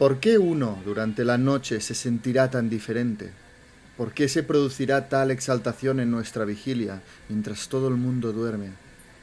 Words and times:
¿Por 0.00 0.18
qué 0.18 0.38
uno 0.38 0.78
durante 0.82 1.26
la 1.26 1.36
noche 1.36 1.78
se 1.82 1.94
sentirá 1.94 2.50
tan 2.50 2.70
diferente? 2.70 3.32
¿Por 3.98 4.14
qué 4.14 4.30
se 4.30 4.42
producirá 4.42 5.10
tal 5.10 5.30
exaltación 5.30 6.00
en 6.00 6.10
nuestra 6.10 6.46
vigilia 6.46 7.02
mientras 7.28 7.68
todo 7.68 7.88
el 7.88 7.96
mundo 7.96 8.32
duerme? 8.32 8.70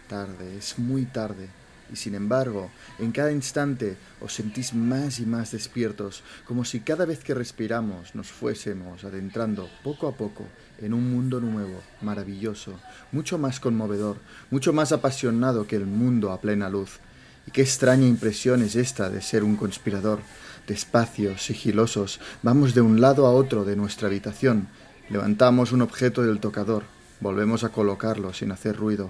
Tarde, 0.08 0.55
es 0.55 0.78
muy 0.78 1.05
tarde. 1.05 1.50
Y 1.92 1.96
sin 1.96 2.13
embargo, 2.13 2.70
en 3.00 3.12
cada 3.12 3.32
instante 3.32 3.98
os 4.21 4.34
sentís 4.34 4.76
más 4.76 5.20
y 5.20 5.26
más 5.26 5.52
despiertos, 5.52 6.21
como 6.45 6.63
si 6.63 6.82
cada 6.82 7.05
vez 7.05 7.23
que 7.23 7.34
respiramos 7.34 8.14
nos 8.14 8.28
fuésemos 8.28 9.04
adentrando 9.04 9.71
poco 9.84 10.07
a 10.07 10.16
poco 10.16 10.46
en 10.78 10.94
un 10.94 11.12
mundo 11.12 11.41
nuevo, 11.41 11.82
maravilloso, 12.02 12.80
mucho 13.12 13.39
más 13.39 13.59
conmovedor, 13.59 14.18
mucho 14.52 14.73
más 14.73 14.91
apasionado 14.91 15.66
que 15.66 15.75
el 15.75 15.88
mundo 15.88 16.32
a 16.32 16.39
plena 16.39 16.70
luz. 16.70 17.00
Y 17.48 17.52
qué 17.52 17.62
extraña 17.62 18.05
impresión 18.05 18.62
es 18.62 18.75
esta 18.75 19.09
de 19.09 19.21
ser 19.21 19.44
un 19.46 19.55
conspirador. 19.55 20.20
Despacio, 20.68 21.38
sigilosos, 21.38 22.19
vamos 22.43 22.73
de 22.73 22.82
un 22.82 23.00
lado 23.00 23.25
a 23.25 23.32
otro 23.32 23.64
de 23.64 23.78
nuestra 23.78 24.10
habitación, 24.10 24.68
levantamos 25.09 25.71
un 25.71 25.82
objeto 25.82 26.23
del 26.23 26.42
tocador, 26.42 26.83
volvemos 27.21 27.64
a 27.64 27.69
colocarlo 27.69 28.33
sin 28.33 28.51
hacer 28.51 28.75
ruido, 28.75 29.09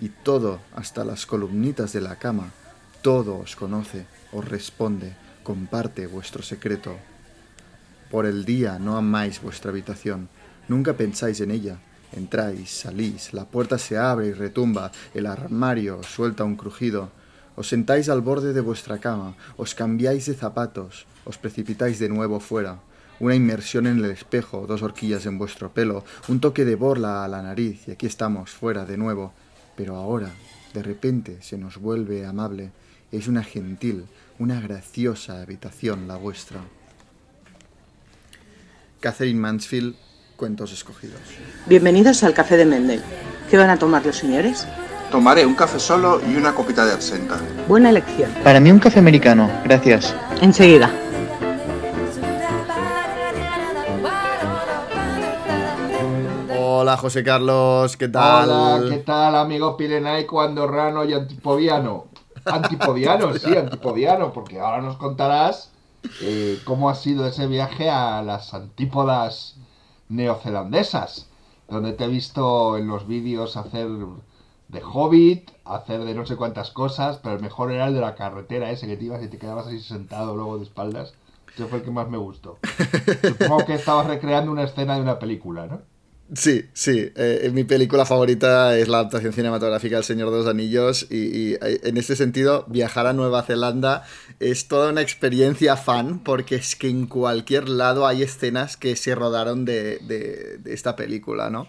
y 0.00 0.08
todo, 0.08 0.60
hasta 0.74 1.04
las 1.04 1.26
columnitas 1.26 1.92
de 1.92 2.00
la 2.00 2.16
cama, 2.16 2.52
todo 3.02 3.38
os 3.38 3.54
conoce, 3.54 4.06
os 4.32 4.48
responde, 4.48 5.14
comparte 5.42 6.06
vuestro 6.06 6.42
secreto. 6.42 6.96
Por 8.10 8.24
el 8.24 8.46
día 8.46 8.78
no 8.78 8.96
amáis 8.96 9.42
vuestra 9.42 9.72
habitación, 9.72 10.30
nunca 10.68 10.94
pensáis 10.94 11.38
en 11.40 11.50
ella. 11.50 11.80
Entráis, 12.12 12.70
salís, 12.70 13.34
la 13.34 13.44
puerta 13.44 13.76
se 13.76 13.98
abre 13.98 14.28
y 14.28 14.32
retumba, 14.32 14.90
el 15.12 15.26
armario 15.26 16.02
suelta 16.02 16.44
un 16.44 16.56
crujido. 16.56 17.10
Os 17.56 17.68
sentáis 17.68 18.08
al 18.08 18.20
borde 18.20 18.52
de 18.52 18.60
vuestra 18.60 18.98
cama, 18.98 19.36
os 19.56 19.74
cambiáis 19.74 20.26
de 20.26 20.34
zapatos, 20.34 21.06
os 21.24 21.38
precipitáis 21.38 21.98
de 21.98 22.08
nuevo 22.08 22.40
fuera. 22.40 22.80
Una 23.20 23.36
inmersión 23.36 23.86
en 23.86 23.98
el 23.98 24.10
espejo, 24.10 24.66
dos 24.66 24.82
horquillas 24.82 25.24
en 25.26 25.38
vuestro 25.38 25.70
pelo, 25.70 26.04
un 26.26 26.40
toque 26.40 26.64
de 26.64 26.74
borla 26.74 27.24
a 27.24 27.28
la 27.28 27.42
nariz 27.42 27.86
y 27.86 27.92
aquí 27.92 28.06
estamos, 28.06 28.50
fuera 28.50 28.84
de 28.84 28.96
nuevo. 28.96 29.32
Pero 29.76 29.94
ahora, 29.94 30.30
de 30.72 30.82
repente, 30.82 31.38
se 31.40 31.56
nos 31.56 31.78
vuelve 31.78 32.26
amable. 32.26 32.72
Es 33.12 33.28
una 33.28 33.44
gentil, 33.44 34.06
una 34.40 34.60
graciosa 34.60 35.40
habitación 35.40 36.08
la 36.08 36.16
vuestra. 36.16 36.60
Catherine 38.98 39.38
Mansfield, 39.38 39.94
Cuentos 40.36 40.72
Escogidos. 40.72 41.20
Bienvenidos 41.66 42.24
al 42.24 42.34
Café 42.34 42.56
de 42.56 42.66
Mendel. 42.66 43.02
¿Qué 43.48 43.56
van 43.56 43.70
a 43.70 43.78
tomar 43.78 44.04
los 44.04 44.16
señores? 44.16 44.66
Tomaré 45.14 45.46
un 45.46 45.54
café 45.54 45.78
solo 45.78 46.20
y 46.28 46.34
una 46.34 46.52
copita 46.52 46.84
de 46.84 46.92
absenta. 46.92 47.38
Buena 47.68 47.90
elección. 47.90 48.32
Para 48.42 48.58
mí 48.58 48.72
un 48.72 48.80
café 48.80 48.98
americano, 48.98 49.48
gracias. 49.62 50.12
Enseguida. 50.40 50.90
Hola 56.58 56.96
José 56.96 57.22
Carlos, 57.22 57.96
¿qué 57.96 58.08
tal? 58.08 58.50
Hola, 58.50 58.90
¿qué 58.90 58.98
tal 59.04 59.36
amigos 59.36 59.76
pirenaico, 59.78 60.42
andorrano 60.42 61.04
y 61.04 61.12
antipodiano? 61.12 62.06
Antipodiano, 62.44 63.32
sí, 63.34 63.56
antipodiano, 63.56 64.32
porque 64.32 64.58
ahora 64.58 64.82
nos 64.82 64.96
contarás 64.96 65.70
eh, 66.22 66.58
cómo 66.64 66.90
ha 66.90 66.96
sido 66.96 67.28
ese 67.28 67.46
viaje 67.46 67.88
a 67.88 68.20
las 68.20 68.52
antípodas 68.52 69.54
neozelandesas, 70.08 71.28
donde 71.68 71.92
te 71.92 72.02
he 72.02 72.08
visto 72.08 72.76
en 72.76 72.88
los 72.88 73.06
vídeos 73.06 73.56
hacer 73.56 73.86
de 74.68 74.82
hobbit, 74.82 75.50
hacer 75.64 76.04
de 76.04 76.14
no 76.14 76.26
sé 76.26 76.36
cuántas 76.36 76.70
cosas, 76.70 77.18
pero 77.22 77.36
el 77.36 77.42
mejor 77.42 77.72
era 77.72 77.88
el 77.88 77.94
de 77.94 78.00
la 78.00 78.14
carretera 78.14 78.70
ese 78.70 78.86
que 78.86 78.96
te 78.96 79.04
ibas 79.04 79.22
y 79.22 79.28
te 79.28 79.38
quedabas 79.38 79.66
así 79.66 79.80
sentado 79.80 80.34
luego 80.34 80.58
de 80.58 80.64
espaldas. 80.64 81.14
Ese 81.54 81.66
fue 81.66 81.78
el 81.78 81.84
que 81.84 81.90
más 81.90 82.08
me 82.08 82.18
gustó. 82.18 82.58
Supongo 83.22 83.64
que 83.64 83.74
estabas 83.74 84.06
recreando 84.06 84.50
una 84.50 84.64
escena 84.64 84.96
de 84.96 85.02
una 85.02 85.18
película, 85.18 85.66
¿no? 85.66 85.82
Sí, 86.32 86.64
sí. 86.72 87.12
Eh, 87.16 87.50
mi 87.52 87.64
película 87.64 88.06
favorita 88.06 88.76
es 88.78 88.88
la 88.88 89.00
adaptación 89.00 89.34
cinematográfica 89.34 89.96
del 89.96 90.04
Señor 90.04 90.30
de 90.30 90.38
los 90.38 90.46
Anillos 90.46 91.06
y, 91.10 91.16
y, 91.16 91.54
eh, 91.54 91.80
en 91.84 91.96
este 91.98 92.16
sentido 92.16 92.64
viajar 92.66 93.06
a 93.06 93.12
Nueva 93.12 93.42
Zelanda 93.42 94.04
es 94.40 94.66
toda 94.66 94.90
una 94.90 95.02
experiencia 95.02 95.76
fan 95.76 96.18
porque 96.20 96.56
es 96.56 96.76
que 96.76 96.88
en 96.88 97.06
cualquier 97.06 97.68
lado 97.68 98.06
hay 98.06 98.22
escenas 98.22 98.78
que 98.78 98.96
se 98.96 99.14
rodaron 99.14 99.66
de, 99.66 99.98
de, 99.98 100.58
de 100.58 100.72
esta 100.72 100.96
película, 100.96 101.50
¿no? 101.50 101.68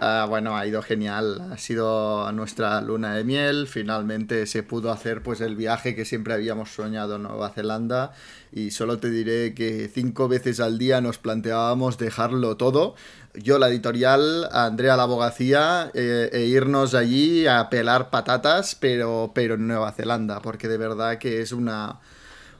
Uh, 0.00 0.28
bueno, 0.28 0.56
ha 0.56 0.66
ido 0.66 0.82
genial, 0.82 1.52
ha 1.52 1.56
sido 1.56 2.30
nuestra 2.32 2.80
luna 2.80 3.14
de 3.14 3.22
miel, 3.22 3.68
finalmente 3.68 4.46
se 4.46 4.64
pudo 4.64 4.90
hacer 4.90 5.22
pues 5.22 5.40
el 5.40 5.54
viaje 5.54 5.94
que 5.94 6.04
siempre 6.04 6.34
habíamos 6.34 6.74
soñado 6.74 7.16
en 7.16 7.22
Nueva 7.22 7.50
Zelanda. 7.50 8.12
Y 8.52 8.72
solo 8.72 8.98
te 8.98 9.10
diré 9.10 9.54
que 9.54 9.88
cinco 9.92 10.26
veces 10.26 10.58
al 10.58 10.78
día 10.78 11.00
nos 11.00 11.18
planteábamos 11.18 11.96
dejarlo 11.98 12.56
todo, 12.56 12.96
yo 13.34 13.58
la 13.58 13.68
editorial, 13.68 14.48
Andrea 14.52 14.96
la 14.96 15.04
abogacía 15.04 15.90
eh, 15.94 16.30
e 16.32 16.46
irnos 16.46 16.94
allí 16.94 17.46
a 17.46 17.68
pelar 17.68 18.10
patatas, 18.10 18.76
pero, 18.76 19.32
pero 19.34 19.54
en 19.54 19.66
Nueva 19.66 19.90
Zelanda, 19.92 20.40
porque 20.40 20.68
de 20.68 20.78
verdad 20.78 21.18
que 21.18 21.40
es 21.40 21.52
una, 21.52 22.00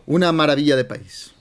una 0.06 0.32
maravilla 0.32 0.74
de 0.74 0.84
país. 0.84 1.32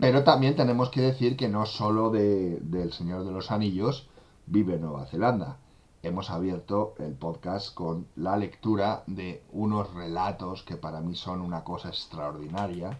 Pero 0.00 0.24
también 0.24 0.56
tenemos 0.56 0.90
que 0.90 1.02
decir 1.02 1.36
que 1.36 1.48
no 1.48 1.66
solo 1.66 2.10
de, 2.10 2.58
del 2.62 2.92
Señor 2.92 3.26
de 3.26 3.32
los 3.32 3.50
Anillos, 3.50 4.06
vive 4.50 4.78
Nueva 4.78 5.06
Zelanda. 5.06 5.58
Hemos 6.02 6.30
abierto 6.30 6.94
el 6.98 7.12
podcast 7.12 7.74
con 7.74 8.06
la 8.16 8.36
lectura 8.36 9.02
de 9.06 9.42
unos 9.52 9.92
relatos 9.94 10.62
que 10.62 10.76
para 10.76 11.00
mí 11.00 11.16
son 11.16 11.40
una 11.40 11.64
cosa 11.64 11.88
extraordinaria, 11.88 12.98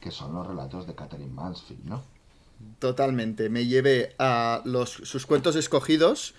que 0.00 0.10
son 0.10 0.34
los 0.34 0.46
relatos 0.46 0.86
de 0.86 0.94
Catherine 0.94 1.32
Mansfield, 1.32 1.84
¿no? 1.84 2.02
Totalmente. 2.78 3.48
Me 3.48 3.66
llevé 3.66 4.14
a 4.18 4.62
los, 4.64 4.90
sus 4.90 5.26
cuentos 5.26 5.56
escogidos, 5.56 6.34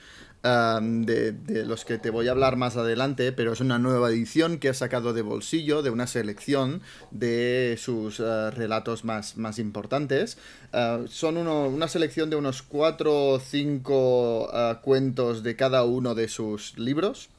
de, 0.46 1.64
los 1.66 1.86
que 1.86 1.98
te 1.98 2.12
voy 2.12 2.28
a 2.28 2.32
hablar 2.32 2.56
más 2.56 2.78
adelante, 2.78 3.32
pero 3.32 3.54
es 3.54 3.62
una 3.62 3.80
nueva 3.80 4.10
edición 4.10 4.60
que 4.60 4.70
ha 4.70 4.74
sacado 4.74 5.14
de 5.14 5.24
bolsillo, 5.24 5.82
de 5.82 5.90
una 5.90 6.06
selección 6.06 6.82
de 7.10 7.78
sus 7.80 8.20
uh, 8.20 8.52
relatos 8.52 9.04
más, 9.06 9.38
más 9.38 9.58
importantes. 9.58 10.38
Uh, 10.72 11.08
son 11.08 11.38
una 11.38 11.88
selección 11.88 12.30
de 12.30 12.36
unos 12.36 12.62
cuatro 12.62 13.30
o 13.30 13.40
cinco 13.40 14.46
uh, 14.46 14.82
cuentos 14.82 15.42
de 15.42 15.56
cada 15.56 15.84
uno 15.84 16.14
de 16.14 16.28
sus 16.28 16.78
libros 16.78 17.30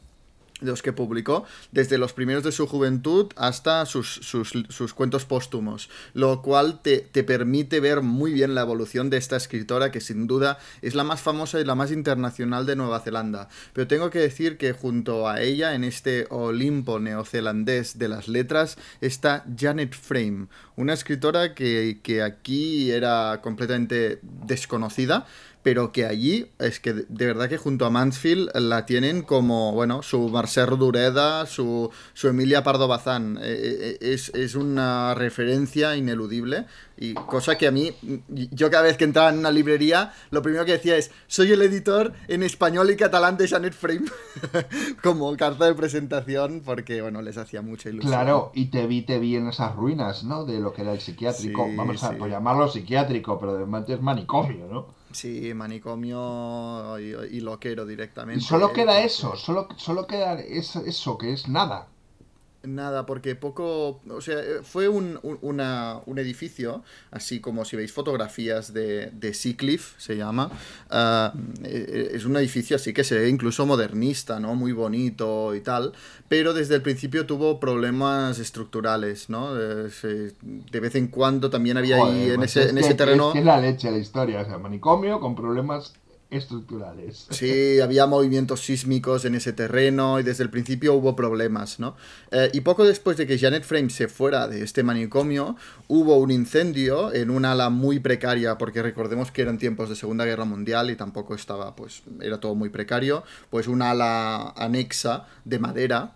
los 0.61 0.83
que 0.83 0.93
publicó, 0.93 1.44
desde 1.72 1.99
los 1.99 2.12
primeros 2.12 2.43
de 2.43 2.53
su 2.53 2.67
juventud 2.67 3.33
hasta 3.37 3.84
sus, 3.87 4.09
sus, 4.22 4.53
sus 4.69 4.94
cuentos 4.94 5.25
póstumos, 5.25 5.91
lo 6.15 6.43
cual 6.43 6.81
te, 6.83 6.99
te, 6.99 7.25
permite 7.25 7.81
ver 7.81 8.03
muy 8.03 8.33
bien 8.33 8.55
la 8.55 8.62
evolución 8.62 9.11
de 9.11 9.19
esta 9.19 9.37
escritora 9.37 9.91
que 9.91 10.00
sin 10.00 10.27
duda 10.27 10.59
es 10.83 10.94
la 10.94 11.05
más 11.05 11.21
famosa 11.21 11.61
y 11.61 11.65
la 11.65 11.75
más 11.75 11.91
internacional 11.91 12.65
de 12.67 12.77
Nueva 12.77 13.00
Zelanda. 13.00 13.49
Pero 13.72 13.87
tengo 13.87 14.11
que 14.11 14.19
decir 14.19 14.56
que 14.56 14.72
junto 14.72 15.28
a 15.28 15.43
ella, 15.43 15.75
en 15.75 15.84
este 15.84 16.27
Olimpo 16.31 16.99
neozelandés 17.00 17.99
de 17.99 18.09
las 18.09 18.28
letras, 18.28 18.78
está 19.00 19.44
Janet 19.59 19.94
Frame, 19.94 20.47
una 20.77 20.94
escritora 20.94 21.55
que, 21.55 22.00
que 22.03 22.23
aquí 22.23 22.91
era 22.91 23.41
completamente 23.43 24.21
desconocida, 24.23 25.27
pero 25.66 25.91
que 25.91 26.06
allí 26.06 26.47
es 26.60 26.78
que 26.78 26.93
de 26.93 27.27
verdad 27.27 27.49
que 27.49 27.56
junto 27.56 27.87
a 27.87 27.91
Mansfield 27.91 28.50
la 28.54 28.87
tienen 28.87 29.22
como, 29.22 29.72
bueno, 29.72 30.00
su 30.00 30.28
Marcel 30.28 30.78
Dureda, 30.78 31.44
su, 31.47 31.91
su 32.15 32.28
Emilia 32.28 32.62
Pardo 32.62 32.87
Bazán. 32.87 33.37
Eh, 33.43 33.99
es, 34.00 34.28
es, 34.28 34.55
una 34.55 35.12
referencia 35.16 35.97
ineludible 35.97 36.66
y 36.97 37.15
cosa 37.15 37.59
que 37.59 37.66
a 37.66 37.72
mí, 37.72 37.93
yo 38.28 38.71
cada 38.71 38.84
vez 38.84 38.97
que 38.97 39.03
entraba 39.03 39.31
en 39.31 39.41
una 39.41 39.50
librería, 39.50 40.12
lo 40.31 40.41
primero 40.41 40.65
que 40.65 40.71
decía 40.71 40.97
es, 40.97 41.10
soy 41.26 41.50
el 41.50 41.60
editor 41.62 42.12
en 42.28 42.44
español 42.44 42.88
y 42.91 42.97
catalán 42.97 43.37
de 43.37 43.49
Janet 43.49 43.75
Frame, 43.75 44.06
como 45.03 45.37
carta 45.37 45.66
de 45.66 45.75
presentación, 45.75 46.62
porque, 46.65 47.03
bueno, 47.03 47.22
les 47.22 47.38
hacía 47.38 47.60
mucha 47.60 47.88
ilusión. 47.88 48.12
Claro, 48.12 48.53
y 48.55 48.66
te 48.66 48.87
vi, 48.87 49.03
te 49.03 49.19
vi 49.19 49.34
en 49.34 49.49
esas 49.49 49.75
ruinas, 49.75 50.22
¿no? 50.22 50.44
De 50.44 50.60
lo 50.60 50.72
que 50.72 50.82
era 50.82 50.93
el 50.93 51.00
psiquiátrico, 51.00 51.66
sí, 51.66 51.75
vamos 51.75 52.05
a 52.05 52.10
sí. 52.10 52.15
por 52.15 52.31
llamarlo 52.31 52.69
psiquiátrico, 52.69 53.40
pero 53.40 53.55
de 53.55 53.93
es 53.93 54.00
manicomio, 54.00 54.69
¿no? 54.70 55.06
Sí, 55.18 55.54
manicomio 55.54 56.98
y, 56.98 57.36
y 57.36 57.40
loquero 57.40 57.86
directamente. 57.86 58.40
Y 58.40 58.46
solo 58.46 58.72
queda 58.72 59.02
eso, 59.02 59.34
solo, 59.36 59.68
solo 59.76 60.06
queda 60.06 60.34
eso, 60.40 60.84
eso, 60.84 61.16
que 61.18 61.32
es 61.32 61.48
nada. 61.48 61.88
Nada, 62.66 63.06
porque 63.06 63.36
poco, 63.36 64.00
o 64.10 64.20
sea, 64.20 64.38
fue 64.62 64.88
un, 64.88 65.18
un, 65.22 65.38
una, 65.40 66.00
un 66.06 66.18
edificio, 66.18 66.82
así 67.10 67.40
como 67.40 67.64
si 67.64 67.76
veis 67.76 67.92
fotografías 67.92 68.72
de, 68.72 69.10
de 69.12 69.34
Seacliff, 69.34 69.94
se 69.98 70.16
llama, 70.16 70.50
uh, 70.90 71.38
es 71.64 72.24
un 72.24 72.36
edificio 72.36 72.76
así 72.76 72.92
que 72.92 73.04
se 73.04 73.18
ve 73.18 73.28
incluso 73.28 73.66
modernista, 73.66 74.40
¿no? 74.40 74.54
Muy 74.54 74.72
bonito 74.72 75.54
y 75.54 75.60
tal, 75.60 75.92
pero 76.28 76.54
desde 76.54 76.74
el 76.74 76.82
principio 76.82 77.24
tuvo 77.24 77.60
problemas 77.60 78.38
estructurales, 78.38 79.30
¿no? 79.30 79.54
De, 79.54 80.32
de 80.42 80.80
vez 80.80 80.94
en 80.96 81.06
cuando 81.08 81.50
también 81.50 81.76
había 81.76 81.98
Joder, 81.98 82.14
ahí 82.14 82.30
en 82.30 82.36
pues 82.36 82.50
ese, 82.56 82.64
es 82.64 82.70
en 82.70 82.76
que, 82.76 82.80
ese 82.80 82.94
terreno... 82.94 83.28
Es 83.28 83.34
que 83.34 83.44
la 83.44 83.60
leche 83.60 83.90
la 83.90 83.98
historia, 83.98 84.40
o 84.40 84.44
sea, 84.44 84.58
manicomio 84.58 85.20
con 85.20 85.36
problemas 85.36 85.94
estructurales. 86.37 87.27
Sí, 87.31 87.81
había 87.81 88.06
movimientos 88.06 88.61
sísmicos 88.61 89.25
en 89.25 89.35
ese 89.35 89.53
terreno 89.53 90.21
y 90.21 90.23
desde 90.23 90.44
el 90.44 90.50
principio 90.50 90.94
hubo 90.94 91.17
problemas, 91.17 91.81
¿no? 91.81 91.97
Eh, 92.31 92.50
y 92.53 92.61
poco 92.61 92.85
después 92.85 93.17
de 93.17 93.27
que 93.27 93.38
Janet 93.38 93.65
Frame 93.65 93.91
se 93.91 94.09
fuera 94.09 94.49
de 94.49 94.62
este 94.62 94.83
manicomio, 94.83 95.56
hubo 95.88 96.17
un 96.19 96.31
incendio 96.31 97.12
en 97.12 97.31
un 97.31 97.44
ala 97.44 97.71
muy 97.71 97.99
precaria, 98.00 98.59
porque 98.59 98.83
recordemos 98.83 99.31
que 99.31 99.43
eran 99.43 99.59
tiempos 99.59 99.88
de 99.88 99.97
Segunda 99.97 100.25
Guerra 100.25 100.44
Mundial 100.44 100.91
y 100.91 100.97
tampoco 100.97 101.35
estaba, 101.35 101.75
pues, 101.77 102.03
era 102.21 102.38
todo 102.41 102.55
muy 102.55 102.69
precario, 102.69 103.25
pues 103.50 103.69
un 103.69 103.83
ala 103.83 104.50
anexa 104.56 105.27
de 105.44 105.59
madera 105.59 106.15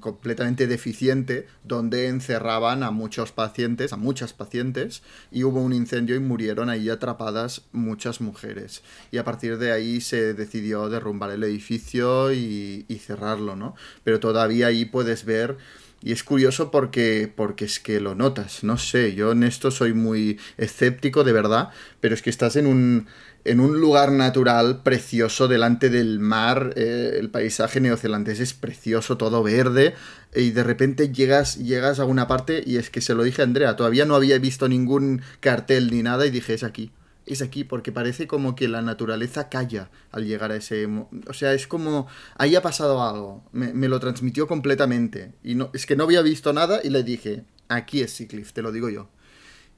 completamente 0.00 0.66
deficiente 0.66 1.46
donde 1.64 2.08
encerraban 2.08 2.82
a 2.82 2.90
muchos 2.90 3.32
pacientes, 3.32 3.92
a 3.92 3.96
muchas 3.96 4.32
pacientes, 4.32 5.02
y 5.30 5.44
hubo 5.44 5.60
un 5.60 5.72
incendio 5.72 6.16
y 6.16 6.20
murieron 6.20 6.68
ahí 6.68 6.90
atrapadas 6.90 7.62
muchas 7.72 8.20
mujeres. 8.20 8.82
Y 9.10 9.18
a 9.18 9.24
partir 9.24 9.58
de 9.58 9.72
ahí 9.72 10.00
se 10.00 10.34
decidió 10.34 10.88
derrumbar 10.88 11.30
el 11.30 11.44
edificio 11.44 12.32
y, 12.32 12.84
cerrarlo, 13.00 13.56
¿no? 13.56 13.74
Pero 14.04 14.20
todavía 14.20 14.68
ahí 14.68 14.84
puedes 14.84 15.24
ver... 15.24 15.56
Y 16.02 16.12
es 16.12 16.24
curioso 16.24 16.70
porque, 16.70 17.30
porque 17.34 17.66
es 17.66 17.78
que 17.78 18.00
lo 18.00 18.14
notas, 18.14 18.64
no 18.64 18.78
sé, 18.78 19.14
yo 19.14 19.32
en 19.32 19.42
esto 19.42 19.70
soy 19.70 19.92
muy 19.92 20.40
escéptico 20.56 21.24
de 21.24 21.34
verdad, 21.34 21.68
pero 22.00 22.14
es 22.14 22.22
que 22.22 22.30
estás 22.30 22.56
en 22.56 22.66
un, 22.66 23.06
en 23.44 23.60
un 23.60 23.80
lugar 23.80 24.12
natural 24.12 24.82
precioso 24.82 25.48
delante 25.48 25.90
del 25.90 26.18
mar. 26.18 26.74
Eh, 26.76 27.16
el 27.18 27.30
paisaje 27.30 27.80
neozelandés 27.80 28.40
es 28.40 28.54
precioso, 28.54 29.16
todo 29.16 29.42
verde. 29.42 29.94
Y 30.34 30.50
de 30.50 30.62
repente 30.62 31.12
llegas, 31.12 31.56
llegas 31.58 31.98
a 31.98 32.04
una 32.04 32.26
parte 32.26 32.62
y 32.64 32.76
es 32.76 32.90
que 32.90 33.00
se 33.00 33.14
lo 33.14 33.22
dije 33.22 33.42
a 33.42 33.44
Andrea, 33.44 33.76
todavía 33.76 34.04
no 34.04 34.14
había 34.14 34.38
visto 34.38 34.68
ningún 34.68 35.22
cartel 35.40 35.90
ni 35.90 36.02
nada 36.02 36.26
y 36.26 36.30
dije, 36.30 36.54
es 36.54 36.62
aquí. 36.62 36.92
Es 37.26 37.42
aquí 37.42 37.64
porque 37.64 37.92
parece 37.92 38.26
como 38.26 38.54
que 38.56 38.66
la 38.66 38.82
naturaleza 38.82 39.48
calla 39.48 39.90
al 40.10 40.26
llegar 40.26 40.50
a 40.52 40.56
ese... 40.56 40.86
O 41.28 41.32
sea, 41.32 41.52
es 41.52 41.66
como... 41.66 42.08
Ahí 42.36 42.56
ha 42.56 42.62
pasado 42.62 43.02
algo. 43.02 43.44
Me, 43.52 43.72
me 43.72 43.88
lo 43.88 44.00
transmitió 44.00 44.46
completamente. 44.48 45.32
Y 45.44 45.54
no, 45.54 45.70
es 45.72 45.86
que 45.86 45.96
no 45.96 46.04
había 46.04 46.22
visto 46.22 46.52
nada 46.52 46.80
y 46.82 46.90
le 46.90 47.04
dije, 47.04 47.44
aquí 47.68 48.00
es 48.00 48.12
Seacliff, 48.12 48.52
te 48.52 48.62
lo 48.62 48.72
digo 48.72 48.88
yo. 48.88 49.08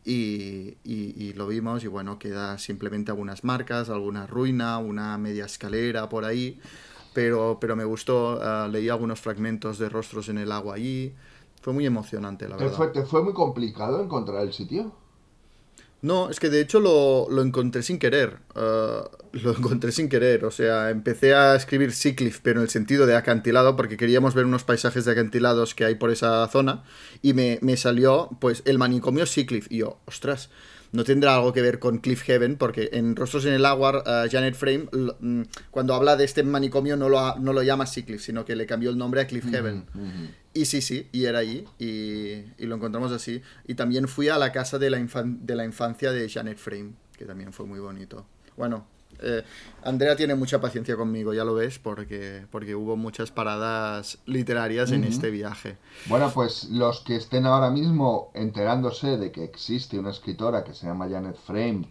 Y, 0.05 1.33
lo 1.35 1.47
vimos 1.47 1.83
y 1.85 1.87
bueno, 1.87 2.19
queda 2.19 2.59
simplemente 2.59 3.11
algunas 3.11 3.45
marcas, 3.45 3.89
alguna 3.89 4.27
ruina, 4.27 4.79
una 4.79 5.17
media 5.17 5.47
escalera 5.47 6.09
por 6.09 6.25
ahí, 6.25 6.61
pero, 7.15 7.59
pero 7.61 7.75
me 7.77 7.85
gustó, 7.85 8.39
uh, 8.39 8.69
leí 8.69 8.89
algunos 8.89 9.21
fragmentos 9.21 9.79
de 9.79 9.89
rostros 9.89 10.29
en 10.29 10.39
el 10.39 10.53
agua 10.53 10.75
allí, 10.75 11.15
fue 11.63 11.73
muy 11.73 11.87
emocionante 11.87 12.49
la 12.49 12.57
verdad. 12.57 12.77
Fue, 12.77 12.89
¿Te 12.89 13.05
fue 13.05 13.23
muy 13.23 13.33
complicado 13.33 14.03
encontrar 14.03 14.43
el 14.43 14.53
sitio? 14.53 14.93
No, 16.03 16.31
es 16.31 16.41
que 16.41 16.51
de 16.51 16.61
hecho 16.61 16.81
lo, 16.81 17.43
encontré 17.43 17.85
sin 17.85 18.01
querer. 18.01 18.39
Uh, 18.57 19.09
lo 19.33 19.57
encontré 19.57 19.93
sin 19.93 20.09
querer. 20.09 20.45
O 20.45 20.51
sea, 20.51 20.91
empecé 20.91 21.33
a 21.33 21.55
escribir 21.55 21.93
Seacliff, 21.93 22.41
pero 22.43 22.59
en 22.59 22.65
el 22.65 22.71
sentido 22.71 23.07
de 23.07 23.15
acantilado, 23.15 23.77
porque 23.77 23.97
queríamos 23.97 24.35
ver 24.35 24.45
unos 24.45 24.65
paisajes 24.65 25.05
de 25.05 25.13
acantilados 25.13 25.77
que 25.77 25.85
hay 25.85 25.95
por 25.95 26.11
esa 26.11 26.47
zona. 26.49 26.83
Y 27.23 27.35
me, 27.35 27.61
me 27.63 27.77
salió, 27.77 28.31
pues, 28.41 28.63
el 28.67 28.79
manicomio 28.79 29.27
Seacliff. 29.27 29.69
Y 29.71 29.79
yo, 29.79 30.01
ostras, 30.07 30.51
no 30.93 31.05
tendrá 31.05 31.35
algo 31.35 31.53
que 31.53 31.63
ver 31.63 31.79
con 31.79 31.99
Cliff 31.99 32.23
Heaven, 32.23 32.57
porque 32.57 32.91
en 32.93 33.17
Rostros 33.17 33.47
en 33.47 33.55
el 33.55 33.65
Agua, 33.65 34.03
uh, 34.07 34.31
Janet 34.31 34.55
Frame, 34.55 34.89
mm, 34.93 35.43
cuando 35.71 35.95
habla 35.95 36.17
de 36.17 36.25
este 36.25 36.43
manicomio, 36.43 36.97
no 36.97 37.09
lo, 37.09 37.37
no 37.39 37.53
lo 37.53 37.63
llama 37.63 37.87
Seacliff, 37.87 38.23
sino 38.23 38.45
que 38.45 38.55
le 38.55 38.67
cambió 38.67 38.91
el 38.91 38.99
nombre 38.99 39.23
a 39.23 39.27
Cliff 39.27 39.51
Heaven. 39.51 39.85
Y 40.55 40.67
sí, 40.67 40.83
sí, 40.83 41.09
y 41.13 41.25
era 41.25 41.39
allí, 41.39 41.65
y, 41.79 42.45
y, 42.59 42.67
lo 42.67 42.77
encontramos 42.77 43.11
así. 43.11 43.41
Y 43.67 43.75
también 43.75 44.07
fui 44.07 44.29
a 44.29 44.37
la 44.37 44.53
casa 44.53 44.79
de 44.79 44.91
la, 44.91 44.99
de 45.25 45.57
la 45.57 45.65
infancia 45.65 46.13
de 46.13 46.29
Janet 46.29 46.59
Frame, 46.59 46.93
que 47.17 47.25
también 47.25 47.55
fue 47.55 47.65
muy 47.65 47.81
bonito. 47.81 48.27
Bueno, 48.57 48.87
eh, 49.23 49.45
Andrea 49.83 50.17
tiene 50.17 50.35
mucha 50.35 50.61
paciencia 50.61 50.97
conmigo, 50.97 51.33
ya 51.33 51.45
lo 51.45 51.55
ves, 51.55 51.79
porque, 51.79 52.47
porque 52.51 52.75
hubo 52.75 52.97
muchas 52.97 53.31
paradas 53.31 54.19
literarias 54.27 54.93
en 54.93 55.05
este 55.05 55.31
viaje. 55.31 55.79
Bueno, 56.07 56.31
pues 56.33 56.65
los 56.71 57.01
que 57.01 57.17
estén 57.17 57.47
ahora 57.47 57.71
mismo 57.71 58.31
enterándose 58.35 59.17
de 59.17 59.33
que 59.33 59.45
existe 59.45 59.99
una 59.99 60.11
escritora 60.11 60.65
que 60.65 60.75
se 60.75 60.87
llama 60.87 61.09
Janet 61.09 61.37
Frame 61.37 61.89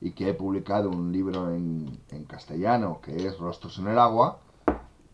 y 0.00 0.12
que 0.12 0.30
he 0.30 0.34
publicado 0.34 0.90
un 0.90 1.12
libro 1.12 1.54
en, 1.54 2.00
en 2.10 2.24
castellano 2.24 3.00
que 3.02 3.14
es 3.14 3.38
Rostros 3.38 3.78
en 3.78 3.88
el 3.88 3.98
Agua, 3.98 4.40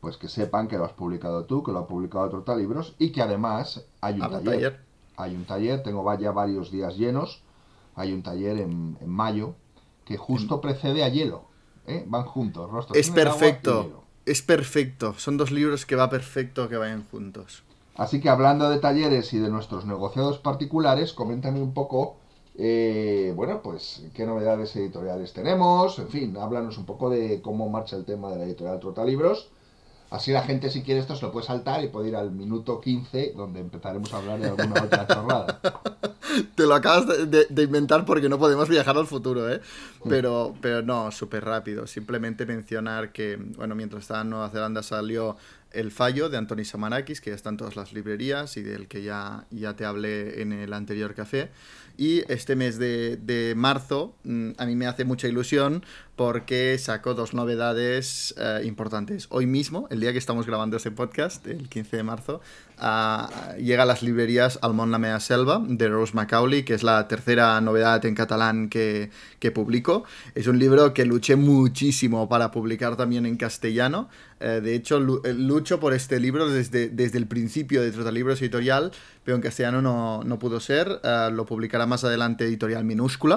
pues 0.00 0.16
que 0.16 0.28
sepan 0.28 0.68
que 0.68 0.78
lo 0.78 0.84
has 0.84 0.92
publicado 0.92 1.44
tú, 1.44 1.62
que 1.62 1.72
lo 1.72 1.80
ha 1.80 1.86
publicado 1.86 2.28
Trotalibros 2.28 2.94
y 2.98 3.10
que 3.10 3.22
además 3.22 3.84
hay 4.00 4.20
un 4.20 4.30
taller. 4.30 4.80
Hay 5.16 5.34
un 5.34 5.44
taller, 5.44 5.82
tengo 5.82 6.16
ya 6.16 6.30
varios 6.30 6.70
días 6.70 6.96
llenos. 6.96 7.42
Hay 7.96 8.12
un 8.12 8.22
taller 8.22 8.58
en, 8.58 8.96
mayo 9.04 9.56
que 10.04 10.16
justo 10.16 10.60
precede 10.60 11.02
a 11.02 11.08
Hielo. 11.08 11.47
¿Eh? 11.88 12.04
Van 12.06 12.24
juntos, 12.24 12.70
rostros. 12.70 12.96
Es 12.98 13.10
perfecto, 13.10 14.04
es 14.26 14.42
perfecto. 14.42 15.14
Son 15.16 15.36
dos 15.36 15.50
libros 15.50 15.86
que 15.86 15.96
va 15.96 16.10
perfecto 16.10 16.68
que 16.68 16.76
vayan 16.76 17.04
juntos. 17.10 17.62
Así 17.96 18.20
que 18.20 18.28
hablando 18.28 18.70
de 18.70 18.78
talleres 18.78 19.32
y 19.32 19.38
de 19.38 19.48
nuestros 19.48 19.84
negociados 19.84 20.38
particulares, 20.38 21.12
coméntame 21.12 21.60
un 21.60 21.74
poco, 21.74 22.16
eh, 22.56 23.32
bueno, 23.34 23.60
pues 23.60 24.04
qué 24.14 24.24
novedades 24.24 24.76
editoriales 24.76 25.32
tenemos, 25.32 25.98
en 25.98 26.08
fin, 26.08 26.36
háblanos 26.36 26.78
un 26.78 26.84
poco 26.84 27.10
de 27.10 27.42
cómo 27.42 27.68
marcha 27.68 27.96
el 27.96 28.04
tema 28.04 28.30
de 28.30 28.38
la 28.38 28.44
editorial 28.44 28.78
Trotalibros 28.78 29.50
Así 30.10 30.32
la 30.32 30.42
gente, 30.42 30.70
si 30.70 30.82
quiere 30.82 31.00
esto, 31.00 31.14
se 31.16 31.26
lo 31.26 31.32
puede 31.32 31.46
saltar 31.46 31.84
y 31.84 31.88
puede 31.88 32.08
ir 32.08 32.16
al 32.16 32.30
minuto 32.30 32.80
15, 32.80 33.34
donde 33.36 33.60
empezaremos 33.60 34.12
a 34.14 34.18
hablar 34.18 34.40
de 34.40 34.48
alguna 34.48 34.82
otra 34.82 35.06
chorrada. 35.06 35.60
Te 36.54 36.66
lo 36.66 36.74
acabas 36.74 37.30
de, 37.30 37.62
inventar 37.62 38.04
porque 38.04 38.28
no 38.28 38.38
podemos 38.38 38.68
viajar 38.68 38.96
al 38.96 39.06
futuro, 39.06 39.50
¿eh? 39.52 39.60
Pero, 40.08 40.54
pero 40.60 40.82
no, 40.82 41.10
súper 41.10 41.44
rápido. 41.44 41.86
Simplemente 41.86 42.46
mencionar 42.46 43.12
que, 43.12 43.36
bueno, 43.36 43.74
mientras 43.74 44.02
estaba 44.02 44.22
en 44.22 44.30
Nueva 44.30 44.50
Zelanda 44.50 44.82
salió 44.82 45.36
El 45.72 45.90
Fallo 45.90 46.28
de 46.28 46.36
Anthony 46.36 46.64
Samanakis, 46.64 47.20
que 47.20 47.30
ya 47.30 47.36
está 47.36 47.50
en 47.50 47.56
todas 47.56 47.76
las 47.76 47.92
librerías 47.92 48.56
y 48.56 48.62
del 48.62 48.88
que 48.88 49.02
ya, 49.02 49.46
ya 49.50 49.74
te 49.74 49.84
hablé 49.84 50.42
en 50.42 50.52
el 50.52 50.72
anterior 50.72 51.14
café. 51.14 51.50
Y 51.96 52.22
este 52.32 52.54
mes 52.54 52.78
de, 52.78 53.54
marzo 53.56 54.14
mm, 54.22 54.50
a 54.56 54.66
mí 54.66 54.76
me 54.76 54.86
hace 54.86 55.04
mucha 55.04 55.26
ilusión 55.26 55.84
porque 56.18 56.76
saco 56.78 57.14
dos 57.14 57.32
novedades 57.32 58.34
eh, 58.38 58.62
importantes. 58.64 59.28
Hoy 59.30 59.46
mismo, 59.46 59.86
el 59.88 60.00
día 60.00 60.10
que 60.10 60.18
estamos 60.18 60.46
grabando 60.46 60.76
este 60.76 60.90
podcast, 60.90 61.46
el 61.46 61.68
15 61.68 61.96
de 61.96 62.02
marzo, 62.02 62.40
llega 63.56 63.84
a 63.84 63.86
las 63.86 64.02
librerías 64.02 64.58
Almón 64.60 64.90
la 64.90 64.98
Mea 64.98 65.20
Selva 65.20 65.62
de 65.64 65.88
Rose 65.88 66.14
Macaulay, 66.14 66.64
que 66.64 66.74
es 66.74 66.82
la 66.82 67.06
tercera 67.06 67.60
novedad 67.60 68.04
en 68.04 68.16
catalán 68.16 68.68
que, 68.68 69.10
que 69.38 69.52
publico. 69.52 70.04
Es 70.34 70.48
un 70.48 70.58
libro 70.58 70.92
que 70.92 71.04
luché 71.04 71.36
muchísimo 71.36 72.28
para 72.28 72.50
publicar 72.50 72.96
también 72.96 73.24
en 73.24 73.36
castellano. 73.36 74.08
Eh, 74.40 74.60
de 74.60 74.74
hecho, 74.74 74.98
eh, 75.24 75.34
lucho 75.34 75.78
por 75.78 75.94
este 75.94 76.18
libro 76.18 76.48
desde, 76.48 76.88
desde 76.88 77.18
el 77.18 77.28
principio 77.28 77.80
de 77.80 77.92
Trotalibros 77.92 78.42
Editorial, 78.42 78.90
pero 79.22 79.36
en 79.36 79.42
castellano 79.42 79.82
no, 79.82 80.24
no 80.24 80.38
pudo 80.40 80.58
ser. 80.58 81.00
Lo 81.32 81.46
publicará 81.46 81.86
más 81.86 82.02
adelante 82.02 82.44
Editorial 82.44 82.84
Minúscula 82.84 83.36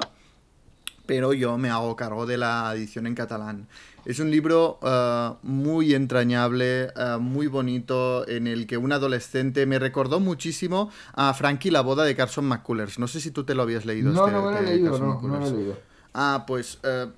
pero 1.11 1.33
yo 1.33 1.57
me 1.57 1.69
hago 1.69 1.93
cargo 1.97 2.25
de 2.25 2.37
la 2.37 2.71
edición 2.73 3.05
en 3.05 3.15
catalán. 3.15 3.67
Es 4.05 4.21
un 4.21 4.31
libro 4.31 4.79
uh, 4.81 5.35
muy 5.45 5.93
entrañable, 5.93 6.87
uh, 6.95 7.19
muy 7.19 7.47
bonito, 7.47 8.25
en 8.29 8.47
el 8.47 8.65
que 8.65 8.77
un 8.77 8.93
adolescente 8.93 9.65
me 9.65 9.77
recordó 9.77 10.21
muchísimo 10.21 10.89
a 11.11 11.33
Frankie 11.33 11.69
la 11.69 11.81
boda 11.81 12.05
de 12.05 12.15
Carson 12.15 12.45
McCullers. 12.45 12.97
No 12.97 13.09
sé 13.09 13.19
si 13.19 13.29
tú 13.29 13.43
te 13.43 13.55
lo 13.55 13.63
habías 13.63 13.85
leído. 13.85 14.13
No, 14.13 14.25
este, 14.25 14.37
no 14.37 14.45
me 14.45 14.51
lo 14.53 14.57
he 14.57 14.61
leído, 14.61 14.99
no, 14.99 15.21
no 15.21 15.39
lo 15.39 15.45
he 15.45 15.51
leído. 15.51 15.77
Ah, 16.13 16.45
pues 16.47 16.79
uh, 16.85 17.09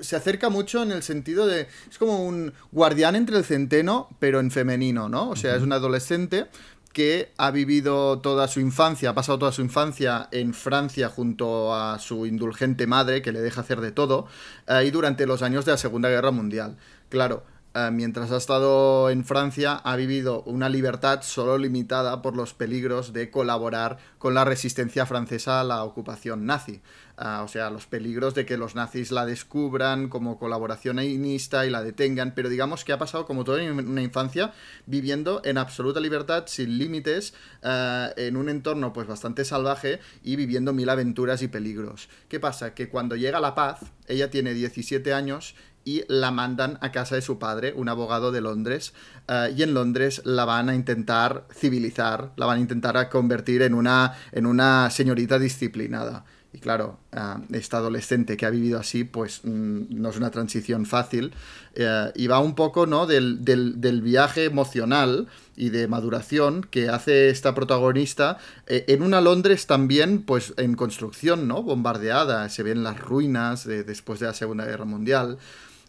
se 0.00 0.16
acerca 0.16 0.48
mucho 0.48 0.82
en 0.82 0.92
el 0.92 1.02
sentido 1.02 1.46
de... 1.46 1.68
Es 1.90 1.98
como 1.98 2.24
un 2.24 2.54
guardián 2.72 3.14
entre 3.14 3.36
el 3.36 3.44
centeno, 3.44 4.08
pero 4.20 4.40
en 4.40 4.50
femenino, 4.50 5.10
¿no? 5.10 5.28
O 5.28 5.36
sea, 5.36 5.54
es 5.54 5.62
un 5.62 5.74
adolescente 5.74 6.46
que 6.94 7.32
ha 7.36 7.50
vivido 7.50 8.20
toda 8.20 8.48
su 8.48 8.60
infancia, 8.60 9.10
ha 9.10 9.14
pasado 9.14 9.38
toda 9.38 9.52
su 9.52 9.60
infancia 9.60 10.28
en 10.30 10.54
Francia 10.54 11.10
junto 11.10 11.74
a 11.74 11.98
su 11.98 12.24
indulgente 12.24 12.86
madre, 12.86 13.20
que 13.20 13.32
le 13.32 13.42
deja 13.42 13.60
hacer 13.60 13.82
de 13.82 13.92
todo, 13.92 14.26
eh, 14.66 14.84
y 14.86 14.90
durante 14.90 15.26
los 15.26 15.42
años 15.42 15.66
de 15.66 15.72
la 15.72 15.76
Segunda 15.76 16.08
Guerra 16.08 16.30
Mundial. 16.30 16.78
Claro, 17.10 17.44
eh, 17.74 17.90
mientras 17.92 18.30
ha 18.30 18.36
estado 18.36 19.10
en 19.10 19.24
Francia, 19.24 19.74
ha 19.74 19.96
vivido 19.96 20.44
una 20.44 20.68
libertad 20.68 21.22
solo 21.22 21.58
limitada 21.58 22.22
por 22.22 22.36
los 22.36 22.54
peligros 22.54 23.12
de 23.12 23.32
colaborar 23.32 23.98
con 24.18 24.32
la 24.32 24.44
resistencia 24.44 25.04
francesa 25.04 25.60
a 25.60 25.64
la 25.64 25.82
ocupación 25.82 26.46
nazi. 26.46 26.80
O 27.16 27.48
sea, 27.48 27.70
los 27.70 27.86
peligros 27.86 28.34
de 28.34 28.44
que 28.44 28.56
los 28.56 28.74
nazis 28.74 29.12
la 29.12 29.24
descubran 29.24 30.08
como 30.08 30.38
colaboracionista 30.38 31.64
y 31.64 31.70
la 31.70 31.82
detengan, 31.82 32.34
pero 32.34 32.48
digamos 32.48 32.84
que 32.84 32.92
ha 32.92 32.98
pasado 32.98 33.24
como 33.24 33.44
toda 33.44 33.62
una 33.62 34.02
infancia 34.02 34.52
viviendo 34.86 35.40
en 35.44 35.58
absoluta 35.58 36.00
libertad, 36.00 36.44
sin 36.46 36.78
límites, 36.78 37.34
eh, 37.62 38.12
en 38.16 38.36
un 38.36 38.48
entorno 38.48 38.92
pues 38.92 39.06
bastante 39.06 39.44
salvaje 39.44 40.00
y 40.22 40.36
viviendo 40.36 40.72
mil 40.72 40.88
aventuras 40.88 41.42
y 41.42 41.48
peligros. 41.48 42.08
¿Qué 42.28 42.40
pasa? 42.40 42.74
Que 42.74 42.88
cuando 42.88 43.16
llega 43.16 43.38
la 43.40 43.54
paz, 43.54 43.80
ella 44.08 44.30
tiene 44.30 44.54
17 44.54 45.12
años 45.14 45.54
y 45.84 46.04
la 46.08 46.30
mandan 46.30 46.78
a 46.80 46.90
casa 46.92 47.14
de 47.14 47.22
su 47.22 47.38
padre, 47.38 47.74
un 47.76 47.88
abogado 47.88 48.32
de 48.32 48.40
Londres, 48.40 48.94
eh, 49.28 49.54
y 49.56 49.62
en 49.62 49.74
Londres 49.74 50.22
la 50.24 50.44
van 50.44 50.68
a 50.68 50.74
intentar 50.74 51.46
civilizar, 51.52 52.32
la 52.36 52.46
van 52.46 52.58
a 52.58 52.60
intentar 52.60 53.08
convertir 53.08 53.62
en 53.62 53.74
una, 53.74 54.14
en 54.32 54.46
una 54.46 54.90
señorita 54.90 55.38
disciplinada. 55.38 56.24
Y 56.54 56.58
claro, 56.60 57.00
ah, 57.12 57.40
esta 57.52 57.78
adolescente 57.78 58.36
que 58.36 58.46
ha 58.46 58.50
vivido 58.50 58.78
así, 58.78 59.02
pues 59.02 59.40
mm, 59.42 59.86
no 59.90 60.08
es 60.10 60.16
una 60.16 60.30
transición 60.30 60.86
fácil. 60.86 61.32
eh, 61.74 62.12
y 62.14 62.28
va 62.28 62.38
un 62.38 62.54
poco, 62.54 62.86
¿no? 62.86 63.06
Del, 63.06 63.44
del- 63.44 63.80
viaje 64.02 64.44
emocional 64.44 65.26
y 65.56 65.70
de 65.70 65.88
maduración 65.88 66.62
que 66.70 66.88
hace 66.88 67.28
esta 67.30 67.52
protagonista 67.56 68.38
eh, 68.68 68.84
en 68.86 69.02
una 69.02 69.20
Londres 69.20 69.66
también, 69.66 70.22
pues 70.22 70.54
en 70.56 70.76
construcción, 70.76 71.48
¿no? 71.48 71.64
Bombardeada, 71.64 72.48
se 72.48 72.62
ven 72.62 72.84
las 72.84 73.00
ruinas 73.00 73.64
de- 73.66 73.82
después 73.82 74.20
de 74.20 74.26
la 74.26 74.34
Segunda 74.34 74.64
Guerra 74.64 74.84
Mundial. 74.84 75.38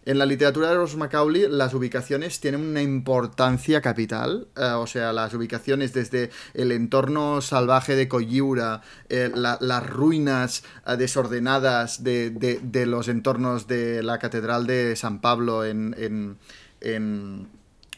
En 0.05 0.19
la 0.19 0.25
literatura 0.27 0.69
de 0.69 0.75
Rose 0.75 0.97
Macaulay, 0.97 1.47
las 1.49 1.73
ubicaciones 1.73 2.39
tienen 2.39 2.61
una 2.61 2.81
importancia 2.81 3.81
capital. 3.81 4.47
eh, 4.55 4.61
o 4.75 4.85
sea, 4.85 5.11
las 5.13 5.33
ubicaciones 5.33 5.93
desde 5.93 6.29
el 6.53 6.71
entorno 6.71 7.41
salvaje 7.41 7.95
de 7.95 8.07
Coyura, 8.07 8.81
eh, 9.09 9.31
la- 9.33 9.57
las 9.61 9.87
ruinas 9.89 10.63
eh, 10.85 10.95
desordenadas 10.95 12.03
de, 12.03 12.29
de- 12.29 12.85
los 12.85 13.07
entornos 13.07 13.67
de 13.67 14.03
la 14.03 14.19
Catedral 14.19 14.67
de 14.67 14.95
San 14.95 15.21
Pablo 15.21 15.65
en. 15.65 15.95
en- 15.97 16.37
en- 16.81 17.47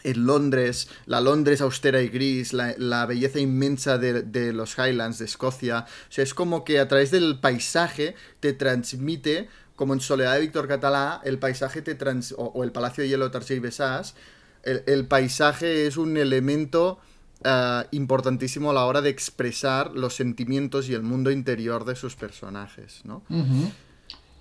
en 0.03 0.25
Londres, 0.25 0.87
la 1.05 1.19
Londres 1.19 1.59
austera 1.59 2.01
y 2.01 2.07
gris, 2.07 2.53
la, 2.53 2.73
la 2.77 3.05
belleza 3.05 3.39
inmensa 3.39 3.97
de, 3.97 4.21
de 4.21 4.53
los 4.53 4.77
Highlands 4.77 5.17
de 5.19 5.25
Escocia. 5.25 5.79
O 5.79 6.11
sea, 6.11 6.23
es 6.23 6.33
como 6.33 6.63
que 6.63 6.79
a 6.79 6.87
través 6.87 7.11
del 7.11 7.39
paisaje 7.41 8.15
te 8.39 8.53
transmite, 8.53 9.49
como 9.77 9.93
en 9.93 10.01
Soledad 10.01 10.34
de 10.34 10.41
Víctor 10.41 10.67
Catalá, 10.67 11.22
el 11.24 11.39
paisaje 11.39 11.81
te 11.81 11.96
trans, 11.96 12.34
o, 12.38 12.48
o 12.53 12.63
el 12.65 12.74
Palacio 12.74 13.03
de 13.03 13.10
Hielo 13.10 13.24
de 13.25 13.31
Tarsier 13.31 13.57
y 13.57 13.62
Besás, 13.62 14.15
el, 14.63 14.84
el 14.88 15.07
paisaje 15.07 15.88
es 15.88 15.96
un 15.96 16.17
elemento 16.17 17.00
ah, 17.46 17.86
importantísimo 17.91 18.72
a 18.72 18.74
la 18.74 18.84
hora 18.86 19.01
de 19.01 19.10
expresar 19.10 19.91
los 19.93 20.13
sentimientos 20.15 20.89
y 20.89 20.93
el 20.93 21.03
mundo 21.03 21.31
interior 21.31 21.86
de 21.86 21.96
sus 21.96 22.15
personajes, 22.17 23.01
¿no? 23.05 23.22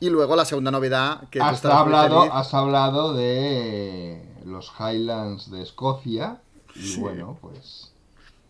Y 0.00 0.10
luego 0.10 0.34
la 0.36 0.44
segunda 0.44 0.70
novedad 0.70 1.28
que 1.30 1.40
Has 1.40 1.64
hablado, 1.64 2.20
feliz. 2.22 2.32
has 2.34 2.52
hablado 2.54 3.14
de 3.14 4.20
los 4.44 4.72
Highlands 4.78 5.50
de 5.50 5.62
Escocia. 5.62 6.40
Y 6.74 6.80
Sí. 6.80 7.00
bueno, 7.00 7.38
pues. 7.40 7.92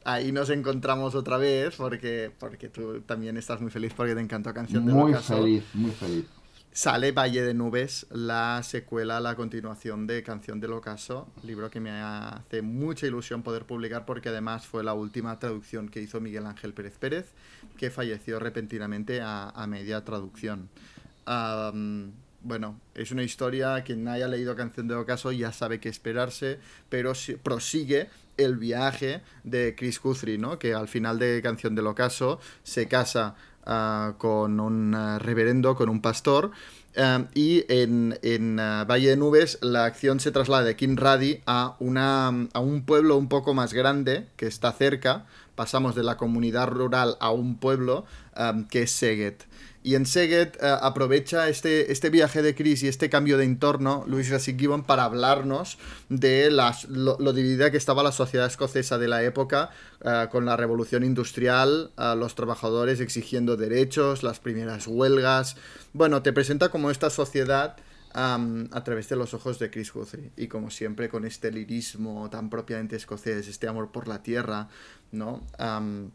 Ahí 0.04 0.30
nos 0.32 0.50
encontramos 0.50 1.14
otra 1.16 1.36
vez 1.36 1.74
porque, 1.76 2.32
porque 2.38 2.68
tú 2.68 3.00
también 3.02 3.36
estás 3.36 3.60
muy 3.60 3.70
feliz 3.70 3.92
porque 3.96 4.14
te 4.14 4.20
encantó 4.20 4.52
Canción 4.54 4.86
del 4.86 4.94
Muy 4.94 5.14
feliz, 5.14 5.64
muy 5.74 5.90
feliz. 5.90 6.24
Sale 6.76 7.12
Valle 7.12 7.40
de 7.40 7.54
Nubes, 7.54 8.06
la 8.10 8.60
secuela, 8.62 9.18
la 9.18 9.34
continuación 9.34 10.06
de 10.06 10.22
Canción 10.22 10.60
del 10.60 10.74
Ocaso, 10.74 11.26
libro 11.42 11.70
que 11.70 11.80
me 11.80 11.90
hace 11.90 12.60
mucha 12.60 13.06
ilusión 13.06 13.42
poder 13.42 13.64
publicar 13.64 14.04
porque 14.04 14.28
además 14.28 14.66
fue 14.66 14.84
la 14.84 14.92
última 14.92 15.38
traducción 15.38 15.88
que 15.88 16.02
hizo 16.02 16.20
Miguel 16.20 16.44
Ángel 16.44 16.74
Pérez 16.74 16.98
Pérez, 16.98 17.32
que 17.78 17.90
falleció 17.90 18.38
repentinamente 18.40 19.22
a, 19.22 19.66
media 19.66 20.04
traducción. 20.04 20.68
Bueno, 22.42 22.78
es 22.94 23.10
una 23.10 23.22
historia, 23.22 23.82
quien 23.82 24.06
haya 24.06 24.28
leído 24.28 24.54
Canción 24.54 24.86
del 24.86 24.98
Ocaso 24.98 25.32
ya 25.32 25.52
sabe 25.52 25.80
qué 25.80 25.88
esperarse, 25.88 26.60
pero 26.90 27.14
si- 27.14 27.36
prosigue 27.36 28.10
el 28.36 28.58
viaje 28.58 29.22
de 29.44 29.74
Chris 29.74 29.98
Guthrie, 29.98 30.36
¿no? 30.36 30.58
Que 30.58 30.74
al 30.74 30.88
final 30.88 31.18
de 31.18 31.40
Canción 31.42 31.74
del 31.74 31.86
Ocaso 31.86 32.38
se 32.62 32.86
casa 32.86 33.34
ah, 33.66 34.14
con 34.18 34.60
un 34.60 34.94
ah, 34.94 35.18
reverendo, 35.18 35.74
con 35.74 35.88
un 35.88 36.00
pastor, 36.00 36.50
ah, 36.96 37.24
y 37.34 37.64
en, 37.68 38.16
Valle 38.88 39.10
de 39.10 39.16
Nubes 39.16 39.58
la 39.62 39.84
acción 39.84 40.20
se 40.20 40.30
traslada 40.30 40.64
de 40.64 40.76
Kinradi 40.76 41.42
a, 41.46 41.76
un 41.80 42.84
pueblo 42.86 43.16
un 43.16 43.28
poco 43.28 43.54
más 43.54 43.72
grande 43.72 44.26
que 44.36 44.46
está 44.46 44.72
cerca. 44.72 45.26
Pasamos 45.54 45.94
de 45.94 46.02
la 46.02 46.16
comunidad 46.16 46.68
rural 46.68 47.16
a 47.18 47.30
un 47.30 47.56
pueblo 47.56 48.04
que 48.70 48.82
es 48.82 48.90
Seget. 48.90 49.44
Y 49.86 49.94
en 49.94 50.04
Seget 50.04 50.56
eh, 50.60 50.76
aprovecha 50.82 51.48
este, 51.48 51.92
este 51.92 52.10
viaje 52.10 52.42
de 52.42 52.56
Chris 52.56 52.82
y 52.82 52.88
este 52.88 53.08
cambio 53.08 53.38
de 53.38 53.44
entorno, 53.44 54.02
Luis 54.08 54.28
Rasic 54.30 54.58
Gibbon, 54.58 54.82
para 54.82 55.04
hablarnos 55.04 55.78
de 56.08 56.50
las, 56.50 56.86
lo, 56.86 57.16
lo 57.20 57.32
dividida 57.32 57.70
que 57.70 57.76
estaba 57.76 58.02
la 58.02 58.10
sociedad 58.10 58.48
escocesa 58.48 58.98
de 58.98 59.06
la 59.06 59.22
época, 59.22 59.70
eh, 60.04 60.26
con 60.32 60.44
la 60.44 60.56
revolución 60.56 61.04
industrial, 61.04 61.92
a 61.94 62.16
los 62.16 62.34
trabajadores 62.34 62.98
exigiendo 62.98 63.56
derechos, 63.56 64.24
las 64.24 64.40
primeras 64.40 64.88
huelgas. 64.88 65.54
Bueno, 65.92 66.20
te 66.20 66.32
presenta 66.32 66.68
como 66.68 66.90
esta 66.90 67.08
sociedad 67.08 67.76
a 68.12 68.82
través 68.82 69.08
de 69.08 69.14
los 69.14 69.34
ojos 69.34 69.60
de 69.60 69.70
Chris 69.70 69.92
Guthrie. 69.92 70.32
Y 70.36 70.48
como 70.48 70.72
siempre, 70.72 71.08
con 71.08 71.24
este 71.24 71.52
lirismo 71.52 72.28
tan 72.28 72.50
propiamente 72.50 72.96
escocés, 72.96 73.46
este 73.46 73.68
amor 73.68 73.92
por 73.92 74.08
la 74.08 74.20
tierra, 74.20 74.68
¿no? 75.12 75.46
Am, 75.58 76.10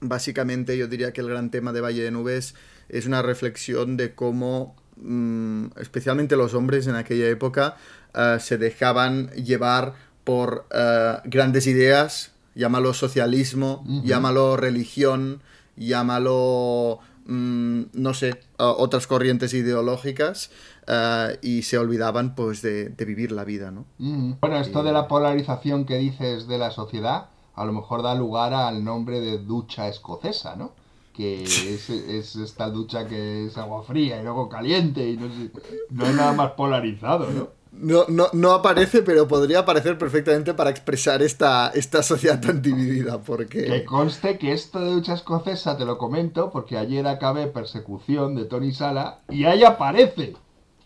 básicamente 0.00 0.76
yo 0.78 0.86
diría 0.88 1.12
que 1.12 1.20
el 1.20 1.28
gran 1.28 1.50
tema 1.50 1.72
de 1.72 1.80
Valle 1.80 2.02
de 2.02 2.10
Nubes 2.10 2.54
es 2.88 3.06
una 3.06 3.22
reflexión 3.22 3.96
de 3.96 4.14
cómo 4.14 4.76
mm, 4.96 5.66
especialmente 5.80 6.36
los 6.36 6.54
hombres 6.54 6.86
en 6.86 6.94
aquella 6.94 7.28
época 7.28 7.76
eh, 8.14 8.38
se 8.40 8.58
dejaban 8.58 9.28
llevar 9.30 9.94
por 10.24 10.66
eh, 10.72 11.18
grandes 11.24 11.66
ideas, 11.66 12.32
llámalo 12.54 12.94
socialismo, 12.94 13.84
llámalo 14.02 14.56
religión, 14.56 15.40
llámalo, 15.76 16.98
mm, 17.26 17.82
no 17.92 18.14
sé, 18.14 18.40
otras 18.56 19.06
corrientes 19.06 19.54
ideológicas 19.54 20.50
eh, 20.88 21.38
y 21.42 21.62
se 21.62 21.78
olvidaban 21.78 22.34
pues 22.34 22.62
de, 22.62 22.88
de 22.88 23.04
vivir 23.04 23.30
la 23.30 23.44
vida, 23.44 23.70
¿no? 23.70 23.84
Mm. 23.98 24.32
Bueno, 24.40 24.56
esto 24.56 24.82
de 24.82 24.92
la 24.92 25.06
polarización 25.06 25.84
que 25.84 25.98
dices 25.98 26.48
de 26.48 26.58
la 26.58 26.70
sociedad, 26.70 27.28
a 27.54 27.64
lo 27.64 27.72
mejor 27.72 28.02
da 28.02 28.14
lugar 28.14 28.54
al 28.54 28.82
nombre 28.84 29.20
de 29.20 29.38
ducha 29.38 29.88
escocesa, 29.88 30.56
¿no? 30.56 30.72
Que 31.16 31.42
es, 31.44 31.88
es 31.88 32.36
esta 32.36 32.68
ducha 32.68 33.06
que 33.06 33.46
es 33.46 33.56
agua 33.56 33.82
fría 33.84 34.20
y 34.20 34.22
luego 34.24 34.48
caliente 34.50 35.08
y 35.08 35.16
no 35.16 35.28
sé, 35.28 35.50
no 35.90 36.04
hay 36.04 36.12
nada 36.14 36.32
más 36.34 36.50
polarizado, 36.52 37.30
¿no? 37.30 37.48
No, 37.72 38.04
no, 38.08 38.28
no 38.32 38.52
aparece, 38.52 39.02
pero 39.02 39.26
podría 39.28 39.60
aparecer 39.60 39.98
perfectamente 39.98 40.54
para 40.54 40.70
expresar 40.70 41.22
esta, 41.22 41.68
esta 41.74 42.02
sociedad 42.02 42.40
tan 42.40 42.60
dividida, 42.62 43.12
Que 43.18 43.24
porque... 43.24 43.84
conste 43.84 44.38
que 44.38 44.52
esto 44.52 44.80
de 44.80 44.90
ducha 44.92 45.14
escocesa 45.14 45.76
te 45.76 45.84
lo 45.84 45.98
comento 45.98 46.50
porque 46.50 46.76
ayer 46.78 47.06
acabé 47.06 47.46
persecución 47.48 48.34
de 48.34 48.44
Tony 48.46 48.72
Sala 48.72 49.18
y 49.30 49.44
ahí 49.44 49.62
aparece. 49.64 50.34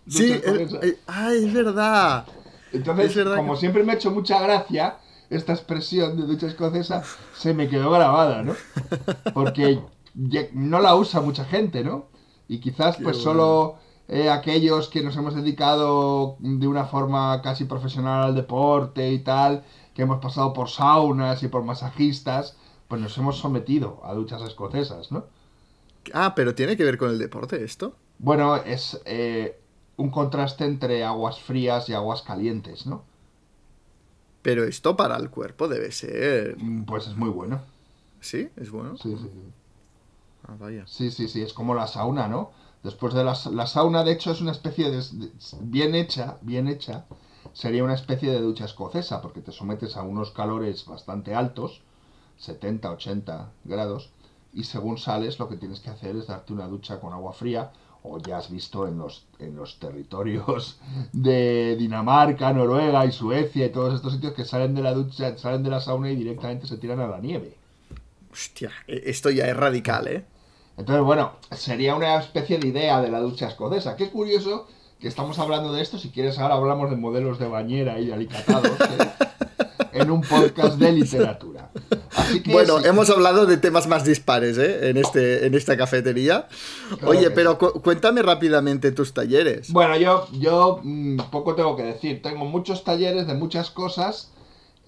Sí, 0.09 0.33
eh, 0.33 0.41
escocesa. 0.45 0.79
eh, 0.87 0.97
ah, 1.09 1.33
es 1.33 1.53
verdad. 1.53 2.25
Entonces, 2.73 3.07
Es 3.11 3.17
verdad 3.17 3.37
como 3.37 3.55
que- 3.55 3.61
siempre 3.61 3.83
me 3.85 3.93
ha 3.93 3.95
hecho 3.97 4.11
mucha 4.13 4.41
gracia 4.41 4.97
esta 5.29 5.53
expresión 5.53 6.17
de 6.17 6.25
ducha 6.27 6.49
escocesa, 6.49 7.05
se 7.37 7.55
me 7.55 7.69
quedó 7.69 7.91
grabada, 7.93 8.43
¿no? 8.43 8.55
Porque 9.33 9.79
no 10.15 10.81
la 10.81 10.95
usa 10.97 11.21
mucha 11.21 11.45
gente, 11.45 11.85
¿no? 11.85 12.07
Y 12.49 12.61
quizás 12.61 12.97
Qué 12.97 13.03
pues 13.05 13.17
bueno. 13.17 13.23
solo 13.23 13.77
eh, 14.09 14.31
aquellos 14.31 14.89
que 14.89 15.03
nos 15.03 15.17
hemos 15.17 15.35
dedicado 15.35 16.37
de 16.41 16.67
una 16.67 16.85
forma 16.87 17.41
casi 17.43 17.65
profesional 17.65 18.25
al 18.25 18.35
deporte 18.35 19.13
y 19.13 19.21
tal, 19.21 19.65
que 19.95 20.03
hemos 20.03 20.21
pasado 20.21 20.53
por 20.53 20.69
saunas 20.69 21.43
y 21.43 21.49
por 21.49 21.63
masajistas, 21.65 22.57
pues 22.89 23.01
nos 23.01 23.17
hemos 23.19 23.39
sometido 23.39 24.01
a 24.05 24.15
duchas 24.15 24.43
escocesas, 24.43 25.13
¿no? 25.13 25.25
Ah, 26.13 26.35
pero 26.37 26.55
tiene 26.55 26.77
que 26.77 26.85
ver 26.85 26.99
con 26.99 27.11
el 27.11 27.19
deporte 27.19 27.63
esto. 27.65 27.95
Bueno, 28.19 28.55
es 28.57 29.01
eh, 29.05 29.61
un 29.97 30.11
contraste 30.11 30.65
entre 30.65 31.03
aguas 31.05 31.41
frías 31.41 31.89
y 31.89 31.95
aguas 31.95 32.23
calientes, 32.23 32.87
¿no? 32.87 33.05
Pero 34.43 34.65
esto 34.65 34.97
para 34.97 35.17
el 35.17 35.31
cuerpo 35.31 35.69
debe 35.69 35.93
ser... 35.93 36.57
Mm, 36.57 36.85
Pues 36.85 37.07
es 37.09 37.17
muy 37.17 37.29
bueno. 37.31 37.61
¿Sí? 38.21 38.51
¿Es 38.57 38.71
bueno? 38.71 39.01
Sí, 39.03 39.17
sí, 39.17 39.29
sí. 39.33 39.53
Ah, 40.51 40.57
vaya. 40.59 40.85
Sí, 40.87 41.11
sí, 41.11 41.29
sí, 41.29 41.43
es 41.43 41.53
como 41.53 41.75
la 41.75 41.87
sauna, 41.87 42.27
¿no? 42.29 42.51
Después 42.83 43.15
de 43.15 43.23
la, 43.25 43.37
la 43.53 43.67
sauna, 43.67 44.03
de 44.05 44.13
hecho, 44.13 44.33
es 44.33 44.41
una 44.41 44.53
especie 44.53 44.91
de, 44.91 44.97
de- 44.97 45.31
bien 45.61 45.95
hecha, 45.95 46.39
bien 46.41 46.67
hecha, 46.67 47.05
sería 47.53 47.85
una 47.85 47.95
especie 47.95 48.31
de 48.31 48.41
ducha 48.41 48.65
escocesa, 48.65 49.23
porque 49.23 49.41
te 49.43 49.53
sometes 49.53 49.97
a 49.97 50.03
unos 50.03 50.31
calores 50.33 50.87
bastante 50.87 51.35
altos, 51.35 51.83
70, 52.39 52.91
80 52.91 53.53
grados, 53.65 54.11
y 54.53 54.65
según 54.65 54.99
sales 54.99 55.39
lo 55.39 55.49
que 55.49 55.57
tienes 55.57 55.81
que 55.81 55.91
hacer 55.91 56.17
es 56.17 56.27
darte 56.27 56.53
una 56.53 56.67
ducha 56.67 56.99
con 57.01 57.13
agua 57.13 57.33
fría, 57.33 57.71
o 58.03 58.19
ya 58.19 58.39
has 58.39 58.51
visto 58.51 58.89
en 58.89 58.97
los, 58.99 59.27
en 59.39 59.55
los 59.55 59.79
territorios 59.79 60.81
de 61.13 61.77
Dinamarca, 61.79 62.53
Noruega 62.53 63.05
y 63.07 63.13
Suecia 63.13 63.67
y 63.67 63.71
todos 63.71 63.95
estos 63.95 64.15
sitios 64.15 64.33
que 64.33 64.45
salen 64.47 64.75
de 64.75 64.83
la 64.83 64.95
ducha, 64.95 65.37
salen 65.39 65.63
de 65.63 65.71
la 65.71 65.81
sauna 65.81 66.11
y 66.11 66.17
directamente 66.17 66.67
se 66.67 66.79
tiran 66.79 66.99
a 67.01 67.07
la 67.09 67.21
nieve. 67.21 67.57
Hostia, 68.33 68.71
e- 68.89 69.03
esto 69.07 69.29
ya 69.31 69.47
es 69.47 69.57
radical, 69.57 70.09
¿eh? 70.09 70.25
Entonces, 70.81 71.05
bueno, 71.05 71.33
sería 71.53 71.95
una 71.95 72.19
especie 72.19 72.59
de 72.59 72.69
idea 72.69 73.01
de 73.01 73.11
la 73.11 73.21
ducha 73.21 73.49
escocesa. 73.49 73.97
Qué 73.97 74.09
curioso 74.11 74.67
que 74.99 75.09
estamos 75.09 75.39
hablando 75.39 75.73
de 75.73 75.83
esto. 75.83 75.99
Si 75.99 76.11
quieres, 76.11 76.39
ahora 76.39 76.55
hablamos 76.55 76.91
de 76.91 76.97
modelos 76.97 77.39
de 77.39 77.49
bañera 77.49 77.99
y 78.01 78.07
de 78.07 78.15
alicatados 78.15 78.67
¿eh? 78.81 79.27
en 79.93 80.11
un 80.11 80.23
podcast 80.23 80.77
de 80.79 80.93
literatura. 80.93 81.71
Así 82.17 82.43
que 82.43 82.53
Bueno, 82.53 82.81
sí, 82.81 82.89
hemos 82.89 83.09
hablado 83.11 83.47
de 83.47 83.57
temas 83.57 83.87
más 83.87 84.05
dispares, 84.05 84.57
¿eh? 84.59 84.89
En, 84.91 84.97
este, 84.97 85.47
en 85.47 85.55
esta 85.55 85.77
cafetería. 85.77 86.49
Claro 86.99 87.09
Oye, 87.11 87.31
pero 87.31 87.59
cu- 87.59 87.81
cuéntame 87.83 88.23
rápidamente 88.23 88.93
tus 88.93 89.13
talleres. 89.15 89.71
Bueno, 89.73 89.97
yo, 89.97 90.29
yo 90.33 90.81
mm, 90.83 91.19
poco 91.31 91.55
tengo 91.55 91.77
que 91.77 91.83
decir. 91.85 92.23
Tengo 92.23 92.45
muchos 92.47 92.85
talleres 92.85 93.27
de 93.27 93.35
muchas 93.35 93.71
cosas. 93.71 94.31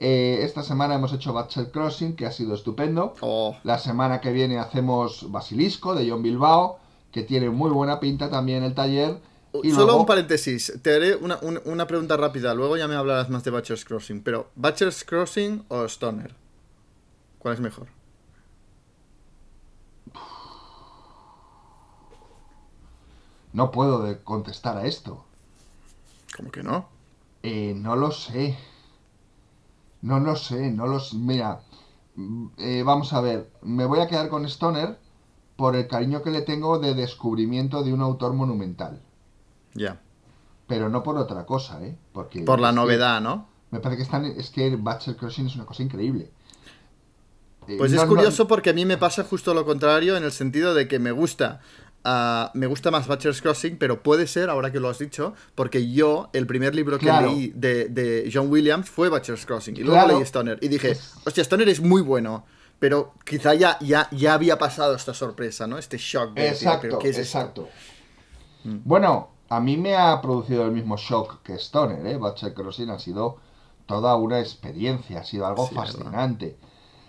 Eh, 0.04 0.42
esta 0.42 0.64
semana 0.64 0.96
hemos 0.96 1.12
hecho 1.12 1.32
Bachelor 1.32 1.70
Crossing, 1.70 2.16
que 2.16 2.26
ha 2.26 2.32
sido 2.32 2.54
estupendo. 2.56 3.14
Oh, 3.20 3.56
La 3.62 3.78
semana 3.78 4.20
que 4.20 4.32
viene 4.32 4.58
hacemos 4.58 5.30
Basilisco 5.30 5.94
de 5.94 6.10
John 6.10 6.22
Bilbao, 6.24 6.80
que 7.12 7.22
tiene 7.22 7.50
muy 7.50 7.70
buena 7.70 8.00
pinta 8.00 8.28
también 8.28 8.64
el 8.64 8.74
taller. 8.74 9.20
Y 9.62 9.70
Solo 9.70 9.84
luego- 9.84 10.00
un 10.00 10.06
paréntesis, 10.06 10.72
te 10.82 10.96
haré 10.96 11.14
una, 11.14 11.38
un- 11.42 11.60
una 11.66 11.86
pregunta 11.86 12.16
rápida, 12.16 12.52
luego 12.52 12.76
ya 12.76 12.88
me 12.88 12.96
hablarás 12.96 13.30
más 13.30 13.44
de 13.44 13.52
Butcher's 13.52 13.84
Crossing, 13.84 14.22
pero 14.24 14.48
¿Butcher's 14.56 15.04
Crossing 15.04 15.64
o 15.68 15.84
Stoner? 15.84 16.34
¿Cuál 17.38 17.54
es 17.54 17.60
mejor? 17.60 17.86
No 23.52 23.70
puedo 23.70 24.22
contestar 24.24 24.78
a 24.78 24.86
esto. 24.86 25.24
¿Cómo 26.36 26.50
que 26.50 26.62
no? 26.62 26.88
Eh, 27.42 27.74
no 27.76 27.96
lo 27.96 28.10
sé. 28.10 28.56
No 30.02 30.20
lo 30.20 30.36
sé, 30.36 30.70
no 30.70 30.86
lo 30.86 31.00
sé. 31.00 31.16
Mira, 31.16 31.60
eh, 32.58 32.82
vamos 32.84 33.12
a 33.12 33.20
ver. 33.20 33.50
Me 33.62 33.84
voy 33.86 34.00
a 34.00 34.08
quedar 34.08 34.28
con 34.28 34.44
Stoner 34.46 34.98
por 35.56 35.76
el 35.76 35.86
cariño 35.86 36.22
que 36.22 36.30
le 36.30 36.42
tengo 36.42 36.78
de 36.78 36.94
descubrimiento 36.94 37.82
de 37.82 37.92
un 37.92 38.00
autor 38.00 38.32
monumental. 38.34 39.00
Ya. 39.74 40.00
Pero 40.66 40.88
no 40.88 41.02
por 41.02 41.16
otra 41.18 41.46
cosa, 41.46 41.82
¿eh? 41.84 41.96
Porque 42.12 42.42
Por 42.42 42.60
la 42.60 42.70
que 42.70 42.76
novedad, 42.76 43.20
¿no? 43.20 43.46
Me 43.70 43.80
parece 43.80 43.98
que 43.98 44.02
están, 44.02 44.24
es 44.26 44.50
que 44.50 44.74
Butcher 44.76 45.16
Crossing 45.16 45.46
es 45.46 45.54
una 45.54 45.64
cosa 45.66 45.82
increíble. 45.82 46.30
Eh, 47.68 47.76
Pues 47.78 47.92
no- 47.92 47.98
es 47.98 48.02
no- 48.02 48.08
curioso 48.08 48.46
porque 48.48 48.70
a 48.70 48.72
mí 48.72 48.84
me 48.84 48.98
pasa 48.98 49.24
justo 49.24 49.54
lo 49.54 49.64
contrario 49.64 50.16
en 50.16 50.24
el 50.24 50.32
sentido 50.32 50.74
de 50.74 50.88
que 50.88 50.98
me 50.98 51.12
gusta. 51.12 51.60
Ah, 52.04 52.50
me 52.54 52.66
gusta 52.66 52.90
más 52.90 53.06
Butcher's 53.06 53.40
Crossing, 53.42 53.76
pero 53.78 54.02
puede 54.02 54.26
ser, 54.26 54.50
ahora 54.50 54.70
que 54.72 54.80
lo 54.80 54.88
has 54.88 54.98
dicho, 54.98 55.34
porque 55.54 55.90
yo, 55.92 56.30
el 56.32 56.46
primer 56.46 56.74
libro 56.74 56.98
que 56.98 57.06
Claro. 57.06 57.28
leí 57.32 57.52
de, 57.54 57.86
de 57.88 58.30
John 58.32 58.50
Williams 58.50 58.88
fue 58.90 59.08
Butcher's 59.08 59.46
Crossing. 59.46 59.76
Y 59.76 59.80
luego 59.80 59.94
Claro. 60.02 60.14
leí 60.18 60.22
Stoner. 60.26 60.58
Y 60.60 60.68
dije, 60.68 60.96
hostia, 61.24 61.42
Stoner 61.42 61.68
es 61.68 61.80
muy 61.80 62.02
bueno. 62.02 62.44
Pero 62.78 63.14
quizá 63.24 63.54
ya, 63.54 63.78
ya, 63.80 64.08
ya 64.10 64.34
había 64.34 64.58
pasado 64.58 64.96
esta 64.96 65.14
sorpresa, 65.14 65.68
¿no? 65.68 65.78
Este 65.78 65.98
shock 65.98 66.34
de 66.34 66.42
decir, 66.42 66.66
Exacto, 66.66 66.82
¿pero 66.82 66.98
qué 66.98 67.10
es 67.10 67.18
esto? 67.18 67.38
exacto. 67.38 67.68
Bueno, 68.64 69.30
a 69.48 69.60
mí 69.60 69.76
me 69.76 69.94
ha 69.96 70.20
producido 70.20 70.64
el 70.64 70.72
mismo 70.72 70.96
shock 70.96 71.42
que 71.42 71.54
Stoner, 71.54 72.04
¿eh? 72.06 72.16
Butcher 72.16 72.54
Crossing 72.54 72.90
ha 72.90 72.98
sido 72.98 73.38
toda 73.86 74.16
una 74.16 74.40
experiencia, 74.40 75.20
ha 75.20 75.24
sido 75.24 75.46
algo 75.46 75.68
Sí, 75.68 75.74
verdad. 75.74 75.94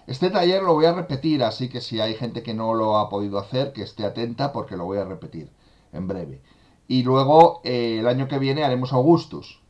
Este 0.08 0.30
taller 0.30 0.62
lo 0.64 0.74
voy 0.74 0.86
a 0.86 0.94
repetir, 0.94 1.44
así 1.44 1.70
que 1.70 1.82
si 1.82 2.00
hay 2.00 2.16
gente 2.16 2.44
que 2.44 2.54
no 2.54 2.74
lo 2.74 2.98
ha 2.98 3.10
podido 3.10 3.38
hacer, 3.40 3.72
que 3.74 3.84
esté 3.84 4.06
atenta 4.06 4.52
porque 4.52 4.76
lo 4.76 4.86
voy 4.86 4.98
a 4.98 5.06
repetir 5.06 5.50
en 5.94 6.08
breve. 6.08 6.42
Y 6.88 7.04
luego 7.04 7.62
eh, 7.64 7.98
el 8.00 8.08
año 8.08 8.28
que 8.28 8.40
viene 8.40 8.64
haremos 8.64 8.92
Augustus. 8.94 9.62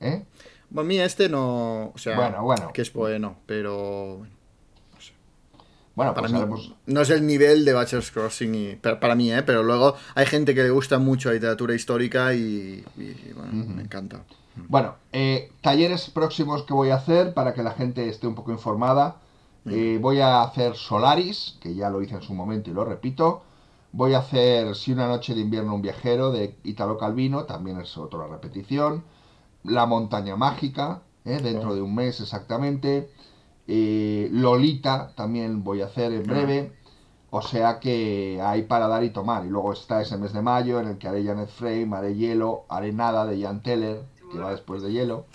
¿eh? 0.00 0.24
Bueno, 0.70 0.86
a 0.86 0.88
mí 0.88 0.98
este 0.98 1.28
no. 1.28 1.92
O 1.94 1.98
sea, 1.98 2.16
Bueno, 2.16 2.42
bueno. 2.42 2.72
que 2.72 2.82
es 2.82 2.92
bueno, 2.92 3.36
pero. 3.46 4.18
bueno, 4.18 4.32
Bueno, 5.94 6.14
Para 6.14 6.22
pues 6.22 6.32
mí 6.32 6.38
haremos... 6.38 6.74
no 6.86 7.00
es 7.00 7.10
el 7.10 7.26
nivel 7.26 7.64
de 7.64 7.72
Butcher's 7.72 8.10
Crossing 8.10 8.54
y, 8.54 8.74
para, 8.76 8.98
para 8.98 9.14
mí, 9.14 9.32
¿eh? 9.32 9.42
Pero 9.44 9.62
luego 9.62 9.94
hay 10.14 10.26
gente 10.26 10.54
que 10.54 10.62
le 10.64 10.70
gusta 10.70 10.98
mucho 10.98 11.28
la 11.28 11.34
literatura 11.36 11.74
histórica 11.74 12.34
y, 12.34 12.84
y, 12.98 13.32
bueno, 13.34 13.52
me 13.52 13.82
encanta. 13.82 14.24
Bueno, 14.68 14.96
eh, 15.12 15.50
talleres 15.62 16.10
próximos 16.10 16.64
que 16.64 16.74
voy 16.74 16.90
a 16.90 16.96
hacer 16.96 17.32
para 17.34 17.54
que 17.54 17.62
la 17.62 17.72
gente 17.72 18.08
esté 18.08 18.26
un 18.26 18.34
poco 18.34 18.52
informada. 18.52 19.16
Eh, 19.68 19.98
voy 20.00 20.20
a 20.20 20.42
hacer 20.42 20.76
Solaris, 20.76 21.58
que 21.60 21.74
ya 21.74 21.90
lo 21.90 22.00
hice 22.00 22.14
en 22.14 22.22
su 22.22 22.34
momento 22.34 22.70
y 22.70 22.72
lo 22.72 22.84
repito. 22.84 23.42
Voy 23.92 24.14
a 24.14 24.18
hacer 24.18 24.74
Si 24.74 24.92
una 24.92 25.08
noche 25.08 25.34
de 25.34 25.40
invierno 25.40 25.74
un 25.74 25.82
viajero 25.82 26.30
de 26.30 26.56
Italo 26.64 26.98
Calvino, 26.98 27.44
también 27.44 27.80
es 27.80 27.96
otra 27.96 28.26
repetición. 28.28 29.04
La 29.64 29.86
montaña 29.86 30.36
mágica, 30.36 31.02
eh, 31.24 31.40
dentro 31.42 31.74
de 31.74 31.82
un 31.82 31.94
mes 31.94 32.20
exactamente. 32.20 33.10
Eh, 33.66 34.28
Lolita 34.30 35.12
también 35.16 35.64
voy 35.64 35.82
a 35.82 35.86
hacer 35.86 36.12
en 36.12 36.22
breve. 36.22 36.72
O 37.30 37.42
sea 37.42 37.80
que 37.80 38.40
hay 38.42 38.62
para 38.62 38.86
dar 38.86 39.02
y 39.02 39.10
tomar. 39.10 39.44
Y 39.44 39.48
luego 39.48 39.72
está 39.72 40.00
ese 40.00 40.16
mes 40.16 40.32
de 40.32 40.42
mayo 40.42 40.78
en 40.80 40.88
el 40.88 40.98
que 40.98 41.08
haré 41.08 41.24
Janet 41.24 41.48
Frame, 41.48 41.96
haré 41.96 42.14
Hielo, 42.14 42.64
haré 42.68 42.92
Nada 42.92 43.26
de 43.26 43.42
Jan 43.42 43.62
Teller, 43.62 44.04
que 44.30 44.38
va 44.38 44.52
después 44.52 44.82
de 44.82 44.92
Hielo. 44.92 45.26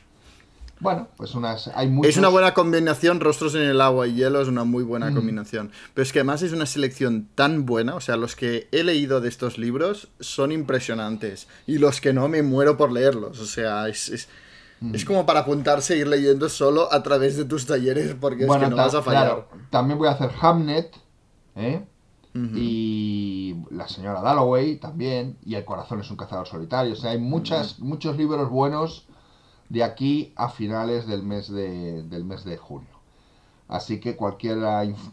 Bueno, 0.81 1.07
pues 1.15 1.33
unas, 1.35 1.69
hay 1.75 1.87
muchos... 1.87 2.09
Es 2.09 2.17
una 2.17 2.27
buena 2.27 2.53
combinación, 2.53 3.19
Rostros 3.19 3.55
en 3.55 3.61
el 3.61 3.79
agua 3.79 4.07
y 4.07 4.15
hielo 4.15 4.41
es 4.41 4.47
una 4.47 4.63
muy 4.65 4.83
buena 4.83 5.11
Mm. 5.11 5.15
combinación. 5.15 5.71
Pero 5.93 6.03
es 6.03 6.11
que 6.11 6.19
además 6.19 6.41
es 6.41 6.51
una 6.53 6.65
selección 6.65 7.27
tan 7.35 7.65
buena, 7.65 7.95
o 7.95 8.01
sea, 8.01 8.17
los 8.17 8.35
que 8.35 8.67
he 8.71 8.83
leído 8.83 9.21
de 9.21 9.29
estos 9.29 9.57
libros 9.57 10.09
son 10.19 10.51
impresionantes. 10.51 11.47
Y 11.67 11.77
los 11.77 12.01
que 12.01 12.13
no, 12.13 12.27
me 12.27 12.41
muero 12.41 12.77
por 12.77 12.91
leerlos. 12.91 13.39
O 13.39 13.45
sea, 13.45 13.87
es, 13.87 14.09
es, 14.09 14.27
Mm. 14.83 14.95
es 14.95 15.05
como 15.05 15.27
para 15.27 15.41
apuntarse 15.41 15.93
e 15.93 15.97
ir 15.97 16.07
leyendo 16.07 16.49
solo 16.49 16.91
a 16.91 17.03
través 17.03 17.37
de 17.37 17.45
tus 17.45 17.67
talleres, 17.67 18.15
porque 18.19 18.45
es 18.45 18.51
que 18.51 18.67
no 18.67 18.75
vas 18.75 18.95
a 18.95 19.03
fallar. 19.03 19.25
claro, 19.25 19.47
también 19.69 19.99
voy 19.99 20.07
a 20.07 20.13
hacer 20.13 20.31
Hamnet, 20.41 20.91
¿eh? 21.55 21.83
Y 22.55 23.55
la 23.69 23.87
señora 23.87 24.21
Dalloway 24.21 24.77
también, 24.77 25.37
y 25.45 25.53
El 25.55 25.65
corazón 25.65 25.99
es 25.99 26.09
un 26.09 26.17
cazador 26.17 26.47
solitario. 26.47 26.93
O 26.93 26.95
sea, 26.95 27.11
hay 27.11 27.19
muchas, 27.19 27.79
muchos 27.79 28.17
libros 28.17 28.49
buenos 28.49 29.05
de 29.71 29.85
aquí 29.85 30.33
a 30.35 30.49
finales 30.49 31.07
del 31.07 31.23
mes 31.23 31.49
de, 31.49 32.03
del 32.03 32.25
mes 32.25 32.43
de 32.43 32.57
junio. 32.57 32.89
Así 33.69 34.01
que 34.01 34.17
cualquier, 34.17 34.57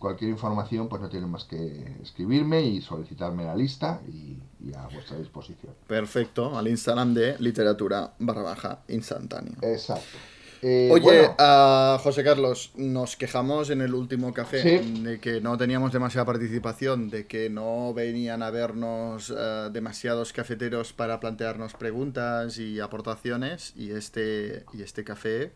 cualquier 0.01 0.31
información, 0.33 0.89
pues 0.89 1.01
no 1.01 1.09
tienen 1.09 1.31
más 1.31 1.45
que 1.45 1.97
escribirme 2.03 2.63
y 2.63 2.81
solicitarme 2.81 3.45
la 3.45 3.55
lista 3.55 4.01
y, 4.09 4.37
y 4.59 4.75
a 4.75 4.89
vuestra 4.89 5.17
disposición. 5.17 5.73
Perfecto, 5.87 6.59
al 6.59 6.67
Instagram 6.67 7.15
de 7.15 7.39
literatura 7.39 8.15
barra 8.19 8.43
baja 8.43 8.83
instantáneo. 8.89 9.55
Exacto. 9.63 10.19
Eh, 10.63 10.89
Oye, 10.91 11.03
bueno, 11.03 11.99
José 12.03 12.25
Carlos, 12.25 12.73
nos 12.75 13.17
quejamos 13.17 13.71
en 13.71 13.81
el 13.81 13.95
último 13.95 14.33
café 14.35 14.83
Sí. 14.83 15.03
de 15.03 15.21
que 15.21 15.41
no 15.41 15.57
teníamos 15.57 15.93
demasiada 15.93 16.25
participación, 16.27 17.11
de 17.11 17.27
que 17.27 17.49
no 17.49 17.95
venían 17.95 18.43
a 18.43 18.51
vernos 18.51 19.33
ah, 19.37 19.69
demasiados 19.73 20.33
cafeteros 20.33 20.93
para 20.93 21.21
plantearnos 21.21 21.75
preguntas 21.75 22.59
y 22.59 22.81
aportaciones 22.81 23.73
y 23.77 23.93
este, 23.93 24.65
y 24.73 24.83
este 24.83 25.05
café, 25.05 25.53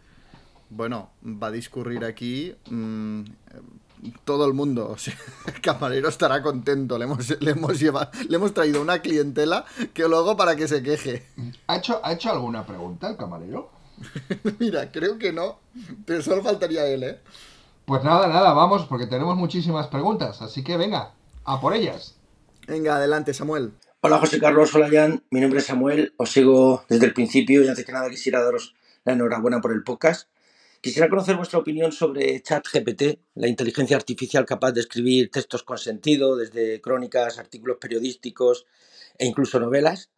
bueno, 0.71 1.11
va 1.25 1.49
a 1.49 1.51
discurrir 1.51 2.05
aquí 2.05 2.55
mm, 2.71 3.23
todo 4.25 4.47
el 4.47 4.55
mundo. 4.55 4.89
O 4.93 4.99
sea, 4.99 5.15
el 5.47 5.61
camarero 5.61 6.09
estará 6.09 6.43
contento, 6.43 6.97
le 6.97 7.05
hemos, 7.07 7.41
le, 7.41 7.51
hemos 7.51 7.79
llevado, 7.81 8.11
le 8.29 8.37
hemos 8.37 8.55
traído 8.55 8.81
una 8.81 9.01
clientela 9.01 9.65
que 9.95 10.07
luego 10.09 10.37
para 10.37 10.55
que 10.55 10.69
se 10.69 10.83
queje. 10.83 11.27
¿ha, 11.67 11.77
hecho, 11.79 12.01
¿ha 12.05 12.13
hecho 12.13 12.31
alguna 12.31 12.65
pregunta 12.65 13.11
el 13.11 13.17
camarero? 13.17 13.82
Mira, 14.59 14.91
creo 14.91 15.19
que 15.19 15.33
no, 15.33 15.61
pero 16.05 16.23
solo 16.23 16.43
faltaría 16.43 16.87
él, 16.87 17.03
¿eh? 17.05 17.19
Pues 17.85 18.05
nada, 18.05 18.29
nada, 18.29 18.53
vamos, 18.53 18.87
porque 18.87 19.07
tenemos 19.07 19.37
muchísimas 19.37 19.89
preguntas, 19.89 20.41
así 20.43 20.63
que 20.63 20.77
venga, 20.77 21.15
a 21.45 21.61
por 21.61 21.75
ellas. 21.75 22.17
Venga, 22.67 22.97
adelante, 22.97 23.35
Samuel. 23.35 23.73
Hola 24.01 24.19
José 24.19 24.41
Carlos, 24.41 24.75
hola 24.75 24.89
Jan, 24.91 25.23
mi 25.31 25.41
nombre 25.41 25.61
es 25.61 25.67
Samuel, 25.67 26.13
os 26.17 26.31
sigo 26.31 26.85
desde 26.89 27.07
el 27.07 27.15
principio 27.15 27.63
y 27.63 27.69
antes 27.69 27.85
que 27.85 27.93
nada 27.93 28.11
quisiera 28.11 28.43
daros 28.43 28.75
la 29.05 29.13
enhorabuena 29.13 29.61
por 29.61 29.73
el 29.73 29.85
podcast. 29.85 30.29
Quisiera 30.81 31.09
conocer 31.09 31.37
vuestra 31.37 31.61
opinión 31.61 31.93
sobre 31.93 32.43
ChatGPT, 32.43 33.21
la 33.37 33.47
inteligencia 33.47 33.97
artificial 33.97 34.45
capaz 34.45 34.73
de 34.73 34.81
escribir 34.81 35.31
textos 35.31 35.63
con 35.63 35.79
sentido, 35.79 36.37
desde 36.37 36.81
crónicas, 36.81 37.39
artículos 37.39 37.77
periodísticos 37.81 38.67
e 39.19 39.27
incluso 39.27 39.61
novelas. 39.61 40.11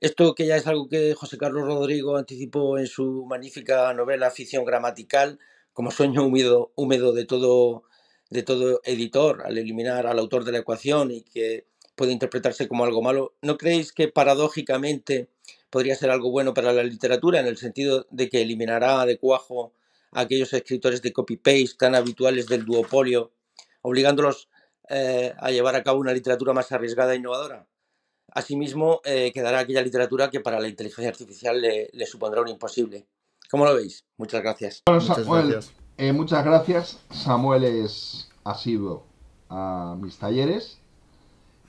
Esto 0.00 0.36
que 0.36 0.46
ya 0.46 0.54
es 0.54 0.68
algo 0.68 0.88
que 0.88 1.14
José 1.14 1.38
Carlos 1.38 1.66
Rodrigo 1.66 2.16
anticipó 2.16 2.78
en 2.78 2.86
su 2.86 3.26
magnífica 3.26 3.92
novela 3.94 4.30
Ficción 4.30 4.64
Gramatical, 4.64 5.40
como 5.72 5.90
sueño 5.90 6.24
húmedo, 6.24 6.70
húmedo 6.76 7.12
de, 7.12 7.24
todo, 7.24 7.82
de 8.30 8.44
todo 8.44 8.80
editor, 8.84 9.42
al 9.44 9.58
eliminar 9.58 10.06
al 10.06 10.20
autor 10.20 10.44
de 10.44 10.52
la 10.52 10.58
ecuación 10.58 11.10
y 11.10 11.22
que 11.22 11.66
puede 11.96 12.12
interpretarse 12.12 12.68
como 12.68 12.84
algo 12.84 13.02
malo. 13.02 13.34
¿No 13.42 13.58
creéis 13.58 13.92
que 13.92 14.06
paradójicamente 14.06 15.30
podría 15.68 15.96
ser 15.96 16.10
algo 16.10 16.30
bueno 16.30 16.54
para 16.54 16.72
la 16.72 16.84
literatura 16.84 17.40
en 17.40 17.46
el 17.48 17.56
sentido 17.56 18.06
de 18.12 18.28
que 18.28 18.42
eliminará 18.42 19.04
de 19.04 19.18
cuajo 19.18 19.72
a 20.12 20.20
aquellos 20.20 20.52
escritores 20.52 21.02
de 21.02 21.12
copy-paste 21.12 21.76
tan 21.76 21.96
habituales 21.96 22.46
del 22.46 22.64
duopolio, 22.64 23.32
obligándolos 23.82 24.48
eh, 24.90 25.34
a 25.38 25.50
llevar 25.50 25.74
a 25.74 25.82
cabo 25.82 25.98
una 25.98 26.12
literatura 26.12 26.52
más 26.52 26.70
arriesgada 26.70 27.14
e 27.14 27.16
innovadora? 27.16 27.66
Asimismo, 28.34 29.00
eh, 29.04 29.32
quedará 29.32 29.60
aquella 29.60 29.82
literatura 29.82 30.30
que 30.30 30.40
para 30.40 30.60
la 30.60 30.68
inteligencia 30.68 31.10
artificial 31.10 31.60
le, 31.60 31.88
le, 31.92 32.06
supondrá 32.06 32.42
un 32.42 32.48
imposible. 32.48 33.06
¿Cómo 33.50 33.64
lo 33.64 33.74
veis? 33.74 34.04
Muchas 34.16 34.42
gracias. 34.42 34.82
Bueno, 34.86 35.00
Muchas 35.00 35.16
Samuel, 35.16 35.50
gracias. 35.50 35.74
Eh, 35.96 36.12
muchas 36.12 36.44
gracias. 36.44 37.00
Samuel 37.10 37.64
es 37.64 38.28
asiduo 38.44 39.04
a 39.48 39.96
mis 39.98 40.18
talleres. 40.18 40.78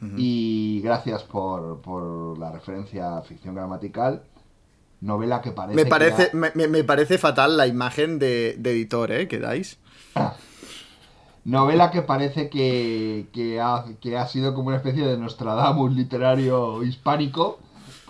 Uh 0.01 0.05
-huh. 0.05 0.13
Y 0.17 0.81
gracias 0.81 1.23
por, 1.23 1.81
por, 1.81 2.37
la 2.37 2.51
referencia 2.51 3.17
a 3.17 3.21
ficción 3.21 3.55
gramatical. 3.55 4.23
Novela 5.01 5.41
que 5.41 5.51
parece. 5.51 5.75
Me 5.75 5.89
parece, 5.89 6.29
que 6.29 6.37
da... 6.37 6.51
me, 6.55 6.67
me, 6.67 6.83
parece 6.83 7.17
fatal 7.17 7.57
la 7.57 7.67
imagen 7.67 8.19
de, 8.19 8.55
de 8.59 8.71
editor, 8.71 9.11
¿eh? 9.11 9.27
Que 9.27 9.39
dais. 9.39 9.77
Novela 11.45 11.91
que 11.91 12.01
parece 12.01 12.49
que, 12.49 13.27
que, 13.33 13.59
ha, 13.61 13.85
que 14.01 14.17
ha 14.17 14.27
sido 14.27 14.53
como 14.53 14.67
una 14.67 14.77
especie 14.77 15.05
de 15.05 15.17
Nostradamus 15.17 15.93
literario 15.93 16.83
hispánico, 16.83 17.59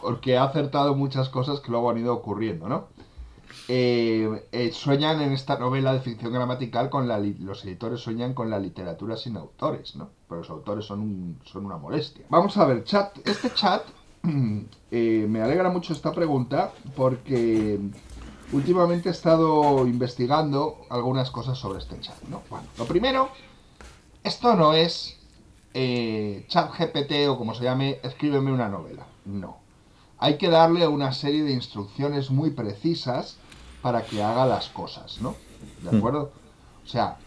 porque 0.02 0.38
ha 0.38 0.44
acertado 0.44 0.96
muchas 0.96 1.30
cosas 1.30 1.60
que 1.60 1.72
luego 1.72 1.89
han 1.89 2.00
ido 2.00 2.13
ocurriendo, 2.13 2.68
¿no? 2.68 2.88
eh, 3.72 4.48
eh, 4.52 4.72
sueñan 4.72 5.22
en 5.22 5.32
esta 5.32 5.60
novela 5.60 5.94
de 5.94 6.00
ficción 6.00 6.34
gramatical 6.34 6.89
con 6.89 7.08
la 7.08 7.20
los 7.20 7.63
editores 7.65 8.00
sueñan 8.00 8.34
con 8.34 8.50
la 8.50 8.58
literatura 8.58 9.15
sin 9.15 9.38
autores, 9.38 9.96
¿no? 9.96 10.10
Pero 10.28 10.42
los 10.42 10.50
autores 10.50 10.86
son, 10.86 11.38
son 11.44 11.65
una 11.68 11.78
molestia. 11.78 12.26
Vamos 12.30 12.58
a 12.58 12.65
ver, 12.65 12.84
chat. 12.84 13.15
Este 13.28 13.52
chat 13.54 13.84
eh, 14.92 15.26
me 15.30 15.42
alegra 15.42 15.70
mucho 15.70 15.94
esta 15.94 16.12
pregunta 16.12 16.74
porque 16.96 17.80
últimamente 18.51 19.09
he 19.09 19.12
estado 19.12 19.85
investigando 19.88 20.85
algunas 20.89 21.31
cosas 21.31 21.57
sobre 21.57 21.79
este 21.79 21.99
chat, 21.99 22.21
¿no? 22.23 22.41
Bueno, 22.49 22.67
lo 22.77 22.85
primero, 22.85 23.29
esto 24.23 24.55
no 24.55 24.73
es 24.73 25.19
chat 25.73 26.71
GPT 26.77 27.29
o 27.29 27.38
como 27.38 27.53
se 27.53 27.63
llame, 27.63 27.99
escríbeme 28.03 28.51
una 28.51 28.69
novela. 28.69 29.05
No. 29.25 29.57
Hay 30.17 30.38
que 30.38 30.49
darle 30.49 30.88
una 30.88 31.13
serie 31.13 31.43
de 31.43 31.51
instrucciones 31.51 32.29
muy 32.29 32.51
precisas 32.51 33.38
para 33.81 34.03
que 34.03 34.21
haga 34.21 34.45
las 34.45 34.67
cosas, 34.69 35.21
¿no? 35.21 35.35
¿De 35.83 35.91
hmm. 35.91 35.97
acuerdo? 35.97 36.31
O 36.83 36.88
sea, 36.88 37.17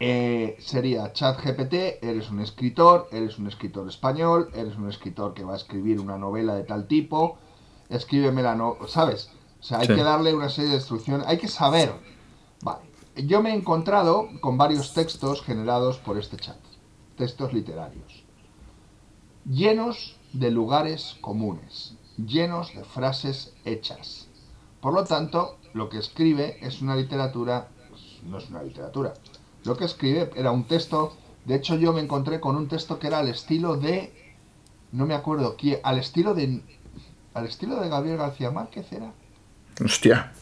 eh, 0.00 0.56
sería 0.60 1.12
ChatGPT, 1.12 2.02
eres 2.02 2.30
un 2.30 2.40
escritor, 2.40 3.08
eres 3.12 3.38
un 3.38 3.48
escritor 3.48 3.88
español, 3.88 4.50
eres 4.54 4.76
un 4.76 4.88
escritor 4.88 5.34
que 5.34 5.44
va 5.44 5.54
a 5.54 5.56
escribir 5.56 6.00
una 6.00 6.16
novela 6.16 6.54
de 6.54 6.64
tal 6.64 6.86
tipo, 6.86 7.36
escríbeme 7.88 8.42
la 8.42 8.54
no, 8.54 8.76
¿sabes? 8.88 9.30
O 9.64 9.66
sea, 9.66 9.78
hay 9.78 9.86
que 9.86 10.02
darle 10.02 10.34
una 10.34 10.50
serie 10.50 10.72
de 10.72 10.76
instrucciones, 10.76 11.26
hay 11.26 11.38
que 11.38 11.48
saber. 11.48 11.90
Vale, 12.60 12.82
yo 13.16 13.40
me 13.40 13.48
he 13.48 13.54
encontrado 13.54 14.28
con 14.42 14.58
varios 14.58 14.92
textos 14.92 15.40
generados 15.40 15.96
por 15.96 16.18
este 16.18 16.36
chat, 16.36 16.58
textos 17.16 17.54
literarios, 17.54 18.24
llenos 19.48 20.18
de 20.34 20.50
lugares 20.50 21.16
comunes, 21.22 21.94
llenos 22.18 22.74
de 22.74 22.84
frases 22.84 23.54
hechas, 23.64 24.28
por 24.82 24.92
lo 24.92 25.04
tanto, 25.04 25.56
lo 25.72 25.88
que 25.88 25.96
escribe 25.96 26.58
es 26.60 26.82
una 26.82 26.94
literatura, 26.94 27.68
no 28.22 28.36
es 28.36 28.50
una 28.50 28.62
literatura. 28.62 29.14
Lo 29.64 29.78
que 29.78 29.86
escribe 29.86 30.30
era 30.36 30.50
un 30.50 30.64
texto, 30.64 31.16
de 31.46 31.54
hecho 31.54 31.76
yo 31.76 31.94
me 31.94 32.02
encontré 32.02 32.38
con 32.38 32.54
un 32.54 32.68
texto 32.68 32.98
que 32.98 33.06
era 33.06 33.20
al 33.20 33.28
estilo 33.28 33.78
de, 33.78 34.36
no 34.92 35.06
me 35.06 35.14
acuerdo 35.14 35.56
quién, 35.56 35.80
al 35.84 35.96
estilo 35.96 36.34
de, 36.34 36.62
al 37.32 37.46
estilo 37.46 37.80
de 37.80 37.88
Gabriel 37.88 38.18
García 38.18 38.50
Márquez 38.50 38.92
era. 38.92 39.14
Hostia, 39.82 40.32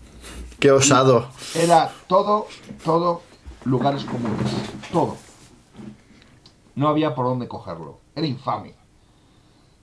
qué 0.60 0.70
osado. 0.70 1.28
Era 1.54 1.90
todo, 2.06 2.48
todo 2.84 3.22
lugares 3.64 4.04
comunes, 4.04 4.52
todo. 4.92 5.16
No 6.74 6.88
había 6.88 7.14
por 7.14 7.24
dónde 7.24 7.48
cogerlo, 7.48 8.00
era 8.14 8.26
infame. 8.26 8.74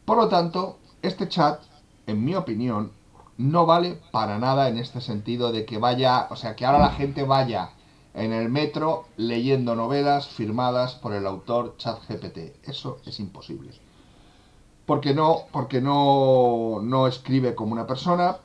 Por 0.06 0.18
lo 0.18 0.28
tanto, 0.28 0.78
este 1.02 1.28
chat, 1.30 1.64
en 2.06 2.24
mi 2.24 2.36
opinión, 2.36 2.92
no 3.38 3.66
vale 3.66 4.00
para 4.12 4.38
nada 4.38 4.70
en 4.70 4.78
este 4.78 5.02
sentido 5.02 5.52
de 5.52 5.66
que 5.66 5.80
vaya, 5.80 6.28
o 6.30 6.36
sea, 6.36 6.56
que 6.56 6.66
ahora 6.66 6.80
la 6.80 6.92
gente 6.92 7.24
vaya 7.24 7.72
en 8.14 8.34
el 8.34 8.50
metro 8.50 9.06
leyendo 9.18 9.76
novelas 9.76 10.28
firmadas 10.28 10.94
por 10.94 11.14
el 11.14 11.26
autor 11.26 11.76
ChatGPT. 11.78 12.68
Eso 12.68 13.00
es 13.06 13.20
imposible. 13.20 13.72
Porque 14.86 15.14
no, 15.14 15.46
porque 15.52 15.82
no, 15.82 16.82
no 16.84 17.08
escribe 17.08 17.56
como 17.56 17.74
una 17.74 17.88
persona, 17.88 18.38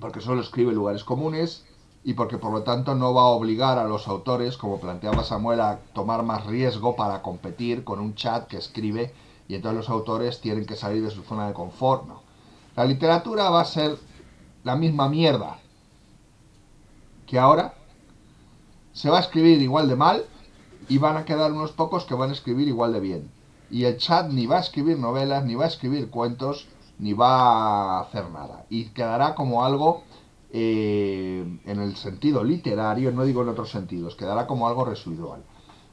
porque 0.00 0.20
solo 0.20 0.40
escribe 0.40 0.72
lugares 0.72 1.04
comunes 1.04 1.64
y 2.02 2.14
porque 2.14 2.38
por 2.38 2.52
lo 2.52 2.62
tanto 2.62 2.94
no 2.94 3.14
va 3.14 3.22
a 3.22 3.26
obligar 3.26 3.78
a 3.78 3.88
los 3.88 4.08
autores, 4.08 4.56
como 4.56 4.80
planteaba 4.80 5.24
Samuel, 5.24 5.60
a 5.60 5.78
tomar 5.94 6.22
más 6.22 6.46
riesgo 6.46 6.96
para 6.96 7.22
competir 7.22 7.84
con 7.84 7.98
un 8.00 8.14
chat 8.14 8.46
que 8.46 8.58
escribe 8.58 9.14
y 9.48 9.54
entonces 9.54 9.78
los 9.78 9.90
autores 9.90 10.40
tienen 10.40 10.66
que 10.66 10.76
salir 10.76 11.02
de 11.02 11.10
su 11.10 11.22
zona 11.22 11.48
de 11.48 11.54
confort. 11.54 12.06
No. 12.06 12.22
La 12.76 12.84
literatura 12.84 13.50
va 13.50 13.60
a 13.60 13.66
ser 13.66 13.98
la 14.64 14.76
misma 14.76 15.08
mierda 15.08 15.58
que 17.26 17.38
ahora. 17.38 17.74
Se 18.92 19.10
va 19.10 19.18
a 19.18 19.20
escribir 19.22 19.60
igual 19.60 19.88
de 19.88 19.96
mal 19.96 20.24
y 20.88 20.98
van 20.98 21.16
a 21.16 21.24
quedar 21.24 21.50
unos 21.52 21.72
pocos 21.72 22.04
que 22.04 22.14
van 22.14 22.30
a 22.30 22.32
escribir 22.32 22.68
igual 22.68 22.92
de 22.92 23.00
bien. 23.00 23.30
Y 23.70 23.84
el 23.84 23.96
chat 23.96 24.30
ni 24.30 24.46
va 24.46 24.58
a 24.58 24.60
escribir 24.60 24.98
novelas, 24.98 25.44
ni 25.44 25.54
va 25.54 25.64
a 25.64 25.68
escribir 25.68 26.10
cuentos, 26.10 26.68
ni 26.98 27.12
va 27.12 27.98
a 27.98 28.00
hacer 28.02 28.30
nada. 28.30 28.66
Y 28.70 28.86
quedará 28.86 29.34
como 29.34 29.64
algo, 29.64 30.02
eh, 30.52 31.44
en 31.64 31.80
el 31.80 31.96
sentido 31.96 32.44
literario, 32.44 33.10
no 33.10 33.24
digo 33.24 33.42
en 33.42 33.48
otros 33.48 33.70
sentidos, 33.70 34.14
quedará 34.16 34.46
como 34.46 34.68
algo 34.68 34.84
residual. 34.84 35.42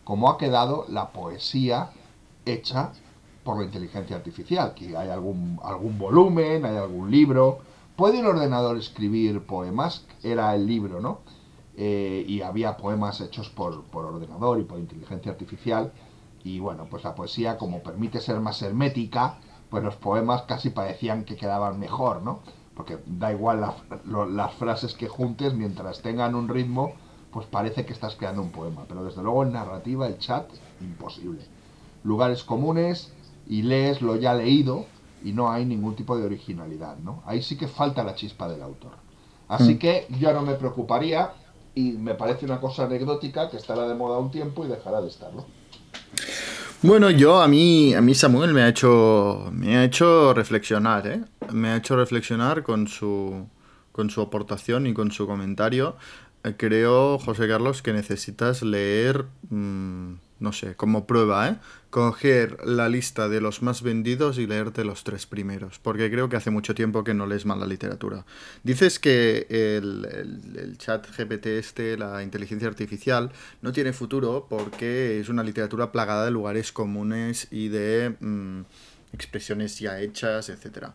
Como 0.03 0.29
ha 0.29 0.37
quedado 0.37 0.85
la 0.89 1.11
poesía 1.11 1.91
hecha 2.45 2.91
por 3.43 3.57
la 3.57 3.65
inteligencia 3.65 4.15
artificial, 4.15 4.73
que 4.73 4.95
hay 4.95 5.09
algún, 5.09 5.59
algún 5.63 5.97
volumen, 5.97 6.65
hay 6.65 6.77
algún 6.77 7.09
libro. 7.09 7.59
¿Puede 7.95 8.19
un 8.19 8.27
ordenador 8.27 8.77
escribir 8.77 9.45
poemas? 9.45 10.05
Era 10.23 10.53
el 10.55 10.67
libro, 10.67 11.01
¿no? 11.01 11.19
Eh, 11.77 12.23
y 12.27 12.41
había 12.41 12.77
poemas 12.77 13.21
hechos 13.21 13.49
por, 13.49 13.83
por 13.85 14.05
ordenador 14.05 14.59
y 14.59 14.63
por 14.63 14.79
inteligencia 14.79 15.31
artificial. 15.31 15.91
Y 16.43 16.59
bueno, 16.59 16.87
pues 16.89 17.03
la 17.03 17.15
poesía, 17.15 17.57
como 17.57 17.81
permite 17.81 18.19
ser 18.19 18.39
más 18.39 18.61
hermética, 18.61 19.37
pues 19.71 19.83
los 19.83 19.95
poemas 19.95 20.43
casi 20.43 20.69
parecían 20.69 21.23
que 21.23 21.35
quedaban 21.35 21.79
mejor, 21.79 22.21
¿no? 22.21 22.41
Porque 22.75 22.99
da 23.07 23.31
igual 23.31 23.65
las 24.05 24.53
frases 24.53 24.93
que 24.93 25.07
juntes, 25.07 25.53
mientras 25.53 26.01
tengan 26.01 26.35
un 26.35 26.47
ritmo, 26.47 26.93
pues 27.31 27.47
parece 27.47 27.85
que 27.85 27.93
estás 27.93 28.15
creando 28.15 28.43
un 28.43 28.51
poema. 28.51 28.83
Pero 28.87 29.03
desde 29.03 29.23
luego 29.23 29.43
en 29.43 29.53
narrativa, 29.53 30.05
el 30.05 30.19
chat, 30.19 30.47
imposible. 30.81 31.41
Lugares 32.03 32.43
comunes, 32.43 33.13
y 33.47 33.63
lees 33.63 34.01
lo 34.01 34.15
ya 34.15 34.33
leído 34.33 34.85
y 35.23 35.33
no 35.33 35.51
hay 35.51 35.65
ningún 35.65 35.95
tipo 35.95 36.17
de 36.17 36.25
originalidad, 36.25 36.97
¿no? 36.97 37.21
Ahí 37.25 37.41
sí 37.41 37.57
que 37.57 37.67
falta 37.67 38.03
la 38.03 38.15
chispa 38.15 38.47
del 38.47 38.61
autor. 38.61 38.93
Así 39.47 39.75
mm. 39.75 39.77
que 39.77 40.07
yo 40.19 40.33
no 40.33 40.41
me 40.41 40.53
preocuparía 40.53 41.33
y 41.75 41.91
me 41.91 42.15
parece 42.15 42.45
una 42.45 42.59
cosa 42.59 42.85
anecdótica 42.85 43.49
que 43.49 43.57
estará 43.57 43.87
de 43.87 43.95
moda 43.95 44.17
un 44.19 44.31
tiempo 44.31 44.65
y 44.65 44.69
dejará 44.69 45.01
de 45.01 45.09
estarlo. 45.09 45.45
Bueno, 46.83 47.11
yo 47.11 47.43
a 47.43 47.47
mí, 47.47 47.93
a 47.93 48.01
mí 48.01 48.15
Samuel 48.15 48.55
me 48.55 48.63
ha 48.63 48.67
hecho, 48.67 49.51
me 49.53 49.77
ha 49.77 49.83
hecho 49.83 50.33
reflexionar, 50.33 51.05
¿eh? 51.05 51.21
Me 51.51 51.69
ha 51.69 51.75
hecho 51.75 51.95
reflexionar 51.95 52.63
con 52.63 52.87
su, 52.87 53.47
con 53.91 54.09
su 54.09 54.19
aportación 54.19 54.87
y 54.87 54.93
con 54.95 55.11
su 55.11 55.27
comentario. 55.27 55.95
Eh, 56.43 56.55
creo, 56.57 57.19
José 57.19 57.47
Carlos, 57.47 57.83
que 57.83 57.93
necesitas 57.93 58.63
leer, 58.63 59.25
mm, 59.51 60.13
no 60.39 60.51
sé, 60.53 60.75
como 60.75 61.05
prueba, 61.05 61.49
¿eh? 61.49 61.57
Coger 61.91 62.65
la 62.65 62.87
lista 62.87 63.27
de 63.27 63.41
los 63.41 63.61
más 63.61 63.81
vendidos 63.83 64.37
y 64.37 64.47
leerte 64.47 64.85
los 64.85 65.03
tres 65.03 65.27
primeros, 65.27 65.77
porque 65.77 66.09
creo 66.09 66.29
que 66.29 66.37
hace 66.37 66.49
mucho 66.49 66.73
tiempo 66.73 67.03
que 67.03 67.13
no 67.13 67.27
lees 67.27 67.45
mal 67.45 67.59
la 67.59 67.67
literatura. 67.67 68.25
Dices 68.63 68.97
que 68.97 69.45
el, 69.49 70.77
chat 70.77 71.05
GPT 71.05 71.47
este, 71.47 71.97
la 71.97 72.23
inteligencia 72.23 72.69
artificial, 72.69 73.31
no 73.61 73.73
tiene 73.73 73.91
futuro 73.91 74.47
porque 74.49 75.19
es 75.19 75.27
una 75.27 75.43
literatura 75.43 75.91
plagada 75.91 76.25
de 76.25 76.31
lugares 76.31 76.71
comunes 76.71 77.49
y 77.51 77.67
de 77.67 78.15
mm, 78.21 78.61
expresiones 79.11 79.77
ya 79.77 79.99
hechas, 79.99 80.47
etc. 80.47 80.87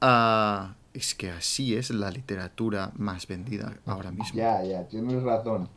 Ah, 0.00 0.74
es 0.92 1.14
que 1.14 1.30
así 1.30 1.76
es 1.76 1.90
la 1.90 2.10
literatura 2.10 2.90
más 2.96 3.28
vendida 3.28 3.76
ahora 3.86 4.10
mismo. 4.10 4.34
Ya, 4.34 4.64
ya, 4.64 4.88
tienes 4.88 5.22
razón. 5.22 5.68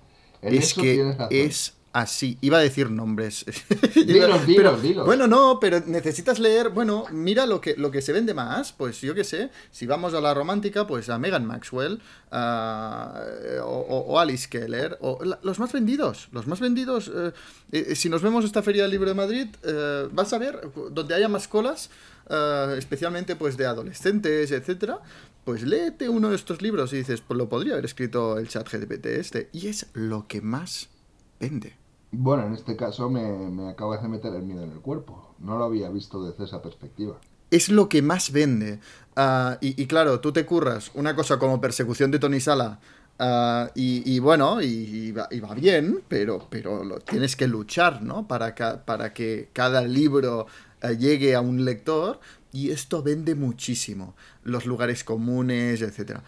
es 0.42 0.74
que 0.74 1.16
es 1.30 1.77
así. 1.98 2.38
Iba 2.42 2.60
a 2.60 2.62
decir 2.62 2.92
nombres. 2.92 3.46
Dilos, 3.96 4.46
dilos, 4.46 4.82
dilos. 4.82 5.06
Bueno, 5.06 5.28
no, 5.28 5.60
pero 5.60 5.82
necesitas 5.86 6.40
leer. 6.40 6.70
Bueno, 6.70 7.06
mira 7.12 7.46
lo 7.46 7.60
que, 7.60 7.76
lo 7.76 7.90
que 7.90 8.02
se 8.02 8.14
vende 8.14 8.34
más. 8.34 8.72
Pues 8.72 9.02
yo 9.02 9.16
qué 9.16 9.24
sé. 9.24 9.50
Si 9.72 9.88
vamos 9.88 10.14
a 10.14 10.22
la 10.22 10.34
romántica, 10.34 10.86
pues 10.86 11.10
a 11.10 11.18
Megan 11.18 11.46
Maxwell 11.46 12.00
o, 12.32 14.20
Alice 14.20 14.48
Keller. 14.48 14.98
O, 15.02 15.20
los 15.42 15.60
más 15.60 15.74
vendidos. 15.74 16.30
Los 16.32 16.46
más 16.46 16.60
vendidos. 16.60 17.12
Eh, 17.14 17.32
eh, 17.72 17.96
si 17.96 18.10
nos 18.10 18.22
vemos 18.22 18.46
esta 18.46 18.62
Feria 18.62 18.84
del 18.84 18.92
Libro 18.92 19.10
de 19.10 19.16
Madrid, 19.16 19.48
eh, 19.64 20.08
vas 20.12 20.32
a 20.34 20.38
ver 20.38 20.62
donde 20.92 21.16
haya 21.16 21.28
más 21.28 21.48
colas. 21.48 21.90
especialmente 22.78 23.38
pues 23.38 23.56
de 23.56 23.66
adolescentes, 23.66 24.52
etcétera, 24.52 25.00
pues 25.46 25.64
léete 25.64 26.10
uno 26.10 26.30
de 26.30 26.36
estos 26.36 26.62
libros 26.62 26.92
y 26.92 26.98
dices, 26.98 27.22
pues 27.22 27.38
lo 27.38 27.48
podría 27.48 27.74
haber 27.74 27.86
escrito 27.86 28.38
el 28.38 28.50
chat 28.50 28.70
GPT 28.70 29.06
este. 29.06 29.50
Y 29.54 29.68
es 29.68 29.88
lo 29.94 30.28
que 30.28 30.42
más 30.42 30.90
vende. 31.40 31.87
Bueno, 32.20 32.48
en 32.48 32.54
este 32.54 32.76
caso 32.76 33.12
me, 33.12 33.70
acabas 33.70 34.02
de 34.02 34.08
meter 34.08 34.34
el 34.34 34.42
miedo 34.42 34.64
en 34.64 34.72
el 34.72 34.80
cuerpo. 34.80 35.36
No 35.38 35.56
lo 35.60 35.66
había 35.66 35.88
visto 35.90 36.24
desde 36.24 36.46
esa 36.46 36.64
perspectiva. 36.64 37.16
Es 37.52 37.70
lo 37.70 37.90
que 37.90 38.02
más 38.02 38.32
vende. 38.32 38.80
Ah, 39.16 39.60
y, 39.62 39.86
claro, 39.86 40.20
tú 40.20 40.32
te 40.34 40.44
curras 40.44 40.90
una 40.96 41.16
cosa 41.16 41.38
como 41.38 41.62
persecución 41.62 42.10
de 42.10 42.18
Tony 42.18 42.40
Sala. 42.40 42.80
Ah, 43.20 43.70
y, 43.76 44.18
bueno, 44.18 44.64
y, 44.64 45.12
va, 45.12 45.28
bien, 45.54 46.02
pero, 46.08 46.48
pero 46.50 46.84
lo 46.84 46.98
tienes 46.98 47.36
que 47.36 47.48
luchar, 47.48 48.02
¿no? 48.02 48.28
Para, 48.28 48.56
para 48.84 49.14
que 49.14 49.50
cada 49.54 49.84
libro 49.84 50.48
eh, 50.82 50.98
llegue 50.98 51.36
a 51.36 51.42
un 51.42 51.66
lector. 51.66 52.20
Y 52.52 52.72
esto 52.72 53.04
vende 53.04 53.36
muchísimo. 53.36 54.16
Los 54.44 54.66
lugares 54.66 55.04
comunes, 55.04 55.84
etc. 55.84 56.22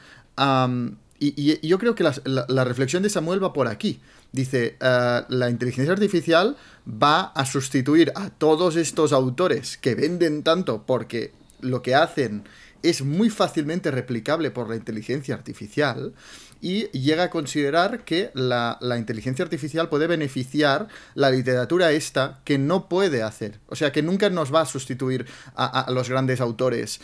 y, 1.18 1.68
yo 1.68 1.80
creo 1.80 1.96
que 1.96 2.04
la 2.26 2.64
reflexión 2.64 3.02
de 3.02 3.10
Samuel 3.10 3.44
va 3.44 3.54
por 3.54 3.68
aquí. 3.68 4.00
Dice, 4.32 4.78
eh, 4.80 5.22
la 5.28 5.50
inteligencia 5.50 5.94
artificial 5.94 6.56
va 6.88 7.32
a 7.36 7.46
sustituir 7.46 8.12
a 8.16 8.30
todos 8.30 8.76
estos 8.76 9.12
autores 9.12 9.78
que 9.78 9.96
venden 9.96 10.44
tanto 10.44 10.84
porque 10.86 11.34
lo 11.62 11.82
que 11.82 11.96
hacen 11.96 12.44
es 12.84 13.02
muy 13.02 13.30
fácilmente 13.30 13.92
replicable 13.92 14.52
por 14.52 14.70
la 14.70 14.76
inteligencia 14.76 15.36
artificial 15.36 16.14
y 16.62 16.88
llega 16.92 17.24
a 17.24 17.30
considerar 17.30 18.04
que 18.04 18.32
la, 18.34 18.78
inteligencia 18.98 19.44
artificial 19.44 19.90
puede 19.90 20.08
beneficiar 20.08 20.88
la 21.16 21.30
literatura 21.30 21.92
esta 21.92 22.42
que 22.44 22.58
no 22.58 22.90
puede 22.90 23.24
hacer. 23.24 23.60
O 23.68 23.76
sea, 23.76 23.92
que 23.92 24.04
nunca 24.04 24.30
nos 24.30 24.54
va 24.54 24.62
a 24.62 24.66
sustituir 24.66 25.26
a, 25.56 25.88
los 25.90 26.10
grandes 26.10 26.42
autores 26.42 27.00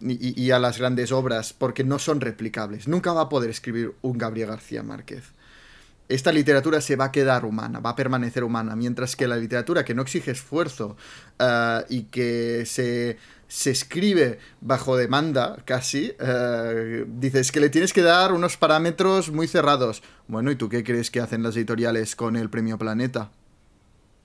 y, 0.00 0.42
y, 0.42 0.50
a 0.50 0.58
las 0.58 0.78
grandes 0.78 1.12
obras 1.12 1.52
porque 1.52 1.84
no 1.84 1.98
son 1.98 2.20
replicables. 2.20 2.88
Nunca 2.88 3.12
va 3.12 3.22
a 3.22 3.28
poder 3.28 3.50
escribir 3.50 3.94
un 4.02 4.18
Gabriel 4.18 4.48
García 4.48 4.82
Márquez. 4.82 5.32
Esta 6.08 6.32
literatura 6.32 6.80
se 6.80 6.96
va 6.96 7.06
a 7.06 7.12
quedar 7.12 7.44
humana, 7.44 7.80
va 7.80 7.90
a 7.90 7.96
permanecer 7.96 8.44
humana, 8.44 8.76
mientras 8.76 9.16
que 9.16 9.26
la 9.26 9.36
literatura 9.36 9.84
que 9.84 9.94
no 9.94 10.02
exige 10.02 10.32
esfuerzo 10.32 10.96
ah, 11.38 11.84
y 11.88 12.04
que 12.04 12.64
se 12.66 13.16
se 13.54 13.70
escribe 13.70 14.40
bajo 14.60 14.96
demanda, 14.96 15.62
casi, 15.64 16.12
eh, 16.18 17.04
dices 17.06 17.52
que 17.52 17.60
le 17.60 17.70
tienes 17.70 17.92
que 17.92 18.02
dar 18.02 18.32
unos 18.32 18.56
parámetros 18.56 19.30
muy 19.30 19.46
cerrados. 19.46 20.02
Bueno, 20.26 20.50
¿y 20.50 20.56
tú 20.56 20.68
qué 20.68 20.82
crees 20.82 21.10
que 21.12 21.20
hacen 21.20 21.44
las 21.44 21.56
editoriales 21.56 22.16
con 22.16 22.34
el 22.34 22.50
Premio 22.50 22.78
Planeta? 22.78 23.30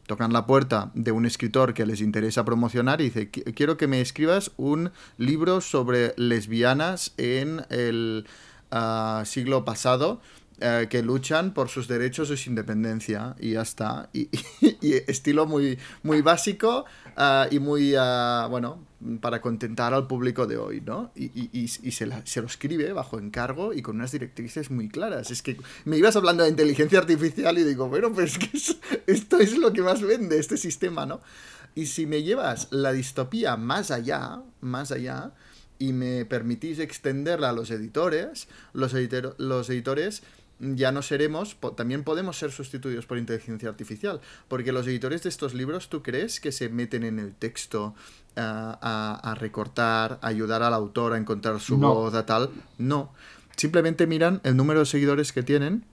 Tocan 0.07 0.33
la 0.33 0.47
puerta 0.47 0.89
de 0.95 1.11
un 1.11 1.27
escritor 1.27 1.75
que 1.75 1.85
les 1.85 2.01
interesa 2.01 2.43
promocionar 2.43 3.01
y 3.01 3.11
dice, 3.11 3.29
quiero 3.29 3.77
que 3.77 3.85
me 3.85 4.01
escribas 4.01 4.51
un 4.57 4.91
libro 5.17 5.61
sobre 5.61 6.15
lesbianas 6.17 7.13
en 7.17 7.61
el 7.69 8.25
ah, 8.71 9.21
siglo 9.25 9.63
pasado 9.63 10.21
eh, 10.61 10.87
que 10.89 11.01
luchan 11.01 11.53
por 11.53 11.69
sus 11.69 11.87
derechos 11.87 12.29
y 12.31 12.37
su 12.37 12.49
independencia 12.49 13.35
y 13.39 13.51
ya 13.51 13.61
está. 13.61 14.09
Y, 14.13 14.29
estilo 15.07 15.45
muy, 15.45 15.77
muy 16.03 16.21
básico 16.21 16.85
ah, 17.15 17.47
y 17.49 17.59
muy, 17.59 17.95
ah, 17.97 18.47
bueno, 18.49 18.85
para 19.21 19.41
contentar 19.41 19.93
al 19.93 20.07
público 20.07 20.47
de 20.47 20.57
hoy, 20.57 20.81
¿no? 20.81 21.11
Y, 21.15 21.67
se, 21.67 22.05
lo 22.05 22.47
escribe 22.47 22.91
bajo 22.91 23.19
encargo 23.19 23.73
y 23.73 23.81
con 23.81 23.95
unas 23.95 24.11
directrices 24.11 24.69
muy 24.71 24.89
claras. 24.89 25.31
Es 25.31 25.41
que 25.41 25.57
me 25.85 25.97
ibas 25.97 26.15
hablando 26.15 26.43
de 26.43 26.49
inteligencia 26.49 26.99
artificial 26.99 27.57
y 27.57 27.63
digo, 27.63 27.87
bueno, 27.87 28.11
pues 28.11 28.37
que 28.37 28.49
esto 29.07 29.39
es 29.39 29.57
lo 29.57 29.71
que 29.71 29.81
más 29.81 30.01
vende 30.01 30.39
este 30.39 30.57
sistema, 30.57 31.05
¿no? 31.05 31.21
Y 31.75 31.85
si 31.85 32.05
me 32.05 32.23
llevas 32.23 32.67
la 32.71 32.91
distopía 32.91 33.55
más 33.55 33.91
allá, 33.91 34.41
más 34.59 34.91
allá, 34.91 35.31
y 35.77 35.93
me 35.93 36.25
permitís 36.25 36.79
extenderla 36.79 37.49
a 37.49 37.53
los 37.53 37.71
editores, 37.71 38.49
los, 38.73 38.93
los 39.37 39.69
editores 39.69 40.23
ya 40.59 40.91
no 40.91 41.01
seremos, 41.01 41.57
también 41.75 42.03
podemos 42.03 42.37
ser 42.37 42.51
sustituidos 42.51 43.05
por 43.05 43.17
inteligencia 43.17 43.69
artificial, 43.69 44.21
porque 44.47 44.71
los 44.71 44.85
editores 44.87 45.23
de 45.23 45.29
estos 45.29 45.53
libros, 45.53 45.89
¿tú 45.89 46.03
crees 46.03 46.39
que 46.39 46.51
se 46.51 46.69
meten 46.69 47.03
en 47.03 47.19
el 47.19 47.33
texto 47.33 47.95
a, 48.35 49.35
recortar, 49.39 50.19
a 50.21 50.27
ayudar 50.27 50.63
al 50.63 50.73
autor 50.73 51.13
a 51.13 51.17
encontrar 51.17 51.59
su 51.59 51.77
voz, 51.77 52.13
a 52.13 52.25
tal? 52.25 52.49
No, 52.77 53.13
simplemente 53.55 54.07
miran 54.07 54.41
el 54.43 54.57
número 54.57 54.81
de 54.81 54.85
seguidores 54.85 55.33
que 55.33 55.43
tienen 55.43 55.85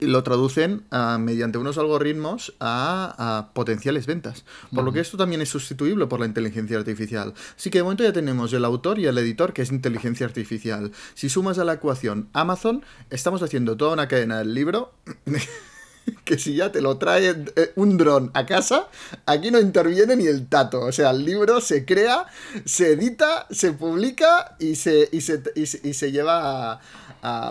lo 0.00 0.22
traducen 0.22 0.84
ah, 0.90 1.18
mediante 1.18 1.58
unos 1.58 1.78
algoritmos 1.78 2.54
a, 2.60 3.50
potenciales 3.54 4.06
ventas. 4.06 4.44
Por 4.74 4.84
lo 4.84 4.92
que 4.92 5.00
esto 5.00 5.16
también 5.16 5.40
es 5.40 5.48
sustituible 5.48 6.06
por 6.06 6.20
la 6.20 6.26
inteligencia 6.26 6.78
artificial. 6.78 7.34
Así 7.56 7.70
que 7.70 7.78
de 7.78 7.84
momento 7.84 8.04
ya 8.04 8.12
tenemos 8.12 8.52
el 8.52 8.64
autor 8.64 8.98
y 8.98 9.06
el 9.06 9.16
editor, 9.18 9.52
que 9.52 9.62
es 9.62 9.70
inteligencia 9.70 10.26
artificial. 10.26 10.92
Si 11.14 11.28
sumas 11.28 11.58
a 11.58 11.64
la 11.64 11.74
ecuación 11.74 12.28
Amazon, 12.32 12.84
estamos 13.10 13.42
haciendo 13.42 13.76
toda 13.76 13.92
una 13.92 14.08
cadena 14.08 14.38
del 14.38 14.54
libro. 14.54 14.92
que 16.24 16.38
si 16.38 16.54
ya 16.54 16.70
te 16.72 16.80
lo 16.80 16.98
trae 16.98 17.30
eh, 17.56 17.72
un 17.76 17.96
dron 17.96 18.30
a 18.34 18.46
casa, 18.46 18.88
aquí 19.26 19.50
no 19.50 19.60
interviene 19.60 20.16
ni 20.16 20.26
el 20.26 20.48
tato. 20.48 20.80
O 20.80 20.92
sea, 20.92 21.10
el 21.10 21.24
libro 21.24 21.60
se 21.60 21.84
crea, 21.84 22.26
se 22.64 22.92
edita, 22.92 23.46
se 23.50 23.72
publica 23.72 24.56
y 24.58 24.76
se, 24.76 25.08
y 25.12 25.20
se, 25.20 25.42
y 25.54 25.66
se 25.66 26.12
lleva 26.12 26.72
a 26.72 26.80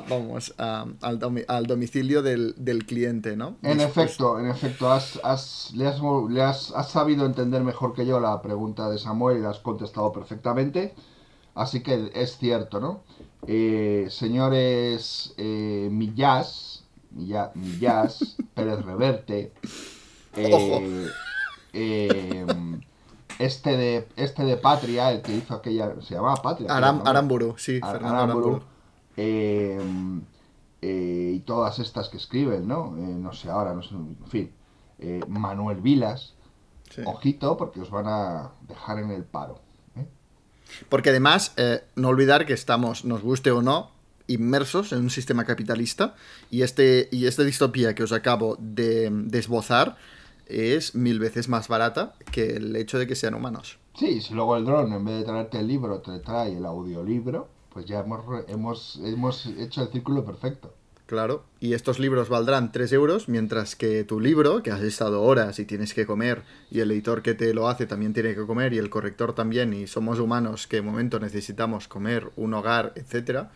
vamos, 0.09 0.53
al, 0.57 1.19
domicilio 1.67 2.21
del, 2.21 2.85
cliente, 2.87 3.35
¿no? 3.35 3.57
En 3.61 3.81
efecto, 3.81 4.39
en 4.39 4.47
efecto, 4.47 4.91
has, 4.91 5.19
has, 5.23 5.71
le, 5.73 5.87
has, 6.41 6.73
sabido 6.89 7.25
entender 7.25 7.63
mejor 7.63 7.93
que 7.93 8.05
yo 8.05 8.19
la 8.19 8.41
pregunta 8.41 8.89
de 8.89 8.97
Samuel 8.97 9.37
y 9.37 9.41
la 9.41 9.49
has 9.49 9.59
contestado 9.59 10.11
perfectamente. 10.11 10.93
Así 11.55 11.81
que 11.81 12.11
es 12.13 12.37
cierto, 12.37 12.79
¿no? 12.81 13.03
Eh, 13.47 14.07
señores 14.09 15.33
eh, 15.37 15.87
Millás, 15.91 16.83
Millás, 17.11 18.35
Pérez 18.53 18.83
Reverte, 18.83 19.53
eh, 20.35 21.09
em, 21.71 22.81
este 23.39 23.77
de 23.77 24.07
este 24.17 24.43
de 24.43 24.57
Patria, 24.57 25.11
el 25.11 25.21
que 25.21 25.33
hizo 25.33 25.53
aquella, 25.53 25.93
se 26.01 26.15
llamaba 26.15 26.35
Patria. 26.35 26.75
Aramburu, 26.75 27.55
sí, 27.57 27.79
Fernando 27.79 28.17
Aramburu 28.17 28.74
eh, 29.17 29.79
y 30.81 31.39
todas 31.39 31.79
estas 31.79 32.09
que 32.09 32.17
escriben, 32.17 32.67
¿no? 32.67 32.95
Eh, 32.97 33.01
no 33.01 33.33
sé 33.33 33.49
ahora, 33.49 33.73
no 33.73 33.81
sé, 33.81 33.95
en 33.95 34.27
fin. 34.27 34.51
Eh, 34.99 35.21
Manuel 35.27 35.81
Vilas, 35.81 36.33
ojito, 37.05 37.57
porque 37.57 37.81
os 37.81 37.89
van 37.89 38.07
a 38.07 38.51
dejar 38.67 38.99
en 38.99 39.11
el 39.11 39.23
paro. 39.23 39.61
Porque 40.89 41.09
además, 41.09 41.55
no 41.95 42.09
olvidar 42.09 42.45
que 42.45 42.53
estamos, 42.53 43.05
nos 43.05 43.21
guste 43.21 43.51
o 43.51 43.61
no, 43.61 43.91
inmersos 44.27 44.91
en 44.93 44.99
un 44.99 45.09
sistema 45.09 45.45
capitalista 45.45 46.15
y, 46.49 46.63
este, 46.63 47.07
y 47.11 47.27
esta 47.27 47.43
distopía 47.43 47.93
que 47.93 48.03
os 48.03 48.11
acabo 48.11 48.57
de, 48.59 49.09
de 49.11 49.39
esbozar 49.39 49.97
es 50.47 50.95
mil 50.95 51.19
veces 51.19 51.49
más 51.49 51.67
barata 51.67 52.15
que 52.31 52.55
el 52.55 52.75
hecho 52.75 52.97
de 52.97 53.07
que 53.07 53.15
sean 53.15 53.35
humanos. 53.35 53.77
Sí, 53.97 54.21
si 54.21 54.33
luego 54.33 54.57
el 54.57 54.65
dron 54.65 54.91
en 54.91 55.05
vez 55.05 55.19
de 55.19 55.23
traerte 55.23 55.59
el 55.59 55.67
libro 55.67 55.99
te 56.01 56.19
trae 56.19 56.57
el 56.57 56.65
audiolibro, 56.65 57.49
pues 57.75 57.85
ya 57.87 57.99
hemos, 57.99 58.21
hemos, 58.47 59.01
hemos 59.03 59.45
hecho 59.47 59.81
el 59.81 59.89
círculo 59.89 60.23
perfecto. 60.23 60.73
Claro, 61.07 61.43
y 61.59 61.73
estos 61.73 61.99
libros 61.99 62.29
valdrán 62.29 62.71
3 62.71 62.93
euros, 62.93 63.27
mientras 63.27 63.75
que 63.75 64.05
tu 64.05 64.21
libro, 64.21 64.63
que 64.63 64.71
has 64.71 64.79
estado 64.79 65.21
horas 65.21 65.59
y 65.59 65.65
tienes 65.65 65.93
que 65.93 66.05
comer, 66.05 66.43
y 66.71 66.79
el 66.79 66.89
editor 66.89 67.21
que 67.21 67.33
te 67.33 67.53
lo 67.53 67.67
hace 67.67 67.85
también 67.85 68.13
tiene 68.13 68.33
que 68.33 68.45
comer, 68.45 68.71
y 68.71 68.77
el 68.77 68.89
corrector 68.89 69.33
también, 69.33 69.73
y 69.73 69.87
somos 69.87 70.21
humanos 70.21 70.67
que 70.67 70.77
en 70.77 70.85
momento 70.85 71.19
necesitamos 71.19 71.89
comer, 71.89 72.31
un 72.37 72.53
hogar, 72.53 72.93
etcétera, 72.95 73.51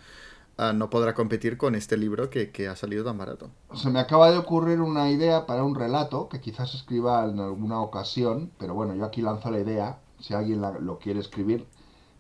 ah, 0.58 0.74
no 0.74 0.90
podrá 0.90 1.14
competir 1.14 1.56
con 1.56 1.74
este 1.74 1.96
libro 1.96 2.30
que, 2.30 2.68
ha 2.68 2.76
salido 2.76 3.06
tan 3.06 3.18
barato. 3.18 3.50
Se 3.74 3.90
me 3.90 4.02
acaba 4.02 4.30
de 4.32 4.38
ocurrir 4.38 4.82
una 4.82 5.10
idea 5.10 5.46
para 5.46 5.64
un 5.64 5.76
relato 5.76 6.28
que 6.28 6.42
quizás 6.42 6.76
escriba 6.76 7.24
en 7.24 7.40
alguna 7.40 7.80
ocasión, 7.80 8.52
pero 8.58 8.74
bueno, 8.74 8.96
yo 8.96 9.06
aquí 9.06 9.22
lanzo 9.22 9.50
la 9.50 9.62
idea, 9.62 10.02
si 10.20 10.34
alguien 10.34 10.62
lo 10.62 11.00
quiere 11.00 11.22
escribir, 11.22 11.66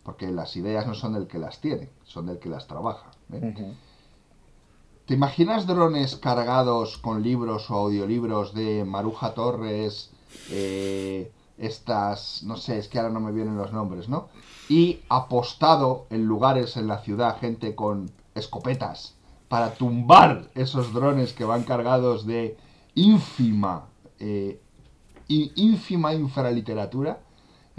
porque 0.04 0.32
las 0.32 0.56
ideas 0.56 0.88
no 0.88 0.94
son 0.94 1.14
del 1.14 1.28
que 1.28 1.40
las 1.40 1.60
tiene, 1.60 1.90
son 2.04 2.26
del 2.28 2.40
que 2.40 2.50
las 2.50 2.68
trabaja. 2.68 3.12
¿eh? 3.34 3.74
¿Te 5.06 5.14
imaginas 5.14 5.66
drones 5.66 6.16
cargados 6.16 6.98
con 6.98 7.24
libros 7.24 7.70
o 7.72 7.76
audiolibros 7.76 8.54
de 8.54 8.86
Maruja 8.86 9.34
Torres, 9.34 10.12
eh, 10.52 11.32
estas, 11.58 12.44
no 12.44 12.58
sé, 12.58 12.78
es 12.78 12.88
que 12.88 13.00
ahora 13.00 13.12
no 13.12 13.20
me 13.20 13.32
vienen 13.32 13.58
los 13.58 13.74
nombres, 13.74 14.08
¿no? 14.08 14.30
Y 14.70 15.00
apostado 15.10 16.06
en 16.10 16.26
lugares 16.26 16.78
en 16.78 16.88
la 16.88 17.00
ciudad 17.00 17.40
gente 17.40 17.76
con 17.76 18.12
escopetas 18.36 19.16
para 19.48 19.74
tumbar 19.74 20.50
esos 20.56 20.94
drones 20.94 21.34
que 21.34 21.44
van 21.44 21.64
cargados 21.64 22.26
de 22.26 22.56
ínfima, 22.96 23.88
eh, 24.20 24.62
ínfima 25.28 26.14
infraliteratura 26.14 27.20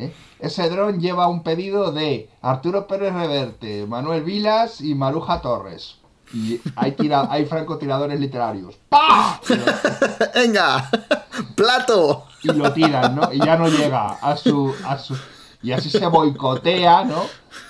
¿eh? 0.01 0.15
Ese 0.39 0.69
dron 0.69 1.01
lleva 1.01 1.29
un 1.29 1.43
pedido 1.43 1.93
de 1.93 2.29
Arturo 2.43 2.87
Pérez 2.87 3.13
Reverte, 3.13 3.87
Manuel 3.87 4.23
Vilas 4.23 4.81
y 4.81 4.95
Maruja 4.95 5.41
Torres. 5.41 5.97
Y 6.33 6.61
hay, 6.77 6.93
tira 6.93 7.27
hay 7.31 7.45
francotiradores 7.47 8.19
literarios. 8.19 8.79
¡Pah! 8.89 9.41
¡Venga! 10.35 10.89
¡Plato! 11.55 12.27
Y 12.43 12.53
lo 12.53 12.73
tiran, 12.73 13.15
¿no? 13.15 13.33
Y 13.33 13.39
ya 13.39 13.57
no 13.57 13.69
llega 13.69 14.13
a 14.13 14.37
su, 14.37 14.75
a 14.87 14.99
su... 14.99 15.17
Y 15.63 15.73
así 15.73 15.91
se 15.91 16.07
boicotea, 16.07 17.05
¿no? 17.05 17.25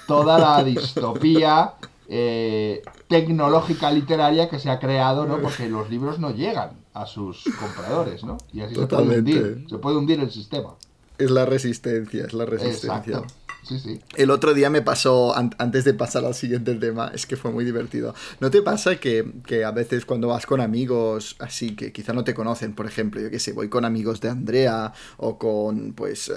Toda 0.06 0.38
la 0.38 0.62
distopía 0.62 1.74
eh, 2.08 2.82
tecnológica 3.08 3.90
literaria 3.90 4.48
que 4.48 4.58
se 4.58 4.70
ha 4.70 4.78
creado, 4.78 5.26
¿no? 5.26 5.38
Porque 5.38 5.68
los 5.68 5.90
libros 5.90 6.20
no 6.20 6.30
llegan 6.30 6.70
a 6.92 7.06
sus 7.06 7.44
compradores, 7.58 8.24
¿no? 8.24 8.36
Y 8.52 8.60
así 8.60 8.74
se 8.74 8.86
puede 8.86 9.18
hundir, 9.18 9.66
se 9.68 9.78
puede 9.78 9.96
hundir 9.96 10.20
el 10.20 10.30
sistema. 10.30 10.74
Es 11.20 11.30
la 11.30 11.44
resistencia, 11.44 12.24
es 12.24 12.32
la 12.32 12.46
resistencia. 12.46 13.22
Sí, 13.62 13.78
sí. 13.78 14.00
El 14.16 14.30
otro 14.30 14.54
día 14.54 14.70
me 14.70 14.80
pasó, 14.80 15.36
antes 15.36 15.84
de 15.84 15.92
pasar 15.92 16.24
al 16.24 16.34
siguiente 16.34 16.74
tema, 16.74 17.12
es 17.14 17.26
que 17.26 17.36
fue 17.36 17.50
muy 17.50 17.64
divertido. 17.64 18.14
¿No 18.40 18.50
te 18.50 18.62
pasa 18.62 18.96
que, 18.96 19.24
a 19.64 19.70
veces 19.70 20.06
cuando 20.06 20.28
vas 20.28 20.46
con 20.46 20.60
amigos 20.60 21.36
así 21.38 21.76
que 21.76 21.92
quizá 21.92 22.12
no 22.12 22.24
te 22.24 22.34
conocen, 22.34 22.74
por 22.74 22.86
ejemplo, 22.86 23.20
yo 23.20 23.30
qué 23.30 23.38
sé, 23.38 23.52
voy 23.52 23.68
con 23.68 23.84
amigos 23.84 24.20
de 24.20 24.30
Andrea 24.30 24.92
o 25.18 25.38
con 25.38 25.92
pues 25.92 26.30
eh, 26.30 26.32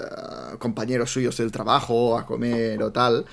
compañeros 0.58 1.10
suyos 1.10 1.36
del 1.38 1.50
trabajo 1.50 2.18
a 2.18 2.26
comer 2.26 2.82
o 2.82 2.92
tal, 2.92 3.24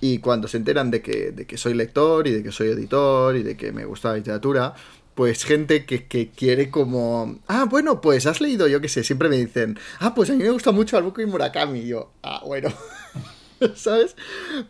y 0.00 0.18
cuando 0.18 0.46
se 0.46 0.56
enteran 0.56 0.90
de 0.90 1.02
que, 1.02 1.32
de 1.32 1.46
que 1.46 1.56
soy 1.58 1.74
lector 1.74 2.28
y 2.28 2.32
de 2.32 2.42
que 2.42 2.52
soy 2.52 2.68
editor 2.68 3.36
y 3.36 3.42
de 3.42 3.56
que 3.56 3.72
me 3.72 3.84
gusta 3.84 4.10
la 4.10 4.16
literatura, 4.16 4.74
pues 5.20 5.44
gente 5.44 5.84
que, 5.84 6.30
quiere 6.30 6.70
como, 6.70 7.40
ah, 7.46 7.66
bueno, 7.68 8.00
pues 8.00 8.24
has 8.24 8.40
leído, 8.40 8.68
yo 8.68 8.80
qué 8.80 8.88
sé, 8.88 9.04
siempre 9.04 9.28
me 9.28 9.36
dicen, 9.36 9.78
ah, 9.98 10.14
pues 10.14 10.30
a 10.30 10.32
mí 10.32 10.42
me 10.42 10.48
gusta 10.48 10.72
mucho 10.72 10.96
Haruki 10.96 11.26
Murakami, 11.26 11.80
y 11.80 11.88
yo, 11.88 12.10
ah, 12.22 12.40
bueno. 12.42 12.72
¿Sabes? 13.74 14.16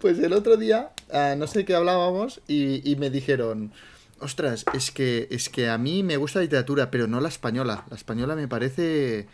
Pues 0.01 0.19
el 0.19 0.33
otro 0.33 0.57
día, 0.57 0.91
ah, 1.13 1.37
no 1.39 1.47
sé 1.47 1.65
qué 1.65 1.77
hablábamos 1.77 2.41
y, 2.49 2.83
y 2.91 2.97
me 2.97 3.11
dijeron, 3.11 3.73
ostras, 4.19 4.65
es 4.75 4.91
que, 4.91 5.29
es 5.31 5.51
que 5.51 5.69
a 5.69 5.79
mí 5.79 6.03
me 6.03 6.17
gusta 6.17 6.41
la 6.41 6.47
literatura, 6.47 6.91
pero 6.91 7.07
no 7.07 7.21
la 7.21 7.29
española. 7.29 7.85
La 7.89 7.95
española 7.95 8.35
me 8.35 8.49
parece... 8.49 9.29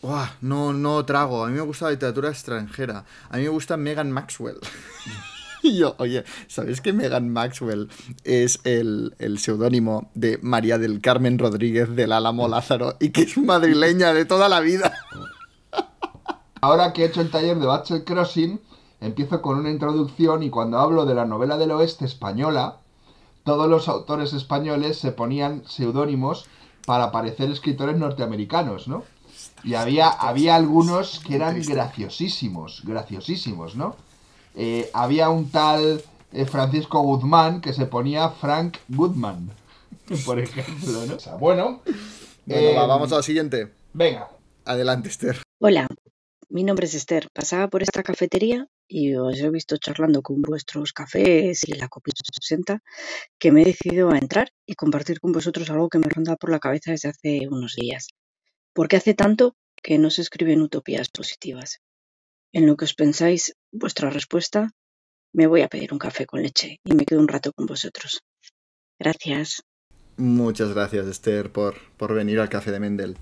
Buah, 0.00 0.30
no, 0.40 0.72
no 0.72 1.04
trago. 1.04 1.44
A 1.44 1.48
mí 1.48 1.56
me 1.56 1.60
gusta 1.60 1.84
la 1.84 1.90
literatura 1.90 2.30
extranjera. 2.30 3.04
A 3.28 3.36
mí 3.36 3.42
me 3.42 3.50
gusta 3.50 3.76
Megan 3.76 4.10
Maxwell. 4.10 4.60
y 5.62 5.78
yo, 5.78 5.94
oye, 5.98 6.24
¿sabes 6.46 6.80
que 6.80 6.92
Megan 6.92 7.28
Maxwell 7.30 7.88
es 8.24 8.60
el, 8.64 9.14
el 9.18 9.38
seudónimo 9.38 10.10
de 10.14 10.38
María 10.42 10.78
del 10.78 11.00
Carmen 11.00 11.38
Rodríguez 11.38 11.94
del 11.94 12.12
Álamo 12.12 12.48
Lázaro 12.48 12.96
y 13.00 13.10
que 13.10 13.22
es 13.22 13.38
madrileña 13.38 14.12
de 14.12 14.24
toda 14.24 14.48
la 14.48 14.60
vida? 14.60 14.92
Ahora 16.60 16.92
que 16.92 17.02
he 17.02 17.06
hecho 17.06 17.20
el 17.20 17.30
taller 17.30 17.58
de 17.58 17.66
Bachelor 17.66 18.04
Crossing, 18.04 18.60
empiezo 19.00 19.40
con 19.40 19.58
una 19.58 19.70
introducción 19.70 20.42
y 20.42 20.50
cuando 20.50 20.78
hablo 20.78 21.06
de 21.06 21.14
la 21.14 21.24
novela 21.24 21.56
del 21.56 21.70
oeste 21.70 22.04
española, 22.04 22.78
todos 23.44 23.68
los 23.68 23.88
autores 23.88 24.32
españoles 24.32 24.98
se 24.98 25.12
ponían 25.12 25.62
seudónimos 25.66 26.46
para 26.84 27.12
parecer 27.12 27.50
escritores 27.50 27.96
norteamericanos, 27.96 28.88
¿no? 28.88 29.04
Y 29.62 29.74
había, 29.74 30.08
había 30.08 30.56
algunos 30.56 31.20
que 31.20 31.36
eran 31.36 31.62
graciosísimos, 31.62 32.82
graciosísimos, 32.84 33.76
¿no? 33.76 33.96
Eh, 34.60 34.90
había 34.92 35.28
un 35.30 35.50
tal 35.52 36.02
eh, 36.32 36.44
Francisco 36.44 37.00
Guzmán 37.00 37.60
que 37.60 37.72
se 37.72 37.86
ponía 37.86 38.28
Frank 38.30 38.76
Goodman, 38.88 39.50
por 40.26 40.40
ejemplo, 40.40 41.06
¿no? 41.06 41.14
O 41.14 41.20
sea, 41.20 41.36
bueno, 41.36 41.80
Bueno, 42.44 42.76
va, 42.76 42.84
eh, 42.84 42.88
vamos 42.88 43.12
a 43.12 43.16
la 43.16 43.22
siguiente. 43.22 43.72
venga. 43.92 44.28
Adelante, 44.64 45.08
Esther. 45.08 45.40
Hola, 45.60 45.86
mi 46.48 46.64
nombre 46.64 46.86
es 46.86 46.94
Esther. 46.94 47.28
Pasaba 47.32 47.68
por 47.68 47.82
esta 47.84 48.02
cafetería 48.02 48.66
y 48.88 49.14
os 49.14 49.38
he 49.38 49.48
visto 49.48 49.76
charlando 49.76 50.22
con 50.22 50.42
vuestros 50.42 50.92
cafés 50.92 51.66
y 51.68 51.72
la 51.74 51.88
copita 51.88 52.20
60 52.42 52.82
que 53.38 53.52
me 53.52 53.62
he 53.62 53.64
decidido 53.64 54.10
a 54.10 54.18
entrar 54.18 54.50
y 54.66 54.74
compartir 54.74 55.20
con 55.20 55.30
vosotros 55.32 55.70
algo 55.70 55.88
que 55.88 55.98
me 56.00 56.08
ronda 56.08 56.34
por 56.36 56.50
la 56.50 56.58
cabeza 56.58 56.90
desde 56.90 57.10
hace 57.10 57.48
unos 57.48 57.76
días. 57.76 58.08
¿Por 58.72 58.88
qué 58.88 58.96
hace 58.96 59.14
tanto 59.14 59.54
que 59.82 59.98
no 59.98 60.10
se 60.10 60.22
escriben 60.22 60.62
utopías 60.62 61.08
positivas? 61.08 61.80
En 62.52 62.66
lo 62.66 62.76
que 62.76 62.84
os 62.84 62.94
pensáis 62.94 63.54
vuestra 63.72 64.10
respuesta, 64.10 64.70
me 65.34 65.46
voy 65.46 65.60
a 65.62 65.68
pedir 65.68 65.92
un 65.92 65.98
café 65.98 66.26
con 66.26 66.42
leche 66.42 66.80
y 66.84 66.94
me 66.94 67.04
quedo 67.04 67.20
un 67.20 67.28
rato 67.28 67.52
con 67.52 67.66
vosotros. 67.66 68.20
Gracias. 68.98 69.62
Muchas 70.16 70.72
gracias, 70.74 71.06
Esther, 71.06 71.52
por, 71.52 71.76
por 71.96 72.12
venir 72.14 72.40
al 72.40 72.48
Café 72.48 72.72
de 72.72 72.80
Mendel. 72.80 73.16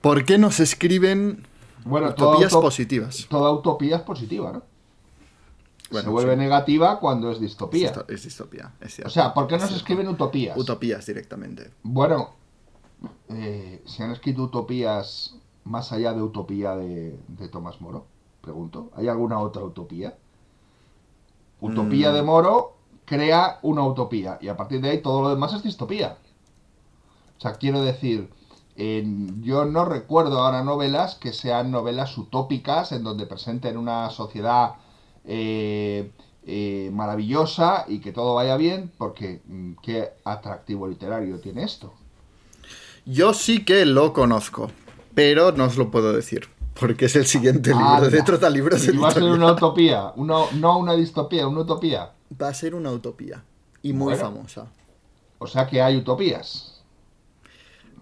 ¿Por 0.00 0.24
qué 0.24 0.38
nos 0.38 0.60
escriben 0.60 1.44
Bueno, 1.84 2.10
utopías 2.10 2.52
utop- 2.52 2.60
positivas? 2.60 3.26
toda 3.28 3.50
utopía 3.52 3.96
es 3.96 4.02
positiva, 4.02 4.52
¿no? 4.52 4.62
Bueno, 5.90 6.04
se 6.04 6.10
vuelve 6.10 6.34
sí. 6.34 6.38
negativa 6.38 7.00
cuando 7.00 7.32
es 7.32 7.40
distopía. 7.40 7.88
disto- 7.92 8.04
es 8.08 8.22
distopía, 8.22 8.72
es 8.80 8.94
cierto. 8.94 9.08
O 9.08 9.12
sea, 9.12 9.34
¿por 9.34 9.46
qué 9.48 9.52
no 9.52 9.56
Es 9.56 9.62
se 9.62 9.68
cierto. 9.68 9.78
escriben 9.84 10.08
utopías? 10.08 10.56
Utopías 10.56 11.04
directamente. 11.06 11.70
Bueno, 11.82 12.34
eh, 13.30 13.82
¿se 13.86 14.02
han 14.04 14.12
escrito 14.12 14.42
utopías 14.44 15.34
más 15.68 15.92
allá 15.92 16.12
de 16.14 16.22
Utopía 16.22 16.74
de, 16.76 17.18
de 17.28 17.48
Tomás 17.48 17.80
Moro? 17.80 18.06
Pregunto. 18.40 18.90
¿Hay 18.96 19.08
alguna 19.08 19.38
otra 19.40 19.62
utopía? 19.62 20.16
Utopía 21.60 22.10
Mm. 22.10 22.14
de 22.14 22.22
Moro 22.22 22.74
crea 23.04 23.58
una 23.62 23.82
utopía 23.84 24.38
y 24.40 24.48
a 24.48 24.56
partir 24.56 24.80
de 24.80 24.90
ahí 24.90 25.02
todo 25.02 25.22
lo 25.22 25.30
demás 25.30 25.52
es 25.54 25.62
distopía. 25.62 26.18
O 27.36 27.40
sea, 27.40 27.54
quiero 27.54 27.82
decir, 27.82 28.30
en- 28.76 29.42
yo 29.42 29.64
no 29.64 29.84
recuerdo 29.84 30.40
ahora 30.40 30.62
novelas 30.62 31.14
que 31.16 31.32
sean 31.32 31.70
novelas 31.70 32.16
utópicas 32.18 32.92
en 32.92 33.02
donde 33.04 33.26
presenten 33.26 33.76
una 33.76 34.10
sociedad 34.10 34.74
eh, 35.24 36.10
eh, 36.46 36.90
maravillosa 36.92 37.84
y 37.88 37.98
que 38.00 38.12
todo 38.12 38.34
vaya 38.34 38.56
bien, 38.56 38.90
porque 38.96 39.42
mm, 39.46 39.72
qué 39.82 40.10
atractivo 40.24 40.86
literario 40.86 41.40
tiene 41.40 41.64
esto. 41.64 41.92
Yo 43.04 43.34
sí 43.34 43.64
que 43.64 43.84
lo 43.86 44.12
conozco, 44.12 44.70
pero 45.14 45.52
no 45.52 45.64
os 45.64 45.76
lo 45.76 45.90
puedo 45.90 46.12
decir, 46.12 46.48
porque 46.78 47.06
es 47.06 47.16
el 47.16 47.26
siguiente 47.26 47.70
libro 47.70 47.86
Anda. 47.86 48.08
de 48.08 48.22
Trotalibros 48.22 48.86
Y 48.86 48.96
va 48.96 49.08
a 49.08 49.12
ser 49.12 49.22
una 49.24 49.52
utopía, 49.52 50.12
una- 50.16 50.50
no 50.54 50.78
una 50.78 50.94
distopía, 50.94 51.46
una 51.48 51.60
utopía. 51.60 52.12
Va 52.40 52.48
a 52.48 52.54
ser 52.54 52.74
una 52.74 52.90
utopía 52.92 53.42
y 53.82 53.92
muy 53.92 54.14
Bueno. 54.14 54.20
famosa. 54.20 54.66
O 55.38 55.46
sea 55.46 55.66
que 55.66 55.80
hay 55.80 55.96
utopías. 55.96 56.74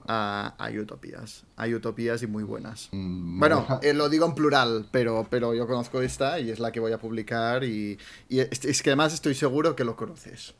Ah, 0.09 0.55
hay 0.59 0.79
utopías, 0.79 1.43
hay 1.57 1.75
utopías 1.75 2.23
y 2.23 2.29
muy 2.29 2.45
buenas. 2.45 2.89
Mm, 2.93 3.41
Bueno, 3.41 3.67
eh, 3.83 3.93
lo 3.93 4.09
digo 4.09 4.25
en 4.27 4.35
plural, 4.37 4.87
pero, 4.93 5.27
pero 5.29 5.53
yo 5.53 5.67
conozco 5.67 6.01
esta 6.01 6.39
y 6.39 6.51
es 6.51 6.61
la 6.61 6.71
que 6.71 6.79
voy 6.79 6.93
a 6.93 6.99
publicar 6.99 7.65
y, 7.65 7.99
y 8.29 8.39
es, 8.39 8.65
es 8.65 8.83
que 8.83 8.91
además 8.91 9.13
estoy 9.15 9.35
seguro 9.35 9.75
que 9.75 9.83
lo 9.85 9.97
conoces. 9.97 10.55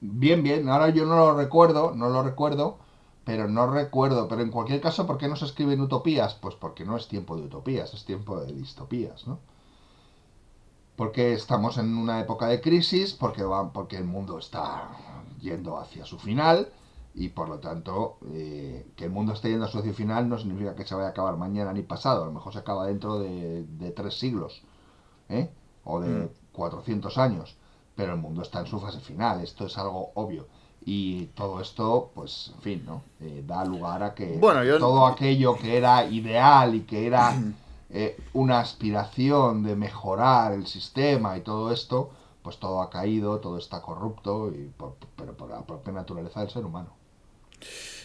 Bien, 0.00 0.42
bien, 0.42 0.68
ahora 0.68 0.90
yo 0.90 1.04
no 1.04 1.16
lo 1.16 1.36
recuerdo, 1.36 1.94
no 1.96 2.10
lo 2.10 2.22
recuerdo, 2.22 2.78
pero 3.26 3.48
no 3.48 3.66
recuerdo. 3.68 4.28
Pero 4.28 4.42
en 4.42 4.52
cualquier 4.52 4.80
caso, 4.82 5.06
¿por 5.06 5.18
qué 5.18 5.28
no 5.28 5.36
se 5.36 5.46
escriben 5.46 5.82
utopías? 5.82 6.34
Pues 6.36 6.56
porque 6.56 6.86
no 6.86 6.96
es 6.96 7.08
tiempo 7.08 7.36
de 7.36 7.44
utopías, 7.44 7.94
es 7.94 8.06
tiempo 8.06 8.40
de 8.40 8.54
distopías, 8.54 9.26
¿no? 9.28 9.40
Porque 10.96 11.34
estamos 11.34 11.76
en 11.78 11.96
una 11.96 12.20
época 12.20 12.46
de 12.48 12.60
crisis, 12.60 13.12
porque, 13.12 13.42
va, 13.44 13.72
porque 13.72 13.96
el 13.98 14.04
mundo 14.04 14.38
está 14.38 14.88
yendo 15.40 15.76
hacia 15.78 16.04
su 16.06 16.18
final 16.18 16.72
y 17.14 17.28
por 17.30 17.48
lo 17.48 17.58
tanto 17.60 18.18
eh, 18.32 18.86
que 18.96 19.04
el 19.04 19.10
mundo 19.10 19.32
esté 19.34 19.50
yendo 19.50 19.66
hacia 19.66 19.82
su 19.82 19.92
final 19.94 20.28
no 20.28 20.38
significa 20.38 20.74
que 20.74 20.86
se 20.86 20.94
vaya 20.94 21.08
a 21.08 21.10
acabar 21.10 21.36
mañana 21.36 21.72
ni 21.72 21.82
pasado, 21.82 22.22
a 22.22 22.26
lo 22.26 22.32
mejor 22.32 22.52
se 22.52 22.58
acaba 22.60 22.86
dentro 22.86 23.18
de, 23.18 23.64
de 23.64 23.90
tres 23.90 24.18
siglos 24.18 24.62
¿eh? 25.30 25.50
o 25.84 26.00
de 26.00 26.26
Mm. 26.26 26.30
400 26.52 27.18
años, 27.18 27.56
pero 27.96 28.14
el 28.14 28.20
mundo 28.20 28.42
está 28.42 28.60
en 28.60 28.66
su 28.66 28.80
fase 28.80 29.00
final, 29.00 29.42
esto 29.42 29.66
es 29.66 29.78
algo 29.78 30.12
obvio. 30.14 30.48
Y 30.88 31.26
todo 31.34 31.60
esto, 31.60 32.12
pues, 32.14 32.52
en 32.54 32.62
fin, 32.62 32.82
¿no? 32.86 33.02
Eh, 33.20 33.42
da 33.44 33.64
lugar 33.64 34.02
a 34.04 34.14
que 34.14 34.38
Bueno, 34.38 34.62
yo- 34.62 34.78
todo 34.78 35.04
aquello 35.06 35.56
que 35.58 35.76
era 35.76 36.04
ideal 36.06 36.76
y 36.76 36.80
que 36.82 37.06
era 37.08 37.34
eh, 37.90 38.16
una 38.34 38.60
aspiración 38.60 39.64
de 39.64 39.74
mejorar 39.74 40.52
el 40.52 40.66
sistema 40.68 41.36
y 41.36 41.40
todo 41.40 41.72
esto, 41.72 42.10
pues 42.42 42.58
todo 42.58 42.80
ha 42.82 42.88
caído, 42.90 43.40
todo 43.40 43.58
está 43.58 43.82
corrupto, 43.82 44.52
y 44.54 44.70
por- 44.76 44.94
pero 45.16 45.36
por 45.36 45.50
la 45.50 45.62
propia 45.66 45.92
naturaleza 45.92 46.40
del 46.40 46.50
ser 46.50 46.64
humano. 46.64 46.90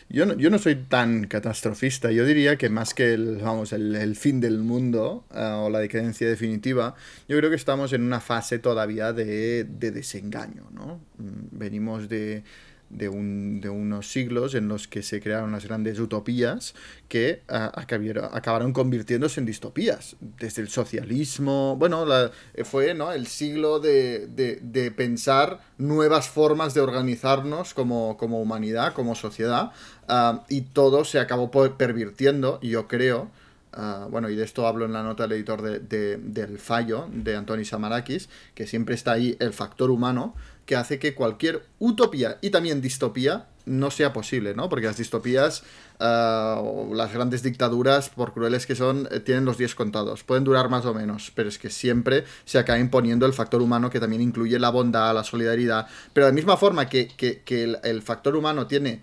Yo 0.10 0.26
no, 0.26 0.34
yo 0.34 0.50
no 0.50 0.58
soy 0.60 0.76
tan 0.76 1.26
catastrofista. 1.28 2.12
Yo 2.12 2.26
diría 2.26 2.58
que 2.58 2.70
más 2.70 2.94
que 2.94 3.14
el, 3.14 3.38
vamos, 3.38 3.72
el, 3.72 3.96
el 3.96 4.16
fin 4.16 4.42
del 4.42 4.58
mundo 4.60 5.24
eh, 5.34 5.40
o 5.64 5.70
la 5.70 5.80
decadencia 5.80 6.28
definitiva, 6.28 6.96
yo 7.30 7.38
creo 7.38 7.50
que 7.50 7.56
estamos 7.56 7.94
en 7.94 8.04
una 8.04 8.20
fase 8.20 8.60
todavía 8.60 9.14
de, 9.14 9.64
de 9.64 9.92
desengaño, 9.92 10.64
¿no? 10.72 11.00
Mm, 11.18 11.48
Venimos 11.58 12.10
de, 12.10 12.44
de, 12.92 13.10
un- 13.10 13.62
de 13.62 13.70
unos 13.70 14.12
siglos 14.12 14.54
en 14.56 14.68
los 14.68 14.88
que 14.88 15.02
se 15.02 15.22
crearon 15.22 15.52
las 15.52 15.66
grandes 15.66 16.00
utopías 16.00 16.76
que 17.08 17.42
ah, 17.48 17.72
acabieron- 17.76 18.30
acabaron 18.34 18.74
convirtiéndose 18.74 19.40
en 19.40 19.46
distopías. 19.46 20.16
Desde 20.40 20.62
el 20.62 20.70
socialismo, 20.70 21.76
bueno, 21.78 22.06
eh, 22.54 22.64
fue 22.64 22.94
¿no? 22.94 23.12
el 23.12 23.28
siglo 23.28 23.80
de, 23.80 24.28
de- 24.28 24.60
de 24.62 24.92
pensar 24.92 25.60
nuevas 25.78 26.28
formas 26.30 26.74
de 26.74 26.82
organizarnos 26.82 27.74
como, 27.74 28.18
como 28.18 28.42
humanidad, 28.42 28.94
como 28.94 29.16
sociedad, 29.16 29.72
ah, 30.08 30.44
y 30.50 30.62
todo 30.62 31.06
se 31.06 31.20
acabó 31.20 31.50
pervirtiendo, 31.78 32.60
yo 32.62 32.88
creo, 32.88 33.30
ah, 33.74 34.08
bueno, 34.12 34.30
y 34.30 34.36
de 34.36 34.44
esto 34.44 34.68
hablo 34.68 34.86
en 34.86 34.94
la 34.94 35.04
nota 35.04 35.24
del 35.24 35.34
editor 35.34 35.62
de- 35.62 35.80
de- 35.80 36.18
del 36.18 36.58
fallo 36.60 37.08
de 37.12 37.36
Antoni 37.36 37.66
Samarakis, 37.66 38.30
que 38.54 38.68
siempre 38.68 38.96
está 38.96 39.14
ahí 39.14 39.38
el 39.40 39.54
factor 39.54 39.92
humano, 39.92 40.36
que 40.66 40.76
hace 40.76 41.00
que 41.00 41.14
cualquier 41.16 41.64
utopía 41.80 42.38
y 42.42 42.50
también 42.50 42.82
distopía 42.82 43.48
no 43.66 43.92
sea 43.92 44.12
posible, 44.12 44.56
¿no? 44.56 44.70
Porque 44.70 44.88
las 44.88 44.98
distopías, 44.98 45.64
o 46.00 46.90
las 46.96 47.14
grandes 47.14 47.44
dictaduras, 47.44 48.10
por 48.10 48.34
crueles 48.34 48.66
que 48.66 48.76
son, 48.76 49.08
eh, 49.12 49.20
tienen 49.20 49.46
los 49.46 49.58
días 49.58 49.76
contados. 49.76 50.24
Pueden 50.24 50.44
durar 50.44 50.68
más 50.70 50.86
o 50.86 50.94
menos, 50.94 51.32
pero 51.36 51.48
es 51.48 51.60
que 51.60 51.70
siempre 51.70 52.24
se 52.46 52.58
acaba 52.58 52.80
imponiendo 52.80 53.26
el 53.28 53.34
factor 53.34 53.62
humano 53.62 53.90
que 53.90 54.00
también 54.00 54.22
incluye 54.22 54.58
la 54.58 54.70
bondad, 54.72 55.14
la 55.14 55.24
solidaridad. 55.24 55.88
Pero 56.14 56.26
de 56.26 56.32
la 56.32 56.36
misma 56.36 56.58
forma 56.58 56.90
que, 56.90 57.08
que- 57.10 57.80
el 57.84 58.02
factor 58.02 58.36
humano 58.36 58.66
tiene 58.68 59.02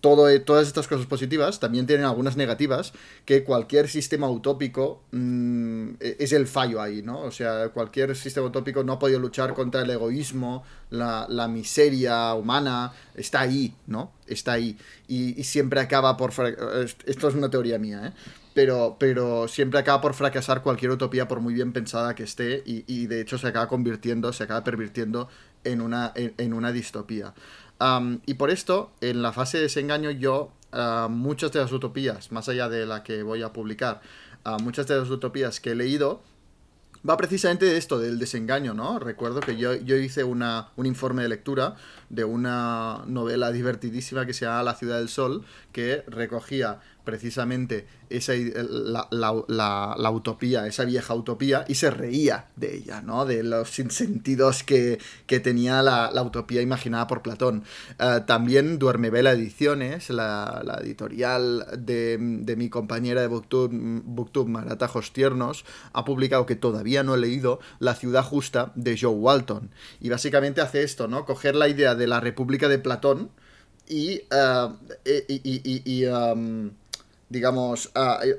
todo, 0.00 0.28
eh, 0.28 0.40
todas 0.40 0.66
estas 0.66 0.88
cosas 0.88 1.06
positivas, 1.06 1.60
también 1.60 1.86
tienen 1.86 2.06
algunas 2.06 2.36
negativas, 2.36 2.92
que 3.24 3.44
cualquier 3.44 3.88
sistema 3.88 4.28
utópico 4.30 5.02
mm, 5.12 5.90
e- 6.00 6.16
es 6.20 6.32
el 6.32 6.46
fallo 6.46 6.80
ahí, 6.80 7.02
¿no? 7.02 7.20
O 7.20 7.30
sea, 7.30 7.68
cualquier 7.70 8.16
sistema 8.16 8.46
utópico 8.46 8.82
no 8.84 8.94
ha 8.94 8.98
podido 8.98 9.18
luchar 9.20 9.54
contra 9.54 9.82
el 9.82 9.90
egoísmo, 9.90 10.64
la, 10.90 11.26
la 11.28 11.48
miseria 11.48 12.34
humana, 12.34 12.92
está 13.14 13.40
ahí, 13.42 13.74
¿no? 13.86 14.12
Está 14.26 14.52
ahí. 14.52 14.76
Y, 15.08 15.38
y 15.40 15.44
siempre 15.44 15.80
acaba 15.80 16.16
por... 16.16 16.32
Esto 17.06 17.28
es 17.28 17.34
una 17.34 17.50
teoría 17.50 17.78
mía, 17.78 18.08
¿eh? 18.08 18.12
Pero, 18.52 18.96
pero 18.98 19.46
siempre 19.46 19.78
acaba 19.78 20.00
por 20.00 20.14
fracasar 20.14 20.62
cualquier 20.62 20.90
utopía 20.90 21.28
por 21.28 21.40
muy 21.40 21.54
bien 21.54 21.72
pensada 21.72 22.14
que 22.16 22.24
esté 22.24 22.62
y, 22.66 22.84
y 22.88 23.06
de 23.06 23.20
hecho 23.20 23.38
se 23.38 23.46
acaba 23.46 23.68
convirtiendo, 23.68 24.32
se 24.32 24.42
acaba 24.42 24.64
pervirtiendo 24.64 25.28
en 25.62 25.80
una, 25.80 26.12
en, 26.16 26.34
en 26.36 26.52
una 26.52 26.72
distopía. 26.72 27.32
Y 28.26 28.34
por 28.34 28.50
esto, 28.50 28.92
en 29.00 29.22
la 29.22 29.32
fase 29.32 29.56
de 29.56 29.64
desengaño, 29.64 30.10
yo, 30.10 30.52
ah, 30.72 31.08
muchas 31.10 31.52
de 31.52 31.60
las 31.60 31.72
utopías, 31.72 32.30
más 32.30 32.48
allá 32.48 32.68
de 32.68 32.84
la 32.84 33.02
que 33.02 33.22
voy 33.22 33.42
a 33.42 33.52
publicar, 33.52 34.02
ah, 34.44 34.58
muchas 34.62 34.86
de 34.86 34.98
las 34.98 35.08
utopías 35.08 35.60
que 35.60 35.70
he 35.70 35.74
leído, 35.74 36.22
va 37.08 37.16
precisamente 37.16 37.64
de 37.64 37.78
esto, 37.78 37.98
del 37.98 38.18
desengaño, 38.18 38.74
¿no? 38.74 38.98
Recuerdo 38.98 39.40
que 39.40 39.56
yo, 39.56 39.74
yo 39.74 39.96
hice 39.96 40.24
una, 40.24 40.68
un 40.76 40.84
informe 40.84 41.22
de 41.22 41.30
lectura 41.30 41.76
de 42.10 42.24
una 42.24 43.04
novela 43.06 43.50
divertidísima 43.52 44.26
que 44.26 44.34
se 44.34 44.44
llama 44.44 44.62
La 44.62 44.74
ciudad 44.74 44.98
del 44.98 45.08
sol, 45.08 45.44
que 45.72 46.04
recogía 46.08 46.80
precisamente 47.04 47.86
esa, 48.10 48.32
la, 48.34 49.08
la, 49.10 50.10
utopía, 50.10 50.66
esa 50.66 50.84
vieja 50.84 51.14
utopía, 51.14 51.64
y 51.68 51.76
se 51.76 51.90
reía 51.90 52.46
de 52.56 52.76
ella, 52.76 53.02
¿no? 53.02 53.24
De 53.24 53.42
los 53.42 53.70
sinsentidos 53.70 54.64
que, 54.64 54.98
que 55.26 55.40
tenía 55.40 55.82
la, 55.82 56.22
utopía 56.22 56.60
imaginada 56.60 57.06
por 57.06 57.22
Platón. 57.22 57.64
Uh, 57.98 58.20
también 58.26 58.78
Duermevela 58.78 59.32
Ediciones, 59.32 60.10
la, 60.10 60.80
editorial 60.82 61.66
de, 61.78 62.18
de, 62.18 62.56
mi 62.56 62.68
compañera 62.68 63.20
de 63.20 63.28
Booktube, 63.28 63.70
Booktube 64.04 64.50
Maratajos 64.50 65.12
Tiernos, 65.12 65.64
ha 65.92 66.04
publicado 66.04 66.46
que 66.46 66.56
todavía 66.56 67.02
no 67.02 67.14
he 67.14 67.18
leído 67.18 67.60
La 67.78 67.94
ciudad 67.94 68.24
justa 68.24 68.72
de 68.74 68.98
Joe 69.00 69.14
Walton. 69.14 69.70
Y 70.00 70.08
básicamente 70.08 70.60
hace 70.60 70.82
esto, 70.82 71.06
¿no? 71.06 71.24
Coger 71.24 71.54
la 71.54 71.68
idea 71.68 71.94
de 71.94 71.99
la 72.06 72.20
República 72.20 72.68
de 72.68 72.78
Platón 72.78 73.30
y, 73.88 74.22
uh, 74.32 74.74
y, 75.04 75.40
y, 75.42 75.82
y 75.84 76.06
um, 76.06 76.70
digamos, 77.28 77.90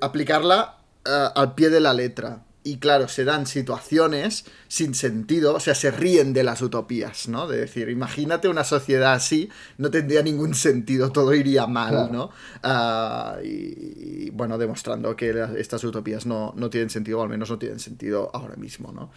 aplicarla 0.02 0.78
al 1.04 1.56
pie 1.56 1.70
de 1.70 1.80
la 1.80 1.94
letra. 1.94 2.44
Y 2.64 2.78
claro, 2.78 3.08
se 3.08 3.26
dan 3.26 3.48
situaciones 3.48 4.46
sin 4.68 4.94
sentido, 4.94 5.56
o 5.56 5.60
sea, 5.60 5.74
se 5.74 5.90
ríen 5.90 6.32
de 6.32 6.44
las 6.44 6.62
utopías, 6.62 7.28
¿no? 7.28 7.48
De 7.48 7.58
decir, 7.58 7.90
imagínate 7.90 8.48
una 8.50 8.64
sociedad 8.64 9.14
así, 9.14 9.50
no 9.80 9.90
tendría 9.90 10.22
ningún 10.22 10.54
sentido, 10.54 11.12
todo 11.12 11.34
iría 11.34 11.66
mal, 11.66 12.12
¿no? 12.12 12.30
Ah, 12.62 13.38
y, 13.44 14.30
bueno, 14.30 14.60
demostrando 14.60 15.16
que 15.16 15.34
estas 15.58 15.84
utopías 15.84 16.28
no, 16.28 16.54
tienen 16.70 16.92
sentido, 16.92 17.20
o 17.20 17.24
al 17.24 17.30
menos 17.30 17.50
no 17.50 17.58
tienen 17.58 17.80
sentido 17.80 18.30
ahora 18.32 18.56
mismo, 18.58 18.92
¿no? 18.92 19.10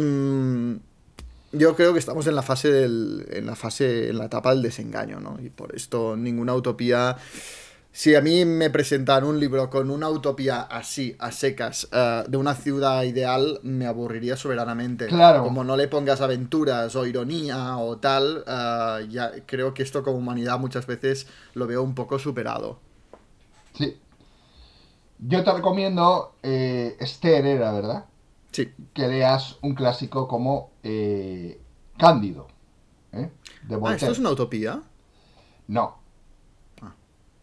Mm, 0.00 0.76
yo 1.52 1.74
creo 1.76 1.92
que 1.92 1.98
estamos 1.98 2.26
en 2.26 2.34
la 2.34 2.42
fase 2.42 2.70
del, 2.70 3.26
en 3.30 3.46
la 3.46 3.56
fase, 3.56 4.10
en 4.10 4.18
la 4.18 4.26
etapa 4.26 4.50
del 4.50 4.62
desengaño, 4.62 5.20
¿no? 5.20 5.38
Y 5.40 5.50
por 5.50 5.74
esto 5.74 6.16
ninguna 6.16 6.54
utopía 6.54 7.16
si 7.98 8.14
a 8.14 8.20
mí 8.20 8.44
me 8.44 8.70
presentan 8.70 9.24
un 9.24 9.40
libro 9.40 9.70
con 9.70 9.90
una 9.90 10.08
utopía 10.08 10.60
así, 10.60 11.16
a 11.18 11.32
secas, 11.32 11.88
eh, 11.90 12.22
de 12.28 12.36
una 12.36 12.54
ciudad 12.54 13.02
ideal, 13.02 13.58
me 13.64 13.86
aburriría 13.86 14.36
soberanamente. 14.36 15.06
Claro. 15.06 15.42
Como 15.42 15.64
no 15.64 15.76
le 15.76 15.88
pongas 15.88 16.20
aventuras 16.20 16.94
o 16.94 17.06
ironía 17.06 17.76
o 17.78 17.96
tal, 17.96 18.44
eh, 18.46 19.08
ya 19.10 19.32
creo 19.46 19.74
que 19.74 19.82
esto 19.82 20.04
como 20.04 20.18
humanidad 20.18 20.60
muchas 20.60 20.86
veces 20.86 21.26
lo 21.54 21.66
veo 21.66 21.82
un 21.82 21.96
poco 21.96 22.20
superado. 22.20 22.78
Sí. 23.74 23.98
Yo 25.18 25.42
te 25.42 25.52
recomiendo, 25.52 26.34
eh, 26.44 26.96
Esther 27.00 27.46
era, 27.46 27.72
¿verdad? 27.72 28.04
Sí. 28.52 28.72
Que 28.94 29.08
leas 29.08 29.56
un 29.62 29.74
clásico 29.74 30.28
como 30.28 30.70
Cándido. 31.96 32.46
¿eh? 33.12 33.30
ah, 33.70 33.94
¿esto 33.94 34.12
es 34.12 34.18
una 34.18 34.30
utopía? 34.30 34.82
No, 35.66 35.98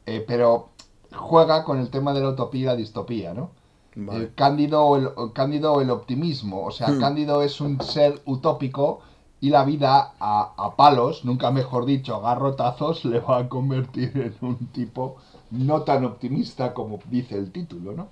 eh, 0.06 0.24
pero 0.28 0.70
juega 1.12 1.64
con 1.64 1.80
el 1.80 1.89
tema 1.89 2.14
de 2.14 2.22
la 2.22 2.30
utopía 2.30 2.62
y 2.62 2.66
la 2.66 2.76
distopía, 2.76 3.34
¿no? 3.34 3.52
El 3.96 4.34
Cándido 4.36 4.84
o 4.84 4.98
el, 4.98 5.34
Cándido 5.34 5.80
el 5.82 5.89
optimismo. 5.89 6.66
O 6.66 6.72
sea, 6.72 6.89
hmm. 6.89 7.00
Cándido 7.00 7.41
es 7.41 7.62
un 7.62 7.82
ser 7.82 8.22
utópico 8.26 9.00
y 9.39 9.50
la 9.50 9.64
vida 9.64 10.14
a, 10.20 10.74
palos, 10.76 11.24
nunca 11.24 11.52
mejor 11.52 11.86
dicho, 11.86 12.16
a 12.16 12.22
garrotazos, 12.22 13.06
le 13.06 13.20
va 13.20 13.38
a 13.38 13.50
convertir 13.50 14.12
en 14.16 14.36
un 14.48 14.58
tipo 14.68 15.18
no 15.52 15.84
tan 15.84 16.04
optimista 16.04 16.74
como 16.74 17.00
dice 17.10 17.38
el 17.38 17.52
título, 17.52 17.93
¿no? 17.93 18.08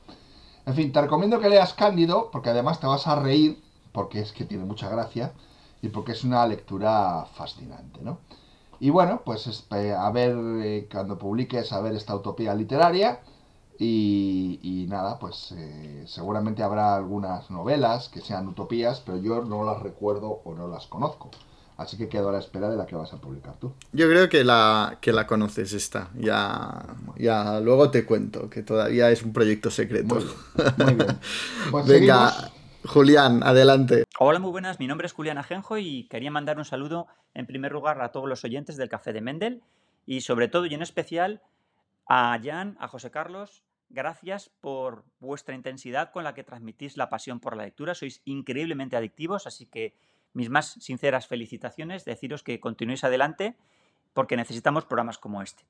En 0.66 0.74
fin, 0.76 0.94
te 0.94 1.02
recomiendo 1.02 1.40
que 1.40 1.50
leas 1.50 1.74
Cándido, 1.74 2.30
porque 2.32 2.52
además 2.52 2.80
te 2.80 2.88
vas 2.88 3.06
a 3.08 3.18
reír, 3.18 3.62
porque 3.94 4.20
es 4.20 4.34
que 4.34 4.44
tiene 4.44 4.66
mucha 4.66 4.90
gracia, 4.90 5.32
y 5.82 5.90
porque 5.90 6.12
es 6.14 6.24
una 6.24 6.46
lectura 6.48 7.26
fascinante, 7.36 8.02
¿no? 8.02 8.18
Y 8.80 8.90
bueno, 8.90 9.22
pues 9.24 9.66
a 9.72 10.12
ver 10.12 10.36
eh, 10.62 10.90
cuando 10.92 11.18
publiques, 11.18 11.72
a 11.72 11.80
ver 11.80 11.96
esta 11.96 12.16
utopía 12.16 12.54
literaria. 12.54 13.22
Y, 13.80 14.86
nada, 14.90 15.18
pues 15.20 15.54
eh, 15.58 16.04
seguramente 16.06 16.64
habrá 16.64 16.96
algunas 16.96 17.50
novelas 17.50 18.10
que 18.10 18.22
sean 18.22 18.48
utopías, 18.48 19.02
pero 19.06 19.18
yo 19.18 19.44
no 19.44 19.64
las 19.66 19.82
recuerdo 19.82 20.42
o 20.44 20.54
no 20.54 20.68
las 20.68 20.88
conozco. 20.88 21.32
Así 21.78 21.98
que 21.98 22.08
quedo 22.08 22.30
a 22.30 22.34
la 22.34 22.40
espera 22.40 22.70
de 22.70 22.78
la 22.78 22.86
que 22.86 22.96
vas 22.96 23.12
a 23.14 23.18
publicar 23.18 23.56
tú. 23.56 23.74
Yo 23.94 24.08
creo 24.10 24.30
que 24.30 24.44
la, 24.44 25.00
que 25.02 25.12
la 25.12 25.26
conoces 25.28 25.74
esta. 25.74 26.10
Ya, 26.16 26.86
ya 27.18 27.60
luego 27.62 27.90
te 27.90 28.06
cuento, 28.06 28.50
que 28.50 28.64
todavía 28.64 29.10
es 29.12 29.24
un 29.24 29.34
proyecto 29.34 29.72
secreto. 29.72 30.16
Muy 30.78 30.94
bien. 30.94 31.20
Pues 31.72 31.88
Venga, 31.88 32.52
Julián, 32.86 33.44
adelante. 33.44 34.04
Hola, 34.20 34.40
muy 34.40 34.52
buenas. 34.52 34.78
Mi 34.78 34.88
nombre 34.88 35.08
es 35.08 35.14
Julián 35.14 35.38
Ajenjo 35.38 35.78
y 35.78 36.04
quería 36.10 36.32
mandar 36.32 36.58
un 36.58 36.66
saludo 36.66 37.08
en 37.34 37.46
primer 37.46 37.72
lugar 37.72 38.02
a 38.02 38.12
todos 38.12 38.28
los 38.28 38.44
oyentes 38.44 38.76
del 38.76 38.90
Café 38.90 39.14
de 39.14 39.22
Mendel 39.22 39.64
y 40.06 40.22
sobre 40.22 40.50
todo 40.50 40.66
y 40.66 40.74
en 40.74 40.82
especial 40.82 41.42
a 42.08 42.38
Jan, 42.44 42.76
a 42.80 42.90
José 42.90 43.10
Carlos. 43.10 43.64
Gracias 43.90 44.50
por 44.60 45.06
vuestra 45.20 45.56
intensidad 45.56 46.12
con 46.12 46.26
la 46.26 46.34
que 46.34 46.44
transmitís 46.44 46.98
la 46.98 47.10
pasión 47.10 47.40
por 47.40 47.56
la 47.56 47.64
lectura. 47.64 47.96
Sois 47.96 48.22
increíblemente 48.26 48.98
adictivos, 48.98 49.48
así 49.48 49.66
que 49.66 49.96
mis 50.34 50.50
más 50.50 50.72
sinceras 50.82 51.28
felicitaciones. 51.28 52.04
Deciros 52.04 52.44
que 52.44 52.60
continuéis 52.60 53.06
adelante 53.06 53.56
porque 54.14 54.36
necesitamos 54.36 54.84
programas 54.84 55.18
como 55.18 55.42
este. 55.42 55.64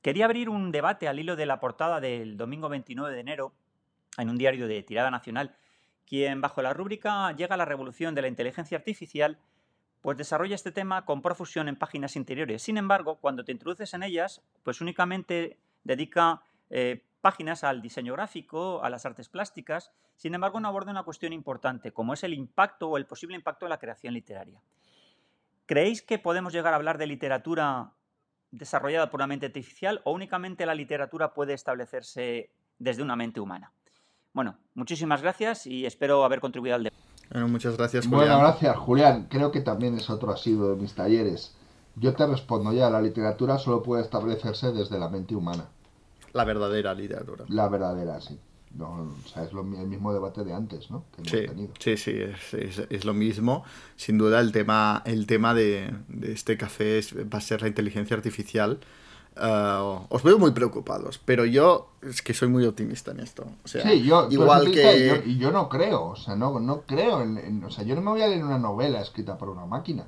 Quería 0.00 0.24
abrir 0.24 0.48
un 0.48 0.72
debate 0.72 1.06
al 1.06 1.18
hilo 1.18 1.36
de 1.36 1.44
la 1.44 1.60
portada 1.60 2.00
del 2.00 2.38
domingo 2.38 2.70
29 2.70 3.14
de 3.14 3.20
enero 3.20 3.52
en 4.16 4.30
un 4.30 4.38
diario 4.38 4.68
de 4.68 4.82
tirada 4.82 5.10
nacional 5.10 5.54
quien 6.06 6.40
bajo 6.40 6.62
la 6.62 6.72
rúbrica 6.72 7.32
Llega 7.32 7.54
a 7.54 7.58
la 7.58 7.64
revolución 7.64 8.14
de 8.14 8.22
la 8.22 8.28
inteligencia 8.28 8.78
artificial, 8.78 9.38
pues 10.00 10.16
desarrolla 10.16 10.54
este 10.54 10.72
tema 10.72 11.04
con 11.04 11.20
profusión 11.20 11.68
en 11.68 11.76
páginas 11.76 12.16
interiores. 12.16 12.62
Sin 12.62 12.78
embargo, 12.78 13.16
cuando 13.16 13.44
te 13.44 13.52
introduces 13.52 13.92
en 13.94 14.02
ellas, 14.02 14.42
pues 14.62 14.80
únicamente 14.80 15.58
dedica 15.84 16.42
eh, 16.70 17.02
páginas 17.20 17.64
al 17.64 17.82
diseño 17.82 18.12
gráfico, 18.12 18.82
a 18.84 18.90
las 18.90 19.04
artes 19.04 19.28
plásticas, 19.28 19.90
sin 20.14 20.34
embargo 20.34 20.60
no 20.60 20.68
aborda 20.68 20.92
una 20.92 21.02
cuestión 21.02 21.32
importante, 21.32 21.92
como 21.92 22.14
es 22.14 22.22
el 22.22 22.34
impacto 22.34 22.88
o 22.88 22.96
el 22.96 23.06
posible 23.06 23.34
impacto 23.34 23.66
de 23.66 23.70
la 23.70 23.78
creación 23.78 24.14
literaria. 24.14 24.62
¿Creéis 25.66 26.02
que 26.02 26.20
podemos 26.20 26.52
llegar 26.52 26.72
a 26.72 26.76
hablar 26.76 26.98
de 26.98 27.08
literatura 27.08 27.92
desarrollada 28.52 29.10
por 29.10 29.18
una 29.18 29.26
mente 29.26 29.46
artificial 29.46 30.00
o 30.04 30.12
únicamente 30.12 30.66
la 30.66 30.74
literatura 30.76 31.34
puede 31.34 31.54
establecerse 31.54 32.50
desde 32.78 33.02
una 33.02 33.16
mente 33.16 33.40
humana? 33.40 33.72
Bueno, 34.36 34.54
muchísimas 34.74 35.22
gracias 35.22 35.66
y 35.66 35.86
espero 35.86 36.22
haber 36.22 36.40
contribuido 36.40 36.76
al 36.76 36.82
debate. 36.82 37.02
Bueno, 37.30 37.48
muchas 37.48 37.74
gracias, 37.78 38.04
Julián. 38.04 38.28
Bueno, 38.28 38.38
gracias, 38.40 38.76
Julián. 38.76 39.28
Creo 39.30 39.50
que 39.50 39.62
también 39.62 39.96
es 39.96 40.10
otro 40.10 40.30
asiduo 40.30 40.74
de 40.74 40.76
mis 40.76 40.94
talleres. 40.94 41.54
Yo 41.94 42.12
te 42.12 42.26
respondo 42.26 42.70
ya, 42.74 42.90
la 42.90 43.00
literatura 43.00 43.56
solo 43.56 43.82
puede 43.82 44.02
establecerse 44.02 44.72
desde 44.72 44.98
la 44.98 45.08
mente 45.08 45.34
humana. 45.34 45.64
La 46.34 46.44
verdadera 46.44 46.92
literatura. 46.92 47.46
La 47.48 47.70
verdadera, 47.70 48.20
sí. 48.20 48.38
o 48.78 49.08
sea, 49.26 49.42
es 49.42 49.54
lo, 49.54 49.62
el 49.62 49.88
mismo 49.88 50.12
debate 50.12 50.44
de 50.44 50.52
antes, 50.52 50.90
¿no? 50.90 51.06
sí, 51.22 51.96
sí, 51.96 51.96
sí, 51.96 52.58
es, 52.90 53.04
lo 53.06 53.14
mismo. 53.14 53.64
Sin 53.96 54.18
duda, 54.18 54.40
el 54.40 54.52
tema, 54.52 55.02
el 55.06 55.26
tema 55.26 55.54
de, 55.54 55.94
este 56.24 56.58
café 56.58 57.00
va 57.32 57.38
a 57.38 57.40
ser 57.40 57.62
la 57.62 57.68
inteligencia 57.68 58.14
artificial. 58.14 58.80
Uh, 59.38 60.06
os 60.08 60.22
veo 60.22 60.38
muy 60.38 60.52
preocupados, 60.52 61.20
pero 61.22 61.44
yo 61.44 61.90
es 62.02 62.22
que 62.22 62.32
soy 62.32 62.48
muy 62.48 62.64
optimista 62.64 63.10
en 63.10 63.20
esto. 63.20 63.46
O 63.64 63.68
sea, 63.68 63.82
sí, 63.82 64.02
yo, 64.02 64.28
igual 64.30 64.70
que... 64.70 65.22
Y 65.26 65.36
yo, 65.36 65.50
no 65.50 65.68
creo, 65.68 66.06
o 66.06 66.16
sea, 66.16 66.36
no, 66.36 66.58
no 66.58 66.82
creo 66.86 67.20
en, 67.20 67.62
O 67.62 67.70
sea, 67.70 67.84
yo 67.84 67.94
no 67.94 68.00
me 68.00 68.12
voy 68.12 68.22
a 68.22 68.28
leer 68.28 68.42
una 68.42 68.58
novela 68.58 69.02
escrita 69.02 69.36
por 69.36 69.50
una 69.50 69.66
máquina. 69.66 70.06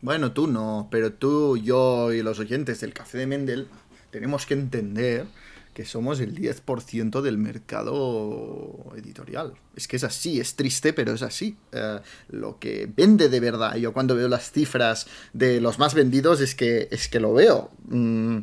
Bueno, 0.00 0.32
tú 0.32 0.48
no, 0.48 0.88
pero 0.90 1.12
tú, 1.12 1.56
yo 1.56 2.12
y 2.12 2.22
los 2.22 2.40
oyentes 2.40 2.80
del 2.80 2.92
Café 2.92 3.18
de 3.18 3.26
Mendel 3.28 3.68
tenemos 4.10 4.44
que 4.44 4.54
entender 4.54 5.26
que 5.74 5.84
somos 5.84 6.20
el 6.20 6.34
10% 6.34 7.20
del 7.20 7.36
mercado 7.36 8.92
editorial. 8.96 9.54
Es 9.74 9.88
que 9.88 9.96
es 9.96 10.04
así, 10.04 10.40
es 10.40 10.54
triste, 10.54 10.92
pero 10.92 11.12
es 11.12 11.22
así. 11.22 11.56
Eh, 11.72 11.98
lo 12.30 12.58
que 12.58 12.88
vende 12.96 13.28
de 13.28 13.40
verdad, 13.40 13.74
yo 13.74 13.92
cuando 13.92 14.14
veo 14.14 14.28
las 14.28 14.52
cifras 14.52 15.06
de 15.32 15.60
los 15.60 15.78
más 15.78 15.94
vendidos 15.94 16.40
es 16.40 16.54
que, 16.54 16.88
es 16.90 17.08
que 17.08 17.20
lo 17.20 17.34
veo. 17.34 17.70
Mm, 17.88 18.38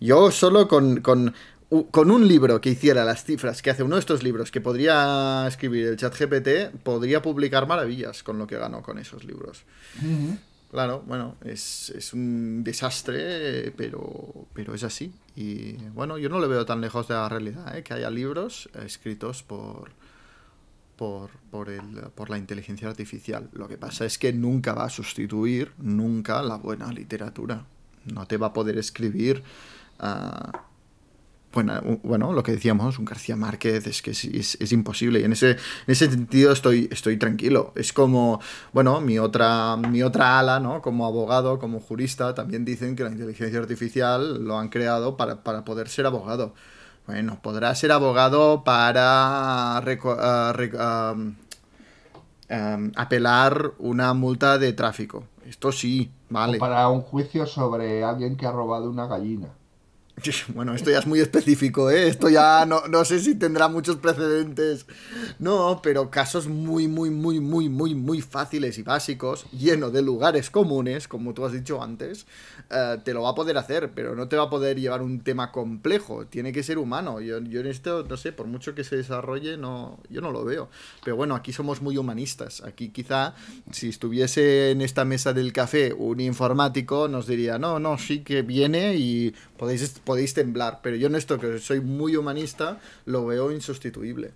yo 0.00 0.30
solo 0.32 0.68
con, 0.68 1.00
con, 1.00 1.32
un 1.70 2.28
libro 2.28 2.60
que 2.60 2.70
hiciera 2.70 3.04
las 3.04 3.24
cifras 3.24 3.62
que 3.62 3.70
hace 3.70 3.82
uno 3.82 3.94
de 3.94 4.00
estos 4.00 4.22
libros 4.22 4.50
que 4.50 4.60
podría 4.60 5.46
escribir 5.46 5.86
el 5.86 5.96
chat 5.96 6.14
GPT, 6.18 6.76
podría 6.82 7.22
publicar 7.22 7.66
maravillas 7.66 8.22
con 8.22 8.38
lo 8.38 8.46
que 8.46 8.58
ganó 8.58 8.82
con 8.82 8.98
esos 8.98 9.24
libros. 9.24 9.64
Claro, 10.76 11.02
bueno, 11.06 11.36
es, 11.42 11.88
es, 11.88 12.12
un 12.12 12.62
desastre, 12.62 13.72
pero, 13.78 14.46
pero 14.52 14.74
es 14.74 14.84
así. 14.84 15.10
Y 15.34 15.72
bueno, 15.94 16.18
yo 16.18 16.28
no 16.28 16.38
lo 16.38 16.50
veo 16.50 16.66
tan 16.66 16.82
lejos 16.82 17.08
de 17.08 17.14
la 17.14 17.30
realidad, 17.30 17.74
¿eh? 17.74 17.82
que 17.82 17.94
haya 17.94 18.10
libros 18.10 18.68
escritos 18.84 19.42
por, 19.42 19.92
por, 20.96 21.30
por, 21.50 21.70
el, 21.70 22.10
por 22.14 22.28
la 22.28 22.36
inteligencia 22.36 22.88
artificial. 22.88 23.48
Lo 23.54 23.68
que 23.68 23.78
pasa 23.78 24.04
es 24.04 24.18
que 24.18 24.34
nunca 24.34 24.74
va 24.74 24.84
a 24.84 24.90
sustituir, 24.90 25.72
nunca, 25.78 26.42
la 26.42 26.56
buena 26.56 26.92
literatura. 26.92 27.64
No 28.04 28.26
te 28.26 28.36
va 28.36 28.48
a 28.48 28.52
poder 28.52 28.76
escribir... 28.76 29.42
Uh, 29.98 30.58
bueno, 31.64 31.80
bueno, 32.02 32.32
lo 32.32 32.42
que 32.42 32.52
decíamos, 32.52 32.98
un 32.98 33.04
García 33.06 33.36
Márquez 33.36 33.86
es 33.86 34.02
que 34.02 34.12
es, 34.12 34.24
es- 34.24 34.56
es 34.60 34.72
imposible. 34.72 35.20
Y 35.20 35.24
en 35.24 35.32
ese, 35.32 35.52
en 35.52 35.58
ese 35.88 36.10
sentido 36.10 36.52
estoy, 36.52 36.88
estoy 36.92 37.16
tranquilo. 37.18 37.72
Es 37.76 37.92
como, 37.92 38.40
bueno, 38.72 39.00
mi 39.00 39.18
otra, 39.18 39.76
mi 39.76 40.02
otra 40.02 40.38
ala, 40.38 40.60
¿no? 40.60 40.82
Como 40.82 41.06
abogado, 41.06 41.58
como 41.58 41.80
jurista, 41.80 42.34
también 42.34 42.64
dicen 42.64 42.94
que 42.96 43.04
la 43.04 43.10
inteligencia 43.10 43.58
artificial 43.58 44.44
lo 44.44 44.58
han 44.58 44.68
creado 44.68 45.16
para, 45.16 45.42
para 45.42 45.64
poder 45.64 45.88
ser 45.88 46.06
abogado. 46.06 46.54
Bueno, 47.06 47.38
podrá 47.42 47.74
ser 47.74 47.92
abogado 47.92 48.64
para 48.64 49.78
ah, 49.78 51.14
um, 52.50 52.92
apelar 52.96 53.72
una 53.78 54.14
multa 54.14 54.58
de 54.58 54.72
tráfico. 54.72 55.24
Esto 55.46 55.72
sí, 55.72 56.10
vale. 56.28 56.56
O 56.56 56.60
para 56.60 56.88
un 56.88 57.02
juicio 57.02 57.46
sobre 57.46 58.02
alguien 58.02 58.36
que 58.36 58.46
ha 58.46 58.52
robado 58.52 58.90
una 58.90 59.06
gallina. 59.06 59.48
Bueno, 60.54 60.74
esto 60.74 60.90
ya 60.90 60.98
es 60.98 61.06
muy 61.06 61.20
específico, 61.20 61.90
¿eh? 61.90 62.08
Esto 62.08 62.28
ya 62.28 62.64
no, 62.66 62.86
no 62.88 63.04
sé 63.04 63.20
si 63.20 63.34
tendrá 63.34 63.68
muchos 63.68 63.96
precedentes. 63.96 64.86
No, 65.38 65.80
pero 65.82 66.10
casos 66.10 66.46
muy, 66.48 66.88
muy, 66.88 67.10
muy, 67.10 67.40
muy, 67.40 67.68
muy, 67.68 67.94
muy 67.94 68.20
fáciles 68.22 68.78
y 68.78 68.82
básicos, 68.82 69.46
lleno 69.52 69.90
de 69.90 70.02
lugares 70.02 70.50
comunes, 70.50 71.08
como 71.08 71.34
tú 71.34 71.44
has 71.44 71.52
dicho 71.52 71.82
antes, 71.82 72.26
eh, 72.70 72.98
te 73.04 73.12
lo 73.12 73.22
va 73.22 73.30
a 73.30 73.34
poder 73.34 73.58
hacer, 73.58 73.92
pero 73.94 74.14
no 74.14 74.28
te 74.28 74.36
va 74.36 74.44
a 74.44 74.50
poder 74.50 74.80
llevar 74.80 75.02
un 75.02 75.20
tema 75.20 75.52
complejo. 75.52 76.26
Tiene 76.26 76.52
que 76.52 76.62
ser 76.62 76.78
humano. 76.78 77.20
Yo, 77.20 77.38
yo 77.40 77.60
en 77.60 77.66
esto, 77.66 78.04
no 78.08 78.16
sé, 78.16 78.32
por 78.32 78.46
mucho 78.46 78.74
que 78.74 78.84
se 78.84 78.96
desarrolle, 78.96 79.56
no, 79.56 80.00
yo 80.08 80.20
no 80.20 80.30
lo 80.32 80.44
veo. 80.44 80.68
Pero 81.04 81.16
bueno, 81.16 81.34
aquí 81.34 81.52
somos 81.52 81.82
muy 81.82 81.96
humanistas. 81.98 82.62
Aquí 82.62 82.88
quizá, 82.88 83.34
si 83.70 83.88
estuviese 83.90 84.70
en 84.70 84.80
esta 84.80 85.04
mesa 85.04 85.32
del 85.32 85.52
café 85.52 85.92
un 85.92 86.20
informático, 86.20 87.08
nos 87.08 87.26
diría, 87.26 87.58
no, 87.58 87.78
no, 87.78 87.98
sí 87.98 88.20
que 88.20 88.42
viene 88.42 88.96
y 88.96 89.34
podéis, 89.56 90.00
podéis 90.06 90.32
temblar. 90.34 90.80
Pero 90.82 90.96
yo 90.96 91.08
en 91.08 91.16
esto, 91.16 91.38
que 91.38 91.58
soy 91.58 91.80
muy 91.82 92.16
humanista, 92.16 92.80
lo 93.04 93.26
veo 93.26 93.52
insustituible. 93.52 94.32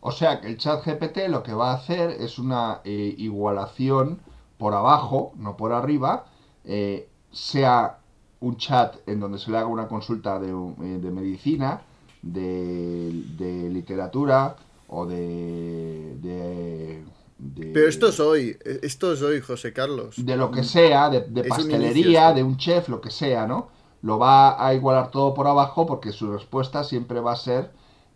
O 0.00 0.12
sea 0.12 0.40
que 0.40 0.48
el 0.48 0.56
chat 0.58 0.84
GPT 0.84 1.28
lo 1.28 1.42
que 1.42 1.52
va 1.52 1.72
a 1.72 1.74
hacer 1.76 2.10
es 2.10 2.38
una 2.38 2.80
eh, 2.84 3.14
igualación 3.18 4.20
por 4.58 4.74
abajo, 4.74 5.32
no 5.36 5.56
por 5.56 5.72
arriba, 5.72 6.26
eh, 6.64 7.08
sea 7.32 7.98
un 8.40 8.56
chat 8.56 8.96
en 9.08 9.20
donde 9.20 9.38
se 9.38 9.50
le 9.50 9.58
haga 9.58 9.66
una 9.66 9.88
consulta 9.88 10.38
de, 10.38 10.48
eh, 10.50 10.98
de 11.00 11.10
medicina, 11.10 11.82
de, 12.22 13.10
de 13.38 13.68
literatura 13.70 14.56
o 14.88 15.06
de, 15.06 16.16
de, 16.22 17.02
de- 17.38 17.72
Pero 17.74 17.88
esto 17.88 18.08
es 18.08 18.20
hoy, 18.20 18.56
esto 18.82 19.12
es 19.12 19.22
hoy, 19.22 19.40
José 19.40 19.72
Carlos. 19.72 20.16
de 20.16 20.36
lo 20.36 20.50
que 20.50 20.62
sea, 20.62 21.10
de, 21.10 21.20
de 21.22 21.40
Es 21.40 21.46
un 21.46 21.48
pastelería, 21.48 22.32
de 22.32 22.42
un 22.42 22.56
chef, 22.56 22.88
lo 22.88 23.00
que 23.00 23.10
sea, 23.10 23.46
¿no? 23.46 23.68
Lo 24.02 24.18
va 24.18 24.64
a 24.64 24.74
igualar 24.74 25.10
todo 25.10 25.34
por 25.34 25.46
abajo 25.46 25.86
porque 25.86 26.12
su 26.12 26.32
respuesta 26.32 26.84
siempre 26.84 27.20
va 27.20 27.32
a 27.32 27.36
ser 27.36 27.70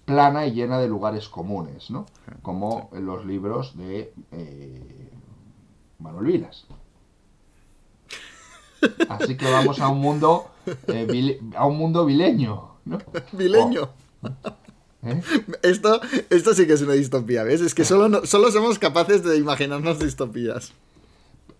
plana 0.05 0.47
y 0.47 0.53
llena 0.53 0.79
de 0.79 0.89
lugares 0.89 1.29
comunes, 1.29 1.91
¿no? 1.91 2.07
Como 2.43 2.91
en 2.93 3.07
los 3.07 3.25
libros 3.25 3.77
de 3.77 4.13
eh, 4.33 5.11
Manuel 5.99 6.27
Vilas. 6.27 6.67
Así 9.09 9.37
que 9.37 9.51
vamos 9.51 9.79
a 9.81 9.89
un 9.89 10.01
mundo 10.01 10.47
eh, 10.87 11.07
vile- 11.09 11.41
a 11.57 11.67
un 11.67 11.77
mundo 11.77 12.05
vileño, 12.07 12.71
¿no? 12.87 12.99
Vileño. 13.33 13.89
¿Eh? 15.03 15.23
Esto, 15.63 16.01
esto 16.31 16.55
sí 16.55 16.67
que 16.67 16.75
es 16.75 16.83
una 16.83 16.93
distopía, 16.95 17.43
¿ves? 17.43 17.61
Es 17.61 17.75
que 17.75 17.85
solo, 17.85 18.09
no- 18.09 18.25
solo 18.27 18.51
somos 18.51 18.79
capaces 18.79 19.23
de 19.23 19.37
imaginarnos 19.39 19.99
distopías. 19.99 20.73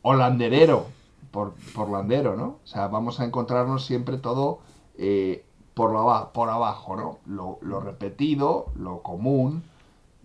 o 0.03 0.15
landerero, 0.15 0.87
por, 1.31 1.55
landero, 1.91 2.37
¿no? 2.37 2.59
O 2.65 2.67
sea, 2.67 2.89
vamos 2.89 3.21
a 3.21 3.25
encontrarnos 3.25 3.85
siempre 3.85 4.19
todo 4.19 4.61
eh, 4.97 5.45
por, 5.75 5.97
aba- 5.97 6.33
por 6.33 6.51
abajo, 6.51 6.97
¿no? 6.97 7.19
Lo, 7.27 7.59
repetido, 7.81 8.67
lo 8.75 9.03
común 9.03 9.63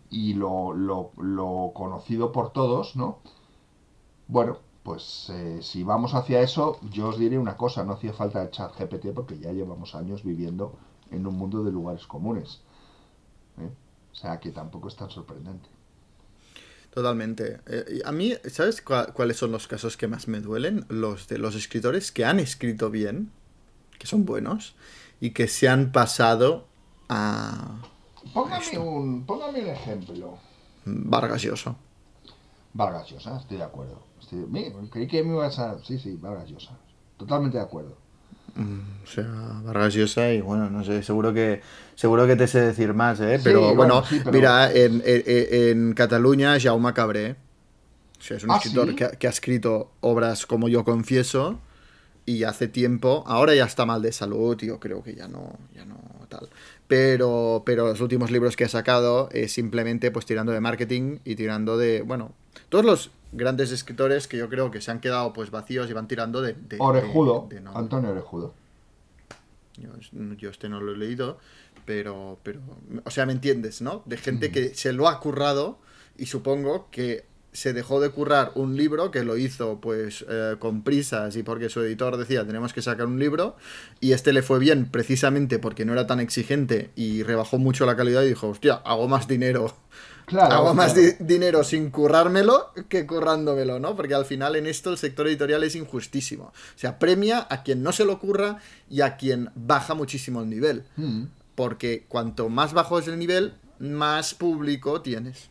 y 0.09 0.33
lo, 0.33 0.73
lo- 0.73 1.11
lo 1.17 1.71
conocido 1.75 2.31
por 2.31 2.51
todos, 2.51 2.95
¿no? 2.95 3.19
Bueno, 4.27 4.57
pues 4.83 5.29
eh, 5.31 5.61
si 5.63 5.83
vamos 5.83 6.13
hacia 6.13 6.41
eso, 6.41 6.77
yo 6.91 7.07
os 7.09 7.17
diré 7.17 7.39
una 7.39 7.57
cosa, 7.57 7.83
no 7.83 7.93
hacía 7.93 8.13
falta 8.13 8.41
el 8.43 8.51
chat 8.51 8.71
GPT 8.77 9.13
porque 9.13 9.39
ya 9.39 9.51
llevamos 9.51 9.95
años 9.95 10.23
viviendo 10.23 10.73
en 11.11 11.25
un 11.27 11.35
mundo 11.37 11.63
de 11.63 11.71
lugares 11.71 12.05
comunes. 12.07 12.61
¿eh? 13.59 13.71
O 14.13 14.15
sea, 14.15 14.39
que 14.39 14.51
tampoco 14.51 14.87
es 14.89 14.95
tan 14.97 15.09
sorprendente. 15.11 15.69
Totalmente. 16.95 17.59
Eh, 17.67 18.01
a 18.05 18.11
mí, 18.11 18.33
¿sabes 18.47 18.83
cua- 18.83 19.11
cuáles 19.13 19.37
son 19.37 19.51
los 19.51 19.67
casos 19.67 19.97
que 19.97 20.07
más 20.07 20.27
me 20.27 20.39
duelen? 20.41 20.85
Los 20.89 21.27
de 21.27 21.37
los 21.37 21.55
escritores 21.55 22.11
que 22.11 22.25
han 22.25 22.39
escrito 22.39 22.89
bien, 22.89 23.31
que 23.99 24.07
son 24.07 24.25
buenos, 24.25 24.75
y 25.21 25.31
que 25.31 25.47
se 25.49 25.67
han 25.69 25.91
pasado 25.91 26.67
a 27.09 27.81
Póngame 28.33 28.77
un, 28.79 29.25
póngame 29.25 29.61
un 29.61 29.67
ejemplo. 29.69 30.39
Vargas 30.85 31.43
Llosa. 31.43 31.75
Vargas 32.73 33.09
Llosa, 33.09 33.37
estoy 33.39 33.57
de 33.57 33.63
acuerdo. 33.63 34.03
Estoy- 34.21 34.47
creí 34.91 35.07
que 35.07 35.23
me 35.23 35.33
ibas 35.35 35.59
a... 35.59 35.79
Sí, 35.83 35.99
sí, 35.99 36.17
Vargas 36.17 36.49
Llosa. 36.49 36.77
Totalmente 37.17 37.57
de 37.57 37.63
acuerdo. 37.63 37.97
O 38.57 39.07
sea, 39.07 39.25
Vargas 39.65 39.93
Llosa 39.93 40.31
y 40.31 40.39
bueno, 40.41 40.69
no 40.69 40.83
sé, 40.83 41.03
seguro 41.03 41.33
que 41.33 41.61
seguro 41.95 42.25
que 42.25 42.35
te 42.35 42.47
sé 42.47 42.61
decir 42.61 42.93
más, 42.93 43.19
¿eh? 43.19 43.37
Sí, 43.37 43.43
Pero 43.43 43.61
bueno, 43.61 43.75
bueno, 43.75 44.03
sí, 44.05 44.19
pero- 44.19 44.31
mira, 44.31 44.71
en, 44.71 45.03
en- 45.05 45.23
en 45.27 45.93
Cataluña, 45.93 46.57
Jaume 46.59 46.93
Cabré, 46.93 47.31
o 47.31 48.21
sea, 48.23 48.37
es 48.37 48.43
un 48.43 48.51
¿Ah, 48.51 48.57
escritor 48.57 48.89
sí? 48.89 48.95
que, 48.95 49.03
ha- 49.05 49.11
que 49.11 49.27
ha 49.27 49.29
escrito 49.29 49.91
obras 50.01 50.45
como 50.45 50.69
Yo 50.69 50.83
Confieso 50.85 51.59
y 52.25 52.43
hace 52.43 52.67
tiempo, 52.69 53.23
ahora 53.27 53.53
ya 53.55 53.65
está 53.65 53.85
mal 53.85 54.01
de 54.01 54.11
salud, 54.11 54.57
yo 54.57 54.79
creo 54.79 55.03
que 55.03 55.13
ya 55.15 55.27
no, 55.27 55.59
ya 55.75 55.85
no 55.85 55.97
tal. 56.29 56.49
Pero, 56.87 57.63
pero 57.65 57.87
los 57.87 57.99
últimos 58.01 58.31
libros 58.31 58.55
que 58.55 58.63
ha 58.65 58.69
sacado 58.69 59.29
es 59.31 59.51
simplemente 59.51 60.11
pues 60.11 60.25
tirando 60.25 60.51
de 60.51 60.61
marketing 60.61 61.17
y 61.25 61.35
tirando 61.35 61.77
de, 61.77 62.01
bueno, 62.03 62.31
todos 62.69 62.85
los 62.85 63.11
grandes 63.35 63.71
escritores 63.71 64.27
que 64.27 64.37
yo 64.37 64.49
creo 64.49 64.71
que 64.71 64.81
se 64.81 64.91
han 64.91 64.99
quedado 64.99 65.33
pues 65.33 65.51
vacíos 65.51 65.89
y 65.89 65.93
van 65.93 66.07
tirando 66.07 66.41
de... 66.41 66.53
de- 66.53 66.77
Orejudo, 66.79 67.47
de- 67.49 67.55
de 67.55 67.61
no- 67.61 67.75
Antonio 67.77 68.11
Orejudo. 68.11 68.53
yo, 69.77 69.89
yo 70.37 70.49
este 70.49 70.69
no 70.69 70.79
lo 70.81 70.93
he 70.93 70.97
leído, 70.97 71.37
pero, 71.85 72.39
pero, 72.43 72.61
o 73.03 73.11
sea, 73.11 73.25
¿me 73.25 73.33
entiendes, 73.33 73.81
no? 73.81 74.03
De 74.05 74.17
gente 74.17 74.51
que 74.51 74.73
se 74.73 74.93
lo 74.93 75.07
ha 75.07 75.19
currado 75.19 75.77
y 76.17 76.27
supongo 76.27 76.87
que 76.91 77.25
se 77.51 77.71
dejó 77.71 78.01
de 78.01 78.09
currar 78.09 78.51
un 78.55 78.75
libro 78.75 79.11
que 79.11 79.23
lo 79.23 79.37
hizo 79.37 79.79
pues 79.79 80.25
eh, 80.27 80.55
con 80.59 80.83
prisas 80.83 81.37
y 81.37 81.43
porque 81.43 81.69
su 81.69 81.79
editor 81.81 82.17
decía 82.17 82.45
tenemos 82.45 82.73
que 82.73 82.81
sacar 82.81 83.05
un 83.07 83.17
libro 83.17 83.55
y 84.01 84.11
este 84.11 84.33
le 84.33 84.41
fue 84.41 84.59
bien 84.59 84.89
precisamente 84.91 85.57
porque 85.57 85.85
no 85.85 85.93
era 85.93 86.05
tan 86.05 86.19
exigente 86.19 86.89
y 86.97 87.23
rebajó 87.23 87.57
mucho 87.57 87.85
la 87.85 87.95
calidad 87.95 88.23
y 88.23 88.27
dijo, 88.27 88.49
hostia, 88.49 88.73
hago 88.83 89.07
más 89.07 89.29
dinero 89.29 89.73
Claro, 90.25 90.55
hago 90.55 90.73
más 90.73 90.95
di- 90.95 91.13
dinero 91.19 91.63
sin 91.63 91.91
currármelo 91.91 92.71
que 92.89 93.05
currándomelo, 93.05 93.79
¿no? 93.79 93.95
Porque 93.95 94.15
al 94.15 94.25
final 94.25 94.55
en 94.55 94.65
esto 94.65 94.89
el 94.89 94.97
sector 94.97 95.27
editorial 95.27 95.63
es 95.63 95.75
injustísimo. 95.75 96.45
O 96.45 96.77
sea, 96.79 96.97
premia 96.99 97.45
a 97.49 97.61
quien 97.63 97.83
no 97.83 97.91
se 97.91 98.05
lo 98.05 98.19
curra 98.19 98.57
y 98.89 99.01
a 99.01 99.17
quien 99.17 99.51
baja 99.55 99.93
muchísimo 99.93 100.41
el 100.41 100.49
nivel. 100.49 100.83
Mm. 100.95 101.25
Porque 101.53 102.05
cuanto 102.07 102.49
más 102.49 102.73
bajo 102.73 102.97
es 102.99 103.07
el 103.07 103.17
nivel, 103.19 103.53
más 103.79 104.33
público 104.33 105.01
tienes. 105.01 105.49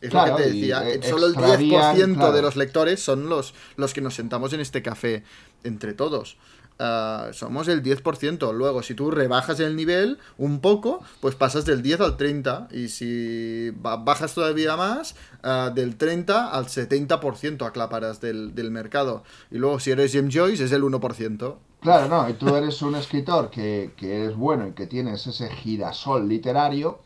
Es 0.00 0.10
Claro, 0.10 0.30
lo 0.32 0.36
que 0.36 0.42
te 0.44 0.48
decía. 0.52 0.88
eh, 0.88 1.00
Solo 1.02 1.26
el 1.26 1.34
10% 1.34 1.54
extravían, 1.60 2.14
claro. 2.14 2.32
de 2.32 2.42
los 2.42 2.54
lectores 2.54 3.00
son 3.02 3.28
los, 3.28 3.52
los 3.76 3.92
que 3.94 4.00
nos 4.00 4.14
sentamos 4.14 4.52
en 4.52 4.60
este 4.60 4.80
café 4.80 5.24
entre 5.64 5.92
todos. 5.92 6.36
Ah, 6.80 7.30
somos 7.32 7.66
el 7.68 7.82
10%. 7.82 8.52
Luego, 8.52 8.82
si 8.82 8.94
tú 8.94 9.10
rebajas 9.10 9.58
el 9.60 9.74
nivel 9.76 10.18
un 10.36 10.60
poco, 10.60 11.02
pues 11.20 11.34
pasas 11.34 11.64
del 11.64 11.82
10 11.82 12.00
al 12.00 12.16
30. 12.16 12.68
Y 12.70 12.88
si 12.88 13.70
ba- 13.70 13.96
bajas 13.96 14.34
todavía 14.34 14.76
más, 14.76 15.16
ah, 15.42 15.72
del 15.74 15.96
30 15.96 16.48
al 16.50 16.68
70% 16.68 17.66
aclaparas 17.66 18.20
del, 18.20 18.54
del 18.54 18.70
mercado. 18.70 19.24
Y 19.50 19.58
luego, 19.58 19.80
si 19.80 19.90
eres 19.90 20.12
James 20.12 20.34
Joyce, 20.34 20.64
es 20.64 20.72
el 20.72 20.84
1%. 20.84 21.58
Claro, 21.80 22.08
no, 22.08 22.28
y 22.28 22.34
tú 22.34 22.54
eres 22.56 22.82
un 22.82 22.94
escritor 22.96 23.50
que, 23.50 23.94
que 23.96 24.16
eres 24.16 24.36
bueno 24.36 24.66
y 24.68 24.72
que 24.72 24.86
tienes 24.86 25.26
ese 25.26 25.48
girasol 25.50 26.28
literario, 26.28 27.00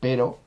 pero 0.00 0.38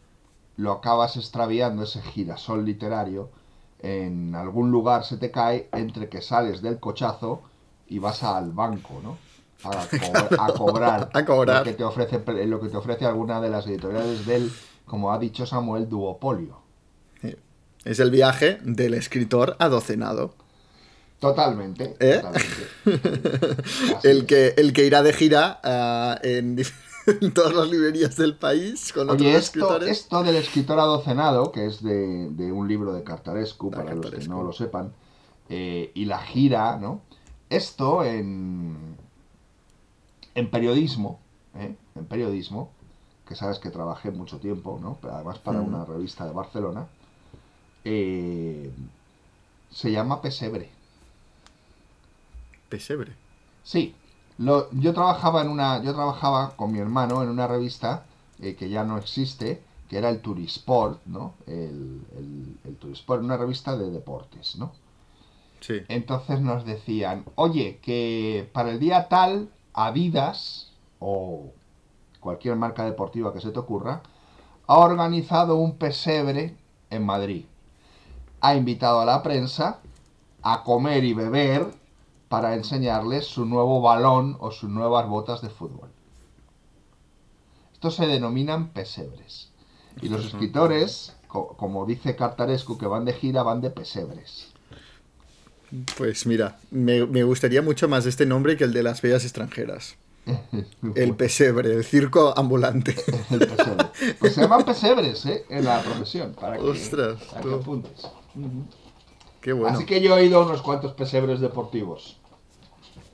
lo 0.57 0.73
acabas 0.73 1.17
extraviando 1.17 1.83
ese 1.83 2.01
girasol 2.01 2.65
literario, 2.65 3.31
en 3.79 4.35
algún 4.35 4.71
lugar 4.71 5.05
se 5.05 5.17
te 5.17 5.31
cae 5.31 5.69
entre 5.73 6.09
que 6.09 6.21
sales 6.21 6.61
del 6.61 6.79
cochazo 6.79 7.43
y 7.87 7.99
vas 7.99 8.23
al 8.23 8.51
banco, 8.51 8.99
¿no? 9.03 9.17
A, 9.63 9.71
co- 9.87 10.41
a 10.41 10.53
cobrar, 10.53 11.09
A 11.13 11.25
cobrar. 11.25 11.57
Lo, 11.59 11.63
que 11.63 11.73
te 11.73 11.83
ofrece, 11.83 12.21
lo 12.47 12.59
que 12.59 12.69
te 12.69 12.77
ofrece 12.77 13.05
alguna 13.05 13.39
de 13.41 13.49
las 13.49 13.65
editoriales 13.67 14.25
del, 14.25 14.51
como 14.85 15.11
ha 15.13 15.19
dicho 15.19 15.45
Samuel, 15.45 15.87
duopolio. 15.89 16.61
Es 17.85 17.99
el 17.99 18.11
viaje 18.11 18.59
del 18.63 18.93
escritor 18.93 19.57
adocenado. 19.59 20.35
Totalmente, 21.19 21.95
¿Eh? 21.99 22.21
totalmente. 22.21 23.57
El 24.03 24.25
que, 24.25 24.53
el 24.57 24.73
que 24.73 24.85
irá 24.85 25.03
de 25.03 25.13
gira 25.13 25.59
ah, 25.63 26.17
en, 26.21 26.57
todas 27.33 27.53
las 27.53 27.69
librerías 27.69 28.15
del 28.17 28.35
país 28.35 28.91
con 28.93 29.09
otros 29.09 29.21
Oye, 29.21 29.31
esto, 29.31 29.39
escritores. 29.59 29.89
esto 29.89 30.23
del 30.23 30.35
escritor 30.35 30.79
adocenado, 30.79 31.51
que 31.51 31.65
es 31.65 31.81
de, 31.83 32.29
de 32.29 32.51
un 32.51 32.67
libro 32.67 32.93
de 32.93 33.03
Cartarescu, 33.03 33.71
para 33.71 33.93
los 33.95 34.11
que 34.11 34.27
no 34.27 34.43
lo 34.43 34.51
sepan, 34.53 34.93
eh, 35.49 35.91
y 35.93 36.05
la 36.05 36.19
gira, 36.19 36.77
¿no? 36.77 37.01
Esto 37.59 38.03
en, 38.03 38.97
en 40.35 40.49
periodismo 40.49 41.19
¿eh? 41.55 41.75
en 41.95 42.05
periodismo, 42.07 42.71
que 43.27 43.35
sabes 43.35 43.59
que 43.59 43.69
trabajé 43.69 44.11
mucho 44.11 44.39
tiempo, 44.39 44.79
¿no? 44.81 44.97
Pero 45.01 45.13
además 45.15 45.39
para 45.39 45.61
Mm. 45.61 45.67
una 45.67 45.85
revista 45.85 46.25
de 46.25 46.33
Barcelona, 46.33 46.87
eh, 47.85 48.71
se 49.69 49.91
llama 49.91 50.21
Pesebre. 50.21 50.71
Pesebre. 52.69 53.15
Sí, 53.63 53.95
lo- 54.37 54.69
yo 54.71 54.93
trabajaba 54.93 55.41
en 55.41 55.49
una, 55.49 55.81
yo 55.83 55.93
trabajaba 55.93 56.55
con 56.55 56.71
mi 56.71 56.79
hermano 56.79 57.23
en 57.23 57.29
una 57.29 57.47
revista 57.47 58.05
eh, 58.39 58.55
que 58.55 58.69
ya 58.69 58.83
no 58.83 58.97
existe, 58.97 59.63
que 59.87 59.97
era 59.97 60.09
el 60.09 60.21
Turisport, 60.21 61.05
¿no? 61.05 61.35
El, 61.47 62.07
el, 62.17 62.59
el 62.63 62.77
Turisport, 62.77 63.23
una 63.23 63.37
revista 63.37 63.77
de 63.77 63.89
deportes, 63.91 64.55
¿no? 64.57 64.73
Sí. 65.63 65.81
Entonces 65.87 66.41
nos 66.41 66.65
decían, 66.65 67.23
oye, 67.35 67.79
que 67.81 68.49
para 68.53 68.71
el 68.71 68.79
día 68.79 69.07
tal, 69.07 69.49
Adidas 69.73 70.71
o 70.99 71.51
cualquier 72.19 72.57
marca 72.57 72.83
deportiva 72.83 73.33
que 73.33 73.39
se 73.39 73.51
te 73.51 73.59
ocurra, 73.59 74.01
ha 74.67 74.77
organizado 74.77 75.55
un 75.55 75.77
pesebre 75.77 76.57
en 76.89 77.05
Madrid. 77.05 77.45
Ha 78.41 78.55
invitado 78.55 78.99
a 78.99 79.05
la 79.05 79.23
prensa 79.23 79.79
a 80.41 80.63
comer 80.63 81.05
y 81.05 81.13
beber 81.13 81.65
para 82.27 82.55
enseñarles 82.55 83.25
su 83.25 83.45
nuevo 83.45 83.79
balón 83.81 84.35
o 84.41 84.51
sus 84.51 84.69
nuevas 84.69 85.07
botas 85.07 85.41
de 85.41 85.49
fútbol. 85.49 85.89
Estos 87.73 87.95
se 87.95 88.05
denominan 88.07 88.69
pesebres. 88.69 89.49
Y 90.01 90.09
los 90.09 90.21
escritores, 90.25 91.15
co- 91.27 91.55
como 91.57 91.85
dice 91.85 92.15
Cartarescu, 92.15 92.77
que 92.77 92.87
van 92.87 93.05
de 93.05 93.13
gira, 93.13 93.43
van 93.43 93.61
de 93.61 93.69
pesebres. 93.69 94.52
Pues 95.97 96.25
mira, 96.25 96.59
me, 96.71 97.05
me 97.05 97.23
gustaría 97.23 97.61
mucho 97.61 97.87
más 97.87 98.05
este 98.05 98.25
nombre 98.25 98.57
que 98.57 98.63
el 98.63 98.73
de 98.73 98.83
las 98.83 99.01
bellas 99.01 99.23
extranjeras. 99.23 99.95
El 100.95 101.15
pesebre, 101.15 101.73
el 101.73 101.83
circo 101.83 102.33
ambulante. 102.37 102.95
El 103.29 103.39
pesebre. 103.39 103.87
Pues 104.19 104.33
se 104.33 104.41
llaman 104.41 104.63
pesebres, 104.63 105.25
¿eh? 105.25 105.45
En 105.49 105.65
la 105.65 105.81
profesión. 105.81 106.33
Para 106.33 106.57
que, 106.57 106.63
Ostras, 106.63 107.21
para 107.23 107.41
que 107.41 107.53
apuntes. 107.53 108.07
Qué 109.41 109.53
bueno. 109.53 109.75
Así 109.75 109.85
que 109.85 110.01
yo 110.01 110.17
he 110.17 110.25
ido 110.25 110.41
a 110.41 110.45
unos 110.45 110.61
cuantos 110.61 110.93
pesebres 110.93 111.39
deportivos. 111.39 112.17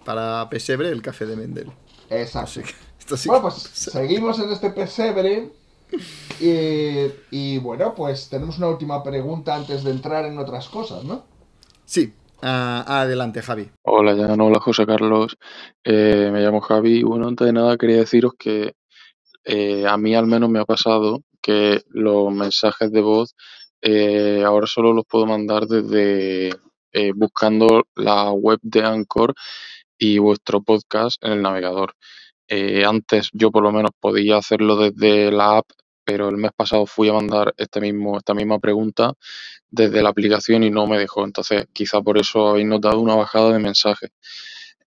Para 0.05 0.47
pesebre, 0.49 0.89
el 0.89 1.01
café 1.01 1.25
de 1.25 1.35
Mendel. 1.35 1.71
Exacto. 2.09 2.61
Esto 2.99 3.17
sí 3.17 3.27
Bueno, 3.27 3.43
pues 3.43 3.55
seguimos 3.55 4.39
en 4.39 4.51
este 4.51 4.69
pesebre. 4.69 5.51
Y, 6.39 7.07
y 7.31 7.57
bueno, 7.57 7.95
pues 7.95 8.29
tenemos 8.29 8.59
una 8.59 8.67
última 8.67 9.01
pregunta 9.01 9.55
antes 9.55 9.83
de 9.83 9.91
entrar 9.91 10.25
en 10.25 10.37
otras 10.37 10.69
cosas, 10.69 11.03
¿no? 11.03 11.23
Sí, 11.85 12.13
ah, 12.41 13.01
adelante, 13.01 13.41
Javi. 13.41 13.69
Hola, 13.83 14.15
Jan, 14.15 14.39
hola 14.39 14.59
José 14.59 14.85
Carlos. 14.85 15.37
Eh, 15.83 16.29
me 16.31 16.41
llamo 16.41 16.61
Javi 16.61 17.03
bueno, 17.03 17.27
antes 17.27 17.47
de 17.47 17.53
nada 17.53 17.77
quería 17.77 17.97
deciros 17.97 18.33
que 18.37 18.73
eh, 19.43 19.85
a 19.87 19.97
mí 19.97 20.15
al 20.15 20.27
menos 20.27 20.49
me 20.49 20.59
ha 20.59 20.65
pasado 20.65 21.21
que 21.41 21.81
los 21.89 22.31
mensajes 22.33 22.91
de 22.91 23.01
voz 23.01 23.35
eh, 23.81 24.43
ahora 24.45 24.67
solo 24.67 24.93
los 24.93 25.05
puedo 25.05 25.25
mandar 25.25 25.65
desde 25.67 26.51
buscando 27.15 27.83
la 27.95 28.31
web 28.31 28.59
de 28.63 28.83
Anchor 28.83 29.33
y 29.97 30.17
vuestro 30.17 30.61
podcast 30.61 31.23
en 31.23 31.33
el 31.33 31.41
navegador. 31.41 31.93
Antes 32.85 33.29
yo 33.31 33.51
por 33.51 33.61
lo 33.61 33.71
menos 33.71 33.91
podía 33.99 34.37
hacerlo 34.37 34.75
desde 34.75 35.31
la 35.31 35.57
app, 35.57 35.67
pero 36.09 36.29
el 36.29 36.37
mes 36.37 36.51
pasado 36.55 36.87
fui 36.87 37.07
a 37.07 37.13
mandar 37.13 37.53
este 37.55 37.79
mismo, 37.79 38.17
esta 38.17 38.33
misma 38.33 38.57
pregunta 38.57 39.13
desde 39.69 40.01
la 40.01 40.09
aplicación 40.09 40.63
y 40.63 40.71
no 40.71 40.87
me 40.87 40.97
dejó. 40.97 41.23
Entonces, 41.23 41.67
quizá 41.71 42.01
por 42.01 42.17
eso 42.17 42.47
habéis 42.49 42.65
notado 42.67 42.99
una 42.99 43.13
bajada 43.15 43.53
de 43.53 43.59
mensajes. 43.59 44.09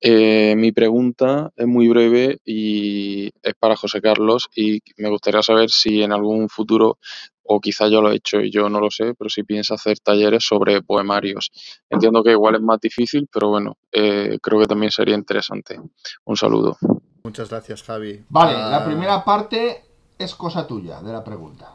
Eh, 0.00 0.54
mi 0.56 0.72
pregunta 0.72 1.52
es 1.56 1.66
muy 1.68 1.86
breve 1.86 2.38
y 2.44 3.26
es 3.40 3.54
para 3.60 3.76
José 3.76 4.00
Carlos 4.00 4.48
y 4.56 4.80
me 4.96 5.08
gustaría 5.10 5.42
saber 5.42 5.70
si 5.70 6.02
en 6.02 6.12
algún 6.12 6.48
futuro, 6.48 6.98
o 7.44 7.60
quizá 7.60 7.86
ya 7.86 8.00
lo 8.00 8.10
he 8.10 8.16
hecho 8.16 8.40
y 8.40 8.50
yo 8.50 8.68
no 8.68 8.80
lo 8.80 8.90
sé, 8.90 9.14
pero 9.16 9.30
si 9.30 9.44
piensa 9.44 9.74
hacer 9.74 10.00
talleres 10.00 10.44
sobre 10.44 10.82
poemarios. 10.82 11.52
Entiendo 11.88 12.24
que 12.24 12.32
igual 12.32 12.56
es 12.56 12.62
más 12.62 12.80
difícil, 12.80 13.28
pero 13.32 13.50
bueno, 13.50 13.76
eh, 13.92 14.38
creo 14.42 14.58
que 14.60 14.66
también 14.66 14.90
sería 14.90 15.14
interesante. 15.14 15.78
Un 16.24 16.36
saludo. 16.36 16.76
Muchas 17.22 17.50
gracias, 17.50 17.84
Javi. 17.84 18.24
Vale, 18.28 18.54
Ah, 18.56 18.70
la 18.70 18.84
primera 18.84 19.24
parte 19.24 19.84
es 20.18 20.34
cosa 20.34 20.66
tuya 20.66 21.00
de 21.00 21.12
la 21.12 21.24
pregunta. 21.24 21.72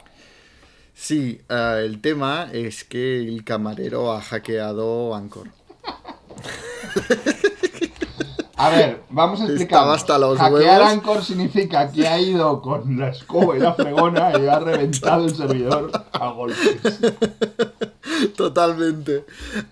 Sí, 0.94 1.40
ah, 1.48 1.78
el 1.78 2.00
tema 2.00 2.48
es 2.52 2.84
que 2.84 3.20
el 3.20 3.44
camarero 3.44 4.12
ha 4.12 4.20
hackeado 4.20 5.14
Anchor. 5.14 5.48
A 8.58 8.70
ver, 8.70 9.02
vamos 9.08 9.40
a 9.40 9.44
explicar. 9.44 9.78
Estaba 9.78 9.94
hasta 9.94 10.18
los 10.18 10.36
Hackear 10.38 10.80
huevos. 10.80 10.92
Anchor 10.92 11.24
significa 11.24 11.90
que 11.92 12.08
ha 12.08 12.20
ido 12.20 12.60
con 12.60 12.98
la 12.98 13.08
escoba 13.08 13.56
y 13.56 13.60
la 13.60 13.72
fregona 13.74 14.32
y 14.36 14.46
ha 14.48 14.58
reventado 14.58 15.24
el 15.26 15.34
servidor 15.34 15.92
a 16.12 16.28
golpes. 16.30 16.98
Totalmente. 18.36 19.24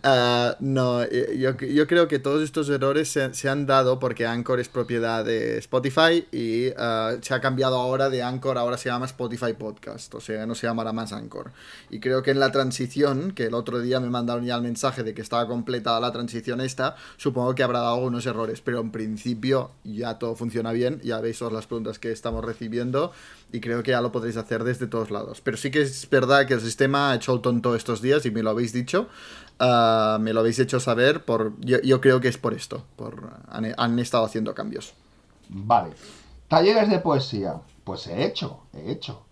Ah, 0.03 0.57
no, 0.61 1.03
eh, 1.03 1.37
yo, 1.39 1.57
yo 1.57 1.87
creo 1.87 2.09
que 2.09 2.19
todos 2.19 2.43
estos 2.43 2.69
errores 2.69 3.09
se, 3.09 3.35
se 3.35 3.49
han 3.49 3.67
dado 3.67 3.99
porque 3.99 4.27
Anchor 4.27 4.61
es 4.61 4.69
propiedad 4.69 5.25
de 5.25 5.59
Spotify 5.59 6.27
y 6.31 6.69
ah, 6.77 7.15
se 7.21 7.35
ha 7.35 7.41
cambiado 7.41 7.77
ahora 7.77 8.09
de 8.09 8.23
Anchor, 8.23 8.59
ahora 8.59 8.79
se 8.79 8.89
llama 8.89 9.07
Spotify 9.07 9.53
Podcast, 9.53 10.15
o 10.15 10.21
sea, 10.21 10.47
no 10.47 10.55
se 10.55 10.67
llamará 10.67 10.93
más 10.93 11.13
Anchor. 11.13 11.53
Y 11.91 12.01
creo 12.01 12.23
que 12.23 12.31
en 12.31 12.41
la 12.41 12.53
transición, 12.53 13.33
que 13.33 13.47
el 13.47 13.55
otro 13.55 13.81
día 13.81 14.01
me 14.01 14.11
mandaron 14.11 14.45
ya 14.45 14.57
el 14.57 14.63
mensaje 14.63 15.03
de 15.03 15.15
que 15.15 15.23
estaba 15.23 15.47
completada 15.49 15.99
la 16.01 16.13
transición 16.13 16.61
esta, 16.61 16.97
supongo 17.17 17.55
que 17.55 17.63
habrá 17.63 17.81
dado 17.81 17.95
algunos 17.95 18.27
errores, 18.27 18.61
pero 18.61 18.76
en 18.81 18.91
principio 18.91 19.71
ya 19.85 20.19
todo 20.19 20.37
funciona 20.37 20.73
bien, 20.73 21.01
ya 21.03 21.21
veis 21.21 21.39
todas 21.39 21.53
las 21.53 21.67
preguntas 21.67 21.99
que 21.99 22.13
estamos 22.13 22.45
recibiendo 22.45 23.13
y 23.53 23.61
creo 23.61 23.83
que 23.83 23.93
ya 23.93 24.01
lo 24.01 24.13
podréis 24.13 24.37
hacer 24.37 24.65
desde 24.65 24.87
todos 24.87 25.11
lados. 25.11 25.41
Pero 25.41 25.57
sí 25.57 25.71
que 25.71 25.83
es 25.83 26.09
verdad 26.11 26.47
que 26.47 26.55
el 26.55 26.61
sistema 26.61 27.11
ha 27.11 27.15
hecho 27.17 27.35
el 27.35 27.41
tonto 27.41 27.75
estos 27.77 28.03
días 28.03 28.25
y 28.27 28.31
me 28.31 28.43
lo 28.43 28.51
habéis 28.51 28.73
dicho. 28.73 29.09
ah, 29.59 30.19
me 30.21 30.33
lo 30.33 30.41
habéis 30.41 30.59
hecho 30.59 30.81
saber. 30.81 31.25
Por, 31.25 31.55
yo, 31.61 31.81
yo 31.83 32.01
creo 32.01 32.21
que 32.21 32.29
es 32.29 32.39
por 32.39 32.55
esto. 32.55 32.85
Por, 32.97 33.31
han, 33.49 33.75
han 33.77 33.99
estado 33.99 34.25
haciendo 34.25 34.55
cambios. 34.55 34.95
Vale. 35.49 35.97
Talleres 36.49 36.89
de 36.91 36.99
poesía. 37.01 37.61
Pues 37.85 38.07
he 38.07 38.25
hecho, 38.25 38.63
he 38.73 38.91
hecho. 38.93 39.23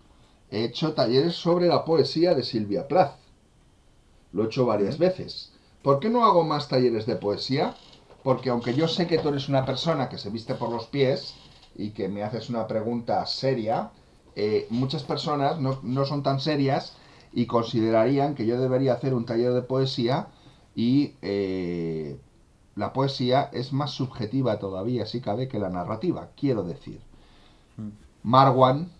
He 0.49 0.63
hecho 0.65 0.93
talleres 0.93 1.35
sobre 1.35 1.67
la 1.67 1.83
poesía 1.85 2.33
de 2.33 2.43
Silvia 2.43 2.87
Plath. 2.87 3.15
Lo 4.31 4.43
he 4.43 4.45
hecho 4.47 4.65
varias 4.65 4.97
veces. 4.97 5.51
¿Por 5.81 5.99
qué 5.99 6.09
no 6.09 6.25
hago 6.25 6.43
más 6.43 6.67
talleres 6.67 7.05
de 7.05 7.15
poesía? 7.15 7.75
Porque 8.25 8.49
aunque 8.49 8.73
yo 8.73 8.87
sé 8.87 9.05
que 9.05 9.19
tú 9.19 9.29
eres 9.29 9.49
una 9.49 9.65
persona 9.65 10.09
que 10.09 10.17
se 10.17 10.31
viste 10.31 10.55
por 10.55 10.71
los 10.71 10.87
pies 10.87 11.35
y 11.75 11.91
que 11.91 12.09
me 12.09 12.23
haces 12.23 12.49
una 12.49 12.65
pregunta 12.65 13.23
seria, 13.27 13.91
eh, 14.35 14.65
muchas 14.71 15.03
personas 15.03 15.59
no, 15.59 15.79
no 15.83 16.05
son 16.05 16.23
tan 16.23 16.39
serias 16.39 16.97
y 17.33 17.45
considerarían 17.45 18.33
que 18.33 18.47
yo 18.47 18.59
debería 18.59 18.93
hacer 18.93 19.13
un 19.13 19.27
taller 19.27 19.53
de 19.53 19.61
poesía 19.61 20.29
y 20.73 21.13
eh, 21.21 22.19
la 22.73 22.93
poesía 22.93 23.47
es 23.53 23.73
más 23.73 23.91
subjetiva 23.91 24.57
todavía, 24.57 25.05
si 25.05 25.21
cabe, 25.21 25.47
que 25.47 25.59
la 25.59 25.69
narrativa, 25.69 26.29
quiero 26.35 26.63
decir. 26.63 27.01
Marwan, 28.23 28.91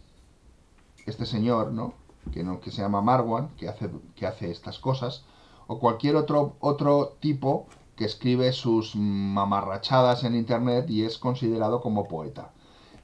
este 1.07 1.26
señor, 1.26 1.71
¿no? 1.71 1.95
Que, 2.32 2.43
no, 2.43 2.59
que 2.59 2.69
se 2.69 2.84
llama 2.84 3.01
Marwan, 3.01 3.49
que 3.57 3.69
hace, 3.69 3.89
que 4.15 4.28
hace 4.28 4.51
estas 4.51 4.78
cosas, 4.78 5.23
o 5.65 5.80
cualquier 5.80 6.15
otro, 6.15 6.57
otro 6.59 7.17
tipo 7.19 7.65
que 7.96 8.06
escribe 8.06 8.52
sus 8.52 8.96
mamarrachadas 8.96 10.24
en 10.24 10.36
internet 10.36 10.89
y 10.89 11.04
es 11.04 11.18
considerado 11.18 11.82
como 11.82 12.08
poeta. 12.08 12.52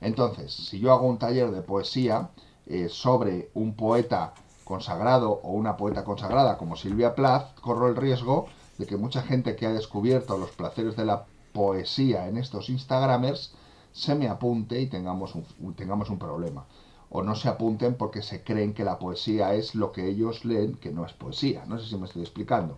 Entonces, 0.01 0.53
si 0.53 0.79
yo 0.79 0.91
hago 0.91 1.07
un 1.07 1.19
taller 1.19 1.51
de 1.51 1.61
poesía 1.61 2.31
eh, 2.65 2.89
sobre 2.89 3.51
un 3.53 3.75
poeta 3.75 4.33
consagrado 4.63 5.41
o 5.43 5.51
una 5.51 5.77
poeta 5.77 6.03
consagrada 6.03 6.57
como 6.57 6.75
Silvia 6.75 7.15
Plath, 7.15 7.59
corro 7.59 7.87
el 7.87 7.95
riesgo 7.95 8.47
de 8.77 8.85
que 8.85 8.97
mucha 8.97 9.21
gente 9.21 9.55
que 9.55 9.65
ha 9.65 9.73
descubierto 9.73 10.37
los 10.37 10.51
placeres 10.51 10.95
de 10.95 11.05
la 11.05 11.25
poesía 11.53 12.27
en 12.27 12.37
estos 12.37 12.69
Instagramers 12.69 13.53
se 13.91 14.15
me 14.15 14.27
apunte 14.27 14.79
y 14.79 14.87
tengamos 14.87 15.35
un, 15.35 15.73
tengamos 15.75 16.09
un 16.09 16.17
problema. 16.17 16.65
O 17.11 17.21
no 17.21 17.35
se 17.35 17.49
apunten 17.49 17.95
porque 17.95 18.21
se 18.21 18.43
creen 18.43 18.73
que 18.73 18.85
la 18.85 18.97
poesía 18.97 19.53
es 19.53 19.75
lo 19.75 19.91
que 19.91 20.07
ellos 20.07 20.45
leen, 20.45 20.75
que 20.75 20.91
no 20.91 21.05
es 21.05 21.13
poesía. 21.13 21.65
No 21.67 21.77
sé 21.77 21.89
si 21.89 21.97
me 21.97 22.05
estoy 22.05 22.21
explicando. 22.21 22.77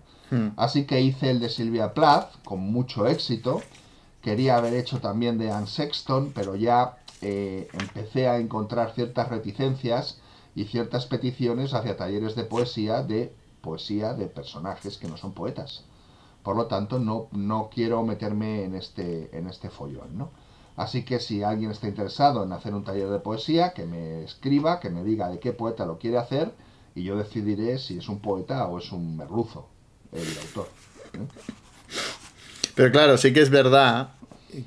Así 0.57 0.86
que 0.86 0.99
hice 0.99 1.29
el 1.29 1.39
de 1.39 1.49
Silvia 1.49 1.93
Plath 1.93 2.43
con 2.43 2.59
mucho 2.59 3.05
éxito. 3.05 3.61
Quería 4.21 4.57
haber 4.57 4.73
hecho 4.73 4.99
también 4.99 5.38
de 5.38 5.51
Anne 5.51 5.67
Sexton, 5.67 6.31
pero 6.34 6.55
ya 6.55 6.97
eh, 7.21 7.67
empecé 7.73 8.27
a 8.27 8.39
encontrar 8.39 8.93
ciertas 8.95 9.29
reticencias 9.29 10.19
y 10.55 10.65
ciertas 10.65 11.05
peticiones 11.05 11.73
hacia 11.73 11.95
talleres 11.95 12.36
de 12.36 12.43
poesía 12.43 13.03
de 13.03 13.34
poesía 13.61 14.13
de 14.13 14.27
personajes 14.27 14.97
que 14.97 15.07
no 15.07 15.17
son 15.17 15.34
poetas. 15.34 15.86
Por 16.43 16.57
lo 16.57 16.67
tanto, 16.67 16.99
no, 16.99 17.29
no 17.31 17.69
quiero 17.73 18.03
meterme 18.03 18.65
en 18.65 18.75
este, 18.75 19.36
en 19.38 19.47
este 19.47 19.69
follón, 19.69 20.17
¿no? 20.17 20.31
Así 20.76 21.03
que 21.03 21.19
si 21.19 21.43
alguien 21.43 21.71
está 21.71 21.88
interesado 21.88 22.43
en 22.43 22.51
hacer 22.51 22.74
un 22.74 22.84
taller 22.84 23.09
de 23.09 23.19
poesía, 23.19 23.74
que 23.74 23.86
me 23.86 24.24
escriba, 24.24 24.80
que 24.80 24.89
me 24.89 25.03
diga 25.03 25.30
de 25.30 25.39
qué 25.39 25.53
poeta 25.53 25.86
lo 25.86 25.99
quiere 25.99 26.17
hacer 26.17 26.51
y 26.95 27.03
yo 27.03 27.15
decidiré 27.17 27.78
si 27.80 27.97
es 27.99 28.09
un 28.09 28.19
poeta 28.19 28.65
o 28.67 28.80
es 28.80 28.91
un 28.91 29.17
merluzo 29.17 29.67
el 30.11 30.38
autor. 30.39 30.69
¿eh? 31.13 31.28
Pero 32.76 32.91
claro, 32.91 33.17
sí 33.17 33.34
que 33.34 33.41
es 33.41 33.49
verdad. 33.49 34.09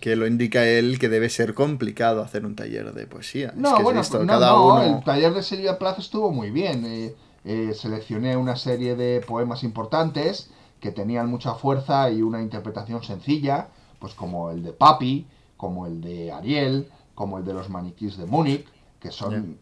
que 0.00 0.16
lo 0.16 0.26
indica 0.26 0.66
él 0.66 0.98
que 0.98 1.08
debe 1.08 1.28
ser 1.30 1.54
complicado 1.54 2.20
hacer 2.22 2.44
un 2.44 2.56
taller 2.56 2.92
de 2.92 3.06
poesía. 3.06 3.54
Es 3.56 3.56
No, 3.56 3.74
que 3.74 3.82
es 3.82 3.84
bueno, 3.84 4.00
esto, 4.00 4.18
no, 4.24 4.26
cada 4.26 4.48
no, 4.48 4.66
uno... 4.66 4.82
el 4.82 5.04
taller 5.04 5.32
de 5.32 5.42
Silvia 5.42 5.78
Plath 5.78 5.98
estuvo 6.00 6.30
muy 6.32 6.50
bien. 6.50 6.84
eh, 6.84 7.14
eh, 7.44 7.72
seleccioné 7.74 8.36
una 8.36 8.56
serie 8.56 8.96
de 8.96 9.20
poemas 9.20 9.62
importantes 9.62 10.50
que 10.80 10.90
tenían 10.90 11.28
mucha 11.30 11.54
fuerza 11.54 12.10
y 12.10 12.20
una 12.22 12.42
interpretación 12.42 13.04
sencilla, 13.04 13.68
pues 14.00 14.14
como 14.14 14.50
el 14.50 14.64
de 14.64 14.72
Papi, 14.72 15.26
como 15.56 15.86
el 15.86 16.00
de 16.00 16.32
Ariel, 16.32 16.90
como 17.14 17.38
el 17.38 17.44
de 17.44 17.54
los 17.54 17.68
maniquís 17.70 18.16
de 18.16 18.26
Múnich, 18.26 18.66
que 19.00 19.10
son, 19.10 19.58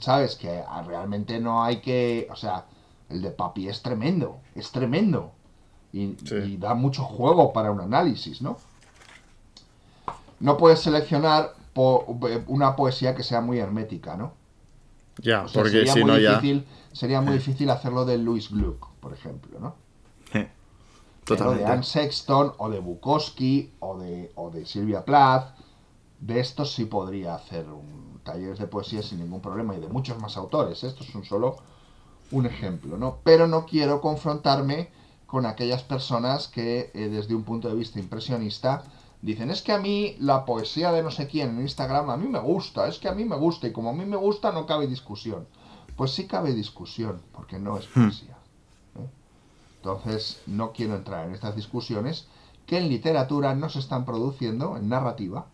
¿sabes? 0.00 0.36
Que 0.36 0.62
ah, 0.66 0.82
realmente 0.86 1.38
no 1.40 1.62
hay 1.62 1.80
que, 1.80 2.28
o 2.30 2.36
sea, 2.36 2.66
el 3.08 3.22
de 3.22 3.30
Papi 3.30 3.68
es 3.68 3.82
tremendo, 3.82 4.38
es 4.54 4.70
tremendo. 4.72 5.32
Y, 5.92 6.16
y 6.44 6.56
da 6.58 6.74
mucho 6.74 7.04
juego 7.04 7.52
para 7.52 7.70
un 7.70 7.80
análisis, 7.80 8.42
¿no? 8.42 8.58
No 10.40 10.56
puedes 10.56 10.80
seleccionar 10.80 11.54
po- 11.72 12.04
una 12.46 12.76
poesía 12.76 13.14
que 13.14 13.22
sea 13.22 13.40
muy 13.40 13.58
hermética, 13.58 14.16
¿no? 14.16 14.32
Ya, 15.18 15.44
O 15.44 15.48
sea, 15.48 15.62
porque 15.62 15.78
sería 15.78 15.92
si 15.94 16.00
muy 16.00 16.10
no 16.12 16.18
ya... 16.18 16.30
difícil, 16.34 16.66
Sería 16.92 17.20
muy 17.20 17.34
difícil 17.34 17.68
hacerlo 17.70 18.04
de 18.06 18.16
Louis 18.18 18.50
Gluck, 18.50 18.88
por 19.00 19.12
ejemplo, 19.12 19.58
¿no? 19.60 19.74
Pero 21.26 21.36
de 21.36 21.58
Totalmente. 21.58 21.72
Anne 21.72 21.82
Sexton 21.82 22.52
o 22.58 22.70
de 22.70 22.78
Bukowski 22.78 23.74
o 23.80 23.98
de, 23.98 24.32
o 24.36 24.50
de 24.50 24.64
Silvia 24.64 25.04
Plath, 25.04 25.56
de 26.20 26.40
estos 26.40 26.72
sí 26.72 26.84
podría 26.84 27.34
hacer 27.34 27.66
un 27.68 28.20
taller 28.24 28.56
de 28.56 28.66
poesía 28.66 29.02
sin 29.02 29.18
ningún 29.18 29.40
problema 29.40 29.74
y 29.74 29.80
de 29.80 29.88
muchos 29.88 30.18
más 30.20 30.36
autores. 30.36 30.82
Esto 30.84 31.04
es 31.04 31.14
un 31.14 31.24
solo 31.24 31.56
un 32.30 32.46
ejemplo, 32.46 32.96
¿no? 32.96 33.18
Pero 33.22 33.46
no 33.46 33.66
quiero 33.66 34.00
confrontarme 34.00 34.90
con 35.26 35.46
aquellas 35.46 35.82
personas 35.82 36.48
que 36.48 36.90
eh, 36.94 37.08
desde 37.08 37.34
un 37.34 37.44
punto 37.44 37.68
de 37.68 37.74
vista 37.74 37.98
impresionista 37.98 38.84
dicen 39.22 39.50
es 39.50 39.62
que 39.62 39.72
a 39.72 39.78
mí 39.78 40.16
la 40.20 40.44
poesía 40.44 40.92
de 40.92 41.02
no 41.02 41.10
sé 41.10 41.26
quién 41.26 41.50
en 41.50 41.62
Instagram 41.62 42.10
a 42.10 42.16
mí 42.16 42.28
me 42.28 42.38
gusta, 42.38 42.86
es 42.86 42.98
que 42.98 43.08
a 43.08 43.14
mí 43.14 43.24
me 43.24 43.36
gusta 43.36 43.66
y 43.66 43.72
como 43.72 43.90
a 43.90 43.92
mí 43.92 44.04
me 44.04 44.16
gusta 44.16 44.52
no 44.52 44.66
cabe 44.66 44.86
discusión. 44.86 45.46
Pues 45.96 46.12
sí 46.12 46.26
cabe 46.26 46.52
discusión, 46.52 47.22
porque 47.32 47.58
no 47.58 47.78
es 47.78 47.86
poesía. 47.86 48.35
Entonces 49.90 50.42
no 50.48 50.72
quiero 50.72 50.96
entrar 50.96 51.28
en 51.28 51.32
estas 51.34 51.54
discusiones 51.54 52.26
que 52.66 52.78
en 52.78 52.88
literatura 52.88 53.54
no 53.54 53.68
se 53.68 53.78
están 53.78 54.04
produciendo, 54.04 54.76
en 54.76 54.88
narrativa, 54.88 55.46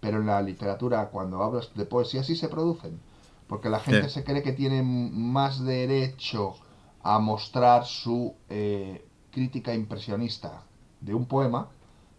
pero 0.00 0.18
en 0.18 0.26
la 0.26 0.42
literatura 0.42 1.08
cuando 1.08 1.42
hablas 1.42 1.70
de 1.74 1.86
poesía 1.86 2.22
sí 2.22 2.36
se 2.36 2.48
producen. 2.48 3.00
Porque 3.46 3.70
la 3.70 3.80
gente 3.80 4.08
Sí. 4.08 4.14
se 4.16 4.24
cree 4.24 4.42
que 4.42 4.52
tiene 4.52 4.82
más 4.82 5.64
derecho 5.64 6.56
a 7.02 7.18
mostrar 7.18 7.86
su 7.86 8.34
eh, 8.50 9.06
crítica 9.30 9.72
impresionista 9.72 10.64
de 11.00 11.14
un 11.14 11.24
poema 11.24 11.68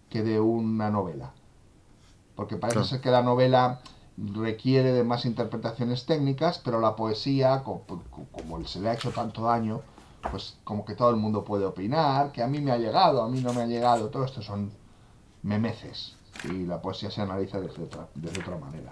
que 0.09 0.23
de 0.23 0.39
una 0.39 0.89
novela. 0.89 1.33
Porque 2.35 2.55
parece 2.55 2.83
ser 2.83 2.99
que 3.01 3.11
la 3.11 3.21
novela 3.21 3.81
requiere 4.17 4.91
de 4.91 5.03
más 5.03 5.23
interpretaciones 5.25 6.07
técnicas, 6.07 6.57
pero 6.57 6.79
la 6.79 6.95
poesía, 6.95 7.61
co- 7.63 7.83
co- 7.85 8.25
como 8.31 8.65
se 8.65 8.79
le 8.79 8.89
ha 8.89 8.93
hecho 8.95 9.11
tanto 9.11 9.43
daño, 9.43 9.81
pues 10.31 10.57
como 10.63 10.85
que 10.85 10.95
todo 10.95 11.09
el 11.11 11.15
mundo 11.17 11.43
puede 11.43 11.65
opinar, 11.65 12.31
que 12.31 12.41
a 12.43 12.47
mí 12.47 12.59
me 12.59 12.71
ha 12.71 12.77
llegado, 12.77 13.21
a 13.23 13.29
mí 13.29 13.41
no 13.41 13.53
me 13.53 13.61
ha 13.61 13.67
llegado, 13.67 14.07
todo 14.09 14.25
esto 14.25 14.41
son 14.41 14.71
memeces. 15.43 16.15
Y 16.45 16.65
la 16.65 16.81
poesía 16.81 17.11
se 17.11 17.21
analiza 17.21 17.59
desde 17.59 17.83
otra, 17.83 18.07
desde 18.15 18.39
otra 18.39 18.57
manera. 18.57 18.91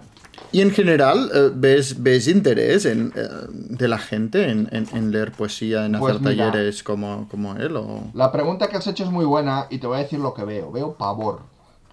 Y 0.52 0.60
en 0.60 0.70
general, 0.70 1.30
eh, 1.34 1.50
¿ves, 1.54 2.02
ves 2.02 2.28
interés 2.28 2.84
en, 2.84 3.10
eh, 3.16 3.26
de 3.50 3.88
la 3.88 3.96
gente 3.98 4.50
en, 4.50 4.68
en- 4.70 4.86
en 4.94 5.10
leer 5.10 5.32
poesía, 5.32 5.86
en 5.86 5.92
Pues 5.98 6.14
hacer 6.16 6.28
mira. 6.28 6.50
talleres 6.50 6.82
como, 6.82 7.26
como 7.30 7.54
él? 7.56 7.74
O... 7.76 8.02
La 8.12 8.30
pregunta 8.32 8.68
que 8.68 8.76
has 8.76 8.86
hecho 8.86 9.04
es 9.04 9.10
muy 9.10 9.24
buena 9.24 9.66
y 9.70 9.78
te 9.78 9.86
voy 9.86 9.96
a 9.96 10.00
decir 10.02 10.18
lo 10.18 10.34
que 10.34 10.44
veo. 10.44 10.70
Veo 10.70 10.94
pavor. 10.94 11.40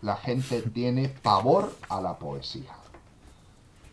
La 0.01 0.17
gente 0.17 0.61
tiene 0.61 1.07
pavor 1.09 1.73
a 1.87 2.01
la 2.01 2.17
poesía. 2.17 2.71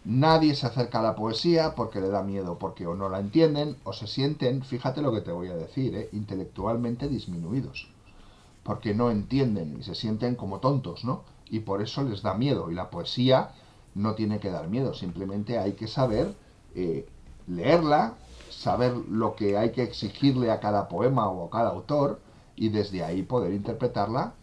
Nadie 0.05 0.57
se 0.57 0.67
acerca 0.67 0.99
a 0.99 1.03
la 1.03 1.15
poesía 1.15 1.77
porque 1.77 2.01
le 2.01 2.09
da 2.09 2.25
miedo, 2.25 2.59
porque 2.59 2.89
o 2.89 2.97
no 2.97 3.09
la 3.09 3.21
entienden 3.21 3.77
o 3.85 3.93
se 3.93 4.09
sienten, 4.09 4.65
fíjate 4.65 5.01
lo 5.01 5.13
que 5.13 5.21
te 5.21 5.31
voy 5.31 5.47
a 5.47 5.55
decir, 5.55 5.95
¿eh? 5.95 6.09
intelectualmente 6.13 7.07
disminuidos. 7.09 7.89
Porque 8.65 8.95
no 8.95 9.13
entienden 9.13 9.77
y 9.79 9.85
se 9.85 9.95
sienten 9.95 10.35
como 10.35 10.59
tontos, 10.59 11.05
¿no? 11.05 11.23
Y 11.49 11.61
por 11.61 11.83
eso 11.83 12.03
les 12.03 12.23
da 12.23 12.35
miedo. 12.35 12.69
Y 12.69 12.75
la 12.75 12.91
poesía 12.91 13.53
no 13.95 14.15
tiene 14.17 14.41
que 14.41 14.51
dar 14.51 14.67
miedo, 14.69 14.93
simplemente 14.93 15.59
hay 15.59 15.75
que 15.75 15.87
saber 15.87 16.35
eh, 16.75 17.07
leerla, 17.47 18.15
saber 18.51 18.97
lo 19.09 19.37
que 19.37 19.57
hay 19.57 19.71
que 19.71 19.85
exigirle 19.85 20.51
a 20.51 20.59
cada 20.59 20.89
poema 20.89 21.29
o 21.29 21.47
a 21.47 21.51
cada 21.51 21.71
autor 21.71 22.21
y 22.57 22.71
desde 22.71 23.05
ahí 23.05 23.23
poder 23.23 23.53
interpretarla 23.53 24.35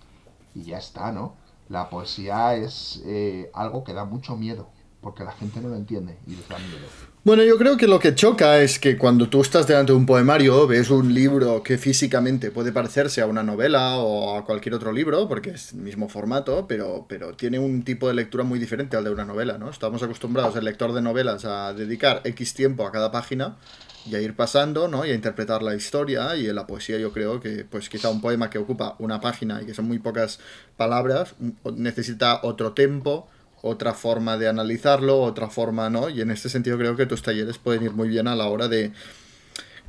y 0.56 0.64
ya 0.64 0.78
está, 0.78 1.12
¿no? 1.12 1.34
La 1.68 1.90
poesía 1.90 2.56
es 2.56 3.02
eh, 3.06 3.52
algo 3.54 3.84
que 3.84 3.94
da 3.94 4.06
mucho 4.06 4.38
miedo 4.38 4.68
porque 5.02 5.24
la 5.24 5.32
gente 5.32 5.62
no 5.62 5.70
lo 5.70 5.76
entiende 5.76 6.18
y 6.28 6.32
les 6.32 6.48
da 6.50 6.58
miedo. 6.58 6.88
Bueno, 7.24 7.44
yo 7.44 7.58
creo 7.58 7.78
que 7.78 7.88
lo 7.88 8.00
que 8.00 8.16
choca 8.16 8.60
es 8.62 8.80
que 8.80 8.98
cuando 8.98 9.30
tú 9.30 9.42
estás 9.42 9.68
delante 9.68 9.92
de 9.92 9.98
un 9.98 10.06
poemario, 10.06 10.68
ves 10.68 10.90
un 10.90 11.14
libro 11.14 11.64
que 11.64 11.78
físicamente 11.78 12.52
puede 12.52 12.72
parecerse 12.72 13.22
a 13.22 13.28
una 13.28 13.44
novela 13.44 13.98
o 13.98 14.38
a 14.38 14.46
cualquier 14.46 14.76
otro 14.76 14.92
libro, 14.92 15.28
porque 15.28 15.52
es 15.52 15.74
el 15.74 15.80
mismo 15.80 16.10
formato, 16.10 16.66
pero, 16.68 17.06
pero 17.08 17.34
tiene 17.34 17.60
un 17.60 17.84
tipo 17.84 18.08
de 18.08 18.14
lectura 18.14 18.44
muy 18.44 18.60
diferente 18.60 18.98
al 18.98 19.04
de 19.04 19.12
una 19.12 19.26
novela, 19.26 19.58
¿no? 19.58 19.70
Estamos 19.70 20.02
acostumbrados, 20.04 20.56
el 20.56 20.66
lector 20.66 20.94
de 20.94 21.02
novelas, 21.02 21.46
a 21.46 21.74
dedicar 21.74 22.22
X 22.24 22.54
tiempo 22.54 22.86
a 22.86 22.92
cada 22.92 23.12
página 23.12 23.58
y 24.06 24.16
a 24.16 24.22
ir 24.22 24.36
pasando, 24.36 24.88
¿no? 24.88 25.06
Y 25.06 25.12
a 25.12 25.14
interpretar 25.14 25.62
la 25.62 25.76
historia. 25.76 26.36
Y 26.36 26.48
en 26.48 26.56
la 26.56 26.68
poesía 26.68 26.98
yo 26.98 27.12
creo 27.12 27.40
que, 27.40 27.66
pues 27.66 27.90
quizá 27.90 28.10
un 28.10 28.22
poema 28.22 28.50
que 28.50 28.58
ocupa 28.58 28.96
una 29.00 29.22
página 29.22 29.62
y 29.62 29.66
que 29.66 29.74
son 29.74 29.86
muy 29.86 30.00
pocas 30.00 30.40
palabras, 30.78 31.36
necesita 31.76 32.40
otro 32.44 32.74
tempo, 32.74 33.28
otra 33.62 33.94
forma 33.94 34.38
de 34.38 34.48
analizarlo, 34.48 35.22
otra 35.22 35.50
forma, 35.50 35.90
¿no? 35.90 36.10
Y 36.10 36.22
en 36.22 36.32
este 36.32 36.50
sentido 36.50 36.78
creo 36.78 36.96
que 36.96 37.06
tus 37.06 37.22
talleres 37.22 37.58
pueden 37.58 37.84
ir 37.84 37.92
muy 37.94 38.08
bien 38.10 38.28
a 38.28 38.36
la 38.36 38.48
hora 38.48 38.68
de... 38.68 38.92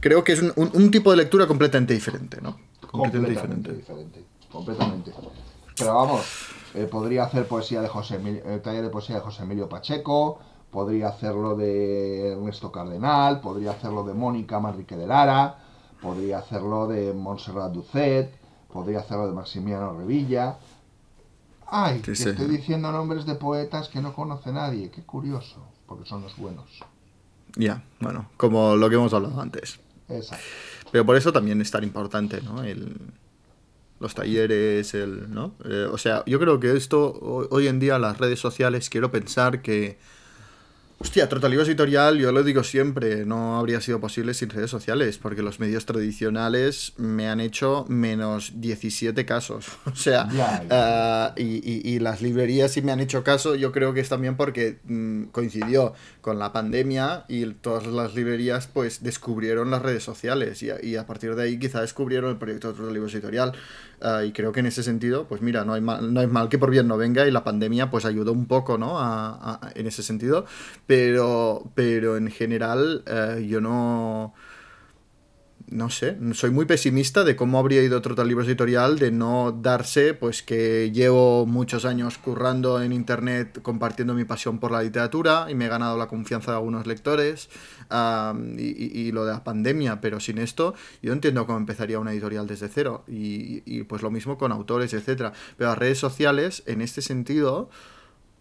Creo 0.01 0.25
que 0.25 0.33
es 0.33 0.43
un, 0.43 0.53
un- 0.57 0.71
un 0.75 0.91
tipo 0.91 1.11
de 1.11 1.19
lectura 1.19 1.47
completamente 1.47 1.95
diferente, 1.95 2.41
¿no? 2.41 2.57
Completamente 2.91 3.35
Completamente 3.35 3.73
diferente. 3.73 3.73
diferente. 3.73 4.25
Completamente. 4.51 5.13
Pero 5.79 5.95
vamos, 5.95 6.23
eh, 6.75 6.87
podría 6.91 7.25
hacer 7.25 7.47
poesía 7.47 7.81
de 7.83 7.89
José 7.89 8.17
Emilio, 8.17 8.43
eh, 8.47 8.59
taller 8.59 8.83
de 8.83 8.91
poesía 8.91 9.17
de 9.17 9.21
José 9.23 9.43
Emilio 9.45 9.69
Pacheco, 9.69 10.39
podría 10.71 11.09
hacerlo 11.09 11.57
de 11.57 12.33
Ernesto 12.33 12.73
Cardenal, 12.73 13.41
podría 13.41 13.73
hacerlo 13.73 14.05
de 14.05 14.15
Mónica 14.15 14.59
Manrique 14.61 14.97
de 14.97 15.07
Lara, 15.07 15.59
podría 16.01 16.39
hacerlo 16.39 16.87
de 16.89 17.13
Montserrat 17.13 17.73
Ducet, 17.73 18.31
podría 18.73 19.01
hacerlo 19.01 19.27
de 19.27 19.33
Maximiano 19.33 19.97
Revilla. 19.99 20.57
Ay, 21.71 22.01
que 22.01 22.11
estoy 22.13 22.47
diciendo 22.49 22.91
nombres 22.93 23.27
de 23.27 23.35
poetas 23.37 23.89
que 23.89 24.01
no 24.01 24.13
conoce 24.15 24.53
nadie, 24.53 24.91
qué 24.91 25.03
curioso, 25.03 25.65
porque 25.87 26.05
son 26.07 26.23
los 26.23 26.37
buenos. 26.37 26.69
Ya, 27.57 27.83
bueno, 28.01 28.29
como 28.37 28.77
lo 28.77 28.89
que 28.89 28.97
hemos 28.97 29.13
hablado 29.13 29.41
antes. 29.41 29.79
Exacto. 30.09 30.45
Pero 30.91 31.07
por 31.07 31.17
eso 31.17 31.33
también 31.33 31.61
es 31.61 31.71
tan 31.71 31.85
importante, 31.85 32.41
¿no? 32.43 32.63
El, 32.65 32.97
los 34.01 34.15
talleres, 34.15 34.95
el, 34.95 35.33
¿no? 35.33 35.55
Eh, 35.65 35.87
o 35.91 35.99
sea, 35.99 36.25
yo 36.27 36.39
creo 36.41 36.59
que 36.59 36.77
esto, 36.77 37.07
ho- 37.21 37.49
hoy 37.51 37.69
en 37.69 37.79
día, 37.79 37.99
las 37.99 38.19
redes 38.19 38.41
sociales, 38.41 38.89
quiero 38.91 39.11
pensar 39.11 39.63
que... 39.63 39.99
Hostia, 41.03 41.31
Trotalibros 41.31 41.67
Editorial, 41.67 42.19
yo 42.19 42.31
lo 42.31 42.43
digo 42.45 42.63
siempre, 42.63 43.25
no 43.25 43.59
habría 43.59 43.81
sido 43.81 44.01
posible 44.01 44.35
sin 44.35 44.51
redes 44.51 44.71
sociales, 44.71 45.17
porque 45.17 45.41
los 45.41 45.59
medios 45.59 45.87
tradicionales 45.87 46.93
me 46.99 47.27
han 47.27 47.41
hecho 47.41 47.87
menos 47.89 48.53
17 48.61 49.25
casos. 49.25 49.65
O 49.87 49.97
sea, 49.97 50.29
ah, 50.71 51.33
y, 51.39 51.43
y- 51.65 51.81
y 51.95 51.99
las 52.01 52.21
librerías 52.21 52.73
sí 52.73 52.83
me 52.83 52.93
han 52.93 53.01
hecho 53.01 53.25
caso, 53.25 53.55
yo 53.55 53.73
creo 53.73 53.95
que 53.95 54.01
es 54.01 54.11
también 54.11 54.37
porque 54.37 54.79
mm, 54.85 55.25
coincidió 55.33 55.95
con 56.21 56.39
la 56.39 56.53
pandemia 56.53 57.25
y 57.29 57.47
todas 57.47 57.87
las 57.87 58.15
librerías 58.15 58.67
pues 58.67 59.03
descubrieron 59.03 59.71
las 59.71 59.81
redes 59.81 60.03
sociales 60.05 60.63
y 60.63 60.69
y 60.83 60.97
a 60.97 61.07
partir 61.07 61.35
de 61.35 61.45
ahí 61.45 61.59
quizá 61.59 61.81
descubrieron 61.81 62.31
el 62.31 62.37
proyecto 62.37 62.75
de 62.75 62.93
Libros 62.93 63.15
Editorial. 63.15 63.53
Ah, 64.03 64.25
y 64.25 64.33
creo 64.33 64.53
que 64.53 64.61
en 64.61 64.67
ese 64.67 64.83
sentido, 64.83 65.27
pues 65.29 65.43
mira, 65.43 65.65
no 65.65 65.75
hay, 65.75 65.81
mal, 65.83 66.13
no 66.15 66.21
hay 66.21 66.27
mal 66.27 66.49
que 66.49 66.59
por 66.59 66.71
bien 66.71 66.89
no 66.89 66.97
venga 66.97 67.27
y 67.27 67.31
la 67.31 67.45
pandemia 67.45 67.91
pues 67.91 68.05
ayudó 68.07 68.33
un 68.33 68.47
poco, 68.47 68.79
¿no? 68.79 68.99
A- 68.99 69.61
en 69.75 69.87
ese 69.87 70.03
sentido. 70.03 70.47
Pero, 70.87 71.71
pero 71.75 72.17
en 72.17 72.31
general 72.31 73.03
eh, 73.07 73.47
yo 73.49 73.61
no... 73.61 74.35
No 75.71 75.89
sé, 75.89 76.17
soy 76.33 76.51
muy 76.51 76.65
pesimista 76.65 77.23
de 77.23 77.37
cómo 77.37 77.57
habría 77.61 77.81
ido 77.81 77.97
otro 77.97 78.17
tal 78.17 78.27
libro 78.27 78.45
editorial 78.45 78.99
de 78.99 79.13
no 79.13 79.53
darse, 79.53 80.15
pues 80.15 80.43
que 80.43 80.91
llevo 80.93 81.47
muchos 81.47 81.85
años 81.85 82.19
currando 82.19 82.83
en 82.83 82.93
internet 82.93 83.63
compartiendo 83.63 84.13
mi 84.15 84.25
pasión 84.25 84.59
por 84.59 84.73
la 84.73 84.83
literatura 84.83 85.47
y 85.49 85.55
me 85.55 85.67
he 85.67 85.69
ganado 85.69 85.97
la 85.97 86.09
confianza 86.09 86.51
de 86.51 86.57
algunos 86.57 86.89
lectores 86.89 87.51
am, 87.89 88.59
y, 88.59 88.63
y- 88.65 88.91
y 89.01 89.13
lo 89.13 89.25
de 89.25 89.33
la 89.33 89.45
pandemia, 89.45 90.01
pero 90.01 90.19
sin 90.19 90.39
esto 90.39 90.75
yo 91.03 91.13
entiendo 91.13 91.47
cómo 91.47 91.59
empezaría 91.59 92.01
una 92.01 92.11
editorial 92.13 92.49
desde 92.49 92.67
cero 92.69 93.05
y, 93.07 93.63
y, 93.65 93.85
pues 93.85 94.03
lo 94.03 94.11
mismo 94.11 94.39
con 94.39 94.51
autores, 94.51 94.93
etcétera. 94.93 95.33
Pero 95.57 95.71
las 95.71 95.79
redes 95.79 95.99
sociales, 95.99 96.65
en 96.67 96.81
este 96.81 97.01
sentido, 97.01 97.71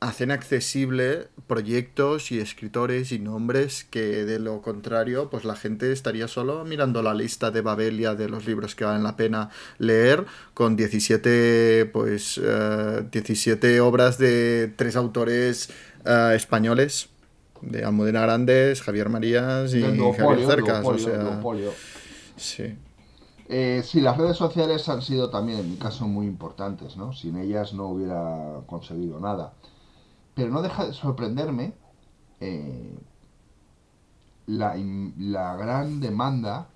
hacen 0.01 0.31
accesible 0.31 1.27
proyectos 1.47 2.31
y 2.31 2.39
escritores 2.39 3.11
y 3.11 3.19
nombres 3.19 3.83
que 3.83 4.23
de 4.23 4.39
lo 4.39 4.61
contrario 4.61 5.29
pues 5.29 5.43
la 5.43 5.55
gente 5.55 5.91
estaría 5.91 6.27
solo 6.27 6.63
mirando 6.63 7.01
la 7.01 7.13
lista 7.13 7.51
de 7.51 7.61
Babelia 7.61 8.15
de 8.15 8.29
los 8.29 8.45
libros 8.45 8.75
que 8.75 8.85
valen 8.85 9.03
la 9.03 9.17
pena 9.17 9.49
leer 9.77 10.25
con 10.53 10.77
17 10.77 11.89
pues 11.91 12.39
17 13.11 13.75
eh, 13.75 13.81
obras 13.81 14.17
de 14.17 14.71
tres 14.75 14.95
autores 14.95 15.69
eh, 16.05 16.31
españoles 16.33 17.09
de 17.61 17.83
Almudena 17.83 18.21
Grandes, 18.21 18.81
Javier 18.81 19.09
Marías 19.09 19.73
y 19.73 19.81
Javier 19.81 20.47
Cercas, 20.47 20.85
o 20.85 20.97
sea, 20.97 21.41
sí. 22.37 22.77
Eh, 23.49 23.81
sí, 23.83 23.99
las 23.99 24.15
redes 24.15 24.37
sociales 24.37 24.87
han 24.89 25.01
sido 25.01 25.29
también, 25.29 25.59
en 25.59 25.71
mi 25.71 25.77
caso, 25.77 26.07
muy 26.07 26.27
importantes, 26.27 26.95
¿no? 26.97 27.13
Sin 27.13 27.35
ellas 27.37 27.73
no 27.73 27.87
hubiera 27.87 28.61
conseguido 28.67 29.19
nada. 29.19 29.53
Pero 30.39 30.51
no 30.51 30.61
deja 30.61 30.85
de 30.85 30.93
sorprenderme 30.93 31.73
eh, 32.39 32.97
la, 34.45 34.73
la 35.17 35.57
gran 35.57 35.99
demanda 35.99 36.69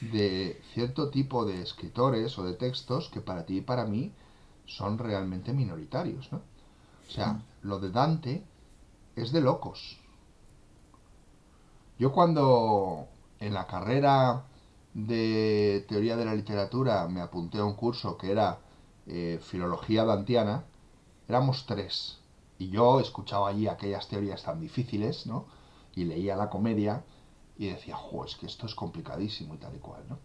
de 0.00 0.60
cierto 0.72 1.10
tipo 1.10 1.44
de 1.44 1.62
escritores 1.62 2.36
o 2.40 2.42
de 2.42 2.54
textos 2.54 3.10
que 3.10 3.20
para 3.20 3.46
ti 3.46 3.58
y 3.58 3.60
para 3.60 3.84
mí 3.84 4.12
son 4.66 4.98
realmente 4.98 5.52
minoritarios, 5.52 6.32
¿no? 6.32 6.38
O 7.06 7.10
sea, 7.12 7.40
lo 7.62 7.78
de 7.78 7.92
Dante 7.92 8.42
es 9.14 9.30
de 9.30 9.42
locos. 9.42 9.96
Yo 12.00 12.10
cuando 12.10 13.06
en 13.38 13.54
la 13.54 13.68
carrera 13.68 14.42
de 14.92 15.86
teoría 15.88 16.16
de 16.16 16.24
la 16.24 16.34
literatura 16.34 17.06
me 17.06 17.20
apunté 17.20 17.58
a 17.58 17.64
un 17.64 17.74
curso 17.74 18.18
que 18.18 18.32
era 18.32 18.58
eh, 19.06 19.38
filología 19.40 20.04
dantiana, 20.04 20.64
éramos 21.28 21.64
tres. 21.66 22.23
Y 22.58 22.70
yo 22.70 23.00
escuchaba 23.00 23.48
allí 23.48 23.66
aquellas 23.66 24.08
teorías 24.08 24.42
tan 24.42 24.60
difíciles, 24.60 25.26
¿no? 25.26 25.46
Y 25.94 26.04
leía 26.04 26.36
la 26.36 26.50
comedia 26.50 27.04
y 27.56 27.68
decía, 27.68 27.96
jo, 27.96 28.24
es 28.24 28.36
que 28.36 28.46
esto 28.46 28.66
es 28.66 28.74
complicadísimo 28.74 29.54
y 29.54 29.58
tal 29.58 29.74
y 29.74 29.78
cual, 29.78 30.02
¿no? 30.08 30.18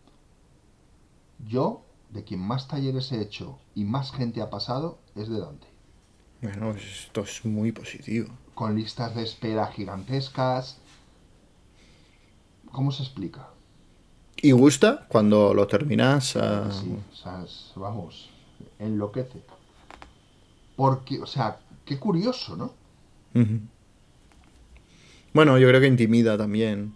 Yo, 1.47 1.84
de 2.09 2.23
quien 2.23 2.41
más 2.41 2.67
talleres 2.67 3.11
he 3.11 3.21
hecho 3.21 3.59
y 3.75 3.86
más 3.86 4.11
gente 4.11 4.41
ha 4.41 4.49
pasado, 4.49 4.99
es 5.15 5.30
de 5.30 5.39
Dante. 5.39 5.67
Bueno, 6.41 6.71
esto 6.71 7.21
es 7.21 7.45
muy 7.45 7.71
positivo. 7.71 8.30
Con 8.55 8.75
listas 8.75 9.15
de 9.15 9.23
espera 9.23 9.67
gigantescas. 9.67 10.77
¿Cómo 12.71 12.91
se 12.91 13.03
explica? 13.03 13.49
¿Y 14.41 14.51
gusta 14.51 15.05
cuando 15.09 15.53
lo 15.53 15.67
terminas? 15.67 16.36
Ah, 16.38 16.69
sí, 16.71 16.97
o 17.11 17.15
sea, 17.15 17.45
vamos, 17.75 18.30
enloquece. 18.77 19.41
Porque, 20.77 21.19
o 21.19 21.25
sea, 21.25 21.59
Qué 21.89 21.97
curioso, 21.97 22.55
¿no? 22.55 22.71
Bueno, 25.33 25.57
yo 25.57 25.67
creo 25.67 25.81
que 25.81 25.87
intimida 25.87 26.37
también. 26.37 26.93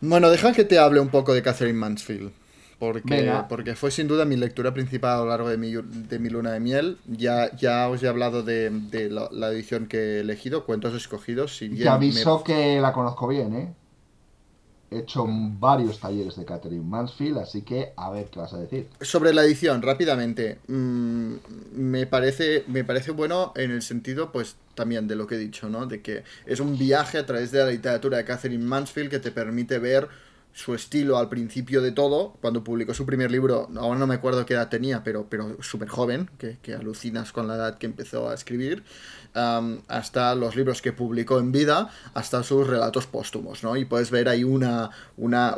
Bueno, 0.00 0.28
deja 0.28 0.52
que 0.52 0.64
te 0.64 0.76
hable 0.80 0.98
un 0.98 1.08
poco 1.08 1.32
de 1.32 1.40
Catherine 1.40 1.78
Mansfield. 1.78 2.32
Porque, 2.80 3.32
porque 3.48 3.76
fue 3.76 3.92
sin 3.92 4.08
duda 4.08 4.24
mi 4.24 4.34
lectura 4.34 4.74
principal 4.74 5.12
a 5.12 5.18
lo 5.18 5.26
largo 5.28 5.48
de 5.48 5.56
mi, 5.56 5.70
de 5.70 6.18
mi 6.18 6.30
luna 6.30 6.50
de 6.50 6.58
miel. 6.58 6.98
Ya, 7.06 7.54
ya 7.54 7.88
os 7.88 8.02
he 8.02 8.08
hablado 8.08 8.42
de, 8.42 8.72
la, 9.08 9.52
edición 9.52 9.86
que 9.86 9.98
he 9.98 10.20
elegido, 10.20 10.66
Cuentos 10.66 10.94
Escogidos. 10.94 11.56
Si 11.58 11.68
Te 11.68 11.88
aviso 11.88 12.42
que 12.42 12.80
la 12.80 12.92
conozco 12.92 13.28
bien, 13.28 13.54
¿eh? 13.54 13.72
He 14.92 14.98
hecho 15.00 15.26
varios 15.28 15.98
talleres 15.98 16.36
de 16.36 16.44
Catherine 16.44 16.84
Mansfield, 16.84 17.38
así 17.38 17.62
que 17.62 17.92
a 17.96 18.10
ver 18.10 18.26
qué 18.26 18.40
vas 18.40 18.52
a 18.52 18.58
decir. 18.58 18.88
Sobre 19.00 19.32
la 19.32 19.42
edición, 19.44 19.80
rápidamente. 19.82 20.58
Mm, 20.68 21.34
me, 21.74 22.06
parece, 22.06 22.64
me 22.68 22.84
parece 22.84 23.10
bueno 23.10 23.52
en 23.56 23.70
el 23.70 23.82
sentido, 23.82 24.32
pues, 24.32 24.56
también 24.74 25.08
de 25.08 25.16
lo 25.16 25.26
que 25.26 25.36
he 25.36 25.38
dicho, 25.38 25.68
¿no? 25.68 25.86
De 25.86 26.02
que 26.02 26.24
es 26.46 26.60
un 26.60 26.78
viaje 26.78 27.18
a 27.18 27.26
través 27.26 27.50
de 27.52 27.60
la 27.60 27.70
literatura 27.70 28.18
de 28.18 28.24
Catherine 28.24 28.64
Mansfield 28.64 29.10
que 29.10 29.18
te 29.18 29.30
permite 29.30 29.78
ver 29.78 30.08
su 30.52 30.74
estilo 30.74 31.16
al 31.16 31.28
principio 31.28 31.80
de 31.80 31.92
todo, 31.92 32.34
cuando 32.40 32.62
publicó 32.62 32.92
su 32.92 33.06
primer 33.06 33.30
libro, 33.30 33.70
ahora 33.76 33.98
no 33.98 34.06
me 34.06 34.14
acuerdo 34.14 34.44
qué 34.44 34.54
edad 34.54 34.68
tenía, 34.68 35.02
pero, 35.02 35.26
pero 35.28 35.62
súper 35.62 35.88
joven, 35.88 36.28
que, 36.38 36.58
que, 36.62 36.74
alucinas 36.74 37.32
con 37.32 37.48
la 37.48 37.56
edad 37.56 37.78
que 37.78 37.86
empezó 37.86 38.28
a 38.28 38.34
escribir, 38.34 38.84
hasta 39.34 40.34
los 40.34 40.56
libros 40.56 40.82
que 40.82 40.92
publicó 40.92 41.38
en 41.38 41.52
vida, 41.52 41.88
hasta 42.14 42.42
sus 42.42 42.66
relatos 42.66 43.06
póstumos, 43.06 43.62
¿no? 43.62 43.76
Y 43.76 43.84
puedes 43.84 44.10
ver 44.10 44.28
ahí 44.28 44.44
una, 44.44 44.90
una 45.16 45.56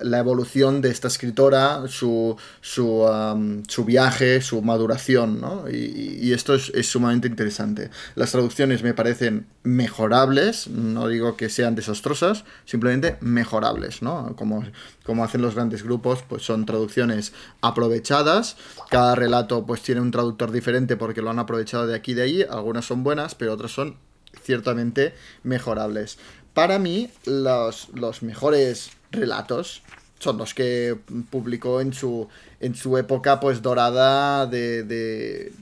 la 0.00 0.18
evolución 0.18 0.80
de 0.80 0.90
esta 0.90 1.08
escritora, 1.08 1.82
su, 1.88 2.36
su, 2.60 3.62
su 3.68 3.84
viaje, 3.84 4.40
su 4.40 4.62
maduración, 4.62 5.40
¿no? 5.40 5.64
Y, 5.68 6.18
y 6.22 6.32
esto 6.32 6.54
es, 6.54 6.70
es, 6.74 6.86
sumamente 6.86 7.28
interesante. 7.28 7.90
Las 8.14 8.32
traducciones 8.32 8.82
me 8.82 8.94
parecen 8.94 9.46
mejorables, 9.62 10.68
no 10.68 11.08
digo 11.08 11.36
que 11.36 11.48
sean 11.48 11.74
desastrosas, 11.74 12.44
simplemente 12.64 13.16
mejorables, 13.20 14.02
¿no? 14.02 14.34
Como, 14.36 14.64
como 15.04 15.24
hacen 15.24 15.42
los 15.42 15.54
grandes 15.54 15.82
grupos, 15.82 16.22
pues 16.28 16.42
son 16.42 16.66
traducciones 16.66 17.32
aprovechadas, 17.60 18.56
cada 18.90 19.14
relato 19.14 19.66
pues 19.66 19.82
tiene 19.82 20.00
un 20.00 20.10
traductor 20.10 20.50
diferente 20.52 20.96
porque 20.96 21.22
lo 21.22 21.30
han 21.30 21.38
aprovechado 21.38 21.86
de 21.86 21.94
aquí 21.94 22.12
y 22.12 22.14
de 22.14 22.22
allí, 22.22 22.42
algunas 22.42 22.84
son 22.84 23.02
buenas, 23.04 23.34
pero 23.34 23.52
otras 23.52 23.72
son 23.72 23.96
ciertamente 24.42 25.14
mejorables. 25.42 26.18
Para 26.54 26.78
mí, 26.78 27.10
los, 27.24 27.88
los 27.94 28.22
mejores 28.22 28.90
relatos 29.10 29.82
son 30.18 30.38
los 30.38 30.54
que 30.54 30.96
publicó 31.30 31.80
en 31.80 31.92
su, 31.92 32.28
en 32.60 32.74
su 32.76 32.96
época 32.96 33.40
pues 33.40 33.60
dorada 33.60 34.46
de, 34.46 34.84
de, 34.84 35.52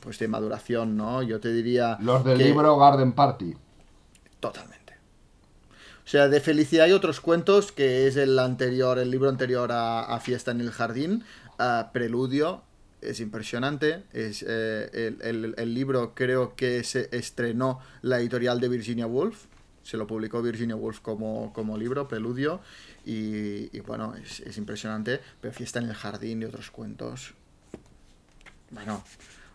pues 0.00 0.18
de 0.18 0.28
maduración, 0.28 0.96
¿no? 0.96 1.22
Yo 1.22 1.40
te 1.40 1.52
diría... 1.52 1.96
Los 2.00 2.24
del 2.24 2.38
libro 2.38 2.76
Garden 2.76 3.12
Party. 3.12 3.54
Totalmente. 4.38 4.79
O 6.04 6.08
sea, 6.10 6.28
de 6.28 6.40
Felicidad 6.40 6.86
hay 6.86 6.92
otros 6.92 7.20
cuentos, 7.20 7.72
que 7.72 8.06
es 8.06 8.16
el 8.16 8.38
anterior, 8.38 8.98
el 8.98 9.10
libro 9.10 9.28
anterior 9.28 9.70
a, 9.72 10.18
Fiesta 10.20 10.50
en 10.50 10.60
el 10.60 10.70
Jardín, 10.70 11.24
Preludio, 11.92 12.62
es 13.00 13.20
impresionante. 13.20 14.04
Es, 14.12 14.44
eh, 14.46 15.16
el, 15.22 15.74
libro 15.74 16.14
creo 16.14 16.54
que 16.54 16.84
se 16.84 17.08
estrenó 17.16 17.80
la 18.02 18.20
editorial 18.20 18.60
de 18.60 18.68
Virginia 18.68 19.06
Woolf. 19.06 19.46
Se 19.82 19.96
lo 19.96 20.06
publicó 20.06 20.42
Virginia 20.42 20.76
Woolf 20.76 21.00
como, 21.00 21.52
como 21.52 21.76
libro, 21.76 22.06
Preludio. 22.08 22.60
Y, 23.04 23.80
bueno, 23.80 24.14
es, 24.16 24.56
impresionante. 24.58 25.20
Pero 25.40 25.52
Fiesta 25.54 25.78
en 25.78 25.88
el 25.88 25.94
Jardín 25.94 26.42
y 26.42 26.44
otros 26.44 26.70
cuentos. 26.70 27.34
Bueno, 28.70 29.02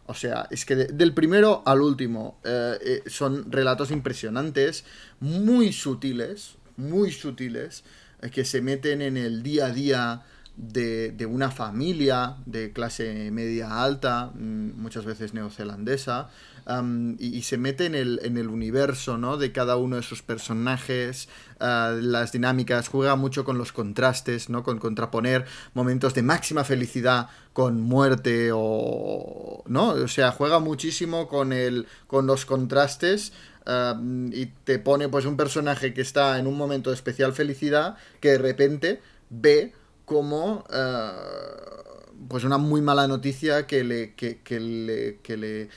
o 0.08 0.14
sea, 0.14 0.48
es 0.52 0.66
que 0.66 0.76
del 0.76 1.14
primero 1.14 1.64
al 1.66 1.82
último 1.82 2.40
eh, 2.44 2.78
eh, 2.82 3.04
son 3.08 3.52
relatos 3.52 3.92
impresionantes, 3.92 4.86
muy 5.20 5.74
sutiles, 5.74 6.56
muy 6.78 7.12
sutiles, 7.12 7.84
que 8.32 8.46
se 8.46 8.62
meten 8.62 9.02
en 9.02 9.18
el 9.18 9.44
día 9.44 9.68
a 9.68 9.72
día 9.72 10.24
de, 10.58 11.28
una 11.30 11.52
familia 11.52 12.38
de 12.46 12.72
clase 12.72 13.30
media 13.32 13.84
alta, 13.84 14.32
mm, 14.34 14.80
muchas 14.82 15.06
veces 15.06 15.34
neozelandesa, 15.34 16.30
y, 17.20 17.42
se 17.44 17.58
mete 17.58 17.86
en 17.86 17.94
el, 17.96 18.20
en 18.24 18.38
el 18.38 18.48
universo 18.48 19.18
¿no? 19.18 19.38
de 19.38 19.52
cada 19.52 19.78
uno 19.78 19.98
de 19.98 20.02
sus 20.02 20.24
personajes, 20.24 21.30
ah, 21.60 21.94
las 22.00 22.32
dinámicas, 22.32 22.88
juega 22.88 23.16
mucho 23.16 23.46
con 23.46 23.58
los 23.58 23.72
contrastes, 23.72 24.50
¿no? 24.50 24.64
con 24.64 24.80
contraponer 24.80 25.46
momentos 25.74 26.14
de 26.16 26.24
máxima 26.24 26.64
felicidad 26.64 27.30
con 27.54 27.82
muerte 27.82 28.50
o 28.54 29.64
no 29.68 29.90
o 29.92 30.08
sea 30.10 30.32
juega 30.32 30.60
muchísimo 30.60 31.30
con 31.30 31.54
el 31.54 31.88
con 32.08 32.28
los 32.28 32.46
contrastes 32.46 33.32
y 34.32 34.46
te 34.66 34.78
pone 34.78 35.08
pues 35.08 35.26
un 35.26 35.38
personaje 35.38 35.94
que 35.94 36.02
está 36.02 36.38
en 36.38 36.48
un 36.48 36.58
momento 36.58 36.90
de 36.90 36.96
especial 36.96 37.34
felicidad 37.34 37.96
que 38.20 38.32
de 38.32 38.38
repente 38.38 39.02
ve 39.30 39.74
como 40.06 40.66
eh, 40.72 41.12
pues 42.28 42.44
una 42.44 42.58
muy 42.58 42.82
mala 42.82 43.08
noticia 43.08 43.68
que 43.68 43.84
le, 43.84 44.14
que, 44.14 44.40
le, 44.60 45.20
que 45.22 45.38
le 45.38 45.70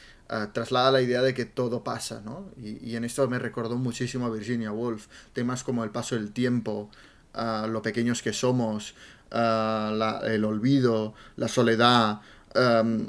traslada 0.52 0.92
la 0.92 1.00
idea 1.00 1.22
de 1.22 1.32
que 1.32 1.44
todo 1.44 1.82
pasa, 1.82 2.20
¿no? 2.24 2.50
Y, 2.62 2.96
en 2.96 3.04
esto 3.04 3.26
me 3.28 3.38
recordó 3.38 3.76
muchísimo 3.76 4.26
a 4.26 4.30
Virginia 4.30 4.72
Woolf, 4.72 5.06
temas 5.32 5.64
como 5.64 5.84
el 5.84 5.90
paso 5.90 6.14
del 6.14 6.32
tiempo, 6.32 6.90
uh, 7.34 7.66
lo 7.66 7.80
pequeños 7.80 8.22
que 8.22 8.32
somos, 8.32 8.94
el 9.30 10.44
olvido, 10.44 11.14
la 11.36 11.48
soledad, 11.48 12.20
Em, 12.54 13.06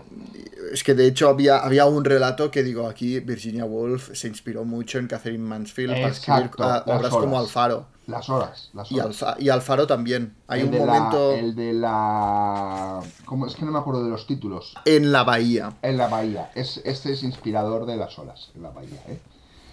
es 0.73 0.83
que 0.83 0.93
de 0.93 1.07
hecho 1.07 1.29
había, 1.29 1.59
había 1.59 1.85
un 1.85 2.03
relato 2.03 2.51
que 2.51 2.61
digo 2.61 2.87
aquí, 2.87 3.19
Virginia 3.19 3.65
Woolf 3.65 4.13
se 4.13 4.27
inspiró 4.27 4.65
mucho 4.65 4.99
en 4.99 5.07
Catherine 5.07 5.43
Mansfield 5.43 5.93
para 5.93 6.07
escribir 6.09 6.51
obras 6.57 7.09
como 7.09 7.39
Alfaro. 7.39 7.87
Las 8.09 8.27
horas, 8.27 8.71
las 8.73 8.91
horas. 8.91 9.37
Y, 9.37 9.49
Alfaro 9.49 9.85
también. 9.85 10.35
Hay 10.47 10.63
un 10.63 10.75
momento. 10.75 11.33
el 11.33 11.55
de 11.55 11.73
la. 11.73 12.99
¿Cómo? 13.25 13.45
Es 13.45 13.55
que 13.55 13.63
no 13.65 13.71
me 13.71 13.77
acuerdo 13.77 14.03
de 14.03 14.09
los 14.09 14.25
títulos. 14.25 14.73
En 14.85 15.11
la 15.11 15.23
bahía. 15.23 15.73
En 15.83 15.97
la 15.97 16.07
bahía. 16.07 16.49
Es, 16.55 16.81
este 16.85 17.13
es 17.13 17.21
inspirador 17.21 17.85
de 17.85 17.97
las 17.97 18.17
olas, 18.17 18.49
en 18.55 18.63
la 18.63 18.71
bahía, 18.71 18.99
¿eh? 19.07 19.19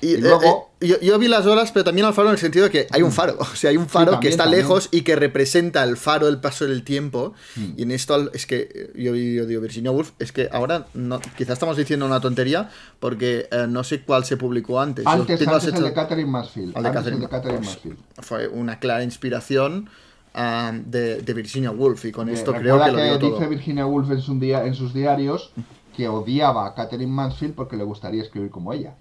Y, 0.07 0.11
Y 0.11 0.14
eh, 0.14 0.18
luego- 0.18 0.70
eh, 0.80 0.86
yo, 0.88 1.00
yo 1.00 1.18
vi 1.18 1.26
las 1.26 1.46
olas, 1.46 1.72
pero 1.72 1.84
también 1.84 2.07
al 2.07 2.12
faro 2.14 2.28
en 2.28 2.34
el 2.34 2.38
sentido 2.38 2.64
de 2.66 2.70
que 2.70 2.86
hay 2.90 3.02
un 3.02 3.11
faro. 3.12 3.36
O 3.40 3.44
sea, 3.57 3.70
hay 3.70 3.76
un 3.76 3.88
faro 3.88 4.07
que 4.07 4.11
también, 4.12 4.30
está 4.32 4.44
también. 4.44 4.62
lejos 4.62 4.88
y 4.92 5.02
que 5.02 5.16
representa 5.16 5.82
el 5.84 5.96
faro, 5.96 6.28
el 6.28 6.38
paso 6.40 6.66
del 6.66 6.82
tiempo. 6.84 7.32
Mm. 7.57 7.64
Y 7.78 7.82
en 7.82 7.90
esto 7.92 8.30
es 8.32 8.46
que 8.46 8.68
eh, 8.74 8.92
yo, 8.94 9.14
yo 9.14 9.46
digo 9.46 9.61
Virginia 9.62 9.90
Woolf, 9.90 10.12
es 10.18 10.32
que 10.32 10.48
ahora 10.52 10.86
no, 10.94 11.20
quizás 11.36 11.54
estamos 11.54 11.76
diciendo 11.76 12.04
una 12.07 12.20
tontería 12.20 12.70
porque 13.00 13.48
eh, 13.50 13.66
no 13.68 13.82
sé 13.84 14.02
cuál 14.02 14.24
se 14.24 14.36
publicó 14.36 14.80
antes. 14.80 15.07
Antes, 15.07 15.40
antes 15.46 15.68
hecho- 15.68 15.78
el 15.78 15.84
de 15.84 15.92
Catherine 15.94 16.30
Mansfield. 16.30 16.76
al 16.76 16.82
de 16.82 16.90
Catherine 16.92 17.16
el 17.16 17.22
de 17.22 17.28
Catherine 17.28 17.61
Mansfield. 17.61 17.96
Mansfield. 17.98 18.24
fue 18.26 18.48
una 18.48 18.78
clara 18.78 19.02
inspiración 19.02 19.88
ah, 20.34 20.72
de, 20.84 21.22
de 21.22 21.32
Virginia 21.34 21.70
Woolf 21.70 22.04
y 22.04 22.12
con 22.12 22.28
Eh, 22.28 22.34
esto 22.34 22.52
creo 22.52 22.82
que 22.84 22.92
lo 22.92 23.18
todo. 23.18 23.32
dice 23.38 23.46
Virginia 23.48 23.86
Woolf 23.86 24.11
en, 24.11 24.20
su 24.20 24.38
día, 24.38 24.64
en 24.66 24.74
sus 24.74 24.92
diarios 24.92 25.52
que 25.96 26.09
odiaba 26.09 26.66
a 26.66 26.74
Catherine 26.74 27.11
Mansfield 27.11 27.54
porque 27.54 27.76
le 27.78 27.84
gustaría 27.84 28.22
escribir 28.22 28.50
como 28.50 28.74
ella. 28.74 28.96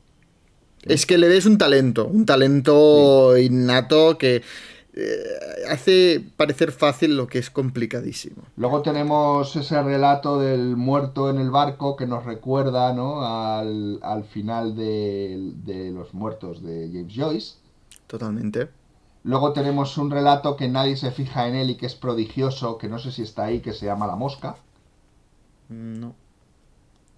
Es 0.85 1.05
que 1.05 1.17
le 1.17 1.27
ves 1.27 1.45
un 1.45 1.57
talento, 1.57 2.05
un 2.05 2.25
talento 2.25 3.37
innato 3.37 4.17
que 4.17 4.43
eh, 4.97 5.17
hace 5.69 6.23
parecer 6.37 6.71
fácil 6.71 7.17
lo 7.17 7.27
que 7.27 7.39
es 7.39 7.49
complicadísimo. 7.49 8.43
Luego 8.55 8.81
tenemos 8.81 9.55
ese 9.55 9.81
relato 9.81 10.39
del 10.39 10.77
muerto 10.77 11.29
en 11.29 11.39
el 11.39 11.51
barco 11.51 11.97
que 11.97 12.07
nos 12.07 12.23
recuerda 12.23 12.93
¿no? 12.93 13.25
al, 13.25 13.99
al 14.03 14.23
final 14.23 14.75
de, 14.75 15.51
de 15.65 15.91
Los 15.91 16.13
Muertos 16.13 16.63
de 16.63 16.89
James 16.93 17.13
Joyce. 17.13 17.55
Totalmente. 18.07 18.69
Luego 19.23 19.53
tenemos 19.53 19.97
un 19.97 20.11
relato 20.11 20.55
que 20.55 20.69
nadie 20.69 20.95
se 20.95 21.11
fija 21.11 21.47
en 21.47 21.55
él 21.55 21.71
y 21.71 21.75
que 21.75 21.87
es 21.87 21.95
prodigioso, 21.95 22.77
que 22.77 22.87
no 22.87 22.99
sé 22.99 23.11
si 23.11 23.23
está 23.23 23.45
ahí, 23.45 23.59
que 23.59 23.73
se 23.73 23.87
llama 23.87 24.05
La 24.07 24.15
Mosca. 24.15 24.55
No. 25.67 26.15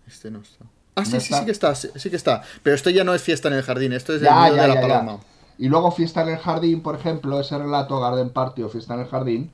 Este 0.07 0.31
no 0.31 0.39
está. 0.39 0.65
Ah, 0.97 1.05
sí, 1.05 1.13
¿No 1.13 1.19
sí, 1.19 1.25
está? 1.25 1.39
sí 1.39 1.45
que 1.45 1.51
está, 1.51 1.75
sí, 1.75 1.89
sí 1.95 2.09
que 2.09 2.15
está. 2.15 2.41
Pero 2.63 2.75
esto 2.75 2.89
ya 2.89 3.03
no 3.03 3.13
es 3.13 3.21
fiesta 3.21 3.47
en 3.47 3.53
el 3.53 3.63
jardín, 3.63 3.93
esto 3.93 4.13
es 4.13 4.21
Ya, 4.21 4.47
el 4.47 4.55
ya, 4.55 4.61
de 4.63 4.67
la 4.67 4.73
ya, 4.75 4.81
paloma. 4.81 5.19
Y 5.59 5.69
luego 5.69 5.91
Fiesta 5.91 6.21
en 6.21 6.29
el 6.29 6.37
Jardín, 6.37 6.81
por 6.83 6.93
ejemplo, 6.95 7.39
ese 7.39 7.57
relato 7.57 7.99
Garden 7.99 8.29
Party 8.29 8.61
o 8.63 8.69
Fiesta 8.69 8.93
en 8.93 8.99
el 9.01 9.07
Jardín, 9.07 9.51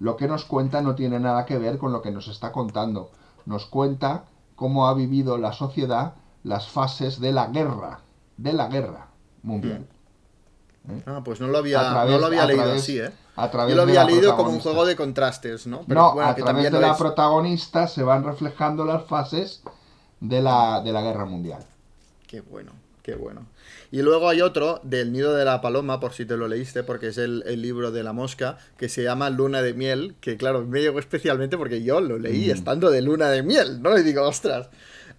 lo 0.00 0.16
que 0.16 0.26
nos 0.26 0.44
cuenta 0.46 0.80
no 0.80 0.94
tiene 0.94 1.20
nada 1.20 1.44
que 1.44 1.58
ver 1.58 1.76
con 1.78 1.92
lo 1.92 2.00
que 2.00 2.10
nos 2.10 2.26
está 2.28 2.52
contando. 2.52 3.10
Nos 3.44 3.66
cuenta 3.66 4.24
cómo 4.56 4.86
ha 4.88 4.94
vivido 4.94 5.36
la 5.38 5.52
sociedad 5.52 6.14
las 6.42 6.68
fases 6.68 7.20
de 7.20 7.32
la 7.32 7.48
guerra, 7.48 8.00
de 8.38 8.52
la 8.54 8.68
guerra 8.68 9.08
mundial. 9.42 9.86
Ah, 11.06 11.20
pues 11.24 11.40
no 11.40 11.46
lo 11.48 11.58
había, 11.58 11.80
través- 11.80 12.12
no 12.14 12.18
lo 12.18 12.26
había 12.26 12.44
leído 12.46 12.64
través- 12.64 12.82
así, 12.82 12.98
¿eh? 12.98 13.10
a 13.36 13.50
través 13.50 13.70
Yo 13.72 13.76
lo 13.76 13.82
había 13.82 14.04
leído 14.04 14.36
como 14.36 14.50
un 14.50 14.58
juego 14.60 14.84
de 14.84 14.96
contrastes, 14.96 15.66
¿no? 15.66 15.82
Pero 15.86 16.00
no, 16.00 16.12
bueno, 16.14 16.30
a 16.30 16.34
que 16.34 16.42
través 16.42 16.72
de 16.72 16.80
la 16.80 16.90
es. 16.92 16.96
protagonista 16.96 17.86
se 17.86 18.02
van 18.02 18.24
reflejando 18.24 18.84
las 18.84 19.04
fases 19.04 19.62
de 20.22 20.40
la, 20.40 20.80
de 20.84 20.92
la 20.92 21.02
guerra 21.02 21.24
mundial. 21.24 21.62
Qué 22.26 22.40
bueno, 22.40 22.72
qué 23.02 23.14
bueno. 23.14 23.46
Y 23.90 24.00
luego 24.00 24.28
hay 24.28 24.40
otro 24.40 24.80
del 24.84 25.12
Nido 25.12 25.34
de 25.34 25.44
la 25.44 25.60
Paloma, 25.60 26.00
por 26.00 26.14
si 26.14 26.24
te 26.24 26.36
lo 26.38 26.48
leíste, 26.48 26.82
porque 26.82 27.08
es 27.08 27.18
el, 27.18 27.42
el 27.46 27.60
libro 27.60 27.90
de 27.90 28.02
la 28.02 28.12
mosca, 28.14 28.56
que 28.78 28.88
se 28.88 29.02
llama 29.02 29.28
Luna 29.28 29.60
de 29.60 29.74
Miel, 29.74 30.14
que 30.20 30.36
claro, 30.38 30.64
me 30.64 30.80
llegó 30.80 30.98
especialmente 30.98 31.58
porque 31.58 31.82
yo 31.82 32.00
lo 32.00 32.18
leí 32.18 32.48
Mm. 32.48 32.52
estando 32.52 32.90
de 32.90 33.02
Luna 33.02 33.28
de 33.28 33.42
Miel, 33.42 33.82
¿no? 33.82 33.98
Y 33.98 34.02
digo, 34.02 34.22
ostras. 34.26 34.70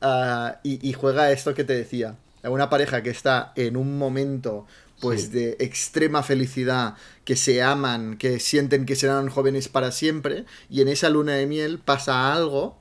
Ah, 0.02 0.60
y, 0.64 0.88
y 0.88 0.94
juega 0.94 1.32
esto 1.32 1.54
que 1.54 1.64
te 1.64 1.74
decía, 1.74 2.16
una 2.44 2.70
pareja 2.70 3.04
que 3.04 3.10
está 3.12 3.54
en 3.56 3.78
un 3.78 3.98
momento 3.98 4.66
pues 5.00 5.24
Sí. 5.24 5.28
de 5.30 5.58
extrema 5.60 6.24
felicidad, 6.24 6.96
que 7.26 7.36
se 7.36 7.62
aman, 7.62 8.18
que 8.18 8.40
sienten 8.40 8.86
que 8.86 8.96
serán 8.96 9.28
jóvenes 9.30 9.68
para 9.68 9.92
siempre, 9.92 10.46
y 10.70 10.82
en 10.82 10.88
esa 10.88 11.10
luna 11.10 11.34
de 11.34 11.46
miel 11.46 11.78
pasa 11.80 12.34
algo, 12.34 12.78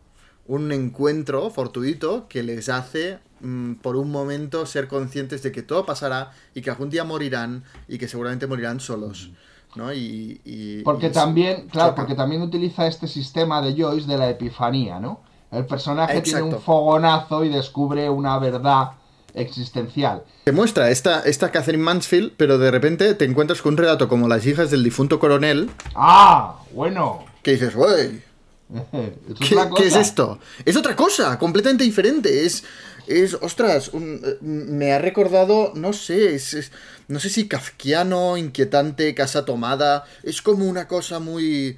un 0.46 0.72
encuentro 0.72 1.50
fortuito 1.50 2.26
que 2.28 2.42
les 2.42 2.68
hace 2.68 3.18
mm, 3.40 3.74
por 3.74 3.96
un 3.96 4.10
momento 4.10 4.66
ser 4.66 4.88
conscientes 4.88 5.42
de 5.42 5.52
que 5.52 5.62
todo 5.62 5.86
pasará 5.86 6.32
y 6.54 6.62
que 6.62 6.70
algún 6.70 6.90
día 6.90 7.04
morirán 7.04 7.64
y 7.88 7.98
que 7.98 8.08
seguramente 8.08 8.46
morirán 8.46 8.80
solos. 8.80 9.30
¿no? 9.74 9.92
Y, 9.92 10.40
y- 10.44 10.82
Porque 10.82 11.06
y 11.06 11.12
también, 11.12 11.68
claro, 11.68 11.90
choca. 11.92 12.02
porque 12.02 12.14
también 12.14 12.42
utiliza 12.42 12.86
este 12.86 13.06
sistema 13.08 13.62
de 13.62 13.74
Joyce 13.80 14.06
de 14.06 14.18
la 14.18 14.28
epifanía, 14.28 15.00
¿no? 15.00 15.20
El 15.50 15.64
personaje 15.66 16.20
tiene 16.22 16.42
un 16.42 16.60
fogonazo 16.60 17.44
y 17.44 17.48
descubre 17.50 18.08
una 18.10 18.38
verdad 18.38 18.92
existencial. 19.34 20.22
Te 20.44 20.52
muestra 20.52 20.90
esta, 20.90 21.20
esta 21.22 21.50
Catherine 21.50 21.82
Mansfield, 21.82 22.32
pero 22.36 22.58
de 22.58 22.70
repente 22.70 23.14
te 23.14 23.24
encuentras 23.24 23.62
con 23.62 23.72
un 23.74 23.78
relato 23.78 24.08
como 24.08 24.28
Las 24.28 24.46
hijas 24.46 24.70
del 24.70 24.82
difunto 24.84 25.18
coronel, 25.18 25.70
¡Ah! 25.94 26.56
Bueno. 26.74 27.24
que 27.42 27.52
dices, 27.52 27.74
¡wey! 27.74 28.22
Es 29.40 29.48
¿Qué, 29.76 29.86
es 29.86 29.96
esto? 29.96 30.38
Es 30.64 30.76
otra 30.76 30.96
cosa, 30.96 31.38
completamente 31.38 31.84
diferente. 31.84 32.44
Es, 32.46 32.64
es 33.06 33.34
ostras, 33.34 33.88
un- 33.92 34.20
eh, 34.24 34.38
me 34.40 34.92
ha 34.92 34.98
recordado, 34.98 35.72
no 35.74 35.92
sé, 35.92 36.34
es, 36.34 36.54
es- 36.54 36.72
no 37.08 37.20
sé 37.20 37.28
si 37.28 37.48
kafkiano, 37.48 38.36
inquietante, 38.36 39.14
casa 39.14 39.44
tomada. 39.44 40.04
Es 40.22 40.40
como 40.42 40.64
una 40.66 40.88
cosa 40.88 41.18
muy 41.18 41.76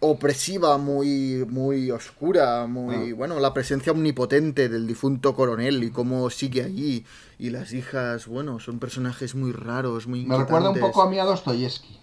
opresiva, 0.00 0.76
muy, 0.76 1.46
muy 1.48 1.90
oscura, 1.90 2.66
muy, 2.66 3.12
Ah. 3.12 3.14
bueno, 3.14 3.40
la 3.40 3.54
presencia 3.54 3.92
omnipotente 3.92 4.68
del 4.68 4.86
difunto 4.86 5.34
coronel 5.34 5.82
y 5.82 5.90
cómo 5.90 6.28
sigue 6.28 6.62
allí. 6.62 7.06
Y 7.38 7.50
las 7.50 7.72
hijas, 7.72 8.26
bueno, 8.26 8.60
son 8.60 8.78
personajes 8.78 9.34
muy 9.34 9.52
raros, 9.52 10.06
muy 10.06 10.26
Me 10.26 10.36
recuerda 10.36 10.70
un 10.70 10.78
poco 10.80 11.02
a 11.02 11.08
mí 11.08 11.18
a 11.18 11.24
Dostoyevsky. 11.24 12.00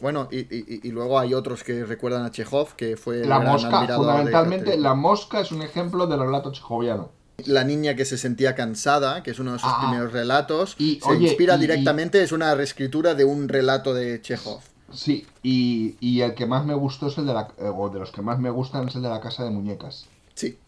Bueno, 0.00 0.28
y, 0.30 0.38
y- 0.38 0.80
y 0.84 0.90
luego 0.90 1.18
hay 1.18 1.34
otros 1.34 1.62
que 1.62 1.84
recuerdan 1.84 2.24
a 2.24 2.30
Chekhov, 2.30 2.74
que 2.76 2.96
fue 2.96 3.24
La 3.26 3.40
mosca, 3.40 3.82
de 3.86 3.94
fundamentalmente, 3.94 4.76
la 4.78 4.94
mosca 4.94 5.40
es 5.40 5.52
un 5.52 5.60
ejemplo 5.62 6.06
de 6.06 6.16
relato 6.16 6.50
chejoviano. 6.52 7.10
La 7.44 7.64
niña 7.64 7.94
que 7.94 8.06
se 8.06 8.16
sentía 8.16 8.54
cansada, 8.54 9.22
que 9.22 9.30
es 9.32 9.38
uno 9.38 9.52
de 9.52 9.58
sus 9.58 9.68
Ah. 9.70 9.80
primeros 9.82 10.12
relatos, 10.12 10.74
Y, 10.78 11.00
se 11.02 11.10
oye, 11.10 11.26
inspira 11.28 11.56
y- 11.56 11.60
directamente, 11.60 12.22
es 12.22 12.32
una 12.32 12.54
reescritura 12.54 13.14
de 13.14 13.26
un 13.26 13.48
relato 13.48 13.92
de 13.92 14.22
Chekhov. 14.22 14.60
Sí, 14.92 15.26
y, 15.42 15.96
y 16.00 16.22
el 16.22 16.34
que 16.34 16.46
más 16.46 16.64
me 16.64 16.72
gustó 16.74 17.08
es 17.08 17.18
el 17.18 17.26
de 17.26 17.34
la. 17.34 17.48
eh, 17.58 17.68
o 17.74 17.90
de 17.90 17.98
los 17.98 18.10
que 18.12 18.22
más 18.22 18.38
me 18.38 18.48
gustan 18.48 18.88
es 18.88 18.94
el 18.94 19.02
de 19.02 19.08
la 19.10 19.20
casa 19.20 19.44
de 19.44 19.50
muñecas. 19.50 20.06
Sí, 20.34 20.58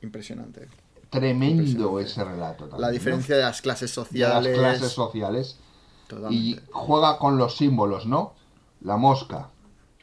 impresionante. 0.00 0.68
Tremendo 1.10 1.62
Impresionante. 1.62 2.02
ese 2.10 2.24
relato. 2.24 2.64
también, 2.64 2.80
La 2.80 2.86
¿no? 2.86 2.92
diferencia 2.92 3.36
de 3.36 3.42
las 3.42 3.60
clases 3.60 3.94
de 3.94 4.00
las 4.00 4.08
sociales. 4.08 4.58
clases 4.58 4.92
sociales. 4.92 5.56
Y 6.30 6.58
juega 6.70 7.18
con 7.18 7.36
los 7.36 7.56
símbolos, 7.56 8.06
¿no? 8.06 8.32
La 8.84 8.96
mosca, 8.98 9.48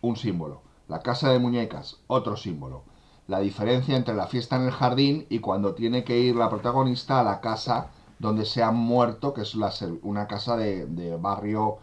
un 0.01 0.17
símbolo. 0.17 0.63
La 0.89 0.99
casa 1.01 1.31
de 1.31 1.39
muñecas, 1.39 1.99
otro 2.07 2.35
símbolo. 2.35 2.83
La 3.27 3.39
diferencia 3.39 3.95
entre 3.95 4.15
la 4.15 4.25
fiesta 4.27 4.55
en 4.57 4.63
el 4.63 4.71
jardín 4.71 5.27
y 5.29 5.39
cuando 5.39 5.75
tiene 5.75 6.03
que 6.03 6.19
ir 6.19 6.35
la 6.35 6.49
protagonista 6.49 7.19
a 7.19 7.23
la 7.23 7.39
casa 7.41 7.91
donde 8.19 8.43
se 8.45 8.61
han 8.63 8.75
muerto, 8.75 9.33
que 9.33 9.41
es 9.43 9.55
la 9.55 9.71
una 10.01 10.27
casa 10.27 10.57
de, 10.57 10.87
de 10.87 11.15
barrio 11.15 11.77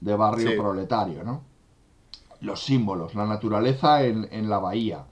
de 0.00 0.14
barrio 0.14 0.50
Sí. 0.50 0.56
proletario, 0.56 1.24
¿no? 1.24 1.42
Los 2.40 2.64
símbolos, 2.64 3.14
la 3.14 3.26
naturaleza 3.26 4.04
en, 4.04 4.28
en 4.30 4.48
la 4.48 4.58
bahía, 4.58 5.04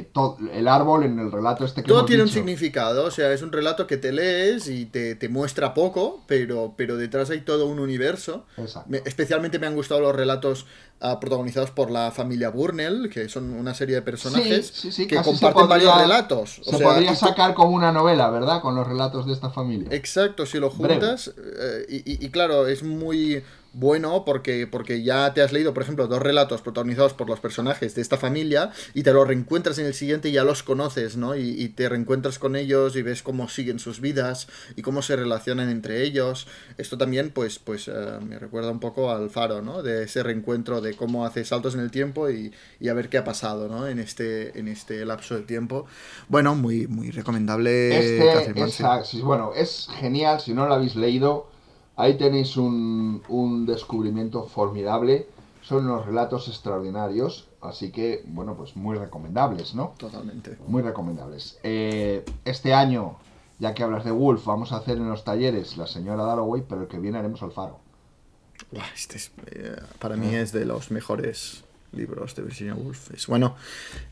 eh, 0.00 0.08
el 0.52 0.68
árbol 0.68 1.04
en 1.04 1.18
el 1.18 1.30
relato 1.32 1.64
este 1.64 1.82
que 1.82 1.88
Todo 1.88 1.98
hemos 2.00 2.08
tiene 2.08 2.22
un 2.24 2.28
significado, 2.28 3.04
o 3.06 3.10
sea, 3.10 3.32
es 3.32 3.42
un 3.42 3.52
relato 3.52 3.86
que 3.86 3.96
te 3.96 4.12
lees 4.12 4.68
y 4.68 4.86
te, 4.86 5.14
te 5.14 5.28
muestra 5.28 5.74
poco, 5.74 6.22
pero, 6.26 6.74
pero 6.76 6.96
detrás 6.96 7.30
hay 7.30 7.40
todo 7.42 7.66
un 7.66 7.78
universo. 7.78 8.44
Me- 8.86 9.02
especialmente 9.04 9.58
me 9.58 9.66
han 9.66 9.74
gustado 9.74 10.00
los 10.00 10.14
relatos 10.14 10.66
ah, 11.00 11.18
protagonizados 11.20 11.70
por 11.70 11.90
la 11.90 12.10
familia 12.10 12.48
Burnell, 12.50 13.10
que 13.10 13.28
son 13.28 13.50
una 13.52 13.74
serie 13.74 13.94
de 13.96 14.02
personajes 14.02 14.66
Sí, 14.68 14.90
sí, 14.90 14.92
sí, 14.92 15.06
que 15.06 15.16
comparten 15.16 15.52
podría- 15.52 15.66
varios 15.90 15.98
relatos. 16.00 16.60
O 16.60 16.70
Se 16.72 16.78
sea, 16.78 16.86
podría 16.88 17.14
sacar 17.14 17.54
como 17.54 17.70
una 17.76 17.92
novela, 17.92 18.30
¿verdad? 18.30 18.60
Con 18.60 18.74
los 18.74 18.86
relatos 18.86 19.26
de 19.26 19.32
esta 19.32 19.50
familia. 19.50 19.88
Exacto, 19.90 20.46
si 20.46 20.58
lo 20.58 20.70
juntas. 20.70 21.32
eh, 21.36 21.86
y, 21.88 21.96
y- 22.12 22.24
y 22.26 22.30
claro, 22.30 22.66
es 22.66 22.82
muy 22.82 23.42
bueno 23.74 24.24
porque, 24.24 24.66
porque 24.66 25.02
ya 25.02 25.34
te 25.34 25.42
has 25.42 25.52
leído, 25.52 25.74
por 25.74 25.82
ejemplo, 25.82 26.06
dos 26.06 26.22
relatos 26.22 26.62
protagonizados 26.62 27.12
por 27.12 27.28
los 27.28 27.40
personajes 27.40 27.94
de 27.94 28.02
esta 28.02 28.16
familia 28.16 28.70
y 28.94 29.02
te 29.02 29.12
los 29.12 29.26
reencuentras 29.26 29.78
en 29.78 29.86
el 29.86 29.94
siguiente 29.94 30.28
y 30.28 30.32
ya 30.32 30.44
los 30.44 30.62
conoces, 30.62 31.16
¿no? 31.16 31.36
Y, 31.36 31.60
y 31.60 31.68
te 31.68 31.88
reencuentras 31.88 32.38
con 32.38 32.56
ellos 32.56 32.96
y 32.96 33.02
ves 33.02 33.22
cómo 33.22 33.48
siguen 33.48 33.78
sus 33.78 34.00
vidas 34.00 34.48
y 34.76 34.82
cómo 34.82 35.02
se 35.02 35.16
relacionan 35.16 35.68
entre 35.68 36.02
ellos. 36.02 36.46
Esto 36.78 36.96
también, 36.98 37.30
pues, 37.30 37.58
pues 37.58 37.88
eh, 37.88 37.92
me 38.22 38.38
recuerda 38.38 38.70
un 38.70 38.80
poco 38.80 39.10
al 39.10 39.30
faro, 39.30 39.62
¿no? 39.62 39.82
De 39.82 40.04
ese 40.04 40.22
reencuentro 40.22 40.80
de 40.80 40.94
cómo 40.94 41.26
hace 41.26 41.44
saltos 41.44 41.74
en 41.74 41.80
el 41.80 41.90
tiempo 41.90 42.30
y, 42.30 42.52
y 42.80 42.88
a 42.88 42.94
ver 42.94 43.08
qué 43.08 43.18
ha 43.18 43.24
pasado, 43.24 43.68
¿no? 43.68 43.86
En 43.86 43.98
este, 43.98 44.58
en 44.58 44.68
este 44.68 45.04
lapso 45.04 45.34
de 45.34 45.42
tiempo. 45.42 45.86
Bueno, 46.28 46.54
muy, 46.54 46.86
muy 46.86 47.10
recomendable. 47.10 47.98
Este, 47.98 48.72
sí, 49.04 49.20
bueno, 49.22 49.52
es 49.54 49.88
genial, 49.98 50.40
si 50.40 50.54
no 50.54 50.66
lo 50.66 50.74
habéis 50.74 50.96
leído, 50.96 51.50
ahí 51.96 52.16
tenéis 52.16 52.56
un, 52.56 53.22
un 53.28 53.66
descubrimiento 53.66 54.44
formidable, 54.44 55.28
son 55.62 55.86
unos 55.86 56.04
relatos 56.04 56.48
extraordinarios, 56.48 57.48
así 57.62 57.90
que, 57.90 58.22
bueno, 58.26 58.54
pues 58.54 58.76
muy 58.76 58.96
recomendables, 58.96 59.74
¿no? 59.74 59.94
Totalmente. 59.96 60.58
Muy 60.66 60.82
recomendables. 60.82 61.58
Eh, 61.62 62.24
este 62.44 62.74
año, 62.74 63.16
ya 63.58 63.72
que 63.72 63.82
hablas 63.82 64.04
de 64.04 64.10
Wolf, 64.10 64.44
vamos 64.44 64.72
a 64.72 64.76
hacer 64.76 64.98
en 64.98 65.08
los 65.08 65.24
talleres 65.24 65.76
La 65.76 65.86
Señora 65.86 66.24
Dalloway, 66.24 66.62
pero 66.68 66.82
el 66.82 66.88
que 66.88 66.98
viene 66.98 67.18
haremos 67.18 67.42
al 67.42 67.52
faro. 67.52 67.78
Buah, 68.70 68.84
este 68.94 69.16
es, 69.16 69.30
eh, 69.46 69.76
para 69.98 70.16
mí 70.16 70.34
es 70.34 70.52
de 70.52 70.64
los 70.64 70.90
mejores 70.90 71.64
libros 71.92 72.34
de 72.34 72.42
Virginia 72.42 72.74
Woolf. 72.74 73.12
Es, 73.12 73.26
bueno, 73.26 73.54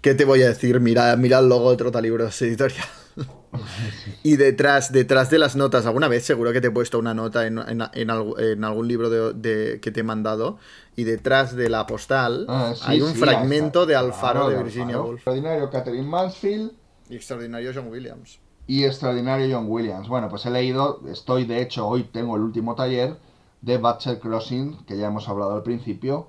¿qué 0.01 0.15
te 0.15 0.25
voy 0.25 0.43
a 0.43 0.49
decir? 0.49 0.81
Mira, 0.81 1.15
mira 1.17 1.41
el 1.41 1.49
logo 1.49 1.71
de 1.71 1.77
Trotalibros 1.77 2.41
Editorial. 2.43 2.87
y 4.23 4.37
detrás, 4.37 4.93
detrás 4.93 5.31
de 5.31 5.39
las 5.39 5.57
notas, 5.57 5.87
alguna 5.87 6.09
vez 6.09 6.25
seguro 6.25 6.53
que 6.53 6.61
te 6.61 6.69
he 6.69 6.71
puesto 6.71 6.99
una 6.99 7.15
nota 7.15 7.47
en, 7.47 7.59
en- 7.59 7.83
en 7.93 8.09
algu- 8.09 8.39
en 8.41 8.65
algún 8.65 8.89
libro 8.89 9.11
de, 9.11 9.33
de- 9.35 9.81
que 9.81 9.91
te 9.91 10.01
he 10.01 10.03
mandado, 10.05 10.59
y 10.97 11.05
detrás 11.05 11.55
de 11.57 11.69
la 11.69 11.87
postal 11.87 12.47
Ah, 12.49 12.73
sí, 12.75 12.83
hay 12.87 13.01
un 13.03 13.13
sí, 13.13 13.19
fragmento 13.19 13.87
de 13.87 13.97
Alfaro 13.97 14.49
de 14.49 14.63
Virginia. 14.63 15.01
Woolf. 15.01 15.17
Extraordinario 15.17 15.71
Catherine 15.71 16.07
Mansfield 16.09 16.73
Y 17.09 17.17
extraordinario 17.17 17.73
John 17.75 17.89
Williams. 17.89 18.39
y 18.67 18.85
extraordinario 18.85 19.55
John 19.57 19.67
Williams. 19.69 20.09
Bueno, 20.09 20.29
pues 20.29 20.47
he 20.47 20.51
leído, 20.51 21.01
estoy 21.09 21.45
de 21.45 21.61
hecho, 21.61 21.87
hoy 21.87 22.05
tengo 22.05 22.37
el 22.37 22.43
último 22.43 22.75
taller 22.75 23.17
de 23.61 23.79
Butcher 23.79 24.19
Crossing, 24.19 24.85
que 24.87 24.97
ya 24.97 25.09
hemos 25.09 25.29
hablado 25.29 25.55
al 25.55 25.63
principio. 25.63 26.29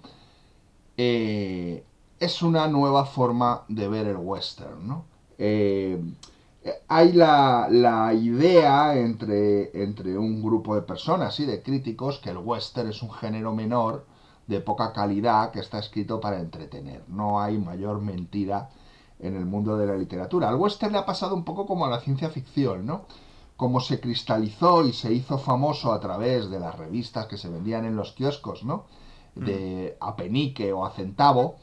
Eh, 0.98 1.84
es 2.20 2.42
una 2.42 2.68
nueva 2.68 3.06
forma 3.06 3.64
de 3.68 3.88
ver 3.88 4.08
el 4.08 4.18
western, 4.18 4.88
¿no? 4.88 5.06
Eh, 5.38 6.00
hay 6.88 7.12
la, 7.14 7.68
la 7.70 8.14
idea 8.14 8.96
entre, 8.98 9.84
entre 9.84 10.18
un 10.18 10.42
grupo 10.42 10.76
de 10.76 10.82
personas 10.82 11.40
y 11.40 11.46
de 11.46 11.62
críticos 11.62 12.20
que 12.20 12.30
el 12.30 12.38
western 12.38 12.90
es 12.90 13.02
un 13.02 13.12
género 13.12 13.54
menor 13.54 14.06
de 14.48 14.62
poca 14.62 14.94
calidad 14.94 15.52
que 15.52 15.60
está 15.60 15.80
escrito 15.80 16.20
para 16.20 16.40
entretener. 16.40 17.04
No 17.08 17.42
hay 17.42 17.58
mayor 17.58 18.02
mentira 18.02 18.70
en 19.20 19.36
el 19.36 19.46
mundo 19.46 19.78
de 19.78 19.88
la 19.88 19.96
literatura. 19.96 20.50
Al 20.50 20.56
western 20.56 20.94
le 20.94 21.00
ha 21.00 21.06
pasado 21.06 21.36
un 21.36 21.44
poco 21.44 21.66
como 21.66 21.86
a 21.86 21.90
la 21.90 22.02
ciencia 22.02 22.30
ficción, 22.30 22.86
¿no? 22.86 23.06
Como 23.56 23.80
se 23.80 24.00
cristalizó 24.00 24.86
y 24.86 24.94
se 24.94 25.14
hizo 25.14 25.38
famoso 25.38 25.94
a 25.94 26.00
través 26.00 26.50
de 26.50 26.60
las 26.60 26.78
revistas 26.78 27.28
que 27.28 27.38
se 27.38 27.50
vendían 27.50 27.86
en 27.86 27.96
los 27.96 28.12
kioscos, 28.14 28.64
¿no? 28.64 28.86
De 29.36 29.98
a 30.00 30.16
penique 30.16 30.74
o 30.74 30.86
a 30.86 30.92
centavo, 30.92 31.56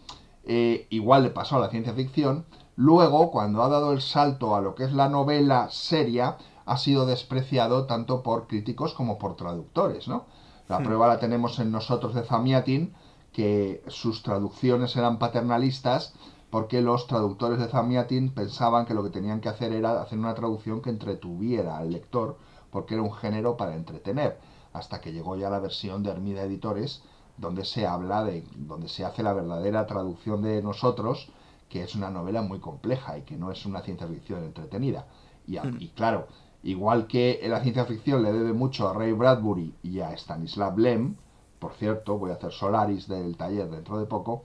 eh, 0.44 0.86
igual 0.90 1.22
le 1.22 1.30
pasó 1.30 1.57
a 1.57 1.61
la 1.61 1.70
ciencia 1.70 1.92
ficción. 1.92 2.44
Luego, 2.89 3.31
cuando 3.31 3.62
ha 3.62 3.68
dado 3.68 3.93
el 3.93 4.01
salto 4.01 4.55
a 4.57 4.61
lo 4.62 4.74
que 4.74 4.85
es 4.85 4.93
la 4.93 5.09
novela 5.11 5.68
seria, 5.70 6.39
ha 6.64 6.76
sido 6.78 7.05
despreciado 7.05 7.85
tanto 7.87 8.22
por 8.22 8.47
críticos 8.47 8.95
como 8.95 9.18
por 9.18 9.37
traductores, 9.37 10.09
¿no? 10.09 10.24
La 10.66 10.78
Hmm. 10.78 10.85
prueba 10.85 11.07
la 11.09 11.18
tenemos 11.18 11.59
en 11.59 11.70
nosotros 11.72 12.14
de 12.14 12.22
Zamiatin, 12.22 12.95
que 13.33 13.83
sus 13.89 14.22
traducciones 14.22 14.97
eran 14.97 15.18
paternalistas 15.18 16.14
porque 16.49 16.81
los 16.81 17.07
traductores 17.07 17.59
de 17.59 17.68
Zamiatin 17.68 18.33
pensaban 18.35 18.87
que 18.87 18.95
lo 18.95 19.05
que 19.05 19.11
tenían 19.11 19.41
que 19.43 19.51
hacer 19.51 19.72
era 19.72 20.01
hacer 20.03 20.18
una 20.18 20.35
traducción 20.35 20.81
que 20.81 20.91
entretuviera 20.91 21.76
al 21.76 21.91
lector, 21.93 22.39
porque 22.70 22.95
era 22.95 23.03
un 23.03 23.12
género 23.12 23.57
para 23.59 23.74
entretener, 23.76 24.39
hasta 24.72 25.01
que 25.03 25.12
llegó 25.12 25.37
ya 25.37 25.51
la 25.51 25.59
versión 25.61 26.03
de 26.03 26.11
Hermida 26.12 26.43
Editores, 26.45 27.03
donde 27.37 27.64
se 27.66 27.87
habla 27.87 28.24
de, 28.24 28.43
donde 28.57 28.89
se 28.89 29.05
hace 29.05 29.22
la 29.22 29.35
verdadera 29.35 29.87
traducción 29.87 30.41
de 30.43 30.62
nosotros, 30.62 31.28
que 31.71 31.83
es 31.83 31.95
una 31.95 32.11
novela 32.11 32.43
muy 32.43 32.59
compleja 32.61 33.16
y 33.16 33.23
que 33.23 33.37
no 33.39 33.51
es 33.51 33.64
una 33.64 33.81
ciencia 33.81 34.07
ficción 34.07 34.45
entretenida. 34.45 35.07
Y, 35.47 35.57
a- 35.57 35.62
y 35.81 35.89
claro, 35.89 36.27
igual 36.62 37.07
que 37.07 37.41
la 37.49 37.62
ciencia 37.62 37.87
ficción 37.87 38.23
le 38.23 38.33
debe 38.33 38.53
mucho 38.53 38.87
a 38.89 38.93
Ray 38.93 39.12
Bradbury 39.12 39.75
y 39.83 40.01
a 40.01 40.12
Stanislav 40.12 40.79
Lem, 40.79 41.16
por 41.59 41.73
cierto, 41.75 42.18
voy 42.18 42.31
a 42.31 42.35
hacer 42.35 42.53
Solaris 42.53 43.09
del 43.09 43.37
taller 43.39 43.71
dentro 43.71 43.99
de 43.99 44.05
poco, 44.07 44.43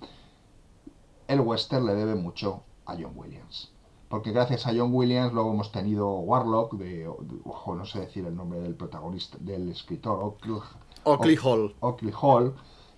el 1.28 1.42
western 1.42 1.86
le 1.86 1.96
debe 1.96 2.16
mucho 2.16 2.62
a 2.86 2.94
John 2.94 3.14
Williams. 3.16 3.72
Porque 4.10 4.32
gracias 4.32 4.68
a 4.68 4.74
John 4.76 4.94
Williams 4.94 5.34
luego 5.34 5.52
hemos 5.52 5.72
tenido 5.72 6.10
Warlock, 6.20 6.74
de, 6.76 7.08
ojo, 7.44 7.76
no 7.76 7.86
sé 7.86 8.02
decir 8.02 8.26
el 8.26 8.36
nombre 8.36 8.60
del 8.60 8.76
protagonista, 8.76 9.38
del 9.42 9.70
escritor, 9.72 10.20
Oakley, 10.24 10.58
Oakley 11.06 11.38
Hall. 11.44 11.76
Oakley 11.80 12.14
Hall, 12.22 12.54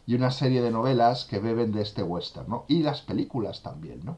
y 0.08 0.16
una 0.16 0.32
serie 0.32 0.62
de 0.62 0.72
novelas 0.72 1.26
que 1.26 1.40
beben 1.40 1.74
de 1.74 1.82
este 1.82 2.02
western, 2.02 2.48
¿no? 2.48 2.66
Y 2.68 2.82
las 2.82 3.02
películas 3.02 3.62
también, 3.62 4.04
¿no? 4.04 4.18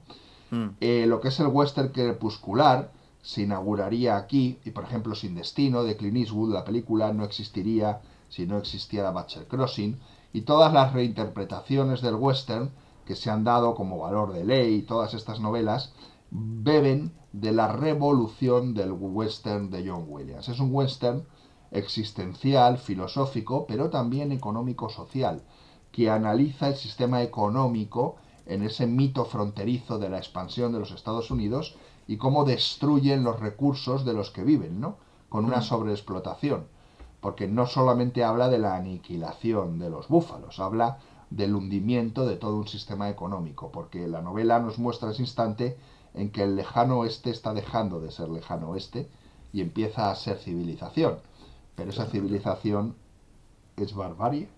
Mm. 0.52 0.76
Eh, 0.80 1.06
lo 1.08 1.20
que 1.20 1.30
es 1.30 1.40
el 1.40 1.48
western 1.48 1.90
crepuscular 1.90 2.92
se 3.22 3.42
inauguraría 3.42 4.16
aquí, 4.16 4.60
y 4.64 4.72
por 4.72 4.86
ejemplo 4.86 5.16
Sin 5.16 5.36
Destino 5.36 5.84
de 5.84 5.98
Clint 5.98 6.18
Eastwood, 6.18 6.54
la 6.54 6.64
película 6.64 7.12
no 7.12 7.26
existiría 7.26 8.02
si 8.30 8.46
no 8.46 8.58
existiera 8.60 9.10
Butcher 9.12 9.48
Crossing, 9.48 10.00
y 10.32 10.42
todas 10.42 10.72
las 10.72 10.94
reinterpretaciones 10.94 12.02
del 12.02 12.16
western 12.16 12.72
que 13.06 13.16
se 13.16 13.32
han 13.32 13.44
dado 13.44 13.74
como 13.74 13.98
Valor 13.98 14.34
de 14.34 14.46
Ley 14.46 14.76
y 14.76 14.82
todas 14.84 15.16
estas 15.16 15.40
novelas 15.40 15.94
beben 16.30 17.12
de 17.34 17.52
la 17.52 17.68
revolución 17.68 18.76
del 18.76 18.92
western 18.92 19.72
de 19.72 19.90
John 19.90 20.06
Williams. 20.08 20.48
Es 20.48 20.60
un 20.60 20.70
western 20.72 21.26
existencial, 21.72 22.78
filosófico, 22.78 23.66
pero 23.68 23.90
también 23.90 24.32
económico-social, 24.32 25.42
que 25.92 26.10
analiza 26.10 26.68
el 26.68 26.76
sistema 26.76 27.22
económico 27.22 28.16
en 28.46 28.64
ese 28.64 28.88
mito 28.88 29.26
fronterizo 29.26 30.00
de 30.00 30.10
la 30.10 30.18
expansión 30.18 30.72
de 30.72 30.80
los 30.80 30.92
Estados 30.92 31.30
Unidos 31.32 31.76
y 32.08 32.18
cómo 32.18 32.46
destruyen 32.46 33.24
los 33.24 33.40
recursos 33.40 34.06
de 34.06 34.14
los 34.14 34.32
que 34.32 34.44
viven, 34.44 34.80
¿no? 34.82 34.98
Con 35.30 35.46
una 35.46 35.58
Mm. 35.58 35.64
sobreexplotación. 35.64 36.68
Porque 37.22 37.48
no 37.48 37.68
solamente 37.68 38.24
habla 38.24 38.50
de 38.50 38.60
la 38.60 38.76
aniquilación 38.76 39.78
de 39.78 39.90
los 39.90 40.08
búfalos, 40.08 40.60
habla 40.60 41.00
del 41.30 41.54
hundimiento 41.54 42.26
de 42.26 42.38
todo 42.38 42.56
un 42.56 42.68
sistema 42.68 43.10
económico, 43.10 43.72
porque 43.72 44.08
la 44.08 44.22
novela 44.22 44.60
nos 44.60 44.80
muestra 44.80 45.12
ese 45.12 45.22
instante 45.22 45.78
en 46.16 46.32
que 46.32 46.44
el 46.44 46.56
lejano 46.56 47.00
oeste 47.00 47.30
está 47.30 47.54
dejando 47.54 48.00
de 48.00 48.10
ser 48.10 48.30
lejano 48.30 48.70
oeste 48.70 49.10
y 49.54 49.62
empieza 49.62 50.10
a 50.10 50.16
ser 50.16 50.38
civilización. 50.40 51.20
Pero 51.76 51.92
esa 51.92 52.08
civilización 52.08 52.96
es 53.78 53.94
barbarie. 53.94 54.50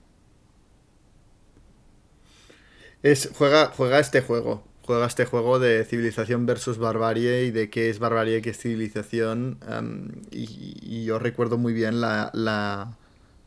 Es, 3.03 3.29
juega, 3.37 3.67
juega 3.75 3.99
este 3.99 4.21
juego. 4.21 4.63
Juega 4.83 5.05
este 5.05 5.25
juego 5.25 5.59
de 5.59 5.85
civilización 5.85 6.45
versus 6.45 6.77
barbarie 6.77 7.45
y 7.45 7.51
de 7.51 7.69
qué 7.69 7.89
es 7.89 7.99
barbarie 7.99 8.37
y 8.37 8.41
qué 8.41 8.49
es 8.51 8.57
civilización. 8.57 9.57
em, 9.67 10.09
y, 10.31 11.03
yo 11.05 11.19
recuerdo 11.19 11.57
muy 11.57 11.73
bien 11.73 12.01
la, 12.01 12.31
la. 12.33 12.97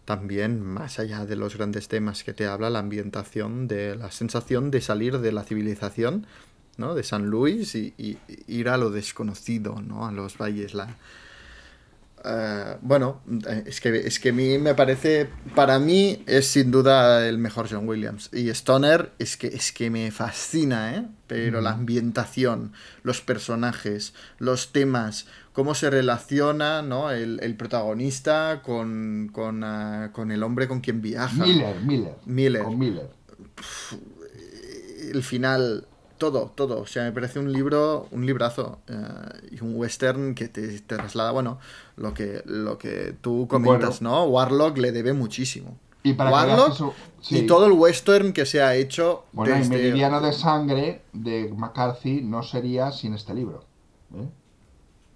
También, 0.05 0.61
más 0.63 0.99
allá 0.99 1.25
de 1.25 1.35
los 1.37 1.57
grandes 1.57 1.89
temas 1.89 2.25
que 2.25 2.35
te 2.35 2.47
habla, 2.47 2.69
la 2.71 2.81
ambientación, 2.81 3.69
de 3.69 3.97
la 3.97 4.11
sensación 4.13 4.71
de 4.71 4.81
salir 4.83 5.19
de 5.19 5.33
la 5.33 5.45
civilización, 5.45 6.27
¿no? 6.77 6.95
De 6.95 7.03
San 7.05 7.27
Luis 7.31 7.75
y, 7.75 7.95
y- 7.97 8.19
y 8.29 8.45
ir 8.61 8.69
a 8.69 8.77
lo 8.77 8.91
desconocido, 8.91 9.81
¿no? 9.81 10.07
A 10.07 10.13
los 10.13 10.37
valles, 10.37 10.75
la, 10.75 10.97
eh, 12.25 12.77
bueno, 12.81 13.21
eh, 13.49 13.65
es 13.67 13.81
que, 13.81 13.95
es 13.97 14.19
que 14.19 14.31
a 14.31 14.33
mí 14.33 14.59
me 14.59 14.75
parece, 14.75 15.29
para 15.55 15.79
mí 15.79 16.23
es 16.27 16.47
sin 16.49 16.71
duda 16.71 17.27
el 17.29 17.39
mejor 17.39 17.69
John 17.71 17.89
Williams. 17.89 18.31
Y 18.33 18.49
Stoner 18.51 19.13
es 19.19 19.37
que, 19.37 19.49
es 19.49 19.73
que 19.73 19.91
me 19.91 20.11
fascina, 20.11 20.95
¿eh? 20.97 21.07
Pero 21.27 21.61
la 21.61 21.71
Ujú. 21.71 21.81
ambientación, 21.81 22.73
los 23.03 23.21
personajes, 23.21 24.15
los 24.39 24.73
temas, 24.73 25.27
cómo 25.53 25.75
se 25.75 25.89
relaciona 25.91 26.83
¿no? 26.83 27.11
el, 27.11 27.39
el 27.43 27.57
protagonista 27.57 28.61
con, 28.63 29.31
con, 29.33 29.65
ah, 29.65 30.11
con 30.13 30.31
el 30.33 30.43
hombre 30.43 30.69
con 30.69 30.81
quien 30.81 31.01
viaja. 31.01 31.45
Miller, 31.45 31.81
Miller. 31.81 32.15
Miller. 32.27 32.63
Con 32.63 32.79
Miller. 32.79 33.09
El 35.13 35.23
final, 35.23 35.87
todo, 36.19 36.51
todo. 36.55 36.81
O 36.81 36.87
sea, 36.87 37.05
me 37.05 37.13
parece 37.13 37.39
un 37.39 37.53
libro, 37.53 38.07
un 38.11 38.25
librazo. 38.27 38.79
eh, 38.89 38.95
y 39.53 39.61
un 39.63 39.75
western 39.77 40.35
que 40.35 40.49
te, 40.49 40.81
te 40.81 40.97
traslada, 40.97 41.31
bueno, 41.33 41.59
lo 41.97 42.13
que, 42.15 42.43
lo 42.47 42.79
que 42.79 43.15
tú 43.21 43.47
comentas, 43.49 44.03
¿no? 44.03 44.25
Warlock 44.25 44.79
le 44.79 44.93
debe 44.93 45.13
muchísimo. 45.13 45.77
Y 46.03 46.13
para 46.13 46.31
Warlock 46.31 46.69
que 46.71 46.75
su- 46.77 46.93
sí. 47.23 47.39
y 47.39 47.47
todo 47.47 47.65
el 47.67 47.73
western 47.73 48.33
que 48.35 48.45
se 48.45 48.61
ha 48.63 48.75
hecho 48.75 49.25
Bueno, 49.33 49.55
y 49.55 49.59
desde- 49.61 49.71
Meridiano 49.77 50.21
de 50.21 50.33
Sangre 50.35 51.03
de 51.15 51.51
McCarthy 51.57 52.21
no 52.21 52.43
sería 52.43 52.93
sin 52.93 53.15
este 53.15 53.33
libro. 53.35 53.65
¿eh? 54.15 54.29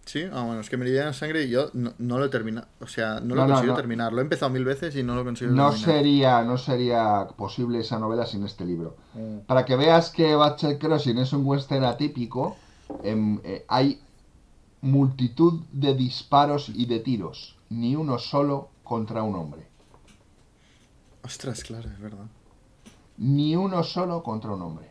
Sí, 0.08 0.22
ah, 0.32 0.42
bueno, 0.42 0.62
es 0.62 0.70
que 0.70 0.78
Meridiano 0.78 1.08
de 1.08 1.12
Sangre 1.12 1.50
yo 1.50 1.68
no, 1.74 1.92
no 1.98 2.18
lo 2.18 2.24
he 2.24 2.28
terminado. 2.30 2.66
O 2.80 2.86
sea, 2.86 3.20
no 3.20 3.34
lo 3.34 3.46
no, 3.46 3.52
consigo 3.52 3.72
no. 3.72 3.76
terminar. 3.76 4.10
Lo 4.10 4.20
he 4.20 4.22
empezado 4.22 4.50
mil 4.50 4.64
veces 4.64 4.96
y 4.96 5.02
no 5.02 5.14
lo 5.14 5.22
consigo 5.22 5.50
No 5.52 5.68
terminar. 5.68 5.94
sería, 5.96 6.42
no 6.44 6.56
sería 6.56 7.28
posible 7.36 7.80
esa 7.80 7.98
novela 7.98 8.24
sin 8.24 8.42
este 8.42 8.64
libro. 8.64 8.96
Mm. 9.12 9.40
Para 9.40 9.66
que 9.66 9.76
veas 9.76 10.08
que 10.08 10.34
Butcher 10.34 10.78
Crossing 10.78 11.18
es 11.18 11.34
un 11.34 11.44
western 11.44 11.84
atípico, 11.84 12.56
em, 13.02 13.38
eh, 13.44 13.66
hay 13.68 14.00
multitud 14.80 15.60
de 15.72 15.94
disparos 15.94 16.70
y 16.70 16.86
de 16.86 17.00
tiros, 17.00 17.58
ni 17.68 17.94
uno 17.94 18.18
solo 18.18 18.70
contra 18.84 19.22
un 19.22 19.34
hombre. 19.36 19.66
Ostras, 21.22 21.62
claro, 21.64 21.90
es 21.90 22.00
verdad. 22.00 22.24
Ni 23.18 23.56
uno 23.56 23.82
solo 23.84 24.22
contra 24.22 24.52
un 24.52 24.62
hombre. 24.62 24.87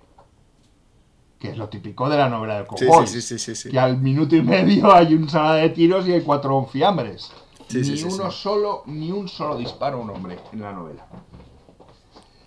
Que 1.39 1.50
es 1.51 1.58
lo 1.58 1.70
típico 1.70 2.09
de 2.09 2.18
la 2.18 2.30
novela 2.30 2.55
del 2.55 2.66
cowboy. 2.66 3.05
sí, 3.08 3.22
sí, 3.22 3.38
sí. 3.55 3.70
Que 3.70 3.80
al 3.80 3.97
minuto 3.97 4.36
y 4.36 4.42
medio 4.42 4.92
hay 4.93 5.14
un 5.14 5.30
sala 5.30 5.54
de 5.55 5.70
tiros 5.70 6.08
y 6.08 6.14
hay 6.14 6.22
cuatro 6.22 6.66
fiambres. 6.72 7.32
Sí, 7.68 7.82
ni 7.82 8.04
uno 8.04 8.32
solo, 8.32 8.84
ni 8.86 9.12
un 9.12 9.28
solo 9.28 9.58
disparo 9.58 9.97
a 9.97 10.01
un 10.01 10.09
hombre 10.09 10.39
en 10.54 10.62
la 10.62 10.72
novela. 10.72 11.05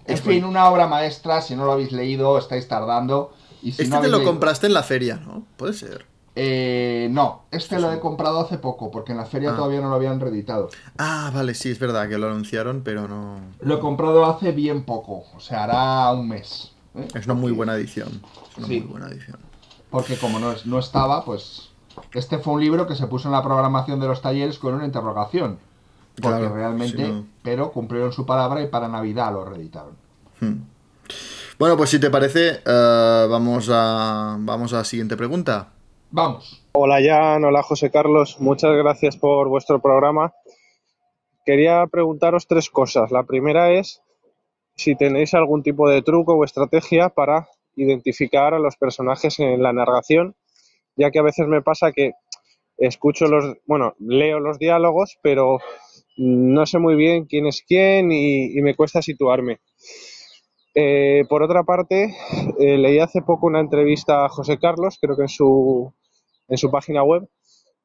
En 0.07 0.15
Es 0.15 0.23
fin, 0.23 0.45
una 0.45 0.69
obra 0.69 0.87
maestra, 0.87 1.41
si 1.43 1.55
no 1.55 1.67
lo 1.67 1.73
habéis 1.73 1.93
leído, 1.93 2.37
estáis 2.39 2.67
tardando. 2.67 3.33
Y 3.63 3.73
si 3.73 3.83
Este 3.83 3.95
no 3.95 4.01
te 4.01 4.09
lo 4.09 4.17
leído- 4.19 4.31
compraste 4.31 4.67
en 4.67 4.75
la 4.75 4.83
feria, 4.83 5.17
¿no? 5.17 5.45
Puede 5.57 5.75
ser. 5.75 6.07
Eh, 6.37 7.09
no, 7.11 7.43
este 7.51 7.79
lo 7.79 7.93
he 7.93 8.01
comprado 8.01 8.41
hace 8.41 8.57
poco, 8.57 8.91
porque 8.91 9.13
en 9.13 9.19
la 9.19 9.27
feria 9.27 9.51
Ah. 9.53 9.57
todavía 9.57 9.81
no 9.81 9.91
lo 9.91 9.97
habían 9.97 10.19
reeditado. 10.21 10.71
Ah, 10.97 11.31
vale, 11.35 11.55
sí, 11.55 11.71
es 11.71 11.79
verdad 11.79 12.09
que 12.09 12.17
lo 12.19 12.29
anunciaron, 12.29 12.81
pero 12.83 13.07
no. 13.07 13.41
Lo 13.61 13.77
he 13.77 13.79
comprado 13.81 14.25
hace 14.25 14.53
bien 14.53 14.85
poco, 14.85 15.25
o 15.37 15.41
sea, 15.41 15.65
hará 15.65 16.11
un 16.13 16.29
mes. 16.29 16.73
¿eh? 16.95 17.07
Es 17.15 17.27
una 17.27 17.35
muy 17.35 17.53
buena 17.53 17.75
edición. 17.75 18.23
Una 18.61 18.69
Sí. 18.69 18.81
muy 18.81 18.89
buena 18.91 19.09
edición. 19.09 19.39
Porque 19.91 20.17
como 20.17 20.39
no, 20.39 20.53
es- 20.53 20.67
no 20.67 20.79
estaba, 20.79 21.25
pues 21.25 21.67
Este 22.15 22.39
fue 22.39 22.55
un 22.55 22.61
libro 22.61 22.87
que 22.87 22.95
se 22.95 23.09
puso 23.09 23.29
en 23.29 23.33
la 23.33 23.43
programación 23.43 23.99
de 24.01 24.07
los 24.07 24.23
talleres 24.23 24.59
con 24.61 24.75
una 24.75 24.87
interrogación. 24.87 25.59
Porque 26.15 26.39
Claro, 26.39 26.55
realmente, 26.55 27.05
si 27.05 27.11
no- 27.13 27.27
pero 27.43 27.73
cumplieron 27.73 28.13
su 28.13 28.25
palabra 28.25 28.63
y 28.63 28.69
para 28.69 28.87
Navidad 28.89 29.33
lo 29.33 29.45
reeditaron. 29.45 29.97
Bueno, 31.59 31.77
pues 31.77 31.91
si 31.91 31.99
te 32.01 32.09
parece, 32.09 32.61
eh, 32.65 33.27
vamos, 33.29 33.69
a, 33.73 34.37
vamos 34.39 34.73
a 34.73 34.77
la 34.79 34.85
siguiente 34.85 35.17
pregunta. 35.17 35.69
Vamos. 36.13 36.63
Hola 36.73 36.99
Jan, 37.05 37.45
hola 37.45 37.63
José 37.63 37.91
Carlos, 37.91 38.37
muchas 38.41 38.75
gracias 38.77 39.17
por 39.17 39.49
vuestro 39.49 39.81
programa. 39.81 40.33
Quería 41.45 41.87
preguntaros 41.91 42.47
tres 42.47 42.71
cosas. 42.71 43.11
La 43.11 43.25
primera 43.25 43.71
es 43.73 44.01
si 44.77 44.95
tenéis 44.97 45.35
algún 45.35 45.63
tipo 45.63 45.89
de 45.89 46.03
truco 46.03 46.35
o 46.35 46.45
estrategia 46.45 47.09
para 47.11 47.49
identificar 47.77 48.55
a 48.55 48.59
los 48.59 48.77
personajes 48.77 49.39
en 49.39 49.63
la 49.63 49.73
narración, 49.73 50.35
ya 50.97 51.11
que 51.11 51.19
a 51.19 51.23
veces 51.23 51.47
me 51.47 51.63
pasa 51.63 51.93
que 51.93 52.13
escucho 52.77 53.27
los, 53.27 53.57
bueno, 53.67 53.95
leo 53.99 54.41
los 54.41 54.59
diálogos, 54.59 55.19
pero 55.23 55.59
no 56.17 56.67
sé 56.67 56.79
muy 56.79 56.97
bien 56.97 57.27
quién 57.27 57.47
es 57.47 57.63
quién 57.67 58.11
y, 58.13 58.61
me 58.63 58.75
cuesta 58.75 59.03
situarme. 59.03 59.61
Eh, 60.75 61.25
por 61.29 61.43
otra 61.43 61.65
parte, 61.65 62.15
eh, 62.59 62.79
leí 62.79 62.99
hace 62.99 63.23
poco 63.23 63.47
una 63.47 63.61
entrevista 63.61 64.25
a 64.25 64.29
José 64.29 64.59
Carlos, 64.59 64.99
creo 65.01 65.17
que 65.17 65.23
en 65.23 65.29
su, 65.29 65.93
en 66.49 66.59
su 66.59 66.71
página 66.71 67.03
web, 67.03 67.29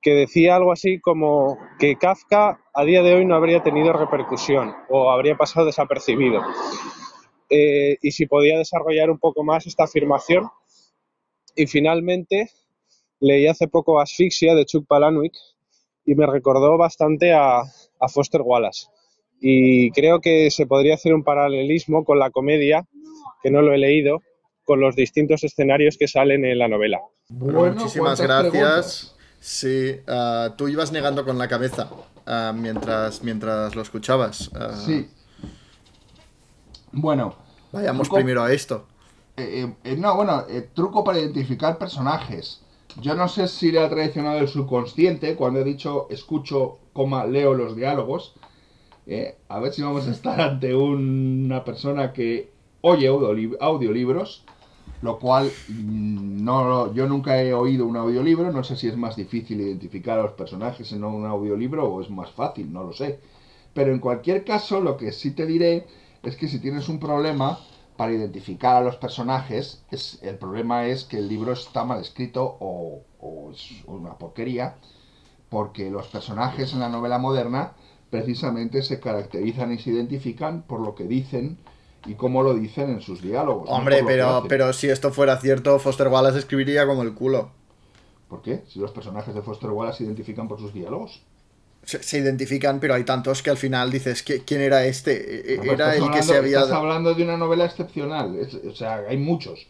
que 0.01 0.13
decía 0.13 0.55
algo 0.55 0.71
así 0.71 0.99
como 0.99 1.57
que 1.79 1.95
Kafka 1.95 2.59
a 2.73 2.83
día 2.83 3.01
de 3.01 3.15
hoy 3.15 3.25
no 3.25 3.35
habría 3.35 3.63
tenido 3.63 3.91
repercusión 3.91 4.73
o 4.89 5.09
habría 5.09 5.35
pasado 5.35 5.65
desapercibido. 5.65 6.41
Eh, 7.49 7.97
y 8.01 8.11
si 8.11 8.25
podía 8.25 8.57
desarrollar 8.57 9.09
un 9.09 9.19
poco 9.19 9.43
más 9.43 9.67
esta 9.67 9.83
afirmación. 9.83 10.49
Y 11.55 11.67
finalmente, 11.67 12.49
leí 13.19 13.47
hace 13.47 13.67
poco 13.67 13.99
Asfixia 13.99 14.55
de 14.55 14.65
Chuck 14.65 14.87
Palahniuk 14.87 15.33
y 16.05 16.15
me 16.15 16.27
recordó 16.27 16.77
bastante 16.77 17.33
a, 17.33 17.59
a 17.61 18.07
Foster 18.09 18.41
Wallace. 18.41 18.87
Y 19.39 19.91
creo 19.91 20.21
que 20.21 20.49
se 20.51 20.65
podría 20.65 20.95
hacer 20.95 21.13
un 21.13 21.23
paralelismo 21.23 22.03
con 22.03 22.19
la 22.19 22.29
comedia, 22.31 22.87
que 23.43 23.51
no 23.51 23.61
lo 23.61 23.73
he 23.73 23.77
leído, 23.77 24.21
con 24.63 24.79
los 24.79 24.95
distintos 24.95 25.43
escenarios 25.43 25.97
que 25.97 26.07
salen 26.07 26.45
en 26.45 26.57
la 26.57 26.67
novela. 26.67 26.99
Bueno, 27.29 27.75
muchísimas 27.75 28.19
gracias. 28.19 29.15
Sí, 29.39 29.97
ah, 30.07 30.55
tú 30.57 30.67
ibas 30.67 30.91
negando 30.91 31.23
con 31.23 31.37
la 31.37 31.47
cabeza 31.47 31.89
ah, 32.25 32.51
mientras, 32.55 33.23
mientras 33.23 33.75
lo 33.75 33.81
escuchabas. 33.81 34.49
Ah, 34.55 34.75
Sí. 34.85 35.07
Bueno. 36.95 37.35
Vayamos 37.71 38.07
truco- 38.07 38.15
primero 38.15 38.43
a 38.43 38.51
esto. 38.53 38.85
Eh, 39.37 39.65
eh, 39.65 39.73
eh, 39.83 39.97
no, 39.97 40.15
bueno, 40.15 40.43
eh, 40.49 40.69
truco 40.73 41.03
para 41.03 41.19
identificar 41.19 41.77
personajes. 41.77 42.61
Yo 43.01 43.15
no 43.15 43.27
sé 43.27 43.47
si 43.49 43.71
le 43.71 43.79
ha 43.79 43.89
traicionado 43.89 44.39
el 44.39 44.47
subconsciente 44.47 45.35
cuando 45.35 45.59
he 45.59 45.63
dicho 45.65 46.07
escucho, 46.09 46.77
coma, 46.93 47.25
leo 47.25 47.53
los 47.53 47.75
diálogos. 47.75 48.33
Eh, 49.07 49.37
a 49.49 49.59
ver 49.59 49.73
si 49.73 49.81
vamos 49.81 50.07
a 50.07 50.11
estar 50.11 50.39
ante 50.39 50.73
una 50.73 51.63
persona 51.65 52.13
que 52.13 52.49
oye 52.81 53.11
audiolib- 53.11 53.57
audiolibros, 53.59 54.45
lo 55.01 55.19
cual 55.19 55.51
mm, 55.67 56.43
no, 56.43 56.93
yo 56.93 57.05
nunca 57.07 57.41
he 57.41 57.53
oído 57.53 57.85
un 57.85 57.97
audiolibro. 57.97 58.49
No 58.53 58.63
sé 58.63 58.77
si 58.77 58.87
es 58.87 58.95
más 58.95 59.17
difícil 59.17 59.59
identificar 59.59 60.17
a 60.17 60.23
los 60.23 60.31
personajes 60.31 60.89
en 60.93 61.03
un 61.03 61.25
audiolibro 61.25 61.85
o 61.89 62.01
es 62.01 62.09
más 62.09 62.31
fácil, 62.31 62.71
no 62.71 62.83
lo 62.83 62.93
sé. 62.93 63.19
Pero 63.73 63.91
en 63.91 63.99
cualquier 63.99 64.45
caso, 64.45 64.79
lo 64.79 64.95
que 64.95 65.11
sí 65.11 65.31
te 65.31 65.45
diré 65.45 65.85
es 66.25 66.35
que 66.35 66.47
si 66.47 66.59
tienes 66.59 66.89
un 66.89 66.99
problema 66.99 67.59
para 67.97 68.11
identificar 68.11 68.75
a 68.75 68.81
los 68.81 68.97
personajes, 68.97 69.83
es, 69.91 70.19
el 70.21 70.37
problema 70.37 70.85
es 70.85 71.05
que 71.05 71.17
el 71.17 71.29
libro 71.29 71.53
está 71.53 71.85
mal 71.85 72.01
escrito 72.01 72.57
o, 72.59 73.03
o 73.19 73.51
es 73.51 73.83
una 73.85 74.17
porquería, 74.17 74.75
porque 75.49 75.89
los 75.89 76.07
personajes 76.07 76.73
en 76.73 76.79
la 76.79 76.89
novela 76.89 77.17
moderna 77.17 77.73
precisamente 78.09 78.81
se 78.81 78.99
caracterizan 78.99 79.71
y 79.73 79.77
se 79.77 79.91
identifican 79.91 80.63
por 80.63 80.81
lo 80.81 80.95
que 80.95 81.05
dicen 81.05 81.57
y 82.05 82.15
cómo 82.15 82.43
lo 82.43 82.53
dicen 82.53 82.89
en 82.89 83.01
sus 83.01 83.21
diálogos. 83.21 83.69
Hombre, 83.69 84.03
pero, 84.05 84.43
pero 84.47 84.73
si 84.73 84.89
esto 84.89 85.11
fuera 85.11 85.37
cierto, 85.37 85.79
Foster 85.79 86.07
Wallace 86.07 86.39
escribiría 86.39 86.85
como 86.85 87.01
el 87.01 87.13
culo. 87.13 87.51
¿Por 88.29 88.41
qué? 88.41 88.63
Si 88.67 88.79
los 88.79 88.91
personajes 88.91 89.33
de 89.33 89.41
Foster 89.41 89.69
Wallace 89.69 89.99
se 89.99 90.03
identifican 90.03 90.47
por 90.47 90.59
sus 90.59 90.73
diálogos. 90.73 91.23
Se, 91.85 92.01
se 92.03 92.17
identifican, 92.17 92.79
pero 92.79 92.95
hay 92.95 93.03
tantos 93.03 93.41
que 93.43 93.51
al 93.51 93.57
final 93.57 93.91
dices, 93.91 94.25
¿qui- 94.25 94.41
¿quién 94.45 94.61
era 94.61 94.83
este? 94.85 95.53
E- 95.53 95.57
pero 95.59 95.73
Era 95.73 95.93
estás 95.93 96.07
el 96.09 96.13
que 96.13 96.23
se 96.23 96.35
había... 96.37 96.59
Estás 96.61 96.73
hablando 96.77 97.13
de 97.13 97.23
una 97.23 97.37
novela 97.37 97.65
excepcional, 97.65 98.35
es- 98.37 98.55
o 98.55 98.75
sea, 98.75 99.03
hay 99.07 99.17
muchos. 99.17 99.67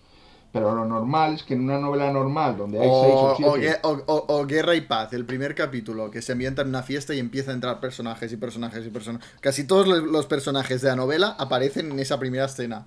Pero 0.54 0.74
lo 0.74 0.86
normal 0.86 1.34
es 1.36 1.44
que 1.44 1.54
en 1.56 1.66
una 1.66 1.78
novela 1.80 2.10
normal, 2.14 2.56
donde 2.56 2.80
hay 2.80 2.88
seis 2.88 3.14
O, 3.14 3.26
o 3.32 3.36
siete... 3.36 3.52
o 3.52 3.58
Gue- 3.58 3.80
o- 3.84 4.04
o- 4.14 4.26
o 4.40 4.46
Guerra 4.48 4.74
y 4.76 4.82
Paz, 4.82 5.12
el 5.12 5.26
primer 5.26 5.54
capítulo, 5.54 6.10
que 6.10 6.22
se 6.22 6.32
ambienta 6.32 6.62
en 6.62 6.70
una 6.70 6.82
fiesta 6.84 7.14
y 7.14 7.20
empieza 7.20 7.52
a 7.52 7.54
entrar 7.54 7.82
personajes 7.82 8.32
y 8.32 8.38
personajes 8.38 8.86
y 8.86 8.90
personajes. 8.90 9.30
Casi 9.42 9.66
todos 9.66 9.86
los- 9.86 10.26
personajes 10.28 10.82
de 10.82 10.88
la 10.90 10.96
novela 10.96 11.36
aparecen 11.38 11.92
en 11.92 12.00
esa 12.00 12.18
primera 12.20 12.46
escena. 12.46 12.86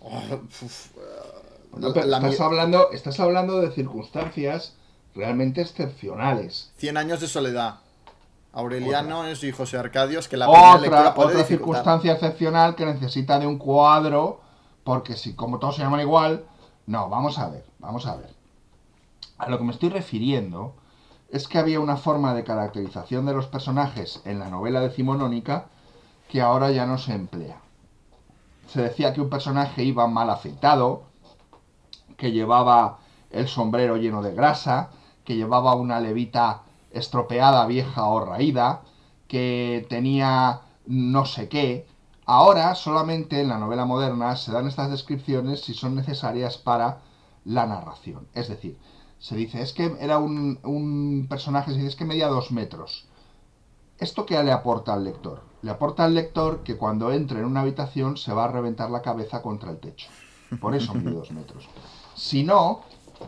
Oh, 0.00 0.20
uf, 0.62 0.86
No, 1.76 1.92
pero 1.92 2.06
la 2.06 2.16
estás, 2.18 2.40
hablando, 2.40 2.90
estás 2.90 3.20
hablando 3.20 3.60
de 3.60 3.70
circunstancias 3.70 4.74
realmente 5.14 5.60
excepcionales. 5.60 6.70
Cien 6.78 6.96
años 6.96 7.20
de 7.20 7.28
soledad. 7.28 7.76
Aureliano 8.58 9.24
es 9.24 9.44
y 9.44 9.52
José 9.52 9.78
Arcadios, 9.78 10.26
que 10.26 10.36
la 10.36 10.48
Otra, 10.48 11.14
puede 11.14 11.34
otra 11.34 11.44
circunstancia 11.44 12.14
excepcional 12.14 12.74
que 12.74 12.86
necesita 12.86 13.38
de 13.38 13.46
un 13.46 13.56
cuadro, 13.56 14.40
porque 14.82 15.14
si 15.14 15.34
como 15.34 15.60
todos 15.60 15.76
se 15.76 15.82
llaman 15.82 16.00
igual, 16.00 16.44
no, 16.86 17.08
vamos 17.08 17.38
a 17.38 17.48
ver, 17.50 17.64
vamos 17.78 18.04
a 18.06 18.16
ver. 18.16 18.34
A 19.38 19.48
lo 19.48 19.58
que 19.58 19.64
me 19.64 19.70
estoy 19.70 19.90
refiriendo 19.90 20.74
es 21.30 21.46
que 21.46 21.58
había 21.58 21.78
una 21.78 21.96
forma 21.96 22.34
de 22.34 22.42
caracterización 22.42 23.26
de 23.26 23.34
los 23.34 23.46
personajes 23.46 24.22
en 24.24 24.40
la 24.40 24.48
novela 24.48 24.80
decimonónica 24.80 25.66
que 26.28 26.40
ahora 26.40 26.72
ya 26.72 26.84
no 26.84 26.98
se 26.98 27.12
emplea. 27.12 27.60
Se 28.66 28.82
decía 28.82 29.12
que 29.12 29.20
un 29.20 29.30
personaje 29.30 29.84
iba 29.84 30.08
mal 30.08 30.30
afeitado, 30.30 31.04
que 32.16 32.32
llevaba 32.32 32.98
el 33.30 33.46
sombrero 33.46 33.98
lleno 33.98 34.20
de 34.20 34.34
grasa, 34.34 34.90
que 35.24 35.36
llevaba 35.36 35.76
una 35.76 36.00
levita 36.00 36.62
estropeada, 36.90 37.66
vieja 37.66 38.06
o 38.06 38.24
raída, 38.24 38.82
que 39.26 39.86
tenía 39.88 40.62
no 40.86 41.24
sé 41.26 41.48
qué. 41.48 41.86
Ahora 42.24 42.74
solamente 42.74 43.40
en 43.40 43.48
la 43.48 43.58
novela 43.58 43.84
moderna 43.84 44.36
se 44.36 44.52
dan 44.52 44.66
estas 44.66 44.90
descripciones 44.90 45.62
si 45.62 45.74
son 45.74 45.94
necesarias 45.94 46.58
para 46.58 47.00
la 47.44 47.66
narración. 47.66 48.28
Es 48.34 48.48
decir, 48.48 48.78
se 49.18 49.36
dice, 49.36 49.62
es 49.62 49.72
que 49.72 49.96
era 50.00 50.18
un, 50.18 50.58
un 50.62 51.26
personaje, 51.28 51.70
se 51.70 51.76
dice, 51.76 51.88
es 51.88 51.96
que 51.96 52.04
medía 52.04 52.28
dos 52.28 52.52
metros. 52.52 53.06
¿Esto 53.98 54.26
qué 54.26 54.42
le 54.42 54.52
aporta 54.52 54.94
al 54.94 55.04
lector? 55.04 55.42
Le 55.62 55.70
aporta 55.70 56.04
al 56.04 56.14
lector 56.14 56.62
que 56.62 56.76
cuando 56.76 57.12
entre 57.12 57.40
en 57.40 57.46
una 57.46 57.62
habitación 57.62 58.16
se 58.16 58.32
va 58.32 58.44
a 58.44 58.48
reventar 58.48 58.90
la 58.90 59.02
cabeza 59.02 59.42
contra 59.42 59.70
el 59.70 59.78
techo. 59.78 60.08
Por 60.60 60.74
eso 60.74 60.94
mide 60.94 61.10
dos 61.10 61.32
metros. 61.32 61.68
Si 62.14 62.44
no, 62.44 62.82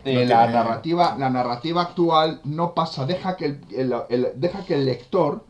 eh, 0.05 0.15
No 0.15 0.21
la, 0.21 0.43
tiene- 0.47 0.53
narrativa, 0.53 1.17
la 1.19 1.31
narrativa 1.31 1.83
actual 1.83 2.41
no 2.45 2.75
pasa, 2.75 3.07
deja 3.07 3.37
que 3.37 3.45
el, 3.47 3.61
el- 3.71 3.95
el- 4.09 4.29
deja 4.37 4.65
que 4.65 4.75
el 4.75 4.85
lector 4.87 5.45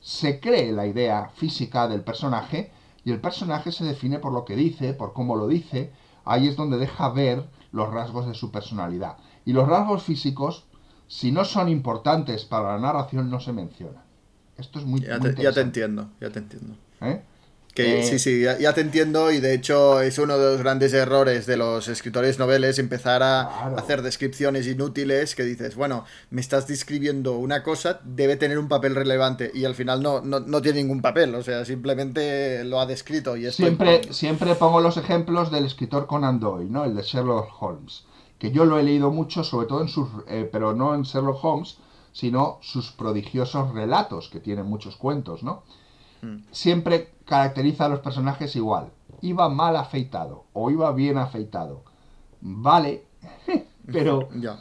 se 0.00 0.40
cree 0.40 0.72
la 0.72 0.86
idea 0.86 1.30
física 1.34 1.88
del 1.88 2.02
personaje 2.02 2.70
y 3.04 3.12
el 3.12 3.20
personaje 3.20 3.72
se 3.72 3.84
define 3.84 4.18
por 4.18 4.32
lo 4.32 4.44
que 4.44 4.56
dice, 4.56 4.94
por 4.94 5.12
cómo 5.12 5.36
lo 5.36 5.46
dice. 5.48 5.92
Ahí 6.26 6.48
es 6.48 6.56
donde 6.56 6.78
deja 6.78 7.08
ver 7.10 7.44
los 7.72 7.92
rasgos 7.92 8.26
de 8.26 8.34
su 8.34 8.50
personalidad. 8.50 9.16
Y 9.44 9.52
los 9.52 9.68
rasgos 9.68 10.02
físicos, 10.02 10.64
si 11.06 11.30
no 11.32 11.44
son 11.44 11.68
importantes 11.68 12.44
para 12.46 12.72
la 12.74 12.78
narración, 12.80 13.30
no 13.30 13.40
se 13.40 13.52
mencionan. 13.52 14.02
Esto 14.56 14.78
es 14.78 14.86
muy, 14.86 15.00
Ya 15.00 15.18
muy 15.18 15.34
te, 15.34 15.42
ya 15.42 15.52
te 15.52 15.60
entiendo, 15.60 16.08
ya 16.20 16.30
te 16.30 16.38
entiendo. 16.38 16.74
¿eh? 17.02 17.22
Que, 17.74 18.00
Eh, 18.00 18.02
sí, 18.04 18.18
sí, 18.20 18.40
ya, 18.42 18.56
ya 18.58 18.72
te 18.72 18.80
entiendo 18.82 19.32
y 19.32 19.40
de 19.40 19.52
hecho 19.52 20.00
es 20.00 20.18
uno 20.18 20.38
de 20.38 20.52
los 20.52 20.58
grandes 20.62 20.92
errores 20.92 21.44
de 21.46 21.56
los 21.56 21.88
escritores 21.88 22.38
noveles 22.38 22.78
empezar 22.78 23.22
a 23.24 23.48
Claro. 23.50 23.78
hacer 23.78 24.02
descripciones 24.02 24.66
inútiles 24.68 25.34
que 25.34 25.42
dices, 25.42 25.74
bueno, 25.74 26.04
me 26.30 26.40
estás 26.40 26.68
describiendo 26.68 27.36
una 27.36 27.64
cosa, 27.64 28.00
debe 28.04 28.36
tener 28.36 28.58
un 28.58 28.68
papel 28.68 28.94
relevante 28.94 29.50
y 29.52 29.64
al 29.64 29.74
final 29.74 30.02
no, 30.02 30.20
no, 30.20 30.38
no 30.38 30.62
tiene 30.62 30.82
ningún 30.82 31.02
papel, 31.02 31.34
o 31.34 31.42
sea, 31.42 31.64
simplemente 31.64 32.62
lo 32.64 32.78
ha 32.80 32.86
descrito 32.86 33.36
y 33.36 33.50
Siempre, 33.50 34.12
siempre 34.12 34.54
pongo 34.54 34.80
los 34.80 34.96
ejemplos 34.96 35.50
del 35.50 35.66
escritor 35.66 36.06
Conan 36.06 36.38
Doyle, 36.40 36.70
¿no? 36.70 36.84
El 36.84 36.94
de 36.94 37.02
Sherlock 37.02 37.60
Holmes. 37.60 38.04
Que 38.38 38.50
yo 38.52 38.64
lo 38.64 38.78
he 38.78 38.82
leído 38.82 39.10
mucho, 39.10 39.42
sobre 39.44 39.66
todo 39.66 39.80
en 39.82 39.88
sus. 39.88 40.08
eh, 40.28 40.48
pero 40.50 40.74
no 40.74 40.94
en 40.94 41.02
Sherlock 41.02 41.42
Holmes, 41.44 41.76
sino 42.12 42.58
sus 42.62 42.92
prodigiosos 42.92 43.72
relatos, 43.74 44.28
que 44.28 44.38
tienen 44.40 44.66
muchos 44.66 44.96
cuentos, 44.96 45.42
¿no? 45.42 45.64
Siempre 46.50 47.14
caracteriza 47.24 47.86
a 47.86 47.88
los 47.88 48.00
personajes 48.00 48.56
igual. 48.56 48.92
Iba 49.20 49.48
mal 49.48 49.76
afeitado 49.76 50.44
o 50.52 50.70
iba 50.70 50.92
bien 50.92 51.18
afeitado. 51.18 51.84
Vale, 52.40 53.06
pero 53.92 54.28
Ya. 54.40 54.60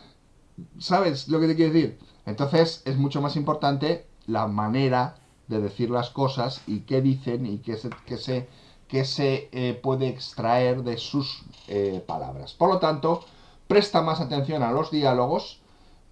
¿Sabes 0.77 1.27
lo 1.27 1.39
que 1.39 1.47
te 1.47 1.55
quiero 1.55 1.73
decir? 1.73 1.99
Entonces 2.25 2.83
es 2.85 2.97
mucho 2.97 3.21
más 3.21 3.35
importante 3.35 4.07
la 4.27 4.47
manera 4.47 5.15
de 5.47 5.59
decir 5.59 5.89
las 5.89 6.09
cosas 6.09 6.61
y 6.67 6.81
qué 6.81 7.01
dicen 7.01 7.45
y 7.45 7.57
qué 7.57 7.75
se, 7.75 7.89
qué 8.05 8.17
se, 8.17 8.47
qué 8.87 9.03
se 9.03 9.49
eh, 9.51 9.79
puede 9.81 10.07
extraer 10.07 10.83
de 10.83 10.97
sus 10.97 11.43
eh, 11.67 12.03
palabras. 12.05 12.53
Por 12.53 12.69
lo 12.69 12.79
tanto, 12.79 13.25
presta 13.67 14.01
más 14.01 14.21
atención 14.21 14.63
a 14.63 14.71
los 14.71 14.91
diálogos 14.91 15.59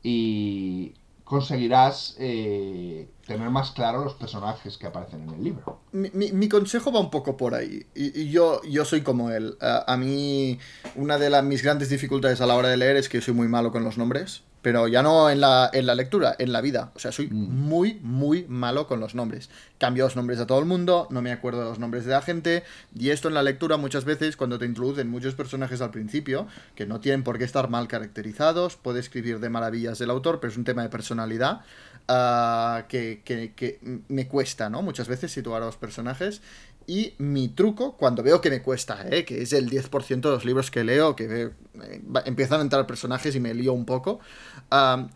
y 0.03 0.95
conseguirás 1.31 2.17
eh, 2.19 3.07
tener 3.25 3.49
más 3.49 3.71
claro 3.71 4.03
los 4.03 4.15
personajes 4.15 4.77
que 4.77 4.87
aparecen 4.87 5.21
en 5.21 5.29
el 5.29 5.41
libro. 5.41 5.79
Mi, 5.93 6.49
consejo 6.49 6.91
va 6.91 6.99
un 6.99 7.09
poco 7.09 7.37
por 7.37 7.55
ahí. 7.55 7.85
Yo, 8.29 8.61
yo 8.63 8.83
soy 8.83 8.99
como 8.99 9.31
él. 9.31 9.55
A, 9.61 9.93
a 9.93 9.95
mí, 9.95 10.59
una 10.97 11.17
de 11.17 11.29
las, 11.29 11.41
mis 11.45 11.63
grandes 11.63 11.87
dificultades 11.87 12.41
a 12.41 12.47
la 12.47 12.55
hora 12.55 12.67
de 12.67 12.75
leer 12.75 12.97
es 12.97 13.07
que 13.07 13.21
soy 13.21 13.33
muy 13.33 13.47
malo 13.47 13.71
con 13.71 13.85
los 13.85 13.97
nombres. 13.97 14.43
Pero 14.61 14.87
ya 14.87 15.01
no 15.01 15.29
en 15.31 15.41
la, 15.41 15.69
en 15.73 15.87
la 15.87 15.95
lectura, 15.95 16.35
en 16.37 16.51
la 16.51 16.61
vida. 16.61 16.91
O 16.95 16.99
sea, 16.99 17.11
soy 17.11 17.27
muy, 17.29 17.99
muy 18.03 18.45
malo 18.47 18.85
con 18.87 18.99
los 18.99 19.15
nombres. 19.15 19.49
Cambio 19.79 20.03
los 20.03 20.15
nombres 20.15 20.39
a 20.39 20.45
todo 20.45 20.59
el 20.59 20.65
mundo, 20.65 21.07
no 21.09 21.21
me 21.23 21.31
acuerdo 21.31 21.59
de 21.61 21.65
los 21.69 21.79
nombres 21.79 22.05
de 22.05 22.11
la 22.11 22.21
gente. 22.21 22.63
Y 22.95 23.09
esto 23.09 23.27
en 23.27 23.33
la 23.33 23.41
lectura 23.41 23.77
muchas 23.77 24.05
veces, 24.05 24.37
cuando 24.37 24.59
te 24.59 24.65
introducen 24.65 25.09
muchos 25.09 25.33
personajes 25.33 25.81
al 25.81 25.89
principio, 25.89 26.45
que 26.75 26.85
no 26.85 26.99
tienen 26.99 27.23
por 27.23 27.39
qué 27.39 27.43
estar 27.43 27.69
mal 27.69 27.87
caracterizados, 27.87 28.75
puede 28.75 28.99
escribir 28.99 29.39
de 29.39 29.49
maravillas 29.49 29.99
el 30.01 30.11
autor, 30.11 30.39
pero 30.39 30.51
es 30.51 30.57
un 30.57 30.63
tema 30.63 30.83
de 30.83 30.89
personalidad. 30.89 31.61
ah, 32.07 32.85
que, 32.89 33.21
que- 33.23 33.53
que 33.55 33.79
me 34.09 34.27
cuesta, 34.27 34.69
¿no? 34.69 34.81
Muchas 34.81 35.07
veces 35.07 35.31
situar 35.31 35.61
a 35.61 35.65
los 35.65 35.77
personajes. 35.77 36.41
Y 36.87 37.13
mi 37.19 37.47
truco, 37.49 37.95
cuando 37.95 38.23
veo 38.23 38.41
que 38.41 38.49
me 38.49 38.61
cuesta, 38.61 39.05
¿eh? 39.09 39.23
que 39.23 39.41
es 39.43 39.53
el 39.53 39.69
10% 39.69 40.29
de 40.29 40.35
los 40.35 40.45
libros 40.45 40.71
que 40.71 40.83
leo, 40.83 41.15
que 41.15 41.27
veo- 41.27 41.51
eh, 41.83 42.01
va- 42.13 42.23
empiezan 42.25 42.59
a 42.59 42.63
entrar 42.63 42.85
personajes 42.87 43.35
y 43.35 43.39
me 43.39 43.53
lío 43.53 43.73
un 43.73 43.85
poco, 43.85 44.19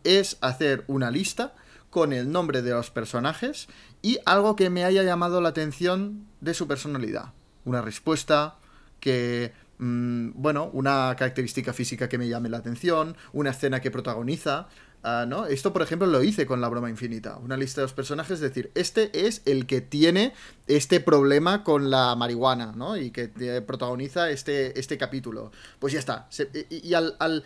es 0.03 0.37
hacer 0.41 0.83
una 0.87 1.11
lista 1.11 1.53
con 1.89 2.13
el 2.13 2.31
nombre 2.31 2.61
de 2.61 2.71
los 2.71 2.91
personajes 2.91 3.67
y 4.01 4.19
algo 4.25 4.55
que 4.55 4.69
me 4.69 4.83
haya 4.83 5.03
llamado 5.03 5.41
la 5.41 5.49
atención 5.49 6.27
de 6.41 6.53
su 6.53 6.67
personalidad. 6.67 7.33
Una 7.63 7.81
respuesta 7.81 8.55
que, 8.99 9.53
mm, 9.79 10.31
bueno, 10.35 10.69
una 10.73 11.15
característica 11.17 11.73
física 11.73 12.07
que 12.09 12.17
me 12.17 12.27
llame 12.27 12.49
la 12.49 12.57
atención, 12.57 13.15
una 13.33 13.49
escena 13.51 13.79
que 13.81 13.91
protagoniza. 13.91 14.67
¿No? 15.27 15.45
Esto, 15.45 15.71
por 15.71 15.81
ejemplo, 15.81 16.07
lo 16.07 16.23
hice 16.23 16.45
con 16.45 16.61
la 16.61 16.69
broma 16.69 16.89
infinita. 16.89 17.37
Una 17.37 17.57
lista 17.57 17.81
de 17.81 17.85
los 17.85 17.93
personajes, 17.93 18.33
es 18.33 18.39
decir, 18.41 18.71
este 18.75 19.27
es 19.27 19.41
el 19.45 19.67
que 19.67 19.81
tiene 19.81 20.33
este 20.67 20.99
problema 20.99 21.63
con 21.63 21.89
la 21.89 22.15
marihuana, 22.15 22.73
¿no? 22.75 22.97
Y 22.97 23.11
que 23.11 23.27
protagoniza 23.65 24.29
este, 24.29 24.79
este 24.79 24.97
capítulo. 24.97 25.51
Pues 25.79 25.93
ya 25.93 25.99
está. 25.99 26.27
Y, 26.69 26.93
al, 26.93 27.43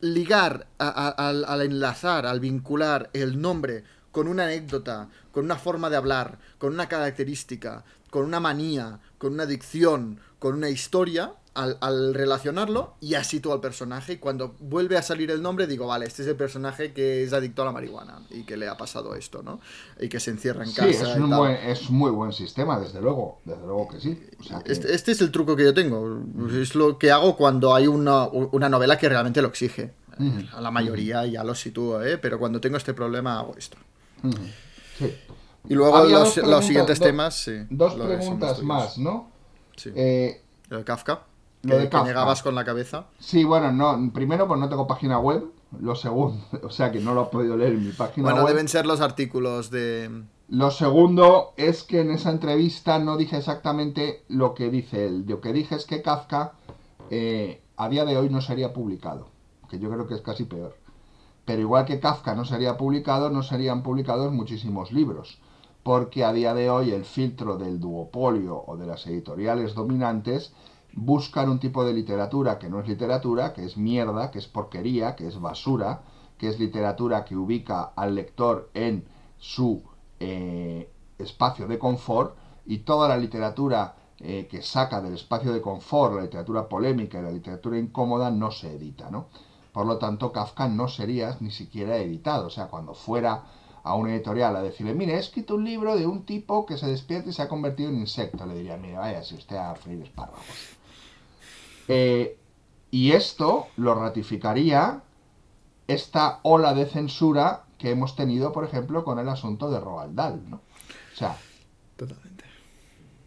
ligar, 0.00 0.66
al, 0.78 1.44
al 1.44 1.62
enlazar, 1.62 2.26
al 2.26 2.40
vincular 2.40 3.10
el 3.12 3.40
nombre 3.40 3.84
con 4.10 4.28
una 4.28 4.44
anécdota, 4.44 5.08
con 5.30 5.44
una 5.44 5.56
forma 5.56 5.90
de 5.90 5.96
hablar, 5.96 6.38
con 6.58 6.72
una 6.72 6.88
característica, 6.88 7.84
con 8.10 8.24
una 8.24 8.40
manía, 8.40 8.98
con 9.18 9.34
una 9.34 9.46
dicción, 9.46 10.20
con 10.38 10.54
una 10.54 10.70
historia, 10.70 11.34
al, 11.56 11.78
al 11.80 12.14
relacionarlo, 12.14 12.94
ya 13.00 13.24
sitúo 13.24 13.52
al 13.52 13.60
personaje 13.60 14.12
y 14.14 14.16
cuando 14.18 14.54
vuelve 14.60 14.96
a 14.96 15.02
salir 15.02 15.30
el 15.30 15.42
nombre 15.42 15.66
digo, 15.66 15.86
vale, 15.86 16.06
este 16.06 16.22
es 16.22 16.28
el 16.28 16.36
personaje 16.36 16.92
que 16.92 17.24
es 17.24 17.32
adicto 17.32 17.62
a 17.62 17.64
la 17.64 17.72
marihuana 17.72 18.20
y 18.30 18.44
que 18.44 18.56
le 18.56 18.68
ha 18.68 18.76
pasado 18.76 19.14
esto, 19.16 19.42
¿no? 19.42 19.58
Y 19.98 20.08
que 20.08 20.20
se 20.20 20.30
encierra 20.30 20.62
en 20.64 20.70
Sí, 20.70 20.76
casa. 20.76 20.90
es 21.12 21.16
y 21.16 21.20
un, 21.20 21.30
tal. 21.30 21.38
buen, 21.40 21.52
es 21.56 21.90
muy 21.90 22.10
buen 22.10 22.32
sistema, 22.32 22.78
desde 22.78 23.00
luego. 23.00 23.40
Desde 23.44 23.62
luego 23.66 23.88
que 23.88 24.00
sí. 24.00 24.20
O 24.38 24.42
sea 24.44 24.60
que- 24.62 24.70
Este, 24.72 24.94
este 24.94 25.12
es 25.12 25.20
el 25.20 25.30
truco 25.32 25.56
que 25.56 25.64
yo 25.64 25.74
tengo. 25.74 26.20
Es 26.60 26.74
lo 26.74 26.98
que 26.98 27.10
hago 27.10 27.36
cuando 27.36 27.74
hay 27.74 27.86
una, 27.86 28.24
una 28.28 28.68
novela 28.68 28.96
que 28.98 29.08
realmente 29.08 29.42
lo 29.42 29.48
exige. 29.48 29.92
A 30.54 30.60
la 30.62 30.70
mayoría 30.70 31.26
ya 31.26 31.44
lo 31.44 31.54
sitúo, 31.54 32.02
¿eh? 32.02 32.16
pero 32.16 32.38
cuando 32.38 32.60
tengo 32.60 32.76
este 32.78 32.94
problema 32.94 33.38
hago 33.38 33.54
esto. 33.58 33.76
Sí. 34.98 35.14
Y 35.68 35.74
luego 35.74 36.04
los, 36.04 36.36
los 36.38 36.64
siguientes 36.64 36.98
do- 36.98 37.04
temas, 37.04 37.34
sí. 37.34 37.52
Dos 37.68 37.94
preguntas 37.94 38.62
más, 38.62 38.96
¿no? 38.98 39.30
Sí. 39.76 39.90
Eh, 39.94 40.40
Lo 40.70 40.78
de 40.78 40.84
Kafka. 41.66 41.74
lo 41.74 41.78
que, 41.78 41.84
de 41.84 41.90
que 41.90 42.02
negabas 42.02 42.42
con 42.42 42.54
la 42.54 42.64
cabeza. 42.64 43.06
sí, 43.18 43.44
bueno, 43.44 43.72
no, 43.72 44.12
primero 44.12 44.46
pues 44.48 44.58
no 44.60 44.68
tengo 44.68 44.86
página 44.86 45.18
web. 45.18 45.44
Lo 45.80 45.94
segundo, 45.96 46.38
o 46.62 46.70
sea 46.70 46.92
que 46.92 47.00
no 47.00 47.12
lo 47.12 47.24
he 47.24 47.26
podido 47.26 47.56
leer 47.56 47.72
en 47.74 47.84
mi 47.86 47.92
página 47.92 48.24
Bueno, 48.24 48.44
web. 48.44 48.54
deben 48.54 48.68
ser 48.68 48.86
los 48.86 49.00
artículos 49.00 49.70
de. 49.70 50.24
Lo 50.48 50.70
segundo 50.70 51.52
es 51.56 51.82
que 51.82 52.00
en 52.02 52.12
esa 52.12 52.30
entrevista 52.30 52.98
no 53.00 53.16
dije 53.16 53.36
exactamente 53.36 54.22
lo 54.28 54.54
que 54.54 54.70
dice 54.70 55.06
él. 55.06 55.24
Lo 55.26 55.40
que 55.40 55.52
dije 55.52 55.74
es 55.74 55.84
que 55.86 56.02
Kafka 56.02 56.52
eh, 57.10 57.62
a 57.76 57.88
día 57.88 58.04
de 58.04 58.16
hoy 58.16 58.30
no 58.30 58.40
sería 58.40 58.72
publicado, 58.72 59.28
que 59.68 59.78
yo 59.80 59.90
creo 59.90 60.06
que 60.06 60.14
es 60.14 60.20
casi 60.22 60.44
peor. 60.44 60.76
Pero 61.44 61.60
igual 61.60 61.84
que 61.84 61.98
Kafka 62.00 62.34
no 62.36 62.44
sería 62.44 62.76
publicado, 62.76 63.28
no 63.30 63.42
serían 63.42 63.82
publicados 63.82 64.32
muchísimos 64.32 64.92
libros, 64.92 65.38
porque 65.82 66.24
a 66.24 66.32
día 66.32 66.54
de 66.54 66.70
hoy 66.70 66.92
el 66.92 67.04
filtro 67.04 67.56
del 67.58 67.80
duopolio 67.80 68.62
o 68.66 68.76
de 68.76 68.86
las 68.86 69.06
editoriales 69.08 69.74
dominantes 69.74 70.52
buscan 70.96 71.50
un 71.50 71.60
tipo 71.60 71.84
de 71.84 71.92
literatura 71.92 72.58
que 72.58 72.68
no 72.68 72.80
es 72.80 72.88
literatura, 72.88 73.52
que 73.52 73.64
es 73.64 73.76
mierda, 73.76 74.30
que 74.30 74.38
es 74.38 74.48
porquería, 74.48 75.14
que 75.14 75.28
es 75.28 75.38
basura, 75.38 76.00
que 76.38 76.48
es 76.48 76.58
literatura 76.58 77.24
que 77.24 77.36
ubica 77.36 77.92
al 77.94 78.14
lector 78.14 78.70
en 78.74 79.04
su 79.38 79.82
eh, 80.18 80.90
espacio 81.18 81.68
de 81.68 81.78
confort 81.78 82.36
y 82.64 82.78
toda 82.78 83.08
la 83.08 83.18
literatura 83.18 83.94
eh, 84.18 84.48
que 84.50 84.62
saca 84.62 85.02
del 85.02 85.14
espacio 85.14 85.52
de 85.52 85.60
confort, 85.60 86.14
la 86.14 86.22
literatura 86.22 86.66
polémica 86.68 87.18
y 87.18 87.22
la 87.22 87.30
literatura 87.30 87.78
incómoda 87.78 88.30
no 88.30 88.50
se 88.50 88.74
edita, 88.74 89.10
¿no? 89.10 89.26
Por 89.72 89.84
lo 89.84 89.98
tanto, 89.98 90.32
Kafka 90.32 90.68
no 90.68 90.88
sería 90.88 91.36
ni 91.40 91.50
siquiera 91.50 91.98
editado. 91.98 92.46
O 92.46 92.50
sea, 92.50 92.68
cuando 92.68 92.94
fuera 92.94 93.44
a 93.82 93.94
una 93.94 94.14
editorial 94.14 94.56
a 94.56 94.62
decirle, 94.62 94.94
mire, 94.94 95.14
he 95.14 95.18
escrito 95.18 95.54
un 95.54 95.64
libro 95.64 95.96
de 95.96 96.06
un 96.06 96.24
tipo 96.24 96.64
que 96.64 96.78
se 96.78 96.86
despierta 96.86 97.28
y 97.28 97.32
se 97.34 97.42
ha 97.42 97.48
convertido 97.48 97.90
en 97.90 98.00
insecto, 98.00 98.46
le 98.46 98.54
diría, 98.54 98.78
mire, 98.78 98.96
vaya, 98.96 99.22
si 99.22 99.34
usted 99.34 99.56
a 99.56 99.74
freír 99.74 100.02
espárragos. 100.02 100.75
Eh, 101.88 102.38
y 102.90 103.12
esto 103.12 103.68
lo 103.76 103.94
ratificaría 103.94 105.02
esta 105.86 106.40
ola 106.42 106.74
de 106.74 106.86
censura 106.86 107.64
que 107.78 107.90
hemos 107.90 108.16
tenido, 108.16 108.52
por 108.52 108.64
ejemplo, 108.64 109.04
con 109.04 109.18
el 109.18 109.28
asunto 109.28 109.70
de 109.70 109.80
Roald 109.80 110.14
Dahl, 110.14 110.50
¿no? 110.50 110.56
O 110.56 111.16
sea, 111.16 111.36
Totalmente. 111.96 112.44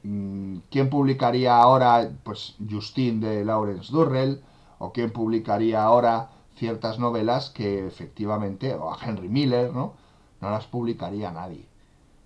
mm, 0.03 0.57
¿quién 0.71 0.89
publicaría 0.89 1.57
ahora, 1.57 2.11
pues, 2.23 2.55
Justin 2.69 3.21
de 3.21 3.45
Lawrence 3.45 3.91
Durrell? 3.91 4.41
¿O 4.79 4.91
quién 4.93 5.11
publicaría 5.11 5.83
ahora 5.83 6.29
ciertas 6.55 6.99
novelas 6.99 7.49
que 7.49 7.85
efectivamente, 7.87 8.73
o 8.75 8.93
a 8.93 8.97
Henry 9.03 9.29
Miller, 9.29 9.73
¿no? 9.73 9.93
No 10.41 10.49
las 10.51 10.67
publicaría 10.67 11.31
nadie. 11.31 11.65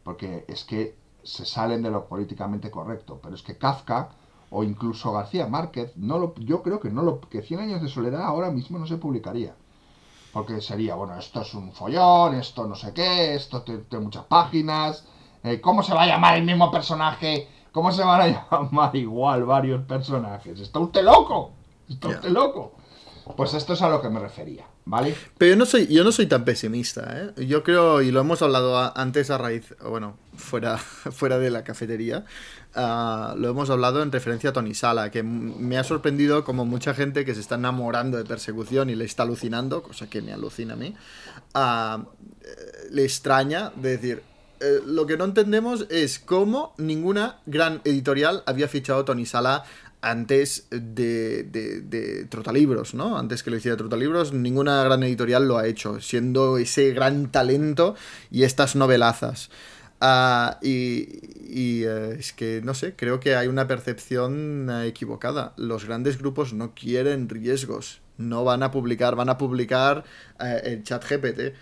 Porque 0.03 0.45
es 0.47 0.63
que 0.63 0.95
se 1.23 1.45
salen 1.45 1.81
de 1.81 1.91
lo 1.91 2.05
políticamente 2.05 2.69
correcto. 2.71 3.19
Pero 3.21 3.35
es 3.35 3.41
que 3.43 3.57
Kafka 3.57 4.09
o 4.55 4.63
incluso 4.63 5.11
García 5.11 5.47
Márquez, 5.47 5.93
no 5.95 6.19
lo, 6.19 6.35
yo 6.35 6.61
creo 6.61 6.79
que 6.79 6.91
no 6.91 7.01
lo, 7.01 7.19
que 7.21 7.41
100 7.41 7.59
años 7.59 7.81
de 7.81 7.89
soledad 7.89 8.21
ahora 8.21 8.51
mismo 8.51 8.77
no 8.77 8.85
se 8.85 8.97
publicaría. 8.97 9.55
Porque 10.31 10.61
sería, 10.61 10.93
bueno, 10.93 11.17
esto 11.17 11.41
es 11.41 11.55
un 11.55 11.71
follón, 11.71 12.35
esto 12.35 12.67
no 12.67 12.75
sé 12.75 12.93
qué, 12.93 13.33
esto 13.33 13.63
tiene 13.63 13.81
muchas 13.99 14.25
páginas. 14.25 15.05
eh, 15.43 15.59
¿Cómo 15.59 15.81
se 15.81 15.95
va 15.95 16.03
a 16.03 16.07
llamar 16.07 16.37
el 16.37 16.43
mismo 16.43 16.69
personaje? 16.69 17.47
¿Cómo 17.71 17.91
se 17.91 18.03
van 18.03 18.21
a 18.21 18.47
llamar 18.51 18.95
igual 18.95 19.43
varios 19.43 19.83
personajes? 19.85 20.59
¿Está 20.59 20.77
usted 20.77 21.03
loco? 21.03 21.53
¿Está 21.89 22.09
usted 22.09 22.29
loco? 22.29 22.73
Pues 23.35 23.55
esto 23.55 23.73
es 23.73 23.81
a 23.81 23.89
lo 23.89 24.01
que 24.01 24.09
me 24.09 24.19
refería, 24.19 24.67
¿vale? 24.85 25.15
Pero 25.37 25.51
yo 25.51 25.57
no 25.57 25.65
soy, 25.65 25.87
yo 25.87 26.03
no 26.03 26.11
soy 26.11 26.27
tan 26.27 26.45
pesimista, 26.45 27.33
¿eh? 27.37 27.45
Yo 27.45 27.63
creo, 27.63 28.01
y 28.01 28.11
lo 28.11 28.19
hemos 28.19 28.41
hablado 28.41 28.97
antes 28.97 29.29
a 29.29 29.37
raíz, 29.37 29.73
bueno, 29.81 30.17
fuera, 30.35 30.77
fuera 31.11 31.39
de 31.39 31.49
la 31.49 31.63
cafetería, 31.63 32.25
ah, 32.75 33.35
lo 33.37 33.49
hemos 33.49 33.69
hablado 33.69 34.01
en 34.01 34.11
referencia 34.11 34.51
a 34.51 34.53
Tony 34.53 34.73
Sala, 34.73 35.11
que 35.11 35.23
me 35.23 35.77
ha 35.77 35.83
sorprendido 35.83 36.43
como 36.43 36.65
mucha 36.65 36.93
gente 36.93 37.25
que 37.25 37.33
se 37.33 37.41
está 37.41 37.55
enamorando 37.55 38.17
de 38.17 38.25
persecución 38.25 38.89
y 38.89 38.95
le 38.95 39.05
está 39.05 39.23
alucinando, 39.23 39.83
cosa 39.83 40.09
que 40.09 40.21
me 40.21 40.33
alucina 40.33 40.73
a 40.73 40.77
mí, 40.77 40.95
ah, 41.53 42.03
le 42.91 43.03
extraña 43.03 43.71
de 43.75 43.89
decir, 43.97 44.23
eh, 44.63 44.81
lo 44.85 45.05
que 45.05 45.17
no 45.17 45.25
entendemos 45.25 45.87
es 45.89 46.19
cómo 46.19 46.73
ninguna 46.77 47.39
gran 47.45 47.81
editorial 47.83 48.43
había 48.45 48.69
fichado 48.69 49.01
a 49.01 49.05
Tony 49.05 49.25
Sala 49.25 49.65
antes 50.03 50.67
de, 50.69 51.43
de, 51.43 51.81
de 51.81 52.25
Trotalibros, 52.25 52.93
¿no? 52.93 53.17
Antes 53.17 53.41
que 53.41 53.49
lo 53.49 53.57
hiciera 53.57 53.77
Trotalibros, 53.77 54.33
ninguna 54.33 54.83
gran 54.83 55.01
editorial 55.03 55.47
lo 55.47 55.57
ha 55.57 55.65
hecho, 55.65 56.01
siendo 56.01 56.57
ese 56.57 56.91
gran 56.91 57.31
talento 57.31 57.95
y 58.29 58.43
estas 58.43 58.75
novelazas. 58.75 59.49
Ah, 60.01 60.59
y 60.61 61.07
y, 61.53 61.83
eh, 61.83 62.15
es 62.17 62.33
que, 62.33 62.61
no 62.63 62.73
sé, 62.73 62.95
creo 62.95 63.19
que 63.19 63.35
hay 63.35 63.47
una 63.47 63.67
percepción 63.67 64.67
eh, 64.71 64.87
equivocada. 64.87 65.53
Los 65.55 65.85
grandes 65.85 66.17
grupos 66.17 66.51
no 66.51 66.73
quieren 66.73 67.29
riesgos, 67.29 68.01
no 68.17 68.43
van 68.43 68.63
a 68.63 68.71
publicar, 68.71 69.15
van 69.15 69.29
a 69.29 69.37
publicar 69.37 70.03
eh, 70.39 70.61
el 70.65 70.83
chat 70.83 71.07
GPT. 71.07 71.53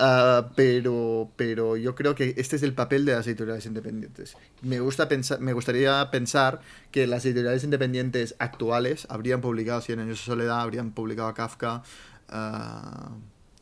Ah, 0.00 0.50
pero, 0.54 1.32
pero 1.34 1.76
yo 1.76 1.96
creo 1.96 2.14
que 2.14 2.34
este 2.36 2.54
es 2.54 2.62
el 2.62 2.72
papel 2.72 3.04
de 3.04 3.14
las 3.14 3.26
editoriales 3.26 3.66
independientes. 3.66 4.36
Me, 4.62 4.78
gusta 4.78 5.08
pensar, 5.08 5.40
me 5.40 5.52
gustaría 5.52 6.08
pensar 6.12 6.60
que 6.92 7.06
las 7.08 7.24
editoriales 7.24 7.64
independientes 7.64 8.36
actuales 8.38 9.06
habrían 9.10 9.40
publicado 9.40 9.80
Cien 9.80 9.98
años 9.98 10.18
de 10.18 10.24
soledad, 10.24 10.60
habrían 10.60 10.92
publicado 10.92 11.28
a 11.28 11.34
Kafka, 11.34 11.82
ah, 12.28 13.10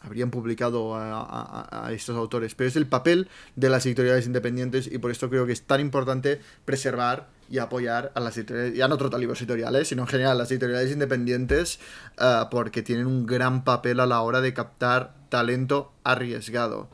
habrían 0.00 0.30
publicado 0.30 0.94
a, 0.94 1.88
estos 1.92 2.16
autores. 2.16 2.54
Pero 2.54 2.68
es 2.68 2.76
el 2.76 2.86
papel 2.86 3.28
de 3.56 3.70
las 3.70 3.86
editoriales 3.86 4.26
independientes 4.26 4.86
y 4.92 4.98
por 4.98 5.10
esto 5.10 5.30
creo 5.30 5.46
que 5.46 5.52
es 5.52 5.62
tan 5.62 5.80
importante 5.80 6.40
preservar 6.66 7.28
y 7.48 7.58
apoyar 7.58 8.12
a 8.14 8.20
las 8.20 8.36
editoriales, 8.36 8.76
ya 8.76 8.88
no 8.88 8.96
todos 8.96 9.18
libros 9.18 9.40
editoriales, 9.40 9.88
sino 9.88 10.02
en 10.02 10.08
general 10.08 10.38
las 10.38 10.50
editoriales 10.50 10.92
independientes, 10.92 11.78
eh, 12.18 12.42
porque 12.50 12.82
tienen 12.82 13.06
un 13.06 13.26
gran 13.26 13.64
papel 13.64 14.00
a 14.00 14.06
la 14.06 14.20
hora 14.20 14.40
de 14.40 14.52
captar 14.54 15.14
talento 15.28 15.92
arriesgado. 16.04 16.88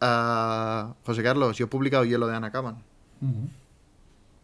Ah, 0.00 0.94
José 1.04 1.22
Carlos, 1.22 1.56
yo 1.56 1.66
he 1.66 1.68
publicado 1.68 2.04
Hielo 2.04 2.26
de 2.26 2.36
Ana 2.36 2.50
Kaman. 2.50 2.82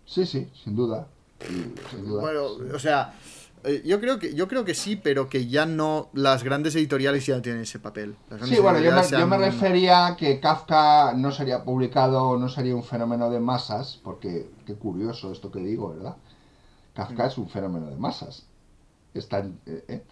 Sí, 0.04 0.26
sí, 0.26 0.48
sin 0.62 0.76
duda. 0.76 1.06
Sí, 1.40 1.74
sin 1.90 2.06
duda. 2.06 2.20
Bueno, 2.20 2.44
o 2.74 2.78
sea, 2.78 3.14
eh, 3.66 3.82
yo 3.84 4.00
creo 4.00 4.18
que 4.18 4.34
yo 4.34 4.48
creo 4.48 4.64
que 4.64 4.74
sí, 4.74 4.96
pero 4.96 5.28
que 5.28 5.46
ya 5.46 5.66
no 5.66 6.08
las 6.14 6.42
grandes 6.42 6.74
editoriales 6.76 7.26
ya 7.26 7.36
no 7.36 7.42
tienen 7.42 7.62
ese 7.62 7.78
papel. 7.78 8.16
Sí, 8.44 8.58
bueno, 8.60 8.78
yo 8.80 8.92
me, 8.92 9.02
yo 9.10 9.26
refería 9.38 10.06
a 10.06 10.16
que 10.16 10.40
Kafka 10.40 11.12
no 11.14 11.30
sería 11.32 11.64
publicado, 11.64 12.36
no 12.38 12.48
sería 12.48 12.74
un 12.74 12.84
fenómeno 12.84 13.30
de 13.30 13.40
masas, 13.40 14.00
porque 14.02 14.48
qué 14.66 14.74
curioso 14.74 15.32
esto 15.32 15.50
que 15.50 15.60
digo, 15.60 15.90
¿verdad? 15.90 16.16
Kafka 16.94 17.26
es 17.26 17.38
un 17.38 17.48
fenómeno 17.48 17.86
de 17.88 17.96
masas. 17.96 18.46
Está 19.14 19.40
en- 19.40 19.58
eh, 19.66 19.84
eh. 19.88 20.02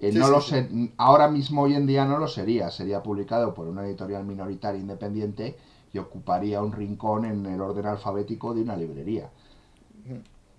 Eh, 0.00 0.12
Sí, 0.12 0.18
no 0.18 0.26
sí, 0.26 0.30
lo 0.32 0.40
sí. 0.40 0.50
sé, 0.50 0.68
ahora 0.98 1.28
mismo 1.28 1.62
hoy 1.62 1.74
en 1.74 1.86
día 1.86 2.04
no 2.04 2.18
lo 2.18 2.28
sería, 2.28 2.70
sería 2.70 3.02
publicado 3.02 3.54
por 3.54 3.68
una 3.68 3.86
editorial 3.86 4.24
minoritaria 4.24 4.80
independiente 4.80 5.56
y 5.92 5.98
ocuparía 5.98 6.62
un 6.62 6.72
rincón 6.72 7.24
en 7.24 7.46
el 7.46 7.60
orden 7.60 7.86
alfabético 7.86 8.54
de 8.54 8.62
una 8.62 8.76
librería. 8.76 9.30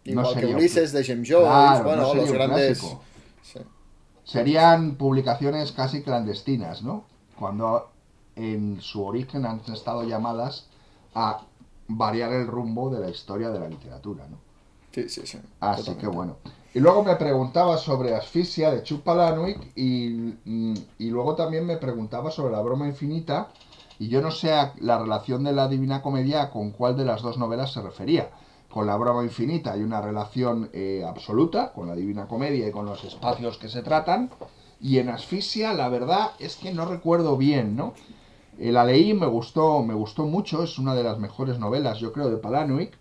Igual 0.05 0.27
que 0.27 0.33
sería 0.35 0.49
un 0.49 0.55
Ulises 0.55 0.91
de 0.91 1.03
James 1.03 1.27
Joyce, 1.29 1.43
Claro, 1.49 1.83
bueno, 1.83 2.01
no 2.03 2.13
los 2.13 2.31
grandes. 2.31 2.79
Sí. 3.43 3.59
Serían 4.23 4.95
publicaciones 4.95 5.71
casi 5.71 6.01
clandestinas, 6.01 6.81
¿no? 6.83 7.03
Cuando 7.37 7.89
en 8.35 8.81
su 8.81 9.03
origen 9.05 9.45
han 9.45 9.61
estado 9.71 10.03
llamadas 10.03 10.67
a 11.13 11.41
variar 11.87 12.33
el 12.33 12.47
rumbo 12.47 12.89
de 12.89 12.99
la 12.99 13.09
historia 13.09 13.49
de 13.49 13.59
la 13.59 13.67
literatura, 13.69 14.27
¿no? 14.27 14.37
Sí, 14.91 15.09
sí, 15.09 15.21
sí. 15.25 15.37
Así 15.59 15.81
totalmente. 15.81 16.01
que 16.01 16.07
bueno. 16.07 16.37
Y 16.73 16.79
luego 16.79 17.03
me 17.03 17.15
preguntaba 17.15 17.77
sobre 17.77 18.15
Asfixia 18.15 18.71
de 18.71 18.83
Chuck 18.83 19.01
Palahniuk 19.03 19.61
y, 19.75 20.33
mm, 20.43 20.73
y 20.99 21.09
luego 21.09 21.35
también 21.35 21.65
me 21.65 21.77
preguntaba 21.77 22.31
sobre 22.31 22.53
la 22.53 22.61
broma 22.61 22.87
infinita 22.87 23.49
y 23.99 24.09
yo 24.09 24.21
no 24.21 24.31
sé 24.31 24.51
a- 24.53 24.73
la 24.79 24.97
relación 24.99 25.43
de 25.43 25.53
la 25.53 25.67
Divina 25.69 26.01
Comedia 26.01 26.49
con 26.49 26.71
cuál 26.71 26.97
de 26.97 27.05
las 27.05 27.21
dos 27.21 27.37
novelas 27.37 27.71
se 27.71 27.81
refería. 27.81 28.29
Con 28.75 28.87
la 28.87 28.97
broma 28.97 29.23
infinita 29.23 29.71
hay 29.71 29.83
una 29.83 30.01
relación 30.01 30.69
eh, 30.73 31.05
absoluta 31.07 31.71
con 31.71 31.87
la 31.87 31.95
Divina 31.95 32.27
Comedia 32.27 32.67
y 32.67 32.71
con 32.71 32.85
los 32.85 33.05
espacios 33.05 33.57
que 33.57 33.69
se 33.69 33.81
tratan 33.81 34.29
y 34.81 34.97
en 34.97 35.07
Asfixia 35.07 35.71
la 35.71 35.87
verdad 35.87 36.31
es 36.39 36.57
que 36.57 36.73
no 36.73 36.83
recuerdo 36.83 37.37
bien, 37.37 37.77
¿no? 37.77 37.93
Eh, 38.59 38.73
la 38.73 38.83
leí, 38.83 39.13
me 39.13 39.27
gustó, 39.27 39.81
me 39.81 39.93
gustó 39.93 40.25
mucho, 40.25 40.61
es 40.61 40.77
una 40.77 40.93
de 40.93 41.05
las 41.05 41.19
mejores 41.19 41.57
novelas, 41.57 41.99
yo 41.99 42.11
creo, 42.11 42.29
de 42.29 42.35
Palahniuk, 42.35 42.91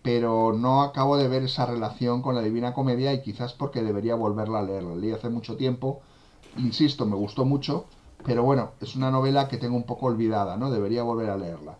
pero 0.00 0.54
no 0.54 0.80
acabo 0.80 1.18
de 1.18 1.28
ver 1.28 1.42
esa 1.42 1.66
relación 1.66 2.22
con 2.22 2.34
la 2.34 2.40
Divina 2.40 2.72
Comedia 2.72 3.12
y 3.12 3.20
quizás 3.20 3.52
porque 3.52 3.82
debería 3.82 4.14
volverla 4.14 4.60
a 4.60 4.62
leer. 4.62 4.82
La 4.82 4.94
leí 4.94 5.12
hace 5.12 5.28
mucho 5.28 5.56
tiempo, 5.56 6.00
insisto, 6.56 7.04
me 7.04 7.16
gustó 7.16 7.44
mucho, 7.44 7.84
pero 8.24 8.44
bueno, 8.44 8.70
es 8.80 8.96
una 8.96 9.10
novela 9.10 9.46
que 9.46 9.58
tengo 9.58 9.76
un 9.76 9.84
poco 9.84 10.06
olvidada, 10.06 10.56
¿no? 10.56 10.70
Debería 10.70 11.02
volver 11.02 11.28
a 11.28 11.36
leerla. 11.36 11.76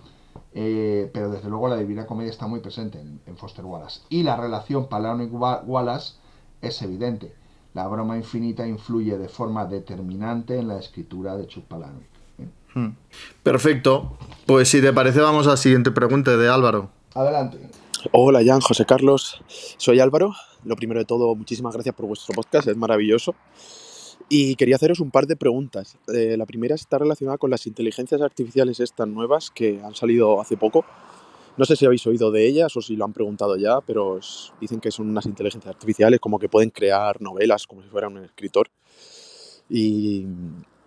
Eh, 0.60 1.09
pero 1.14 1.30
desde 1.30 1.48
luego 1.48 1.68
la 1.68 1.76
Divina 1.76 2.05
Comedia 2.05 2.32
está 2.32 2.48
muy 2.48 2.59
presente 2.59 3.01
en, 3.01 3.20
en 3.26 3.36
Foster 3.36 3.64
Wallace. 3.64 4.01
Y 4.09 4.24
la 4.24 4.35
relación 4.35 4.89
Palahniuk-Wallace 4.89 6.14
es 6.60 6.82
evidente. 6.82 7.32
La 7.74 7.86
broma 7.86 8.16
infinita 8.16 8.66
influye 8.66 9.16
de 9.16 9.28
forma 9.28 9.66
determinante 9.66 10.59
en 10.59 10.66
la 10.66 10.80
escritura 10.80 11.36
de 11.36 11.47
Chuck 11.47 11.62
Palahniuk. 11.66 12.02
¿eh? 12.40 12.48
Hmm. 12.74 12.89
Perfecto. 13.44 14.18
Pues 14.47 14.68
si 14.68 14.80
te 14.80 14.93
parece, 14.93 15.20
vamos 15.20 15.47
a 15.47 15.51
la 15.51 15.56
siguiente 15.56 15.93
pregunta 15.93 16.36
de 16.36 16.48
Álvaro. 16.48 16.90
Adelante. 17.14 17.59
Hola 18.10 18.40
Jan, 18.44 18.60
José 18.60 18.85
Carlos, 18.85 19.40
soy 19.76 20.01
Álvaro. 20.01 20.32
Lo 20.64 20.74
primero 20.74 20.98
de 20.98 21.05
todo, 21.06 21.36
muchísimas 21.36 21.74
gracias 21.74 21.94
por 21.94 22.06
vuestro 22.06 22.35
podcast, 22.35 22.66
es 22.66 22.76
maravilloso. 22.76 23.36
Y 24.28 24.56
quería 24.56 24.76
haceros 24.76 25.00
un 25.00 25.10
par 25.10 25.26
de 25.26 25.36
preguntas. 25.36 25.96
Eh, 26.12 26.36
la 26.36 26.44
primera 26.44 26.74
está 26.74 26.98
relacionada 26.98 27.38
con 27.38 27.50
las 27.50 27.66
inteligencias 27.66 28.20
artificiales 28.20 28.78
estas 28.80 29.09
nuevas 29.09 29.50
que 29.50 29.80
han 29.82 29.94
salido 29.94 30.40
hace 30.40 30.56
poco. 30.56 30.84
No 31.56 31.64
sé 31.64 31.76
si 31.76 31.86
habéis 31.86 32.06
oído 32.06 32.30
de 32.30 32.46
ellas 32.46 32.76
o 32.76 32.82
si 32.82 32.94
lo 32.94 33.05
han 33.05 33.12
preguntado 33.12 33.56
ya, 33.56 33.80
pero 33.80 34.20
dicen 34.60 34.80
que 34.80 34.90
son 34.90 35.09
unas 35.09 35.26
inteligencias 35.26 35.74
artificiales 35.74 36.20
como 36.20 36.38
que 36.38 36.48
pueden 36.48 36.70
crear 36.70 37.20
novelas 37.22 37.66
como 37.66 37.82
si 37.82 37.88
fuera 37.88 38.09
un 38.09 38.18
escritor. 38.18 38.68
Y, 39.68 40.26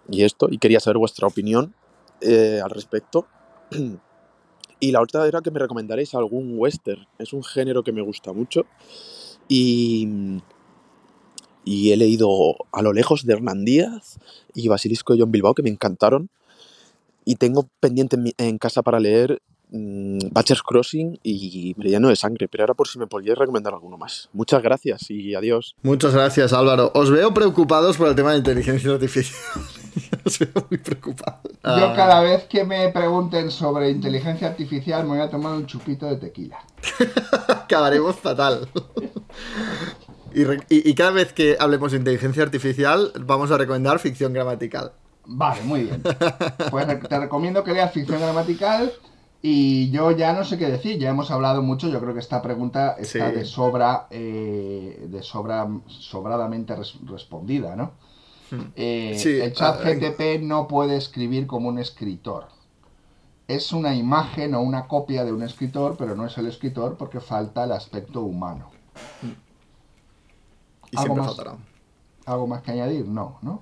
y 0.10 0.24
esto, 0.24 0.48
y 0.50 0.58
quería 0.60 0.80
saber 0.80 0.98
vuestra 0.98 1.28
opinión 1.28 1.74
eh, 2.22 2.62
al 2.64 2.70
respecto. 2.70 3.28
Y 4.84 4.92
la 4.92 5.00
otra 5.00 5.28
era 5.28 5.42
que 5.42 5.52
me 5.52 5.60
recomendaréis 5.60 6.16
algún 6.16 6.56
western. 6.58 7.06
Es 7.20 7.34
un 7.34 7.44
género 7.44 7.84
que 7.84 7.92
me 7.92 8.02
gusta 8.02 8.34
mucho. 8.34 8.66
Y, 9.48 10.08
y 11.64 11.92
he 11.92 11.98
leído 11.98 12.56
A 12.72 12.82
lo 12.82 12.94
lejos 12.94 13.26
de 13.26 13.34
Hernán 13.34 13.66
Díaz 13.66 14.18
y 14.56 14.68
Basilisco 14.68 15.14
de 15.14 15.22
John 15.22 15.32
Bilbao, 15.32 15.54
que 15.54 15.64
me 15.64 15.70
encantaron. 15.70 16.30
Y 17.24 17.36
tengo 17.36 17.68
pendiente 17.80 18.16
en, 18.16 18.24
mi- 18.24 18.34
en 18.38 18.58
casa 18.58 18.82
para 18.82 19.00
leer 19.00 19.42
mm, 19.70 20.18
Butcher's 20.32 20.64
Crossing 20.64 21.20
y 21.22 21.74
Meridiano 21.78 22.08
de 22.10 22.16
Sangre. 22.16 22.48
Pero 22.48 22.64
ahora 22.64 22.74
por 22.74 22.88
si 22.88 22.98
me 22.98 23.06
podríais 23.06 23.38
recomendar 23.38 23.74
alguno 23.74 23.96
más. 23.98 24.28
Muchas 24.34 24.64
gracias 24.64 25.10
y 25.12 25.36
adiós. 25.36 25.76
Muchas 25.84 26.14
gracias, 26.16 26.52
Álvaro. 26.52 26.92
Os 26.96 27.12
veo 27.12 27.32
preocupados 27.34 27.96
por 27.98 28.08
el 28.08 28.16
tema 28.16 28.32
de 28.32 28.40
inteligencia 28.40 28.92
artificial. 28.92 29.40
Os 30.26 30.40
veo 30.40 30.50
muy 30.70 30.80
preocupados. 30.80 31.42
Yo 31.44 31.60
Ah, 31.64 31.94
cada 31.96 32.22
vez 32.22 32.46
que 32.46 32.64
me 32.64 32.90
pregunten 32.90 33.52
sobre 33.52 33.90
inteligencia 33.92 34.48
artificial 34.48 35.04
me 35.04 35.10
voy 35.10 35.20
a 35.20 35.30
tomar 35.30 35.54
un 35.54 35.68
chupito 35.68 36.08
de 36.08 36.16
tequila. 36.16 36.58
acabaremos 37.50 38.16
fatal. 38.16 38.68
Y, 40.34 40.44
re- 40.44 40.64
y- 40.70 40.90
y 40.90 40.94
cada 40.96 41.12
vez 41.12 41.34
que 41.34 41.58
hablemos 41.60 41.92
de 41.92 41.98
inteligencia 42.00 42.44
artificial, 42.44 43.12
vamos 43.26 43.52
a 43.52 43.58
recomendar 43.58 44.00
ficción 44.00 44.34
gramatical. 44.34 44.92
Vale, 45.26 45.62
muy 45.64 45.84
bien. 45.84 46.02
Pues 46.72 46.86
te 47.08 47.20
recomiendo 47.20 47.64
que 47.64 47.74
leas 47.74 47.92
ficción 47.94 48.20
gramatical 48.20 48.92
y 49.42 49.90
yo 49.92 50.12
ya 50.12 50.34
no 50.34 50.44
sé 50.44 50.58
qué 50.58 50.68
decir, 50.68 50.98
ya 51.00 51.10
hemos 51.10 51.32
hablado 51.32 51.62
mucho, 51.62 51.90
yo 51.90 52.00
creo 52.00 52.14
que 52.14 52.20
esta 52.20 52.42
pregunta 52.42 52.96
está 53.00 53.30
Sí. 53.30 53.36
de 53.36 53.46
sobra, 53.46 54.08
eh, 54.10 55.06
de 55.10 55.22
sobra, 55.24 55.68
sobradamente 55.88 56.76
res- 56.76 56.98
respondida, 57.08 57.76
¿no? 57.76 57.92
Eh, 58.76 59.16
Sí, 59.18 59.40
el 59.40 59.54
chat 59.54 59.82
GTP 59.84 60.40
no 60.42 60.68
puede 60.68 60.98
escribir 60.98 61.48
como 61.48 61.70
un 61.70 61.80
escritor. 61.80 62.48
Es 63.48 63.72
una 63.72 63.96
imagen 63.96 64.54
o 64.56 64.62
una 64.62 64.88
copia 64.88 65.24
de 65.24 65.32
un 65.32 65.42
escritor, 65.44 65.96
pero 65.98 66.16
no 66.16 66.26
es 66.26 66.38
el 66.38 66.48
escritor 66.48 66.96
porque 66.98 67.20
falta 67.20 67.64
el 67.64 67.72
aspecto 67.72 68.22
humano. 68.22 68.70
Y 70.92 70.98
¿Algo 70.98 71.16
siempre 71.16 71.22
más? 71.24 71.36
faltará. 71.36 71.58
¿Algo 72.26 72.48
más 72.48 72.62
que 72.62 72.72
añadir? 72.72 73.08
No, 73.08 73.38
¿no? 73.42 73.62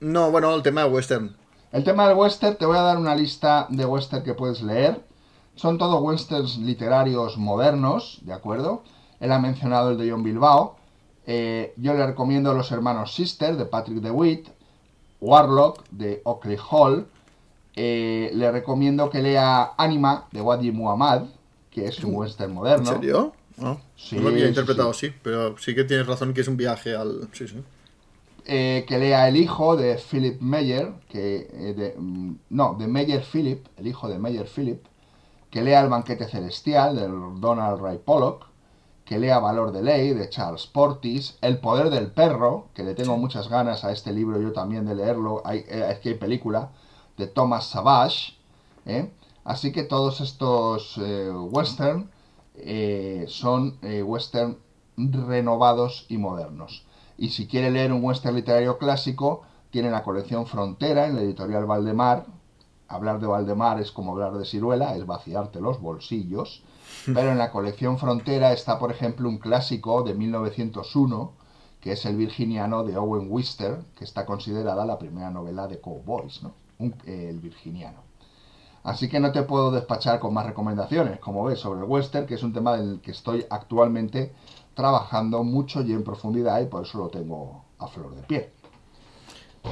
No, 0.00 0.30
bueno, 0.30 0.54
el 0.54 0.62
tema 0.62 0.84
de 0.84 0.90
western. 0.90 1.36
El 1.72 1.84
tema 1.84 2.08
del 2.08 2.16
western, 2.16 2.56
te 2.56 2.64
voy 2.66 2.76
a 2.78 2.82
dar 2.82 2.96
una 2.98 3.14
lista 3.14 3.66
de 3.70 3.84
western 3.84 4.22
que 4.22 4.34
puedes 4.34 4.62
leer. 4.62 5.04
Son 5.54 5.76
todos 5.76 6.00
westerns 6.00 6.56
literarios 6.58 7.36
modernos, 7.36 8.20
¿de 8.22 8.32
acuerdo? 8.32 8.84
Él 9.18 9.32
ha 9.32 9.38
mencionado 9.40 9.90
el 9.90 9.98
de 9.98 10.10
John 10.10 10.22
Bilbao. 10.22 10.76
Eh, 11.26 11.74
yo 11.76 11.94
le 11.94 12.06
recomiendo 12.06 12.54
Los 12.54 12.70
Hermanos 12.70 13.12
Sister 13.14 13.56
de 13.56 13.66
Patrick 13.66 13.98
DeWitt, 14.00 14.48
Warlock 15.20 15.82
de 15.90 16.22
Oakley 16.24 16.56
Hall. 16.70 17.08
Eh, 17.74 18.30
le 18.34 18.50
recomiendo 18.52 19.10
que 19.10 19.20
lea 19.20 19.72
Anima 19.76 20.26
de 20.32 20.40
Wadi 20.40 20.70
Muhammad, 20.72 21.24
que 21.70 21.86
es 21.86 22.02
un 22.02 22.14
western 22.14 22.50
¿En 22.50 22.54
moderno. 22.56 22.86
serio? 22.86 23.32
No, 23.58 23.80
Sí, 23.96 24.16
no 24.16 24.22
lo 24.22 24.28
había 24.30 24.46
sí, 24.46 24.48
interpretado 24.48 24.92
sí. 24.92 25.06
así, 25.08 25.10
pero 25.22 25.56
sí 25.58 25.74
que 25.74 25.84
tienes 25.84 26.06
razón 26.06 26.32
que 26.34 26.40
es 26.42 26.48
un 26.48 26.56
viaje 26.56 26.94
al... 26.96 27.28
Sí, 27.32 27.48
sí. 27.48 27.64
eh, 28.44 28.84
que 28.88 28.98
lea 28.98 29.28
El 29.28 29.36
hijo 29.36 29.76
de 29.76 29.96
Philip 29.98 30.40
Meyer, 30.40 30.94
que 31.08 31.48
eh, 31.52 31.74
de, 31.74 31.94
mm, 31.98 32.34
no, 32.50 32.74
de 32.78 32.86
Meyer 32.88 33.22
Philip, 33.22 33.66
el 33.76 33.86
hijo 33.86 34.08
de 34.08 34.18
Meyer 34.18 34.46
Philip, 34.48 34.84
que 35.50 35.62
lea 35.62 35.80
El 35.82 35.88
banquete 35.90 36.28
celestial 36.28 36.96
de 36.96 37.08
Donald 37.40 37.80
Ray 37.82 37.98
Pollock, 37.98 38.46
que 39.04 39.18
lea 39.18 39.38
Valor 39.40 39.72
de 39.72 39.82
ley 39.82 40.14
de 40.14 40.28
Charles 40.30 40.66
Portis, 40.66 41.38
El 41.42 41.60
poder 41.60 41.90
del 41.90 42.10
perro, 42.12 42.68
que 42.74 42.84
le 42.84 42.94
tengo 42.94 43.16
muchas 43.18 43.48
ganas 43.48 43.84
a 43.84 43.92
este 43.92 44.12
libro 44.12 44.40
yo 44.40 44.52
también 44.52 44.86
de 44.86 44.94
leerlo, 44.94 45.42
hay, 45.44 45.60
eh, 45.68 45.88
es 45.92 45.98
que 46.00 46.10
hay 46.10 46.14
película, 46.16 46.70
de 47.16 47.26
Thomas 47.26 47.66
Savage, 47.68 48.34
¿eh? 48.86 49.10
así 49.44 49.72
que 49.72 49.82
todos 49.84 50.20
estos 50.20 50.98
eh, 50.98 51.30
western 51.32 52.10
eh, 52.62 53.24
son 53.28 53.78
eh, 53.82 54.02
western 54.02 54.58
renovados 54.96 56.06
y 56.08 56.18
modernos. 56.18 56.84
Y 57.16 57.30
si 57.30 57.46
quiere 57.46 57.70
leer 57.70 57.92
un 57.92 58.04
western 58.04 58.36
literario 58.36 58.78
clásico, 58.78 59.42
tiene 59.70 59.90
la 59.90 60.02
colección 60.02 60.46
Frontera 60.46 61.06
en 61.06 61.16
la 61.16 61.22
editorial 61.22 61.66
Valdemar. 61.66 62.26
Hablar 62.88 63.20
de 63.20 63.26
Valdemar 63.26 63.80
es 63.80 63.92
como 63.92 64.12
hablar 64.12 64.32
de 64.34 64.44
ciruela, 64.46 64.96
es 64.96 65.04
vaciarte 65.06 65.60
los 65.60 65.80
bolsillos. 65.80 66.62
Pero 67.06 67.30
en 67.32 67.38
la 67.38 67.50
colección 67.50 67.98
Frontera 67.98 68.52
está, 68.52 68.78
por 68.78 68.90
ejemplo, 68.90 69.28
un 69.28 69.38
clásico 69.38 70.02
de 70.02 70.14
1901, 70.14 71.32
que 71.80 71.92
es 71.92 72.04
El 72.06 72.16
Virginiano 72.16 72.82
de 72.82 72.96
Owen 72.96 73.28
Wister, 73.30 73.78
que 73.96 74.04
está 74.04 74.26
considerada 74.26 74.84
la 74.84 74.98
primera 74.98 75.30
novela 75.30 75.66
de 75.68 75.80
cowboys, 75.80 76.42
¿no? 76.42 76.52
Un- 76.78 76.94
eh, 77.06 77.26
el 77.30 77.38
Virginiano. 77.40 78.07
Así 78.88 79.06
que 79.06 79.20
no 79.20 79.30
te 79.32 79.42
puedo 79.42 79.70
despachar 79.70 80.18
con 80.18 80.32
más 80.32 80.46
recomendaciones, 80.46 81.18
como 81.18 81.44
ves, 81.44 81.58
sobre 81.58 81.80
el 81.80 81.84
western, 81.84 82.26
que 82.26 82.36
es 82.36 82.42
un 82.42 82.54
tema 82.54 82.78
en 82.78 82.92
el 82.92 83.00
que 83.00 83.10
estoy 83.10 83.44
actualmente 83.50 84.32
trabajando 84.72 85.44
mucho 85.44 85.82
y 85.82 85.92
en 85.92 86.02
profundidad 86.02 86.58
y 86.62 86.66
por 86.66 86.86
eso 86.86 86.96
lo 86.96 87.08
tengo 87.08 87.64
a 87.78 87.86
flor 87.86 88.14
de 88.16 88.22
piel. 88.22 88.46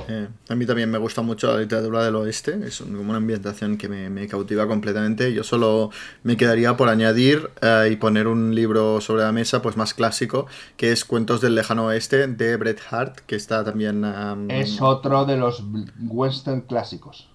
Eh, 0.09 0.29
a 0.51 0.55
mí 0.55 0.67
también 0.67 0.91
me 0.91 0.99
gusta 0.99 1.23
mucho 1.23 1.51
la 1.51 1.61
literatura 1.61 2.05
del 2.05 2.15
oeste, 2.17 2.61
es 2.67 2.83
como 2.83 3.01
una 3.01 3.17
ambientación 3.17 3.79
que 3.79 3.89
me, 3.89 4.11
me 4.11 4.29
cautiva 4.29 4.69
completamente. 4.69 5.33
Yo 5.33 5.45
solo 5.45 5.91
me 6.23 6.37
quedaría 6.37 6.77
por 6.77 6.91
añadir 6.91 7.49
eh, 7.63 7.89
y 7.93 7.97
poner 7.97 8.27
un 8.27 8.55
libro 8.55 9.01
sobre 9.01 9.23
la 9.23 9.33
mesa 9.33 9.63
pues 9.63 9.79
más 9.79 9.95
clásico, 9.95 10.47
que 10.77 10.93
es 10.93 11.07
Cuentos 11.07 11.41
del 11.41 11.55
lejano 11.55 11.87
oeste 11.87 12.27
de 12.27 12.57
Bret 12.59 12.81
Hart, 12.91 13.21
que 13.21 13.37
está 13.37 13.65
también... 13.65 14.05
um, 14.05 14.51
Es 14.51 14.83
otro 14.83 15.25
de 15.25 15.39
los 15.39 15.65
western 16.07 16.61
clásicos. 16.61 17.31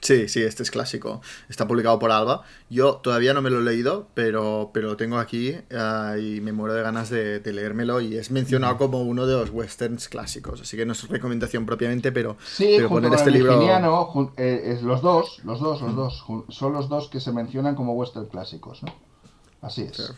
Sí, 0.00 0.28
sí, 0.28 0.42
este 0.42 0.62
es 0.62 0.70
clásico. 0.70 1.20
Está 1.48 1.66
publicado 1.66 1.98
por 1.98 2.12
Alba. 2.12 2.42
Yo 2.70 2.96
todavía 2.96 3.34
no 3.34 3.42
me 3.42 3.50
lo 3.50 3.60
he 3.60 3.62
leído, 3.62 4.08
pero, 4.14 4.70
pero 4.72 4.88
lo 4.88 4.96
tengo 4.96 5.18
aquí 5.18 5.56
ah, 5.72 6.16
y 6.20 6.40
me 6.40 6.52
muero 6.52 6.74
de 6.74 6.82
ganas 6.82 7.10
de, 7.10 7.40
de 7.40 7.52
leérmelo. 7.52 8.00
Y 8.00 8.16
es 8.16 8.30
mencionado 8.30 8.76
como 8.76 9.02
uno 9.02 9.26
de 9.26 9.34
los 9.34 9.50
westerns 9.50 10.08
clásicos. 10.08 10.60
Así 10.60 10.76
que 10.76 10.86
no 10.86 10.92
es 10.92 11.08
recomendación 11.08 11.66
propiamente, 11.66 12.12
pero, 12.12 12.36
Sí, 12.44 12.74
pero 12.76 12.88
junto 12.88 13.08
poner 13.08 13.10
con 13.10 13.18
este 13.18 13.30
el 13.30 13.34
libro. 13.34 14.32
Eh, 14.36 14.62
es 14.66 14.82
los 14.82 15.02
dos, 15.02 15.40
los 15.44 15.60
dos, 15.60 15.80
los 15.80 15.94
dos, 15.94 16.24
son 16.50 16.72
los 16.72 16.88
dos 16.88 17.08
que 17.08 17.20
se 17.20 17.32
mencionan 17.32 17.74
como 17.74 17.94
western 17.94 18.26
clásicos, 18.26 18.82
¿no? 18.82 18.94
Así 19.62 19.82
es. 19.82 20.12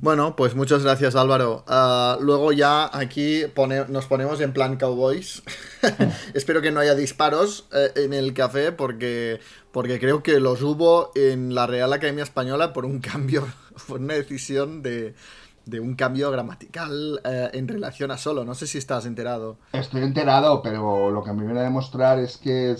Bueno, 0.00 0.34
pues 0.36 0.54
muchas 0.54 0.82
gracias 0.82 1.14
Álvaro. 1.14 1.64
Ah, 1.66 2.16
luego 2.20 2.52
ya 2.52 2.88
aquí 2.96 3.42
pone- 3.54 3.86
nos 3.88 4.06
ponemos 4.06 4.40
en 4.40 4.52
plan 4.52 4.76
cowboys. 4.76 5.42
Espero 6.34 6.62
que 6.62 6.70
no 6.70 6.80
haya 6.80 6.94
disparos 6.94 7.66
eh, 7.72 7.92
en 7.96 8.12
el 8.12 8.32
café 8.34 8.72
porque, 8.72 9.40
porque 9.72 9.98
creo 10.00 10.22
que 10.22 10.40
los 10.40 10.62
hubo 10.62 11.10
en 11.14 11.54
la 11.54 11.66
Real 11.66 11.92
Academia 11.92 12.24
Española 12.24 12.72
por 12.72 12.84
un 12.84 12.98
cambio, 13.00 13.46
por 13.86 14.00
una 14.00 14.14
decisión 14.14 14.82
de, 14.82 15.14
de 15.66 15.80
un 15.80 15.94
cambio 15.96 16.30
gramatical 16.30 17.20
eh, 17.24 17.50
en 17.52 17.68
relación 17.68 18.10
a 18.10 18.18
solo. 18.18 18.44
No 18.44 18.54
sé 18.54 18.66
si 18.66 18.78
estás 18.78 19.04
enterado. 19.06 19.58
Estoy 19.72 20.02
enterado, 20.02 20.62
pero 20.62 21.10
lo 21.10 21.22
que 21.22 21.32
me 21.32 21.44
viene 21.44 21.60
a 21.60 21.64
demostrar 21.64 22.18
es 22.18 22.38
que 22.38 22.74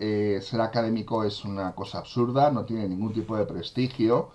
eh, 0.00 0.40
ser 0.42 0.60
académico 0.60 1.22
es 1.22 1.44
una 1.44 1.72
cosa 1.74 1.98
absurda, 1.98 2.50
no 2.50 2.64
tiene 2.64 2.88
ningún 2.88 3.12
tipo 3.12 3.36
de 3.36 3.46
prestigio. 3.46 4.30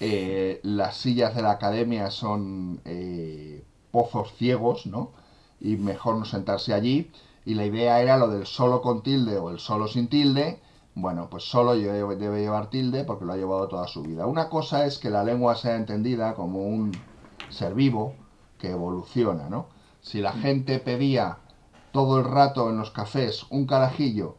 Eh, 0.00 0.60
las 0.62 0.96
sillas 0.96 1.34
de 1.34 1.42
la 1.42 1.52
academia 1.52 2.10
son 2.10 2.80
eh, 2.86 3.62
pozos 3.90 4.32
ciegos, 4.34 4.86
¿no? 4.86 5.12
Y 5.60 5.76
mejor 5.76 6.16
no 6.16 6.24
sentarse 6.24 6.72
allí. 6.72 7.10
Y 7.44 7.54
la 7.54 7.66
idea 7.66 8.00
era 8.00 8.16
lo 8.16 8.28
del 8.28 8.46
solo 8.46 8.80
con 8.80 9.02
tilde 9.02 9.36
o 9.36 9.50
el 9.50 9.58
solo 9.58 9.88
sin 9.88 10.08
tilde. 10.08 10.60
Bueno, 10.94 11.28
pues 11.30 11.44
solo 11.44 11.74
debe 11.74 12.40
llevar 12.40 12.70
tilde 12.70 13.04
porque 13.04 13.24
lo 13.24 13.34
ha 13.34 13.36
llevado 13.36 13.68
toda 13.68 13.86
su 13.86 14.02
vida. 14.02 14.26
Una 14.26 14.48
cosa 14.48 14.86
es 14.86 14.98
que 14.98 15.10
la 15.10 15.22
lengua 15.22 15.54
sea 15.54 15.76
entendida 15.76 16.34
como 16.34 16.66
un 16.66 16.92
ser 17.50 17.74
vivo 17.74 18.14
que 18.58 18.70
evoluciona, 18.70 19.48
¿no? 19.48 19.66
Si 20.00 20.20
la 20.20 20.32
gente 20.32 20.78
pedía 20.78 21.38
todo 21.92 22.18
el 22.18 22.24
rato 22.24 22.70
en 22.70 22.78
los 22.78 22.90
cafés 22.90 23.46
un 23.50 23.66
carajillo 23.66 24.36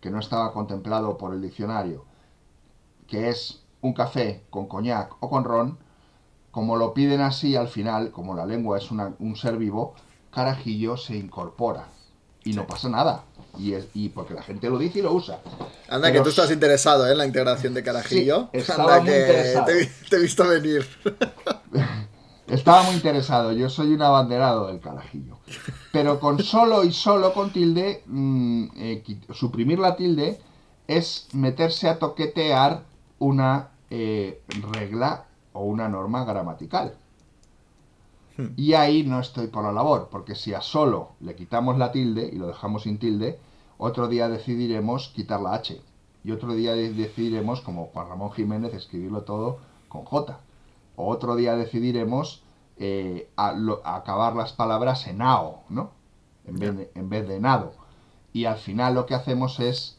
que 0.00 0.10
no 0.10 0.18
estaba 0.18 0.52
contemplado 0.52 1.16
por 1.16 1.34
el 1.34 1.42
diccionario, 1.42 2.04
que 3.06 3.28
es 3.28 3.57
un 3.80 3.92
café 3.92 4.42
con 4.50 4.66
coñac 4.66 5.12
o 5.20 5.28
con 5.30 5.44
ron, 5.44 5.78
como 6.50 6.76
lo 6.76 6.94
piden 6.94 7.20
así 7.20 7.54
al 7.56 7.68
final, 7.68 8.10
como 8.10 8.34
la 8.34 8.46
lengua 8.46 8.78
es 8.78 8.90
una- 8.90 9.14
un 9.18 9.36
ser 9.36 9.56
vivo, 9.56 9.94
carajillo 10.32 10.96
se 10.96 11.16
incorpora 11.16 11.88
y 12.44 12.52
no 12.54 12.66
pasa 12.66 12.88
nada. 12.88 13.24
Y, 13.58 13.72
es, 13.74 13.88
y 13.94 14.08
porque 14.10 14.34
la 14.34 14.42
gente 14.42 14.68
lo 14.70 14.78
dice 14.78 15.00
y 15.00 15.02
lo 15.02 15.12
usa. 15.12 15.40
Anda, 15.88 16.12
que 16.12 16.20
tú 16.20 16.28
estás 16.28 16.50
interesado 16.50 17.06
¿eh? 17.06 17.12
en 17.12 17.18
la 17.18 17.26
integración 17.26 17.74
de 17.74 17.82
Carajillo. 17.82 18.48
Sí, 18.52 18.58
estaba 18.58 18.96
Anda, 18.96 19.00
muy 19.00 19.10
que 19.10 19.18
interesado. 19.20 19.64
te, 19.66 19.82
he- 19.82 19.90
te 20.10 20.16
he 20.16 20.20
visto 20.20 20.46
venir. 20.48 20.86
Estaba 22.46 22.82
muy 22.84 22.94
interesado, 22.94 23.52
yo 23.52 23.68
soy 23.68 23.92
un 23.92 24.00
abanderado 24.00 24.68
del 24.68 24.80
carajillo. 24.80 25.36
Pero 25.92 26.18
con 26.18 26.42
solo 26.42 26.82
y 26.82 26.92
solo 26.92 27.34
con 27.34 27.52
tilde, 27.52 28.02
mm, 28.06 28.64
eh, 28.76 29.04
suprimir 29.34 29.78
la 29.78 29.96
tilde 29.96 30.40
es 30.86 31.28
meterse 31.34 31.88
a 31.90 31.98
toquetear 31.98 32.84
una 33.18 33.70
eh, 33.90 34.42
regla 34.72 35.24
o 35.52 35.64
una 35.64 35.88
norma 35.88 36.24
gramatical. 36.24 36.94
Y 38.56 38.74
ahí 38.74 39.02
no 39.02 39.18
estoy 39.18 39.48
por 39.48 39.64
la 39.64 39.72
labor, 39.72 40.08
porque 40.12 40.36
si 40.36 40.54
a 40.54 40.60
solo 40.60 41.10
le 41.20 41.34
quitamos 41.34 41.76
la 41.76 41.90
tilde 41.90 42.30
y 42.32 42.36
lo 42.36 42.46
dejamos 42.46 42.84
sin 42.84 42.98
tilde, 42.98 43.36
otro 43.78 44.06
día 44.06 44.28
decidiremos 44.28 45.08
quitar 45.08 45.40
la 45.40 45.54
H. 45.54 45.80
Y 46.22 46.30
otro 46.30 46.52
día 46.54 46.74
de- 46.74 46.92
decidiremos, 46.92 47.60
como 47.62 47.86
Juan 47.86 48.08
Ramón 48.08 48.30
Jiménez, 48.30 48.74
escribirlo 48.74 49.22
todo 49.22 49.58
con 49.88 50.04
J. 50.04 50.38
O 50.94 51.08
otro 51.08 51.34
día 51.34 51.56
decidiremos 51.56 52.42
eh, 52.80 53.28
a- 53.34 53.54
lo- 53.54 53.80
acabar 53.84 54.36
las 54.36 54.52
palabras 54.52 55.08
en 55.08 55.20
AO, 55.20 55.64
¿no? 55.68 55.90
En 56.46 56.58
vez, 56.60 56.76
de, 56.76 56.90
en 56.94 57.08
vez 57.08 57.26
de 57.26 57.40
nado. 57.40 57.72
Y 58.32 58.44
al 58.44 58.58
final 58.58 58.94
lo 58.94 59.04
que 59.06 59.16
hacemos 59.16 59.58
es 59.58 59.97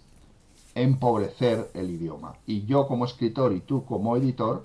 empobrecer 0.82 1.70
el 1.74 1.90
idioma. 1.90 2.36
Y 2.46 2.66
yo 2.66 2.88
como 2.88 3.06
escritor 3.06 3.54
y 3.54 3.60
tú 3.62 3.86
como 3.86 4.16
editor 4.18 4.64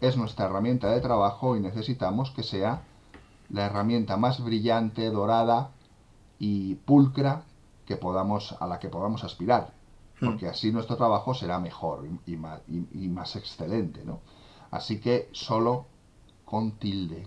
es 0.00 0.16
nuestra 0.16 0.46
herramienta 0.46 0.90
de 0.90 1.00
trabajo 1.00 1.56
y 1.56 1.60
necesitamos 1.60 2.30
que 2.30 2.42
sea 2.42 2.82
la 3.50 3.66
herramienta 3.66 4.16
más 4.16 4.42
brillante, 4.42 5.10
dorada 5.10 5.70
y 6.38 6.74
pulcra 6.76 7.42
que 7.86 7.96
podamos, 7.96 8.54
a 8.60 8.66
la 8.66 8.78
que 8.78 8.88
podamos 8.88 9.24
aspirar. 9.24 9.72
Porque 10.20 10.46
así 10.48 10.70
nuestro 10.70 10.96
trabajo 10.96 11.34
será 11.34 11.58
mejor 11.58 12.06
y, 12.26 12.32
y 12.34 12.36
más, 12.36 12.60
y- 12.68 12.86
y 13.04 13.08
más 13.08 13.34
excelente, 13.34 14.04
¿no? 14.04 14.20
Así 14.70 15.00
que 15.00 15.28
solo 15.32 15.86
con 16.44 16.72
tilde. 16.78 17.26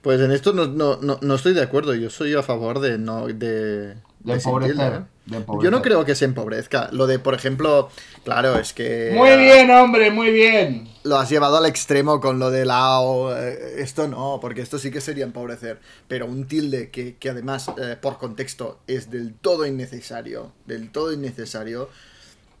Pues 0.00 0.20
en 0.20 0.30
esto 0.32 0.52
no, 0.54 0.66
no, 0.66 0.96
no, 0.96 1.18
no 1.20 1.34
estoy 1.34 1.52
de 1.52 1.62
acuerdo. 1.62 1.94
Yo 1.94 2.08
soy 2.08 2.34
a 2.34 2.42
favor 2.42 2.80
de 2.80 2.96
no 2.96 3.26
de, 3.26 3.96
De 4.20 4.34
empobrecer, 4.34 4.92
¿eh? 4.92 5.04
de 5.26 5.44
Yo 5.62 5.70
no 5.70 5.82
creo 5.82 6.04
que 6.04 6.14
se 6.14 6.24
empobrezca. 6.24 6.88
Lo 6.92 7.06
de, 7.06 7.18
por 7.18 7.34
ejemplo, 7.34 7.90
claro, 8.24 8.58
es 8.58 8.72
que 8.72 9.12
Muy 9.14 9.36
bien, 9.36 9.70
hombre, 9.70 10.10
muy 10.10 10.30
bien. 10.30 10.88
lo 11.04 11.16
has 11.18 11.30
llevado 11.30 11.56
al 11.56 11.66
extremo 11.66 12.20
con 12.20 12.38
lo 12.38 12.50
de 12.50 12.64
la 12.64 13.00
O. 13.00 13.34
eh, 13.34 13.76
Esto 13.78 14.08
no, 14.08 14.38
porque 14.40 14.60
esto 14.62 14.78
sí 14.78 14.90
que 14.90 15.00
sería 15.00 15.24
empobrecer. 15.24 15.78
Pero 16.08 16.26
un 16.26 16.46
tilde 16.46 16.90
que, 16.90 17.16
que 17.16 17.30
además, 17.30 17.70
eh, 17.78 17.96
por 18.00 18.18
contexto, 18.18 18.80
es 18.86 19.10
del 19.10 19.34
todo 19.34 19.66
innecesario. 19.66 20.52
Del 20.66 20.90
todo 20.90 21.12
innecesario. 21.12 21.88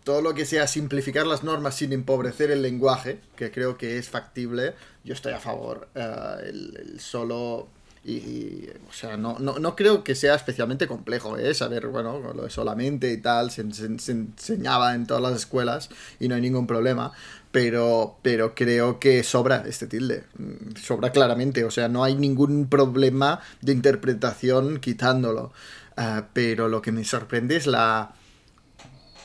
Todo 0.04 0.22
lo 0.22 0.32
que 0.34 0.46
sea 0.46 0.66
simplificar 0.66 1.26
las 1.26 1.44
normas 1.44 1.74
sin 1.76 1.92
empobrecer 1.92 2.50
el 2.50 2.62
lenguaje, 2.62 3.20
que 3.36 3.50
creo 3.50 3.76
que 3.76 3.98
es 3.98 4.08
factible, 4.08 4.74
yo 5.04 5.12
estoy 5.12 5.34
a 5.34 5.38
favor. 5.40 5.88
El, 5.94 6.76
el 6.80 7.00
solo. 7.00 7.68
Y, 8.08 8.68
o 8.88 8.92
sea, 8.92 9.18
no, 9.18 9.38
no, 9.38 9.58
no 9.58 9.76
creo 9.76 10.02
que 10.02 10.14
sea 10.14 10.34
especialmente 10.34 10.86
complejo, 10.86 11.36
¿eh? 11.36 11.52
Saber, 11.52 11.88
bueno, 11.88 12.22
solamente 12.48 13.12
y 13.12 13.18
tal, 13.18 13.50
se 13.50 13.60
enseñaba 13.62 14.94
en 14.94 15.06
todas 15.06 15.22
las 15.22 15.34
escuelas 15.34 15.90
y 16.18 16.28
no 16.28 16.34
hay 16.34 16.40
ningún 16.40 16.66
problema, 16.66 17.12
pero, 17.50 18.16
pero 18.22 18.54
creo 18.54 18.98
que 18.98 19.22
sobra 19.22 19.62
este 19.66 19.86
tilde, 19.86 20.24
mm, 20.38 20.76
sobra 20.82 21.12
claramente, 21.12 21.64
o 21.64 21.70
sea, 21.70 21.88
no 21.88 22.02
hay 22.02 22.14
ningún 22.14 22.68
problema 22.68 23.40
de 23.60 23.72
interpretación 23.72 24.78
quitándolo. 24.80 25.52
Ah, 25.96 26.28
pero 26.32 26.68
lo 26.68 26.80
que 26.80 26.92
me 26.92 27.04
sorprende 27.04 27.56
es 27.56 27.66
la, 27.66 28.14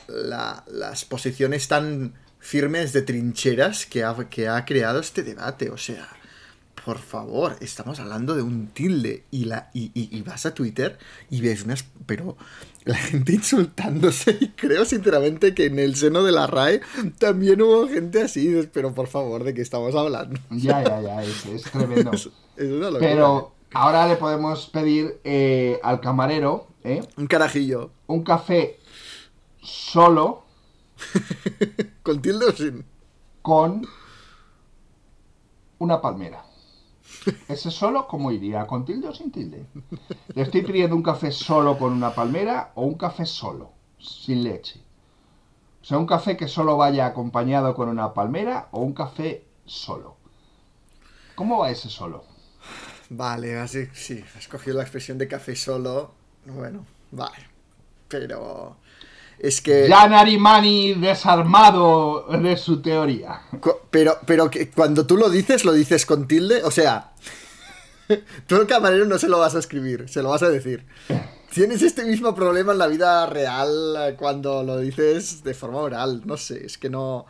la- 0.08 0.64
las 0.70 1.04
posiciones 1.04 1.68
tan 1.68 2.14
firmes 2.38 2.92
de 2.92 3.02
trincheras 3.02 3.86
que 3.86 4.04
ha, 4.04 4.14
que 4.28 4.48
ha 4.48 4.64
creado 4.64 5.00
este 5.00 5.22
debate. 5.22 5.70
O 5.70 5.78
sea, 5.78 6.08
por 6.84 6.98
favor, 6.98 7.56
estamos 7.60 7.98
hablando 8.00 8.34
de 8.34 8.42
un 8.42 8.66
tilde 8.68 9.24
y, 9.30 9.46
la, 9.46 9.70
y, 9.72 9.90
y- 9.94 10.14
y 10.16 10.22
vas 10.22 10.44
a 10.46 10.54
Twitter 10.54 10.98
y 11.30 11.40
ves 11.40 11.64
unas... 11.64 11.84
Pero 12.06 12.36
la 12.84 12.96
gente 12.96 13.32
insultándose 13.32 14.36
y 14.40 14.48
creo 14.50 14.84
sinceramente 14.84 15.54
que 15.54 15.66
en 15.66 15.78
el 15.78 15.96
seno 15.96 16.22
de 16.22 16.32
la 16.32 16.46
RAE 16.46 16.82
también 17.18 17.62
hubo 17.62 17.88
gente 17.88 18.20
así. 18.22 18.68
Pero 18.72 18.92
por 18.94 19.06
favor, 19.06 19.44
¿de 19.44 19.54
qué 19.54 19.62
estamos 19.62 19.94
hablando? 19.94 20.38
Ya, 20.50 20.82
ya, 20.84 21.00
ya, 21.00 21.22
es, 21.22 21.46
es 21.46 21.62
tremendo. 21.64 22.10
Es, 22.12 22.28
es 22.56 22.70
una 22.70 22.90
locura. 22.90 23.00
Pero 23.10 23.52
ahora 23.72 24.06
le 24.06 24.16
podemos 24.16 24.66
pedir 24.66 25.18
eh, 25.24 25.80
al 25.82 26.00
camarero 26.00 26.66
¿eh? 26.84 27.00
Un 27.16 27.26
carajillo. 27.26 27.90
un 28.06 28.22
café 28.22 28.78
solo 29.62 30.44
¿Con 32.02 32.20
tilde 32.22 32.44
o 32.46 32.52
sin? 32.52 32.84
con 33.42 33.86
una 35.78 36.00
palmera. 36.00 36.44
¿Ese 37.48 37.70
solo 37.70 38.06
cómo 38.06 38.30
iría? 38.30 38.66
¿Con 38.66 38.84
tilde 38.84 39.08
o 39.08 39.14
sin 39.14 39.30
tilde? 39.30 39.66
Le 40.34 40.42
estoy 40.42 40.62
pidiendo 40.62 40.96
un 40.96 41.02
café 41.02 41.30
solo 41.32 41.78
con 41.78 41.92
una 41.92 42.14
palmera 42.14 42.72
o 42.74 42.82
un 42.82 42.94
café 42.94 43.26
solo, 43.26 43.72
sin 43.98 44.44
leche. 44.44 44.80
O 45.82 45.84
sea, 45.84 45.98
un 45.98 46.06
café 46.06 46.36
que 46.36 46.48
solo 46.48 46.76
vaya 46.76 47.06
acompañado 47.06 47.74
con 47.74 47.88
una 47.88 48.14
palmera 48.14 48.68
o 48.70 48.80
un 48.80 48.94
café 48.94 49.44
solo. 49.66 50.16
¿Cómo 51.34 51.58
va 51.58 51.70
ese 51.70 51.88
solo? 51.90 52.24
Vale, 53.10 53.58
así, 53.58 53.86
sí, 53.92 54.24
has 54.36 54.48
cogido 54.48 54.78
la 54.78 54.82
expresión 54.82 55.18
de 55.18 55.28
café 55.28 55.54
solo. 55.54 56.12
Bueno, 56.46 56.86
vale. 57.10 57.36
Pero 58.08 58.76
Es 59.38 59.60
que... 59.60 59.88
Jan 59.88 60.12
Arimani 60.12 60.94
desarmado 60.94 62.26
de 62.40 62.56
su 62.56 62.80
teoría. 62.80 63.42
Pero, 63.90 64.18
pero 64.26 64.50
que 64.50 64.70
cuando 64.70 65.06
tú 65.06 65.16
lo 65.16 65.28
dices, 65.28 65.64
lo 65.64 65.72
dices 65.72 66.06
con 66.06 66.26
tilde. 66.26 66.62
O 66.62 66.70
sea, 66.70 67.12
tú 68.46 68.56
al 68.56 68.66
camarero 68.66 69.06
no 69.06 69.18
se 69.18 69.28
lo 69.28 69.38
vas 69.38 69.54
a 69.54 69.58
escribir, 69.58 70.08
se 70.08 70.22
lo 70.22 70.30
vas 70.30 70.42
a 70.42 70.48
decir. 70.48 70.86
Tienes 71.52 71.82
este 71.82 72.04
mismo 72.04 72.34
problema 72.34 72.72
en 72.72 72.78
la 72.78 72.88
vida 72.88 73.26
real 73.26 73.94
eh, 73.98 74.16
cuando 74.18 74.62
lo 74.62 74.78
dices 74.78 75.44
de 75.44 75.54
forma 75.54 75.78
oral. 75.78 76.22
No 76.24 76.36
sé, 76.36 76.66
es 76.66 76.78
que 76.78 76.90
no. 76.90 77.26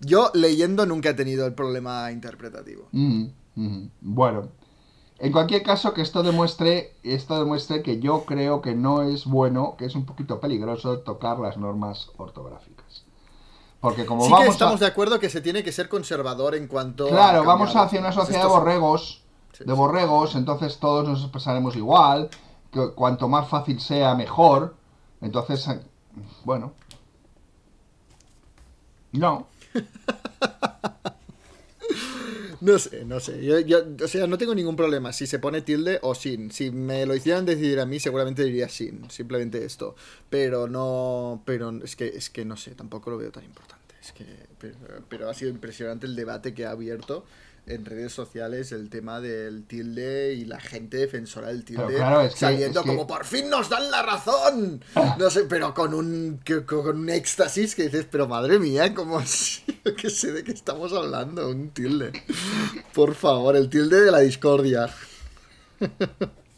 Yo 0.00 0.30
leyendo 0.34 0.86
nunca 0.86 1.10
he 1.10 1.14
tenido 1.14 1.46
el 1.46 1.54
problema 1.54 2.12
interpretativo. 2.12 2.88
Mm, 2.92 3.26
mm. 3.54 3.90
Bueno, 4.00 4.50
en 5.20 5.32
cualquier 5.32 5.64
caso 5.64 5.94
que 5.94 6.02
esto 6.02 6.22
demuestre, 6.22 6.94
esto 7.02 7.38
demuestre 7.38 7.82
que 7.82 7.98
yo 7.98 8.24
creo 8.24 8.62
que 8.62 8.74
no 8.74 9.02
es 9.02 9.24
bueno, 9.24 9.74
que 9.76 9.86
es 9.86 9.96
un 9.96 10.06
poquito 10.06 10.40
peligroso 10.40 11.00
tocar 11.00 11.40
las 11.40 11.56
normas 11.56 12.10
ortográficas. 12.16 13.04
Porque 13.80 14.06
como 14.06 14.24
sí 14.24 14.30
vamos 14.30 14.46
que 14.46 14.52
estamos 14.52 14.76
a... 14.80 14.84
de 14.84 14.86
acuerdo 14.86 15.18
que 15.18 15.28
se 15.28 15.40
tiene 15.40 15.64
que 15.64 15.72
ser 15.72 15.88
conservador 15.88 16.54
en 16.54 16.68
cuanto. 16.68 17.08
Claro, 17.08 17.42
a 17.42 17.44
vamos 17.44 17.74
hacia 17.74 17.98
una 17.98 18.12
sociedad 18.12 18.42
de 18.42 18.48
borregos, 18.48 19.22
de 19.58 19.72
borregos, 19.72 20.36
entonces 20.36 20.78
todos 20.78 21.08
nos 21.08 21.22
expresaremos 21.22 21.74
igual, 21.74 22.30
que 22.72 22.92
cuanto 22.94 23.28
más 23.28 23.48
fácil 23.48 23.80
sea, 23.80 24.14
mejor. 24.14 24.76
Entonces, 25.20 25.66
eh, 25.66 25.80
bueno. 26.44 26.74
No. 29.12 29.48
No 32.60 32.78
sé, 32.78 33.04
no 33.04 33.20
sé. 33.20 33.44
Yo, 33.44 33.60
yo- 33.60 33.84
o 34.02 34.08
sea, 34.08 34.26
no 34.26 34.36
tengo 34.36 34.54
ningún 34.54 34.74
problema 34.74 35.12
si 35.12 35.26
se 35.26 35.38
pone 35.38 35.62
tilde 35.62 36.00
o 36.02 36.14
sin. 36.14 36.50
Si 36.50 36.70
me 36.70 37.06
lo 37.06 37.14
hicieran 37.14 37.46
decidir 37.46 37.78
a 37.78 37.86
mí, 37.86 38.00
seguramente 38.00 38.42
diría 38.44 38.68
sin. 38.68 39.08
Simplemente 39.10 39.64
esto. 39.64 39.94
Pero 40.28 40.66
no. 40.68 41.42
Pero 41.46 41.70
es 41.84 41.94
que, 41.94 42.08
es 42.08 42.30
que 42.30 42.44
no 42.44 42.56
sé, 42.56 42.72
tampoco 42.74 43.10
lo 43.10 43.18
veo 43.18 43.30
tan 43.30 43.44
importante. 43.44 43.94
Es 44.02 44.12
que. 44.12 44.24
Pero, 44.58 44.76
pero 45.08 45.30
ha 45.30 45.34
sido 45.34 45.50
impresionante 45.52 46.06
el 46.06 46.16
debate 46.16 46.52
que 46.52 46.66
ha 46.66 46.70
abierto 46.72 47.24
en 47.68 47.84
redes 47.84 48.12
sociales 48.12 48.72
el 48.72 48.88
tema 48.90 49.20
del 49.20 49.64
tilde 49.64 50.34
y 50.34 50.44
la 50.44 50.58
gente 50.60 50.96
defensora 50.96 51.48
del 51.48 51.64
tilde 51.64 51.84
Pero 51.86 51.98
claro, 51.98 52.20
es 52.22 52.32
que- 52.34 52.40
saliendo 52.40 52.80
es 52.80 52.84
que- 52.84 52.90
como 52.92 53.06
por 53.06 53.24
fin 53.24 53.48
nos 53.50 53.68
dan 53.68 53.90
la 53.90 54.02
razón. 54.02 54.82
No 55.18 55.30
sé, 55.30 55.44
pero 55.44 55.74
con 55.74 55.94
un 55.94 56.40
con 56.66 56.96
un 56.96 57.08
éxtasis 57.10 57.74
que 57.74 57.84
dices, 57.84 58.06
pero 58.10 58.26
madre 58.28 58.58
mía, 58.58 58.94
como 58.94 59.18
que 59.96 60.10
sé 60.10 60.32
de 60.32 60.44
qué 60.44 60.52
estamos 60.52 60.92
hablando, 60.92 61.48
un 61.48 61.70
tilde. 61.70 62.12
Por 62.94 63.14
favor, 63.14 63.56
el 63.56 63.68
tilde 63.68 64.00
de 64.00 64.10
la 64.10 64.20
discordia. 64.20 64.88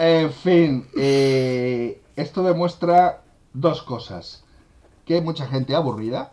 En 0.03 0.33
fin, 0.33 0.89
eh, 0.97 2.01
esto 2.17 2.43
demuestra 2.43 3.23
dos 3.53 3.83
cosas. 3.83 4.45
Que 5.05 5.17
hay 5.17 5.21
mucha 5.21 5.47
gente 5.47 5.75
aburrida 5.75 6.33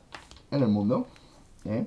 en 0.52 0.62
el 0.64 0.70
mundo. 0.70 1.06
¿eh? 1.66 1.86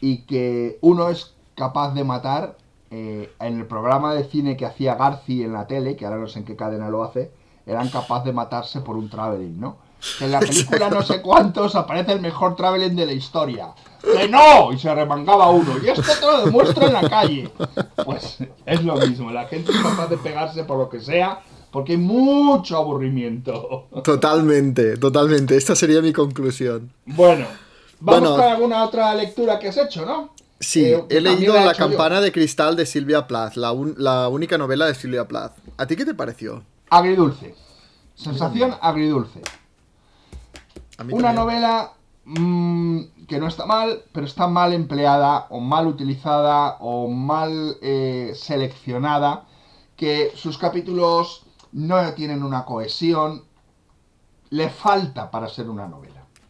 Y 0.00 0.22
que 0.26 0.78
uno 0.80 1.08
es 1.10 1.33
capaz 1.54 1.94
de 1.94 2.04
matar 2.04 2.56
eh, 2.90 3.32
en 3.40 3.58
el 3.58 3.66
programa 3.66 4.14
de 4.14 4.24
cine 4.24 4.56
que 4.56 4.66
hacía 4.66 4.94
Garci 4.94 5.42
en 5.42 5.52
la 5.52 5.66
tele, 5.66 5.96
que 5.96 6.04
ahora 6.06 6.18
no 6.18 6.28
sé 6.28 6.40
en 6.40 6.44
qué 6.44 6.56
cadena 6.56 6.88
lo 6.88 7.02
hace, 7.04 7.30
eran 7.66 7.88
capaz 7.88 8.24
de 8.24 8.32
matarse 8.32 8.80
por 8.80 8.96
un 8.96 9.08
traveling, 9.08 9.58
¿no? 9.60 9.76
Que 10.18 10.26
en 10.26 10.32
la 10.32 10.40
película 10.40 10.90
no 10.90 11.02
sé 11.02 11.22
cuántos 11.22 11.74
aparece 11.76 12.12
el 12.12 12.20
mejor 12.20 12.56
traveling 12.56 12.94
de 12.94 13.06
la 13.06 13.12
historia. 13.12 13.68
¡Que 14.02 14.28
no! 14.28 14.70
Y 14.70 14.78
se 14.78 14.94
remangaba 14.94 15.48
uno. 15.48 15.72
Y 15.82 15.88
esto 15.88 16.02
te 16.20 16.26
lo 16.26 16.44
demuestro 16.44 16.86
en 16.86 16.92
la 16.92 17.08
calle. 17.08 17.50
Pues 18.04 18.38
es 18.66 18.84
lo 18.84 18.96
mismo. 18.96 19.30
La 19.30 19.46
gente 19.46 19.72
es 19.72 19.78
capaz 19.78 20.08
de 20.08 20.18
pegarse 20.18 20.64
por 20.64 20.76
lo 20.76 20.90
que 20.90 21.00
sea 21.00 21.40
porque 21.70 21.92
hay 21.92 21.98
mucho 21.98 22.76
aburrimiento. 22.76 23.86
Totalmente, 24.04 24.96
totalmente. 24.96 25.56
Esta 25.56 25.74
sería 25.74 26.00
mi 26.02 26.12
conclusión. 26.12 26.92
Bueno, 27.04 27.46
vamos 27.98 28.20
Bueno. 28.28 28.36
con 28.36 28.44
alguna 28.52 28.84
otra 28.84 29.12
lectura 29.14 29.58
que 29.58 29.68
has 29.68 29.76
hecho, 29.78 30.06
¿no? 30.06 30.30
Sí, 30.60 30.84
Eh, 30.84 31.04
he 31.10 31.20
leído 31.20 31.54
la 31.54 31.72
yo. 31.72 31.78
campana 31.78 32.20
de 32.20 32.32
cristal 32.32 32.76
de 32.76 32.86
Silvia 32.86 33.26
Plath, 33.26 33.56
la, 33.56 33.72
un- 33.72 33.94
la 33.98 34.28
única 34.28 34.56
novela 34.56 34.86
de 34.86 34.94
Silvia 34.94 35.26
Plath. 35.28 35.56
¿A 35.76 35.86
ti 35.86 35.96
qué 35.96 36.04
te 36.04 36.14
pareció? 36.14 36.62
Agridulce. 36.90 37.54
Sensación 38.14 38.74
agridulce. 38.80 39.40
A 40.98 41.04
mí 41.04 41.12
Una 41.12 41.34
también. 41.34 41.34
novela 41.34 41.92
mm, 42.24 43.00
que 43.28 43.38
no 43.38 43.48
está 43.48 43.66
mal, 43.66 44.04
pero 44.12 44.26
está 44.26 44.46
mal 44.46 44.72
empleada 44.72 45.46
o 45.50 45.60
mal 45.60 45.86
utilizada 45.86 46.76
o 46.80 47.08
mal 47.08 47.76
eh, 47.82 48.32
seleccionada, 48.34 49.46
que 49.96 50.32
sus 50.36 50.56
capítulos 50.56 51.44
no 51.72 52.12
tienen 52.14 52.42
una 52.44 52.64
cohesión, 52.64 53.44
le 54.50 54.70
falta 54.70 55.30
para 55.30 55.48
ser 55.48 55.68
una 55.68 55.88
novela. 55.88 56.03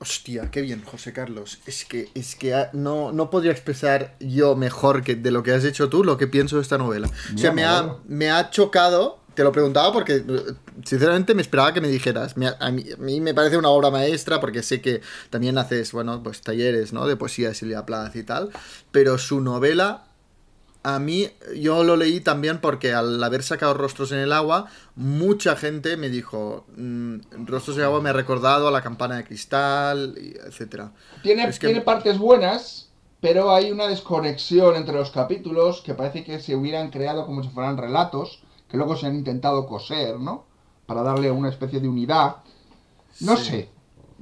Hostia, 0.04 0.50
qué 0.50 0.60
bien, 0.60 0.82
José 0.84 1.14
Carlos. 1.14 1.60
Es 1.64 1.86
que, 1.86 2.10
es 2.14 2.34
que 2.36 2.52
ah, 2.54 2.68
no, 2.74 3.10
no 3.10 3.30
podría 3.30 3.52
expresar 3.52 4.16
yo 4.20 4.54
mejor 4.54 5.02
que 5.02 5.14
de 5.14 5.30
lo 5.30 5.42
que 5.42 5.52
has 5.52 5.64
hecho 5.64 5.88
tú 5.88 6.04
lo 6.04 6.18
que 6.18 6.26
pienso 6.26 6.56
de 6.56 6.62
esta 6.62 6.76
novela. 6.76 7.08
o 7.34 7.38
sea, 7.38 7.52
me 7.52 7.64
ha, 7.64 7.96
me 8.06 8.30
ha 8.30 8.50
chocado, 8.50 9.20
te 9.34 9.42
lo 9.42 9.50
preguntaba 9.50 9.94
porque 9.94 10.16
eh, 10.16 10.24
sinceramente 10.84 11.34
me 11.34 11.40
esperaba 11.40 11.72
que 11.72 11.80
me 11.80 11.88
dijeras. 11.88 12.36
Me 12.36 12.48
ha- 12.48 12.56
a, 12.60 12.70
mí, 12.70 12.84
a 12.92 12.96
mí 12.98 13.22
me 13.22 13.32
parece 13.32 13.56
una 13.56 13.70
obra 13.70 13.90
maestra 13.90 14.40
porque 14.40 14.62
sé 14.62 14.82
que 14.82 15.00
también 15.30 15.56
haces, 15.56 15.92
bueno, 15.92 16.22
pues 16.22 16.42
talleres, 16.42 16.92
¿no? 16.92 17.06
De 17.06 17.16
poesía 17.16 17.48
de 17.48 17.54
Silvia 17.54 17.86
Plath 17.86 18.14
y 18.16 18.24
tal. 18.24 18.50
Pero 18.92 19.16
su 19.16 19.40
novela, 19.40 20.04
a 20.84 20.98
mí, 21.00 21.28
yo 21.56 21.82
lo 21.82 21.96
leí 21.96 22.20
también 22.20 22.60
porque 22.60 22.92
al 22.92 23.22
haber 23.24 23.42
sacado 23.42 23.74
Rostros 23.74 24.12
en 24.12 24.18
el 24.18 24.32
Agua, 24.32 24.66
mucha 24.94 25.56
gente 25.56 25.96
me 25.96 26.10
dijo, 26.10 26.66
mm, 26.76 27.46
Rostros 27.46 27.76
en 27.76 27.80
el 27.82 27.86
Agua 27.86 28.00
me 28.02 28.10
ha 28.10 28.12
recordado 28.12 28.68
a 28.68 28.70
la 28.70 28.82
campana 28.82 29.16
de 29.16 29.24
cristal, 29.24 30.14
etcétera. 30.46 30.92
Tiene, 31.22 31.44
Es 31.48 31.58
que- 31.58 31.66
tiene 31.68 31.80
partes 31.80 32.18
buenas, 32.18 32.90
pero 33.20 33.52
hay 33.54 33.72
una 33.72 33.86
desconexión 33.88 34.76
entre 34.76 34.94
los 34.94 35.10
capítulos 35.10 35.80
que 35.80 35.94
parece 35.94 36.22
que 36.22 36.38
se 36.38 36.54
hubieran 36.54 36.90
creado 36.90 37.26
como 37.26 37.42
si 37.42 37.48
fueran 37.48 37.76
relatos, 37.78 38.42
que 38.68 38.76
luego 38.76 38.96
se 38.96 39.06
han 39.06 39.14
intentado 39.16 39.66
coser, 39.66 40.20
¿no? 40.20 40.44
Para 40.86 41.02
darle 41.02 41.30
una 41.30 41.48
especie 41.48 41.80
de 41.80 41.88
unidad. 41.88 42.36
No 43.20 43.36
Sí. 43.36 43.44
sé. 43.44 43.68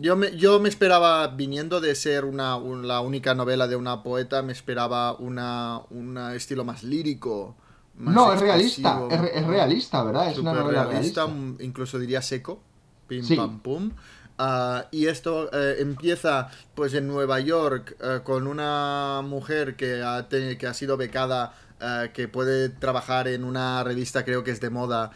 Yo 0.02 0.16
me, 0.16 0.36
yo 0.36 0.58
me 0.58 0.68
esperaba, 0.68 1.28
viniendo 1.28 1.80
de 1.80 1.94
ser 1.94 2.24
una, 2.24 2.56
un- 2.56 2.88
la 2.88 3.00
única 3.00 3.34
novela 3.34 3.68
de 3.68 3.76
una 3.76 4.02
poeta, 4.02 4.42
me 4.42 4.52
esperaba 4.52 5.12
una, 5.14 5.80
un 5.90 6.18
estilo 6.34 6.64
más 6.64 6.82
lírico. 6.82 7.54
más 7.96 8.14
No, 8.14 8.32
es 8.32 8.40
realista, 8.40 9.00
es, 9.10 9.20
re- 9.20 9.38
es 9.38 9.46
realista, 9.46 10.02
¿verdad? 10.02 10.30
Es 10.32 10.38
una 10.38 10.52
novela 10.54 10.84
realista. 10.86 11.26
incluso 11.60 11.98
diría 11.98 12.20
seco. 12.22 12.60
Pim 13.06 13.22
Sí. 13.24 13.36
pam 13.36 13.60
pum. 13.60 13.90
Ah, 14.38 14.86
y 14.90 15.06
esto 15.06 15.50
eh, 15.52 15.76
empieza 15.80 16.48
pues 16.74 16.94
en 16.94 17.06
Nueva 17.06 17.38
York 17.40 17.96
eh, 18.02 18.20
con 18.24 18.46
una 18.46 19.20
mujer 19.22 19.76
que 19.76 20.02
ha, 20.02 20.26
que 20.28 20.66
ha 20.66 20.74
sido 20.74 20.96
becada, 20.96 21.52
eh, 21.80 22.10
que 22.14 22.28
puede 22.28 22.70
trabajar 22.70 23.28
en 23.28 23.44
una 23.44 23.84
revista, 23.84 24.24
creo 24.24 24.42
que 24.42 24.50
es 24.50 24.60
de 24.60 24.70
moda. 24.70 25.10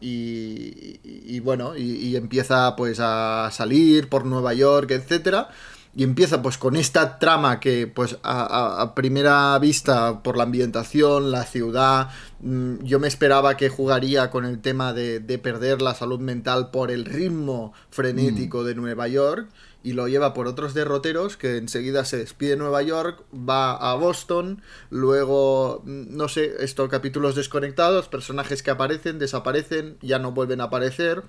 Y, 0.00 0.08
y- 0.08 1.00
y 1.36 1.40
bueno, 1.40 1.76
y, 1.76 1.82
y 1.82 2.16
empieza 2.16 2.74
pues 2.76 2.98
a 3.00 3.50
salir 3.52 4.08
por 4.08 4.24
Nueva 4.24 4.54
York, 4.54 4.90
etcétera. 4.90 5.48
Y 5.96 6.04
empieza 6.04 6.42
pues 6.42 6.58
con 6.58 6.76
esta 6.76 7.18
trama 7.18 7.58
que 7.60 7.86
pues 7.88 8.18
a, 8.22 8.42
a- 8.42 8.82
a 8.82 8.94
primera 8.94 9.58
vista 9.58 10.22
por 10.22 10.36
la 10.36 10.44
ambientación, 10.44 11.30
la 11.32 11.44
ciudad, 11.44 12.10
mm, 12.40 12.84
yo 12.84 13.00
me 13.00 13.08
esperaba 13.08 13.56
que 13.56 13.68
jugaría 13.68 14.30
con 14.30 14.44
el 14.44 14.60
tema 14.60 14.92
de, 14.92 15.18
de 15.18 15.38
perder 15.38 15.82
la 15.82 15.94
salud 15.94 16.20
mental 16.20 16.70
por 16.70 16.90
el 16.90 17.04
ritmo 17.04 17.72
frenético 17.90 18.62
de 18.64 18.74
Nueva 18.76 19.08
York 19.08 19.48
y 19.88 19.94
lo 19.94 20.06
lleva 20.06 20.34
por 20.34 20.46
otros 20.46 20.74
derroteros 20.74 21.38
que 21.38 21.56
enseguida 21.56 22.04
se 22.04 22.18
despide 22.18 22.50
de 22.50 22.56
Nueva 22.58 22.82
York, 22.82 23.24
va 23.32 23.74
a 23.74 23.94
Boston, 23.94 24.60
luego, 24.90 25.82
mm, 25.86 26.14
no 26.14 26.28
sé, 26.28 26.56
estos 26.60 26.90
capítulos 26.90 27.34
desconectados, 27.34 28.08
personajes 28.08 28.62
que 28.62 28.70
aparecen, 28.70 29.18
desaparecen, 29.18 29.96
ya 30.02 30.18
no 30.18 30.32
vuelven 30.32 30.60
a 30.60 30.64
aparecer 30.64 31.22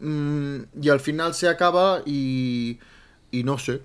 mm, 0.00 0.58
y 0.82 0.88
al 0.90 1.00
final 1.00 1.32
se 1.32 1.48
acaba 1.48 2.02
y, 2.04 2.78
y 3.30 3.42
no 3.42 3.56
sé, 3.56 3.80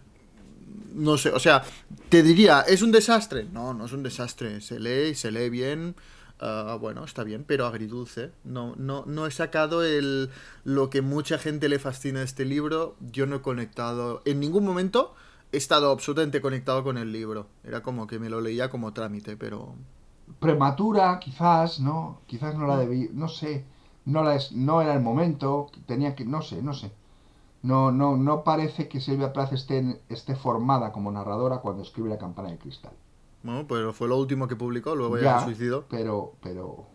no 0.93 1.17
sé, 1.17 1.29
o 1.29 1.39
sea, 1.39 1.63
te 2.09 2.21
diría, 2.21 2.65
¿es 2.67 2.81
un 2.81 2.91
desastre? 2.91 3.45
No, 3.53 3.73
no 3.73 3.85
es 3.85 3.93
un 3.93 4.03
desastre. 4.03 4.59
Se 4.59 4.79
lee 4.79 5.11
y 5.11 5.15
se 5.15 5.31
lee 5.31 5.49
bien. 5.49 5.95
Ah, 6.39 6.77
bueno, 6.79 7.03
está 7.03 7.23
bien, 7.23 7.43
pero 7.45 7.65
agridulce. 7.65 8.31
No, 8.43 8.75
no, 8.77 9.03
no 9.05 9.25
he 9.25 9.31
sacado 9.31 9.83
el, 9.83 10.29
lo 10.63 10.89
que 10.89 11.01
mucha 11.01 11.37
gente 11.37 11.69
le 11.69 11.79
fascina 11.79 12.21
a 12.21 12.23
este 12.23 12.45
libro. 12.45 12.95
Yo 12.99 13.25
no 13.25 13.37
he 13.37 13.41
conectado. 13.41 14.21
En 14.25 14.39
ningún 14.39 14.65
momento 14.65 15.15
he 15.51 15.57
estado 15.57 15.91
absolutamente 15.91 16.41
conectado 16.41 16.83
con 16.83 16.97
el 16.97 17.11
libro. 17.11 17.47
Era 17.63 17.81
como 17.83 18.07
que 18.07 18.19
me 18.19 18.29
lo 18.29 18.41
leía 18.41 18.69
como 18.69 18.93
trámite, 18.93 19.37
pero. 19.37 19.75
Prematura, 20.39 21.19
quizás, 21.19 21.79
¿no? 21.79 22.21
Quizás 22.27 22.55
no 22.55 22.67
la 22.67 22.77
debí, 22.77 23.09
no 23.13 23.27
sé. 23.27 23.65
No, 24.05 24.23
la 24.23 24.35
es, 24.35 24.51
no 24.53 24.81
era 24.81 24.93
el 24.93 25.01
momento, 25.01 25.67
tenía 25.85 26.15
que, 26.15 26.25
no 26.25 26.41
sé, 26.41 26.61
no 26.63 26.73
sé. 26.73 26.91
No, 27.61 27.91
no, 27.91 28.17
no 28.17 28.43
parece 28.43 28.87
que 28.89 29.01
Silvia 29.01 29.33
Plath 29.33 29.53
esté, 29.53 30.01
esté 30.09 30.35
formada 30.35 30.91
como 30.91 31.11
narradora 31.11 31.59
cuando 31.59 31.83
escribe 31.83 32.09
La 32.09 32.17
campana 32.17 32.49
de 32.51 32.57
cristal. 32.57 32.93
Bueno, 33.43 33.65
pero 33.67 33.93
fue 33.93 34.07
lo 34.07 34.17
último 34.17 34.47
que 34.47 34.55
publicó, 34.55 34.95
luego 34.95 35.17
ya, 35.17 35.23
Ya, 35.23 35.39
se 35.39 35.45
suicidó. 35.45 35.85
pero, 35.89 36.33
pero, 36.41 36.85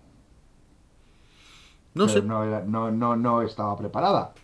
No 1.95 2.07
pero 2.07 2.21
sé. 2.21 2.23
no, 2.23 2.45
era- 2.45 2.62
no, 2.65 2.91
no, 2.91 3.16
no 3.16 3.43
estaba 3.43 3.77
preparada. 3.77 4.35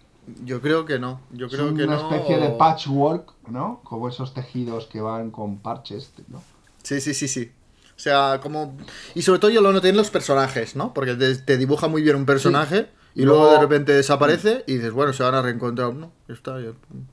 Yo 0.44 0.60
creo 0.60 0.84
que 0.84 0.98
no. 0.98 1.20
Yo 1.32 1.46
Es 1.46 1.52
creo 1.52 1.74
que 1.74 1.84
una 1.84 1.96
no. 1.96 2.10
especie 2.12 2.38
de 2.38 2.50
patchwork, 2.50 3.34
¿no? 3.48 3.80
Como 3.84 4.08
esos 4.08 4.32
tejidos 4.32 4.86
que 4.86 5.00
van 5.00 5.30
con 5.30 5.58
parches, 5.58 6.12
¿no? 6.28 6.42
Sí, 6.82 7.00
sí, 7.00 7.14
sí, 7.14 7.26
sí. 7.28 7.50
O 7.96 7.98
sea, 8.02 8.40
como... 8.42 8.76
Y 9.14 9.22
sobre 9.22 9.40
todo 9.40 9.50
yo 9.50 9.60
lo 9.60 9.72
noté 9.72 9.88
en 9.90 9.96
los 9.96 10.10
personajes, 10.10 10.76
¿no? 10.76 10.94
Porque 10.94 11.14
te, 11.14 11.34
te 11.36 11.58
dibuja 11.58 11.88
muy 11.88 12.00
bien 12.02 12.16
un 12.16 12.24
personaje 12.26 12.88
y 13.14 13.24
luego 13.24 13.40
Luego- 13.40 13.54
de 13.54 13.60
repente 13.60 13.92
desaparece 13.92 14.64
y 14.66 14.74
dices, 14.76 14.92
bueno, 14.92 15.12
se 15.12 15.22
van 15.22 15.34
a 15.34 15.42
reencontrar. 15.42 15.92
No, 15.94 16.12
ya 16.28 16.34
está, 16.34 16.60
ya, 16.60 16.70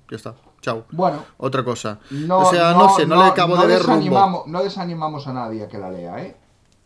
ya 0.09 0.15
está. 0.15 0.35
Chao. 0.61 0.85
Bueno, 0.91 1.25
Otra 1.37 1.63
cosa. 1.63 1.99
no, 2.09 2.39
o 2.39 2.45
sea, 2.45 2.73
no, 2.73 2.89
sé, 2.95 3.05
no, 3.05 3.15
le 3.15 3.29
acabo 3.29 3.55
no 3.55 3.61
de 3.61 3.67
ver 3.67 3.77
rumbo. 3.83 3.93
desanimamos, 3.93 4.47
No 4.47 4.63
desanimamos 4.63 5.27
a 5.27 5.33
nadie 5.33 5.63
a 5.63 5.67
que 5.67 5.77
la 5.77 5.89
lea, 5.91 6.21
¿eh? 6.23 6.35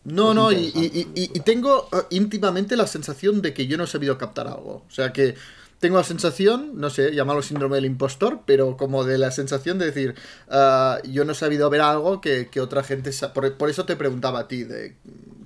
No, 0.04 0.30
Es 0.30 0.34
no, 0.34 0.52
y, 0.52 0.56
interesante. 0.56 0.98
y- 0.98 1.20
y- 1.22 1.30
y 1.34 1.40
tengo 1.40 1.88
eh, 1.92 1.96
íntimamente 2.10 2.76
la 2.76 2.86
sensación 2.86 3.40
de 3.40 3.54
que 3.54 3.66
yo 3.68 3.76
no 3.78 3.84
he 3.84 3.86
sabido 3.86 4.18
captar 4.18 4.48
algo. 4.48 4.82
O 4.88 4.90
sea 4.90 5.12
que 5.12 5.36
tengo 5.78 5.96
la 5.96 6.04
sensación, 6.04 6.72
no 6.74 6.90
sé, 6.90 7.12
llamarlo 7.14 7.42
síndrome 7.42 7.76
del 7.76 7.86
impostor, 7.86 8.40
pero 8.46 8.76
como 8.76 9.04
de 9.04 9.18
la 9.18 9.30
sensación 9.32 9.78
de 9.78 9.86
decir, 9.86 10.14
ah, 10.48 10.98
yo 11.04 11.24
no 11.24 11.32
he 11.32 11.34
sabido 11.34 11.70
ver 11.70 11.80
algo 11.80 12.20
que, 12.20 12.48
que 12.48 12.60
otra 12.60 12.82
gente... 12.84 13.10
Por, 13.34 13.56
por 13.56 13.68
eso 13.70 13.84
te 13.84 13.96
preguntaba 13.96 14.40
a 14.40 14.48
ti 14.48 14.64
de 14.64 14.96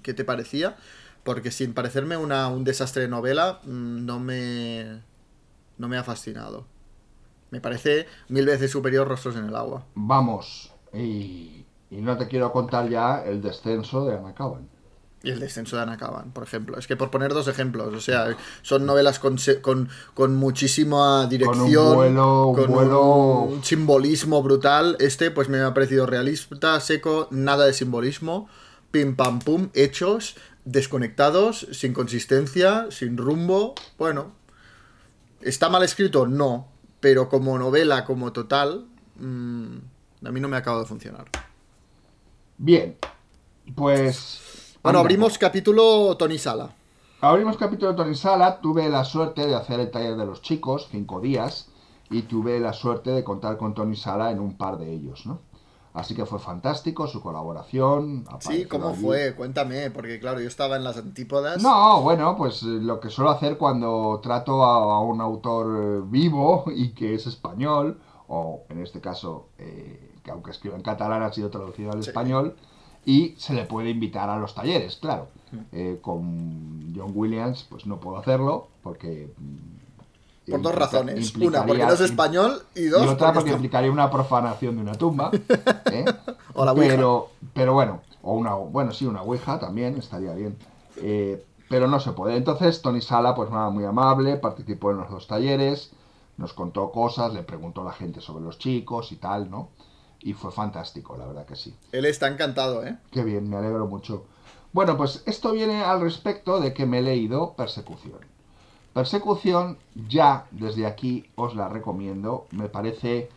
qué 0.03 0.12
te 0.15 0.24
parecía, 0.24 0.77
porque 1.23 1.51
sin 1.51 1.73
parecerme 1.74 2.16
una, 2.19 2.48
un 2.48 2.65
desastre 2.65 3.03
de 3.03 3.09
novela, 3.09 3.61
mm, 3.65 4.05
no 4.07 4.20
me, 4.20 5.01
no 5.78 5.89
me 5.89 5.97
ha 5.98 6.05
fascinado. 6.05 6.66
Me 7.51 7.60
parece 7.60 8.06
mil 8.28 8.44
veces 8.47 8.70
superior 8.70 9.06
Rostros 9.09 9.36
en 9.36 9.47
el 9.47 9.56
agua. 9.56 9.85
Vamos, 9.94 10.73
y, 10.93 11.64
y 11.90 11.97
no 12.01 12.16
te 12.18 12.27
quiero 12.28 12.52
contar 12.52 12.89
ya 12.89 13.23
el 13.24 13.40
descenso 13.43 14.05
de 14.05 14.16
Anacaban. 14.16 14.68
Y 15.23 15.31
el 15.31 15.40
descenso 15.40 15.77
de 15.77 15.82
Anacaban, 15.82 16.31
por 16.31 16.44
ejemplo. 16.44 16.78
Es 16.78 16.86
que 16.86 16.94
por 16.97 17.10
poner 17.10 17.32
dos 17.32 17.48
ejemplos, 17.48 17.93
o 17.94 18.01
sea, 18.01 18.36
son 18.62 18.86
novelas 18.86 19.18
con, 19.18 19.36
con, 19.60 19.89
con 20.14 20.36
muchísima 20.36 21.27
dirección, 21.27 21.97
vuelo- 21.97 22.48
un 22.48 22.55
con 22.55 22.66
vuelo- 22.70 23.43
un 23.48 23.64
simbolismo 23.64 24.43
brutal. 24.43 24.97
Este, 25.01 25.31
pues 25.32 25.48
me 25.48 25.59
ha 25.60 25.73
parecido 25.74 26.06
realista, 26.06 26.78
seco, 26.81 27.27
nada 27.31 27.64
de 27.66 27.73
simbolismo, 27.73 28.48
pim 28.93 29.16
pam 29.16 29.40
pum, 29.40 29.70
hechos, 29.74 30.36
desconectados, 30.64 31.66
sin 31.73 31.93
consistencia, 31.93 32.86
sin 32.90 33.16
rumbo. 33.16 33.74
Bueno, 33.98 34.32
¿está 35.40 35.68
mal 35.68 35.82
escrito? 35.82 36.27
No, 36.27 36.68
pero 37.07 37.28
como 37.28 37.57
novela, 37.57 38.05
como 38.05 38.33
total, 38.33 38.85
mm, 39.20 39.77
a 40.27 40.33
mí 40.33 40.41
no 40.41 40.49
me 40.49 40.57
acaba 40.57 40.81
de 40.81 40.87
funcionar. 40.87 41.27
Bien, 42.59 42.97
pues... 43.77 44.74
Bueno, 44.83 44.99
abrimos 44.99 45.39
capítulo 45.39 46.16
Tony 46.16 46.37
Sala. 46.37 46.74
Abrimos 47.20 47.59
capítulo 47.59 47.95
Tony 47.95 48.16
Sala. 48.16 48.61
Tuve 48.61 48.89
la 48.89 49.05
suerte 49.05 49.47
de 49.47 49.55
hacer 49.55 49.78
el 49.78 49.93
taller 49.93 50.16
de 50.16 50.27
los 50.27 50.43
chicos, 50.43 50.89
cinco 50.91 51.20
días, 51.20 51.69
y 52.11 52.23
tuve 52.23 52.59
la 52.59 52.73
suerte 52.73 53.12
de 53.12 53.23
contar 53.23 53.57
con 53.57 53.73
Tony 53.73 53.95
Sala 53.95 54.33
en 54.33 54.41
un 54.41 54.57
par 54.57 54.77
de 54.77 54.93
ellos, 54.93 55.27
¿no? 55.27 55.39
Así 55.97 56.14
que 56.14 56.27
fue 56.27 56.39
fantástico 56.39 57.06
su 57.06 57.23
colaboración. 57.23 58.27
Sí, 58.40 58.66
¿cómo 58.66 58.89
allí. 58.90 59.02
fue? 59.02 59.35
Cuéntame, 59.35 59.90
porque 59.90 60.20
claro, 60.20 60.40
yo 60.40 60.47
estaba 60.47 60.77
en 60.77 60.85
las 60.85 60.98
antípodas. 60.98 61.62
No, 61.62 62.02
bueno, 62.02 62.36
pues 62.36 62.62
eh, 62.62 62.66
lo 62.66 63.01
que 63.01 63.09
suelo 63.09 63.31
hacer 63.31 63.56
cuando 63.56 64.20
trato 64.23 64.62
a, 64.62 64.74
a 64.97 65.01
un 65.01 65.23
autor 65.23 65.66
eh, 65.82 66.01
vivo 66.06 66.64
y 66.74 66.90
que 66.90 67.14
es 67.14 67.27
español, 67.27 67.98
o 68.28 68.64
en 68.68 68.82
este 68.82 69.01
caso, 69.01 69.48
eh, 69.59 70.12
que 70.23 70.31
aunque 70.31 70.51
escriba 70.51 70.77
en 70.77 70.82
catalán 70.82 71.23
ha 71.23 71.32
sido 71.32 71.48
traducido 71.48 71.93
al 71.93 72.02
Sí. 72.02 72.10
español, 72.10 72.56
y 73.06 73.35
se 73.39 73.55
le 73.55 73.64
puede 73.64 73.89
invitar 73.89 74.28
a 74.28 74.36
los 74.39 74.55
talleres, 74.55 74.97
claro. 74.97 75.28
Eh, 75.73 75.98
con 76.02 76.93
John 76.94 77.12
Williams, 77.14 77.64
pues 77.70 77.86
no 77.86 77.98
puedo 78.01 78.18
hacerlo, 78.18 78.68
porque... 78.82 79.32
Por 80.51 80.62
dos 80.62 80.74
razones. 80.74 81.35
Una, 81.36 81.66
porque 81.66 81.85
no 81.85 81.93
es 81.93 82.01
español, 82.01 82.62
y 82.74 82.82
y 82.82 82.85
dos, 82.86 83.06
otra 83.06 83.32
porque 83.32 83.51
implicaría 83.51 83.90
una 83.90 84.10
profanación 84.10 84.77
de 84.77 84.82
una 84.82 84.94
tumba. 84.94 85.31
¿eh? 85.93 86.05
O 86.55 86.64
la 86.64 86.73
Ouija. 86.73 86.89
pero, 86.89 87.31
pero 87.52 87.74
bueno, 87.74 88.02
o 88.23 88.35
una, 88.35 88.55
bueno, 88.55 88.93
sí, 88.93 89.06
una 89.06 89.23
ouija 89.23 89.59
también 89.59 89.97
estaría 89.97 90.35
bien. 90.35 90.56
Eh, 90.97 91.44
pero 91.68 91.89
no 91.89 92.01
se 92.01 92.12
puede. 92.12 92.36
Entonces, 92.36 92.82
Tony 92.82 93.01
Sala, 93.01 93.35
pues 93.35 93.51
nada, 93.51 93.70
muy 93.70 93.85
amable, 93.85 94.36
participó 94.36 94.90
en 94.90 94.98
los 94.98 95.10
dos 95.10 95.27
talleres, 95.27 95.93
nos 96.36 96.52
contó 96.52 96.90
cosas, 96.90 97.32
le 97.32 97.43
preguntó 97.43 97.82
a 97.82 97.85
la 97.85 97.93
gente 97.93 98.20
sobre 98.20 98.44
los 98.44 98.59
chicos 98.59 99.12
y 99.12 99.16
tal, 99.16 99.51
¿no? 99.51 99.70
Y 100.20 100.32
fue 100.32 100.51
fantástico, 100.51 101.16
la 101.16 101.27
verdad 101.27 101.47
que 101.47 101.56
sí. 101.56 101.74
Él 101.93 102.05
está 102.05 102.28
encantado, 102.28 102.85
¿eh? 102.85 102.98
Qué 103.10 103.23
bien, 103.24 103.48
me 103.48 103.56
alegro 103.56 103.86
mucho. 103.86 104.24
Bueno, 104.73 104.97
pues 104.97 105.23
esto 105.27 105.52
viene 105.52 105.82
al 105.82 106.01
respecto 106.01 106.60
de 106.60 106.74
que 106.74 106.86
me 106.86 106.98
he 106.98 107.02
leído 107.02 107.55
Persecución. 107.55 108.18
Persecución, 108.97 109.77
ya 110.09 110.47
desde 110.52 110.86
aquí 110.86 111.27
os 111.35 111.55
la 111.55 111.68
recomiendo. 111.68 112.47
Me 112.51 112.70
parece 112.70 113.28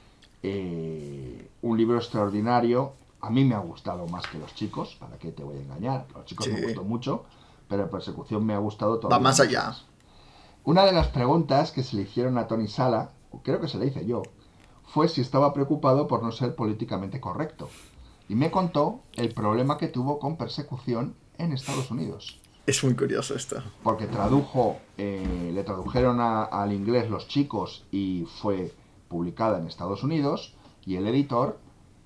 eh, 0.41 1.49
un 1.61 1.77
libro 1.77 1.97
extraordinario. 1.97 2.93
A 3.19 3.29
mí 3.29 3.43
me 3.43 3.55
ha 3.55 3.59
gustado 3.59 4.07
más 4.07 4.25
que 4.27 4.37
los 4.39 4.55
chicos, 4.55 4.95
¿para 4.97 5.17
qué 5.17 5.33
te 5.33 5.43
voy 5.43 5.57
a 5.57 5.59
engañar? 5.59 6.05
Los 6.15 6.23
chicos 6.23 6.45
Sí. 6.45 6.53
me 6.53 6.61
gustó 6.61 6.85
mucho, 6.85 7.25
pero 7.67 7.89
Persecución 7.89 8.45
me 8.45 8.53
ha 8.53 8.57
gustado 8.57 8.99
todo. 8.99 9.11
Va 9.11 9.19
más 9.19 9.41
allá. 9.41 9.75
Una 10.63 10.85
de 10.85 10.93
las 10.93 11.07
preguntas 11.07 11.73
que 11.73 11.83
se 11.83 11.97
le 11.97 12.03
hicieron 12.03 12.37
a 12.37 12.47
Tony 12.47 12.69
Sala, 12.69 13.09
creo 13.43 13.59
que 13.59 13.67
se 13.67 13.79
le 13.79 13.87
hice 13.87 14.05
yo, 14.05 14.23
fue 14.85 15.09
si 15.09 15.19
estaba 15.19 15.53
preocupado 15.53 16.07
por 16.07 16.23
no 16.23 16.31
ser 16.31 16.55
políticamente 16.55 17.19
correcto. 17.19 17.67
Y 18.29 18.35
me 18.35 18.49
contó 18.49 19.01
el 19.17 19.33
problema 19.33 19.77
que 19.77 19.89
tuvo 19.89 20.19
con 20.19 20.37
persecución 20.37 21.15
en 21.37 21.51
Estados 21.51 21.91
Unidos. 21.91 22.38
Es 22.69 22.83
muy 22.83 22.93
curioso 22.95 23.33
esto. 23.33 23.63
Porque 23.81 24.05
tradujo, 24.05 24.77
eh, 24.95 25.49
le 25.51 25.63
tradujeron 25.63 26.19
a- 26.21 26.43
al 26.43 26.71
inglés 26.71 27.09
los 27.09 27.27
chicos 27.27 27.83
y 27.91 28.27
fue 28.41 28.71
publicada 29.07 29.57
en 29.57 29.65
Estados 29.65 30.03
Unidos. 30.03 30.53
Y 30.85 30.95
el 30.97 31.07
editor 31.07 31.57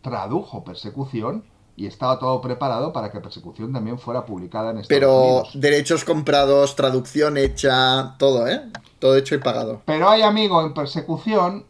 tradujo 0.01 0.63
persecución 0.63 1.43
y 1.75 1.85
estaba 1.87 2.17
todo 2.17 2.39
preparado 2.39 2.93
para 2.93 3.11
que 3.11 3.19
persecución 3.19 3.73
también 3.73 3.99
fuera 3.99 4.25
publicada 4.25 4.71
en 4.71 4.77
Estados 4.77 4.87
Pero 5.01 5.17
Unidos. 5.23 5.49
derechos 5.55 6.05
comprados, 6.05 6.77
traducción 6.77 7.35
hecha, 7.35 8.15
todo, 8.17 8.47
¿eh? 8.47 8.61
Todo 8.99 9.17
hecho 9.17 9.35
y 9.35 9.39
pagado. 9.39 9.81
Pero 9.83 10.07
hay 10.09 10.21
amigo 10.21 10.61
en 10.65 10.73
persecución, 10.73 11.65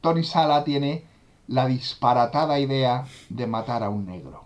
Tony 0.00 0.24
Sala 0.24 0.64
tiene 0.64 1.04
la 1.46 1.66
disparatada 1.66 2.58
idea 2.58 3.04
de 3.28 3.46
matar 3.46 3.84
a 3.84 3.90
un 3.90 4.06
negro. 4.06 4.42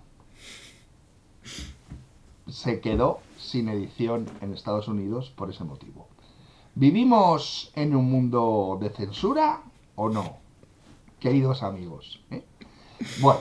Se 2.49 2.81
quedó 2.81 3.20
sin 3.47 3.68
edición 3.68 4.27
en 4.40 4.52
Estados 4.52 4.89
Unidos 4.89 5.31
por 5.31 5.51
ese 5.51 5.64
motivo. 5.64 6.09
¿Vivimos 6.74 7.73
en 7.74 7.97
un 7.97 8.10
mundo 8.10 8.78
de 8.81 8.90
censura 8.90 9.62
o 9.94 10.10
no? 10.10 10.36
Queridos 11.20 11.62
amigos. 11.62 12.20
¿eh? 12.31 12.44
Bueno, 13.20 13.40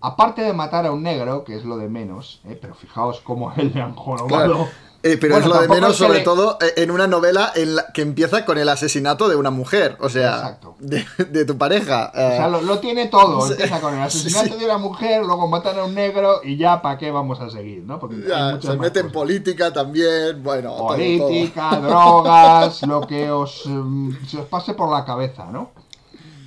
aparte 0.00 0.42
de 0.42 0.52
matar 0.52 0.86
a 0.86 0.92
un 0.92 1.02
negro, 1.02 1.44
que 1.44 1.56
es 1.56 1.64
lo 1.64 1.76
de 1.76 1.88
menos, 1.88 2.40
¿eh? 2.44 2.58
pero 2.60 2.74
fijaos 2.74 3.20
cómo 3.20 3.52
él 3.56 3.72
le 3.74 3.82
han 3.82 3.94
jorobado. 3.94 4.68
Eh, 5.04 5.16
pero 5.20 5.34
Bueno, 5.34 5.46
es 5.48 5.52
lo 5.54 5.60
de 5.62 5.68
menos, 5.68 5.96
sobre 5.96 6.18
le- 6.18 6.24
todo 6.24 6.58
eh, 6.60 6.74
en 6.76 6.90
una 6.92 7.08
novela 7.08 7.50
en 7.56 7.74
la 7.74 7.92
que 7.92 8.02
empieza 8.02 8.44
con 8.44 8.56
el 8.56 8.68
asesinato 8.68 9.28
de 9.28 9.34
una 9.34 9.50
mujer. 9.50 9.96
O 10.00 10.08
sea, 10.08 10.58
de, 10.78 11.04
de 11.28 11.44
tu 11.44 11.58
pareja. 11.58 12.10
O 12.14 12.16
sea, 12.16 12.46
eh, 12.46 12.50
lo, 12.50 12.62
lo 12.62 12.78
tiene 12.78 13.06
todo. 13.08 13.40
Sí. 13.46 13.52
Empieza 13.52 13.80
con 13.80 13.94
el 13.94 14.00
asesinato 14.02 14.54
Sí. 14.54 14.58
de 14.60 14.64
una 14.64 14.78
mujer, 14.78 15.24
luego 15.24 15.48
matan 15.48 15.78
a 15.80 15.84
un 15.84 15.94
negro 15.94 16.40
y 16.44 16.56
ya 16.56 16.80
para 16.82 16.98
qué 16.98 17.10
vamos 17.10 17.40
a 17.40 17.50
seguir, 17.50 17.82
¿no? 17.82 17.98
Porque 17.98 18.16
ya, 18.28 18.60
se 18.60 18.76
mete 18.76 19.00
en 19.00 19.10
política 19.10 19.72
también. 19.72 20.40
Bueno, 20.42 20.70
todo, 20.70 20.78
todo. 20.86 20.96
política, 20.96 21.76
drogas, 21.82 22.82
lo 22.82 23.00
que 23.06 23.28
os, 23.30 23.62
mm, 23.66 24.10
se 24.28 24.38
os 24.38 24.46
pase 24.46 24.74
por 24.74 24.88
la 24.88 25.04
cabeza, 25.04 25.46
¿no? 25.46 25.70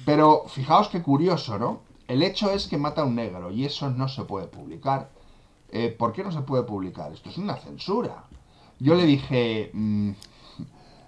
Pero 0.06 0.46
fijaos 0.48 0.88
qué 0.90 1.02
curioso, 1.02 1.58
¿no? 1.60 1.82
El 2.08 2.22
hecho 2.24 2.52
es 2.52 2.68
que 2.68 2.78
mata 2.78 3.02
a 3.02 3.06
un 3.06 3.16
negro 3.16 3.52
y 3.52 3.66
eso 3.66 3.90
no 3.90 4.08
se 4.08 4.24
puede 4.24 4.48
publicar. 4.48 5.10
Eh, 5.72 5.94
¿Por 5.98 6.14
qué 6.14 6.24
no 6.24 6.32
se 6.32 6.42
puede 6.42 6.64
publicar? 6.64 7.12
Esto 7.12 7.30
es 7.30 7.38
una 7.38 7.56
censura. 7.58 8.24
Yo 8.80 8.96
le 8.96 9.06
dije, 9.06 9.72
mm, 9.74 10.12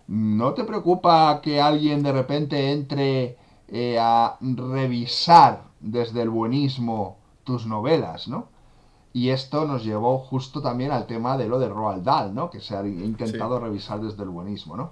¿no 0.07 0.53
te 0.53 0.63
preocupa 0.63 1.41
que 1.41 1.61
alguien 1.61 2.03
de 2.03 2.11
repente 2.11 2.71
entre 2.71 3.37
eh, 3.67 3.97
a 3.99 4.37
revisar 4.41 5.63
desde 5.81 6.21
el 6.21 6.29
buenismo 6.29 7.17
tus 7.43 7.65
novelas, 7.65 8.27
¿no? 8.27 8.47
Y 9.13 9.29
esto 9.29 9.65
nos 9.65 9.83
llevó 9.83 10.19
justo 10.19 10.61
también 10.61 10.91
al 10.91 11.07
tema 11.07 11.37
de 11.37 11.47
lo 11.47 11.59
de 11.59 11.69
Roald 11.69 12.03
Dahl, 12.03 12.33
¿no? 12.33 12.49
Que 12.49 12.61
se 12.61 12.77
ha 12.77 12.85
intentado 12.85 13.59
revisar 13.59 13.99
desde 13.99 14.23
el 14.23 14.29
buenismo, 14.29 14.77
¿no? 14.77 14.91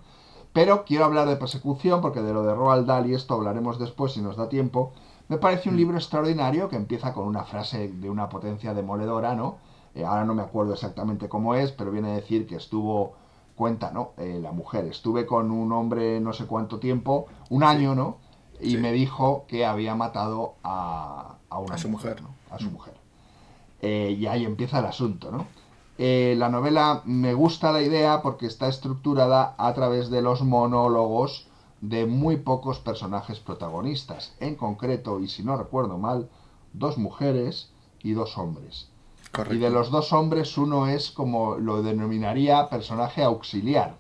Pero 0.52 0.84
quiero 0.86 1.06
hablar 1.06 1.28
de 1.28 1.36
persecución 1.36 2.02
porque 2.02 2.22
de 2.22 2.34
lo 2.34 2.44
de 2.44 2.56
Roald 2.56 2.88
Dahl 2.88 3.10
y 3.10 3.14
esto 3.14 3.36
hablaremos 3.36 3.78
después 3.78 4.14
si 4.14 4.22
nos 4.22 4.36
da 4.36 4.50
tiempo. 4.50 4.94
Me 5.28 5.38
parece 5.38 5.70
un 5.70 5.78
libro 5.78 5.98
extraordinario 5.98 6.70
que 6.70 6.76
empieza 6.76 7.14
con 7.14 7.28
una 7.28 7.44
frase 7.44 7.90
de 7.90 8.10
una 8.10 8.30
potencia 8.30 8.74
demoledora, 8.74 9.36
¿no? 9.36 9.58
Eh, 9.96 10.04
ahora 10.04 10.26
no 10.26 10.36
me 10.36 10.42
acuerdo 10.42 10.74
exactamente 10.74 11.30
cómo 11.30 11.56
es, 11.56 11.72
pero 11.72 11.90
viene 11.90 12.12
a 12.12 12.16
decir 12.16 12.46
que 12.46 12.58
estuvo, 12.58 13.14
cuenta, 13.56 13.92
¿no? 13.92 14.12
Eh, 14.18 14.40
la 14.42 14.52
mujer, 14.52 14.86
estuve 14.86 15.26
con 15.26 15.50
un 15.50 15.72
hombre 15.72 16.20
no 16.20 16.34
sé 16.34 16.46
cuánto 16.46 16.80
tiempo, 16.80 17.28
un 17.50 17.64
año, 17.64 17.96
¿no? 17.96 18.18
Y 18.60 18.72
Sí. 18.72 18.78
me 18.78 18.92
dijo 18.92 19.46
que 19.48 19.66
había 19.66 19.96
matado 19.96 20.56
a, 20.64 21.38
a 21.50 21.60
una 21.60 21.76
A 21.76 21.78
su 21.78 21.90
mujer. 21.90 22.22
¿no? 22.22 22.30
A 22.52 22.60
su 22.60 22.70
mujer. 22.70 22.94
Eh, 23.82 24.16
y 24.20 24.28
ahí 24.28 24.46
empieza 24.46 24.80
el 24.80 24.86
asunto, 24.86 25.32
¿no? 25.32 25.48
La 25.98 26.50
novela 26.50 27.02
me 27.06 27.34
gusta 27.34 27.72
la 27.72 27.82
idea 27.82 28.22
porque 28.22 28.48
está 28.48 28.68
estructurada 28.68 29.56
a 29.58 29.74
través 29.74 30.10
de 30.10 30.22
los 30.22 30.42
monólogos 30.42 31.48
de 31.80 32.06
muy 32.06 32.36
pocos 32.36 32.80
personajes 32.80 33.40
protagonistas. 33.40 34.34
En 34.42 34.56
concreto, 34.56 35.22
y 35.22 35.30
si 35.30 35.44
no 35.44 35.56
recuerdo 35.56 35.98
mal, 35.98 36.30
dos 36.74 36.98
mujeres 36.98 37.72
y 38.04 38.12
dos 38.12 38.38
hombres. 38.38 38.90
Y 39.52 39.58
de 39.58 39.70
los 39.70 39.92
dos 39.92 40.14
hombres, 40.14 40.58
uno 40.58 40.88
es 40.88 41.12
como 41.12 41.56
lo 41.56 41.82
denominaría 41.84 42.70
personaje 42.70 43.24
auxiliar, 43.24 43.98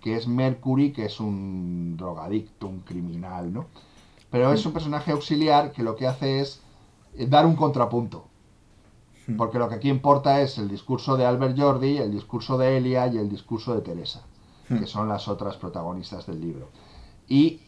que 0.00 0.16
es 0.16 0.26
Mercury, 0.26 0.92
que 0.92 1.06
es 1.06 1.20
un 1.20 1.96
drogadicto, 1.96 2.66
un 2.66 2.80
criminal, 2.80 3.52
¿no? 3.52 3.66
Pero 4.30 4.52
es 4.52 4.64
un 4.64 4.72
personaje 4.72 5.12
auxiliar 5.12 5.72
que 5.72 5.82
lo 5.82 5.94
que 5.94 6.06
hace 6.06 6.40
es 6.40 6.62
eh, 7.14 7.26
dar 7.26 7.44
un 7.46 7.54
contrapunto. 7.54 8.24
Hmm. 9.26 9.36
Porque 9.36 9.58
lo 9.58 9.68
que 9.68 9.74
aquí 9.76 9.90
importa 9.90 10.40
es 10.40 10.58
el 10.58 10.68
discurso 10.68 11.16
de 11.16 11.26
Albert 11.26 11.58
Jordi, 11.58 11.98
el 11.98 12.10
discurso 12.10 12.56
de 12.56 12.78
Elia 12.78 13.06
y 13.08 13.18
el 13.18 13.28
discurso 13.28 13.74
de 13.74 13.82
Teresa, 13.82 14.22
Hmm. 14.68 14.78
que 14.78 14.86
son 14.86 15.08
las 15.08 15.28
otras 15.28 15.56
protagonistas 15.56 16.26
del 16.26 16.40
libro. 16.40 16.68
Y 17.28 17.60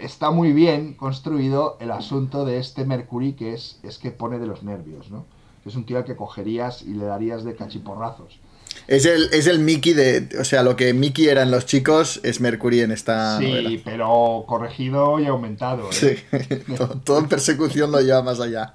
está 0.00 0.30
muy 0.30 0.52
bien 0.52 0.94
construido 0.94 1.76
el 1.80 1.90
asunto 1.90 2.44
de 2.44 2.58
este 2.58 2.84
Mercury 2.84 3.34
que 3.34 3.52
es, 3.54 3.80
es 3.82 3.98
que 3.98 4.10
pone 4.10 4.38
de 4.38 4.46
los 4.46 4.62
nervios, 4.62 5.10
¿no? 5.10 5.24
Es 5.66 5.74
un 5.76 5.84
tío 5.84 5.98
al 5.98 6.04
que 6.04 6.16
cogerías 6.16 6.82
y 6.82 6.94
le 6.94 7.04
darías 7.04 7.44
de 7.44 7.54
cachiporrazos. 7.56 8.38
Es 8.86 9.04
el, 9.04 9.28
es 9.32 9.46
el 9.46 9.58
Mickey 9.58 9.94
de. 9.94 10.28
O 10.38 10.44
sea, 10.44 10.62
lo 10.62 10.76
que 10.76 10.92
Mickey 10.92 11.28
eran 11.28 11.50
los 11.50 11.66
chicos 11.66 12.20
es 12.22 12.40
Mercury 12.40 12.80
en 12.80 12.92
esta 12.92 13.38
sí, 13.38 13.48
novela. 13.48 13.80
pero 13.84 14.44
corregido 14.46 15.18
y 15.18 15.26
aumentado. 15.26 15.90
¿eh? 15.90 15.92
Sí, 15.92 16.56
todo, 16.76 17.00
todo 17.00 17.18
en 17.18 17.28
persecución 17.28 17.90
lo 17.90 18.00
lleva 18.00 18.22
más 18.22 18.38
allá. 18.40 18.74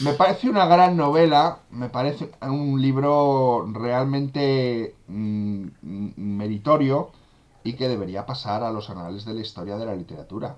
Me 0.00 0.12
parece 0.14 0.48
una 0.48 0.66
gran 0.66 0.96
novela, 0.96 1.60
me 1.70 1.88
parece 1.88 2.30
un 2.42 2.80
libro 2.80 3.66
realmente 3.72 4.94
mm, 5.06 5.66
meritorio 6.16 7.10
y 7.64 7.74
que 7.74 7.88
debería 7.88 8.26
pasar 8.26 8.62
a 8.62 8.70
los 8.70 8.90
anales 8.90 9.24
de 9.24 9.34
la 9.34 9.40
historia 9.40 9.76
de 9.76 9.86
la 9.86 9.94
literatura, 9.94 10.56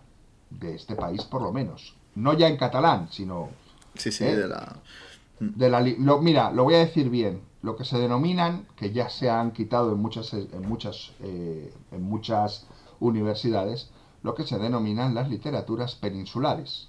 de 0.50 0.74
este 0.74 0.94
país 0.94 1.22
por 1.24 1.42
lo 1.42 1.52
menos. 1.52 1.94
No 2.14 2.34
ya 2.34 2.48
en 2.48 2.56
catalán, 2.56 3.08
sino... 3.10 3.50
Sí, 3.94 4.12
sí, 4.12 4.24
¿eh? 4.24 4.36
de 4.36 4.48
la. 4.48 4.76
De 5.40 5.70
la 5.70 5.80
li- 5.80 5.96
lo- 5.98 6.20
mira, 6.20 6.50
lo 6.50 6.64
voy 6.64 6.74
a 6.74 6.78
decir 6.78 7.10
bien. 7.10 7.42
Lo 7.62 7.74
que 7.76 7.84
se 7.84 7.98
denominan, 7.98 8.66
que 8.76 8.92
ya 8.92 9.08
se 9.08 9.28
han 9.30 9.50
quitado 9.52 9.92
en 9.92 9.98
muchas, 10.00 10.32
en 10.32 10.68
muchas, 10.68 11.12
eh, 11.20 11.72
en 11.90 12.02
muchas 12.02 12.66
universidades, 13.00 13.90
lo 14.22 14.34
que 14.34 14.44
se 14.44 14.58
denominan 14.58 15.14
las 15.14 15.28
literaturas 15.28 15.94
peninsulares. 15.96 16.88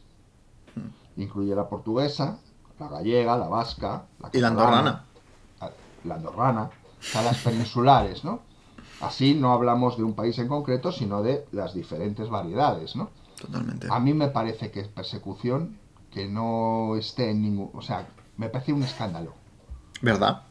Incluye 1.17 1.55
la 1.55 1.67
portuguesa, 1.69 2.39
la 2.79 2.87
gallega, 2.87 3.37
la 3.37 3.47
vasca, 3.49 4.05
la 4.19 4.29
Y 4.31 4.39
la 4.39 4.47
andorrana. 4.49 5.03
la- 5.61 5.71
la 6.05 6.15
andorrana, 6.15 6.63
o 6.63 7.03
sea, 7.03 7.21
las 7.23 7.37
peninsulares, 7.39 8.23
¿no? 8.23 8.39
Así 9.01 9.33
no 9.33 9.51
hablamos 9.53 9.97
de 9.97 10.03
un 10.03 10.13
país 10.13 10.37
en 10.39 10.47
concreto, 10.47 10.91
sino 10.91 11.21
de 11.21 11.45
las 11.51 11.73
diferentes 11.73 12.29
variedades, 12.29 12.95
¿no? 12.95 13.09
Totalmente. 13.39 13.87
A 13.89 13.99
mí 13.99 14.13
me 14.13 14.27
parece 14.27 14.71
que 14.71 14.81
es 14.81 14.87
persecución 14.87 15.77
que 16.11 16.27
no 16.27 16.95
esté 16.95 17.31
en 17.31 17.41
ningún... 17.41 17.69
O 17.73 17.81
sea, 17.81 18.07
me 18.39 18.49
parece 18.49 18.73
un 18.73 18.83
escándalo. 18.83 19.35
¿Verdad? 20.01 20.43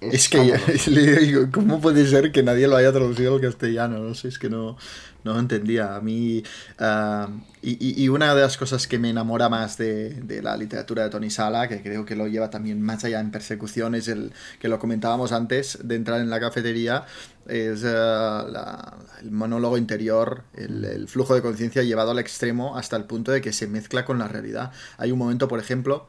Es 0.00 0.28
que 0.28 0.38
le 0.90 1.16
digo, 1.20 1.48
¿cómo 1.50 1.80
puede 1.80 2.06
ser 2.06 2.30
que 2.30 2.42
nadie 2.42 2.68
lo 2.68 2.76
haya 2.76 2.92
traducido 2.92 3.34
al 3.34 3.40
castellano? 3.40 3.98
No 3.98 4.14
sé, 4.14 4.28
es 4.28 4.38
que 4.38 4.50
no, 4.50 4.76
no 5.24 5.38
entendía. 5.38 5.96
A 5.96 6.00
mí, 6.02 6.42
ah, 6.78 7.28
y, 7.62 8.04
y- 8.04 8.08
una 8.10 8.34
de 8.34 8.42
las 8.42 8.58
cosas 8.58 8.86
que 8.86 8.98
me 8.98 9.08
enamora 9.10 9.48
más 9.48 9.78
de, 9.78 10.10
de 10.10 10.42
la 10.42 10.54
literatura 10.58 11.04
de 11.04 11.10
Tony 11.10 11.30
Sala, 11.30 11.66
que 11.68 11.82
creo 11.82 12.04
que 12.04 12.14
lo 12.14 12.28
lleva 12.28 12.50
también 12.50 12.82
más 12.82 13.04
allá 13.04 13.20
en 13.20 13.30
persecución, 13.30 13.94
es 13.94 14.08
el 14.08 14.32
que 14.60 14.68
lo 14.68 14.78
comentábamos 14.78 15.32
antes 15.32 15.78
de 15.82 15.94
entrar 15.96 16.20
en 16.20 16.28
la 16.28 16.40
cafetería, 16.40 17.06
es 17.48 17.82
ah, 17.86 18.46
la- 18.50 18.96
el 19.22 19.30
monólogo 19.30 19.78
interior, 19.78 20.42
el, 20.54 20.84
el 20.84 21.08
flujo 21.08 21.34
de 21.34 21.40
conciencia 21.42 21.82
llevado 21.82 22.10
al 22.10 22.18
extremo 22.18 22.76
hasta 22.76 22.96
el 22.96 23.04
punto 23.04 23.32
de 23.32 23.40
que 23.40 23.54
se 23.54 23.66
mezcla 23.66 24.04
con 24.04 24.18
la 24.18 24.28
realidad. 24.28 24.72
Hay 24.98 25.10
un 25.10 25.18
momento, 25.18 25.48
por 25.48 25.58
ejemplo, 25.58 26.06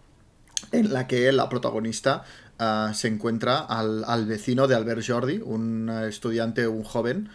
en 0.71 0.93
la 0.93 1.07
que 1.07 1.31
la 1.31 1.49
protagonista 1.49 2.23
ah, 2.59 2.91
se 2.93 3.07
encuentra 3.07 3.59
al, 3.59 4.03
al 4.05 4.25
vecino 4.25 4.67
de 4.67 4.75
Albert 4.75 5.03
Jordi, 5.05 5.39
un 5.43 5.89
estudiante, 5.89 6.67
un 6.67 6.83
joven, 6.83 7.29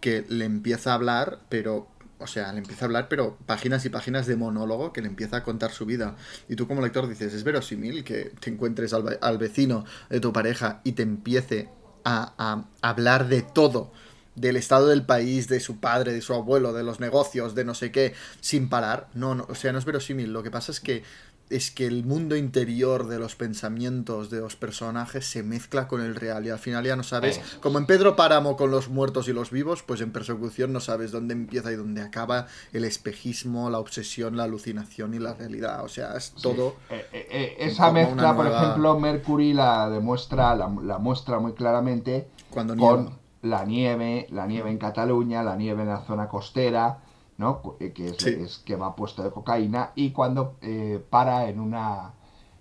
que 0.00 0.24
le 0.28 0.44
empieza 0.44 0.92
a 0.92 0.94
hablar, 0.94 1.40
pero, 1.48 1.88
o 2.18 2.26
sea, 2.26 2.52
le 2.52 2.58
empieza 2.58 2.84
a 2.84 2.86
hablar, 2.86 3.08
pero 3.08 3.36
páginas 3.46 3.84
y 3.84 3.88
páginas 3.88 4.26
de 4.26 4.36
monólogo 4.36 4.92
que 4.92 5.02
le 5.02 5.08
empieza 5.08 5.38
a 5.38 5.42
contar 5.42 5.72
su 5.72 5.86
vida. 5.86 6.16
Y 6.48 6.56
tú 6.56 6.68
como 6.68 6.82
lector 6.82 7.08
dices, 7.08 7.34
es 7.34 7.44
verosímil 7.44 8.04
que 8.04 8.32
te 8.40 8.50
encuentres 8.50 8.92
al, 8.92 9.18
al 9.20 9.38
vecino 9.38 9.84
de 10.08 10.20
tu 10.20 10.32
pareja 10.32 10.80
y 10.84 10.92
te 10.92 11.02
empiece 11.02 11.68
a, 12.04 12.34
a 12.38 12.88
hablar 12.88 13.28
de 13.28 13.42
todo. 13.42 13.92
Del 14.36 14.56
estado 14.56 14.88
del 14.88 15.06
país, 15.06 15.48
de 15.48 15.60
su 15.60 15.80
padre, 15.80 16.12
de 16.12 16.20
su 16.20 16.34
abuelo, 16.34 16.74
de 16.74 16.82
los 16.82 17.00
negocios, 17.00 17.54
de 17.54 17.64
no 17.64 17.74
sé 17.74 17.90
qué, 17.90 18.12
sin 18.42 18.68
parar. 18.68 19.08
No, 19.14 19.34
no, 19.34 19.46
o 19.48 19.54
sea, 19.54 19.72
no 19.72 19.78
es 19.78 19.86
verosímil. 19.86 20.30
Lo 20.30 20.42
que 20.42 20.50
pasa 20.50 20.72
es 20.72 20.78
que 20.78 21.02
es 21.48 21.70
que 21.70 21.86
el 21.86 22.04
mundo 22.04 22.36
interior 22.36 23.06
de 23.06 23.18
los 23.18 23.36
pensamientos 23.36 24.30
de 24.30 24.40
los 24.40 24.56
personajes 24.56 25.26
se 25.26 25.42
mezcla 25.42 25.86
con 25.86 26.00
el 26.00 26.14
real 26.14 26.44
y 26.46 26.50
al 26.50 26.58
final 26.58 26.84
ya 26.84 26.96
no 26.96 27.02
sabes, 27.02 27.38
Eso 27.38 27.60
como 27.60 27.78
en 27.78 27.86
Pedro 27.86 28.16
Páramo 28.16 28.56
con 28.56 28.70
los 28.70 28.88
muertos 28.88 29.28
y 29.28 29.32
los 29.32 29.50
vivos, 29.50 29.82
pues 29.82 30.00
en 30.00 30.10
persecución 30.10 30.72
no 30.72 30.80
sabes 30.80 31.12
dónde 31.12 31.34
empieza 31.34 31.70
y 31.70 31.76
dónde 31.76 32.02
acaba 32.02 32.46
el 32.72 32.84
espejismo, 32.84 33.70
la 33.70 33.78
obsesión, 33.78 34.36
la 34.36 34.44
alucinación 34.44 35.14
y 35.14 35.18
la 35.18 35.34
realidad, 35.34 35.84
o 35.84 35.88
sea, 35.88 36.16
es 36.16 36.32
todo... 36.32 36.76
Eh, 36.90 37.06
eh, 37.12 37.28
eh, 37.30 37.56
esa 37.60 37.92
mezcla, 37.92 38.34
por 38.34 38.46
ejemplo, 38.46 38.98
Mercury 38.98 39.52
la 39.52 39.88
demuestra, 39.88 40.54
la, 40.54 40.72
la 40.82 40.98
muestra 40.98 41.38
muy 41.38 41.52
claramente 41.52 42.28
Cuando 42.50 42.76
con 42.76 43.18
la 43.42 43.64
nieve, 43.64 44.26
la 44.30 44.46
nieve 44.46 44.70
en 44.70 44.78
Cataluña, 44.78 45.42
la 45.42 45.56
nieve 45.56 45.82
en 45.82 45.88
la 45.88 46.00
zona 46.00 46.28
costera, 46.28 46.98
¿no? 47.38 47.76
Eh, 47.80 47.92
Que 47.92 48.08
es, 48.08 48.16
Sí. 48.18 48.30
es 48.30 48.58
que 48.58 48.76
va 48.76 48.96
puesto 48.96 49.22
de 49.22 49.30
cocaína 49.30 49.92
y 49.94 50.10
cuando 50.10 50.56
eh, 50.62 51.04
para 51.10 51.48
en 51.48 51.60
una 51.60 52.12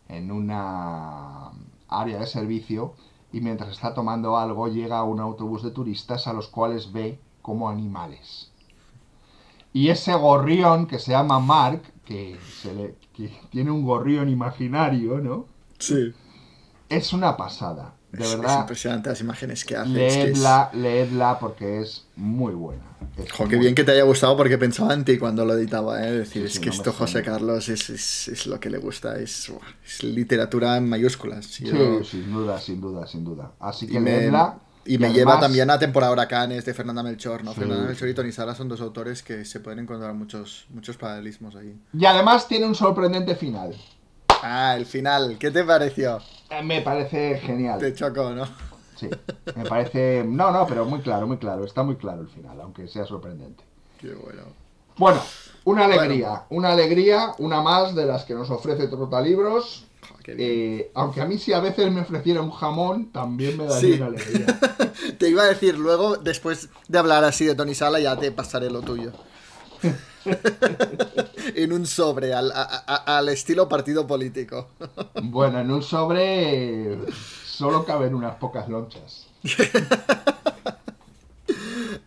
en 0.08 0.32
una 0.32 1.52
área 1.88 2.20
de 2.20 2.28
servicio 2.28 2.94
y 3.32 3.42
mientras 3.42 3.72
está 3.72 3.94
tomando 3.94 4.38
algo 4.38 4.68
llega 4.68 5.04
un 5.04 5.20
autobús 5.20 5.64
de 5.64 5.72
turistas 5.72 6.28
a 6.28 6.34
los 6.34 6.48
cuales 6.48 6.92
ve 6.92 7.20
como 7.42 7.70
animales. 7.70 8.52
Y 9.74 9.90
ese 9.90 10.14
gorrión 10.14 10.86
que 10.88 11.00
se 11.00 11.12
llama 11.12 11.40
Mark, 11.40 11.82
que, 12.06 12.38
se 12.62 12.74
le, 12.74 12.96
que 13.14 13.28
tiene 13.50 13.72
un 13.72 13.84
gorrión 13.84 14.30
imaginario, 14.30 15.20
¿no? 15.20 15.48
Sí. 15.80 16.14
Es 16.88 17.12
una 17.12 17.36
pasada. 17.36 17.95
De 18.16 18.24
Es, 18.24 18.30
es 18.32 18.38
verdad, 18.38 18.60
impresionante 18.62 19.10
las 19.10 19.22
imágenes 19.22 19.66
que 19.66 19.76
hace. 19.76 19.94
que 19.94 20.08
es- 20.08 20.16
leedla, 20.16 20.70
leedla 20.74 21.40
porque 21.40 21.82
es 21.82 22.06
muy 22.16 22.54
buena. 22.54 22.84
Es 23.18 23.32
Jo, 23.32 23.48
qué 23.48 23.58
bien 23.58 23.76
que 23.76 23.84
te 23.84 23.92
haya 23.92 24.04
gustado 24.04 24.36
porque 24.36 24.58
pensaba 24.58 24.94
en 24.94 25.06
ti 25.06 25.18
cuando 25.18 25.46
lo 25.46 25.54
editaba, 25.54 26.02
¿eh? 26.04 26.10
Es 26.10 26.18
decir, 26.18 26.42
Sí, 26.44 26.46
es 26.48 26.54
sí, 26.54 26.60
que 26.60 26.66
no 26.68 26.72
me 26.72 26.78
esto 26.78 26.92
José. 26.94 27.24
Carlos 27.24 27.70
es, 27.70 27.90
es- 27.90 28.28
es 28.28 28.48
lo 28.48 28.60
que 28.60 28.70
le 28.70 28.78
gusta, 28.78 29.18
es, 29.20 29.52
literatura 30.02 30.78
en 30.78 30.90
mayúsculas. 30.90 31.46
Sí, 31.46 31.66
Yo- 31.66 32.04
sin 32.04 32.32
duda, 32.32 32.60
sin 32.60 32.82
duda, 32.82 33.08
sin 33.08 33.24
duda. 33.24 33.52
Así 33.60 33.86
Y 33.86 33.90
que 33.90 34.00
me, 34.00 34.12
leedla. 34.22 34.60
y 34.86 34.98
me 34.98 35.12
lleva 35.14 35.40
también 35.40 35.70
a 35.70 35.80
temporada 35.80 36.12
huracanes 36.12 36.66
de 36.66 36.74
Fernanda 36.74 37.04
Melchor, 37.04 37.44
¿no? 37.44 37.54
Sí. 37.54 37.60
Fernanda 37.60 37.86
Melchor 37.88 38.10
y 38.10 38.14
Tony 38.14 38.32
Sala 38.32 38.54
son 38.56 38.68
dos 38.70 38.82
autores 38.82 39.24
que 39.24 39.46
se 39.46 39.60
pueden 39.60 39.80
encontrar 39.80 40.14
muchos, 40.14 40.66
muchos 40.70 40.98
paralelismos 40.98 41.56
ahí. 41.56 41.76
Y 41.94 42.06
además 42.06 42.48
tiene 42.48 42.66
un 42.66 42.76
sorprendente 42.76 43.36
final. 43.36 43.76
Ah, 44.44 44.76
el 44.78 44.86
final, 44.86 45.38
¿qué 45.40 45.52
te 45.52 45.64
pareció? 45.64 46.20
Eh, 46.50 46.62
Me 46.64 46.82
parece 46.82 47.40
genial. 47.40 47.80
Te 47.80 47.94
chocó, 47.94 48.32
¿no? 48.32 48.46
Sí, 48.96 49.10
me 49.56 49.66
parece... 49.66 50.24
No, 50.26 50.52
no, 50.52 50.66
pero 50.68 50.86
muy 50.86 51.02
claro, 51.02 51.28
muy 51.28 51.38
claro. 51.38 51.66
Está 51.66 51.84
muy 51.84 51.96
claro 51.98 52.22
el 52.22 52.30
final, 52.30 52.60
aunque 52.62 52.88
sea 52.88 53.06
sorprendente. 53.06 53.64
Qué 54.00 54.14
bueno. 54.14 54.44
Bueno, 54.98 55.22
una 55.66 55.86
alegría. 55.86 56.44
Una 56.50 56.72
alegría, 56.72 57.34
una 57.40 57.62
más 57.62 57.94
de 57.96 58.06
las 58.06 58.24
que 58.24 58.34
nos 58.34 58.50
ofrece 58.50 58.88
Trotalibros. 58.88 59.86
Bien. 60.26 60.38
Eh, 60.40 60.92
aunque 60.96 61.22
a 61.22 61.26
mí 61.26 61.38
si 61.38 61.54
a 61.54 61.60
veces 61.60 61.92
me 61.92 62.02
ofreciera 62.02 62.42
un 62.42 62.50
jamón, 62.52 63.12
también 63.12 63.58
me 63.58 63.66
daría 63.66 63.80
Sí. 63.80 63.94
una 63.94 64.06
alegría. 64.08 64.46
Te 65.20 65.30
iba 65.30 65.44
a 65.44 65.48
decir 65.48 65.78
luego, 65.78 66.18
después 66.18 66.70
de 66.88 66.98
hablar 66.98 67.24
así 67.26 67.46
de 67.46 67.54
Tony 67.54 67.76
Sala, 67.76 68.00
ya 68.00 68.16
te 68.18 68.32
pasaré 68.32 68.70
lo 68.72 68.82
tuyo. 68.82 69.12
en 71.56 71.74
un 71.74 71.86
sobre, 71.86 72.34
al, 72.34 72.52
a- 72.52 72.84
a- 72.88 73.18
al 73.18 73.30
estilo 73.30 73.68
partido 73.70 74.06
político. 74.08 74.70
Bueno, 75.24 75.60
en 75.60 75.72
un 75.72 75.82
sobre 75.84 76.98
solo 77.46 77.86
caben 77.86 78.14
unas 78.16 78.36
pocas 78.36 78.68
lonchas. 78.70 79.28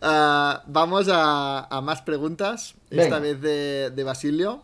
Ah, 0.01 0.63
vamos 0.67 1.09
a, 1.11 1.65
a 1.65 1.81
más 1.81 2.03
preguntas, 2.03 2.75
esta 2.91 3.19
vez 3.19 3.41
de, 3.41 3.91
de 3.91 4.05
Basilio. 4.05 4.63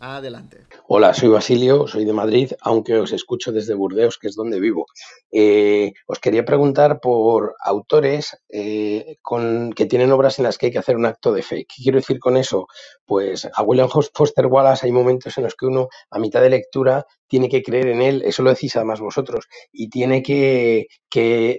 Adelante. 0.00 0.58
Hola, 0.86 1.12
soy 1.12 1.28
Basilio, 1.28 1.88
soy 1.88 2.04
de 2.04 2.12
Madrid, 2.12 2.52
aunque 2.60 2.96
os 2.96 3.12
escucho 3.12 3.50
desde 3.50 3.74
Burdeos, 3.74 4.16
que 4.16 4.28
es 4.28 4.36
donde 4.36 4.60
vivo. 4.60 4.86
Eh, 5.32 5.92
os 6.06 6.20
quería 6.20 6.44
preguntar 6.44 7.00
por 7.00 7.56
autores 7.60 8.36
eh, 8.48 9.16
con, 9.20 9.72
que 9.72 9.86
tienen 9.86 10.12
obras 10.12 10.38
en 10.38 10.44
las 10.44 10.56
que 10.56 10.66
hay 10.66 10.72
que 10.72 10.78
hacer 10.78 10.96
un 10.96 11.06
acto 11.06 11.32
de 11.32 11.42
fe. 11.42 11.66
¿Qué 11.66 11.82
quiero 11.82 11.98
decir 11.98 12.20
con 12.20 12.36
eso? 12.36 12.68
Pues 13.04 13.48
a 13.52 13.62
William 13.64 13.88
Foster 13.88 14.46
Wallace 14.46 14.86
hay 14.86 14.92
momentos 14.92 15.36
en 15.36 15.44
los 15.44 15.56
que 15.56 15.66
uno, 15.66 15.88
a 16.10 16.18
mitad 16.20 16.42
de 16.42 16.50
lectura, 16.50 17.04
tiene 17.26 17.48
que 17.48 17.62
creer 17.62 17.88
en 17.88 18.00
él, 18.00 18.22
eso 18.24 18.42
lo 18.42 18.50
decís 18.50 18.76
además 18.76 19.00
vosotros, 19.00 19.48
y 19.72 19.90
tiene 19.90 20.22
que, 20.22 20.86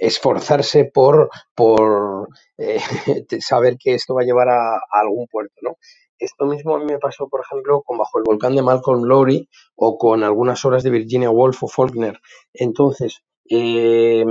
esforzarse 0.01 0.85
por, 0.85 1.29
por 1.53 2.29
eh, 2.57 2.79
saber 3.41 3.77
que 3.77 3.95
esto 3.95 4.15
va 4.15 4.21
a 4.21 4.25
llevar 4.25 4.49
a, 4.49 4.75
a 4.77 4.99
algún 5.01 5.27
puerto, 5.27 5.55
¿no? 5.61 5.75
Esto 6.19 6.45
mismo 6.47 6.75
a 6.75 6.79
mí 6.79 6.85
me 6.85 6.99
pasó, 6.99 7.29
por 7.29 7.41
ejemplo, 7.41 7.83
con 7.83 7.97
Bajo 7.99 8.19
el 8.19 8.25
volcán 8.25 8.55
de 8.55 8.63
Malcolm 8.63 9.03
Lowry 9.05 9.49
o 9.77 9.97
con 9.97 10.23
algunas 10.23 10.63
obras 10.65 10.83
de 10.83 10.91
Virginia 10.91 11.31
Woolf 11.31 11.63
o 11.63 11.69
Faulkner. 11.69 12.19
Entonces, 12.53 13.23
eh, 13.49 14.25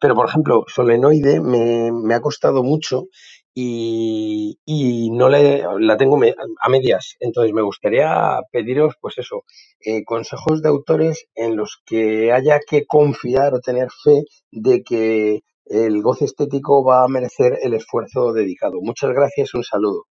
pero 0.00 0.14
por 0.14 0.28
ejemplo, 0.28 0.64
Solenoide 0.68 1.40
me, 1.40 1.90
me 1.92 2.14
ha 2.14 2.20
costado 2.20 2.62
mucho 2.62 3.06
y, 3.54 4.58
y 4.66 5.10
no 5.12 5.28
le, 5.30 5.64
la 5.80 5.96
tengo 5.96 6.16
a 6.60 6.70
medias. 6.70 7.16
Entonces, 7.20 7.54
me 7.54 7.62
gustaría 7.62 8.40
pediros, 8.52 8.94
pues 9.00 9.18
eso, 9.18 9.44
eh, 9.80 10.04
consejos 10.04 10.62
de 10.62 10.68
autores 10.70 11.26
en 11.34 11.56
los 11.56 11.82
que 11.86 12.32
haya 12.32 12.60
que 12.68 12.86
confiar 12.86 13.54
o 13.54 13.60
tener 13.60 13.88
fe 14.04 14.24
de 14.52 14.82
que 14.84 15.40
el 15.66 16.02
goce 16.02 16.26
estético 16.26 16.84
va 16.84 17.04
a 17.04 17.08
merecer 17.08 17.58
el 17.62 17.74
esfuerzo 17.74 18.32
dedicado. 18.32 18.80
Muchas 18.82 19.12
gracias, 19.12 19.54
un 19.54 19.64
saludo. 19.64 20.04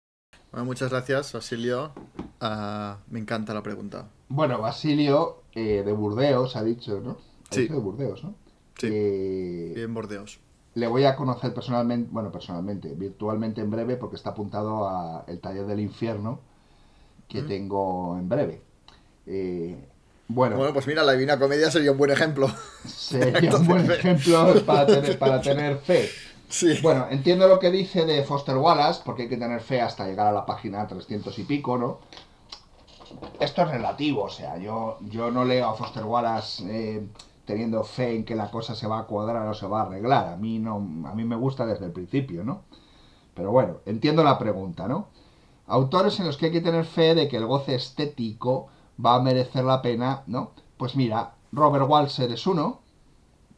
Bueno, 0.53 0.67
muchas 0.67 0.91
gracias, 0.91 1.33
Basilio. 1.33 1.93
Ah, 2.41 2.99
me 3.11 3.19
encanta 3.19 3.55
la 3.55 3.63
pregunta. 3.63 4.09
Bueno, 4.29 4.59
Basilio 4.61 5.43
eh, 5.55 5.83
de 5.85 5.93
Burdeos 5.93 6.57
ha 6.57 6.63
dicho, 6.63 7.01
¿no? 7.01 7.19
Ha 7.51 7.55
Sí. 7.55 7.63
dicho 7.63 7.75
de 7.75 7.81
Burdeos, 7.81 8.23
¿no? 8.25 8.35
Sí. 8.79 8.89
Eh, 8.91 9.75
En 9.77 9.95
Bordeos. 9.95 10.41
le 10.75 10.87
voy 10.87 11.05
a 11.05 11.17
conocer 11.17 11.53
personalmente, 11.55 12.09
bueno, 12.13 12.31
personalmente, 12.31 12.89
virtualmente 12.95 13.61
en 13.61 13.71
breve, 13.71 13.97
porque 13.97 14.17
está 14.17 14.31
apuntado 14.31 14.89
a 14.89 15.25
el 15.27 15.41
taller 15.41 15.67
del 15.67 15.81
infierno 15.81 16.41
que 17.29 17.43
Mm. 17.43 17.47
tengo 17.49 18.17
en 18.19 18.29
breve. 18.29 18.63
Eh, 19.27 19.89
bueno, 20.29 20.57
Bueno, 20.57 20.73
pues 20.73 20.87
mira, 20.87 21.03
la 21.03 21.13
Divina 21.13 21.39
Comedia 21.39 21.71
sería 21.71 21.93
un 21.93 21.99
buen 21.99 22.11
ejemplo. 22.11 22.49
sería 22.87 23.55
un 23.57 23.67
buen 23.69 23.91
ejemplo 23.91 24.55
para 24.67 24.87
tener, 24.87 25.19
para 25.19 25.41
tener 25.41 25.79
fe. 25.79 26.09
Sí. 26.53 26.79
Bueno, 26.83 27.07
entiendo 27.11 27.49
lo 27.49 27.59
que 27.59 27.71
dice 27.71 28.05
de 28.05 28.25
Foster 28.25 28.59
Wallace, 28.59 29.01
porque 29.03 29.23
hay 29.23 29.29
que 29.31 29.39
tener 29.39 29.63
fe 29.63 29.81
hasta 29.81 30.07
llegar 30.07 30.27
a 30.27 30.33
la 30.33 30.45
página 30.45 30.87
300 30.87 31.39
y 31.39 31.45
pico, 31.45 31.79
¿no? 31.79 31.99
Esto 33.41 33.63
es 33.63 33.71
relativo, 33.71 34.25
o 34.25 34.29
sea, 34.29 34.59
yo, 34.59 34.99
yo 35.01 35.31
no 35.31 35.47
leo 35.47 35.67
a 35.71 35.75
Foster 35.75 36.05
Wallace 36.05 36.65
eh, 36.69 37.07
teniendo 37.47 37.83
fe 37.85 38.17
en 38.17 38.25
que 38.27 38.35
la 38.35 38.51
cosa 38.51 38.75
se 38.75 38.87
va 38.87 38.99
a 38.99 39.05
cuadrar 39.05 39.49
o 39.49 39.55
se 39.55 39.67
va 39.67 39.81
a 39.81 39.87
arreglar. 39.87 40.29
A 40.29 40.37
mí 40.37 40.59
no, 40.59 40.77
a 40.77 41.15
mí 41.15 41.25
me 41.25 41.37
gusta 41.37 41.65
desde 41.65 41.87
el 41.87 41.93
principio, 41.93 42.45
¿no? 42.45 42.65
Pero 43.35 43.51
bueno, 43.51 43.79
entiendo 43.87 44.23
la 44.23 44.39
pregunta, 44.39 44.87
¿no? 44.87 45.09
Autores 45.69 46.21
en 46.21 46.27
los 46.27 46.37
que 46.37 46.47
hay 46.47 46.53
que 46.53 46.61
tener 46.61 46.85
fe 46.85 47.15
de 47.15 47.29
que 47.29 47.39
el 47.39 47.47
goce 47.47 47.77
estético 47.77 48.69
va 49.05 49.15
a 49.15 49.23
merecer 49.23 49.65
la 49.65 49.81
pena, 49.81 50.23
¿no? 50.27 50.51
Pues 50.77 50.97
mira, 50.97 51.33
Robert 51.51 51.89
Walser 51.89 52.31
es 52.31 52.47
uno, 52.47 52.81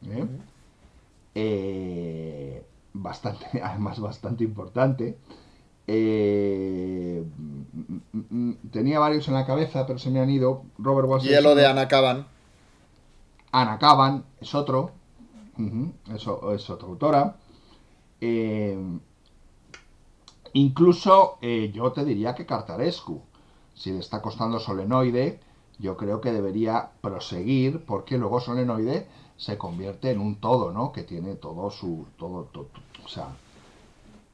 ¿eh? 0.09 0.25
Eh, 1.37 2.65
bastante, 2.95 3.45
además 3.63 3.99
bastante 3.99 4.43
importante. 4.43 5.17
Eh, 5.87 7.23
mm, 7.37 7.93
mm, 8.17 8.49
mm, 8.49 8.53
tenía 8.71 8.99
varios 8.99 9.27
en 9.27 9.35
la 9.35 9.45
cabeza, 9.45 9.85
pero 9.85 9.99
se 9.99 10.09
me 10.09 10.19
han 10.19 10.29
ido. 10.29 10.63
Robert 10.79 11.07
Walser 11.07 11.31
es 11.31 11.37
Hielo 11.37 11.53
de 11.55 11.61
uno. 11.63 11.71
Ana 11.71 11.87
Caban. 11.87 12.27
Ana 13.51 13.77
Caban 13.77 14.25
es 14.41 14.55
otro. 14.55 14.91
Eso 16.13 16.51
es 16.53 16.69
otra 16.69 16.87
autora. 16.87 17.35
Eh, 18.19 18.77
incluso 20.53 21.37
eh, 21.41 21.71
yo 21.73 21.91
te 21.91 22.03
diría 22.05 22.35
que 22.35 22.45
Cartarescu. 22.45 23.21
Si 23.73 23.91
le 23.91 23.99
está 23.99 24.21
costando 24.21 24.59
Solenoide, 24.59 25.39
yo 25.79 25.97
creo 25.97 26.21
que 26.21 26.31
debería 26.31 26.89
proseguir, 27.01 27.83
porque 27.85 28.17
luego 28.17 28.39
Solenoide 28.39 29.07
se 29.37 29.57
convierte 29.57 30.11
en 30.11 30.19
un 30.21 30.39
todo, 30.39 30.71
¿no? 30.71 30.91
Que 30.93 31.03
tiene 31.03 31.35
todo 31.35 31.69
su. 31.71 32.07
todo, 32.17 32.45
to- 32.45 32.69
to- 32.73 32.81
o 33.05 33.09
sea, 33.09 33.27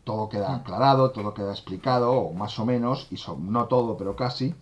todo 0.03 0.29
queda 0.29 0.55
aclarado, 0.55 1.11
todo 1.11 1.33
queda 1.33 1.51
explicado, 1.51 2.11
o 2.13 2.33
más 2.33 2.57
o 2.59 2.65
menos, 2.65 3.07
y 3.11 3.17
so- 3.17 3.37
no 3.39 3.67
todo, 3.67 3.97
pero 3.97 4.15
casi, 4.15 4.55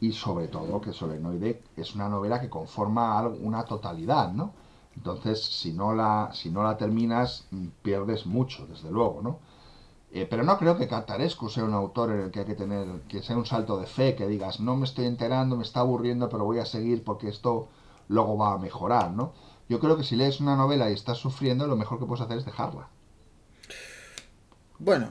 y 0.00 0.12
sobre 0.12 0.48
todo 0.48 0.80
que 0.80 0.92
Solenoide 0.92 1.62
es 1.76 1.94
una 1.94 2.08
novela 2.08 2.40
que 2.40 2.50
conforma 2.50 3.26
una 3.28 3.64
totalidad, 3.64 4.32
¿no? 4.32 4.52
Entonces, 4.96 5.44
si 5.44 5.72
no 5.72 5.94
la, 5.94 6.30
si 6.32 6.50
no 6.50 6.62
la 6.62 6.76
terminas, 6.76 7.46
mm, 7.50 7.66
pierdes 7.82 8.26
mucho, 8.26 8.66
desde 8.66 8.90
luego, 8.90 9.20
¿no? 9.22 9.38
Eh, 10.12 10.26
pero 10.30 10.42
no 10.44 10.58
creo 10.58 10.76
que 10.78 10.88
Cartarescu 10.88 11.48
sea 11.50 11.64
un 11.64 11.74
autor 11.74 12.10
en 12.12 12.20
el 12.22 12.30
que 12.32 12.40
hay 12.40 12.46
que 12.46 12.54
tener, 12.54 13.02
que 13.08 13.22
sea 13.22 13.36
un 13.38 13.46
salto 13.46 13.78
de 13.78 13.86
fe, 13.86 14.16
que 14.16 14.26
digas, 14.28 14.60
no 14.60 14.76
me 14.76 14.84
estoy 14.86 15.06
enterando, 15.06 15.56
me 15.56 15.64
está 15.64 15.80
aburriendo, 15.80 16.28
pero 16.30 16.44
voy 16.44 16.58
a 16.60 16.66
seguir 16.66 17.04
porque 17.04 17.28
esto 17.28 17.68
luego 18.08 18.36
va 18.38 18.54
a 18.54 18.58
mejorar, 18.58 19.12
¿no? 19.12 19.32
Yo 19.68 19.80
creo 19.80 19.96
que 19.98 20.04
si 20.04 20.16
lees 20.16 20.40
una 20.40 20.56
novela 20.56 20.90
y 20.90 20.94
estás 20.94 21.18
sufriendo, 21.18 21.66
lo 21.66 21.76
mejor 21.76 21.98
que 21.98 22.06
puedes 22.06 22.22
hacer 22.24 22.38
es 22.38 22.44
dejarla. 22.46 22.88
Bueno, 24.78 25.08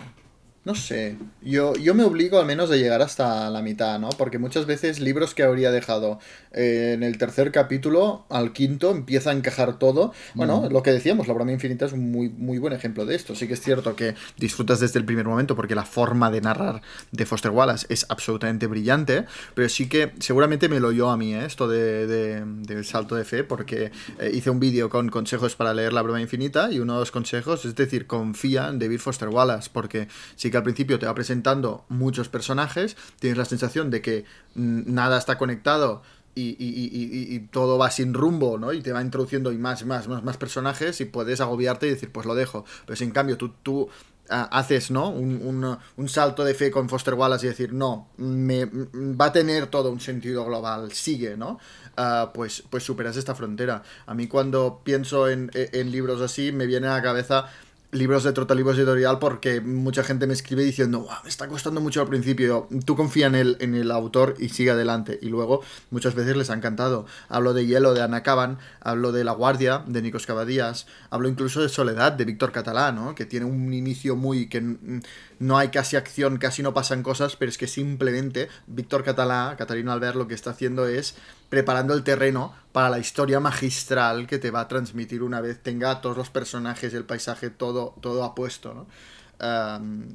no 0.67 0.75
sé. 0.75 1.15
Yo, 1.41 1.75
yo 1.77 1.95
me 1.95 2.03
obligo 2.03 2.39
al 2.39 2.45
menos 2.45 2.69
a 2.71 2.75
llegar 2.75 3.01
hasta 3.01 3.49
la 3.49 3.61
mitad, 3.61 3.99
¿no? 3.99 4.09
Porque 4.09 4.37
muchas 4.37 4.65
veces 4.65 4.99
libros 4.99 5.33
que 5.33 5.43
habría 5.43 5.71
dejado 5.71 6.19
eh, 6.51 6.91
en 6.93 7.03
el 7.03 7.17
tercer 7.17 7.53
capítulo 7.53 8.25
al 8.29 8.51
quinto 8.51 8.91
empieza 8.91 9.29
a 9.29 9.33
encajar 9.33 9.79
todo. 9.79 10.11
Bueno, 10.35 10.63
Mm. 10.63 10.73
lo 10.73 10.83
que 10.83 10.91
decíamos, 10.91 11.27
La 11.29 11.33
broma 11.33 11.53
infinita 11.53 11.85
es 11.85 11.93
un 11.93 12.11
muy, 12.11 12.27
muy 12.27 12.57
buen 12.57 12.73
ejemplo 12.73 13.05
de 13.05 13.15
esto. 13.15 13.33
Sí 13.33 13.47
que 13.47 13.53
es 13.53 13.61
cierto 13.61 13.95
que 13.95 14.15
disfrutas 14.37 14.81
desde 14.81 14.99
el 14.99 15.05
primer 15.05 15.25
momento 15.25 15.55
porque 15.55 15.73
la 15.73 15.85
forma 15.85 16.29
de 16.31 16.41
narrar 16.41 16.81
de 17.13 17.25
Foster 17.25 17.51
Wallace 17.51 17.85
es 17.89 18.05
absolutamente 18.09 18.67
brillante, 18.67 19.25
pero 19.55 19.69
sí 19.69 19.87
que 19.87 20.11
seguramente 20.19 20.67
me 20.67 20.81
lo 20.81 20.89
oyó 20.89 21.09
a 21.09 21.15
mí, 21.15 21.33
¿eh? 21.33 21.45
Esto 21.45 21.69
de, 21.69 22.07
de- 22.07 22.43
del 22.45 22.83
salto 22.83 23.15
de 23.15 23.23
fe, 23.23 23.45
porque 23.45 23.91
eh, 24.19 24.31
hice 24.33 24.49
un 24.49 24.59
vídeo 24.59 24.89
con 24.89 25.07
consejos 25.09 25.55
para 25.55 25.73
leer 25.73 25.93
La 25.93 26.01
broma 26.01 26.19
infinita 26.19 26.69
y 26.71 26.79
uno 26.81 26.93
de 26.95 26.99
los 26.99 27.11
consejos 27.11 27.63
es 27.63 27.73
decir, 27.75 28.05
confía 28.05 28.67
en 28.67 28.79
David 28.79 28.99
Foster 28.99 29.29
Wallace, 29.29 29.69
porque 29.71 30.09
sí 30.35 30.51
que 30.51 30.56
al 30.57 30.63
principio 30.63 30.99
te 30.99 31.05
va 31.05 31.15
presentando 31.15 31.85
muchos 31.89 32.29
personajes, 32.29 32.97
tienes 33.19 33.37
la 33.37 33.45
sensación 33.45 33.89
de 33.89 34.01
que 34.01 34.25
mm, 34.55 34.93
nada 34.93 35.17
está 35.17 35.37
conectado 35.37 36.01
y, 36.39 37.39
todo 37.51 37.77
va 37.77 37.89
sin 37.91 38.13
rumbo, 38.13 38.57
¿no? 38.57 38.73
Y 38.73 38.81
te 38.81 38.91
va 38.91 39.01
introduciendo 39.01 39.51
y 39.51 39.57
más, 39.57 39.85
más, 39.85 40.07
más, 40.07 40.37
personajes 40.37 41.01
y 41.01 41.05
puedes 41.05 41.41
agobiarte 41.41 41.87
y 41.87 41.91
decir, 41.91 42.11
pues 42.11 42.25
lo 42.25 42.35
dejo. 42.35 42.65
Pero 42.85 42.95
si 42.95 43.03
en 43.03 43.11
cambio 43.11 43.37
tú, 43.37 43.49
tú 43.63 43.89
ah, 44.29 44.47
haces, 44.51 44.91
¿no? 44.91 45.09
Un, 45.09 45.77
un- 45.95 46.09
salto 46.09 46.43
de 46.43 46.53
fe 46.53 46.71
con 46.71 46.89
Foster 46.89 47.15
Wallace 47.15 47.45
y 47.45 47.49
decir, 47.49 47.73
no, 47.73 48.09
me, 48.17 48.65
va 48.65 49.25
a 49.25 49.31
tener 49.31 49.67
todo 49.67 49.91
un 49.91 49.99
sentido 49.99 50.45
global, 50.45 50.91
sigue, 50.91 51.37
¿no? 51.37 51.59
Ah, 51.95 52.31
pues, 52.33 52.63
pues 52.69 52.83
superas 52.83 53.17
esta 53.17 53.33
frontera. 53.35 53.83
A 54.05 54.13
mí 54.13 54.27
cuando 54.27 54.81
pienso 54.83 55.29
en, 55.29 55.49
en 55.53 55.91
libros 55.91 56.21
así, 56.21 56.51
me 56.51 56.65
viene 56.67 56.87
a 56.87 56.93
la 56.93 57.01
cabeza 57.01 57.49
libros 57.91 58.23
de 58.23 58.33
Trotalibros 58.33 58.77
Editorial 58.77 59.17
porque 59.19 59.61
mucha 59.61 60.03
gente 60.03 60.27
me 60.27 60.33
escribe 60.33 60.63
diciendo, 60.63 60.99
"Guau, 60.99 61.23
me 61.23 61.29
está 61.29 61.47
costando 61.47 61.79
mucho 61.79 62.01
al 62.01 62.07
principio. 62.07 62.67
Tú 62.85 62.95
confía 62.95 63.27
en 63.27 63.35
el, 63.35 63.57
en 63.59 63.75
el 63.75 63.91
autor 63.91 64.35
y 64.39 64.49
sigue 64.49 64.71
adelante. 64.71 65.19
Y 65.21 65.29
luego 65.29 65.61
muchas 65.89 66.13
veces 66.15 66.35
les 66.35 66.49
ha 66.49 66.53
encantado. 66.53 67.05
Hablo 67.29 67.53
de 67.53 67.65
Hielo 67.65 67.93
de 67.93 68.01
Ana 68.01 68.23
Caban, 68.23 68.57
hablo 68.81 69.11
de 69.11 69.23
La 69.23 69.31
Guardia 69.31 69.83
de 69.87 70.01
Nikos 70.01 70.25
Cavadías, 70.25 70.87
hablo 71.09 71.29
incluso 71.29 71.61
de 71.61 71.69
Soledad 71.69 72.11
de 72.13 72.25
Víctor 72.25 72.51
Catalá, 72.51 72.91
¿no? 72.91 73.15
que 73.15 73.25
tiene 73.25 73.45
un 73.45 73.73
inicio 73.73 74.15
muy 74.15 74.47
que 74.47 75.01
no 75.39 75.57
hay 75.57 75.69
casi 75.69 75.95
acción, 75.95 76.37
casi 76.37 76.63
no 76.63 76.73
pasan 76.73 77.03
cosas, 77.03 77.35
pero 77.35 77.49
es 77.49 77.57
que 77.57 77.67
simplemente 77.67 78.49
Víctor 78.67 79.03
Catalá, 79.03 79.55
Catalino 79.57 79.91
Albert, 79.91 80.15
lo 80.15 80.27
que 80.27 80.33
está 80.33 80.51
haciendo 80.51 80.87
es 80.87 81.15
preparando 81.49 81.93
el 81.93 82.03
terreno 82.03 82.53
para 82.71 82.89
la 82.89 82.99
historia 82.99 83.39
magistral 83.39 84.27
que 84.27 84.39
te 84.39 84.51
va 84.51 84.61
a 84.61 84.67
transmitir 84.67 85.23
una 85.23 85.41
vez 85.41 85.61
tenga 85.61 86.01
todos 86.01 86.17
los 86.17 86.29
personajes, 86.29 86.93
el 86.93 87.05
paisaje, 87.05 87.49
todo, 87.49 87.95
todo 88.01 88.23
apuesto, 88.23 88.73
¿no? 88.73 88.87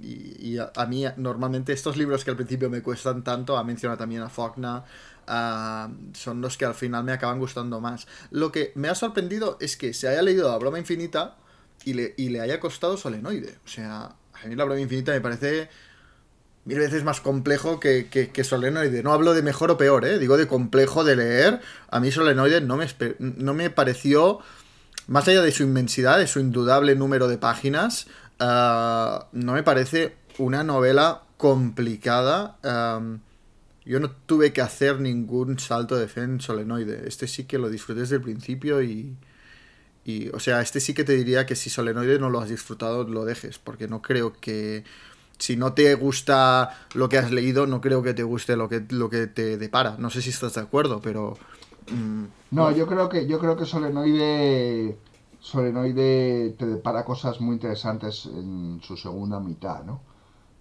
Y 0.03 0.59
a, 0.59 0.87
mí 0.87 1.05
normalmente 1.17 1.73
estos 1.73 1.97
libros 1.97 2.25
que 2.25 2.31
al 2.31 2.37
principio 2.37 2.69
me 2.69 2.83
cuestan 2.83 3.23
tanto, 3.23 3.57
ha 3.57 3.63
mencionado 3.63 3.99
también 3.99 4.23
a 4.23 4.29
Faulkner, 4.29 4.83
son 6.15 6.41
los 6.41 6.59
que 6.59 6.65
al 6.65 6.75
final 6.75 7.05
me 7.05 7.13
acaban 7.13 7.39
gustando 7.39 7.81
más. 7.81 8.09
Lo 8.31 8.51
que 8.51 8.73
me 8.75 8.89
ha 8.89 8.95
sorprendido 8.97 9.59
es 9.61 9.77
que 9.77 9.95
se 9.95 10.09
haya 10.09 10.23
leído 10.23 10.51
La 10.51 10.59
broma 10.59 10.79
infinita 10.79 11.37
y 11.85 11.95
le, 11.95 12.15
y 12.17 12.31
le 12.31 12.41
haya 12.41 12.59
costado 12.59 12.97
Solenoide. 12.97 13.59
O 13.65 13.69
sea, 13.69 14.17
a 14.43 14.49
mí 14.49 14.57
La 14.57 14.65
broma 14.65 14.81
infinita 14.81 15.13
me 15.13 15.21
parece 15.21 15.69
mil 16.65 16.79
veces 16.79 17.03
más 17.05 17.21
complejo 17.21 17.81
que, 17.81 18.09
que, 18.09 18.45
Solenoide. 18.45 19.03
No 19.03 19.13
hablo 19.13 19.35
de 19.35 19.43
mejor 19.43 19.71
o 19.71 19.77
peor, 19.77 20.05
¿eh? 20.05 20.19
digo 20.19 20.37
de 20.37 20.47
complejo 20.47 21.05
de 21.05 21.17
leer. 21.17 21.61
A 21.91 22.01
mí 22.01 22.11
Solenoide 22.13 22.61
no 22.61 22.77
me, 22.77 22.87
no 23.19 23.55
me 23.55 23.71
pareció, 23.71 24.39
más 25.09 25.27
allá 25.27 25.43
de 25.43 25.51
su 25.51 25.65
inmensidad, 25.65 26.19
de 26.19 26.27
su 26.27 26.41
indudable 26.41 26.95
número 26.95 27.27
de 27.29 27.39
páginas, 27.39 28.07
ah, 28.39 29.27
no 29.33 29.55
me 29.55 29.63
parece 29.63 30.15
una 30.39 30.63
novela 30.63 31.23
complicada. 31.37 32.59
Yo 33.85 33.99
no 33.99 34.13
tuve 34.13 34.53
que 34.53 34.61
hacer 34.61 35.01
ningún 35.01 35.59
salto 35.59 35.97
de 35.97 36.07
fe 36.07 36.21
en 36.21 36.41
Solenoide. 36.41 37.09
Este 37.09 37.27
sí 37.27 37.45
que 37.45 37.59
lo 37.59 37.69
disfruté 37.69 38.03
desde 38.03 38.17
el 38.17 38.23
principio 38.23 38.81
y, 38.81 39.17
y, 40.05 40.29
o 40.31 40.41
sea, 40.41 40.61
este 40.61 40.81
sí 40.81 40.95
que 40.95 41.05
te 41.05 41.15
diría 41.15 41.47
que 41.47 41.57
si 41.57 41.71
Solenoide 41.71 42.19
no 42.19 42.31
lo 42.31 42.41
has 42.41 42.49
disfrutado, 42.51 43.05
lo 43.05 43.25
dejes, 43.25 43.59
porque 43.59 43.89
no 43.89 44.03
creo 44.03 44.33
que 44.41 44.85
si 45.39 45.57
no 45.57 45.75
te 45.75 45.95
gusta 45.95 46.71
lo 46.95 47.09
que 47.09 47.19
has 47.19 47.31
leído, 47.33 47.67
no 47.67 47.81
creo 47.81 48.03
que 48.03 48.15
te 48.15 48.23
guste 48.25 48.57
lo 48.57 48.69
que, 48.69 48.85
lo 48.91 49.11
que 49.11 49.27
te 49.29 49.59
depara. 49.59 49.97
No 49.99 50.11
sé 50.11 50.23
si 50.23 50.31
estás 50.31 50.55
de 50.55 50.61
acuerdo, 50.63 51.01
pero... 51.03 51.39
mm, 51.89 52.25
No, 52.51 52.71
yo 52.71 52.87
creo 52.87 53.09
que 53.09 53.27
yo 53.27 53.39
creo 53.39 53.57
que 53.57 53.65
Solenoide 53.67 54.99
Solenoide 55.41 56.55
te 56.59 56.67
depara 56.67 57.05
cosas 57.05 57.41
muy 57.41 57.55
interesantes 57.55 58.27
en 58.27 58.81
su 58.83 58.97
segunda 58.97 59.41
mitad, 59.41 59.85
¿no? 59.85 60.05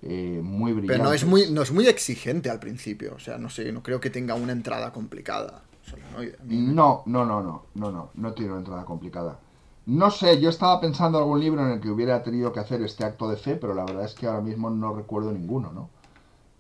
Eh, 0.02 0.42
muy 0.44 0.74
brillantes. 0.74 0.86
Pero 0.86 1.04
no 1.04 1.14
es 1.14 1.26
muy, 1.26 1.50
no 1.52 1.62
es 1.62 1.72
muy 1.72 1.88
exigente 1.88 2.50
al 2.50 2.60
principio. 2.60 3.16
O 3.16 3.20
sea, 3.20 3.38
no 3.38 3.50
sé, 3.50 3.72
no 3.72 3.84
creo 3.84 4.00
que 4.00 4.10
tenga 4.10 4.36
una 4.36 4.52
entrada 4.54 4.92
complicada. 4.92 5.64
Solenoide. 5.92 6.38
No, 6.44 7.04
no, 7.06 7.26
no, 7.26 7.42
no, 7.42 7.66
no, 7.76 7.92
no, 7.92 8.12
no 8.14 8.34
tiene 8.34 8.52
una 8.52 8.60
entrada 8.60 8.86
complicada. 8.86 9.40
No 9.86 10.12
sé, 10.12 10.40
yo 10.40 10.50
estaba 10.50 10.80
pensando 10.80 11.18
en 11.18 11.24
algún 11.24 11.40
libro 11.40 11.62
en 11.66 11.74
el 11.74 11.82
que 11.82 11.90
hubiera 11.90 12.24
tenido 12.24 12.54
que 12.54 12.60
hacer 12.60 12.82
este 12.82 13.04
acto 13.04 13.30
de 13.30 13.38
fe, 13.38 13.56
pero 13.56 13.74
la 13.74 13.84
verdad 13.84 14.06
es 14.06 14.14
que 14.14 14.28
ahora 14.28 14.42
mismo 14.42 14.70
no 14.70 14.94
recuerdo 14.96 15.32
ninguno, 15.32 15.72
¿no? 15.72 15.90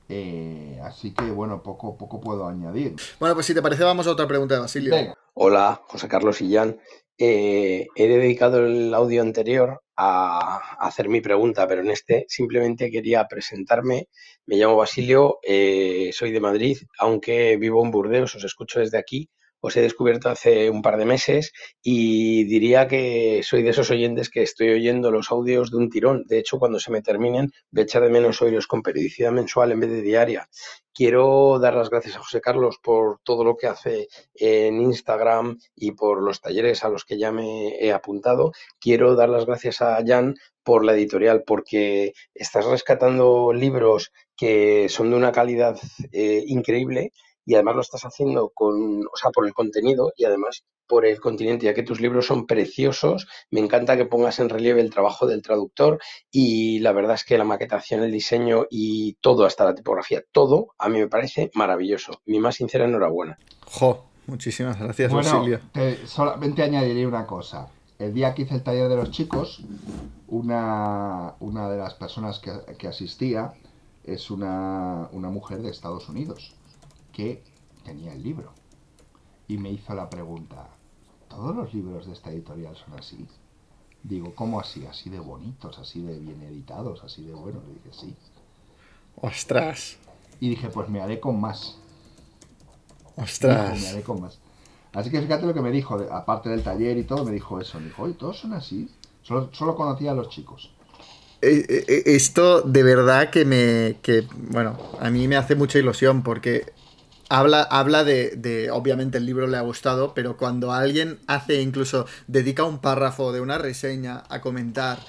Eh, 0.10 0.80
así 0.84 1.12
que 1.12 1.32
bueno, 1.32 1.64
poco, 1.64 1.98
poco 1.98 2.20
puedo 2.20 2.48
añadir. 2.48 2.96
Bueno, 3.20 3.34
pues 3.36 3.46
si 3.46 3.54
te 3.54 3.62
parece, 3.62 3.84
vamos 3.84 4.08
a 4.08 4.12
otra 4.12 4.28
pregunta 4.28 4.56
de 4.56 4.62
Basilio. 4.62 4.94
Venga. 4.94 5.16
Hola, 5.34 5.82
José 5.88 6.08
Carlos 6.10 6.42
y 6.42 6.54
Jan. 6.54 6.78
Eh, 7.18 7.88
he 7.96 8.08
dedicado 8.08 8.66
el 8.66 8.94
audio 8.94 9.22
anterior 9.22 9.82
a 9.96 10.58
hacer 10.80 11.08
mi 11.08 11.22
pregunta, 11.22 11.68
pero 11.68 11.82
en 11.82 11.92
este 11.92 12.26
simplemente 12.28 12.90
quería 12.92 13.28
presentarme. 13.28 14.10
Me 14.46 14.58
llamo 14.58 14.76
Basilio, 14.76 15.40
eh, 15.44 16.10
soy 16.14 16.32
de 16.32 16.40
Madrid, 16.40 16.78
aunque 16.98 17.58
vivo 17.58 17.84
en 17.86 17.92
Burdeos, 17.92 18.36
os 18.36 18.44
escucho 18.44 18.80
desde 18.80 18.98
aquí. 18.98 19.30
Os 19.64 19.78
he 19.78 19.82
descubierto 19.82 20.28
hace 20.30 20.72
un 20.72 20.82
par 20.82 20.98
de 20.98 21.06
meses 21.06 21.54
y 21.84 22.46
diría 22.46 22.88
que 22.88 23.42
soy 23.44 23.62
de 23.62 23.70
esos 23.70 23.92
oyentes 23.92 24.32
que 24.32 24.42
estoy 24.42 24.70
oyendo 24.70 25.12
los 25.12 25.30
audios 25.32 25.70
de 25.70 25.78
un 25.78 25.90
tirón. 25.90 26.24
De 26.26 26.40
hecho, 26.40 26.58
cuando 26.58 26.80
se 26.80 26.92
me 26.92 27.04
terminen, 27.04 27.52
voy 27.70 27.86
a 27.94 28.00
de 28.00 28.10
menos 28.10 28.42
oíros 28.42 28.66
con 28.66 28.82
periodicidad 28.82 29.32
mensual 29.32 29.72
en 29.72 29.80
vez 29.82 29.92
de 29.92 30.02
diaria. 30.02 30.50
Quiero 30.94 31.60
dar 31.60 31.76
las 31.76 31.92
gracias 31.92 32.16
a 32.16 32.20
José 32.20 32.42
Carlos 32.42 32.80
por 32.82 33.20
todo 33.24 33.44
lo 33.44 33.56
que 33.56 33.68
hace 33.68 34.08
en 34.34 34.82
Instagram 34.82 35.60
y 35.76 35.92
por 35.92 36.24
los 36.24 36.42
talleres 36.42 36.84
a 36.84 36.90
los 36.90 37.06
que 37.06 37.20
ya 37.20 37.32
me 37.32 37.78
he 37.80 37.94
apuntado. 37.94 38.52
Quiero 38.80 39.16
dar 39.16 39.30
las 39.30 39.46
gracias 39.46 39.82
a 39.82 40.04
Jan 40.06 40.34
por 40.64 40.86
la 40.86 40.94
editorial, 40.94 41.44
porque 41.46 42.14
estás 42.34 42.66
rescatando 42.66 43.52
libros 43.54 44.12
que 44.38 44.88
son 44.90 45.10
de 45.12 45.18
una 45.18 45.32
calidad 45.32 45.78
eh, 46.12 46.44
increíble 46.48 47.12
y 47.46 47.56
además 47.56 47.76
lo 47.76 47.82
estás 47.82 48.04
haciendo 48.06 48.52
con, 48.54 49.02
o 49.06 49.16
sea, 49.20 49.32
por 49.32 49.46
el 49.48 49.54
contenido 49.54 50.14
y 50.16 50.26
además 50.26 50.64
por 50.88 51.06
el 51.06 51.20
continente, 51.22 51.66
ya 51.66 51.74
que 51.74 51.84
tus 51.84 52.02
libros 52.02 52.26
son 52.28 52.46
preciosos. 52.46 53.26
Me 53.50 53.62
encanta 53.62 53.96
que 53.96 54.06
pongas 54.06 54.40
en 54.40 54.50
relieve 54.50 54.82
el 54.82 54.90
trabajo 54.90 55.26
del 55.26 55.42
traductor 55.42 56.00
y 56.30 56.80
la 56.80 56.92
verdad 56.92 57.16
es 57.16 57.24
que 57.24 57.38
la 57.38 57.46
maquetación, 57.46 58.04
el 58.04 58.12
diseño 58.12 58.66
y 58.70 59.14
todo, 59.22 59.46
hasta 59.46 59.64
la 59.64 59.74
tipografía, 59.74 60.22
todo 60.34 60.68
a 60.78 60.90
mí 60.90 61.00
me 61.00 61.08
parece 61.08 61.50
maravilloso. 61.54 62.22
Mi 62.26 62.40
más 62.40 62.56
sincera 62.56 62.86
enhorabuena. 62.86 63.38
Jo, 63.66 64.06
muchísimas 64.28 64.78
gracias, 64.80 65.12
Bueno, 65.14 65.32
Basilio. 65.32 65.62
te- 65.72 66.06
solamente 66.08 66.62
añadiré 66.62 67.08
una 67.08 67.26
cosa. 67.26 67.70
El 68.02 68.16
día 68.16 68.34
que 68.34 68.42
hice 68.42 68.56
el 68.56 68.64
taller 68.64 68.90
de 68.90 68.96
los 68.96 69.12
chicos, 69.12 69.62
una, 70.28 71.36
una 71.40 71.70
de 71.70 71.78
las 71.78 71.94
personas 71.94 72.40
que, 72.40 72.52
que 72.80 72.88
asistía 72.88 73.54
es 74.04 74.32
una, 74.32 75.08
una 75.12 75.30
mujer 75.30 75.62
de 75.62 75.70
Estados 75.70 76.10
Unidos 76.10 76.56
que 77.14 77.44
tenía 77.86 78.12
el 78.14 78.24
libro 78.24 78.54
y 79.48 79.58
me 79.60 79.70
hizo 79.70 79.94
la 79.94 80.10
pregunta, 80.10 80.68
¿todos 81.30 81.56
los 81.56 81.76
libros 81.76 82.08
de 82.08 82.14
esta 82.14 82.32
editorial 82.32 82.76
son 82.76 82.98
así? 82.98 83.28
Digo, 84.02 84.34
¿cómo 84.34 84.60
así? 84.60 84.84
¿Así 84.88 85.12
de 85.12 85.20
bonitos, 85.20 85.78
así 85.78 86.02
de 86.02 86.18
bien 86.18 86.42
editados, 86.42 87.04
así 87.04 87.24
de 87.24 87.36
buenos? 87.36 87.64
Le 87.66 87.74
dije, 87.76 87.90
sí. 87.92 88.16
Ostras. 89.18 89.98
Y 90.40 90.50
dije, 90.50 90.70
pues 90.70 90.90
me 90.90 91.02
haré 91.02 91.20
con 91.20 91.40
más. 91.40 91.78
Ostras. 93.16 93.80
Me 93.80 93.88
haré 93.90 94.02
con 94.02 94.22
más. 94.22 94.40
Así 94.94 95.10
que 95.10 95.22
fíjate 95.22 95.46
lo 95.46 95.54
que 95.54 95.62
me 95.62 95.72
dijo, 95.72 95.96
aparte 96.12 96.50
del 96.50 96.64
taller 96.64 96.98
y 96.98 97.04
todo, 97.04 97.24
me 97.24 97.32
dijo 97.32 97.60
eso. 97.60 97.80
Me 97.80 97.86
dijo, 97.88 98.04
oye, 98.04 98.14
todos 98.14 98.40
son 98.40 98.54
así. 98.54 98.90
Solo, 99.24 99.50
solo 99.54 99.76
conocía 99.76 100.12
a 100.12 100.16
los 100.16 100.30
chicos. 100.30 100.72
Eh, 101.42 101.66
eh, 101.68 101.86
eh, 101.88 102.04
Esto 102.08 102.62
de 102.62 102.84
verdad 102.84 103.30
que 103.30 103.46
me. 103.46 103.98
Que, 104.02 104.28
bueno, 104.36 104.78
a 105.00 105.10
mí 105.10 105.28
me 105.28 105.38
hace 105.38 105.56
mucha 105.56 105.80
ilusión 105.80 106.24
porque 106.24 106.74
habla, 107.30 107.62
habla 107.64 108.04
de, 108.04 108.36
de. 108.36 108.70
Obviamente 108.70 109.18
el 109.18 109.26
libro 109.26 109.48
le 109.48 109.58
ha 109.58 109.62
gustado, 109.62 110.14
pero 110.14 110.38
cuando 110.38 110.74
alguien 110.74 111.20
hace 111.28 111.62
incluso. 111.62 112.06
dedica 112.28 112.64
un 112.66 112.80
párrafo 112.80 113.32
de 113.32 113.42
una 113.42 113.58
reseña 113.58 114.24
a 114.30 114.42
comentar 114.42 115.00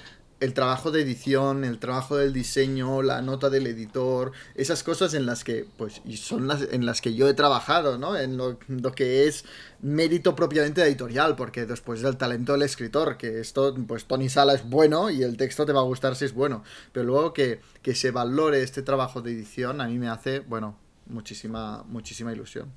el 0.43 0.53
trabajo 0.53 0.91
de 0.91 1.01
edición, 1.01 1.63
el 1.63 1.79
trabajo 1.79 2.17
del 2.17 2.33
diseño, 2.33 3.01
la 3.01 3.21
nota 3.21 3.49
del 3.49 3.65
editor, 3.67 4.31
esas 4.55 4.83
cosas 4.83 5.13
en 5.13 5.25
las 5.25 5.43
que, 5.43 5.65
pues, 5.77 6.01
y 6.05 6.17
son 6.17 6.47
las 6.47 6.61
en 6.71 6.85
las 6.85 6.99
que 7.01 7.13
yo 7.13 7.27
he 7.29 7.33
trabajado, 7.33 7.97
¿no? 7.97 8.17
En 8.17 8.35
lo, 8.37 8.57
lo 8.67 8.91
que 8.91 9.27
es 9.27 9.45
mérito 9.81 10.35
propiamente 10.35 10.81
editorial, 10.83 11.35
porque 11.35 11.65
después 11.65 12.01
del 12.01 12.17
talento 12.17 12.51
del 12.53 12.63
escritor, 12.63 13.17
que 13.17 13.39
esto, 13.39 13.73
pues 13.87 14.05
Tony 14.05 14.29
Sala 14.29 14.53
es 14.53 14.67
bueno 14.69 15.09
y 15.09 15.23
el 15.23 15.37
texto 15.37 15.65
te 15.65 15.71
va 15.73 15.79
a 15.79 15.83
gustar 15.83 16.15
si 16.15 16.25
es 16.25 16.33
bueno, 16.33 16.63
pero 16.91 17.05
luego 17.05 17.33
que, 17.33 17.61
que 17.81 17.95
se 17.95 18.11
valore 18.11 18.61
este 18.63 18.81
trabajo 18.81 19.21
de 19.21 19.31
edición 19.31 19.79
a 19.81 19.87
mí 19.87 19.97
me 19.99 20.09
hace, 20.09 20.41
bueno, 20.41 20.77
muchísima, 21.07 21.83
muchísima 21.87 22.33
ilusión. 22.33 22.71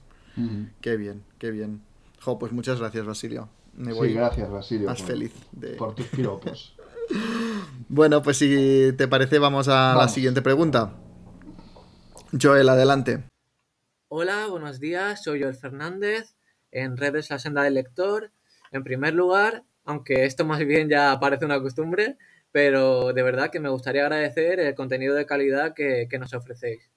Qué 0.83 0.97
bien, 0.97 1.25
qué 1.39 1.51
bien. 1.51 1.81
Jo, 2.21 2.39
pues 2.39 2.53
muchas 2.53 2.79
gracias, 2.79 3.07
Basilio. 3.07 3.49
Me 3.75 3.93
Sí, 3.93 3.99
voy 3.99 4.13
gracias, 4.15 4.51
Basilio, 4.51 4.87
Más 4.89 4.99
por- 5.01 5.07
feliz 5.07 5.33
de... 5.53 5.69
por 5.77 5.95
tus 5.95 6.07
piropos. 6.07 6.76
Bueno, 7.89 8.23
pues 8.23 8.39
si 8.39 8.93
te 8.97 9.09
parece, 9.09 9.39
vamos 9.39 9.69
a 9.69 9.95
la 9.97 10.09
siguiente 10.09 10.43
pregunta. 10.43 10.95
Joel, 12.41 12.69
adelante. 12.69 13.25
Hola, 14.09 14.47
buenos 14.49 14.81
días. 14.81 15.23
Soy 15.23 15.43
Joel 15.43 15.55
Fernández 15.55 16.35
en 16.71 16.97
redes 16.97 17.31
La 17.31 17.39
Senda 17.39 17.63
del 17.63 17.75
Lector. 17.75 18.33
En 18.73 18.85
primer 18.85 19.15
lugar, 19.15 19.65
aunque 19.85 20.25
esto 20.25 20.45
más 20.45 20.59
bien 20.59 20.89
ya 20.89 21.19
parece 21.21 21.45
una 21.45 21.61
costumbre, 21.61 22.19
pero 22.53 23.13
de 23.13 23.23
verdad 23.23 23.51
que 23.51 23.61
me 23.61 23.69
gustaría 23.69 24.03
agradecer 24.03 24.61
el 24.61 24.75
contenido 24.75 25.15
de 25.15 25.27
calidad 25.27 25.75
que, 25.75 26.09
que 26.11 26.19
nos 26.19 26.35
ofrecéis. 26.35 26.91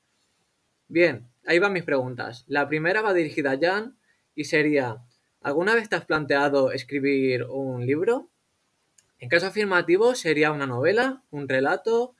Bien, 0.87 1.27
ahí 1.45 1.59
van 1.59 1.73
mis 1.73 1.83
preguntas. 1.83 2.45
La 2.47 2.67
primera 2.67 3.01
va 3.01 3.13
dirigida 3.13 3.51
a 3.51 3.59
Jan 3.59 3.97
y 4.33 4.45
sería, 4.45 4.97
¿alguna 5.41 5.75
vez 5.75 5.87
te 5.87 5.95
has 5.95 6.05
planteado 6.05 6.71
escribir 6.71 7.43
un 7.43 7.85
libro? 7.85 8.29
En 9.19 9.29
caso 9.29 9.47
afirmativo, 9.47 10.15
sería 10.15 10.51
una 10.51 10.65
novela, 10.65 11.23
un 11.29 11.47
relato, 11.47 12.15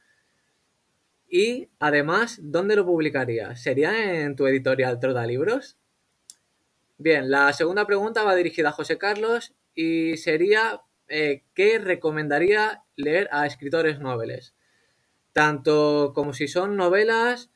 y 1.29 1.69
además, 1.79 2.39
¿dónde 2.41 2.75
lo 2.75 2.85
publicarías? 2.85 3.61
¿Sería 3.61 4.23
en 4.23 4.35
tu 4.35 4.47
editorial 4.47 4.99
Troda 4.99 5.25
Libros? 5.25 5.77
Bien, 6.97 7.29
la 7.29 7.53
segunda 7.53 7.85
pregunta 7.85 8.23
va 8.23 8.35
dirigida 8.35 8.69
a 8.69 8.73
José 8.73 8.97
Carlos 8.97 9.53
y 9.75 10.17
sería 10.17 10.81
eh, 11.09 11.43
¿qué 11.55 11.79
recomendaría 11.79 12.83
leer 12.95 13.29
a 13.31 13.47
escritores 13.47 13.99
noveles? 13.99 14.53
Tanto 15.33 16.13
como 16.13 16.33
si 16.33 16.47
son 16.47 16.77
novelas, 16.77 17.49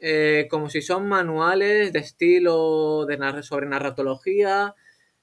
eh, 0.00 0.48
como 0.50 0.68
si 0.68 0.82
son 0.82 1.08
manuales 1.08 1.92
de 1.92 2.00
estilo 2.00 3.06
de 3.06 3.42
sobre 3.42 3.66
narratología, 3.66 4.74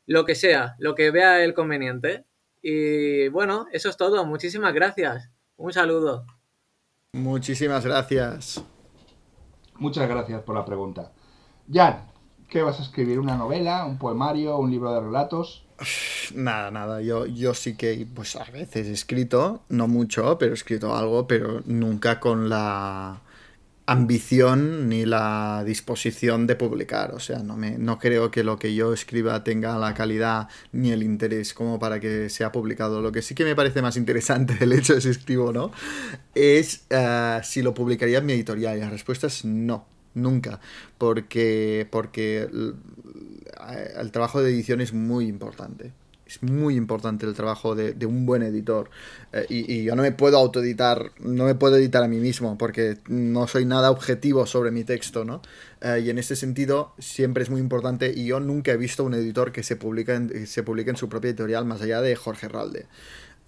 lo 0.05 0.25
que 0.25 0.35
sea, 0.35 0.75
lo 0.79 0.95
que 0.95 1.11
vea 1.11 1.43
el 1.43 1.53
conveniente. 1.53 2.25
Y 2.61 3.27
bueno, 3.29 3.67
eso 3.71 3.89
es 3.89 3.97
todo. 3.97 4.25
Muchísimas 4.25 4.73
gracias. 4.73 5.29
Un 5.55 5.73
saludo. 5.73 6.25
Muchísimas 7.13 7.85
gracias. 7.85 8.63
Muchas 9.75 10.07
gracias 10.07 10.41
por 10.43 10.55
la 10.55 10.65
pregunta. 10.65 11.11
Jan, 11.71 12.07
¿qué 12.49 12.61
vas 12.61 12.79
a 12.79 12.83
escribir? 12.83 13.19
¿Una 13.19 13.35
novela, 13.35 13.85
un 13.85 13.97
poemario, 13.97 14.57
un 14.57 14.71
libro 14.71 14.93
de 14.93 14.99
relatos? 14.99 15.65
Nada, 16.35 16.69
nada, 16.71 17.01
yo, 17.01 17.25
yo 17.25 17.53
sí 17.53 17.77
que, 17.77 18.05
pues 18.13 18.35
a 18.35 18.43
veces 18.43 18.87
he 18.87 18.91
escrito, 18.91 19.61
no 19.69 19.87
mucho, 19.87 20.37
pero 20.37 20.51
he 20.51 20.55
escrito 20.55 20.95
algo, 20.95 21.25
pero 21.25 21.61
nunca 21.65 22.19
con 22.19 22.49
la 22.49 23.21
ambición 23.91 24.87
ni 24.87 25.03
la 25.03 25.63
disposición 25.65 26.45
de 26.45 26.55
publicar. 26.55 27.15
O 27.15 27.19
sea, 27.19 27.39
no, 27.39 27.57
me, 27.57 27.77
no 27.79 27.97
creo 27.97 28.29
que 28.29 28.43
lo 28.43 28.59
que 28.59 28.75
yo 28.75 28.93
escriba 28.93 29.43
tenga 29.43 29.79
la 29.79 29.95
calidad 29.95 30.47
ni 30.71 30.91
el 30.91 31.01
interés 31.01 31.55
como 31.55 31.79
para 31.79 31.99
que 31.99 32.29
sea 32.29 32.51
publicado. 32.51 33.01
Lo 33.01 33.11
que 33.11 33.23
sí 33.23 33.33
que 33.33 33.43
me 33.43 33.55
parece 33.55 33.81
más 33.81 33.97
interesante 33.97 34.53
del 34.53 34.73
hecho 34.73 34.93
de 34.93 35.01
si 35.01 35.09
escribo 35.09 35.45
o 35.45 35.53
no 35.53 35.71
es 36.35 36.85
eh, 36.91 37.39
si 37.43 37.63
lo 37.63 37.73
publicaría 37.73 38.19
en 38.19 38.27
mi 38.27 38.33
editorial. 38.33 38.77
Y 38.77 38.81
la 38.81 38.89
respuesta 38.91 39.27
es 39.27 39.43
no. 39.43 39.85
Nunca, 40.15 40.59
porque, 40.97 41.87
porque 41.91 42.47
eh, 42.51 43.93
el 43.97 44.11
trabajo 44.11 44.41
de 44.41 44.51
edición 44.51 44.81
es 44.81 44.91
muy 44.91 45.27
importante. 45.27 45.93
Es 46.29 46.43
muy 46.43 46.75
importante 46.75 47.25
el 47.25 47.33
trabajo 47.33 47.73
de, 47.73 47.93
de 47.93 48.05
un 48.05 48.27
buen 48.27 48.43
editor. 48.43 48.91
Eh, 49.33 49.47
y, 49.49 49.73
y, 49.73 49.83
yo 49.83 49.95
no 49.95 50.03
me 50.03 50.11
puedo 50.11 50.37
autoeditar, 50.37 51.11
no 51.17 51.45
me 51.45 51.55
puedo 51.55 51.75
editar 51.75 52.03
a 52.03 52.07
mí 52.07 52.17
mismo 52.17 52.55
porque 52.55 52.99
no 53.07 53.47
soy 53.47 53.65
nada 53.65 53.89
objetivo 53.89 54.45
sobre 54.45 54.69
mi 54.69 54.83
texto, 54.83 55.25
¿no? 55.25 55.41
Eh, 55.81 56.03
y 56.05 56.09
en 56.11 56.19
este 56.19 56.35
sentido 56.35 56.93
siempre 56.99 57.41
es 57.41 57.49
muy 57.49 57.59
importante 57.59 58.13
y 58.15 58.25
yo 58.25 58.39
nunca 58.39 58.71
he 58.71 58.77
visto 58.77 59.03
un 59.03 59.15
editor 59.15 59.51
que 59.51 59.63
se 59.63 59.75
publique 59.75 60.13
en, 60.13 60.45
se 60.45 60.61
publique 60.61 60.91
en 60.91 60.97
su 60.97 61.09
propia 61.09 61.29
editorial 61.29 61.65
más 61.65 61.81
allá 61.81 61.99
de 61.99 62.15
Jorge 62.15 62.47
Ralde. 62.47 62.85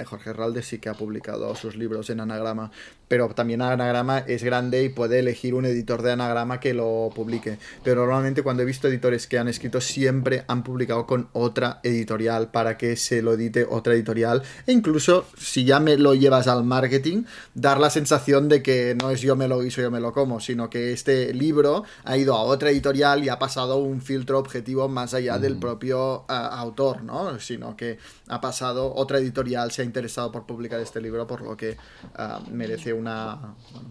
Jorge 0.06 0.32
Herralde 0.32 0.61
sí 0.64 0.80
que 0.80 0.90
ha 0.90 0.94
publicado 0.94 1.56
sus 1.56 1.76
libros 1.76 2.10
en 2.10 2.19
anagrama, 2.19 2.72
pero 3.07 3.30
también 3.30 3.61
anagrama 3.61 4.19
es 4.19 4.44
grande 4.44 4.84
y 4.84 4.90
puede 4.90 5.19
elegir 5.19 5.53
un 5.53 5.65
editor 5.65 6.02
de 6.02 6.14
anagrama 6.14 6.60
que 6.60 6.73
lo 6.73 7.10
publique. 7.14 7.57
Pero 7.84 8.02
normalmente 8.02 8.44
cuando 8.44 8.64
he 8.64 8.65
visto 8.65 8.88
editores 8.88 9.28
que 9.28 9.38
han 9.38 9.48
escrito 9.48 9.82
siempre 9.82 10.44
han 10.48 10.64
publicado 10.64 11.06
con 11.06 11.30
otra 11.34 11.80
editorial 11.84 12.52
para 12.52 12.78
que 12.78 12.95
se 12.95 13.22
lo 13.22 13.34
edite 13.34 13.65
otra 13.69 13.94
editorial. 13.94 14.44
E 14.65 14.72
incluso 14.72 15.26
si 15.38 15.65
ya 15.65 15.80
me 15.80 15.98
lo 15.98 16.14
llevas 16.14 16.48
al 16.48 16.64
marketing, 16.64 17.23
dar 17.53 17.80
la 17.80 17.90
sensación 17.90 18.49
de 18.49 18.64
que 18.64 18.95
no 18.99 19.11
es 19.11 19.22
yo 19.22 19.36
me 19.36 19.48
lo 19.48 19.60
guiso, 19.60 19.82
yo 19.82 19.91
me 19.91 19.99
lo 19.99 20.14
como, 20.14 20.40
sino 20.40 20.69
que 20.69 20.94
este 20.94 21.34
libro 21.34 21.84
ha 22.03 22.18
ido 22.18 22.36
a 22.36 22.44
otra 22.44 22.69
editorial 22.69 23.23
y 23.23 23.30
ha 23.30 23.40
pasado 23.40 23.78
un 23.78 24.02
filtro 24.02 24.40
objetivo 24.40 24.88
más 24.88 25.14
allá 25.14 25.38
del 25.38 25.57
propio 25.57 26.22
uh, 26.22 26.26
autor, 26.30 27.03
¿no? 27.03 27.40
Sino 27.40 27.76
que 27.76 27.98
ha 28.28 28.41
pasado 28.41 28.94
otra 28.95 29.19
editorial, 29.19 29.72
se 29.72 29.82
ha 29.82 29.86
interesado 29.91 30.31
por 30.31 30.45
publicar 30.45 30.80
este 30.80 31.01
libro, 31.01 31.27
por 31.27 31.41
lo 31.41 31.57
que 31.57 31.77
uh, 32.18 32.49
merece 32.49 32.93
una. 32.93 33.55
Bueno, 33.73 33.89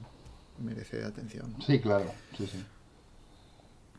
merece 0.59 1.05
atención. 1.05 1.55
Sí, 1.67 1.79
claro, 1.81 2.07
sí, 2.37 2.47
sí. 2.47 2.65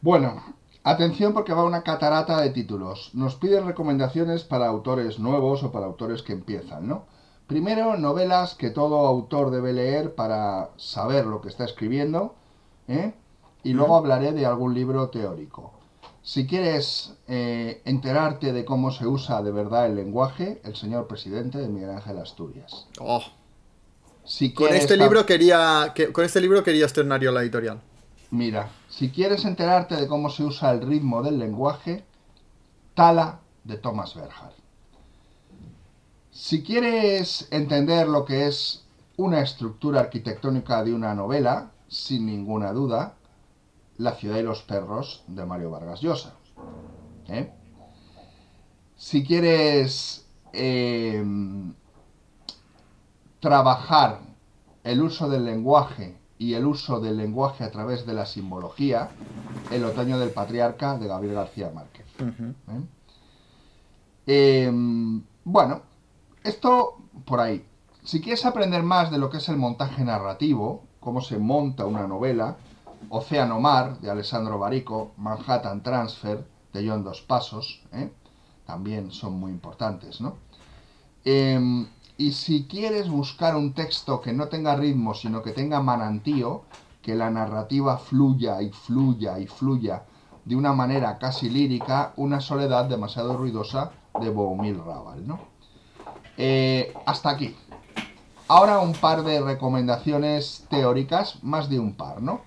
Bueno, 0.02 0.41
atención 0.84 1.34
porque 1.34 1.53
va 1.53 1.64
una 1.64 1.84
catarata 1.84 2.41
de 2.41 2.49
títulos. 2.49 3.11
Nos 3.14 3.36
piden 3.36 3.68
recomendaciones 3.68 4.44
para 4.44 4.68
autores 4.68 5.19
nuevos 5.19 5.61
o 5.64 5.72
para 5.72 5.86
autores 5.86 6.23
que 6.23 6.34
empiezan, 6.34 6.88
¿no? 6.88 7.06
Primero, 7.45 7.98
novelas 7.98 8.56
que 8.56 8.72
todo 8.72 9.06
autor 9.06 9.52
debe 9.52 9.73
leer 9.73 10.15
para 10.15 10.69
saber 10.78 11.26
lo 11.26 11.41
que 11.41 11.49
está 11.49 11.65
escribiendo, 11.65 12.34
¿eh? 12.88 13.14
Y 13.64 13.73
luego 13.73 13.95
hablaré 13.95 14.32
de 14.32 14.45
algún 14.48 14.73
libro 14.73 15.10
teórico. 15.10 15.81
Si 16.23 16.45
quieres 16.45 17.14
eh, 17.27 17.81
enterarte 17.85 18.53
de 18.53 18.64
cómo 18.64 18.91
se 18.91 19.07
usa 19.07 19.41
de 19.41 19.52
verdad 19.52 19.88
el 19.88 19.95
lenguaje, 19.95 20.61
el 20.64 20.76
señor 20.76 21.07
presidente 21.07 21.57
de 21.57 21.68
Miguel 21.68 21.89
Ángel 21.89 22.19
Asturias. 22.19 22.88
Oh. 22.99 23.23
Si 24.23 24.53
con 24.53 24.72
este 24.72 24.98
libro 24.98 25.26
quería 25.26 25.93
que, 25.95 26.11
con 26.11 26.23
este 26.23 26.39
libro 26.39 26.64
quería 26.64 26.85
estrenar 26.85 27.22
yo 27.22 27.31
la 27.31 27.41
editorial. 27.41 27.81
Mira, 28.30 28.69
si 28.88 29.10
quieres 29.10 29.45
enterarte 29.45 29.95
de 29.95 30.07
cómo 30.07 30.30
se 30.30 30.43
usa 30.43 30.72
el 30.72 30.81
ritmo 30.81 31.23
del 31.23 31.39
lenguaje, 31.39 32.06
Tala 32.93 33.39
de 33.64 33.77
Thomas 33.77 34.15
Berger. 34.15 34.53
Si 36.31 36.64
quieres 36.64 37.48
entender 37.52 38.07
lo 38.07 38.26
que 38.26 38.48
es 38.48 38.84
una 39.18 39.41
estructura 39.41 40.02
arquitectónica 40.02 40.84
de 40.84 40.93
una 40.93 41.14
novela, 41.14 41.72
sin 41.88 42.26
ninguna 42.26 42.72
duda, 42.72 43.15
la 44.02 44.14
ciudad 44.15 44.38
y 44.38 44.44
los 44.44 44.64
perros 44.64 45.23
de 45.28 45.45
Mario 45.45 45.69
Vargas 45.69 46.02
Llosa. 46.02 46.34
¿eh? 47.28 47.52
Si 48.95 49.23
quieres 49.23 50.28
eh, 50.53 51.23
trabajar 53.40 54.19
el 54.84 55.02
uso 55.02 55.30
del 55.30 55.45
lenguaje 55.45 56.18
y 56.40 56.56
el 56.56 56.65
uso 56.65 56.99
del 56.99 57.18
lenguaje 57.18 57.64
a 57.64 57.69
través 57.72 58.06
de 58.06 58.14
la 58.14 58.26
simbología, 58.26 59.10
El 59.69 59.86
otoño 59.86 60.18
del 60.18 60.32
patriarca 60.32 60.98
de 60.98 61.07
Gabriel 61.07 61.36
García 61.36 61.72
Márquez. 61.73 62.06
¿eh? 62.19 62.82
Eh, 64.26 64.72
bueno, 65.44 65.82
esto 66.44 66.98
por 67.26 67.40
ahí. 67.40 67.64
Si 68.03 68.19
quieres 68.19 68.45
aprender 68.45 68.82
más 68.82 69.11
de 69.11 69.19
lo 69.19 69.30
que 69.30 69.38
es 69.38 69.48
el 69.49 69.57
montaje 69.57 70.03
narrativo, 70.03 70.84
cómo 70.99 71.22
se 71.22 71.38
monta 71.38 71.86
una 71.86 72.07
novela, 72.07 72.57
Océano 73.10 73.60
Mar, 73.60 73.99
de 73.99 74.10
Alessandro 74.10 74.57
Barico, 74.57 75.11
Manhattan 75.18 75.84
Transfer, 75.84 76.45
de 76.73 76.88
John 76.88 77.03
Dos 77.03 77.22
Pasos, 77.22 77.82
¿eh? 77.91 78.11
también 78.65 79.11
son 79.11 79.34
muy 79.34 79.52
importantes, 79.52 80.22
¿no? 80.22 80.38
Eh, 81.26 81.86
y 82.18 82.32
si 82.34 82.65
quieres 82.65 83.10
buscar 83.10 83.56
un 83.56 83.73
texto 83.73 84.22
que 84.22 84.32
no 84.32 84.48
tenga 84.48 84.76
ritmo, 84.76 85.14
sino 85.14 85.41
que 85.41 85.52
tenga 85.52 85.82
manantío, 85.82 86.64
que 87.02 87.15
la 87.15 87.30
narrativa 87.30 87.98
fluya 87.98 88.61
y 88.61 88.69
fluya 88.69 89.40
y 89.40 89.48
fluya 89.48 90.03
de 90.45 90.56
una 90.56 90.73
manera 90.73 91.18
casi 91.18 91.49
lírica, 91.49 92.14
Una 92.18 92.40
soledad 92.40 92.86
demasiado 92.86 93.38
ruidosa 93.38 93.91
de 94.19 94.30
Boumil 94.30 94.78
Raval, 94.84 95.28
¿no? 95.28 95.40
Eh, 96.38 96.94
hasta 97.06 97.30
aquí. 97.30 97.56
Ahora 98.48 98.80
un 98.80 98.94
par 98.94 99.23
de 99.23 99.41
recomendaciones 99.41 100.65
teóricas, 100.69 101.44
más 101.44 101.69
de 101.69 101.80
un 101.80 101.94
par, 101.95 102.22
¿no? 102.22 102.41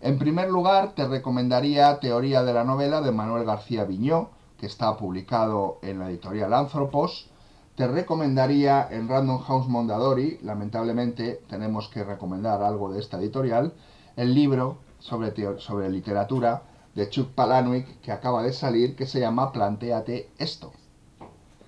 En 0.00 0.16
primer 0.16 0.48
lugar, 0.48 0.94
te 0.94 1.08
recomendaría 1.08 1.98
Teoría 1.98 2.44
de 2.44 2.54
la 2.54 2.62
novela 2.62 3.00
de 3.00 3.10
Manuel 3.10 3.44
García 3.44 3.84
Viñó, 3.84 4.30
que 4.56 4.66
está 4.66 4.96
publicado 4.96 5.78
en 5.82 5.98
la 5.98 6.08
editorial 6.08 6.54
Anthropos. 6.54 7.28
Te 7.74 7.88
recomendaría 7.88 8.86
en 8.90 9.08
Random 9.08 9.40
House 9.40 9.66
Mondadori, 9.66 10.38
lamentablemente 10.42 11.42
tenemos 11.48 11.88
que 11.88 12.04
recomendar 12.04 12.62
algo 12.62 12.92
de 12.92 13.00
esta 13.00 13.18
editorial, 13.18 13.72
el 14.16 14.34
libro 14.34 14.78
sobre, 15.00 15.32
sobre 15.58 15.90
literatura 15.90 16.62
de 16.94 17.08
Chuck 17.08 17.30
Palahniuk 17.30 18.00
que 18.00 18.12
acaba 18.12 18.42
de 18.42 18.52
salir, 18.52 18.94
que 18.94 19.06
se 19.06 19.20
llama 19.20 19.52
Plantéate 19.52 20.30
esto, 20.38 20.72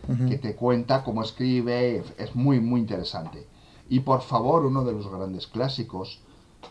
uh 0.09 0.13
-huh. 0.13 0.29
que 0.29 0.39
te 0.39 0.55
cuenta 0.55 1.03
cómo 1.03 1.23
escribe, 1.23 2.05
es 2.17 2.35
muy, 2.35 2.61
muy 2.61 2.81
interesante. 2.81 3.47
Y 3.89 4.01
por 4.01 4.21
favor, 4.23 4.67
uno 4.67 4.85
de 4.85 4.93
los 4.93 5.09
grandes 5.11 5.47
clásicos, 5.49 6.21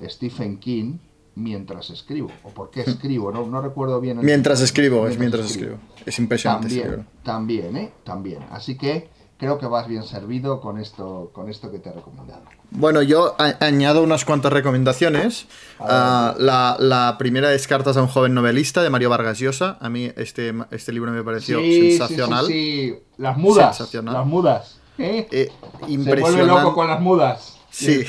Stephen 0.02 0.58
King, 0.60 1.00
mientras 1.40 1.90
escribo. 1.90 2.30
¿O 2.44 2.50
por 2.50 2.70
qué 2.70 2.82
escribo? 2.82 3.32
No, 3.32 3.46
no 3.48 3.62
recuerdo 3.62 4.00
bien. 4.00 4.20
El 4.20 4.26
mientras 4.26 4.62
escribo, 4.62 4.98
mientras 4.98 5.14
es 5.14 5.20
mientras 5.20 5.46
escribo. 5.46 5.76
escribo. 5.76 6.04
Es 6.06 6.20
impresionante. 6.20 6.68
También, 6.68 7.08
también, 7.24 7.78
¿eh? 7.78 7.94
También. 8.04 8.40
Así 8.52 8.78
que 8.78 9.10
creo 9.40 9.58
que 9.58 9.66
vas 9.66 9.88
bien 9.88 10.04
servido 10.04 10.60
con 10.60 10.78
esto, 10.78 11.32
con 11.34 11.50
esto 11.50 11.72
que 11.72 11.80
te 11.80 11.90
he 11.90 11.94
recomendado. 11.94 12.42
Bueno, 12.72 13.02
yo 13.02 13.36
añado 13.60 14.04
unas 14.04 14.26
cuantas 14.26 14.54
recomendaciones. 14.54 15.48
Uh, 15.80 15.86
la, 15.88 16.76
la, 16.78 17.16
primera 17.18 17.54
es 17.54 17.66
Cartas 17.66 17.98
a 17.98 18.02
un 18.02 18.10
joven 18.10 18.34
novelista 18.34 18.84
de 18.84 18.90
Mario 18.90 19.10
Vargas 19.10 19.40
Llosa. 19.40 19.78
A 19.80 19.90
mí 19.90 20.12
este, 20.18 20.54
este 20.72 20.92
libro 20.92 21.12
me 21.12 21.24
pareció 21.24 21.60
sí, 21.60 21.98
sensacional. 21.98 22.46
Sí, 22.46 22.54
sí, 22.54 22.92
sí, 22.92 23.04
Las 23.18 23.38
mudas. 23.38 23.78
Sensacional. 23.78 24.14
Las 24.14 24.28
mudas. 24.28 24.80
¿eh? 24.98 25.28
Eh, 25.32 25.52
Se 25.88 26.16
vuelve 26.16 26.46
loco 26.46 26.74
con 26.74 26.88
las 26.88 27.00
mudas. 27.00 27.59
Sí. 27.80 28.04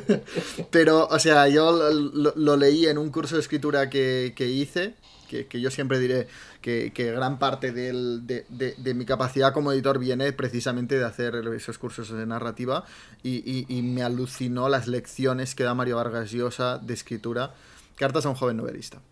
Pero, 0.70 1.06
o 1.06 1.18
sea, 1.18 1.48
yo 1.48 1.70
lo, 1.70 2.32
lo, 2.34 2.56
leí 2.56 2.86
en 2.86 2.96
un 2.96 3.10
curso 3.10 3.34
de 3.34 3.42
escritura 3.42 3.90
que, 3.90 4.32
que 4.34 4.46
hice, 4.46 4.94
que, 5.28 5.46
que, 5.46 5.60
yo 5.60 5.70
siempre 5.70 5.98
diré 5.98 6.28
que, 6.62 6.92
que 6.94 7.12
gran 7.12 7.38
parte 7.38 7.72
de, 7.72 7.92
de, 8.22 8.74
de, 8.78 8.94
mi 8.94 9.04
capacidad 9.04 9.52
como 9.52 9.72
editor 9.72 9.98
viene 9.98 10.32
precisamente 10.32 10.98
de 10.98 11.04
hacer 11.04 11.34
esos 11.54 11.76
cursos 11.76 12.10
de 12.10 12.24
narrativa 12.24 12.84
y, 13.22 13.42
y, 13.44 13.66
y, 13.68 13.82
me 13.82 14.02
alucinó 14.02 14.70
las 14.70 14.86
lecciones 14.86 15.54
que 15.54 15.64
da 15.64 15.74
Mario 15.74 15.96
Vargas 15.96 16.30
Llosa 16.30 16.78
de 16.78 16.94
escritura. 16.94 17.54
Cartas 17.96 18.24
a 18.24 18.30
un 18.30 18.34
joven 18.34 18.56
novelista. 18.56 19.02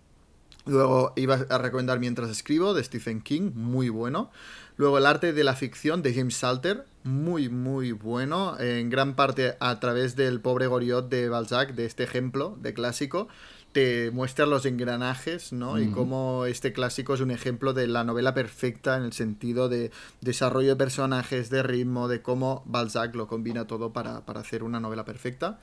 Luego 0.64 1.12
iba 1.16 1.34
a 1.50 1.58
recomendar 1.58 2.00
Mientras 2.00 2.30
escribo, 2.30 2.72
de 2.72 2.82
Stephen 2.82 3.20
King, 3.20 3.50
muy 3.54 3.90
bueno. 3.90 4.30
Luego 4.76 4.96
El 4.96 5.04
arte 5.04 5.34
de 5.34 5.44
la 5.44 5.54
ficción, 5.54 6.02
de 6.02 6.14
James 6.14 6.36
Salter, 6.36 6.86
muy, 7.04 7.48
muy 7.48 7.92
bueno. 7.92 8.58
En 8.58 8.90
gran 8.90 9.14
parte 9.14 9.56
a 9.60 9.78
través 9.78 10.16
del 10.16 10.40
pobre 10.40 10.66
Goriot 10.66 11.08
de 11.08 11.28
Balzac, 11.28 11.74
de 11.74 11.84
este 11.84 12.02
ejemplo 12.02 12.58
de 12.60 12.74
clásico, 12.74 13.28
te 13.72 14.10
muestra 14.10 14.46
los 14.46 14.66
engranajes, 14.66 15.52
¿no? 15.52 15.72
Uh 15.72 15.76
-huh. 15.76 15.88
Y 15.88 15.90
cómo 15.90 16.46
este 16.46 16.72
clásico 16.72 17.14
es 17.14 17.20
un 17.20 17.30
ejemplo 17.30 17.72
de 17.72 17.86
la 17.88 18.04
novela 18.04 18.32
perfecta 18.32 18.96
en 18.96 19.02
el 19.02 19.12
sentido 19.12 19.68
de 19.68 19.90
desarrollo 20.20 20.70
de 20.70 20.76
personajes, 20.76 21.50
de 21.50 21.62
ritmo, 21.62 22.08
de 22.08 22.22
cómo 22.22 22.62
Balzac 22.66 23.14
lo 23.14 23.26
combina 23.26 23.66
todo 23.66 23.92
para, 23.92 24.24
para 24.24 24.40
hacer 24.40 24.62
una 24.62 24.80
novela 24.80 25.04
perfecta. 25.04 25.58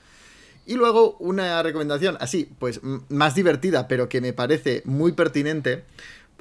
Y 0.66 0.76
luego 0.76 1.18
una 1.20 1.64
recomendación, 1.64 2.18
así, 2.20 2.48
pues 2.60 2.82
más 3.10 3.34
divertida, 3.34 3.88
pero 3.88 4.08
que 4.10 4.22
me 4.22 4.32
parece 4.32 4.84
muy 4.86 5.14
pertinente, 5.14 5.86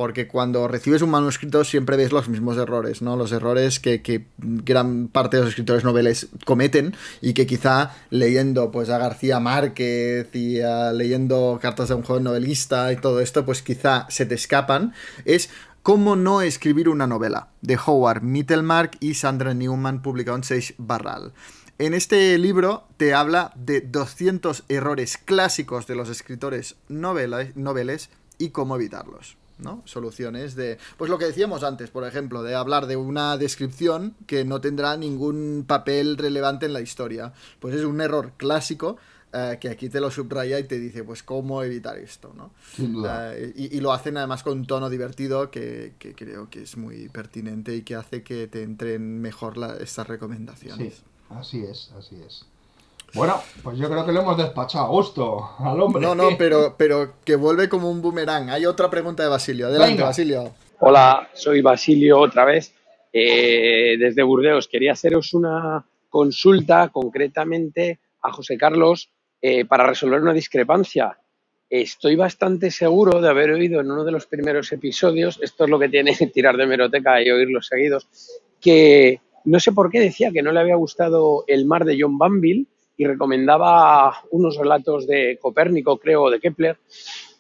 porque 0.01 0.27
cuando 0.27 0.66
recibes 0.66 1.02
un 1.02 1.10
manuscrito 1.10 1.62
siempre 1.62 1.98
ves 1.98 2.10
los 2.10 2.27
mismos 2.27 2.56
errores, 2.56 3.02
¿no? 3.02 3.16
Los 3.18 3.32
errores 3.32 3.81
que, 3.81 4.24
gran 4.39 5.09
parte 5.09 5.36
de 5.36 5.43
los 5.43 5.51
escritores 5.51 5.85
noveles 5.85 6.28
cometen 6.47 6.97
y 7.20 7.35
que 7.35 7.47
quizá 7.47 7.94
leyendo 8.09 8.70
pues 8.70 8.89
a 8.89 8.97
García 8.97 9.40
Márquez 9.40 10.35
y 10.35 10.60
leyendo 10.94 11.59
cartas 11.60 11.89
de 11.89 11.97
un 11.97 12.02
joven 12.02 12.24
novelista 12.24 12.90
y 12.94 12.97
todo 12.97 13.20
esto, 13.20 13.44
pues 13.44 13.60
quizá 13.60 14.06
se 14.09 14.24
te 14.24 14.36
escapan, 14.36 14.94
es 15.27 15.51
Cómo 15.82 16.16
no 16.16 16.40
escribir 16.40 16.89
una 16.89 17.06
novela, 17.06 17.48
de 17.60 17.78
Howard 17.85 18.22
Mittelmark 18.22 18.97
y 19.01 19.12
Sandra 19.12 19.52
Newman, 19.52 20.01
publicado 20.01 20.39
en 20.39 20.44
Sage 20.44 20.74
Barral. 20.78 21.35
En 21.78 21.93
este 21.93 22.39
libro 22.39 22.85
te 22.97 23.12
habla 23.12 23.52
de 23.55 23.82
200 23.82 24.64
errores 24.70 25.18
clásicos 25.18 25.86
de 25.86 25.94
los 25.94 26.09
escritores 26.09 26.77
noveles 26.89 28.09
y 28.39 28.48
cómo 28.48 28.77
evitarlos. 28.77 29.39
¿No? 29.62 29.82
Soluciones 29.85 30.55
de, 30.55 30.78
pues 30.97 31.11
lo 31.11 31.19
que 31.19 31.27
decíamos 31.27 31.62
antes, 31.62 31.91
por 31.91 32.05
ejemplo, 32.07 32.43
de 32.43 32.55
hablar 32.55 32.87
de 32.87 32.97
una 32.97 33.37
descripción 33.37 34.15
que 34.27 34.45
no 34.45 34.61
tendrá 34.61 34.97
ningún 34.97 35.65
papel 35.66 36.16
relevante 36.16 36.66
en 36.66 36.73
la 36.73 36.81
historia. 36.81 37.32
Pues 37.59 37.74
es 37.74 37.85
un 37.85 38.01
error 38.01 38.32
clásico 38.37 38.97
eh, 39.32 39.59
que 39.61 39.69
aquí 39.69 39.89
te 39.89 40.01
lo 40.01 40.11
subraya 40.11 40.59
y 40.59 40.65
te 40.65 40.78
dice, 40.81 41.05
pues, 41.05 41.23
cómo 41.23 41.62
evitar 41.62 41.99
esto, 41.99 42.32
¿no? 42.37 42.51
Sin 42.74 42.93
duda. 42.95 43.37
Eh, 43.37 43.53
y, 43.55 43.77
y 43.77 43.81
lo 43.81 43.93
hacen 43.93 44.16
además 44.16 44.43
con 44.43 44.59
un 44.59 44.66
tono 44.66 44.91
divertido 44.91 45.51
que, 45.53 45.95
que 46.01 46.15
creo 46.15 46.51
que 46.51 46.62
es 46.62 46.77
muy 46.77 47.09
pertinente 47.09 47.77
y 47.77 47.82
que 47.82 47.95
hace 47.95 48.23
que 48.24 48.49
te 48.49 48.62
entren 48.65 49.20
mejor 49.20 49.57
la- 49.57 49.77
estas 49.77 50.09
recomendaciones. 50.09 50.95
Sí, 50.95 51.03
así 51.31 51.62
es, 51.65 51.91
así 51.97 52.16
es. 52.27 52.45
Bueno, 53.15 53.41
pues 53.62 53.77
yo 53.78 53.89
creo 53.91 54.07
que 54.07 54.12
lo 54.12 54.20
hemos 54.20 54.37
despachado 54.37 54.87
a 54.87 54.89
gusto 54.89 55.51
al 55.59 55.81
hombre. 55.81 56.03
No, 56.03 56.15
no, 56.15 56.31
pero, 56.39 56.74
pero 56.77 57.15
que 57.24 57.35
vuelve 57.35 57.69
como 57.69 57.91
un 57.91 58.01
boomerang. 58.01 58.51
Hay 58.51 58.66
otra 58.66 58.89
pregunta 58.89 59.23
de 59.23 59.28
Basilio. 59.28 59.66
Adelante, 59.66 59.95
Venga. 59.95 60.07
Basilio. 60.07 60.53
Hola, 60.78 61.28
soy 61.35 61.61
Basilio 61.61 62.20
otra 62.20 62.45
vez, 62.45 62.73
eh, 63.12 63.97
desde 63.99 64.23
Burdeos. 64.23 64.69
Quería 64.69 64.93
haceros 64.93 65.35
una 65.35 65.85
consulta 66.09 66.89
concretamente 66.89 67.99
a 68.23 68.32
José 68.32 68.57
Carlos 68.57 69.11
eh, 69.43 69.65
para 69.65 69.87
resolver 69.87 70.20
una 70.20 70.32
discrepancia. 70.32 71.19
Estoy 71.69 72.16
bastante 72.16 72.70
seguro 72.70 73.20
de 73.20 73.28
haber 73.28 73.51
oído 73.51 73.81
en 73.81 73.91
uno 73.91 74.05
de 74.05 74.12
los 74.12 74.27
primeros 74.27 74.73
episodios, 74.73 75.39
esto 75.41 75.65
es 75.65 75.70
lo 75.70 75.78
que 75.78 75.89
tiene 75.89 76.15
tirar 76.35 76.57
de 76.57 76.66
meroteca 76.66 77.23
y 77.23 77.31
oírlos 77.31 77.66
seguidos, 77.66 78.09
que 78.61 79.20
no 79.45 79.61
sé 79.61 79.73
por 79.73 79.91
qué 79.91 80.01
decía 80.01 80.32
que 80.32 80.43
no 80.43 80.53
le 80.53 80.61
había 80.61 80.74
gustado 80.74 81.45
El 81.47 81.66
mar 81.66 81.85
de 81.85 81.97
John 81.99 82.19
Banville 82.19 82.66
y 83.01 83.06
recomendaba 83.06 84.24
unos 84.31 84.59
relatos 84.59 85.06
de 85.06 85.39
Copérnico, 85.40 85.97
creo, 85.97 86.24
o 86.24 86.31
de 86.31 86.39
Kepler. 86.39 86.77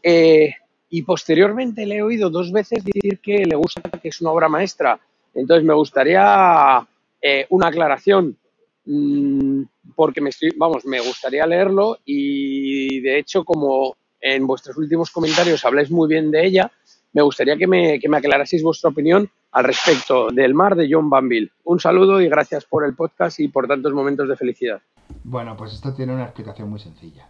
Eh, 0.02 0.54
y 0.88 1.02
posteriormente 1.02 1.84
le 1.84 1.96
he 1.96 2.02
oído 2.02 2.30
dos 2.30 2.50
veces 2.50 2.82
decir 2.82 3.18
que 3.18 3.44
le 3.44 3.56
gusta, 3.56 3.82
que 3.82 4.08
es 4.08 4.22
una 4.22 4.30
obra 4.30 4.48
maestra. 4.48 4.98
Entonces 5.34 5.62
me 5.62 5.74
gustaría 5.74 6.88
eh, 7.20 7.44
una 7.50 7.66
aclaración, 7.66 8.38
mm, 8.86 9.64
porque 9.94 10.22
me 10.22 10.30
estoy, 10.30 10.48
vamos, 10.56 10.86
me 10.86 10.98
gustaría 11.00 11.46
leerlo 11.46 11.98
y 12.06 13.00
de 13.00 13.18
hecho 13.18 13.44
como 13.44 13.98
en 14.18 14.46
vuestros 14.46 14.78
últimos 14.78 15.10
comentarios 15.10 15.62
habláis 15.66 15.90
muy 15.90 16.08
bien 16.08 16.30
de 16.30 16.46
ella, 16.46 16.72
me 17.12 17.20
gustaría 17.20 17.58
que 17.58 17.66
me, 17.66 18.00
que 18.00 18.08
me 18.08 18.16
aclaraseis 18.16 18.62
vuestra 18.62 18.88
opinión 18.88 19.28
al 19.52 19.64
respecto 19.64 20.28
del 20.30 20.54
mar 20.54 20.74
de 20.74 20.88
John 20.90 21.10
Banville. 21.10 21.50
Un 21.64 21.80
saludo 21.80 22.18
y 22.18 22.30
gracias 22.30 22.64
por 22.64 22.86
el 22.86 22.94
podcast 22.94 23.40
y 23.40 23.48
por 23.48 23.68
tantos 23.68 23.92
momentos 23.92 24.26
de 24.26 24.36
felicidad. 24.36 24.80
Bueno, 25.24 25.56
pues 25.56 25.72
esto 25.74 25.92
tiene 25.94 26.14
una 26.14 26.24
explicación 26.24 26.68
muy 26.70 26.80
sencilla. 26.80 27.28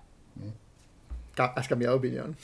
Ca- 1.34 1.52
Has 1.56 1.68
cambiado 1.68 1.94
de 1.94 1.98
opinión. 1.98 2.36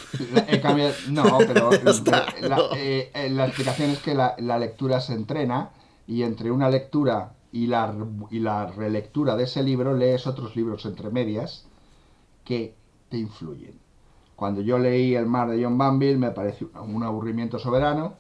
He 0.49 0.61
cambiado- 0.61 0.95
no, 1.11 1.25
pero 1.47 1.73
está, 1.73 2.27
la, 2.41 2.57
no. 2.57 2.63
eh, 2.77 3.11
eh, 3.15 3.29
la 3.31 3.47
explicación 3.47 3.91
es 3.91 3.99
que 3.99 4.15
la, 4.15 4.35
la 4.39 4.59
lectura 4.59 5.01
se 5.01 5.15
entrena 5.15 5.71
y 6.07 6.23
entre 6.23 6.51
una 6.51 6.71
lectura 6.71 7.33
y 7.53 7.67
la, 7.67 7.93
y 8.31 8.39
la 8.39 8.67
relectura 8.67 9.37
de 9.37 9.45
ese 9.45 9.63
libro 9.63 9.95
lees 9.95 10.27
otros 10.27 10.55
libros 10.57 10.87
entre 10.87 11.11
medias 11.11 11.67
que 12.45 12.75
te 13.09 13.19
influyen. 13.19 13.79
Cuando 14.37 14.61
yo 14.61 14.79
leí 14.79 15.15
El 15.15 15.27
mar 15.27 15.49
de 15.49 15.63
John 15.63 15.79
Banville 15.79 16.19
me 16.19 16.31
pareció 16.31 16.71
un 16.81 17.03
aburrimiento 17.03 17.59
soberano 17.59 18.15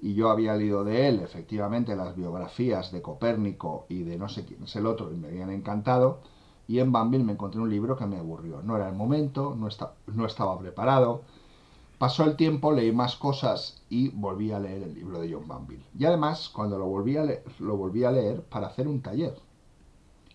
y 0.00 0.14
yo 0.14 0.30
había 0.30 0.54
leído 0.56 0.82
de 0.84 1.08
él 1.08 1.20
efectivamente 1.22 1.94
las 1.94 2.16
biografías 2.16 2.90
de 2.92 3.02
Copérnico 3.02 3.86
y 3.88 4.02
de 4.02 4.16
no 4.16 4.28
sé 4.28 4.44
quién 4.44 4.64
es 4.64 4.74
el 4.76 4.86
otro 4.86 5.12
y 5.12 5.16
me 5.16 5.28
habían 5.28 5.50
encantado 5.50 6.20
y 6.68 6.78
en 6.78 6.92
Banville 6.92 7.24
me 7.24 7.32
encontré 7.32 7.60
un 7.60 7.70
libro 7.70 7.96
que 7.96 8.06
me 8.06 8.18
aburrió. 8.18 8.62
No 8.62 8.76
era 8.76 8.88
el 8.88 8.94
momento, 8.94 9.56
no, 9.58 9.66
esta- 9.66 9.94
no 10.06 10.26
estaba 10.26 10.56
preparado. 10.58 11.22
Pasó 11.98 12.22
el 12.24 12.36
tiempo, 12.36 12.70
leí 12.70 12.92
más 12.92 13.16
cosas 13.16 13.82
y 13.90 14.10
volví 14.10 14.52
a 14.52 14.60
leer 14.60 14.84
el 14.84 14.94
libro 14.94 15.18
de 15.20 15.32
John 15.32 15.48
Banville. 15.48 15.82
Y 15.98 16.04
además, 16.04 16.48
cuando 16.48 16.78
lo 16.78 16.86
volví 16.86 17.16
a 17.16 17.24
leer, 17.24 17.42
lo 17.58 17.76
volví 17.76 18.04
a 18.04 18.12
leer 18.12 18.42
para 18.42 18.68
hacer 18.68 18.86
un 18.86 19.00
taller. 19.02 19.34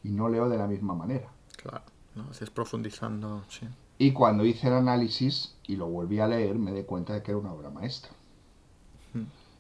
Y 0.04 0.10
no 0.10 0.28
leo 0.28 0.50
de 0.50 0.58
la 0.58 0.68
misma 0.68 0.94
manera. 0.94 1.30
Claro, 1.56 1.86
¿no? 2.16 2.30
Estás 2.32 2.50
profundizando, 2.50 3.44
sí. 3.48 3.66
Y 3.98 4.12
cuando 4.12 4.44
hice 4.44 4.68
el 4.68 4.74
análisis 4.74 5.56
y 5.68 5.78
lo 5.78 5.88
volví 5.88 6.20
a 6.20 6.28
leer, 6.28 6.58
me 6.58 6.74
di 6.74 6.84
cuenta 6.84 7.14
de 7.14 7.22
que 7.24 7.32
era 7.32 7.40
una 7.40 7.54
obra 7.54 7.70
maestra. 7.70 8.12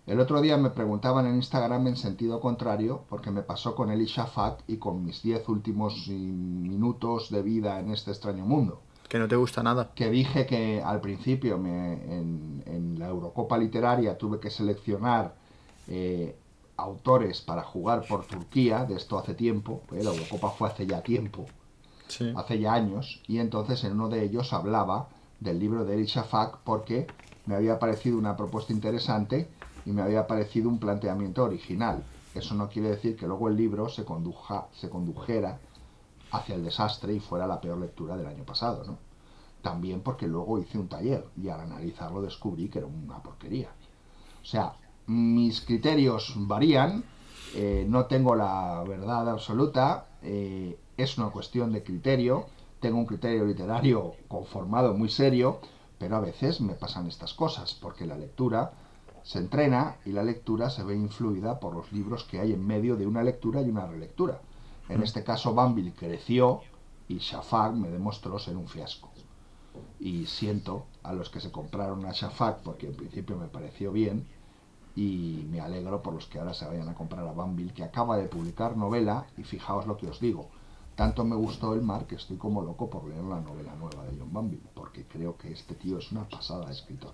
El 0.06 0.20
otro 0.20 0.42
día 0.42 0.58
me 0.58 0.70
preguntaban 0.70 1.26
en 1.28 1.36
Instagram 1.36 1.88
en 1.88 1.96
sentido 1.96 2.42
contrario, 2.42 3.04
porque 3.10 3.32
me 3.32 3.42
pasó 3.42 3.74
con 3.74 3.90
Eli 3.90 4.06
Shafak 4.06 4.64
y 4.68 4.78
con 4.78 5.06
mis 5.06 5.22
10 5.24 5.48
últimos 5.48 6.08
minutos 6.10 7.30
de 7.30 7.42
vida 7.42 7.80
en 7.80 7.90
este 7.92 8.12
extraño 8.12 8.46
mundo. 8.46 8.82
Que 9.08 9.18
no 9.20 9.28
te 9.28 9.36
gusta 9.38 9.64
nada. 9.64 9.92
Que 9.96 10.10
dije 10.10 10.46
que 10.46 10.82
al 10.84 11.00
principio 11.00 11.58
me- 11.58 11.94
en, 11.94 12.64
en 12.66 13.00
la 13.00 13.08
Eurocopa 13.08 13.58
Literaria 13.58 14.18
tuve 14.18 14.40
que 14.40 14.50
seleccionar 14.50 15.36
eh, 15.88 16.36
autores 16.76 17.40
para 17.42 17.64
jugar 17.64 18.04
por 18.08 18.26
Turquía, 18.26 18.84
de 18.86 18.96
esto 18.96 19.18
hace 19.18 19.34
tiempo, 19.36 19.84
eh, 19.94 20.04
la 20.04 20.12
Eurocopa 20.12 20.50
fue 20.50 20.68
hace 20.68 20.86
ya 20.88 21.02
tiempo, 21.02 21.46
Sí. 22.08 22.34
hace 22.36 22.60
ya 22.60 22.74
años, 22.74 23.22
y 23.28 23.38
entonces 23.40 23.84
en 23.86 23.94
uno 23.94 24.10
de 24.10 24.24
ellos 24.24 24.52
hablaba 24.54 25.08
del 25.40 25.60
libro 25.60 25.86
de 25.86 25.94
Eric 25.96 26.08
Shafak 26.08 26.58
porque 26.64 27.08
me 27.46 27.56
había 27.56 27.80
parecido 27.80 28.18
una 28.18 28.36
propuesta 28.36 28.74
interesante 28.74 29.50
y 29.86 29.92
me 29.92 30.02
había 30.02 30.28
parecido 30.28 30.70
un 30.70 30.80
planteamiento 30.80 31.44
original. 31.44 32.04
Eso 32.34 32.56
no 32.56 32.70
quiere 32.70 32.90
decir 32.90 33.16
que 33.16 33.28
luego 33.28 33.48
el 33.48 33.56
libro 33.56 33.90
se, 33.90 34.06
conduja, 34.06 34.68
se 34.74 34.90
condujera 34.90 35.60
hacia 36.32 36.56
el 36.56 36.64
desastre 36.64 37.14
y 37.14 37.20
fuera 37.20 37.46
la 37.46 37.62
peor 37.62 37.78
lectura 37.78 38.18
del 38.18 38.28
año 38.28 38.44
pasado, 38.44 38.84
¿no? 38.86 38.98
También 39.62 40.02
porque 40.02 40.28
luego 40.28 40.60
hice 40.60 40.78
un 40.78 40.90
taller 40.90 41.26
y 41.42 41.50
al 41.50 41.62
analizarlo 41.62 42.22
descubrí 42.22 42.70
que 42.70 42.80
era 42.80 42.88
una 42.88 43.22
porquería. 43.22 43.70
O 44.42 44.46
sea, 44.46 44.74
mis 45.08 45.62
criterios 45.62 46.34
varían, 46.36 47.04
eh, 47.56 47.86
no 47.88 48.06
tengo 48.06 48.36
la 48.36 48.84
verdad 48.86 49.30
absoluta, 49.30 50.08
eh, 50.22 50.78
es 50.98 51.18
una 51.18 51.30
cuestión 51.30 51.72
de 51.72 51.84
criterio, 51.84 52.48
tengo 52.80 52.98
un 52.98 53.06
criterio 53.06 53.46
literario 53.46 54.16
conformado 54.28 54.94
muy 54.94 55.10
serio, 55.10 55.60
pero 55.98 56.18
a 56.18 56.20
veces 56.20 56.60
me 56.60 56.74
pasan 56.74 57.08
estas 57.08 57.34
cosas, 57.34 57.78
porque 57.80 58.06
la 58.06 58.18
lectura 58.18 58.74
se 59.24 59.40
entrena 59.40 59.98
y 60.06 60.12
la 60.12 60.24
lectura 60.24 60.70
se 60.70 60.84
ve 60.84 60.96
influida 60.96 61.60
por 61.60 61.74
los 61.74 61.92
libros 61.92 62.24
que 62.26 62.40
hay 62.40 62.52
en 62.54 62.66
medio 62.66 62.96
de 62.98 63.08
una 63.08 63.24
lectura 63.24 63.62
y 63.62 63.70
una 63.70 63.88
relectura. 63.88 64.42
En 64.90 65.00
Mm. 65.00 65.04
este 65.04 65.24
caso, 65.24 65.54
Banville 65.54 65.94
creció 65.94 66.62
y 67.08 67.18
Shafak 67.18 67.74
me 67.74 67.90
demostró 67.90 68.38
ser 68.40 68.58
un 68.58 68.68
fiasco. 68.68 69.10
Y 70.00 70.26
siento 70.26 70.86
a 71.04 71.14
los 71.14 71.30
que 71.30 71.40
se 71.40 71.52
compraron 71.52 72.06
a 72.06 72.12
Shafak 72.12 72.60
porque 72.64 72.88
en 72.88 72.96
principio 72.96 73.38
me 73.38 73.48
pareció 73.48 73.92
bien 73.92 74.28
y 74.96 75.48
me 75.50 75.60
alegro 75.62 76.02
por 76.04 76.14
los 76.14 76.28
que 76.28 76.40
ahora 76.40 76.54
se 76.54 76.66
vayan 76.68 76.90
a 76.90 76.94
comprar 76.94 77.28
a 77.28 77.34
Banville 77.34 77.74
que 77.74 77.84
acaba 77.84 78.18
de 78.18 78.28
publicar 78.28 78.78
novela 78.78 79.26
y 79.38 79.44
fijaos 79.44 79.88
lo 79.88 79.98
que 79.98 80.08
os 80.08 80.20
digo. 80.20 80.50
Tanto 80.96 81.24
me 81.24 81.36
gustó 81.36 81.74
el 81.74 81.82
mar 81.82 82.06
que 82.06 82.16
estoy 82.16 82.38
como 82.38 82.62
loco 82.62 82.90
por 82.90 83.06
leer 83.06 83.24
la 83.24 83.40
novela 83.40 83.74
nueva 83.76 84.04
de 84.06 84.16
John 84.20 84.32
Banville 84.32 84.70
porque 84.76 85.06
creo 85.08 85.38
que 85.38 85.52
este 85.52 85.74
tío 85.76 85.98
es 85.98 86.12
una 86.12 86.30
pasada 86.30 86.66
de 86.68 86.74
escritor. 86.74 87.14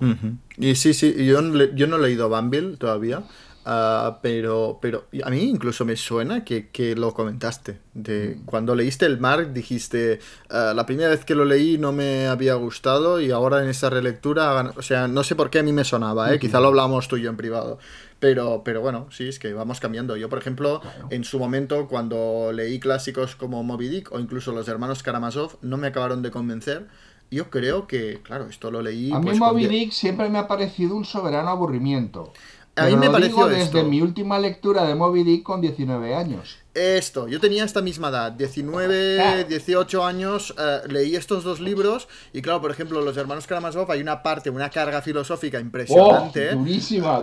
Ujú. 0.00 0.36
Y 0.56 0.74
sí, 0.74 0.94
sí, 0.94 1.14
yo 1.24 1.40
yo 1.74 1.86
no 1.86 1.96
he 1.96 2.00
leído 2.00 2.28
Banville 2.28 2.76
todavía, 2.76 3.22
ah, 3.64 4.18
pero, 4.22 4.78
pero 4.80 5.06
a 5.22 5.30
mí 5.30 5.42
incluso 5.42 5.84
me 5.84 5.96
suena 5.96 6.44
que, 6.44 6.68
que 6.70 6.96
lo 6.96 7.12
comentaste. 7.14 7.78
De 7.94 8.38
cuando 8.46 8.74
leíste 8.74 9.06
El 9.06 9.18
Mar, 9.18 9.52
dijiste, 9.52 10.20
ah, 10.50 10.72
la 10.74 10.86
primera 10.86 11.10
vez 11.10 11.24
que 11.24 11.34
lo 11.34 11.44
leí 11.44 11.78
no 11.78 11.92
me 11.92 12.26
había 12.26 12.54
gustado 12.54 13.20
y 13.20 13.30
ahora 13.30 13.62
en 13.62 13.68
esa 13.68 13.90
relectura, 13.90 14.72
o 14.76 14.82
sea, 14.82 15.08
no 15.08 15.22
sé 15.24 15.34
por 15.34 15.50
qué 15.50 15.60
a 15.60 15.62
mí 15.62 15.72
me 15.72 15.84
sonaba, 15.84 16.28
¿eh? 16.30 16.36
Ujú. 16.36 16.40
quizá 16.40 16.60
lo 16.60 16.68
hablamos 16.68 17.08
tú 17.08 17.16
y 17.16 17.22
yo 17.22 17.30
en 17.30 17.36
privado. 17.36 17.78
Pero, 18.20 18.62
pero 18.64 18.80
bueno, 18.80 19.06
sí, 19.12 19.28
es 19.28 19.38
que 19.38 19.52
vamos 19.52 19.78
cambiando. 19.78 20.16
Yo, 20.16 20.28
por 20.28 20.40
ejemplo, 20.40 20.82
en 21.10 21.22
su 21.22 21.38
momento, 21.38 21.86
cuando 21.86 22.50
leí 22.52 22.80
clásicos 22.80 23.36
como 23.36 23.62
Moby 23.62 23.88
Dick 23.88 24.10
o 24.10 24.18
incluso 24.18 24.50
Los 24.50 24.66
Hermanos 24.66 25.04
Karamazov, 25.04 25.58
no 25.62 25.76
me 25.76 25.86
acabaron 25.86 26.20
de 26.22 26.32
convencer. 26.32 26.88
Yo 27.30 27.50
creo 27.50 27.86
que, 27.86 28.20
claro, 28.22 28.46
esto 28.46 28.70
lo 28.70 28.82
leí. 28.82 29.12
A 29.12 29.18
mí 29.18 29.26
pues, 29.26 29.38
con 29.38 29.48
Moby 29.48 29.66
Dick 29.66 29.92
siempre 29.92 30.28
me 30.28 30.38
ha 30.38 30.48
parecido 30.48 30.96
un 30.96 31.04
soberano 31.04 31.50
aburrimiento. 31.50 32.32
A 32.76 32.86
mí 32.86 32.96
me 32.96 33.06
lo 33.06 33.12
pareció 33.12 33.36
digo 33.36 33.48
desde 33.48 33.78
esto. 33.78 33.84
mi 33.84 34.00
última 34.00 34.38
lectura 34.38 34.84
de 34.84 34.94
Moby 34.94 35.24
Dick 35.24 35.42
con 35.42 35.60
19 35.60 36.14
años. 36.14 36.58
Esto, 36.74 37.26
yo 37.26 37.40
tenía 37.40 37.64
esta 37.64 37.82
misma 37.82 38.08
edad, 38.10 38.30
19, 38.32 39.16
Claro. 39.16 39.44
18 39.48 40.04
años, 40.04 40.54
eh, 40.58 40.80
leí 40.88 41.16
estos 41.16 41.42
dos 41.42 41.58
libros 41.60 42.06
y 42.32 42.40
claro, 42.42 42.60
por 42.60 42.70
ejemplo, 42.70 43.00
Los 43.00 43.16
Hermanos 43.16 43.46
Karamazov 43.48 43.90
hay 43.90 44.00
una 44.00 44.22
parte, 44.22 44.48
una 44.50 44.70
carga 44.70 45.02
filosófica 45.02 45.58
impresionante. 45.58 46.50
Oh, 46.52 46.58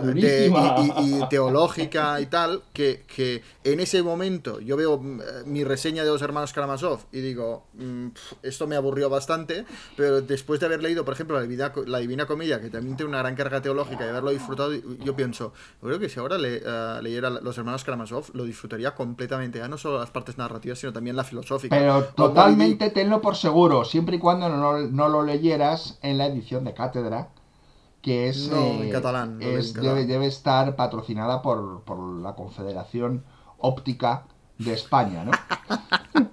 de- 0.00 1.00
y, 1.00 1.02
y- 1.16 1.22
y 1.22 1.28
teológica 1.28 2.20
y 2.20 2.26
tal, 2.26 2.62
que, 2.74 3.04
que 3.06 3.42
en 3.64 3.80
ese 3.80 4.02
momento 4.02 4.60
yo 4.60 4.76
veo 4.76 4.98
mm, 4.98 5.20
eh, 5.20 5.24
mi 5.46 5.64
reseña 5.64 6.04
de 6.04 6.10
los 6.10 6.20
hermanos 6.20 6.52
Karamazov 6.52 7.06
y 7.12 7.20
digo, 7.20 7.66
mm, 7.74 8.08
esto 8.42 8.66
me 8.66 8.76
aburrió 8.76 9.08
bastante, 9.08 9.64
pero 9.96 10.20
después 10.20 10.60
de 10.60 10.66
haber 10.66 10.82
leído, 10.82 11.04
por 11.04 11.14
ejemplo, 11.14 11.36
la 11.36 11.42
Divina, 11.42 11.72
la 11.86 11.98
Divina 11.98 12.26
Comedia, 12.26 12.60
que 12.60 12.68
también 12.68 12.96
tiene 12.96 13.08
una 13.10 13.18
gran 13.20 13.34
carga 13.36 13.62
teológica 13.62 14.04
y 14.04 14.08
haberlo 14.08 14.30
disfrutado, 14.32 14.72
yo 14.74 15.16
pienso, 15.16 15.54
creo 15.80 15.98
que 15.98 16.08
si 16.10 16.18
ahora 16.20 16.36
le, 16.36 16.60
eh, 16.62 16.98
leyera 17.00 17.30
los 17.30 17.56
hermanos 17.56 17.84
Karamazov, 17.84 18.26
lo 18.34 18.44
disfrutaría 18.44 18.94
completamente, 18.94 19.35
ya 19.44 19.68
no 19.68 19.78
solo 19.78 19.98
las 19.98 20.10
partes 20.10 20.38
narrativas, 20.38 20.78
sino 20.78 20.92
también 20.92 21.16
la 21.16 21.24
filosófica. 21.24 21.76
Pero 21.76 22.04
totalmente 22.06 22.90
tenlo 22.90 23.20
por 23.20 23.36
seguro, 23.36 23.84
siempre 23.84 24.16
y 24.16 24.18
cuando 24.18 24.48
no, 24.48 24.78
no 24.78 25.08
lo 25.08 25.22
leyeras 25.22 25.98
en 26.02 26.18
la 26.18 26.26
edición 26.26 26.64
de 26.64 26.74
cátedra, 26.74 27.28
que 28.02 28.28
es... 28.28 28.48
No, 28.50 28.56
en 28.58 28.84
eh, 28.84 28.90
catalán, 28.90 29.38
lo 29.40 29.46
leí 29.52 29.56
es- 29.58 29.68
en 29.68 29.72
catalán. 29.74 29.94
debe, 29.96 30.06
debe 30.06 30.26
estar 30.26 30.76
patrocinada 30.76 31.42
por, 31.42 31.82
por 31.82 31.98
la 32.20 32.34
Confederación 32.34 33.24
Óptica 33.58 34.24
de 34.58 34.72
España, 34.74 35.24
¿no? 35.24 35.32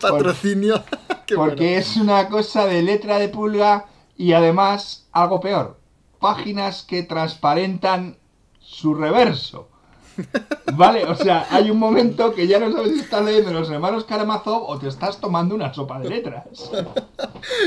Patrocinio. 0.00 0.82
Qué 1.26 1.34
Porque 1.34 1.64
bueno. 1.64 1.78
es 1.80 1.96
una 1.96 2.28
cosa 2.28 2.66
de 2.66 2.82
letra 2.82 3.18
de 3.18 3.28
pulga 3.28 3.86
y 4.16 4.32
además, 4.32 5.06
algo 5.12 5.40
peor, 5.40 5.78
páginas 6.20 6.82
que 6.82 7.02
transparentan 7.02 8.16
su 8.60 8.94
reverso. 8.94 9.68
¿Vale? 10.74 11.04
O 11.04 11.14
sea, 11.14 11.46
hay 11.50 11.70
un 11.70 11.78
momento 11.78 12.34
que 12.34 12.46
ya 12.46 12.58
no 12.58 12.72
sabes 12.72 12.92
si 12.94 13.00
estás 13.00 13.24
leyendo 13.24 13.52
los 13.52 13.70
hermanos 13.70 14.04
Karamazov 14.04 14.62
o 14.68 14.78
te 14.78 14.88
estás 14.88 15.20
tomando 15.20 15.54
una 15.54 15.72
sopa 15.72 15.98
de 16.00 16.08
letras. 16.08 16.44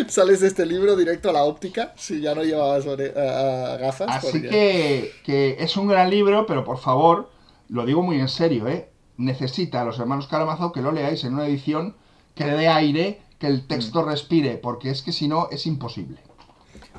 Sales 0.08 0.42
de 0.42 0.48
este 0.48 0.66
libro 0.66 0.96
directo 0.96 1.30
a 1.30 1.34
la 1.34 1.44
óptica 1.44 1.94
si 1.96 2.22
ya 2.22 2.36
no 2.36 2.44
llevabas 2.44 2.86
a 2.88 3.78
gafas. 3.78 4.08
Así 4.10 4.40
porque- 4.40 4.50
que, 4.50 5.12
que 5.24 5.58
es 5.64 5.78
un 5.78 5.88
gran 5.88 6.10
libro, 6.10 6.46
pero 6.46 6.64
por 6.64 6.78
favor, 6.80 7.30
lo 7.70 7.86
digo 7.86 8.02
muy 8.02 8.20
en 8.20 8.28
serio, 8.30 8.68
¿eh? 8.68 8.90
Necesita 9.18 9.82
a 9.82 9.86
los 9.86 10.00
hermanos 10.00 10.28
Karamazov 10.28 10.74
que 10.74 10.82
lo 10.82 10.92
leáis 10.92 11.24
en 11.24 11.34
una 11.34 11.48
edición 11.48 11.96
que 12.36 12.46
le 12.46 12.54
dé 12.54 12.68
aire, 12.68 13.22
que 13.40 13.48
el 13.48 13.66
texto 13.68 14.04
respire, 14.04 14.58
porque 14.58 14.90
es 14.92 15.02
que 15.02 15.12
si 15.12 15.28
no 15.28 15.48
es 15.52 15.66
imposible. 15.66 16.18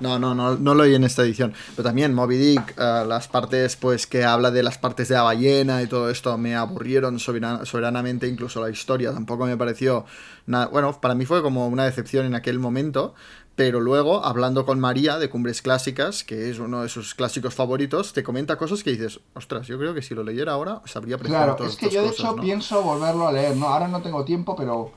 No, 0.00 0.18
no, 0.18 0.34
no, 0.34 0.56
no 0.56 0.74
lo 0.74 0.82
oí 0.84 0.94
en 0.94 1.04
esta 1.04 1.22
edición. 1.22 1.52
Pero 1.76 1.82
también 1.88 2.14
Moby 2.14 2.36
Dick, 2.36 2.74
eh, 2.78 3.04
las 3.06 3.28
partes 3.28 3.76
pues 3.76 4.06
que 4.06 4.24
habla 4.24 4.50
de 4.50 4.62
las 4.62 4.78
partes 4.78 5.08
de 5.08 5.14
la 5.14 5.22
ballena 5.22 5.82
y 5.82 5.86
todo 5.86 6.08
esto 6.10 6.36
me 6.38 6.54
aburrieron 6.54 7.18
soberana- 7.18 7.64
soberanamente, 7.64 8.28
incluso 8.28 8.60
la 8.62 8.70
historia 8.70 9.12
tampoco 9.12 9.46
me 9.46 9.56
pareció 9.56 10.04
nada. 10.46 10.66
Bueno, 10.66 11.00
para 11.00 11.14
mí 11.14 11.26
fue 11.26 11.42
como 11.42 11.66
una 11.68 11.84
decepción 11.84 12.26
en 12.26 12.34
aquel 12.34 12.58
momento. 12.58 13.14
Pero 13.56 13.80
luego, 13.80 14.24
hablando 14.24 14.64
con 14.64 14.78
María 14.78 15.18
de 15.18 15.28
Cumbres 15.28 15.62
Clásicas, 15.62 16.22
que 16.22 16.48
es 16.48 16.60
uno 16.60 16.82
de 16.82 16.88
sus 16.88 17.16
clásicos 17.16 17.54
favoritos, 17.54 18.12
te 18.12 18.22
comenta 18.22 18.54
cosas 18.56 18.84
que 18.84 18.90
dices, 18.92 19.18
ostras, 19.34 19.66
yo 19.66 19.76
creo 19.80 19.94
que 19.94 20.00
si 20.00 20.14
lo 20.14 20.22
leyera 20.22 20.52
ahora 20.52 20.80
sabría 20.84 21.16
apreciar 21.16 21.40
Claro, 21.42 21.56
todas 21.56 21.72
es 21.72 21.76
que 21.78 21.90
yo 21.90 22.02
de 22.02 22.10
cosas, 22.10 22.20
hecho 22.24 22.36
¿no? 22.36 22.42
pienso 22.42 22.82
volverlo 22.82 23.26
a 23.26 23.32
leer, 23.32 23.56
¿no? 23.56 23.66
Ahora 23.66 23.88
no 23.88 24.00
tengo 24.00 24.24
tiempo, 24.24 24.54
pero, 24.54 24.92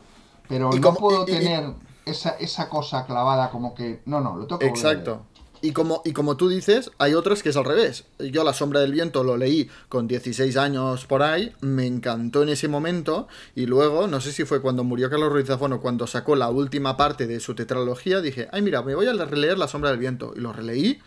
pero 0.48 0.70
Y 0.74 0.80
no 0.80 0.82
como- 0.90 1.00
puedo 1.00 1.26
y- 1.28 1.32
y- 1.32 1.34
tener 1.40 1.74
esa, 2.06 2.32
esa 2.32 2.70
cosa 2.70 3.06
clavada 3.06 3.50
como 3.52 3.76
que... 3.76 4.02
No, 4.06 4.22
no, 4.22 4.36
lo 4.36 4.48
volver 4.48 4.60
leer. 4.60 4.70
Exacto. 4.70 5.26
Y 5.64 5.74
como, 5.74 6.02
y 6.04 6.14
como 6.14 6.38
tú 6.38 6.50
dices, 6.50 6.90
hay 6.98 7.14
otras 7.14 7.44
que 7.44 7.50
es 7.50 7.58
al 7.58 7.66
revés. 7.66 8.06
Yo 8.18 8.44
La 8.44 8.54
Sombra 8.54 8.80
del 8.80 8.92
Viento 8.92 9.24
lo 9.24 9.38
leí 9.38 9.70
con 9.90 10.08
16 10.08 10.58
años 10.58 11.06
por 11.06 11.22
ahí, 11.22 11.54
me 11.62 11.86
encantó 11.86 12.42
en 12.42 12.50
ese 12.50 12.68
momento, 12.68 13.28
y 13.54 13.68
luego, 13.68 14.08
no 14.08 14.22
sé 14.22 14.32
si 14.32 14.44
fue 14.44 14.62
cuando 14.62 14.84
murió 14.84 15.12
Carlos 15.12 15.32
Ruiz 15.32 15.46
Zafón 15.46 15.74
o 15.74 15.80
cuando 15.80 16.08
sacó 16.08 16.36
la 16.36 16.50
última 16.50 16.98
parte 16.98 17.28
de 17.28 17.40
su 17.40 17.54
tetralogía, 17.54 18.22
dije, 18.22 18.48
ay 18.52 18.64
mira, 18.64 18.82
me 18.82 18.96
voy 18.96 19.06
a 19.06 19.14
releer 19.14 19.60
La 19.60 19.68
Sombra 19.68 19.92
del 19.92 20.00
Viento. 20.00 20.34
Y 20.36 20.40
lo 20.40 20.52
releí 20.52 21.00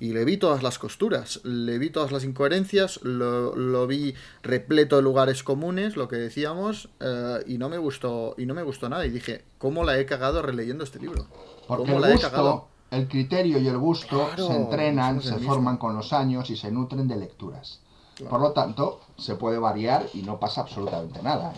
y 0.00 0.12
le 0.14 0.24
vi 0.24 0.38
todas 0.38 0.62
las 0.62 0.78
costuras, 0.78 1.40
le 1.44 1.78
vi 1.78 1.90
todas 1.90 2.10
las 2.10 2.24
incoherencias, 2.24 3.00
lo, 3.02 3.54
lo 3.54 3.86
vi 3.86 4.14
repleto 4.42 4.96
de 4.96 5.02
lugares 5.02 5.42
comunes, 5.44 5.94
lo 5.96 6.08
que 6.08 6.16
decíamos, 6.16 6.88
eh, 7.00 7.44
y 7.46 7.58
no 7.58 7.68
me 7.68 7.76
gustó, 7.78 8.34
y 8.38 8.46
no 8.46 8.54
me 8.54 8.62
gustó 8.62 8.88
nada. 8.88 9.04
Y 9.04 9.10
dije, 9.10 9.44
¿cómo 9.58 9.84
la 9.84 9.98
he 9.98 10.06
cagado 10.06 10.40
releyendo 10.40 10.84
este 10.84 10.98
libro? 10.98 11.26
Porque 11.68 11.92
¿Cómo 11.92 11.96
el 11.96 12.00
la 12.00 12.08
he 12.08 12.12
gusto, 12.12 12.30
cagado? 12.30 12.68
el 12.90 13.06
criterio 13.08 13.58
y 13.58 13.68
el 13.68 13.78
gusto 13.78 14.34
Claro, 14.34 14.46
se 14.48 14.54
entrenan, 14.56 15.22
se 15.22 15.38
forman 15.38 15.76
con 15.76 15.94
los 15.94 16.12
años 16.12 16.50
y 16.50 16.56
se 16.56 16.70
nutren 16.72 17.06
de 17.06 17.16
lecturas. 17.16 17.80
Por 18.28 18.40
lo 18.40 18.52
tanto, 18.52 19.00
se 19.16 19.36
puede 19.36 19.58
variar 19.58 20.06
y 20.14 20.22
no 20.22 20.40
pasa 20.40 20.62
absolutamente 20.62 21.22
nada. 21.22 21.52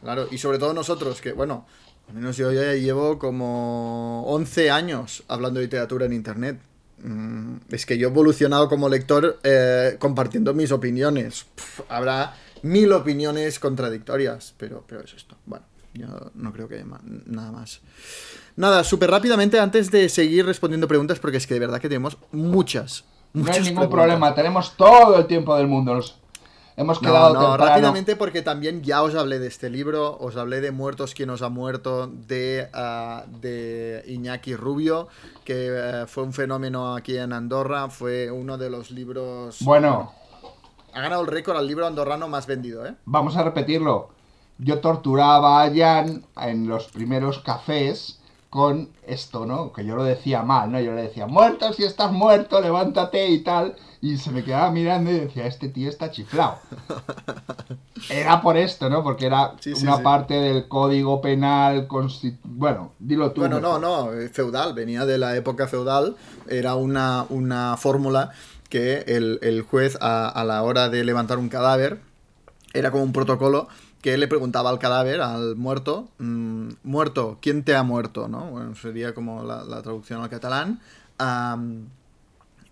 Claro, 0.00 0.28
y 0.30 0.38
sobre 0.38 0.58
todo 0.58 0.72
nosotros, 0.74 1.20
que 1.20 1.32
bueno, 1.32 1.66
al 2.08 2.14
menos 2.14 2.36
yo 2.36 2.52
ya 2.52 2.72
llevo 2.74 3.18
como 3.18 4.24
11 4.26 4.70
años 4.70 5.24
hablando 5.28 5.58
de 5.60 5.66
literatura 5.66 6.06
en 6.06 6.12
Internet. 6.12 6.60
Mm, 7.02 7.56
Es 7.70 7.86
que 7.86 7.98
yo 7.98 8.08
he 8.08 8.10
evolucionado 8.10 8.68
como 8.68 8.88
lector 8.88 9.38
eh, 9.42 9.96
compartiendo 9.98 10.54
mis 10.54 10.72
opiniones. 10.72 11.46
Habrá 11.88 12.34
mil 12.62 12.92
opiniones 12.92 13.58
contradictorias, 13.58 14.54
pero, 14.58 14.84
pero 14.86 15.02
es 15.02 15.14
esto. 15.14 15.36
Bueno, 15.46 15.64
yo 15.94 16.08
no 16.34 16.52
creo 16.52 16.68
que 16.68 16.76
haya 16.76 16.86
nada 17.26 17.52
más. 17.52 17.80
Nada, 18.56 18.82
súper 18.82 19.10
rápidamente 19.10 19.60
antes 19.60 19.90
de 19.90 20.08
seguir 20.08 20.44
respondiendo 20.44 20.88
preguntas, 20.88 21.18
porque 21.20 21.36
es 21.36 21.46
que 21.46 21.54
de 21.54 21.60
verdad 21.60 21.80
que 21.80 21.88
tenemos 21.88 22.16
muchas. 22.32 23.04
No 23.32 23.44
hay 23.44 23.60
ningún 23.60 23.74
preguntas. 23.74 23.88
problema, 23.90 24.34
tenemos 24.34 24.76
todo 24.76 25.16
el 25.18 25.26
tiempo 25.26 25.56
del 25.56 25.68
mundo. 25.68 26.00
Hemos 26.78 27.02
No, 27.02 27.08
quedado 27.08 27.34
no, 27.34 27.40
temprano. 27.40 27.64
rápidamente 27.66 28.16
porque 28.16 28.40
también 28.42 28.82
ya 28.82 29.02
os 29.02 29.14
hablé 29.14 29.38
de 29.38 29.48
este 29.48 29.68
libro, 29.68 30.16
os 30.18 30.36
hablé 30.36 30.60
de 30.62 30.70
Muertos 30.70 31.12
quien 31.14 31.28
os 31.30 31.42
ha 31.42 31.50
muerto, 31.50 32.06
de, 32.06 32.68
ah, 32.72 33.24
de 33.40 34.02
Iñaki 34.06 34.56
Rubio, 34.56 35.08
que 35.44 35.68
eh, 35.70 36.06
fue 36.06 36.22
un 36.22 36.32
fenómeno 36.32 36.94
aquí 36.96 37.18
en 37.18 37.32
Andorra, 37.34 37.90
fue 37.90 38.30
uno 38.30 38.56
de 38.56 38.70
los 38.70 38.90
libros... 38.90 39.58
Bueno, 39.60 40.12
Ha 40.94 41.00
ganado 41.02 41.20
el 41.20 41.26
récord 41.28 41.56
al 41.58 41.66
libro 41.66 41.86
andorrano 41.86 42.28
más 42.28 42.46
vendido, 42.46 42.86
¿eh? 42.86 42.94
vamos 43.04 43.36
a 43.36 43.42
repetirlo. 43.42 44.08
Yo 44.58 44.80
torturaba 44.80 45.62
a 45.62 45.70
Jan 45.72 46.24
en 46.40 46.66
los 46.66 46.86
primeros 46.88 47.38
cafés 47.40 48.18
con 48.50 48.88
esto, 49.06 49.44
¿no? 49.46 49.72
Que 49.72 49.84
yo 49.84 49.94
lo 49.94 50.04
decía 50.04 50.42
mal, 50.42 50.72
¿no? 50.72 50.80
Yo 50.80 50.92
le 50.94 51.02
decía, 51.02 51.26
muerto, 51.26 51.72
si 51.72 51.84
estás 51.84 52.12
muerto, 52.12 52.60
levántate 52.60 53.28
y 53.28 53.40
tal. 53.40 53.76
Y 54.00 54.16
se 54.16 54.30
me 54.30 54.44
quedaba 54.44 54.70
mirando 54.70 55.10
y 55.10 55.18
decía, 55.20 55.46
este 55.46 55.68
tío 55.68 55.88
está 55.88 56.10
chiflado. 56.10 56.58
Era 58.10 58.40
por 58.40 58.56
esto, 58.56 58.88
¿no? 58.88 59.02
Porque 59.02 59.26
era 59.26 59.54
Sí, 59.60 59.74
sí, 59.74 59.82
una 59.82 59.96
sí. 59.96 60.02
parte 60.02 60.34
del 60.34 60.68
código 60.68 61.20
penal, 61.20 61.88
bueno, 62.44 62.92
dilo 62.98 63.32
tú. 63.32 63.40
Bueno, 63.40 63.60
no, 63.60 63.78
mejor. 63.78 63.80
no, 63.80 64.12
eh, 64.14 64.28
feudal, 64.28 64.72
venía 64.72 65.04
de 65.04 65.18
la 65.18 65.36
época 65.36 65.66
feudal, 65.66 66.16
era 66.48 66.76
una, 66.76 67.26
una 67.28 67.76
fórmula 67.76 68.30
que 68.68 69.04
el, 69.08 69.40
el 69.42 69.62
juez 69.62 69.98
a, 70.00 70.28
a 70.28 70.44
la 70.44 70.62
hora 70.62 70.88
de 70.88 71.04
levantar 71.04 71.38
un 71.38 71.48
cadáver, 71.48 72.00
era 72.72 72.90
como 72.92 73.02
un 73.02 73.12
protocolo 73.12 73.68
que 74.02 74.16
le 74.16 74.28
preguntaba 74.28 74.70
al 74.70 74.78
cadáver, 74.78 75.20
al 75.20 75.56
muerto, 75.56 76.08
mm, 76.18 76.68
muerto, 76.84 77.38
¿quién 77.42 77.64
te 77.64 77.74
ha 77.74 77.82
muerto? 77.82 78.28
¿no? 78.28 78.50
Bueno, 78.50 78.74
sería 78.76 79.14
como 79.14 79.42
la, 79.42 79.64
la 79.64 79.82
traducción 79.82 80.22
al 80.22 80.28
catalán. 80.30 80.80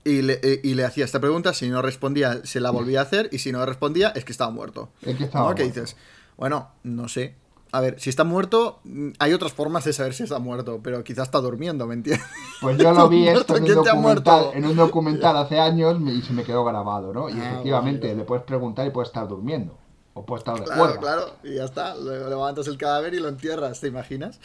y, 0.05 0.23
le, 0.23 0.39
eh, 0.43 0.61
y 0.63 0.75
le 0.75 0.85
hacía 0.85 1.05
esta 1.05 1.19
pregunta, 1.21 1.53
si 1.53 1.69
no 1.69 1.83
respondía, 1.83 2.45
se 2.45 2.61
la 2.61 2.71
volvía 2.71 3.01
a 3.01 3.03
hacer, 3.03 3.29
y 3.33 3.39
si 3.39 3.51
no 3.51 3.65
respondía, 3.67 4.11
es 4.11 4.25
que 4.25 4.31
estaba 4.33 4.51
muerto. 4.53 4.89
Es 5.03 5.17
que 5.17 5.25
estaba 5.25 5.49
¿No? 5.49 5.55
¿Qué 5.57 5.65
dices? 5.65 5.97
Bueno, 6.37 6.69
no 6.85 7.09
sé. 7.09 7.35
A 7.73 7.81
ver, 7.81 7.99
si 7.99 8.09
está 8.09 8.23
muerto, 8.23 8.79
mm, 8.85 9.11
hay 9.19 9.33
otras 9.33 9.53
formas 9.53 9.85
de 9.85 9.93
saber 9.93 10.15
si 10.15 10.23
está 10.23 10.39
muerto, 10.39 10.79
pero 10.83 11.03
quizás 11.03 11.25
está 11.27 11.41
durmiendo, 11.41 11.87
¿me 11.89 11.95
entiendes? 11.95 12.25
Pues 12.61 12.79
yo 12.79 12.93
lo 12.93 13.09
vi 13.09 13.27
esto 13.27 13.57
en 13.57 13.65
un, 13.65 13.69
¿quién 13.69 13.83
te 13.83 13.91
ha 13.91 13.95
documental, 13.95 14.51
en 14.55 14.65
un 14.65 14.77
documental 14.77 15.37
hace 15.37 15.59
años 15.59 16.01
y 16.07 16.23
se 16.23 16.33
me 16.33 16.45
quedó 16.45 16.65
grabado, 16.65 17.13
¿no? 17.13 17.29
Y 17.29 17.33
Ah, 17.33 17.51
efectivamente, 17.51 18.07
bueno. 18.07 18.21
le 18.23 18.25
puedes 18.25 18.45
preguntar 18.45 18.87
y 18.87 18.91
puede 18.91 19.09
estar 19.09 19.27
durmiendo. 19.27 19.77
O 20.19 20.25
puede 20.25 20.39
estar 20.39 20.59
de 20.59 20.65
Claro, 20.65 20.81
cuerda. 20.81 20.99
claro, 21.01 21.37
y 21.45 21.57
ya 21.57 21.65
está. 21.65 21.95
Luego 21.95 22.31
levantas 22.31 22.67
el 22.69 22.79
cadáver 22.79 23.13
y 23.13 23.21
lo 23.21 23.29
entierras, 23.29 23.81
¿te 23.81 23.89
imaginas? 23.89 24.41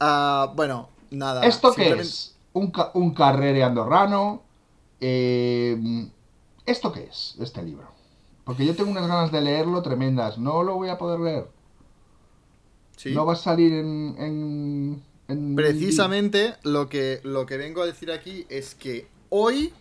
Ah, 0.00 0.52
bueno, 0.56 0.88
nada. 1.12 1.46
¿Esto 1.46 1.68
qué 1.70 1.82
simplemente- 1.82 2.02
es? 2.08 2.36
¿Un, 2.52 2.70
ca- 2.72 2.90
un 2.94 3.14
carrere 3.14 3.62
andorrano? 3.62 4.42
Eh, 5.00 6.08
¿Esto 6.66 6.90
qué 6.92 7.04
es, 7.04 7.36
este 7.40 7.62
libro? 7.62 7.88
Porque 8.44 8.66
yo 8.66 8.74
tengo 8.74 8.90
unas 8.90 9.06
ganas 9.06 9.30
de 9.30 9.40
leerlo 9.40 9.82
tremendas. 9.82 10.36
No 10.38 10.62
lo 10.64 10.74
voy 10.74 10.88
a 10.88 10.98
poder 10.98 11.20
leer. 11.20 11.46
Sí. 12.96 13.12
No 13.14 13.24
va 13.24 13.34
a 13.34 13.36
salir 13.36 13.72
en... 13.72 14.16
en- 14.18 15.02
en- 15.28 15.54
Precisamente 15.56 16.54
lo 16.64 16.88
que, 16.88 17.20
lo 17.22 17.46
que 17.46 17.56
vengo 17.56 17.82
a 17.82 17.86
decir 17.86 18.10
aquí 18.10 18.46
es 18.48 18.74
que 18.74 19.08
hoy 19.30 19.72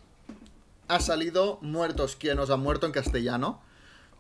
ha 0.88 0.99
salido 0.99 1.57
Muertos 1.61 2.15
quien 2.15 2.38
nos 2.38 2.49
ha 2.51 2.55
muerto 2.57 2.85
en 2.85 2.91
castellano. 2.91 3.60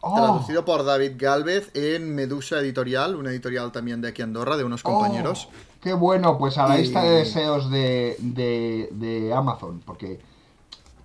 Oh. 0.05 0.15
Traducido 0.15 0.65
por 0.65 0.83
David 0.83 1.13
Galvez 1.15 1.71
en 1.75 2.13
Medusa 2.13 2.59
Editorial, 2.59 3.15
una 3.15 3.29
editorial 3.31 3.71
también 3.71 4.01
de 4.01 4.09
aquí 4.09 4.21
Andorra, 4.21 4.57
de 4.57 4.65
unos 4.65 4.83
compañeros. 4.83 5.47
Oh, 5.49 5.53
qué 5.81 5.93
bueno, 5.93 6.37
pues 6.37 6.57
a 6.57 6.67
la 6.67 6.77
Y- 6.77 6.81
lista 6.81 7.01
de 7.03 7.09
deseos 7.11 7.71
de, 7.71 8.17
de, 8.19 8.89
de 8.91 9.33
Amazon, 9.33 9.81
porque 9.85 10.19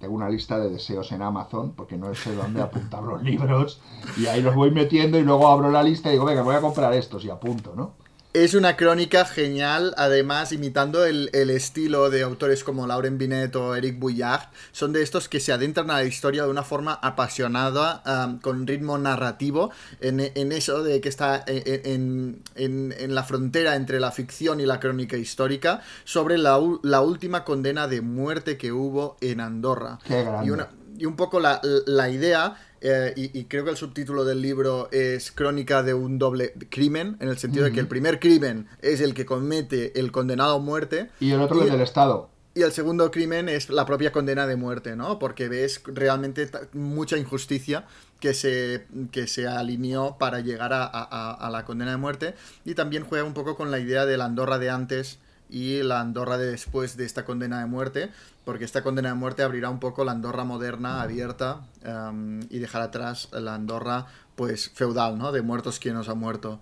tengo 0.01 0.15
una 0.15 0.29
lista 0.29 0.59
de 0.59 0.69
deseos 0.71 1.13
en 1.13 1.23
Amazon, 1.23 1.75
porque 1.77 1.97
no 1.97 2.13
sé 2.15 2.35
dónde 2.35 2.61
apuntar 2.61 3.05
los 3.05 3.23
libros, 3.23 3.81
y 4.17 4.27
ahí 4.27 4.43
los 4.43 4.57
voy 4.57 4.73
metiendo 4.73 5.17
y 5.17 5.23
luego 5.23 5.47
abro 5.47 5.71
la 5.71 5.83
lista 5.85 6.09
y 6.09 6.13
digo, 6.13 6.25
venga, 6.25 6.43
voy 6.43 6.57
a 6.57 6.61
comprar 6.61 6.93
estos 6.95 7.25
y 7.25 7.31
apunto, 7.31 7.75
¿no? 7.77 7.93
Es 8.35 8.53
una 8.55 8.77
crónica 8.77 9.25
genial, 9.25 9.95
además 9.97 10.53
imitando 10.53 11.05
el, 11.07 11.31
el 11.33 11.49
estilo 11.49 12.11
de 12.11 12.23
autores 12.23 12.63
como 12.63 12.87
Lauren 12.87 13.17
Binet 13.17 13.57
o 13.57 13.75
Eric 13.75 13.99
Bouillard. 13.99 14.51
Son 14.71 14.93
de 14.93 15.03
estos 15.03 15.29
que 15.29 15.41
se 15.41 15.51
adentran 15.51 15.91
a 15.91 15.95
la 15.95 16.05
historia 16.05 16.45
de 16.45 16.51
una 16.51 16.63
forma 16.63 16.93
apasionada, 17.03 18.03
con 18.43 18.67
ritmo 18.67 18.99
narrativo, 18.99 19.71
en, 20.01 20.21
en 20.21 20.53
eso 20.53 20.83
de 20.85 21.01
que 21.01 21.09
está 21.09 21.43
en, 21.47 21.63
en- 21.85 22.43
en- 22.55 22.95
en 22.99 23.15
la 23.15 23.25
frontera 23.25 23.75
entre 23.77 23.99
la 23.99 24.13
ficción 24.13 24.61
y 24.61 24.67
la 24.67 24.79
crónica 24.79 25.17
histórica, 25.17 25.81
sobre 26.05 26.37
la, 26.37 26.61
la 26.83 27.01
última 27.01 27.45
condena 27.45 27.89
de 27.89 28.03
muerte 28.03 28.59
que 28.59 28.73
hubo 28.73 29.17
en 29.23 29.41
Andorra. 29.41 29.99
Qué. 30.07 30.25
Y 30.45 30.51
una, 30.51 30.69
y 30.99 31.07
un 31.07 31.17
poco 31.17 31.41
la, 31.41 31.61
la 31.87 32.11
idea, 32.11 32.57
eh, 32.81 33.13
y, 33.17 33.39
y 33.39 33.45
creo 33.45 33.65
que 33.65 33.71
el 33.71 33.77
subtítulo 33.77 34.25
del 34.25 34.41
libro 34.43 34.89
es 34.93 35.33
Crónica 35.33 35.83
de 35.83 35.95
un 35.95 36.19
doble 36.19 36.55
crimen, 36.71 37.17
en 37.21 37.29
el 37.29 37.39
sentido 37.39 37.65
de 37.65 37.73
que 37.73 37.81
el 37.81 37.89
primer 37.89 38.19
crimen 38.21 38.69
es 38.83 39.01
el 39.01 39.15
que 39.15 39.25
comete 39.27 39.99
el 39.99 40.13
condenado 40.13 40.57
a 40.57 40.59
muerte. 40.59 41.11
Y 41.21 41.33
el 41.33 41.41
otro 41.41 41.57
es 41.67 41.71
del 41.73 41.81
Estado. 41.83 42.31
Y 42.55 42.63
el 42.63 42.73
segundo 42.73 43.11
crimen 43.13 43.49
es 43.49 43.71
la 43.71 43.87
propia 43.87 44.11
condena 44.11 44.47
de 44.47 44.57
muerte, 44.57 44.97
¿no? 44.97 45.19
Porque 45.21 45.49
ves 45.49 45.81
realmente 45.87 46.51
mucha 46.73 47.17
injusticia 47.17 47.87
que 48.19 48.35
se, 48.35 48.87
que 49.13 49.29
se 49.29 49.47
alineó 49.47 50.17
para 50.19 50.41
llegar 50.41 50.73
a, 50.73 50.85
a- 50.85 51.35
a 51.35 51.51
la 51.51 51.65
condena 51.65 51.93
de 51.93 51.99
muerte. 51.99 52.35
Y 52.65 52.75
también 52.75 53.05
juega 53.05 53.25
un 53.25 53.35
poco 53.35 53.55
con 53.55 53.71
la 53.71 53.79
idea 53.79 54.07
de 54.07 54.17
la 54.17 54.25
Andorra 54.25 54.59
de 54.59 54.71
antes 54.71 55.19
y 55.49 55.83
la 55.83 56.01
Andorra 56.01 56.39
de 56.39 56.51
después 56.51 56.97
de 56.97 57.05
esta 57.05 57.25
condena 57.25 57.61
de 57.61 57.67
muerte, 57.67 58.11
porque 58.45 58.65
esta 58.65 58.83
condena 58.83 59.11
de 59.11 59.15
muerte 59.15 59.43
abrirá 59.43 59.71
un 59.71 59.81
poco 59.81 60.05
la 60.05 60.13
Andorra 60.13 60.45
moderna, 60.45 61.03
abierta, 61.03 61.61
em, 61.83 62.41
y 62.51 62.59
dejará 62.59 62.85
atrás 62.85 63.29
la 63.33 63.55
Andorra 63.55 64.07
pues 64.37 64.71
feudal, 64.71 65.19
¿no? 65.19 65.33
De 65.33 65.43
muertos 65.43 65.81
quien 65.81 65.95
nos 65.95 66.09
ha 66.09 66.15
muerto. 66.15 66.61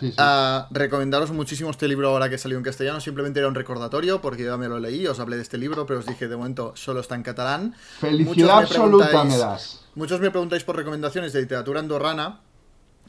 Sí, 0.00 0.08
sí. 0.08 0.14
Ah, 0.16 0.66
recomendaros 0.70 1.30
muchísimo 1.30 1.70
este 1.70 1.86
libro 1.86 2.08
ahora 2.08 2.30
que 2.30 2.38
salió 2.38 2.56
en 2.56 2.64
castellano. 2.64 3.00
Simplemente 3.00 3.38
era 3.38 3.48
un 3.48 3.54
recordatorio 3.54 4.22
porque 4.22 4.44
yo 4.44 4.52
ya 4.52 4.56
me 4.56 4.66
lo 4.66 4.78
leí, 4.78 5.06
os 5.06 5.20
hablé 5.20 5.36
de 5.36 5.42
este 5.42 5.58
libro, 5.58 5.84
pero 5.84 5.98
os 5.98 6.06
dije 6.06 6.26
de 6.26 6.36
momento 6.36 6.72
solo 6.74 7.00
está 7.00 7.16
en 7.16 7.22
catalán. 7.22 7.74
Felicidad 8.00 8.26
Muchos 8.28 8.46
me 8.46 8.62
absoluta 8.62 9.24
me 9.24 9.36
das. 9.36 9.84
Muchos 9.94 10.20
me 10.20 10.30
preguntáis 10.30 10.64
por 10.64 10.76
recomendaciones 10.76 11.34
de 11.34 11.42
literatura 11.42 11.80
andorrana. 11.80 12.40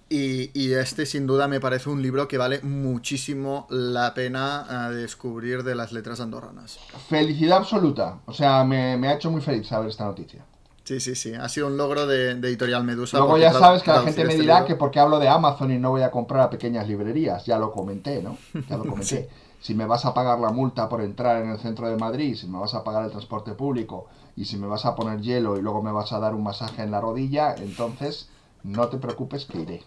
Y, 0.09 0.49
y 0.59 0.73
este 0.73 1.05
sin 1.05 1.27
duda 1.27 1.47
me 1.47 1.59
parece 1.59 1.89
un 1.89 2.01
libro 2.01 2.27
que 2.27 2.39
vale 2.39 2.61
muchísimo 2.63 3.67
la 3.69 4.15
pena 4.15 4.65
ah, 4.67 4.89
descubrir 4.89 5.63
de 5.63 5.75
las 5.75 5.91
letras 5.91 6.19
andorranas. 6.19 6.79
Felicidad 7.07 7.59
absoluta. 7.59 8.19
O 8.25 8.33
sea, 8.33 8.63
me, 8.63 8.97
me 8.97 9.07
ha 9.07 9.13
hecho 9.13 9.29
muy 9.29 9.41
feliz 9.41 9.67
saber 9.67 9.89
esta 9.89 10.05
noticia. 10.05 10.43
Sí, 10.83 10.99
sí, 10.99 11.13
sí. 11.13 11.35
Ha 11.35 11.47
sido 11.47 11.67
un 11.67 11.77
logro 11.77 12.07
de, 12.07 12.33
de 12.33 12.47
Editorial 12.47 12.83
Medusa. 12.83 13.19
Luego 13.19 13.37
ya 13.37 13.53
sabes 13.53 13.83
que 13.83 13.91
la 13.91 14.01
gente 14.01 14.23
me 14.23 14.31
este 14.31 14.41
dirá 14.41 14.65
que 14.65 14.73
porque 14.73 14.99
hablo 14.99 15.19
de 15.19 15.27
Amazon 15.27 15.71
y 15.71 15.77
no 15.77 15.91
voy 15.91 16.01
a 16.01 16.09
comprar 16.09 16.41
a 16.41 16.49
pequeñas 16.49 16.87
librerías. 16.87 17.45
Ya 17.45 17.59
lo 17.59 17.71
comenté, 17.71 18.23
¿no? 18.23 18.37
Ya 18.67 18.77
lo 18.77 18.85
comenté. 18.89 19.29
Si 19.61 19.75
me 19.75 19.85
vas 19.85 20.05
a 20.05 20.15
pagar 20.15 20.39
la 20.39 20.49
multa 20.49 20.89
por 20.89 21.01
entrar 21.01 21.43
en 21.43 21.51
el 21.51 21.59
centro 21.59 21.87
de 21.87 21.95
Madrid, 21.95 22.35
si 22.35 22.47
me 22.47 22.57
vas 22.57 22.73
a 22.73 22.83
pagar 22.83 23.05
el 23.05 23.11
transporte 23.11 23.51
público 23.51 24.07
y 24.35 24.45
si 24.45 24.57
me 24.57 24.65
vas 24.65 24.85
a 24.85 24.95
poner 24.95 25.21
hielo 25.21 25.57
y 25.57 25.61
luego 25.61 25.83
me 25.83 25.91
vas 25.91 26.11
a 26.11 26.19
dar 26.19 26.33
un 26.33 26.41
masaje 26.41 26.81
en 26.81 26.89
la 26.89 27.01
rodilla, 27.01 27.53
entonces 27.55 28.29
no 28.63 28.87
te 28.87 28.97
preocupes 28.97 29.45
que 29.45 29.59
iré. 29.59 29.83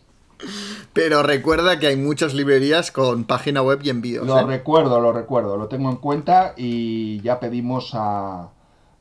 Pero 0.93 1.23
recuerda 1.23 1.79
que 1.79 1.87
hay 1.87 1.97
muchas 1.97 2.35
librerías 2.35 2.91
con 2.93 3.25
página 3.25 3.63
web 3.63 3.81
y 3.83 3.91
envíos. 3.91 4.27
Lo 4.27 4.39
¿eh? 4.39 4.45
recuerdo, 4.47 5.01
lo 5.01 5.13
recuerdo, 5.13 5.57
lo 5.57 5.69
tengo 5.69 5.91
en 5.91 5.97
cuenta 5.97 6.55
y 6.57 7.21
ya 7.23 7.41
pedimos 7.41 7.91
a, 7.95 8.51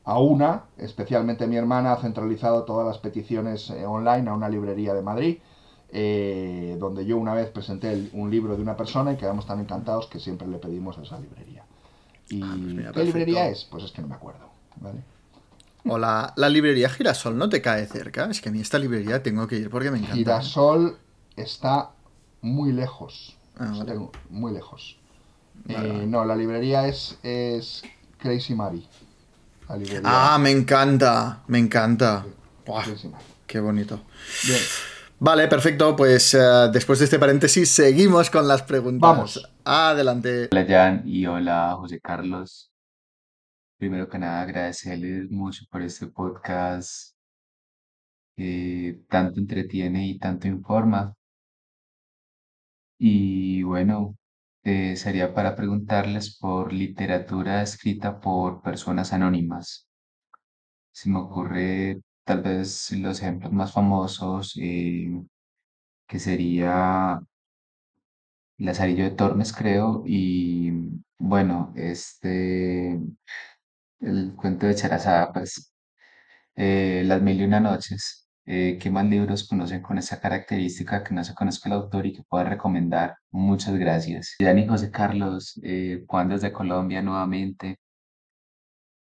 a 0.06 0.20
una, 0.20 0.64
especialmente 0.78 1.48
mi 1.48 1.58
hermana, 1.58 1.94
ha 1.94 1.98
centralizado 2.02 2.64
todas 2.64 2.88
las 2.88 2.98
peticiones 2.98 3.70
eh, 3.70 3.86
online 3.86 4.30
a 4.30 4.34
una 4.34 4.50
librería 4.50 4.94
de 4.94 5.02
Madrid, 5.02 5.38
eh, 5.94 6.78
donde 6.80 7.06
yo 7.06 7.18
una 7.18 7.34
vez 7.34 7.50
presenté 7.50 7.92
el- 7.92 8.10
un 8.14 8.32
libro 8.32 8.56
de 8.56 8.62
una 8.62 8.78
persona 8.78 9.12
y 9.12 9.18
quedamos 9.18 9.46
tan 9.46 9.60
encantados 9.60 10.08
que 10.08 10.20
siempre 10.20 10.48
le 10.48 10.58
pedimos 10.58 10.98
a 10.98 11.02
esa 11.02 11.20
librería. 11.20 11.64
¿Y 12.30 12.40
qué 12.40 12.46
Ah, 12.46 12.56
pues 12.56 12.76
perfecto. 12.94 13.04
librería 13.06 13.50
es? 13.50 13.66
Pues 13.70 13.84
es 13.84 13.92
que 13.92 14.02
no 14.02 14.08
me 14.08 14.16
acuerdo. 14.16 14.46
¿vale? 14.80 15.00
O 15.86 15.98
la, 15.98 16.34
la 16.38 16.48
librería 16.50 16.90
Girasol 16.90 17.38
no 17.38 17.50
te 17.50 17.62
cae 17.62 17.86
cerca. 17.88 18.30
Es 18.30 18.40
que 18.42 18.50
a 18.50 18.52
mí 18.52 18.62
esta 18.62 18.78
librería 18.80 19.22
tengo 19.24 19.48
que 19.48 19.58
ir 19.58 19.70
porque 19.70 19.92
me 19.92 19.98
encanta. 19.98 20.16
Girasol 20.16 20.98
está 21.36 21.92
muy 22.42 22.72
lejos. 22.72 23.38
Ah, 23.58 23.72
vale. 23.78 23.94
Está 23.94 24.20
Muy 24.30 24.54
lejos. 24.54 24.98
Vale, 25.66 25.88
Eh, 25.88 25.92
vale. 25.92 26.08
no, 26.08 26.26
la 26.26 26.36
librería 26.36 26.88
es, 26.88 27.18
es 27.24 27.84
Crazy 28.18 28.56
Mary. 28.56 28.88
La 29.70 29.78
librería 29.78 30.02
Ah, 30.04 30.38
me 30.38 30.52
encanta. 30.52 31.44
Me 31.48 31.60
encanta. 31.60 32.26
Qué 33.46 33.60
bonito. 33.60 34.02
Bien. 34.48 34.60
Vale, 35.20 35.48
perfecto. 35.48 35.96
Pues 35.96 36.34
eh, 36.34 36.40
después 36.72 37.00
de 37.00 37.06
este 37.06 37.20
paréntesis, 37.20 37.70
seguimos 37.70 38.30
con 38.30 38.48
las 38.48 38.64
preguntas. 38.64 39.02
Vamos. 39.10 39.52
Adelante. 39.64 40.50
Hola 40.52 40.66
Jan 40.68 41.04
y 41.06 41.26
hola 41.28 41.76
José 41.78 42.00
Carlos. 42.00 42.72
Primero 43.78 44.08
que 44.10 44.18
nada 44.20 44.42
agradecerles 44.42 45.30
mucho 45.30 45.66
por 45.70 45.82
este 45.82 46.08
podcast 46.08 47.14
que 48.38 49.02
tanto 49.10 49.40
entretiene 49.40 50.08
y 50.08 50.18
tanto 50.18 50.48
informa. 50.48 51.14
Y 53.04 53.64
bueno, 53.64 54.16
eh, 54.64 54.96
sería 54.96 55.34
para 55.34 55.56
preguntarles 55.58 56.38
por 56.38 56.72
literatura 56.72 57.62
escrita 57.64 58.20
por 58.22 58.62
personas 58.62 59.12
anónimas. 59.14 59.90
Se 60.94 61.10
me 61.10 61.20
ocurre 61.20 62.02
tal 62.24 62.42
vez 62.44 62.92
los 62.94 63.20
ejemplos 63.22 63.52
más 63.54 63.74
famosos, 63.74 64.54
eh, 64.62 65.12
que 66.08 66.20
sería 66.20 67.22
Lazarillo 68.60 69.04
de 69.06 69.12
Tormes, 69.12 69.52
creo, 69.54 70.04
y 70.06 70.72
bueno, 71.18 71.74
este, 71.76 73.00
el 74.02 74.34
cuento 74.36 74.66
de 74.68 74.76
Charazada, 74.76 75.32
pues, 75.34 75.74
eh, 76.56 77.04
Las 77.06 77.22
Mil 77.22 77.42
y 77.42 77.46
Una 77.46 77.60
Noches. 77.62 78.21
Eh, 78.46 78.78
¿qué 78.82 78.90
más 78.90 79.06
libros 79.06 79.48
conocen 79.48 79.82
con 79.82 79.98
esa 79.98 80.20
característica 80.20 81.04
que 81.04 81.14
no 81.14 81.24
se 81.24 81.34
conozca 81.36 81.70
el 81.70 81.74
autor 81.76 82.06
y 82.06 82.14
que 82.14 82.24
pueda 82.24 82.44
recomendar? 82.46 83.18
Muchas 83.32 83.76
gracias. 83.78 84.36
Dani 84.40 84.68
José 84.68 84.92
Carlos, 84.92 85.60
eh, 85.64 86.04
Juan 86.08 86.30
desde 86.30 86.52
Colombia 86.52 87.02
nuevamente. 87.02 87.78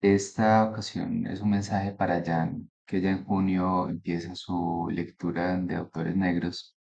Esta 0.01 0.63
ocasión 0.65 1.25
es 1.27 1.41
un 1.41 1.51
mensaje 1.51 1.91
para 1.93 2.23
Jan, 2.23 2.69
que 2.85 3.01
ya 3.01 3.11
en 3.11 3.23
junio 3.25 3.87
empieza 3.89 4.35
su 4.35 4.87
lectura 4.91 5.57
de 5.57 5.75
autores 5.75 6.15
negros. 6.15 6.75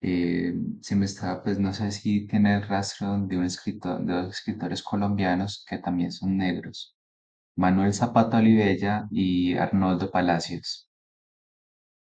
Eh, 0.00 0.54
se 0.80 0.96
me 0.96 1.04
está, 1.06 1.42
pues 1.42 1.58
no 1.60 1.72
sé 1.72 1.92
si 1.92 2.26
tiene 2.26 2.56
el 2.56 2.66
rastro 2.66 3.18
de 3.18 3.38
un 3.38 3.44
escritor, 3.44 4.04
de 4.04 4.12
dos 4.14 4.30
escritores 4.36 4.82
colombianos 4.82 5.64
que 5.68 5.78
también 5.78 6.10
son 6.12 6.36
negros, 6.36 6.96
Manuel 7.56 7.94
Zapata 7.94 8.38
Olivella 8.38 9.06
y 9.10 9.54
Arnoldo 9.56 10.10
Palacios. 10.10 10.88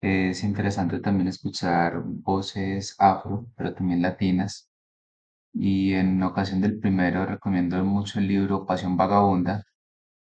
Es 0.03 0.43
interesante 0.43 0.99
también 0.99 1.29
escuchar 1.29 2.01
voces 2.03 2.93
afro, 2.99 3.47
pero 3.55 3.73
también 3.73 4.01
latinas. 4.01 4.69
Y 5.53 5.93
en 5.93 6.21
ocasión 6.23 6.59
del 6.59 6.77
primero 6.77 7.25
recomiendo 7.25 7.81
mucho 7.85 8.19
el 8.19 8.27
libro 8.27 8.65
Pasión 8.65 8.97
Vagabunda, 8.97 9.63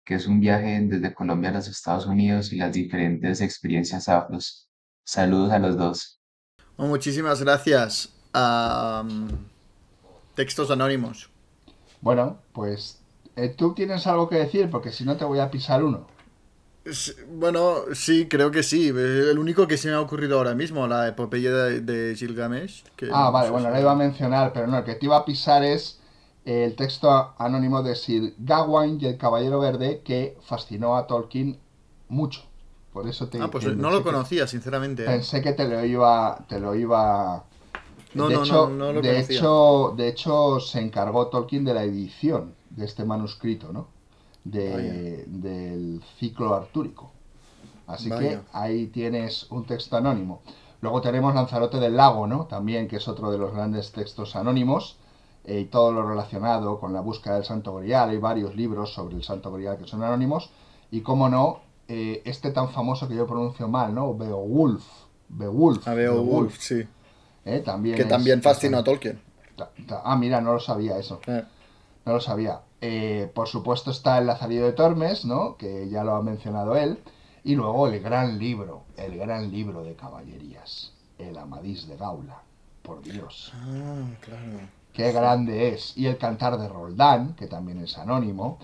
que 0.05 0.17
es 0.17 0.27
un 0.27 0.41
viaje 0.41 0.81
desde 0.81 1.15
Colombia 1.15 1.51
a 1.51 1.53
los 1.53 1.69
Estados 1.69 2.07
Unidos 2.07 2.53
y 2.53 2.57
las 2.57 2.73
diferentes 2.73 3.41
experiencias 3.41 4.09
afros. 4.09 4.69
Saludos 5.05 5.53
a 5.53 5.61
los 5.61 5.77
dos. 5.77 6.21
Oh, 6.77 6.89
muchísimas 6.89 7.41
gracias. 7.41 8.13
Am, 8.33 9.29
textos 10.35 10.73
anónimos. 10.73 11.31
Bueno, 12.01 12.43
pues 12.53 13.01
eh, 13.37 13.51
tú 13.57 13.75
tienes 13.75 14.09
algo 14.09 14.29
que 14.29 14.39
decir 14.39 14.71
porque 14.71 14.91
si 14.91 15.05
no 15.05 15.17
te 15.17 15.25
voy 15.25 15.39
a 15.39 15.53
pisar 15.53 15.85
uno. 15.85 16.09
Bueno, 17.31 17.83
sí, 17.95 18.27
creo 18.29 18.51
que 18.51 18.63
sí. 18.63 18.89
El 18.89 19.39
único 19.39 19.67
que 19.67 19.77
se 19.77 19.89
me 19.89 19.95
ha 19.95 20.01
ocurrido 20.01 20.39
ahora 20.39 20.55
mismo, 20.55 20.87
la 20.87 21.09
epopeya 21.09 21.51
de, 21.53 21.81
de 21.81 22.15
Gilgamesh. 22.17 22.85
que 22.97 23.09
Ah, 23.13 23.27
no 23.27 23.33
vale, 23.33 23.51
bueno, 23.51 23.71
lo 23.71 23.79
iba 23.81 23.93
a 23.93 23.97
mencionar, 23.97 24.53
pero 24.53 24.67
no, 24.67 24.79
el 24.79 24.85
que 24.85 24.95
te 24.95 25.07
iba 25.07 25.17
a 25.17 25.25
pisar 25.25 25.63
es 25.65 26.01
el 26.45 26.75
texto 26.77 27.35
anónimo 27.39 27.83
de 27.83 27.95
Sir 27.95 28.35
Gawain 28.39 28.99
y 29.01 29.07
el 29.07 29.19
Caballero 29.19 29.61
Verde 29.61 30.03
que 30.05 30.37
fascinó 30.47 30.97
a 30.97 31.07
Tolkien 31.07 31.59
mucho. 32.09 32.43
Por 32.93 33.07
eso 33.07 33.29
te 33.29 33.39
Ah, 33.41 33.49
pues 33.51 33.65
te- 33.65 33.77
no 33.77 33.91
lo 33.91 33.99
que- 33.99 34.05
conocía, 34.05 34.47
sinceramente. 34.47 35.03
¿eh? 35.05 35.07
Pensé 35.07 35.43
que 35.43 35.53
te 35.53 35.69
lo 35.69 35.85
iba, 35.85 36.45
te 36.49 36.59
lo 36.59 36.75
iba. 36.75 37.45
No, 38.15 38.29
de 38.29 38.35
no, 38.35 38.43
hecho, 38.45 38.69
no, 38.71 38.71
no 38.87 38.93
lo 38.95 39.03
de 39.03 39.09
conocía. 39.13 39.37
hecho, 39.37 39.95
de 39.97 40.09
hecho, 40.09 40.59
se 40.61 40.81
encargó 40.81 41.27
Tolkien 41.29 41.65
de 41.65 41.75
la 41.75 41.85
edición 41.85 42.55
de 42.71 42.87
este 42.87 43.05
manuscrito, 43.05 43.71
¿no? 43.73 43.89
De, 44.51 45.25
del 45.27 46.03
ciclo 46.19 46.55
artúrico. 46.55 47.11
Así 47.87 48.09
Vaya. 48.09 48.21
que 48.29 48.41
ahí 48.53 48.87
tienes 48.89 49.47
un 49.51 49.65
texto 49.67 49.97
anónimo. 49.97 50.43
Luego 50.81 51.01
tenemos 51.01 51.35
Lanzarote 51.35 51.79
del 51.81 51.97
Lago, 51.97 52.27
¿no? 52.27 52.47
También, 52.47 52.87
que 52.87 52.97
es 52.97 53.09
otro 53.09 53.31
de 53.31 53.39
los 53.39 53.53
grandes 53.53 53.93
textos 53.93 54.37
anónimos. 54.37 54.97
eh, 55.45 55.61
y 55.61 55.65
todo 55.65 55.93
lo 55.93 56.07
relacionado 56.07 56.79
con 56.79 56.93
la 56.93 57.01
búsqueda 57.01 57.37
del 57.37 57.45
Santo 57.45 57.75
Grial. 57.77 58.11
Hay 58.11 58.19
varios 58.19 58.55
libros 58.55 58.93
sobre 58.93 59.17
el 59.17 59.23
Santo 59.23 59.51
Grial 59.53 59.79
que 59.79 59.87
son 59.87 60.03
anónimos. 60.03 60.51
Y 60.91 61.01
cómo 61.01 61.29
no, 61.31 61.61
eh, 61.89 62.21
este 62.27 62.51
tan 62.51 62.69
famoso 62.69 63.09
que 63.09 63.15
yo 63.17 63.27
pronuncio 63.27 63.67
mal, 63.67 63.95
¿no? 63.95 64.13
Beowulf. 64.15 64.85
Beowulf. 65.31 65.89
A 65.89 65.95
Beowulf, 65.95 66.59
sí. 66.59 66.87
Eh, 67.47 67.61
también 67.65 67.97
Que 67.97 68.03
es- 68.03 68.09
también 68.09 68.43
fascinó 68.43 68.79
a 68.79 68.85
Tolkien. 68.85 69.21
Ah, 70.05 70.17
mira, 70.17 70.41
no 70.43 70.53
lo 70.53 70.61
sabía 70.61 70.99
eso. 70.99 71.19
No 72.05 72.13
lo 72.13 72.21
sabía. 72.21 72.61
Eh, 72.81 73.31
por 73.35 73.49
supuesto 73.49 73.91
está 73.91 74.19
el 74.19 74.27
Lazarillo 74.27 74.65
de 74.65 74.73
Tormes, 74.73 75.25
¿no? 75.25 75.57
Que 75.57 75.89
ya 75.89 76.05
lo 76.05 76.15
ha 76.15 76.23
mencionado 76.23 76.77
él. 76.77 76.99
Y 77.45 77.55
luego 77.55 77.89
el 77.89 78.01
gran 78.01 78.39
libro, 78.39 78.83
el 78.97 79.17
gran 79.17 79.51
libro 79.51 79.83
de 79.83 79.95
caballerías, 79.95 80.93
el 81.19 81.39
Amadís 81.39 81.89
de 81.89 81.97
Gaula. 81.97 82.43
Por 82.83 83.03
Dios. 83.03 83.53
Ah, 83.55 84.07
claro. 84.21 84.61
Qué 84.93 85.13
grande 85.13 85.69
es. 85.69 85.97
Y 85.97 86.07
el 86.07 86.19
Cantar 86.19 86.59
de 86.59 86.69
Roldán, 86.69 87.35
que 87.35 87.47
también 87.47 87.81
es 87.81 87.99
anónimo. 87.99 88.59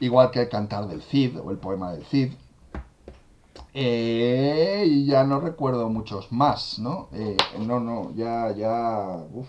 Igual 0.00 0.30
que 0.30 0.42
el 0.42 0.48
Cantar 0.48 0.86
del 0.86 1.02
Cid 1.02 1.38
o 1.40 1.50
el 1.50 1.58
poema 1.58 1.92
del 1.92 2.04
Cid. 2.04 2.32
Eh, 3.72 4.84
y 4.86 5.06
ya 5.06 5.24
no 5.24 5.40
recuerdo 5.40 5.88
muchos 5.88 6.30
más, 6.30 6.78
¿no? 6.78 7.08
Eh, 7.12 7.36
no, 7.60 7.80
no, 7.80 8.12
ya, 8.14 8.52
ya. 8.52 9.24
Uf. 9.32 9.48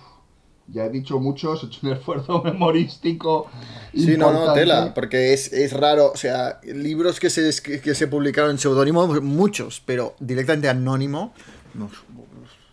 Ya 0.67 0.85
he 0.85 0.89
dicho 0.89 1.19
muchos, 1.19 1.63
he 1.63 1.67
hecho 1.67 1.79
un 1.83 1.93
esfuerzo 1.93 2.41
memorístico. 2.43 3.49
Sí, 3.93 4.17
no, 4.17 4.31
no, 4.31 4.53
tela, 4.53 4.93
porque 4.93 5.33
es, 5.33 5.53
es 5.53 5.73
raro, 5.73 6.11
o 6.13 6.17
sea, 6.17 6.59
libros 6.63 7.19
que 7.19 7.29
se, 7.29 7.51
que, 7.61 7.95
se 7.95 8.07
publicaron 8.07 8.51
en 8.51 8.57
seudónimo, 8.57 9.07
muchos, 9.21 9.81
pero 9.85 10.15
directamente 10.19 10.67
anónimo, 10.67 11.33
no, 11.75 11.89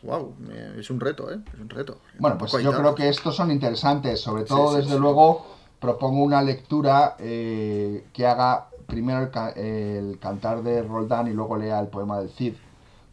wow, 0.02 0.34
es 0.78 0.90
un 0.90 1.00
reto, 1.00 1.32
¿eh? 1.32 1.38
Es 1.52 1.60
un 1.60 1.68
reto. 1.68 1.98
Bueno, 2.18 2.38
pues 2.38 2.52
yo 2.52 2.72
creo 2.72 2.94
que 2.94 3.08
estos 3.08 3.36
son 3.36 3.50
interesantes. 3.50 4.20
Sobre 4.20 4.44
todo, 4.44 4.70
sí, 4.70 4.76
desde 4.78 4.94
sí. 4.94 4.98
luego, 4.98 5.46
propongo 5.78 6.22
una 6.22 6.42
lectura 6.42 7.16
eh, 7.18 8.06
que 8.12 8.26
haga 8.26 8.68
primero 8.86 9.30
el, 9.56 9.64
el 9.64 10.18
cantar 10.18 10.62
de 10.62 10.82
Roldán 10.82 11.28
y 11.28 11.32
luego 11.32 11.56
lea 11.56 11.80
el 11.80 11.88
poema 11.88 12.20
del 12.20 12.30
Cid, 12.30 12.54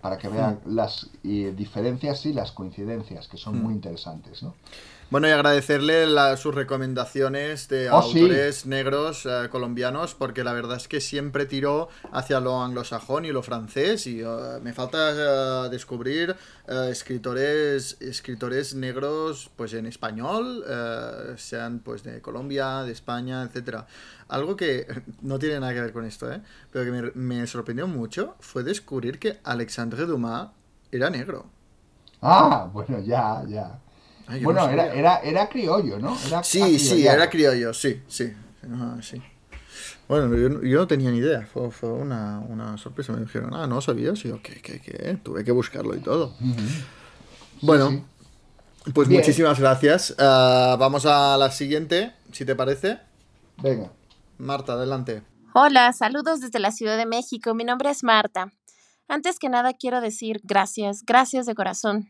para 0.02 0.18
que 0.18 0.30
vean 0.30 0.60
las 0.66 1.10
eh, 1.24 1.54
diferencias 1.56 2.26
y 2.26 2.34
las 2.34 2.52
coincidencias, 2.52 3.28
que 3.28 3.38
son 3.38 3.62
muy 3.62 3.74
interesantes, 3.74 4.44
¿no? 4.44 4.56
Bueno, 5.10 5.28
y 5.28 5.32
agradecerle 5.32 6.06
la- 6.06 6.38
sus 6.38 6.54
recomendaciones 6.54 7.68
de 7.68 7.90
Oh, 7.90 8.02
sí. 8.02 8.20
autores 8.20 8.68
negros 8.68 9.26
eh, 9.26 9.48
colombianos, 9.50 10.14
porque 10.14 10.44
la 10.44 10.54
verdad 10.54 10.78
es 10.78 10.88
que 10.88 11.02
siempre 11.02 11.48
tiró 11.48 11.90
hacia 12.12 12.40
lo 12.40 12.62
anglosajón 12.62 13.26
y 13.26 13.32
lo 13.32 13.42
francés, 13.42 14.06
y 14.06 14.22
eh, 14.22 14.26
me 14.62 14.72
falta 14.74 15.66
eh, 15.66 15.70
descubrir 15.72 16.36
escritores, 16.68 17.98
escritores 18.02 18.76
negros 18.76 19.50
pues 19.56 19.74
en 19.74 19.88
español, 19.88 20.64
sean 21.38 21.80
pues 21.80 22.04
de 22.04 22.22
Colombia, 22.22 22.84
de 22.84 22.92
España, 22.92 23.42
etcétera. 23.44 23.88
Algo 24.28 24.56
que 24.56 24.86
no 25.24 25.40
tiene 25.40 25.60
nada 25.60 25.74
que 25.74 25.82
ver 25.82 25.94
con 25.94 26.06
esto, 26.06 26.32
¿eh? 26.32 26.42
pero 26.72 26.86
que 26.86 26.92
me, 26.92 27.12
me 27.40 27.48
sorprendió 27.48 27.88
mucho 27.88 28.36
fue 28.40 28.64
descubrir 28.64 29.18
que 29.18 29.40
Alexandre 29.44 30.06
Dumas 30.06 30.50
era 30.92 31.10
negro. 31.10 31.50
Ah, 32.22 32.70
bueno, 32.72 33.00
ya, 33.00 33.44
ya. 33.48 33.80
Ay, 34.30 34.40
yo 34.42 34.46
bueno, 34.46 34.66
no 34.66 34.72
era, 34.72 34.94
era, 34.94 35.18
era 35.18 35.50
criollo, 35.50 35.98
¿no? 36.00 36.16
Era 36.28 36.44
Sí, 36.44 36.78
sí, 36.80 37.06
era 37.06 37.30
criollo, 37.30 37.74
sí, 37.74 38.02
sí. 38.08 38.32
Ah, 38.72 38.98
sí. 39.02 39.22
Bueno, 40.08 40.36
yo, 40.36 40.50
no- 40.50 40.62
yo 40.64 40.78
no 40.80 40.88
tenía 40.88 41.12
ni 41.12 41.18
idea, 41.18 41.46
fue, 41.52 41.70
fue 41.72 41.90
una, 41.92 42.40
una 42.40 42.78
sorpresa. 42.78 43.12
Me 43.14 43.22
dijeron, 43.22 43.54
ah, 43.54 43.68
no 43.68 43.82
sabías. 43.82 44.24
Y 44.26 44.30
yo, 44.30 44.42
¿qué, 44.42 44.62
qué, 44.62 44.80
qué? 44.80 45.18
Tuve 45.24 45.44
que 45.44 45.52
buscarlo 45.52 45.96
y 45.96 46.00
todo. 46.00 46.36
Bueno, 47.62 48.06
pues 48.94 49.08
Bien. 49.08 49.20
muchísimas 49.22 49.60
gracias. 49.60 50.16
Ah, 50.18 50.78
vamos 50.80 51.06
a 51.06 51.38
la 51.38 51.52
siguiente, 51.52 52.14
si 52.32 52.46
te 52.46 52.56
parece. 52.56 53.00
Venga. 53.58 53.92
Marta, 54.38 54.74
adelante. 54.74 55.22
Hola, 55.54 55.92
saludos 55.94 56.40
desde 56.42 56.60
la 56.60 56.72
Ciudad 56.72 56.98
de 56.98 57.06
México. 57.06 57.54
Mi 57.54 57.64
nombre 57.64 57.90
es 57.90 58.04
Marta. 58.04 58.52
Antes 59.08 59.40
que 59.40 59.50
nada 59.50 59.74
quiero 59.74 60.02
decir 60.02 60.40
gracias, 60.44 61.04
gracias 61.06 61.46
de 61.46 61.56
corazón. 61.56 62.10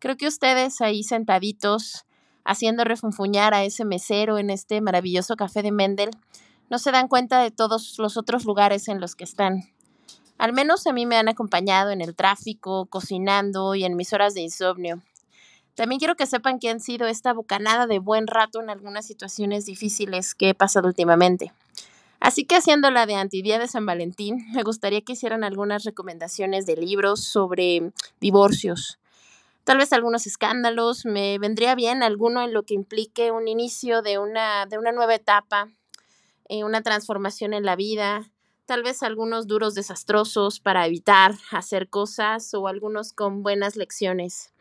Creo 0.00 0.16
que 0.16 0.26
ustedes 0.26 0.80
ahí 0.80 1.02
sentaditos, 1.02 2.06
haciendo 2.44 2.84
refunfuñar 2.84 3.52
a 3.52 3.64
ese 3.64 3.84
mesero 3.84 4.38
en 4.38 4.48
este 4.48 4.80
maravilloso 4.80 5.36
café 5.36 5.62
de 5.62 5.72
Mendel, 5.72 6.08
no 6.70 6.78
se 6.78 6.90
dan 6.90 7.06
cuenta 7.06 7.42
de 7.42 7.50
todos 7.50 7.98
los 7.98 8.16
otros 8.16 8.46
lugares 8.46 8.88
en 8.88 8.98
los 8.98 9.14
que 9.14 9.24
están. 9.24 9.64
Al 10.38 10.54
menos 10.54 10.86
a 10.86 10.94
mí 10.94 11.04
me 11.04 11.18
han 11.18 11.28
acompañado 11.28 11.90
en 11.90 12.00
el 12.00 12.16
tráfico, 12.16 12.86
cocinando 12.86 13.74
y 13.74 13.84
en 13.84 13.94
mis 13.94 14.14
horas 14.14 14.32
de 14.32 14.40
insomnio. 14.40 15.02
También 15.74 15.98
quiero 15.98 16.16
que 16.16 16.24
sepan 16.24 16.58
que 16.58 16.70
han 16.70 16.80
sido 16.80 17.06
esta 17.06 17.34
bocanada 17.34 17.86
de 17.86 17.98
buen 17.98 18.26
rato 18.26 18.62
en 18.62 18.70
algunas 18.70 19.06
situaciones 19.06 19.66
difíciles 19.66 20.34
que 20.34 20.48
he 20.48 20.54
pasado 20.54 20.88
últimamente. 20.88 21.52
Así 22.20 22.46
que 22.46 22.56
haciendo 22.56 22.90
la 22.90 23.04
de 23.04 23.16
antidía 23.16 23.58
de 23.58 23.68
San 23.68 23.84
Valentín, 23.84 24.46
me 24.54 24.62
gustaría 24.62 25.02
que 25.02 25.12
hicieran 25.12 25.44
algunas 25.44 25.84
recomendaciones 25.84 26.64
de 26.64 26.76
libros 26.76 27.22
sobre 27.22 27.92
divorcios. 28.18 28.99
Tal 29.64 29.78
vez 29.78 29.92
algunos 29.92 30.26
escándalos, 30.26 31.04
me 31.04 31.38
vendría 31.38 31.74
bien 31.74 32.02
alguno 32.02 32.42
en 32.42 32.52
lo 32.52 32.62
que 32.62 32.74
implique 32.74 33.30
un 33.30 33.46
inicio 33.46 34.02
de 34.02 34.18
una, 34.18 34.66
de 34.66 34.78
una 34.78 34.92
nueva 34.92 35.14
etapa, 35.14 35.68
eh, 36.48 36.64
una 36.64 36.82
transformación 36.82 37.52
en 37.52 37.64
la 37.64 37.76
vida, 37.76 38.30
tal 38.66 38.82
vez 38.82 39.02
algunos 39.02 39.46
duros 39.46 39.74
desastrosos 39.74 40.60
para 40.60 40.86
evitar 40.86 41.34
hacer 41.50 41.88
cosas 41.88 42.54
o 42.54 42.68
algunos 42.68 43.12
con 43.12 43.42
buenas 43.42 43.76
lecciones. 43.76 44.52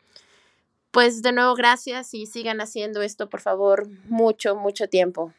Pues 0.92 1.22
de 1.22 1.32
nuevo 1.32 1.54
gracias 1.54 2.14
y 2.16 2.26
sigan 2.26 2.62
haciendo 2.62 3.04
esto, 3.04 3.30
por 3.30 3.40
favor, 3.40 3.88
mucho, 4.08 4.56
mucho 4.56 4.90
tiempo. 4.90 5.32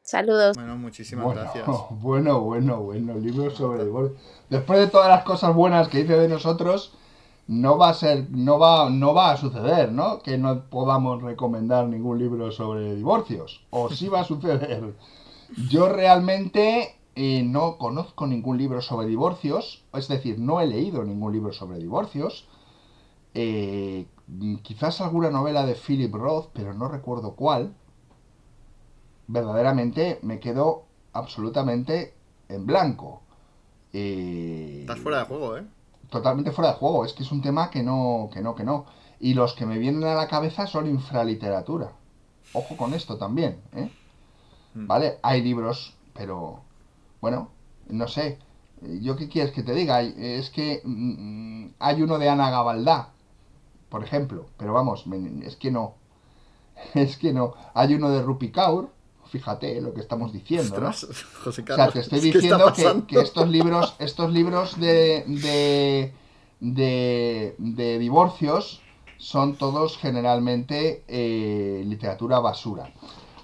Saludos. 0.00 0.56
Bueno, 0.56 0.76
muchísimas 0.78 1.26
Bueno, 1.26 1.42
gracias. 1.42 1.66
bueno, 1.90 2.40
bueno, 2.40 2.80
bueno, 2.80 3.14
libros 3.18 3.54
sobre 3.54 3.84
divorcio. 3.84 4.16
Después 4.48 4.78
de 4.80 4.86
todas 4.86 5.10
las 5.10 5.22
cosas 5.24 5.54
buenas 5.54 5.88
que 5.88 5.98
dice 5.98 6.16
de 6.16 6.28
nosotros, 6.28 6.94
no 7.48 7.78
va 7.78 7.88
a 7.88 7.94
ser, 7.94 8.30
no 8.30 8.58
va, 8.58 8.90
no 8.90 9.14
va 9.14 9.32
a 9.32 9.36
suceder, 9.38 9.90
¿no? 9.90 10.20
Que 10.20 10.36
no 10.36 10.64
podamos 10.68 11.22
recomendar 11.22 11.88
ningún 11.88 12.18
libro 12.18 12.52
sobre 12.52 12.94
divorcios. 12.94 13.64
O 13.70 13.88
sí 13.88 14.08
va 14.08 14.20
a 14.20 14.24
suceder. 14.24 14.94
Yo 15.70 15.88
realmente 15.88 16.96
eh, 17.16 17.42
no 17.42 17.78
conozco 17.78 18.26
ningún 18.26 18.58
libro 18.58 18.82
sobre 18.82 19.06
divorcios, 19.08 19.82
es 19.94 20.08
decir, 20.08 20.38
no 20.38 20.60
he 20.60 20.66
leído 20.66 21.02
ningún 21.04 21.32
libro 21.32 21.54
sobre 21.54 21.78
divorcios. 21.78 22.46
Eh, 23.32 24.06
quizás 24.62 25.00
alguna 25.00 25.30
novela 25.30 25.64
de 25.64 25.74
Philip 25.74 26.14
Roth, 26.14 26.50
pero 26.52 26.74
no 26.74 26.88
recuerdo 26.88 27.34
cuál. 27.34 27.74
Verdaderamente 29.26 30.18
me 30.20 30.38
quedo 30.38 30.84
absolutamente 31.14 32.12
en 32.50 32.66
blanco. 32.66 33.22
Eh, 33.94 34.80
Estás 34.82 34.98
fuera 34.98 35.20
de 35.20 35.24
juego, 35.24 35.56
¿eh? 35.56 35.64
Totalmente 36.10 36.52
fuera 36.52 36.72
de 36.72 36.78
juego. 36.78 37.04
Es 37.04 37.12
que 37.12 37.22
es 37.22 37.32
un 37.32 37.42
tema 37.42 37.70
que 37.70 37.82
no, 37.82 38.30
que 38.32 38.40
no, 38.40 38.54
que 38.54 38.64
no. 38.64 38.86
Y 39.20 39.34
los 39.34 39.54
que 39.54 39.66
me 39.66 39.78
vienen 39.78 40.04
a 40.04 40.14
la 40.14 40.28
cabeza 40.28 40.66
son 40.66 40.86
infraliteratura. 40.86 41.92
Ojo 42.52 42.76
con 42.76 42.94
esto 42.94 43.18
también, 43.18 43.60
¿eh? 43.74 43.90
¿Vale? 44.74 45.18
Hay 45.22 45.42
libros, 45.42 45.94
pero 46.14 46.60
bueno, 47.20 47.50
no 47.88 48.08
sé. 48.08 48.38
¿Yo 48.80 49.16
qué 49.16 49.28
quieres 49.28 49.52
que 49.52 49.62
te 49.62 49.74
diga? 49.74 50.02
Es 50.02 50.50
que 50.50 50.80
mm, 50.84 51.64
mm, 51.64 51.74
hay 51.80 52.02
uno 52.02 52.18
de 52.18 52.28
Ana 52.28 52.50
Gabaldá, 52.50 53.10
por 53.88 54.04
ejemplo, 54.04 54.46
pero 54.56 54.72
vamos, 54.72 55.04
es 55.42 55.56
que 55.56 55.70
no. 55.70 55.94
Es 56.94 57.16
que 57.16 57.32
no. 57.32 57.54
Hay 57.74 57.94
uno 57.94 58.08
de 58.10 58.22
Rupi 58.22 58.50
Kaur, 58.52 58.90
fíjate 59.30 59.80
lo 59.80 59.92
que 59.94 60.00
estamos 60.00 60.32
diciendo, 60.32 60.80
¿no? 60.80 60.88
Ostras, 60.88 61.24
José 61.44 61.62
O 61.62 61.74
sea, 61.74 61.90
te 61.90 62.00
estoy 62.00 62.20
¿qué 62.20 62.28
está 62.28 62.38
diciendo 62.38 63.06
que 63.06 63.20
estos 63.20 63.48
libros, 63.48 63.94
estos 63.98 64.32
libros 64.32 64.78
de, 64.78 65.24
de, 65.26 66.12
de, 66.60 67.54
de 67.58 67.98
divorcios 67.98 68.80
son 69.18 69.56
todos 69.56 69.98
generalmente 69.98 71.02
eh, 71.08 71.82
literatura 71.84 72.38
basura. 72.38 72.92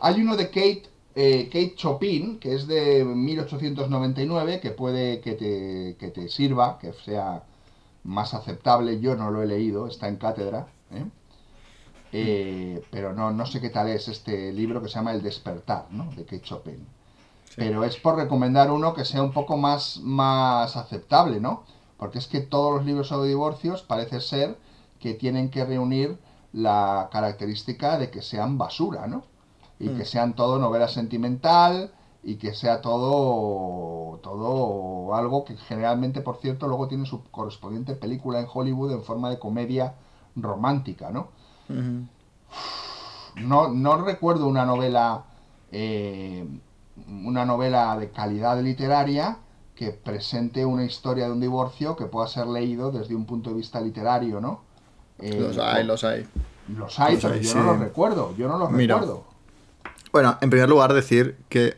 Hay 0.01 0.21
uno 0.21 0.37
de 0.37 0.47
Kate, 0.47 0.85
eh, 1.15 1.47
Kate 1.47 1.75
Chopin, 1.75 2.39
que 2.39 2.55
es 2.55 2.67
de 2.67 3.05
1899, 3.05 4.61
que 4.61 4.71
puede 4.71 5.21
que 5.21 5.33
te, 5.33 5.97
que 5.99 6.09
te 6.09 6.29
sirva, 6.29 6.79
que 6.79 6.93
sea 6.93 7.45
más 8.05 8.35
aceptable. 8.35 9.01
Yo 9.01 9.17
no 9.17 9.31
lo 9.31 9.43
he 9.43 9.47
leído, 9.47 9.89
está 9.89 10.09
en 10.09 10.17
cátedra. 10.17 10.69
¿eh? 10.93 11.05
Eh, 12.17 12.87
pero 12.91 13.13
no, 13.13 13.33
no 13.33 13.45
sé 13.47 13.61
qué 13.61 13.71
tal 13.71 13.89
es 13.89 14.07
este 14.09 14.53
libro 14.53 14.81
que 14.81 14.89
se 14.89 14.95
llama 14.95 15.13
El 15.13 15.23
despertar, 15.23 15.87
¿no? 15.91 16.13
De 16.15 16.25
Kate 16.25 16.43
Chopin. 16.43 16.87
Pero 17.57 17.85
es 17.85 17.97
por 17.97 18.17
recomendar 18.17 18.71
uno 18.71 18.95
que 18.95 19.05
sea 19.05 19.23
un 19.23 19.33
poco 19.33 19.57
más, 19.57 19.99
más 20.03 20.77
aceptable, 20.77 21.41
¿no? 21.41 21.65
Porque 21.97 22.19
es 22.19 22.27
que 22.29 22.41
todos 22.41 22.73
los 22.75 22.85
libros 22.85 23.09
sobre 23.09 23.29
divorcios 23.29 23.83
parece 23.83 24.21
ser 24.21 24.59
que 25.01 25.15
tienen 25.15 25.51
que 25.51 25.65
reunir 25.65 26.19
la 26.53 27.09
característica 27.13 27.99
de 27.99 28.11
que 28.11 28.23
sean 28.23 28.59
basura, 28.59 29.07
¿no? 29.09 29.25
Y 29.79 29.91
Mm. 29.91 29.97
que 29.97 30.05
sean 30.05 30.35
todo 30.37 30.59
novela 30.59 30.89
sentimental 30.89 31.93
y 32.23 32.37
que 32.37 32.55
sea 32.55 32.81
todo, 32.81 34.19
todo 34.23 35.15
algo 35.15 35.45
que 35.45 35.57
generalmente, 35.57 36.21
por 36.21 36.37
cierto, 36.37 36.69
luego 36.69 36.89
tiene 36.89 37.07
su 37.07 37.25
correspondiente 37.31 37.95
película 37.97 38.39
en 38.41 38.47
Hollywood 38.53 38.93
en 38.93 39.03
forma 39.03 39.31
de 39.31 39.39
comedia 39.39 39.95
romántica, 40.37 41.11
¿no? 41.11 41.29
No, 43.37 43.69
no 43.69 44.05
recuerdo 44.05 44.47
una 44.47 44.65
novela, 44.65 45.25
eh, 45.73 46.47
una 47.09 47.45
novela 47.45 47.97
de 47.99 48.11
calidad 48.11 48.61
literaria 48.63 49.39
que 49.75 49.91
presente 49.91 50.65
una 50.65 50.85
historia 50.85 51.27
de 51.27 51.33
un 51.33 51.41
divorcio 51.41 51.97
que 51.97 52.05
pueda 52.07 52.29
ser 52.29 52.47
leído 52.47 52.93
desde 52.93 53.15
un 53.15 53.27
punto 53.27 53.51
de 53.51 53.57
vista 53.57 53.81
literario, 53.81 54.41
¿no? 54.41 54.63
Eh, 55.19 55.37
Los 55.41 55.59
hay, 55.59 55.85
los 55.85 56.05
hay. 56.05 56.27
Los 56.69 56.99
hay, 57.01 57.15
Los 57.15 57.23
pero 57.23 57.35
hay, 57.35 57.41
yo 57.43 57.51
sí. 57.51 57.59
no 57.59 57.65
los 57.65 57.79
recuerdo, 57.81 58.35
yo 58.37 58.49
no 58.49 58.57
los 58.59 58.71
Mira. 58.71 58.95
recuerdo. 58.95 59.25
Bueno, 60.13 60.39
en 60.41 60.49
primer 60.51 60.69
lugar 60.69 60.93
decir 60.93 61.37
que, 61.49 61.77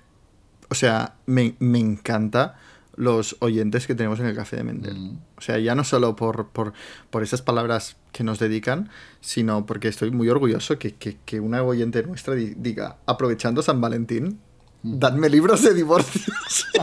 o 0.69 0.75
sea, 0.75 1.15
me, 1.25 1.55
me 1.59 1.79
encanta 1.79 2.57
los 2.97 3.37
oyentes 3.41 3.87
que 3.87 3.95
tenemos 3.95 4.21
en 4.21 4.27
el 4.27 4.35
Café 4.35 4.57
de 4.57 4.65
Mendel. 4.65 5.19
O 5.37 5.41
sea, 5.41 5.59
ya 5.59 5.75
no 5.75 5.85
solo 5.85 6.17
por, 6.17 6.49
por, 6.49 6.73
por 7.11 7.23
esas 7.23 7.43
palabras 7.43 7.97
que 8.13 8.25
nos 8.25 8.39
dedican, 8.39 8.89
sino 9.21 9.67
porque 9.67 9.89
estoy 9.89 10.11
muy 10.11 10.29
orgulloso 10.31 10.79
que, 10.79 10.95
que, 10.95 11.19
que 11.27 11.41
una 11.41 11.63
oyente 11.63 12.03
nuestra 12.03 12.35
di- 12.35 12.55
diga, 12.57 12.97
aprovechando 13.07 13.61
San 13.63 13.81
Valentín, 13.81 14.41
dadme 14.87 15.29
libros 15.29 15.63
de 15.63 15.75
divorcios. 15.75 16.27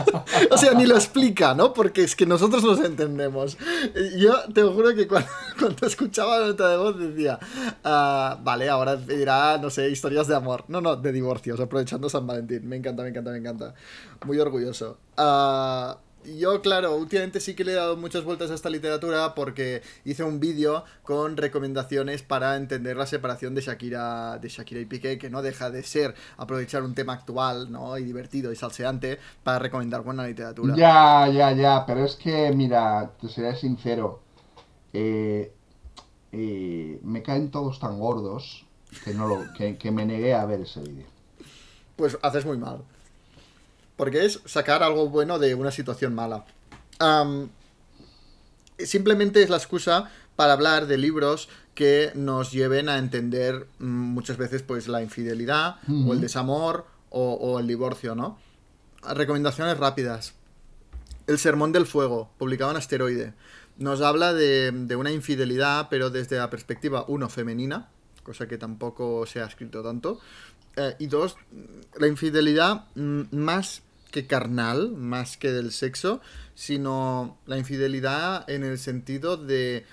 o 0.50 0.58
sea, 0.58 0.74
ni 0.74 0.86
lo 0.86 0.94
explica, 0.94 1.54
¿no? 1.54 1.72
Porque 1.72 2.04
es 2.04 2.14
que 2.14 2.26
nosotros 2.26 2.62
nos 2.62 2.80
entendemos. 2.80 3.56
Yo 4.18 4.34
te 4.52 4.62
juro 4.62 4.94
que 4.94 5.08
cuando, 5.58 5.86
escuchaba 5.86 6.38
la 6.38 6.46
nota 6.48 6.68
de 6.68 6.76
voz 6.76 6.98
decía, 6.98 7.38
ah, 7.82 8.38
vale, 8.42 8.68
ahora 8.68 8.96
dirá, 8.96 9.58
no 9.58 9.70
sé, 9.70 9.90
historias 9.90 10.28
de 10.28 10.36
amor. 10.36 10.64
No, 10.68 10.80
no, 10.80 10.96
de 10.96 11.12
divorcios, 11.12 11.58
aprovechando 11.60 12.08
San 12.08 12.26
Valentín. 12.26 12.68
Me 12.68 12.76
encanta, 12.76 13.02
me 13.02 13.08
encanta, 13.08 13.30
me 13.30 13.38
encanta. 13.38 13.74
Muy 14.26 14.38
orgulloso. 14.38 14.98
Uh, 15.16 15.94
yo, 16.24 16.62
claro, 16.62 16.96
últimamente 16.96 17.40
sí 17.40 17.54
que 17.54 17.64
le 17.64 17.72
he 17.72 17.74
dado 17.74 17.96
muchas 17.96 18.24
vueltas 18.24 18.50
a 18.50 18.54
esta 18.54 18.70
literatura 18.70 19.34
porque 19.34 19.82
hice 20.04 20.24
un 20.24 20.40
vídeo 20.40 20.84
con 21.02 21.36
recomendaciones 21.36 22.22
para 22.22 22.56
entender 22.56 22.96
la 22.96 23.06
separación 23.06 23.54
de 23.54 23.60
Shakira, 23.60 24.38
de 24.38 24.48
Shakira 24.48 24.80
y 24.80 24.86
Piqué, 24.86 25.18
que 25.18 25.30
no 25.30 25.42
deja 25.42 25.70
de 25.70 25.82
ser 25.82 26.14
aprovechar 26.36 26.82
un 26.82 26.94
tema 26.94 27.14
actual, 27.14 27.70
¿no? 27.70 27.98
Y 27.98 28.04
divertido 28.04 28.52
y 28.52 28.56
salseante 28.56 29.18
para 29.42 29.58
recomendar 29.58 30.02
buena 30.02 30.26
literatura. 30.26 30.74
Ya, 30.76 31.28
ya, 31.28 31.52
ya, 31.52 31.84
pero 31.86 32.04
es 32.04 32.16
que, 32.16 32.52
mira, 32.52 33.12
te 33.20 33.28
seré 33.28 33.54
sincero. 33.56 34.20
Eh, 34.92 35.52
eh, 36.32 37.00
me 37.02 37.22
caen 37.22 37.50
todos 37.50 37.78
tan 37.78 37.98
gordos 37.98 38.64
que, 39.04 39.14
no 39.14 39.26
lo, 39.26 39.52
que, 39.56 39.76
que 39.76 39.90
me 39.90 40.04
negué 40.06 40.34
a 40.34 40.44
ver 40.44 40.60
ese 40.60 40.80
vídeo. 40.80 41.06
Pues 41.96 42.18
haces 42.22 42.44
muy 42.44 42.58
mal. 42.58 42.82
Porque 43.96 44.24
es 44.24 44.40
sacar 44.44 44.82
algo 44.82 45.08
bueno 45.08 45.38
de 45.38 45.54
una 45.54 45.70
situación 45.70 46.14
mala. 46.14 46.44
simplemente 48.78 49.42
es 49.42 49.50
la 49.50 49.56
excusa 49.56 50.10
para 50.36 50.52
hablar 50.52 50.86
de 50.86 50.98
libros 50.98 51.48
que 51.74 52.12
nos 52.14 52.52
lleven 52.52 52.88
a 52.88 52.98
entender 52.98 53.66
mm, 53.78 53.86
muchas 53.86 54.36
veces 54.36 54.62
pues 54.62 54.88
la 54.88 55.02
infidelidad 55.02 55.76
o 55.88 56.12
el 56.12 56.20
desamor 56.20 56.86
o, 57.16 57.60
el 57.60 57.68
divorcio, 57.68 58.16
¿no? 58.16 58.38
Recomendaciones 59.02 59.78
rápidas. 59.78 60.34
El 61.28 61.38
Sermón 61.38 61.70
del 61.70 61.86
Fuego, 61.86 62.30
publicado 62.38 62.72
en 62.72 62.76
Asteroide, 62.76 63.34
nos 63.76 64.00
habla 64.00 64.32
de, 64.32 64.72
de 64.72 64.96
una 64.96 65.12
infidelidad, 65.12 65.86
pero 65.88 66.10
desde 66.10 66.38
la 66.38 66.50
perspectiva, 66.50 67.04
uno, 67.06 67.28
femenina, 67.28 67.88
cosa 68.24 68.48
que 68.48 68.58
tampoco 68.58 69.26
se 69.26 69.40
ha 69.40 69.44
escrito 69.44 69.82
tanto, 69.82 70.18
eh, 70.76 70.96
y 70.98 71.06
dos, 71.06 71.36
la 71.98 72.08
infidelidad 72.08 72.86
mm, 72.94 73.22
más 73.32 73.82
que 74.10 74.26
carnal, 74.26 74.92
más 74.92 75.36
que 75.36 75.52
del 75.52 75.72
sexo, 75.72 76.20
sino 76.54 77.38
la 77.46 77.58
infidelidad 77.58 78.48
en 78.48 78.64
el 78.64 78.78
sentido 78.78 79.36
de 79.36 79.84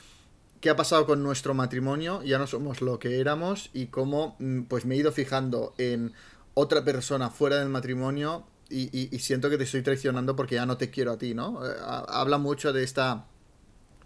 qué 0.60 0.70
ha 0.70 0.76
pasado 0.76 1.06
con 1.06 1.24
nuestro 1.24 1.54
matrimonio, 1.54 2.22
ya 2.24 2.38
no 2.38 2.46
somos 2.46 2.82
lo 2.82 3.00
que 3.00 3.20
éramos 3.20 3.70
y 3.74 3.88
cómo 3.88 4.36
mm, 4.40 4.64
pues 4.64 4.86
me 4.86 4.96
he 4.96 5.00
ido 5.00 5.12
fijando 5.12 5.74
en 5.78 6.14
otra 6.54 6.84
persona 6.84 7.30
fuera 7.30 7.58
del 7.58 7.70
matrimonio 7.70 8.46
y, 8.70 9.14
y 9.14 9.20
siento 9.20 9.50
que 9.50 9.58
te 9.58 9.66
estoy 9.66 9.82
traicionando 9.82 10.36
porque 10.36 10.56
ya 10.56 10.66
no 10.66 10.78
te 10.78 10.90
quiero 10.90 11.12
a 11.12 11.18
ti, 11.18 11.34
¿no? 11.34 11.66
Eh, 11.66 11.74
habla 11.82 12.38
mucho 12.38 12.72
de 12.72 12.84
esta 12.84 13.26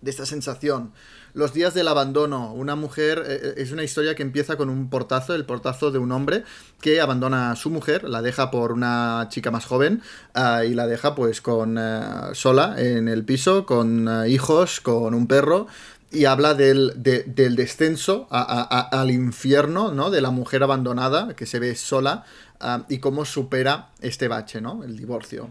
de 0.06 0.11
esta 0.11 0.25
sensación. 0.25 0.93
Los 1.34 1.51
días 1.53 1.74
del 1.74 1.90
abandono. 1.90 2.53
Una 2.53 2.75
mujer 2.75 3.24
eh, 3.27 3.40
eh, 3.42 3.53
es 3.58 3.72
una 3.72 3.84
historia 3.84 4.16
que 4.16 4.22
empieza 4.22 4.56
con 4.56 4.69
un 4.69 4.90
portazo, 4.90 5.34
el 5.34 5.45
portazo 5.45 5.92
de 5.92 5.98
un 5.98 6.11
hombre 6.11 6.43
que 6.80 7.01
abandona 7.01 7.51
a 7.51 7.56
su 7.56 7.72
mujer, 7.72 8.03
la 8.03 8.22
deja 8.22 8.51
por 8.51 8.72
una 8.72 9.27
chica 9.30 9.51
más 9.51 9.66
joven 9.66 10.01
ah, 10.35 10.64
y 10.64 10.75
la 10.75 10.85
deja 10.85 11.16
pues 11.16 11.42
con 11.42 11.77
eh, 11.80 12.01
sola 12.34 12.75
en 12.77 13.08
el 13.08 13.25
piso, 13.25 13.66
con 13.66 14.08
hijos, 14.27 14.80
con 14.80 15.14
un 15.16 15.27
perro 15.27 15.67
y 16.11 16.25
habla 16.25 16.53
del, 16.53 16.93
del 16.95 17.56
descenso 17.56 18.27
al 18.30 19.09
infierno, 19.09 19.92
¿no? 19.92 20.11
De 20.11 20.22
la 20.22 20.30
mujer 20.30 20.64
abandonada 20.64 21.35
que 21.35 21.48
se 21.48 21.59
ve 21.59 21.75
sola 21.75 22.24
ah, 22.59 22.85
y 22.90 23.00
cómo 23.00 23.25
supera 23.25 23.90
este 24.01 24.27
bache, 24.27 24.61
¿no? 24.61 24.84
El 24.84 24.98
divorcio. 24.98 25.50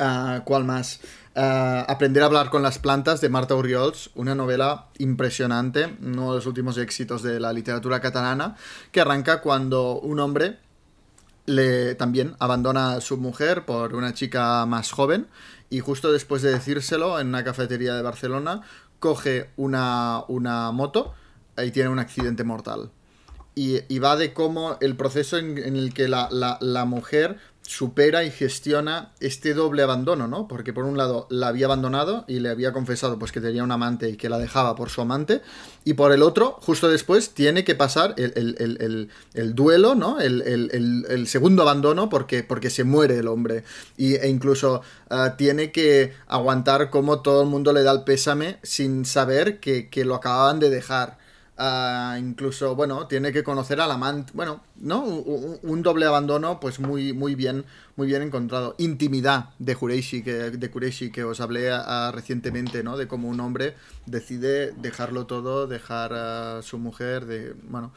Uh, 0.00 0.42
¿Cuál 0.44 0.64
más? 0.64 1.00
Ah, 1.36 1.84
Aprender 1.88 2.22
a 2.22 2.26
hablar 2.26 2.48
con 2.48 2.62
las 2.62 2.78
plantas 2.78 3.20
de 3.20 3.28
Marta 3.28 3.56
Urriols, 3.56 4.10
una 4.14 4.36
novela 4.36 4.86
impresionante, 4.98 5.96
uno 6.00 6.30
de 6.30 6.36
los 6.36 6.46
últimos 6.46 6.78
éxitos 6.78 7.24
de 7.24 7.40
la 7.40 7.52
literatura 7.52 8.00
catalana, 8.00 8.56
que 8.92 9.00
arranca 9.00 9.40
cuando 9.40 9.98
un 9.98 10.20
hombre 10.20 10.58
le 11.46 11.96
también 11.96 12.36
abandona 12.38 12.94
a 12.94 13.00
su 13.00 13.16
mujer 13.16 13.64
por 13.66 13.94
una 13.94 14.14
chica 14.14 14.64
más 14.66 14.92
joven 14.92 15.26
y 15.70 15.80
justo 15.80 16.12
después 16.12 16.40
de 16.42 16.52
decírselo 16.52 17.18
en 17.20 17.28
una 17.28 17.44
cafetería 17.44 17.94
de 17.94 18.02
Barcelona 18.02 18.62
coge 19.00 19.50
una, 19.56 20.22
una 20.28 20.70
moto 20.70 21.14
y 21.58 21.70
tiene 21.72 21.90
un 21.90 21.98
accidente 21.98 22.44
mortal. 22.44 22.92
Y, 23.56 23.98
va 23.98 24.16
de 24.16 24.32
cómo 24.32 24.78
el 24.80 24.96
proceso 24.96 25.36
en, 25.38 25.58
el 25.58 25.94
que 25.94 26.08
la, 26.08 26.28
la 26.30 26.84
mujer 26.86 27.38
supera 27.66 28.24
y 28.24 28.30
gestiona 28.30 29.12
este 29.20 29.54
doble 29.54 29.82
abandono, 29.82 30.28
¿no? 30.28 30.46
Porque 30.46 30.74
por 30.74 30.84
un 30.84 30.98
lado 30.98 31.26
la 31.30 31.48
había 31.48 31.66
abandonado 31.66 32.24
y 32.28 32.40
le 32.40 32.50
había 32.50 32.72
confesado 32.72 33.18
pues 33.18 33.32
que 33.32 33.40
tenía 33.40 33.64
un 33.64 33.72
amante 33.72 34.10
y 34.10 34.16
que 34.16 34.28
la 34.28 34.38
dejaba 34.38 34.74
por 34.74 34.90
su 34.90 35.00
amante, 35.00 35.40
y 35.84 35.94
por 35.94 36.12
el 36.12 36.22
otro, 36.22 36.58
justo 36.60 36.88
después, 36.88 37.30
tiene 37.30 37.64
que 37.64 37.74
pasar 37.74 38.14
el, 38.16 39.08
duelo, 39.54 39.94
¿no? 39.94 40.20
El, 40.20 41.26
segundo 41.26 41.62
abandono 41.62 42.08
porque, 42.08 42.42
porque 42.42 42.70
se 42.70 42.84
muere 42.84 43.18
el 43.18 43.28
hombre. 43.28 43.64
Y, 43.96 44.14
e 44.14 44.28
incluso 44.28 44.82
ah, 45.08 45.34
tiene 45.36 45.72
que 45.72 46.12
aguantar 46.26 46.90
como 46.90 47.20
todo 47.20 47.42
el 47.42 47.48
mundo 47.48 47.72
le 47.72 47.82
da 47.82 47.92
el 47.92 48.04
pésame 48.04 48.58
sin 48.62 49.04
saber 49.04 49.58
que, 49.60 49.88
que 49.88 50.04
lo 50.04 50.14
acababan 50.14 50.60
de 50.60 50.70
dejar. 50.70 51.23
Ah, 51.56 52.16
incluso, 52.18 52.74
bueno, 52.74 53.06
tiene 53.06 53.32
que 53.32 53.44
conocer 53.44 53.80
al 53.80 53.90
amante. 53.90 54.32
Bueno, 54.34 54.62
¿no? 54.76 55.04
Un, 55.04 55.82
doble 55.82 56.06
abandono, 56.06 56.58
pues 56.58 56.80
muy, 56.80 57.12
muy 57.12 57.36
bien, 57.36 57.64
muy 57.96 58.08
bien 58.08 58.22
encontrado. 58.22 58.74
Intimidad 58.78 59.50
de 59.60 59.76
Kureishi, 59.76 60.22
que, 60.22 60.50
de 60.50 61.10
que 61.12 61.24
os 61.24 61.40
hablé 61.40 61.70
recientemente, 62.12 62.82
¿no? 62.82 62.96
De 62.96 63.06
cómo 63.06 63.28
un 63.28 63.40
hombre 63.40 63.76
decide 64.06 64.72
dejarlo 64.72 65.26
todo, 65.26 65.66
dejar 65.66 66.12
a 66.14 66.62
su 66.62 66.78
mujer, 66.78 67.26
de. 67.26 67.54
Bueno. 67.68 67.92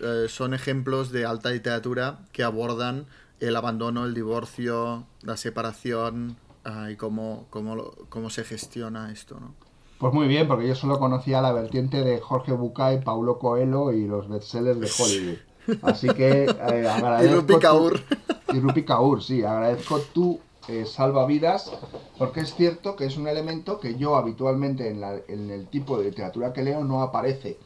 Eh, 0.00 0.26
son 0.28 0.54
ejemplos 0.54 1.10
de 1.10 1.24
alta 1.24 1.50
literatura 1.50 2.20
que 2.32 2.44
abordan 2.44 3.06
el 3.40 3.56
abandono, 3.56 4.04
el 4.04 4.14
divorcio, 4.14 5.06
la 5.22 5.36
separación 5.36 6.36
ah, 6.64 6.90
y 6.90 6.96
cómo, 6.96 7.46
cómo, 7.50 7.92
cómo 8.08 8.30
se 8.30 8.44
gestiona 8.44 9.10
esto, 9.10 9.40
¿no? 9.40 9.67
Pues 9.98 10.14
muy 10.14 10.28
bien, 10.28 10.46
porque 10.46 10.68
yo 10.68 10.76
solo 10.76 11.00
conocía 11.00 11.42
la 11.42 11.52
vertiente 11.52 12.04
de 12.04 12.20
Jorge 12.20 12.52
Bucay, 12.52 13.02
Paulo 13.02 13.38
Coelho 13.40 13.92
y 13.92 14.06
los 14.06 14.28
bestsellers 14.28 14.78
de 14.78 14.90
Hollywood. 14.96 15.38
Así 15.82 16.08
que 16.10 16.44
eh, 16.44 16.88
agradezco. 16.88 17.24
y 17.34 17.40
Rupi 17.40 17.58
Kaur. 17.58 18.00
y 18.54 18.60
Rupi 18.60 18.84
Kaur, 18.84 19.22
sí, 19.22 19.42
agradezco 19.42 19.98
tu 20.00 20.38
eh, 20.68 20.84
salvavidas, 20.86 21.72
porque 22.16 22.40
es 22.40 22.54
cierto 22.54 22.94
que 22.94 23.06
es 23.06 23.16
un 23.16 23.26
elemento 23.26 23.80
que 23.80 23.96
yo 23.96 24.14
habitualmente 24.14 24.88
en, 24.88 25.02
en 25.26 25.50
el 25.50 25.66
tipo 25.66 25.98
de 25.98 26.04
literatura 26.04 26.52
que 26.52 26.62
leo 26.62 26.84
no 26.84 27.02
aparece. 27.02 27.58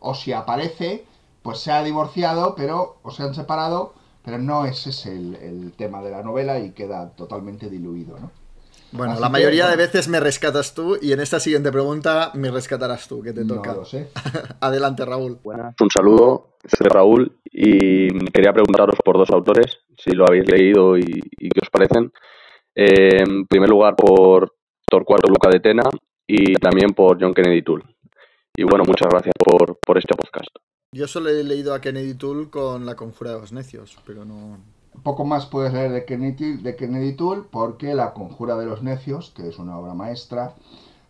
O 0.00 0.14
si 0.14 0.32
aparece, 0.32 1.06
pues 1.42 1.58
se 1.60 1.72
ha 1.72 1.82
divorciado, 1.82 2.54
pero 2.54 2.98
o 3.02 3.10
se 3.10 3.22
han 3.22 3.34
separado, 3.34 3.94
pero 4.22 4.38
no 4.38 4.66
ese 4.66 4.90
es 4.90 5.06
el, 5.06 5.36
el 5.36 5.72
tema 5.72 6.02
de 6.02 6.10
la 6.10 6.22
novela 6.22 6.58
y 6.58 6.72
queda 6.72 7.10
totalmente 7.12 7.70
diluido, 7.70 8.18
¿no? 8.18 8.30
Bueno, 8.90 9.20
la 9.20 9.28
mayoría 9.28 9.68
de 9.68 9.76
veces 9.76 10.08
me 10.08 10.18
rescatas 10.18 10.74
tú 10.74 10.98
y 11.00 11.12
en 11.12 11.20
esta 11.20 11.40
siguiente 11.40 11.70
pregunta 11.70 12.30
me 12.34 12.50
rescatarás 12.50 13.06
tú, 13.06 13.22
que 13.22 13.32
te 13.32 13.44
toca. 13.44 13.72
No 13.72 13.80
lo 13.80 13.84
sé. 13.84 14.08
Adelante, 14.60 15.04
Raúl. 15.04 15.38
Un 15.44 15.90
saludo, 15.90 16.56
soy 16.64 16.88
Raúl 16.88 17.38
y 17.44 18.08
quería 18.30 18.52
preguntaros 18.52 18.96
por 19.04 19.18
dos 19.18 19.30
autores, 19.30 19.78
si 19.96 20.12
lo 20.12 20.24
habéis 20.26 20.50
leído 20.50 20.96
y, 20.96 21.04
qué 21.04 21.60
os 21.62 21.70
parecen. 21.70 22.12
Eh, 22.74 23.22
en 23.22 23.46
primer 23.46 23.68
lugar, 23.68 23.94
por 23.94 24.54
Torcuato 24.86 25.28
Luca 25.28 25.50
de 25.50 25.60
Tena 25.60 25.84
y 26.26 26.54
también 26.54 26.90
por 26.94 27.20
John 27.20 27.34
Kennedy 27.34 27.62
Toole. 27.62 27.84
Y 28.56 28.64
bueno, 28.64 28.84
muchas 28.86 29.08
gracias 29.08 29.34
por, 29.38 29.78
por 29.84 29.98
este 29.98 30.14
podcast. 30.14 30.48
Yo 30.92 31.06
solo 31.06 31.28
he 31.28 31.44
leído 31.44 31.74
a 31.74 31.80
Kennedy 31.80 32.14
Toole 32.14 32.48
con 32.48 32.86
La 32.86 32.96
Conjura 32.96 33.32
de 33.32 33.40
los 33.40 33.52
Necios, 33.52 33.98
pero 34.06 34.24
no, 34.24 34.58
poco 35.02 35.24
más 35.24 35.46
puedes 35.46 35.72
leer 35.72 35.92
de 35.92 36.04
Kennedy, 36.04 36.56
de 36.56 36.76
Kennedy 36.76 37.12
Tool 37.12 37.46
porque 37.50 37.94
La 37.94 38.12
Conjura 38.12 38.56
de 38.56 38.66
los 38.66 38.82
Necios, 38.82 39.32
que 39.34 39.48
es 39.48 39.58
una 39.58 39.78
obra 39.78 39.94
maestra, 39.94 40.54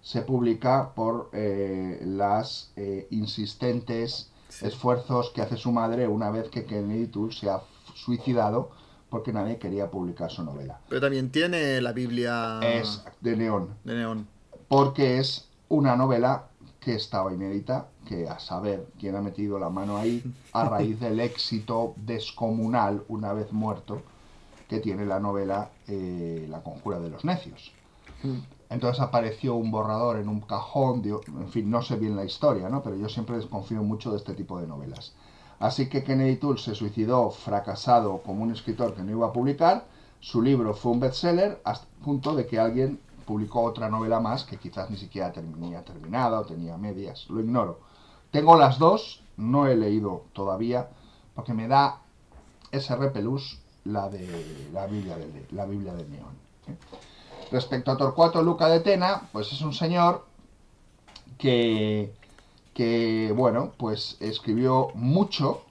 se 0.02 0.22
publica 0.22 0.94
por 0.94 1.30
eh, 1.32 2.00
las 2.04 2.72
eh, 2.76 3.06
insistentes 3.10 4.30
esfuerzos 4.62 5.30
que 5.30 5.42
hace 5.42 5.56
su 5.56 5.72
madre 5.72 6.08
una 6.08 6.30
vez 6.30 6.48
que 6.48 6.64
Kennedy 6.64 7.06
Tool 7.06 7.32
se 7.32 7.50
ha 7.50 7.60
suicidado 7.94 8.70
porque 9.10 9.32
nadie 9.32 9.58
quería 9.58 9.90
publicar 9.90 10.30
su 10.30 10.42
novela. 10.44 10.80
Pero 10.88 11.00
también 11.00 11.30
tiene 11.30 11.80
la 11.80 11.92
Biblia... 11.92 12.60
Es 12.62 13.02
de 13.20 13.36
Neón. 13.36 13.74
De 13.84 13.94
Neón. 13.94 14.26
Porque 14.68 15.18
es 15.18 15.48
una 15.68 15.96
novela 15.96 16.48
que 16.80 16.94
estaba 16.94 17.32
inédita, 17.32 17.88
que 18.08 18.26
a 18.26 18.38
saber 18.38 18.88
quién 18.98 19.16
ha 19.16 19.20
metido 19.20 19.58
la 19.58 19.68
mano 19.68 19.98
ahí, 19.98 20.24
a 20.54 20.64
raíz 20.64 20.98
del 20.98 21.20
éxito 21.20 21.92
descomunal, 21.96 23.04
una 23.08 23.34
vez 23.34 23.52
muerto, 23.52 24.00
que 24.66 24.80
tiene 24.80 25.04
la 25.04 25.20
novela 25.20 25.70
eh, 25.86 26.46
La 26.48 26.62
conjura 26.62 26.98
de 26.98 27.10
los 27.10 27.24
necios. 27.24 27.72
Hmm. 28.22 28.38
Entonces 28.70 29.02
apareció 29.02 29.54
un 29.54 29.70
borrador 29.70 30.18
en 30.18 30.28
un 30.28 30.40
cajón, 30.40 31.02
en 31.04 31.48
fin, 31.48 31.70
no 31.70 31.82
sé 31.82 31.96
bien 31.96 32.16
la 32.16 32.24
historia, 32.24 32.68
¿no? 32.68 32.82
pero 32.82 32.96
yo 32.96 33.08
siempre 33.08 33.36
desconfío 33.36 33.82
mucho 33.82 34.10
de 34.10 34.16
este 34.16 34.34
tipo 34.34 34.58
de 34.58 34.66
novelas. 34.66 35.12
Así 35.58 35.88
que 35.88 36.04
Kennedy 36.04 36.36
Toole 36.36 36.60
se 36.60 36.74
suicidó 36.74 37.30
fracasado 37.30 38.22
como 38.22 38.42
un 38.42 38.52
escritor 38.52 38.94
que 38.94 39.02
no 39.02 39.10
iba 39.10 39.26
a 39.26 39.32
publicar, 39.32 39.86
su 40.20 40.42
libro 40.42 40.74
fue 40.74 40.92
un 40.92 41.00
bestseller 41.00 41.60
hasta 41.64 41.86
el 41.86 42.04
punto 42.04 42.34
de 42.34 42.46
que 42.46 42.58
alguien 42.58 43.00
publicó 43.26 43.62
otra 43.62 43.90
novela 43.90 44.20
más 44.20 44.44
que 44.44 44.56
quizás 44.56 44.88
ni 44.90 44.96
siquiera 44.96 45.32
tenía 45.32 45.84
terminada 45.84 46.40
o 46.40 46.46
tenía 46.46 46.76
medias, 46.76 47.26
lo 47.28 47.40
ignoro. 47.40 47.87
Tengo 48.30 48.56
las 48.56 48.78
dos, 48.78 49.22
no 49.36 49.66
he 49.66 49.76
leído 49.76 50.24
todavía, 50.32 50.88
porque 51.34 51.54
me 51.54 51.68
da 51.68 52.00
ese 52.72 52.94
repelús 52.96 53.60
la 53.84 54.08
de 54.08 54.68
la 54.72 54.86
Biblia 54.86 55.16
de, 55.16 55.46
la 55.50 55.64
Biblia 55.64 55.92
Neón. 55.92 56.36
¿eh? 56.66 56.76
Respecto 57.50 57.90
a 57.90 57.96
Torcuato 57.96 58.42
Luca 58.42 58.68
de 58.68 58.80
Tena, 58.80 59.28
pues 59.32 59.52
es 59.52 59.62
un 59.62 59.72
señor 59.72 60.26
que, 61.38 62.12
que, 62.74 63.32
bueno, 63.34 63.72
pues 63.78 64.16
escribió 64.20 64.88
mucho, 64.94 65.62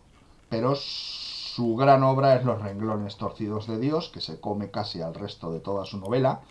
pero 0.50 0.74
su 0.76 1.76
gran 1.76 2.03
obra 2.03 2.36
es 2.36 2.45
Los 2.45 2.61
renglones 2.61 3.18
torcidos 3.18 3.68
de 3.68 3.80
Dios, 3.80 4.10
que 4.10 4.22
se 4.22 4.40
come 4.40 4.72
casi 4.72 5.02
al 5.02 5.14
resto 5.14 5.52
de 5.52 5.60
toda 5.60 5.86
su 5.86 6.00
novela, 6.00 6.42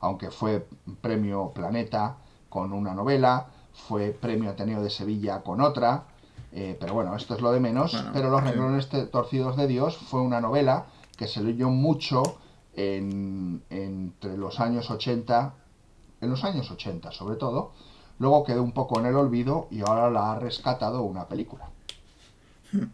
aunque 0.00 0.30
fue 0.30 0.66
premio 1.00 1.52
Planeta 1.54 2.16
con 2.50 2.72
una 2.72 2.94
novela, 2.94 3.48
fue 3.74 4.10
premio 4.10 4.50
Ateneo 4.50 4.82
de 4.82 4.90
Sevilla 4.90 5.42
con 5.42 5.60
otra, 5.60 6.04
eh, 6.52 6.76
pero 6.78 6.94
bueno, 6.94 7.14
esto 7.16 7.34
es 7.34 7.40
lo 7.40 7.52
de 7.52 7.60
menos. 7.60 7.96
pero 8.12 8.30
Los 8.30 8.42
renglones 8.42 8.88
torcidos 9.10 9.56
de 9.56 9.66
Dios 9.66 9.96
fue 9.96 10.20
una 10.22 10.40
novela 10.40 10.86
que 11.16 11.26
se 11.26 11.42
leyó 11.42 11.68
mucho 11.68 12.22
entre 12.76 14.36
los 14.36 14.58
años 14.60 14.90
80, 14.90 15.54
en 16.20 16.30
los 16.30 16.42
años 16.44 16.70
80 16.70 17.12
sobre 17.12 17.36
todo, 17.36 17.72
luego 18.18 18.44
quedó 18.44 18.62
un 18.62 18.72
poco 18.72 18.98
en 18.98 19.06
el 19.06 19.14
olvido 19.16 19.68
y 19.70 19.80
ahora 19.80 20.10
la 20.10 20.32
ha 20.32 20.38
rescatado 20.38 21.02
una 21.02 21.28
película. 21.28 21.68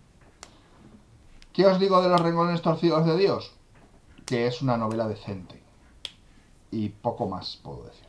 ¿Qué 1.52 1.66
os 1.66 1.80
digo 1.80 2.00
de 2.02 2.08
los 2.08 2.20
renglones 2.20 2.62
torcidos 2.62 3.04
de 3.06 3.16
Dios? 3.16 3.52
Que 4.24 4.46
es 4.46 4.62
una 4.62 4.76
novela 4.76 5.08
decente. 5.08 5.60
Y 6.70 6.90
poco 6.90 7.26
más 7.28 7.58
puedo 7.62 7.82
decir. 7.84 8.06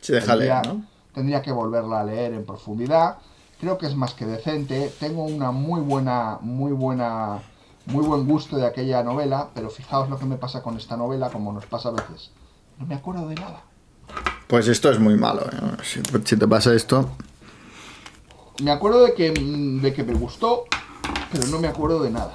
Se 0.00 0.14
deja 0.14 0.36
leer, 0.36 0.66
¿no? 0.66 0.86
Tendría 1.16 1.40
que 1.40 1.50
volverla 1.50 2.00
a 2.00 2.04
leer 2.04 2.34
en 2.34 2.44
profundidad. 2.44 3.16
Creo 3.58 3.78
que 3.78 3.86
es 3.86 3.96
más 3.96 4.12
que 4.12 4.26
decente. 4.26 4.92
Tengo 5.00 5.24
una 5.24 5.50
muy 5.50 5.80
buena, 5.80 6.36
muy 6.42 6.72
buena, 6.72 7.38
muy 7.86 8.04
buen 8.04 8.28
gusto 8.28 8.58
de 8.58 8.66
aquella 8.66 9.02
novela, 9.02 9.48
pero 9.54 9.70
fijaos 9.70 10.10
lo 10.10 10.18
que 10.18 10.26
me 10.26 10.36
pasa 10.36 10.62
con 10.62 10.76
esta 10.76 10.94
novela, 10.94 11.30
como 11.30 11.54
nos 11.54 11.64
pasa 11.64 11.88
a 11.88 11.92
veces. 11.92 12.32
No 12.78 12.84
me 12.84 12.96
acuerdo 12.96 13.26
de 13.28 13.34
nada. 13.34 13.62
Pues 14.46 14.68
esto 14.68 14.90
es 14.90 14.98
muy 14.98 15.16
malo. 15.16 15.40
¿eh? 15.50 15.82
Si, 15.82 16.02
si 16.22 16.36
te 16.36 16.46
pasa 16.46 16.74
esto. 16.74 17.08
Me 18.62 18.70
acuerdo 18.70 19.06
de 19.06 19.14
que, 19.14 19.30
de 19.30 19.94
que 19.94 20.04
me 20.04 20.12
gustó, 20.12 20.64
pero 21.32 21.46
no 21.46 21.58
me 21.58 21.68
acuerdo 21.68 22.02
de 22.02 22.10
nada. 22.10 22.34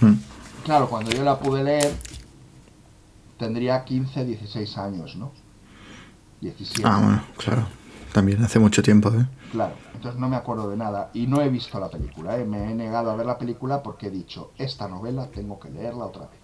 Hmm. 0.00 0.14
Claro, 0.64 0.88
cuando 0.88 1.10
yo 1.10 1.22
la 1.22 1.38
pude 1.38 1.62
leer, 1.62 1.94
tendría 3.38 3.84
15, 3.84 4.24
16 4.24 4.78
años, 4.78 5.16
¿no? 5.16 5.32
17. 6.40 6.82
Ah, 6.82 6.98
bueno, 6.98 7.22
claro. 7.36 7.79
También 8.12 8.42
hace 8.42 8.58
mucho 8.58 8.82
tiempo, 8.82 9.08
¿eh? 9.10 9.26
Claro, 9.52 9.74
entonces 9.94 10.20
no 10.20 10.28
me 10.28 10.36
acuerdo 10.36 10.68
de 10.70 10.76
nada 10.76 11.10
y 11.14 11.26
no 11.26 11.40
he 11.40 11.48
visto 11.48 11.78
la 11.78 11.88
película, 11.88 12.38
¿eh? 12.38 12.44
me 12.44 12.70
he 12.70 12.74
negado 12.74 13.10
a 13.10 13.16
ver 13.16 13.26
la 13.26 13.38
película 13.38 13.82
porque 13.82 14.08
he 14.08 14.10
dicho, 14.10 14.52
esta 14.58 14.88
novela 14.88 15.28
tengo 15.30 15.60
que 15.60 15.70
leerla 15.70 16.06
otra 16.06 16.22
vez. 16.22 16.40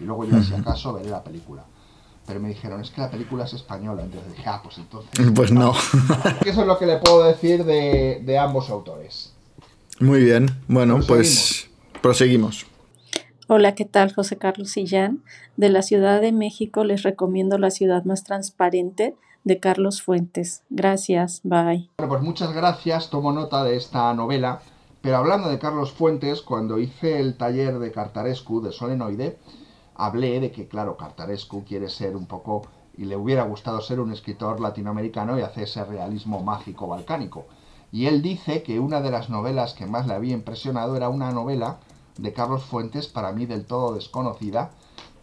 Y 0.00 0.04
luego 0.04 0.24
ya, 0.24 0.42
si 0.42 0.52
acaso, 0.52 0.92
veré 0.92 1.08
la 1.08 1.24
película. 1.24 1.64
Pero 2.26 2.40
me 2.40 2.48
dijeron, 2.48 2.80
es 2.80 2.90
que 2.90 3.00
la 3.00 3.10
película 3.10 3.44
es 3.44 3.54
española, 3.54 4.02
entonces 4.02 4.36
dije, 4.36 4.48
ah, 4.48 4.60
pues 4.62 4.76
entonces... 4.78 5.10
Pues 5.34 5.52
no. 5.52 5.72
Eso 6.44 6.60
es 6.60 6.66
lo 6.66 6.78
que 6.78 6.86
le 6.86 6.98
puedo 6.98 7.24
decir 7.24 7.64
de, 7.64 8.20
de 8.24 8.38
ambos 8.38 8.68
autores. 8.68 9.32
Muy 10.00 10.22
bien. 10.22 10.50
Bueno, 10.68 11.00
pues 11.06 11.70
proseguimos. 12.02 12.66
Hola, 13.46 13.74
¿qué 13.74 13.84
tal? 13.84 14.12
José 14.12 14.36
Carlos 14.36 14.74
Jan. 14.86 15.22
De 15.56 15.70
la 15.70 15.80
Ciudad 15.80 16.20
de 16.20 16.32
México 16.32 16.84
les 16.84 17.02
recomiendo 17.02 17.56
La 17.56 17.70
ciudad 17.70 18.04
más 18.04 18.24
transparente 18.24 19.14
de 19.46 19.60
Carlos 19.60 20.02
Fuentes. 20.02 20.64
Gracias, 20.70 21.40
bye. 21.44 21.88
Bueno, 21.98 22.08
pues 22.08 22.20
muchas 22.20 22.52
gracias, 22.52 23.10
tomo 23.10 23.30
nota 23.30 23.62
de 23.62 23.76
esta 23.76 24.12
novela. 24.12 24.60
Pero 25.00 25.18
hablando 25.18 25.48
de 25.48 25.60
Carlos 25.60 25.92
Fuentes, 25.92 26.42
cuando 26.42 26.80
hice 26.80 27.20
el 27.20 27.36
taller 27.36 27.78
de 27.78 27.92
Cartarescu, 27.92 28.60
de 28.60 28.72
Solenoide, 28.72 29.38
hablé 29.94 30.40
de 30.40 30.50
que, 30.50 30.66
claro, 30.66 30.96
Cartarescu 30.96 31.64
quiere 31.64 31.88
ser 31.88 32.16
un 32.16 32.26
poco, 32.26 32.62
y 32.98 33.04
le 33.04 33.16
hubiera 33.16 33.44
gustado 33.44 33.80
ser 33.80 34.00
un 34.00 34.12
escritor 34.12 34.58
latinoamericano 34.58 35.38
y 35.38 35.42
hacer 35.42 35.62
ese 35.62 35.84
realismo 35.84 36.42
mágico 36.42 36.88
balcánico. 36.88 37.46
Y 37.92 38.06
él 38.06 38.22
dice 38.22 38.64
que 38.64 38.80
una 38.80 39.00
de 39.00 39.12
las 39.12 39.30
novelas 39.30 39.74
que 39.74 39.86
más 39.86 40.08
le 40.08 40.14
había 40.14 40.34
impresionado 40.34 40.96
era 40.96 41.08
una 41.08 41.30
novela 41.30 41.78
de 42.18 42.32
Carlos 42.32 42.64
Fuentes, 42.64 43.06
para 43.06 43.30
mí 43.30 43.46
del 43.46 43.64
todo 43.64 43.94
desconocida, 43.94 44.72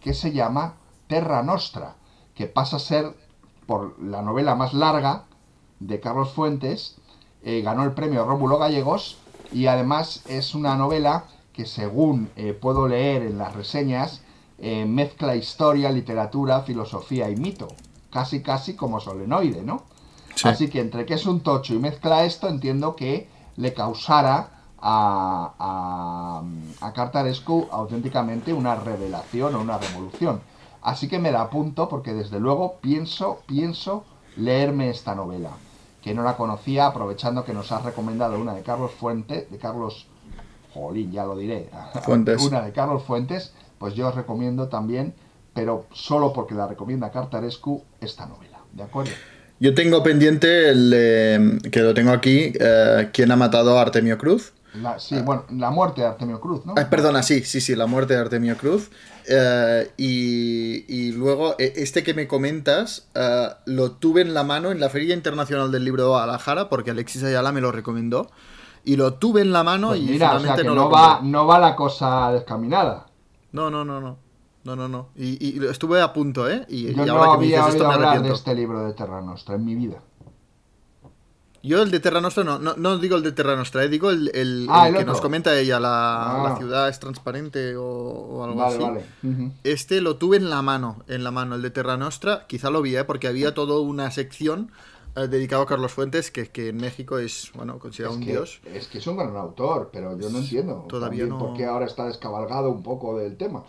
que 0.00 0.14
se 0.14 0.32
llama 0.32 0.76
Terra 1.08 1.42
Nostra, 1.42 1.96
que 2.34 2.46
pasa 2.46 2.76
a 2.76 2.80
ser 2.80 3.23
por 3.66 4.00
la 4.02 4.22
novela 4.22 4.54
más 4.54 4.74
larga 4.74 5.24
de 5.80 6.00
Carlos 6.00 6.32
Fuentes, 6.32 6.96
eh, 7.42 7.62
ganó 7.62 7.84
el 7.84 7.92
premio 7.92 8.24
Rómulo 8.24 8.58
Gallegos 8.58 9.18
y 9.52 9.66
además 9.66 10.22
es 10.26 10.54
una 10.54 10.76
novela 10.76 11.24
que 11.52 11.66
según 11.66 12.30
eh, 12.36 12.52
puedo 12.52 12.88
leer 12.88 13.22
en 13.22 13.38
las 13.38 13.54
reseñas, 13.54 14.22
eh, 14.58 14.84
mezcla 14.86 15.36
historia, 15.36 15.90
literatura, 15.90 16.62
filosofía 16.62 17.28
y 17.30 17.36
mito, 17.36 17.68
casi 18.10 18.42
casi 18.42 18.74
como 18.74 19.00
solenoide, 19.00 19.62
¿no? 19.62 19.82
Sí. 20.34 20.48
Así 20.48 20.68
que 20.68 20.80
entre 20.80 21.06
que 21.06 21.14
es 21.14 21.26
un 21.26 21.40
tocho 21.40 21.74
y 21.74 21.78
mezcla 21.78 22.24
esto, 22.24 22.48
entiendo 22.48 22.96
que 22.96 23.28
le 23.56 23.72
causara 23.72 24.50
a, 24.80 25.54
a, 25.58 26.86
a 26.86 26.92
Cartarescu 26.92 27.68
auténticamente 27.70 28.52
una 28.52 28.74
revelación 28.74 29.54
o 29.54 29.60
una 29.60 29.78
revolución. 29.78 30.40
Así 30.84 31.08
que 31.08 31.18
me 31.18 31.32
la 31.32 31.40
apunto 31.42 31.88
porque 31.88 32.12
desde 32.12 32.38
luego 32.38 32.78
pienso, 32.80 33.42
pienso 33.46 34.04
leerme 34.36 34.90
esta 34.90 35.14
novela, 35.14 35.50
que 36.02 36.12
no 36.14 36.22
la 36.22 36.36
conocía, 36.36 36.86
aprovechando 36.86 37.44
que 37.44 37.54
nos 37.54 37.72
has 37.72 37.84
recomendado 37.84 38.38
una 38.38 38.54
de 38.54 38.62
Carlos 38.62 38.92
Fuentes, 38.92 39.50
de 39.50 39.56
Carlos, 39.58 40.06
jolín, 40.72 41.10
ya 41.10 41.24
lo 41.24 41.36
diré, 41.36 41.70
Fuentes. 42.04 42.42
una 42.42 42.60
de 42.62 42.72
Carlos 42.72 43.02
Fuentes, 43.04 43.54
pues 43.78 43.94
yo 43.94 44.08
os 44.08 44.14
recomiendo 44.14 44.68
también, 44.68 45.14
pero 45.54 45.86
solo 45.92 46.32
porque 46.32 46.54
la 46.54 46.66
recomienda 46.66 47.10
Cartarescu, 47.10 47.82
esta 48.00 48.26
novela, 48.26 48.58
¿de 48.72 48.82
acuerdo? 48.82 49.12
Yo 49.60 49.74
tengo 49.74 50.02
pendiente 50.02 50.68
el 50.68 50.90
de- 50.90 51.70
que 51.70 51.80
lo 51.80 51.94
tengo 51.94 52.10
aquí, 52.10 52.52
eh, 52.60 53.08
¿Quién 53.12 53.30
ha 53.30 53.36
matado 53.36 53.78
a 53.78 53.82
Artemio 53.82 54.18
Cruz? 54.18 54.52
La- 54.74 54.98
sí, 54.98 55.16
bueno, 55.20 55.44
la 55.52 55.70
muerte 55.70 56.00
de 56.00 56.08
Artemio 56.08 56.40
Cruz, 56.40 56.66
¿no? 56.66 56.74
Ah, 56.76 56.90
perdona, 56.90 57.22
sí, 57.22 57.44
sí, 57.44 57.60
sí, 57.60 57.76
la 57.76 57.86
muerte 57.86 58.14
de 58.14 58.20
Artemio 58.20 58.56
Cruz. 58.58 58.90
Eh, 59.26 59.90
y, 59.96 60.84
y 60.88 61.12
luego, 61.12 61.54
eh, 61.58 61.72
este 61.76 62.02
que 62.02 62.14
me 62.14 62.28
comentas, 62.28 63.08
eh, 63.14 63.48
lo 63.66 63.92
tuve 63.92 64.20
en 64.22 64.34
la 64.34 64.44
mano 64.44 64.70
en 64.70 64.80
la 64.80 64.88
Feria 64.90 65.14
Internacional 65.14 65.70
del 65.72 65.84
Libro 65.84 66.02
de 66.02 66.08
Guadalajara, 66.10 66.68
porque 66.68 66.90
Alexis 66.90 67.22
Ayala 67.24 67.52
me 67.52 67.60
lo 67.60 67.72
recomendó. 67.72 68.30
Y 68.84 68.96
lo 68.96 69.14
tuve 69.14 69.40
en 69.40 69.52
la 69.52 69.64
mano 69.64 69.88
Pues 69.88 70.00
y 70.00 70.04
mira, 70.04 70.36
o 70.36 70.40
sea 70.40 70.40
finalmente 70.40 70.62
que 70.62 70.68
no, 70.68 70.74
no, 70.74 70.90
va, 70.90 71.14
compré. 71.14 71.30
no 71.30 71.46
va 71.46 71.58
la 71.58 71.74
cosa 71.74 72.32
descaminada. 72.32 73.06
No, 73.52 73.70
no, 73.70 73.84
no, 73.84 74.00
no. 74.00 74.18
No, 74.64 74.76
no, 74.76 74.88
no. 74.88 75.08
Y, 75.14 75.58
y 75.58 75.64
estuve 75.66 76.00
a 76.00 76.12
punto, 76.12 76.48
¿eh? 76.48 76.64
Y, 76.68 76.88
y 76.88 76.94
Yo 76.94 77.04
no 77.04 77.12
ahora 77.12 77.32
que 77.32 77.38
me 77.38 77.44
había 77.44 77.58
dices 77.66 77.74
esto 77.74 77.88
me 77.98 78.20
de 78.20 78.34
este 78.34 78.54
libro 78.54 78.84
de 78.84 78.94
Terra 78.94 79.20
Nostra 79.20 79.56
en 79.56 79.64
mi 79.64 79.74
vida. 79.74 80.02
Yo 81.66 81.82
el 81.82 81.90
de 81.90 81.98
Terra 81.98 82.20
Nostra 82.20 82.44
no, 82.44 82.58
no, 82.58 82.74
no 82.76 82.98
digo 82.98 83.16
el 83.16 83.22
de 83.22 83.32
Terra 83.32 83.56
Nostra, 83.56 83.82
eh, 83.84 83.88
digo 83.88 84.10
el, 84.10 84.30
el- 84.34 84.66
Ah, 84.68 84.86
el 84.88 84.94
el 84.94 85.00
que 85.00 85.06
nos 85.06 85.20
comenta 85.22 85.58
ella, 85.58 85.80
la, 85.80 86.44
Ah. 86.44 86.48
la 86.50 86.56
ciudad 86.58 86.88
es 86.90 87.00
transparente 87.00 87.74
o, 87.76 87.84
o 87.84 88.44
algo 88.44 88.56
Vale, 88.56 88.74
así. 88.74 88.84
vale. 88.84 89.52
Este 89.64 90.00
lo 90.02 90.16
tuve 90.16 90.36
en 90.36 90.50
la 90.50 90.60
mano, 90.60 91.02
en 91.08 91.24
la 91.24 91.30
mano, 91.30 91.54
el 91.54 91.62
de 91.62 91.70
Terra 91.70 91.96
Nostra, 91.96 92.46
quizá 92.46 92.68
lo 92.70 92.82
vi, 92.82 92.96
¿eh? 92.96 93.04
porque 93.04 93.28
había 93.28 93.54
toda 93.54 93.80
una 93.80 94.10
sección 94.10 94.70
eh, 95.16 95.26
dedicado 95.28 95.62
a 95.62 95.66
Carlos 95.66 95.92
Fuentes, 95.92 96.30
que, 96.30 96.48
que 96.50 96.68
en 96.68 96.76
México 96.76 97.18
es, 97.18 97.50
bueno, 97.54 97.78
considerado 97.78 98.14
Es 98.16 98.20
un 98.20 98.26
que, 98.26 98.32
dios. 98.32 98.60
es 98.66 98.86
que 98.88 98.98
es 98.98 99.06
un 99.06 99.16
gran 99.16 99.34
autor, 99.36 99.88
pero 99.92 100.18
yo 100.18 100.28
no 100.28 100.38
entiendo 100.38 100.84
Todavía 100.88 101.24
no- 101.26 101.38
por 101.38 101.56
qué 101.56 101.64
ahora 101.64 101.86
está 101.86 102.04
descabalgado 102.06 102.68
un 102.70 102.82
poco 102.82 103.16
del 103.18 103.36
tema. 103.38 103.62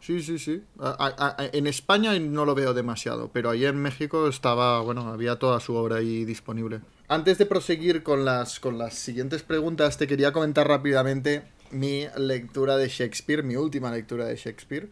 Sí, 0.00 0.22
sí, 0.22 0.38
sí. 0.38 0.62
A- 0.80 0.90
a- 1.16 1.42
a- 1.42 1.46
en 1.52 1.66
España 1.66 2.18
no 2.18 2.44
lo 2.44 2.54
veo 2.54 2.74
demasiado, 2.74 3.30
pero 3.32 3.50
ahí 3.50 3.64
en 3.64 3.76
México 3.80 4.28
estaba, 4.28 4.80
bueno, 4.80 5.08
había 5.08 5.38
toda 5.38 5.60
su 5.60 5.74
obra 5.76 5.96
ahí 5.96 6.24
disponible. 6.24 6.80
Antes 7.10 7.38
de 7.38 7.46
proseguir 7.46 8.02
con 8.02 8.26
las, 8.26 8.60
con 8.60 8.76
las 8.76 8.92
siguientes 8.92 9.42
preguntas, 9.42 9.96
te 9.96 10.06
quería 10.06 10.30
comentar 10.30 10.68
rápidamente 10.68 11.42
mi 11.70 12.06
lectura 12.18 12.76
de 12.76 12.88
Shakespeare, 12.88 13.42
mi 13.42 13.56
última 13.56 13.90
lectura 13.90 14.26
de 14.26 14.36
Shakespeare, 14.36 14.90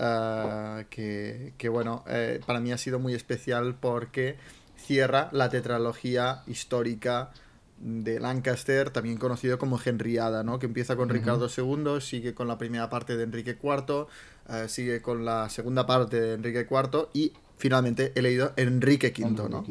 ah, 0.00 0.82
que, 0.90 1.52
que, 1.56 1.68
bueno, 1.68 2.02
eh, 2.08 2.40
para 2.44 2.58
mí 2.58 2.72
ha 2.72 2.78
sido 2.78 2.98
muy 2.98 3.14
especial 3.14 3.76
porque 3.78 4.36
cierra 4.76 5.28
la 5.30 5.48
tetralogía 5.48 6.42
histórica 6.48 7.30
de 7.78 8.18
Lancaster, 8.18 8.90
también 8.90 9.16
conocido 9.18 9.56
como 9.56 9.78
Henriada, 9.84 10.42
¿no? 10.42 10.58
Que 10.58 10.66
empieza 10.66 10.96
con. 10.96 11.08
Ricardo 11.08 11.48
II, 11.48 12.00
sigue 12.00 12.34
con 12.34 12.48
la 12.48 12.58
primera 12.58 12.90
parte 12.90 13.16
de 13.16 13.22
Enrique 13.22 13.56
IV, 13.62 14.06
eh, 14.48 14.68
sigue 14.68 15.00
con 15.00 15.24
la 15.24 15.48
segunda 15.50 15.86
parte 15.86 16.20
de 16.20 16.34
Enrique 16.34 16.66
IV 16.68 17.10
y 17.12 17.32
finalmente 17.58 18.12
he 18.16 18.22
leído 18.22 18.52
Enrique 18.56 19.12
V, 19.16 19.48
¿no? 19.48 19.64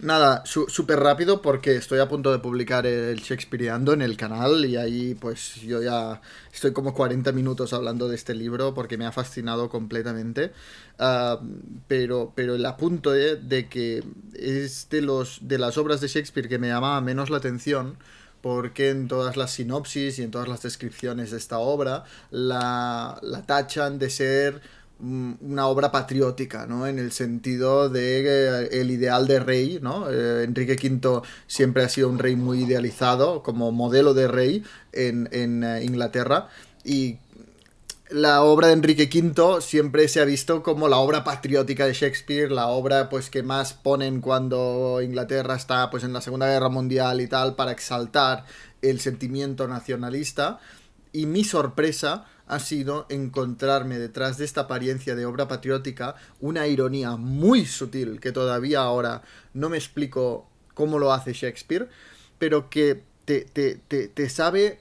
Nada, 0.00 0.42
súper 0.44 0.98
rápido 0.98 1.40
porque 1.40 1.76
estoy 1.76 2.00
a 2.00 2.08
punto 2.08 2.32
de 2.32 2.40
publicar 2.40 2.84
el 2.84 3.20
Shakespeareando 3.20 3.92
en 3.92 4.02
el 4.02 4.16
canal 4.16 4.64
y 4.64 4.76
ahí 4.76 5.14
pues 5.14 5.54
yo 5.62 5.82
ya 5.82 6.20
estoy 6.52 6.72
como 6.72 6.94
40 6.94 7.30
minutos 7.32 7.72
hablando 7.72 8.08
de 8.08 8.16
este 8.16 8.34
libro 8.34 8.74
porque 8.74 8.98
me 8.98 9.06
ha 9.06 9.12
fascinado 9.12 9.68
completamente. 9.68 10.52
Ah, 10.98 11.40
pero, 11.86 12.32
pero 12.34 12.56
el 12.56 12.66
apunto 12.66 13.12
de, 13.12 13.36
de 13.36 13.68
que 13.68 14.02
es 14.34 14.88
de, 14.90 15.00
los, 15.00 15.38
de 15.42 15.58
las 15.58 15.78
obras 15.78 16.00
de 16.00 16.08
Shakespeare 16.08 16.48
que 16.48 16.58
me 16.58 16.68
llamaba 16.68 17.00
menos 17.00 17.30
la 17.30 17.36
atención 17.36 17.96
porque 18.40 18.90
en 18.90 19.08
todas 19.08 19.36
las 19.36 19.52
sinopsis 19.52 20.18
y 20.18 20.22
en 20.22 20.30
todas 20.30 20.48
las 20.48 20.60
descripciones 20.62 21.30
de 21.30 21.38
esta 21.38 21.58
obra 21.58 22.04
la, 22.30 23.18
la 23.22 23.42
tachan 23.46 23.98
de 23.98 24.10
ser 24.10 24.60
una 25.00 25.66
obra 25.66 25.90
patriótica, 25.90 26.66
¿no? 26.66 26.86
En 26.86 26.98
el 26.98 27.12
sentido 27.12 27.88
de 27.88 28.64
eh, 28.64 28.80
el 28.80 28.90
ideal 28.90 29.26
de 29.26 29.40
rey, 29.40 29.78
¿no? 29.82 30.10
Eh, 30.10 30.44
Enrique 30.44 30.78
V 30.80 31.22
siempre 31.46 31.82
ha 31.82 31.88
sido 31.88 32.08
un 32.08 32.18
rey 32.18 32.36
muy 32.36 32.62
idealizado 32.64 33.42
como 33.42 33.72
modelo 33.72 34.14
de 34.14 34.28
rey 34.28 34.64
en, 34.92 35.28
en 35.32 35.64
eh, 35.64 35.84
Inglaterra 35.84 36.48
y 36.84 37.18
la 38.10 38.42
obra 38.42 38.68
de 38.68 38.74
Enrique 38.74 39.08
V 39.12 39.60
siempre 39.60 40.06
se 40.08 40.20
ha 40.20 40.24
visto 40.24 40.62
como 40.62 40.88
la 40.88 40.98
obra 40.98 41.24
patriótica 41.24 41.86
de 41.86 41.94
Shakespeare, 41.94 42.50
la 42.50 42.68
obra 42.68 43.08
pues 43.08 43.30
que 43.30 43.42
más 43.42 43.72
ponen 43.72 44.20
cuando 44.20 45.00
Inglaterra 45.02 45.56
está 45.56 45.90
pues 45.90 46.04
en 46.04 46.12
la 46.12 46.20
Segunda 46.20 46.46
Guerra 46.46 46.68
Mundial 46.68 47.20
y 47.20 47.26
tal 47.26 47.56
para 47.56 47.72
exaltar 47.72 48.44
el 48.82 49.00
sentimiento 49.00 49.66
nacionalista 49.66 50.60
y 51.12 51.26
mi 51.26 51.44
sorpresa 51.44 52.26
ha 52.46 52.58
sido 52.58 53.06
encontrarme 53.08 53.98
detrás 53.98 54.38
de 54.38 54.44
esta 54.44 54.62
apariencia 54.62 55.14
de 55.14 55.26
obra 55.26 55.48
patriótica 55.48 56.14
una 56.40 56.66
ironía 56.66 57.16
muy 57.16 57.64
sutil 57.66 58.20
que 58.20 58.32
todavía 58.32 58.80
ahora 58.80 59.22
no 59.54 59.68
me 59.68 59.78
explico 59.78 60.48
cómo 60.74 60.98
lo 60.98 61.12
hace 61.12 61.32
Shakespeare, 61.32 61.88
pero 62.38 62.68
que 62.68 63.02
te, 63.24 63.42
te, 63.42 63.76
te, 63.76 64.08
te 64.08 64.28
sabe 64.28 64.80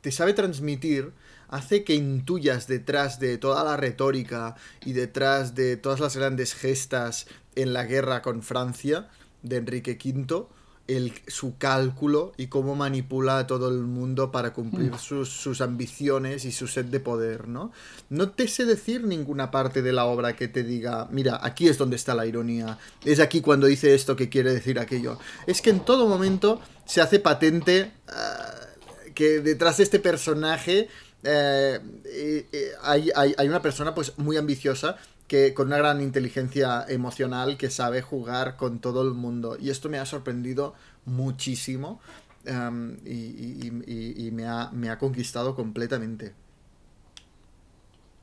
te 0.00 0.12
sabe 0.12 0.32
transmitir 0.32 1.12
hace 1.48 1.82
que 1.82 1.94
intuyas 1.94 2.68
detrás 2.68 3.18
de 3.18 3.38
toda 3.38 3.64
la 3.64 3.76
retórica 3.76 4.54
y 4.84 4.92
detrás 4.92 5.54
de 5.54 5.76
todas 5.76 5.98
las 5.98 6.16
grandes 6.16 6.54
gestas 6.54 7.26
en 7.56 7.72
la 7.72 7.84
guerra 7.84 8.22
con 8.22 8.42
Francia 8.42 9.08
de 9.42 9.56
Enrique 9.56 9.98
V 10.02 10.46
el, 10.88 11.12
su 11.26 11.58
cálculo 11.58 12.32
y 12.36 12.46
cómo 12.46 12.74
manipula 12.74 13.38
a 13.38 13.46
todo 13.46 13.68
el 13.68 13.80
mundo 13.80 14.32
para 14.32 14.52
cumplir 14.52 14.92
mm. 14.92 14.98
sus, 14.98 15.28
sus, 15.28 15.60
ambiciones 15.60 16.44
y 16.44 16.52
su 16.52 16.66
sed 16.66 16.86
de 16.86 16.98
poder, 16.98 17.46
¿no? 17.46 17.72
No 18.08 18.30
te 18.30 18.48
sé 18.48 18.64
decir 18.64 19.04
ninguna 19.04 19.50
parte 19.50 19.82
de 19.82 19.92
la 19.92 20.06
obra 20.06 20.34
que 20.34 20.48
te 20.48 20.64
diga, 20.64 21.06
mira, 21.10 21.38
aquí 21.42 21.68
es 21.68 21.78
donde 21.78 21.96
está 21.96 22.14
la 22.14 22.26
ironía, 22.26 22.78
es 23.04 23.20
aquí 23.20 23.42
cuando 23.42 23.66
dice 23.66 23.94
esto 23.94 24.16
que 24.16 24.28
quiere 24.30 24.52
decir 24.52 24.78
aquello. 24.78 25.18
Es 25.46 25.60
que 25.60 25.70
en 25.70 25.80
todo 25.80 26.08
momento 26.08 26.60
se 26.86 27.02
hace 27.02 27.20
patente 27.20 27.92
uh, 28.08 29.12
que 29.14 29.40
detrás 29.40 29.76
de 29.76 29.84
este 29.84 29.98
personaje 29.98 30.88
eh, 31.22 31.80
eh, 32.04 32.72
hay, 32.82 33.10
hay, 33.14 33.34
hay, 33.36 33.48
una 33.48 33.60
persona 33.60 33.94
pues 33.94 34.16
muy 34.18 34.36
ambiciosa 34.36 34.96
que 35.28 35.52
con 35.52 35.68
una 35.68 35.76
gran 35.76 36.00
inteligencia 36.00 36.84
emocional 36.88 37.58
que 37.58 37.70
sabe 37.70 38.00
jugar 38.02 38.56
con 38.56 38.80
todo 38.80 39.02
el 39.02 39.12
mundo. 39.12 39.56
Y 39.60 39.70
esto 39.70 39.88
me 39.90 39.98
ha 39.98 40.06
sorprendido 40.06 40.74
muchísimo 41.04 42.00
um, 42.46 42.96
y, 43.04 43.68
y, 43.86 44.26
y, 44.26 44.30
me, 44.32 44.46
ha, 44.46 44.70
me, 44.72 44.88
ha, 44.88 44.98
conquistado 44.98 45.54
completamente. 45.54 46.34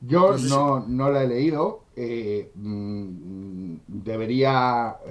Yo 0.00 0.32
no, 0.32 0.38
sé 0.38 0.48
no, 0.48 0.84
si... 0.84 0.92
no, 0.92 1.10
la 1.10 1.22
he 1.22 1.28
leído. 1.28 1.84
Eh, 1.94 2.50
mmm, 2.54 3.76
debería... 3.86 4.96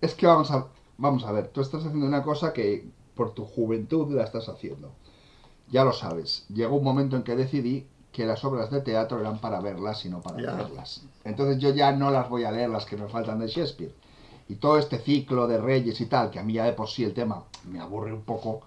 Es 0.00 0.14
que 0.14 0.26
vamos 0.26 0.50
a, 0.50 0.66
vamos 0.98 1.24
a 1.24 1.30
ver, 1.30 1.46
tú 1.46 1.60
estás 1.60 1.84
haciendo 1.84 2.04
una 2.04 2.24
cosa 2.24 2.52
que 2.52 2.84
por 3.14 3.34
tu 3.34 3.44
juventud 3.44 4.12
la 4.12 4.24
estás 4.24 4.48
haciendo. 4.48 4.90
Ya 5.70 5.84
lo 5.84 5.92
sabes. 5.92 6.44
Llegó 6.48 6.74
un 6.74 6.82
momento 6.82 7.14
en 7.14 7.22
que 7.22 7.36
decidí 7.36 7.86
que 8.12 8.26
las 8.26 8.44
obras 8.44 8.70
de 8.70 8.80
teatro 8.82 9.20
eran 9.20 9.38
para 9.38 9.60
verlas 9.60 10.04
y 10.04 10.10
no 10.10 10.20
para 10.20 10.38
yeah. 10.38 10.54
leerlas. 10.54 11.02
Entonces 11.24 11.58
yo 11.58 11.74
ya 11.74 11.92
no 11.92 12.10
las 12.10 12.28
voy 12.28 12.44
a 12.44 12.52
leer 12.52 12.68
las 12.68 12.84
que 12.84 12.96
nos 12.96 13.10
faltan 13.10 13.38
de 13.40 13.48
Shakespeare. 13.48 13.92
Y 14.48 14.56
todo 14.56 14.78
este 14.78 14.98
ciclo 14.98 15.46
de 15.46 15.58
reyes 15.58 16.00
y 16.00 16.06
tal, 16.06 16.30
que 16.30 16.38
a 16.38 16.42
mí 16.42 16.52
ya 16.52 16.64
de 16.64 16.72
por 16.72 16.88
sí 16.88 17.04
el 17.04 17.14
tema 17.14 17.44
me 17.70 17.80
aburre 17.80 18.12
un 18.12 18.22
poco, 18.22 18.60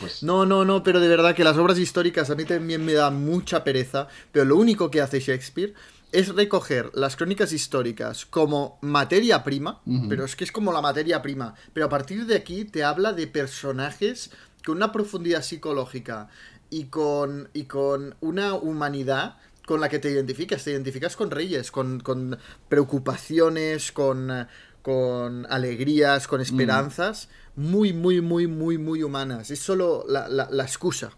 pues... 0.00 0.22
No, 0.22 0.46
no, 0.46 0.64
no, 0.64 0.82
pero 0.82 0.98
de 1.00 1.08
verdad 1.08 1.34
que 1.34 1.44
las 1.44 1.58
obras 1.58 1.78
históricas 1.78 2.30
a 2.30 2.34
mí 2.34 2.44
también 2.44 2.84
me 2.84 2.94
da 2.94 3.10
mucha 3.10 3.62
pereza, 3.62 4.08
pero 4.32 4.46
lo 4.46 4.56
único 4.56 4.90
que 4.90 5.02
hace 5.02 5.20
Shakespeare 5.20 5.74
es 6.12 6.34
recoger 6.34 6.90
las 6.94 7.16
crónicas 7.16 7.52
históricas 7.52 8.24
como 8.24 8.78
materia 8.80 9.44
prima, 9.44 9.80
uh 9.84 9.90
-huh. 9.90 10.08
pero 10.08 10.24
es 10.24 10.36
que 10.36 10.44
es 10.44 10.52
como 10.52 10.72
la 10.72 10.80
materia 10.80 11.20
prima, 11.20 11.54
pero 11.74 11.86
a 11.86 11.88
partir 11.90 12.24
de 12.24 12.36
aquí 12.36 12.64
te 12.64 12.84
habla 12.84 13.12
de 13.12 13.26
personajes 13.26 14.30
con 14.64 14.76
una 14.76 14.92
profundidad 14.92 15.42
psicológica 15.42 16.28
y 16.70 16.84
con, 16.84 17.48
y 17.52 17.64
con 17.64 18.14
una 18.20 18.54
humanidad 18.54 19.36
con 19.66 19.80
la 19.80 19.88
que 19.88 19.98
te 19.98 20.10
identificas. 20.10 20.64
Te 20.64 20.70
identificas 20.70 21.16
con 21.16 21.30
reyes, 21.30 21.70
con, 21.70 22.00
con 22.00 22.38
preocupaciones, 22.68 23.92
con, 23.92 24.48
con, 24.80 25.46
alegrías, 25.50 26.26
con 26.26 26.40
esperanzas, 26.40 27.28
mm. 27.56 27.70
muy, 27.70 27.92
muy, 27.92 28.20
muy, 28.22 28.46
muy, 28.46 28.78
muy 28.78 29.02
humanas. 29.02 29.50
Es 29.50 29.58
solo 29.58 30.04
la, 30.08 30.28
la, 30.28 30.48
la 30.50 30.62
excusa. 30.62 31.10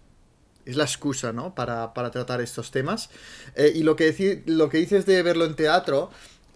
Es 0.64 0.76
la 0.76 0.84
excusa, 0.84 1.32
¿no? 1.32 1.54
Para, 1.54 1.94
para 1.94 2.10
tratar 2.10 2.40
estos 2.40 2.70
temas. 2.70 3.10
Eh, 3.54 3.72
y 3.74 3.82
lo 3.82 3.96
que, 3.96 4.04
deci 4.04 4.42
lo 4.46 4.68
que 4.68 4.78
dices 4.78 5.06
de 5.06 5.22
verlo 5.22 5.44
en 5.44 5.54
teatro, 5.54 6.10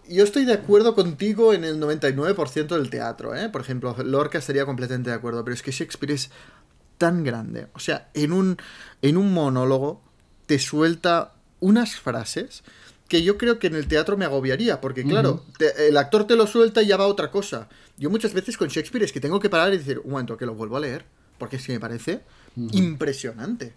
yo 0.07 0.23
estoy 0.23 0.45
de 0.45 0.53
acuerdo 0.53 0.95
contigo 0.95 1.53
en 1.53 1.63
el 1.63 1.79
99% 1.79 2.67
del 2.67 2.89
teatro, 2.89 3.35
¿eh? 3.35 3.49
Por 3.49 3.61
ejemplo, 3.61 3.95
Lorca 4.03 4.37
estaría 4.37 4.65
completamente 4.65 5.09
de 5.09 5.15
acuerdo, 5.15 5.43
pero 5.43 5.55
es 5.55 5.61
que 5.61 5.71
Shakespeare 5.71 6.11
es 6.11 6.29
tan 7.03 7.21
grande. 7.25 7.67
O 7.73 7.79
sea, 7.79 8.09
en 8.13 8.31
un, 8.31 8.55
en 9.01 9.17
un 9.17 9.33
monólogo 9.33 10.01
te 10.45 10.57
suelta 10.57 11.33
unas 11.59 11.97
frases 11.97 12.63
que 13.09 13.23
yo 13.23 13.37
creo 13.37 13.59
que 13.59 13.67
en 13.67 13.75
el 13.75 13.89
teatro 13.89 14.15
me 14.15 14.23
agobiaría, 14.23 14.79
porque 14.79 15.03
claro, 15.03 15.31
uh 15.31 15.35
-huh. 15.35 15.57
te, 15.57 15.89
el 15.89 15.97
actor 15.97 16.25
te 16.25 16.37
lo 16.37 16.47
suelta 16.47 16.81
y 16.81 16.87
ya 16.87 16.95
va 16.95 17.03
a 17.03 17.07
otra 17.07 17.29
cosa. 17.29 17.67
Yo 17.97 18.09
muchas 18.09 18.33
veces 18.33 18.55
con 18.55 18.69
Shakespeare 18.69 19.03
es 19.03 19.11
que 19.11 19.19
tengo 19.19 19.41
que 19.41 19.49
parar 19.49 19.73
y 19.73 19.79
decir, 19.79 19.99
un 19.99 20.11
momento, 20.11 20.37
que 20.37 20.45
lo 20.45 20.55
vuelvo 20.55 20.77
a 20.77 20.79
leer, 20.79 21.03
porque 21.37 21.57
es 21.57 21.65
que 21.65 21.73
me 21.73 21.81
parece 21.81 22.21
uh 22.55 22.61
-huh. 22.61 22.75
impresionante. 22.77 23.73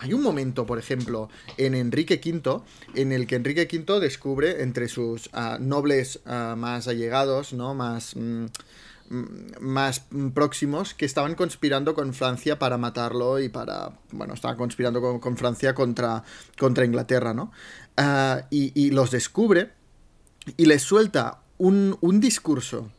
Hay 0.00 0.12
un 0.12 0.22
momento, 0.22 0.66
por 0.66 0.80
ejemplo, 0.80 1.28
en 1.56 1.76
Enrique 1.76 2.20
V, 2.20 2.62
en 2.96 3.12
el 3.12 3.28
que 3.28 3.36
Enrique 3.36 3.68
V 3.70 4.00
descubre 4.00 4.62
entre 4.62 4.88
sus 4.88 5.28
uh, 5.28 5.56
nobles 5.60 6.18
uh, 6.26 6.56
más 6.56 6.88
allegados, 6.88 7.52
¿no? 7.52 7.74
Más... 7.74 8.16
Mm, 8.16 8.46
más 9.10 10.04
próximos 10.34 10.94
que 10.94 11.04
estaban 11.04 11.34
conspirando 11.34 11.94
con 11.94 12.14
Francia 12.14 12.58
para 12.58 12.78
matarlo 12.78 13.40
y 13.40 13.48
para, 13.48 13.98
bueno, 14.12 14.34
estaban 14.34 14.56
conspirando 14.56 15.00
con, 15.00 15.18
con 15.18 15.36
Francia 15.36 15.74
contra, 15.74 16.22
contra 16.56 16.84
Inglaterra, 16.84 17.34
¿no? 17.34 17.50
Uh, 17.98 18.44
y, 18.50 18.72
y, 18.80 18.90
los 18.92 19.10
descubre 19.10 19.72
y 20.56 20.66
les 20.66 20.82
suelta 20.82 21.40
un, 21.58 21.98
un 22.00 22.20
discurso 22.20 22.90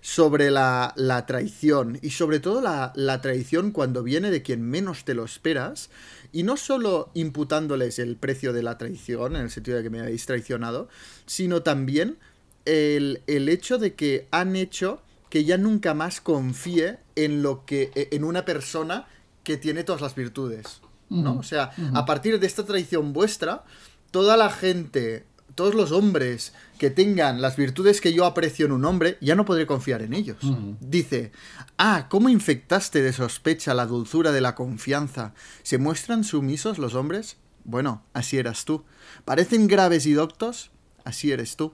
sobre 0.00 0.50
la, 0.50 0.92
la, 0.96 1.24
traición 1.26 1.98
y 2.02 2.10
sobre 2.10 2.40
todo 2.40 2.60
la, 2.60 2.92
la, 2.96 3.20
traición 3.20 3.70
cuando 3.70 4.02
viene 4.02 4.30
de 4.30 4.42
quien 4.42 4.62
menos 4.62 5.04
te 5.04 5.14
lo 5.14 5.24
esperas 5.24 5.90
y 6.32 6.42
no 6.42 6.56
solo 6.56 7.10
imputándoles 7.14 7.98
el 7.98 8.16
precio 8.16 8.52
de 8.52 8.62
la 8.62 8.76
traición 8.76 9.36
en 9.36 9.42
el 9.42 9.50
sentido 9.50 9.76
de 9.76 9.82
que 9.84 9.90
me 9.90 10.00
habéis 10.00 10.26
traicionado, 10.26 10.88
sino 11.26 11.62
también 11.62 12.18
el, 12.64 13.22
el 13.26 13.48
hecho 13.48 13.78
de 13.78 13.94
que 13.94 14.26
han 14.30 14.56
hecho 14.56 15.00
que 15.30 15.44
ya 15.44 15.56
nunca 15.56 15.94
más 15.94 16.20
confíe 16.20 16.98
en 17.16 17.42
lo 17.42 17.64
que 17.64 17.90
e, 17.94 18.08
en 18.12 18.24
una 18.24 18.44
persona 18.44 19.06
que 19.42 19.56
tiene 19.56 19.84
todas 19.84 20.02
las 20.02 20.14
virtudes, 20.14 20.82
¿no? 21.08 21.32
Uh 21.32 21.36
-huh. 21.36 21.38
O 21.38 21.42
sea, 21.42 21.70
uh 21.78 21.80
-huh. 21.80 21.98
a 21.98 22.04
partir 22.04 22.38
de 22.38 22.46
esta 22.46 22.66
traición 22.66 23.12
vuestra, 23.14 23.64
toda 24.10 24.36
la 24.36 24.50
gente, 24.50 25.24
todos 25.54 25.74
los 25.74 25.92
hombres 25.92 26.52
que 26.78 26.90
tengan 26.90 27.40
las 27.40 27.56
virtudes 27.56 28.00
que 28.00 28.12
yo 28.12 28.24
aprecio 28.24 28.66
en 28.66 28.72
un 28.72 28.84
hombre, 28.84 29.16
ya 29.20 29.34
no 29.34 29.44
podré 29.44 29.66
confiar 29.66 30.02
en 30.02 30.12
ellos. 30.12 30.42
Uh 30.42 30.56
-huh. 30.56 30.76
Dice, 30.80 31.32
ah, 31.78 32.06
¿cómo 32.10 32.28
infectaste 32.28 33.00
de 33.00 33.12
sospecha 33.12 33.72
la 33.74 33.86
dulzura 33.86 34.32
de 34.32 34.40
la 34.40 34.54
confianza? 34.54 35.32
¿Se 35.62 35.78
muestran 35.78 36.24
sumisos 36.24 36.78
los 36.78 36.94
hombres? 36.94 37.36
Bueno, 37.64 38.02
así 38.14 38.36
eras 38.38 38.64
tú. 38.64 38.84
¿Parecen 39.24 39.68
graves 39.68 40.06
y 40.06 40.12
doctos? 40.12 40.70
Así 41.04 41.30
eres 41.30 41.56
tú. 41.56 41.72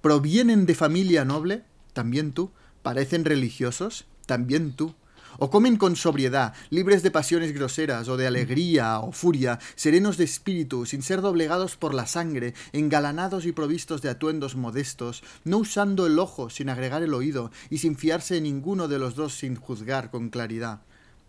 ¿Provienen 0.00 0.66
de 0.66 0.74
familia 0.74 1.24
noble? 1.24 1.64
También 1.92 2.32
tú. 2.32 2.50
¿Parecen 2.82 3.24
religiosos? 3.24 4.06
También 4.26 4.72
tú. 4.72 4.94
O 5.38 5.48
comen 5.48 5.76
con 5.76 5.96
sobriedad, 5.96 6.54
libres 6.70 7.02
de 7.02 7.10
pasiones 7.10 7.52
groseras, 7.52 8.08
o 8.08 8.16
de 8.16 8.26
alegría 8.26 8.98
o 8.98 9.12
furia, 9.12 9.58
serenos 9.74 10.16
de 10.16 10.24
espíritu, 10.24 10.86
sin 10.86 11.02
ser 11.02 11.20
doblegados 11.20 11.76
por 11.76 11.94
la 11.94 12.06
sangre, 12.06 12.52
engalanados 12.72 13.46
y 13.46 13.52
provistos 13.52 14.02
de 14.02 14.10
atuendos 14.10 14.56
modestos, 14.56 15.22
no 15.44 15.58
usando 15.58 16.06
el 16.06 16.18
ojo 16.18 16.50
sin 16.50 16.68
agregar 16.68 17.02
el 17.02 17.14
oído, 17.14 17.52
y 17.70 17.78
sin 17.78 17.96
fiarse 17.96 18.38
en 18.38 18.42
ninguno 18.42 18.88
de 18.88 18.98
los 18.98 19.14
dos 19.14 19.34
sin 19.34 19.56
juzgar 19.56 20.10
con 20.10 20.30
claridad. 20.30 20.82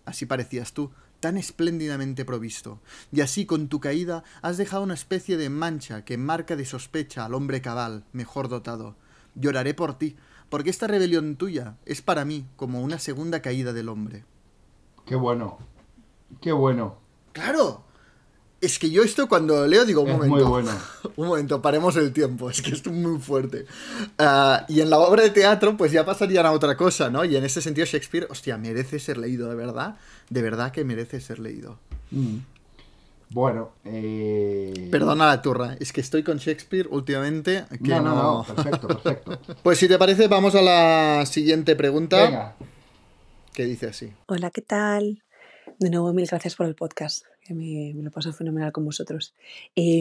Así 0.04 0.26
parecías 0.26 0.74
tú, 0.74 0.92
tan 1.20 1.38
espléndidamente 1.38 2.26
provisto, 2.26 2.82
y 3.12 3.22
así 3.22 3.46
con 3.46 3.68
tu 3.70 3.80
caída 3.80 4.24
has 4.42 4.58
dejado 4.58 4.84
una 4.84 4.96
especie 4.96 5.38
de 5.38 5.50
mancha 5.50 6.04
que 6.04 6.18
marca 6.18 6.56
de 6.56 6.66
sospecha 6.66 7.24
al 7.24 7.36
hombre 7.36 7.62
cabal, 7.62 8.04
mejor 8.12 8.50
dotado. 8.50 8.96
Lloraré 9.36 9.74
por 9.74 9.98
ti, 9.98 10.18
porque 10.52 10.70
esta 10.70 10.86
rebelión 10.86 11.38
tuya 11.38 11.78
es 11.86 12.02
para 12.04 12.26
mí 12.26 12.46
como 12.58 12.82
una 12.82 13.00
segunda 13.00 13.42
caída 13.42 13.72
del 13.74 13.88
hombre. 13.90 14.26
Qué 15.06 15.16
bueno. 15.16 15.58
Qué 16.42 16.52
bueno. 16.52 16.98
Claro. 17.32 17.84
Es 18.60 18.78
que 18.78 18.92
yo 18.92 19.02
esto 19.02 19.28
cuando 19.28 19.66
leo 19.66 19.86
digo, 19.86 20.02
un 20.02 20.10
Es 20.10 20.14
momento. 20.18 20.36
muy 20.36 20.44
bueno. 20.44 20.72
Un 21.16 21.28
momento, 21.28 21.62
paremos 21.62 21.96
el 21.96 22.14
tiempo. 22.14 22.50
Es 22.50 22.62
que 22.62 22.72
esto 22.72 22.90
es 22.90 22.96
muy 22.96 23.20
fuerte. 23.20 23.66
Ah, 24.20 24.66
y 24.70 24.82
en 24.82 24.90
la 24.90 25.00
obra 25.00 25.24
de 25.24 25.30
teatro, 25.32 25.76
pues 25.76 25.92
ya 25.92 26.06
pasarían 26.06 26.46
a 26.46 26.52
otra 26.52 26.78
cosa, 26.78 27.10
¿no? 27.10 27.26
Y 27.26 27.36
en 27.36 27.44
ese 27.44 27.62
sentido, 27.62 27.86
Shakespeare, 27.86 28.28
hostia, 28.30 28.58
merece 28.58 29.00
ser 29.00 29.18
leído, 29.18 29.50
de 29.50 29.56
verdad. 29.56 29.98
De 30.30 30.42
verdad 30.42 30.72
que 30.72 30.84
merece 30.84 31.20
ser 31.22 31.40
leído. 31.40 31.80
Mm. 32.12 32.38
Bueno, 33.34 33.72
eh... 33.86 34.90
Perdona 34.92 35.28
la 35.28 35.42
turra, 35.42 35.78
es 35.80 35.94
que 35.94 36.02
estoy 36.02 36.22
con 36.22 36.38
Shakespeare 36.38 36.88
últimamente. 36.92 37.64
Que 37.82 37.90
No, 37.90 38.02
no, 38.02 38.16
no, 38.16 38.24
no, 38.24 38.44
perfecto, 38.44 38.88
perfecto. 38.88 39.40
Pues 39.64 39.80
si 39.80 39.88
te 39.88 39.98
parece, 39.98 40.28
vamos 40.28 40.54
a 40.56 40.62
la 40.62 41.26
siguiente 41.26 41.78
pregunta. 41.78 42.24
Venga. 42.26 42.56
Que 43.54 43.64
dice 43.66 43.88
así. 43.88 44.12
Hola, 44.28 44.52
¿qué 44.52 44.62
tal? 44.62 45.24
De 45.80 45.90
nuevo, 45.90 46.12
mil 46.12 46.28
gracias 46.28 46.56
por 46.56 46.66
el 46.66 46.76
podcast, 46.76 47.26
que 47.42 47.54
me, 47.54 47.94
me 47.96 48.04
lo 48.04 48.12
paso 48.12 48.34
fenomenal 48.34 48.74
con 48.74 48.84
vosotros. 48.84 49.34
Eh, 49.78 50.00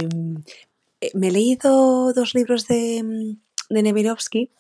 eh, 1.01 1.11
me 1.15 1.29
he 1.29 1.31
leído 1.31 2.13
dos 2.13 2.35
libros 2.35 2.67
de, 2.67 3.37
de 3.69 3.83
Nemirovsky, 3.83 4.51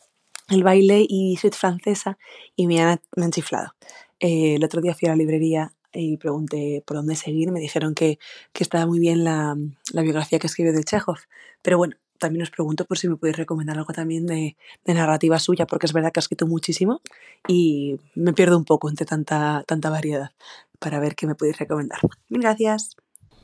El 0.48 0.62
baile 0.62 1.04
y 1.08 1.36
Suite 1.36 1.56
francesa, 1.56 2.18
y 2.54 2.68
me 2.68 2.80
han, 2.80 3.00
me 3.16 3.24
han 3.24 3.32
chiflado. 3.32 3.74
Eh, 4.20 4.54
el 4.54 4.64
otro 4.64 4.80
día 4.80 4.94
fui 4.94 5.08
a 5.08 5.12
la 5.12 5.16
librería 5.16 5.72
y 5.92 6.16
pregunté 6.16 6.82
por 6.86 6.96
dónde 6.96 7.16
seguir. 7.16 7.50
Me 7.52 7.60
dijeron 7.60 7.94
que, 7.94 8.18
que 8.52 8.62
estaba 8.62 8.86
muy 8.86 8.98
bien 8.98 9.24
la, 9.24 9.56
la 9.92 10.02
biografía 10.02 10.38
que 10.38 10.46
escribe 10.46 10.72
de 10.72 10.84
Chekhov. 10.84 11.18
Pero 11.62 11.78
bueno, 11.78 11.96
también 12.18 12.42
os 12.42 12.50
pregunto 12.50 12.84
por 12.84 12.98
si 12.98 13.08
me 13.08 13.16
podéis 13.16 13.36
recomendar 13.38 13.78
algo 13.78 13.92
también 13.92 14.26
de, 14.26 14.56
de 14.84 14.94
narrativa 14.94 15.38
suya, 15.38 15.66
porque 15.66 15.86
es 15.86 15.92
verdad 15.92 16.12
que 16.12 16.20
ha 16.20 16.22
escrito 16.22 16.46
muchísimo 16.46 17.00
y 17.48 17.98
me 18.14 18.32
pierdo 18.32 18.56
un 18.58 18.64
poco 18.64 18.88
entre 18.90 19.06
tanta, 19.06 19.64
tanta 19.66 19.90
variedad 19.90 20.30
para 20.78 21.00
ver 21.00 21.14
qué 21.14 21.26
me 21.26 21.34
podéis 21.34 21.58
recomendar. 21.58 21.98
Mil 22.28 22.42
gracias. 22.42 22.96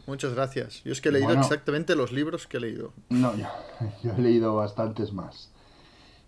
Muchas 0.07 0.35
gracias. 0.35 0.85
Yo 0.85 0.93
es 0.93 1.01
que 1.01 1.09
he 1.09 1.13
leído 1.13 1.27
Bueno. 1.29 1.41
exactamente 1.43 1.97
los 1.97 2.13
libros 2.13 2.47
que 2.47 2.59
he 2.59 2.61
leído. 2.61 2.93
No, 3.09 3.35
yo, 3.37 3.47
yo 4.05 4.13
he 4.17 4.21
leído 4.21 4.55
bastantes 4.55 5.13
más. 5.13 5.51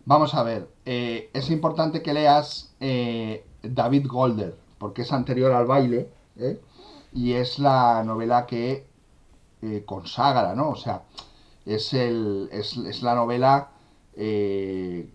Vamos 0.05 0.32
a 0.34 0.42
ver, 0.42 0.66
eh, 0.86 1.28
es 1.34 1.50
importante 1.50 2.02
que 2.02 2.14
leas 2.14 2.74
eh, 2.80 3.44
David 3.62 4.06
Golder, 4.06 4.56
porque 4.78 5.02
es 5.02 5.12
anterior 5.12 5.52
al 5.52 5.66
baile, 5.66 6.10
¿eh? 6.36 6.60
y 7.12 7.32
es 7.32 7.58
la 7.58 8.02
novela 8.05 8.47
que 8.47 8.86
eh, 9.62 9.82
consagra, 9.84 10.55
¿no? 10.55 10.70
O 10.70 10.76
sea, 10.76 11.02
es, 11.66 11.92
el, 11.94 12.48
es, 12.52 12.76
es 12.76 13.02
la 13.02 13.15
novela 13.15 13.70
eh, 14.15 15.08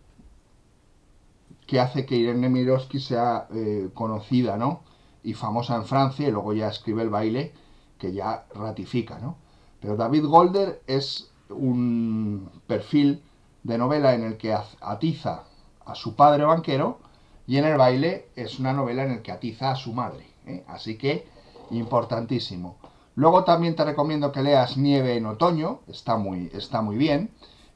que 1.65 1.79
hace 1.79 2.05
que 2.05 2.15
Irene 2.15 2.49
Mirovsky 2.49 2.99
sea 2.99 3.47
conocida, 3.93 4.57
¿no? 4.57 4.81
Y 5.23 5.33
famosa 5.33 5.75
en 5.75 5.85
Francia, 5.85 6.27
y 6.27 6.31
luego 6.31 6.53
ya 6.53 6.67
escribe 6.67 7.01
el 7.01 7.09
baile, 7.09 7.53
que 7.97 8.11
ya 8.11 8.45
ratifica, 8.53 9.17
¿no? 9.19 9.37
Pero 9.79 9.95
David 9.95 10.25
Golder 10.25 10.81
es 10.87 11.31
un 11.49 12.49
perfil 12.67 13.23
de 13.63 13.77
novela 13.77 14.13
en 14.13 14.23
el 14.23 14.37
que 14.37 14.53
atiza 14.81 15.43
a 15.85 15.95
su 15.95 16.15
padre 16.15 16.43
banquero 16.43 16.99
y 17.45 17.57
en 17.57 17.65
el 17.65 17.77
baile 17.77 18.29
es 18.35 18.59
una 18.59 18.73
novela 18.73 19.03
en 19.03 19.11
el 19.11 19.21
que 19.21 19.31
atiza 19.31 19.71
a 19.71 19.75
su 19.75 19.93
madre. 19.93 20.25
¿eh? 20.45 20.63
Así 20.67 20.97
que 20.97 21.27
importantísimo. 21.71 22.77
Luego 23.15 23.43
también 23.43 23.75
te 23.75 23.85
recomiendo 23.85 24.31
que 24.31 24.41
leas 24.41 24.77
Nieve 24.77 25.17
en 25.17 25.25
otoño, 25.25 25.81
está 25.87 26.17
muy, 26.17 26.49
está 26.53 26.81
muy 26.81 26.97
bien. 26.97 27.31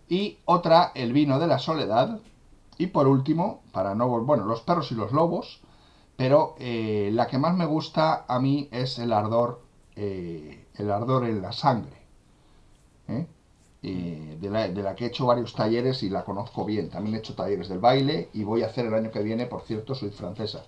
Y 0.09 0.39
otra, 0.45 0.91
El 0.95 1.13
vino 1.13 1.39
de 1.39 1.47
la 1.47 1.59
soledad. 1.59 2.19
Y 2.77 2.87
por 2.87 3.07
último, 3.07 3.61
para 3.71 3.93
no 3.93 4.07
bueno, 4.07 4.45
Los 4.45 4.61
perros 4.61 4.91
y 4.91 4.95
los 4.95 5.11
lobos. 5.11 5.61
Pero 6.15 6.55
eh, 6.59 7.11
la 7.13 7.27
que 7.27 7.37
más 7.37 7.55
me 7.55 7.65
gusta 7.65 8.25
a 8.27 8.39
mí 8.39 8.69
es 8.71 8.97
El 8.97 9.13
ardor, 9.13 9.61
eh, 9.95 10.65
el 10.75 10.91
ardor 10.91 11.25
en 11.25 11.41
la 11.41 11.51
sangre. 11.51 11.97
¿eh? 13.07 13.27
Eh, 13.88 14.38
de, 14.41 14.49
la, 14.49 14.67
de 14.67 14.83
la 14.83 14.95
que 14.95 15.06
he 15.06 15.07
hecho 15.07 15.25
varios 15.27 15.53
talleres 15.53 16.03
y 16.03 16.09
la 16.09 16.24
conozco 16.25 16.66
bien. 16.66 16.90
También 16.90 17.16
he 17.16 17.19
hecho 17.19 17.35
talleres 17.35 17.69
del 17.69 17.80
baile 17.80 18.30
y 18.33 18.43
voy 18.43 18.64
a 18.64 18.67
hacer 18.67 18.85
el 18.88 18.93
año 18.93 19.11
que 19.11 19.24
viene, 19.24 19.45
por 19.48 19.61
cierto, 19.64 19.95
soy 19.95 20.09
francesa. 20.11 20.66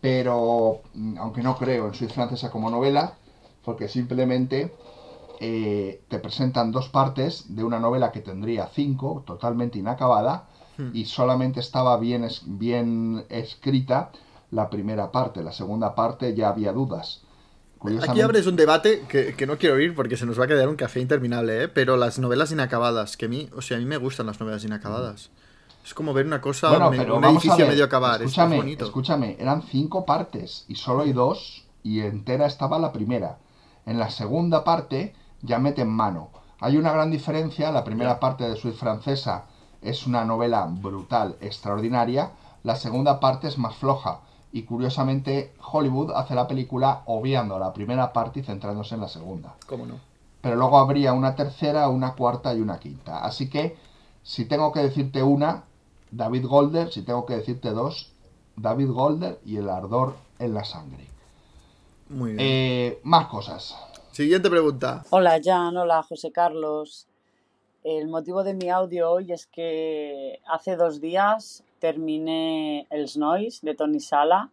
Pero, 0.00 0.82
mm, 0.94 1.18
aunque 1.18 1.42
no 1.42 1.56
creo 1.56 1.86
en 1.88 1.94
Suite 1.94 2.14
francesa 2.14 2.50
como 2.50 2.70
novela, 2.70 3.14
porque 3.64 3.88
simplemente 3.88 4.72
eh, 5.40 6.02
te 6.08 6.18
presentan 6.18 6.72
dos 6.72 6.88
partes 6.88 7.54
de 7.54 7.64
una 7.64 7.80
novela 7.80 8.12
que 8.12 8.20
tendría 8.20 8.68
cinco, 8.68 9.22
totalmente 9.26 9.78
inacabada, 9.78 10.48
Hmm. 10.78 10.90
y 10.92 11.06
solamente 11.06 11.60
estaba 11.60 11.96
bien, 11.98 12.28
bien 12.46 13.24
escrita 13.30 14.12
la 14.50 14.68
primera 14.70 15.10
parte. 15.10 15.42
La 15.42 15.52
segunda 15.52 15.94
parte 15.94 16.34
ya 16.34 16.50
había 16.50 16.72
dudas. 16.72 17.25
Aquí 18.08 18.20
abres 18.20 18.46
un 18.46 18.56
debate 18.56 19.04
que, 19.08 19.34
que 19.34 19.46
no 19.46 19.58
quiero 19.58 19.76
oír 19.76 19.94
porque 19.94 20.16
se 20.16 20.26
nos 20.26 20.38
va 20.40 20.44
a 20.44 20.48
quedar 20.48 20.68
un 20.68 20.76
café 20.76 21.00
interminable, 21.00 21.64
¿eh? 21.64 21.68
Pero 21.68 21.96
las 21.96 22.18
novelas 22.18 22.50
inacabadas, 22.50 23.16
que 23.16 23.26
a 23.26 23.28
mí, 23.28 23.48
o 23.54 23.62
sea, 23.62 23.76
a 23.76 23.80
mí 23.80 23.86
me 23.86 23.96
gustan 23.98 24.26
las 24.26 24.40
novelas 24.40 24.64
inacabadas. 24.64 25.30
Es 25.84 25.94
como 25.94 26.12
ver 26.12 26.26
una 26.26 26.40
cosa, 26.40 26.70
Bueno, 26.70 26.90
me- 26.90 27.10
un 27.12 27.24
edificio 27.24 27.66
medio 27.66 27.84
acabar, 27.84 28.16
es 28.22 28.28
Escúchame, 28.30 28.56
bonito. 28.56 28.84
escúchame, 28.86 29.36
eran 29.38 29.62
cinco 29.62 30.04
partes 30.04 30.64
y 30.68 30.74
solo 30.74 31.02
hay 31.02 31.12
dos 31.12 31.64
y 31.84 32.00
entera 32.00 32.46
estaba 32.46 32.78
la 32.80 32.92
primera. 32.92 33.38
En 33.84 33.98
la 34.00 34.10
segunda 34.10 34.64
parte 34.64 35.14
ya 35.42 35.58
meten 35.60 35.88
mano. 35.88 36.30
Hay 36.58 36.76
una 36.78 36.90
gran 36.92 37.10
diferencia, 37.12 37.70
la 37.70 37.84
primera 37.84 38.18
parte 38.18 38.48
de 38.48 38.56
Suite 38.56 38.76
francesa 38.78 39.44
es 39.82 40.06
una 40.08 40.24
novela 40.24 40.66
brutal, 40.68 41.36
extraordinaria, 41.40 42.32
la 42.64 42.74
segunda 42.74 43.20
parte 43.20 43.46
es 43.46 43.58
más 43.58 43.76
floja 43.76 44.20
y 44.56 44.62
curiosamente 44.62 45.52
Hollywood 45.70 46.12
hace 46.12 46.34
la 46.34 46.48
película 46.48 47.02
obviando 47.04 47.58
la 47.58 47.74
primera 47.74 48.10
parte 48.14 48.40
y 48.40 48.42
centrándose 48.42 48.94
en 48.94 49.02
la 49.02 49.08
segunda. 49.08 49.54
¿Cómo 49.66 49.84
no? 49.84 50.00
Pero 50.40 50.56
luego 50.56 50.78
habría 50.78 51.12
una 51.12 51.34
tercera, 51.34 51.90
una 51.90 52.14
cuarta 52.14 52.54
y 52.54 52.62
una 52.62 52.78
quinta. 52.78 53.22
Así 53.22 53.50
que, 53.50 53.76
si 54.22 54.46
tengo 54.46 54.72
que 54.72 54.80
decirte 54.80 55.22
una, 55.22 55.64
David 56.10 56.46
Golder, 56.46 56.90
si 56.90 57.02
tengo 57.02 57.26
que 57.26 57.36
decirte 57.36 57.72
dos, 57.72 58.14
David 58.56 58.92
Golder 58.92 59.38
y 59.44 59.58
el 59.58 59.68
ardor 59.68 60.14
en 60.38 60.54
la 60.54 60.64
sangre. 60.64 61.06
Muy 62.08 62.32
bien. 62.32 62.40
Eh, 62.40 63.00
más 63.02 63.26
cosas. 63.26 63.76
Siguiente 64.12 64.48
pregunta. 64.48 65.04
Hola 65.10 65.38
Jan, 65.44 65.76
hola 65.76 66.02
José 66.02 66.32
Carlos. 66.32 67.08
El 67.84 68.08
motivo 68.08 68.42
de 68.42 68.54
mi 68.54 68.70
audio 68.70 69.10
hoy 69.10 69.32
es 69.32 69.46
que 69.46 70.40
hace 70.48 70.76
dos 70.76 71.02
días 71.02 71.62
terminé 71.86 72.88
El 72.90 73.06
Snois 73.06 73.62
de 73.62 73.76
Tony 73.76 74.00
Sala 74.00 74.50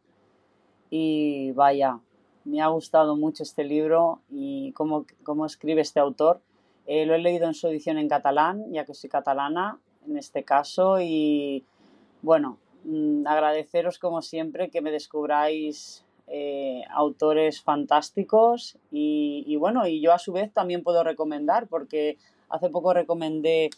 y 0.92 1.52
vaya, 1.54 2.00
me 2.46 2.62
ha 2.62 2.68
gustado 2.68 3.16
mucho 3.16 3.42
este 3.42 3.64
libro 3.64 4.20
y 4.30 4.72
cómo, 4.74 5.08
cómo 5.24 5.48
escribe 5.48 5.82
este 5.82 6.00
autor. 6.00 6.42
Eh, 6.86 7.08
lo 7.08 7.16
he 7.16 7.18
leído 7.18 7.48
en 7.48 7.56
su 7.56 7.68
edición 7.68 7.98
en 7.98 8.08
catalán, 8.08 8.72
ya 8.72 8.86
que 8.86 8.94
soy 8.94 9.10
catalana 9.10 9.80
en 10.08 10.16
este 10.16 10.44
caso 10.44 11.02
y 11.02 11.66
bueno, 12.22 12.60
mm, 12.84 13.26
agradeceros 13.26 13.98
como 13.98 14.22
siempre 14.22 14.70
que 14.70 14.82
me 14.82 14.92
descubráis 14.92 16.06
eh, 16.28 16.84
autores 16.92 17.64
fantásticos 17.64 18.78
y, 18.92 19.44
y 19.48 19.56
bueno, 19.56 19.88
y 19.88 20.02
yo 20.02 20.14
a 20.14 20.20
su 20.20 20.34
vez 20.34 20.54
también 20.54 20.84
puedo 20.84 21.04
recomendar 21.04 21.68
porque 21.68 22.20
hace 22.50 22.70
poco 22.70 22.94
recomendé 22.94 23.72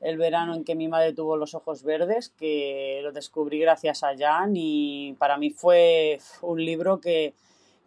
El 0.00 0.16
verano 0.16 0.54
en 0.54 0.64
que 0.64 0.74
mi 0.74 0.88
madre 0.88 1.12
tuvo 1.12 1.36
los 1.36 1.54
ojos 1.54 1.82
verdes, 1.82 2.28
que 2.30 3.00
lo 3.02 3.12
descubrí 3.12 3.58
gracias 3.58 4.04
a 4.04 4.16
Jan 4.16 4.52
y 4.54 5.14
para 5.18 5.38
mí 5.38 5.50
fue 5.50 6.20
un 6.40 6.64
libro 6.64 7.00
que, 7.00 7.34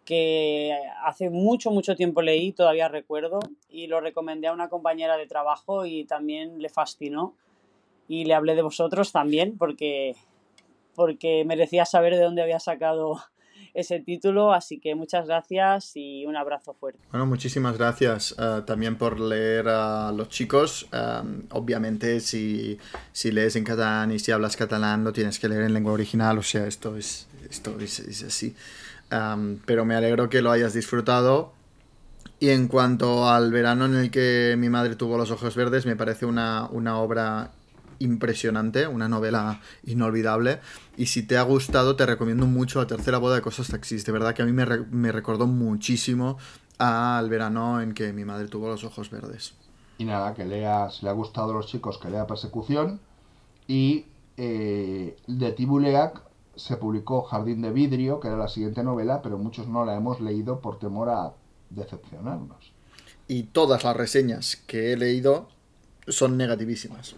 que 0.04 0.76
hace 1.04 1.30
mucho, 1.30 1.70
mucho 1.70 1.96
tiempo 1.96 2.22
leí, 2.22 2.52
todavía 2.52 2.88
recuerdo, 2.88 3.40
y 3.68 3.86
lo 3.86 4.00
recomendé 4.00 4.48
a 4.48 4.52
una 4.52 4.68
compañera 4.68 5.16
de 5.16 5.26
trabajo 5.26 5.86
y 5.86 6.04
también 6.04 6.60
le 6.60 6.68
fascinó. 6.68 7.34
Y 8.08 8.24
le 8.24 8.34
hablé 8.34 8.54
de 8.56 8.62
vosotros 8.62 9.12
también 9.12 9.56
porque, 9.56 10.16
porque 10.94 11.44
merecía 11.46 11.86
saber 11.86 12.14
de 12.14 12.24
dónde 12.24 12.42
había 12.42 12.60
sacado 12.60 13.22
ese 13.74 14.00
título, 14.00 14.52
así 14.52 14.78
que 14.78 14.94
muchas 14.94 15.26
gracias 15.26 15.92
y 15.94 16.26
un 16.26 16.36
abrazo 16.36 16.74
fuerte. 16.74 17.00
Bueno, 17.10 17.26
muchísimas 17.26 17.78
gracias 17.78 18.34
eh, 18.38 18.62
también 18.66 18.96
por 18.96 19.18
leer 19.18 19.68
a 19.68 20.12
los 20.12 20.28
chicos. 20.28 20.88
Um, 20.92 21.42
obviamente, 21.50 22.20
si, 22.20 22.78
si 23.12 23.32
lees 23.32 23.56
en 23.56 23.64
catalán 23.64 24.12
y 24.12 24.18
si 24.18 24.30
hablas 24.30 24.56
catalán, 24.56 25.04
lo 25.04 25.12
tienes 25.12 25.38
que 25.38 25.48
leer 25.48 25.62
en 25.62 25.72
lengua 25.72 25.92
original. 25.92 26.38
O 26.38 26.42
sea, 26.42 26.66
esto 26.66 26.96
es, 26.96 27.26
esto 27.48 27.78
es, 27.80 28.00
es 28.00 28.22
así. 28.24 28.54
Um, 29.10 29.58
pero 29.64 29.84
me 29.84 29.94
alegro 29.94 30.28
que 30.28 30.42
lo 30.42 30.50
hayas 30.50 30.74
disfrutado. 30.74 31.52
Y 32.40 32.50
en 32.50 32.66
cuanto 32.66 33.28
al 33.28 33.52
verano 33.52 33.86
en 33.86 33.94
el 33.94 34.10
que 34.10 34.56
mi 34.58 34.68
madre 34.68 34.96
tuvo 34.96 35.16
los 35.16 35.30
ojos 35.30 35.54
verdes, 35.54 35.86
me 35.86 35.94
parece 35.94 36.26
una, 36.26 36.66
una 36.70 36.98
obra 36.98 37.52
impresionante, 37.98 38.86
una 38.86 39.08
novela 39.08 39.60
inolvidable. 39.84 40.60
Y 40.96 41.06
si 41.06 41.22
te 41.22 41.38
ha 41.38 41.42
gustado, 41.42 41.96
te 41.96 42.06
recomiendo 42.06 42.46
mucho 42.46 42.80
La 42.80 42.86
tercera 42.86 43.18
boda 43.18 43.36
de 43.36 43.42
cosas 43.42 43.68
taxis. 43.68 44.04
De 44.04 44.12
verdad 44.12 44.34
que 44.34 44.42
a 44.42 44.46
mí 44.46 44.52
me, 44.52 44.64
re- 44.64 44.86
me 44.90 45.12
recordó 45.12 45.46
muchísimo 45.46 46.38
al 46.78 47.28
verano 47.28 47.80
en 47.80 47.94
que 47.94 48.12
mi 48.12 48.24
madre 48.24 48.48
tuvo 48.48 48.68
los 48.68 48.84
ojos 48.84 49.10
verdes. 49.10 49.54
Y 49.98 50.04
nada, 50.04 50.34
que 50.34 50.44
lea, 50.44 50.90
si 50.90 51.04
le 51.04 51.10
ha 51.10 51.14
gustado 51.14 51.52
a 51.52 51.54
los 51.54 51.66
chicos, 51.66 51.98
que 51.98 52.10
lea 52.10 52.26
Persecución. 52.26 53.00
Y 53.68 54.06
eh, 54.36 55.16
de 55.26 55.52
Tibuleac 55.52 56.20
se 56.56 56.76
publicó 56.76 57.22
Jardín 57.22 57.62
de 57.62 57.70
Vidrio, 57.70 58.18
que 58.20 58.28
era 58.28 58.36
la 58.36 58.48
siguiente 58.48 58.82
novela, 58.82 59.22
pero 59.22 59.38
muchos 59.38 59.68
no 59.68 59.84
la 59.84 59.94
hemos 59.96 60.20
leído 60.20 60.60
por 60.60 60.78
temor 60.78 61.08
a 61.08 61.32
decepcionarnos. 61.70 62.72
Y 63.28 63.44
todas 63.44 63.84
las 63.84 63.96
reseñas 63.96 64.56
que 64.66 64.92
he 64.92 64.96
leído 64.96 65.48
son 66.08 66.36
negativísimas. 66.36 67.14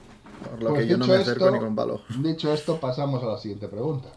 Por 0.50 0.62
lo 0.62 0.68
Pues 0.70 0.82
que 0.82 0.89
yo 0.89 0.97
no 0.98 1.05
dicho 1.05 1.16
me 1.16 1.23
acerco 1.23 1.44
esto- 1.47 1.50
ni 1.56 1.58
con 1.60 1.74
palo. 1.76 2.02
Dicho 2.20 2.52
esto, 2.52 2.78
pasamos 2.81 3.23
a 3.23 3.26
la 3.26 3.39
siguiente 3.39 3.68
pregunta. 3.68 4.08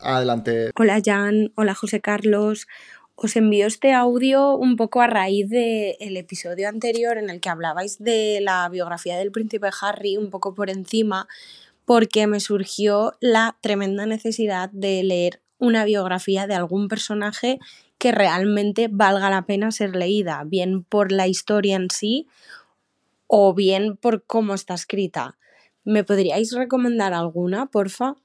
Adelante. 0.00 0.70
Hola 0.76 1.00
Jan, 1.04 1.52
hola 1.56 1.74
José 1.74 2.00
Carlos. 2.00 2.66
Os 3.14 3.34
envío 3.36 3.66
este 3.66 3.94
audio 3.94 4.54
un 4.56 4.76
poco 4.76 5.00
a 5.00 5.06
raíz 5.06 5.48
del 5.48 6.16
episodio 6.18 6.68
anterior 6.68 7.16
en 7.16 7.30
el 7.30 7.40
que 7.40 7.48
hablabais 7.48 7.98
de 7.98 8.40
la 8.42 8.68
biografía 8.68 9.16
del 9.16 9.32
príncipe 9.32 9.70
Harry 9.80 10.18
un 10.18 10.28
poco 10.28 10.54
por 10.54 10.68
encima, 10.68 11.26
porque 11.86 12.26
me 12.26 12.40
surgió 12.40 13.14
la 13.20 13.56
tremenda 13.62 14.04
necesidad 14.04 14.68
de 14.70 15.02
leer 15.02 15.40
una 15.58 15.86
biografía 15.86 16.46
de 16.46 16.54
algún 16.54 16.88
personaje 16.88 17.58
que 17.96 18.12
realmente 18.12 18.88
valga 18.92 19.30
la 19.30 19.46
pena 19.46 19.70
ser 19.70 19.96
leída, 19.96 20.42
bien 20.44 20.84
por 20.84 21.10
la 21.10 21.26
historia 21.26 21.76
en 21.76 21.88
sí 21.90 22.28
o 23.26 23.54
bien 23.54 23.96
por 23.96 24.24
cómo 24.24 24.52
está 24.52 24.74
escrita. 24.74 25.38
¿Me 25.86 26.04
podríais 26.04 26.52
recomendar 26.52 27.14
alguna, 27.14 27.66
porfa? 27.66 28.16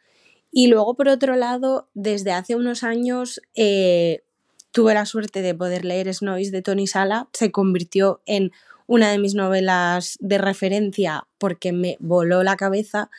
Y 0.52 0.68
luego, 0.68 0.96
por 0.96 1.08
otro 1.08 1.36
lado, 1.36 1.88
desde 1.94 2.34
hace 2.34 2.56
unos 2.56 2.84
años 2.84 3.40
eh, 3.56 4.24
tuve 4.72 4.94
la 4.96 5.06
suerte 5.06 5.42
de 5.42 5.56
poder 5.56 5.86
leer 5.86 6.14
Snows 6.14 6.52
de 6.52 6.62
Tony 6.62 6.88
Sala. 6.88 7.30
Se 7.34 7.52
convirtió 7.52 8.20
en 8.26 8.52
una 8.88 9.12
de 9.12 9.20
mis 9.20 9.36
novelas 9.36 10.18
de 10.20 10.40
referencia 10.40 11.28
porque 11.38 11.72
me 11.72 11.98
voló 12.00 12.44
la 12.44 12.58
cabeza 12.58 13.10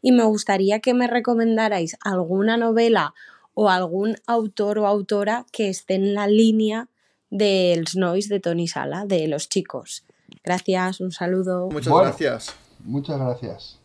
y 0.00 0.12
me 0.12 0.22
gustaría 0.22 0.78
que 0.78 0.94
me 0.94 1.08
recomendarais 1.08 1.98
alguna 2.00 2.56
novela 2.56 3.14
o 3.52 3.68
algún 3.68 4.16
autor 4.26 4.78
o 4.78 4.86
autora 4.86 5.44
que 5.50 5.68
esté 5.68 5.96
en 5.96 6.14
la 6.14 6.28
línea 6.28 6.88
del 7.30 7.88
Snows 7.88 8.28
de 8.28 8.38
Tony 8.38 8.68
Sala, 8.68 9.04
de 9.04 9.26
los 9.26 9.48
chicos. 9.48 10.04
Gracias, 10.44 11.00
un 11.00 11.10
saludo. 11.10 11.68
Muchas 11.68 11.92
Bueno, 11.92 12.06
gracias. 12.06 12.54
Muchas 12.84 13.18
gracias. 13.18 13.77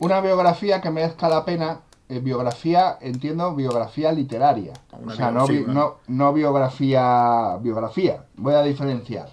Una 0.00 0.20
biografía 0.20 0.80
que 0.80 0.90
merezca 0.90 1.28
la 1.28 1.44
pena. 1.44 1.80
eh, 2.08 2.18
biografía, 2.18 2.98
entiendo, 3.00 3.54
biografía 3.54 4.10
literaria. 4.10 4.72
Una 5.00 5.12
o 5.12 5.16
sea, 5.16 5.30
no, 5.30 5.46
bi- 5.46 5.64
no, 5.72 5.98
no 6.08 6.32
biografía, 6.32 7.56
biografía. 7.60 8.24
Voy 8.36 8.54
a 8.54 8.62
diferenciar. 8.62 9.28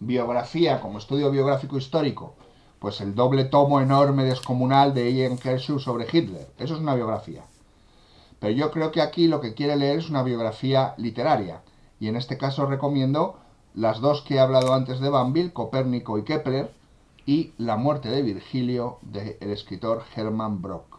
Biografía 0.00 0.80
como 0.80 0.96
estudio 0.98 1.30
biográfico 1.30 1.76
histórico. 1.76 2.34
Pues 2.78 3.02
el 3.02 3.14
doble 3.14 3.44
tomo 3.44 3.80
enorme 3.82 4.24
descomunal 4.24 4.94
de 4.94 5.12
Ian 5.12 5.36
Kershaw 5.36 5.78
sobre 5.78 6.06
Hitler. 6.10 6.46
Eso 6.58 6.74
es 6.74 6.80
una 6.80 6.94
biografía. 6.94 7.42
Pero 8.40 8.54
yo 8.54 8.70
creo 8.70 8.90
que 8.92 9.02
aquí 9.02 9.28
lo 9.28 9.40
que 9.42 9.52
quiere 9.54 9.76
leer 9.76 9.98
es 9.98 10.08
una 10.08 10.22
biografía 10.22 10.94
literaria. 10.96 11.60
Y 12.00 12.08
en 12.08 12.16
este 12.16 12.38
caso 12.38 12.64
recomiendo 12.64 13.36
las 13.74 14.00
dos 14.00 14.22
que 14.22 14.36
he 14.36 14.40
hablado 14.40 14.72
antes 14.72 15.00
de 15.00 15.10
Banville, 15.10 15.52
Copérnico 15.52 16.16
y 16.18 16.24
Kepler, 16.24 16.72
y 17.26 17.52
La 17.58 17.76
muerte 17.76 18.08
de 18.10 18.22
Virgilio 18.22 18.98
del 19.02 19.36
escritor 19.40 20.02
Hermann 20.16 20.60
Brock. 20.62 20.98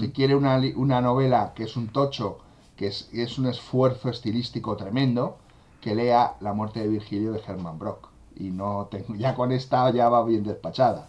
Si 0.00 0.10
quiere 0.10 0.34
una, 0.34 0.58
una 0.76 1.00
novela 1.02 1.52
que 1.54 1.64
es 1.64 1.76
un 1.76 1.88
tocho, 1.88 2.38
que 2.76 2.86
es, 2.86 3.08
es 3.12 3.38
un 3.38 3.46
esfuerzo 3.46 4.08
estilístico 4.08 4.76
tremendo, 4.76 5.36
que 5.82 5.94
lea 5.94 6.36
La 6.40 6.54
muerte 6.54 6.80
de 6.80 6.88
Virgilio 6.88 7.32
de 7.32 7.40
Hermann 7.46 7.78
Brock. 7.78 8.08
Y 8.38 8.50
no 8.50 8.88
tengo, 8.90 9.14
ya 9.14 9.34
con 9.34 9.52
esta 9.52 9.90
ya 9.90 10.08
va 10.08 10.24
bien 10.24 10.44
despachada. 10.44 11.08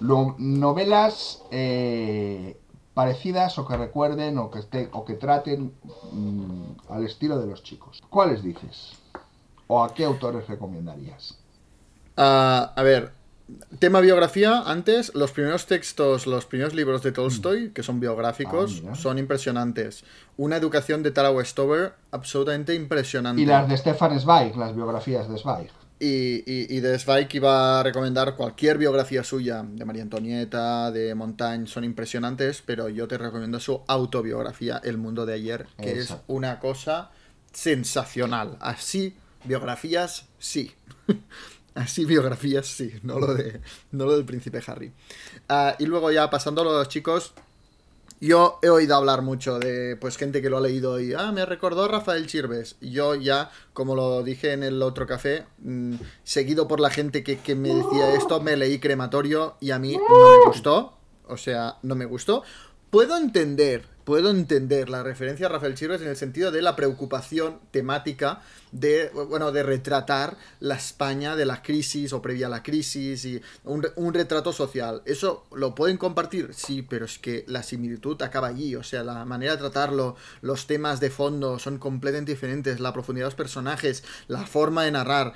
Lo- 0.00 0.34
novelas 0.38 1.42
eh, 1.50 2.56
parecidas 2.94 3.58
o 3.58 3.66
que 3.66 3.76
recuerden 3.76 4.38
o 4.38 4.50
que, 4.50 4.88
o 4.92 5.04
que 5.04 5.14
traten 5.14 5.72
mm, 6.12 6.62
al 6.90 7.04
estilo 7.04 7.38
de 7.38 7.46
los 7.48 7.62
chicos. 7.64 8.00
¿Cuáles 8.10 8.42
dices? 8.42 8.92
¿O 9.66 9.82
a 9.82 9.92
qué 9.92 10.04
autores 10.04 10.46
recomendarías? 10.48 11.36
Ah, 12.16 12.72
a 12.76 12.82
ver, 12.82 13.12
tema 13.78 14.00
biografía, 14.00 14.62
antes, 14.66 15.14
los 15.14 15.32
primeros 15.32 15.66
textos, 15.66 16.26
los 16.26 16.44
primeros 16.46 16.74
libros 16.74 17.02
de 17.02 17.12
Tolstoy, 17.12 17.70
que 17.70 17.82
son 17.82 18.00
biográficos, 18.00 18.82
Ah, 18.88 18.94
son 18.94 19.18
impresionantes. 19.18 20.04
Una 20.36 20.56
educación 20.56 21.02
de 21.02 21.10
Tara 21.10 21.30
Westover 21.30 21.94
absolutamente 22.10 22.74
impresionante. 22.74 23.42
Y 23.42 23.46
las 23.46 23.68
de 23.68 23.76
Stefan 23.76 24.18
Zweig, 24.20 24.56
las 24.56 24.74
biografías 24.74 25.28
de 25.28 25.38
Zweig. 25.38 25.70
Y, 26.00 26.44
y, 26.46 26.66
y 26.76 26.80
de 26.80 26.96
Zweig 26.98 27.28
iba 27.32 27.80
a 27.80 27.82
recomendar 27.82 28.36
cualquier 28.36 28.78
biografía 28.78 29.24
suya, 29.24 29.64
de 29.66 29.84
María 29.84 30.02
Antonieta, 30.02 30.92
de 30.92 31.14
Montaigne, 31.14 31.66
son 31.66 31.82
impresionantes, 31.84 32.62
pero 32.64 32.88
yo 32.88 33.08
te 33.08 33.18
recomiendo 33.18 33.58
su 33.58 33.82
autobiografía, 33.88 34.80
El 34.84 34.96
mundo 34.98 35.26
de 35.26 35.34
ayer, 35.34 35.66
que 35.76 35.90
Exacto. 35.90 36.22
es 36.22 36.24
una 36.28 36.60
cosa 36.60 37.10
sensacional. 37.52 38.56
Así, 38.60 39.16
biografías, 39.44 40.26
sí. 40.38 40.72
Así 41.74 42.04
biografías, 42.04 42.66
sí, 42.66 42.92
no 43.02 43.18
lo, 43.18 43.34
de, 43.34 43.60
no 43.92 44.06
lo 44.06 44.16
del 44.16 44.24
príncipe 44.24 44.62
Harry. 44.66 44.92
Ah, 45.48 45.76
y 45.78 45.86
luego 45.86 46.10
ya 46.10 46.28
pasando 46.28 46.62
a 46.62 46.64
los 46.64 46.88
chicos, 46.88 47.34
yo 48.20 48.58
he 48.62 48.68
oído 48.68 48.96
hablar 48.96 49.22
mucho 49.22 49.60
de 49.60 49.96
pues 49.96 50.16
gente 50.16 50.42
que 50.42 50.50
lo 50.50 50.56
ha 50.56 50.60
leído 50.60 50.98
y 50.98 51.14
ah, 51.14 51.30
me 51.30 51.46
recordó 51.46 51.86
Rafael 51.86 52.26
Chirves. 52.26 52.76
Yo 52.80 53.14
ya, 53.14 53.50
como 53.72 53.94
lo 53.94 54.24
dije 54.24 54.52
en 54.52 54.64
el 54.64 54.82
otro 54.82 55.06
café, 55.06 55.44
mm, 55.58 55.94
seguido 56.24 56.66
por 56.66 56.80
la 56.80 56.90
gente 56.90 57.22
que, 57.22 57.38
que 57.38 57.54
me 57.54 57.72
decía 57.72 58.14
esto, 58.14 58.40
me 58.40 58.56
leí 58.56 58.80
crematorio 58.80 59.56
y 59.60 59.70
a 59.70 59.78
mí 59.78 59.96
no 59.96 60.30
me 60.30 60.46
gustó. 60.46 60.94
O 61.28 61.36
sea, 61.36 61.76
no 61.82 61.94
me 61.94 62.06
gustó. 62.06 62.42
Puedo 62.90 63.16
entender, 63.16 63.84
puedo 64.08 64.30
entender 64.30 64.88
la 64.88 65.02
referencia 65.02 65.44
a 65.44 65.48
Rafael 65.50 65.74
Chirves 65.74 66.00
en 66.00 66.08
el 66.08 66.16
sentido 66.16 66.50
de 66.50 66.62
la 66.62 66.74
preocupación 66.76 67.60
temática 67.70 68.40
de, 68.72 69.10
bueno, 69.10 69.52
de 69.52 69.62
retratar 69.62 70.38
la 70.60 70.76
España 70.76 71.36
de 71.36 71.44
la 71.44 71.60
crisis 71.60 72.14
o 72.14 72.22
previa 72.22 72.46
a 72.46 72.48
la 72.48 72.62
crisis 72.62 73.26
y 73.26 73.42
un, 73.64 73.86
un 73.96 74.14
retrato 74.14 74.54
social. 74.54 75.02
¿Eso 75.04 75.44
lo 75.54 75.74
pueden 75.74 75.98
compartir? 75.98 76.54
Sí, 76.54 76.80
pero 76.80 77.04
es 77.04 77.18
que 77.18 77.44
la 77.48 77.62
similitud 77.62 78.22
acaba 78.22 78.48
allí, 78.48 78.74
o 78.76 78.82
sea, 78.82 79.02
la 79.04 79.26
manera 79.26 79.52
de 79.52 79.58
tratarlo, 79.58 80.16
los 80.40 80.66
temas 80.66 81.00
de 81.00 81.10
fondo 81.10 81.58
son 81.58 81.76
completamente 81.76 82.32
diferentes, 82.32 82.80
la 82.80 82.94
profundidad 82.94 83.26
de 83.26 83.32
los 83.32 83.34
personajes, 83.34 84.04
la 84.26 84.46
forma 84.46 84.84
de 84.84 84.92
narrar, 84.92 85.34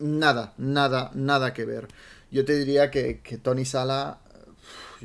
nada, 0.00 0.54
nada, 0.58 1.12
nada 1.14 1.54
que 1.54 1.64
ver. 1.64 1.86
Yo 2.32 2.44
te 2.44 2.56
diría 2.56 2.90
que, 2.90 3.20
que 3.20 3.38
Tony 3.38 3.64
Sala 3.64 4.18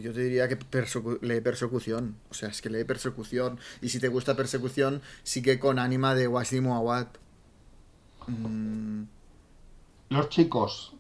yo 0.02 0.14
te 0.14 0.22
diría 0.22 0.48
que 0.48 0.58
persecu- 0.60 1.20
lee 1.22 1.42
persecución. 1.42 2.16
O 2.30 2.34
sea, 2.34 2.50
es 2.50 2.62
que 2.62 2.70
lee 2.70 2.84
persecución. 2.84 3.60
Y 3.82 3.90
si 3.90 4.00
te 4.00 4.08
gusta 4.08 4.36
persecución, 4.36 5.02
sigue 5.24 5.60
con 5.60 5.80
ánima 5.80 6.16
de 6.16 6.28
Wasim 6.28 6.68
Awad. 6.68 7.08
Mm, 8.28 9.04
Los 10.10 10.30
chicos, 10.30 10.94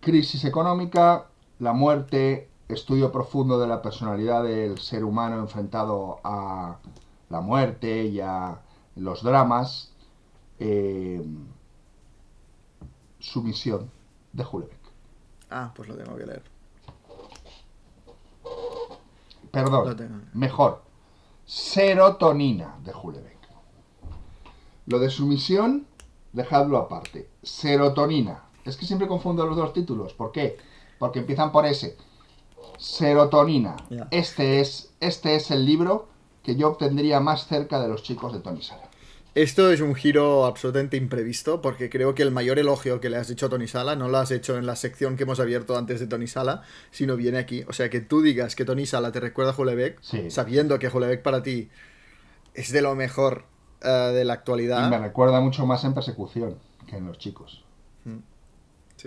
crisis 0.00 0.44
económica, 0.44 1.26
la 1.58 1.72
muerte, 1.72 2.48
estudio 2.68 3.12
profundo 3.12 3.58
de 3.58 3.66
la 3.66 3.82
personalidad 3.82 4.42
del 4.44 4.78
ser 4.78 5.04
humano 5.04 5.38
enfrentado 5.40 6.20
a 6.24 6.78
la 7.30 7.40
muerte 7.40 8.04
y 8.04 8.20
a 8.20 8.60
los 8.96 9.22
dramas, 9.22 9.92
eh, 10.58 11.22
sumisión 13.18 13.90
de 14.32 14.44
Hulebeck. 14.50 14.78
Ah, 15.50 15.72
pues 15.74 15.88
lo 15.88 15.96
tengo 15.96 16.16
que 16.16 16.26
leer. 16.26 16.42
Lo 19.42 19.45
Perdón, 19.56 20.28
mejor, 20.34 20.82
serotonina 21.46 22.76
de 22.84 22.92
Hulebeck. 22.92 23.38
Lo 24.84 24.98
de 24.98 25.08
sumisión, 25.08 25.86
dejadlo 26.34 26.76
aparte. 26.76 27.30
Serotonina. 27.42 28.42
Es 28.66 28.76
que 28.76 28.84
siempre 28.84 29.08
confundo 29.08 29.46
los 29.46 29.56
dos 29.56 29.72
títulos. 29.72 30.12
¿Por 30.12 30.30
qué? 30.30 30.58
Porque 30.98 31.20
empiezan 31.20 31.52
por 31.52 31.64
S. 31.64 31.96
Serotonina. 32.76 33.76
Este, 34.10 34.60
es, 34.60 34.92
este 35.00 35.36
es 35.36 35.50
el 35.50 35.64
libro 35.64 36.06
que 36.42 36.56
yo 36.56 36.68
obtendría 36.68 37.20
más 37.20 37.46
cerca 37.46 37.80
de 37.80 37.88
los 37.88 38.02
chicos 38.02 38.34
de 38.34 38.40
Tony 38.40 38.60
Sala. 38.60 38.85
Esto 39.36 39.70
es 39.70 39.82
un 39.82 39.94
giro 39.94 40.46
absolutamente 40.46 40.96
imprevisto, 40.96 41.60
porque 41.60 41.90
creo 41.90 42.14
que 42.14 42.22
el 42.22 42.30
mayor 42.30 42.58
elogio 42.58 43.00
que 43.02 43.10
le 43.10 43.18
has 43.18 43.28
hecho 43.28 43.44
a 43.44 43.48
Tony 43.50 43.68
Sala 43.68 43.94
no 43.94 44.08
lo 44.08 44.16
has 44.16 44.30
hecho 44.30 44.56
en 44.56 44.64
la 44.64 44.76
sección 44.76 45.18
que 45.18 45.24
hemos 45.24 45.40
abierto 45.40 45.76
antes 45.76 46.00
de 46.00 46.06
Tony 46.06 46.26
Sala, 46.26 46.62
sino 46.90 47.16
viene 47.16 47.36
aquí. 47.36 47.62
O 47.68 47.74
sea, 47.74 47.90
que 47.90 48.00
tú 48.00 48.22
digas 48.22 48.56
que 48.56 48.64
Tony 48.64 48.86
Sala 48.86 49.12
te 49.12 49.20
recuerda 49.20 49.52
a 49.52 49.54
Hulebeck, 49.60 49.98
Sí. 50.00 50.30
sabiendo 50.30 50.78
que 50.78 50.88
Hulebeck 50.88 51.20
para 51.20 51.42
ti 51.42 51.68
es 52.54 52.72
de 52.72 52.80
lo 52.80 52.94
mejor 52.94 53.44
eh, 53.82 53.88
de 53.90 54.24
la 54.24 54.32
Y 54.32 54.36
actualidad. 54.38 54.88
me 54.88 54.98
recuerda 54.98 55.38
mucho 55.42 55.66
más 55.66 55.84
en 55.84 55.92
persecución 55.92 56.56
que 56.86 56.96
en 56.96 57.06
los 57.06 57.18
chicos. 57.18 57.62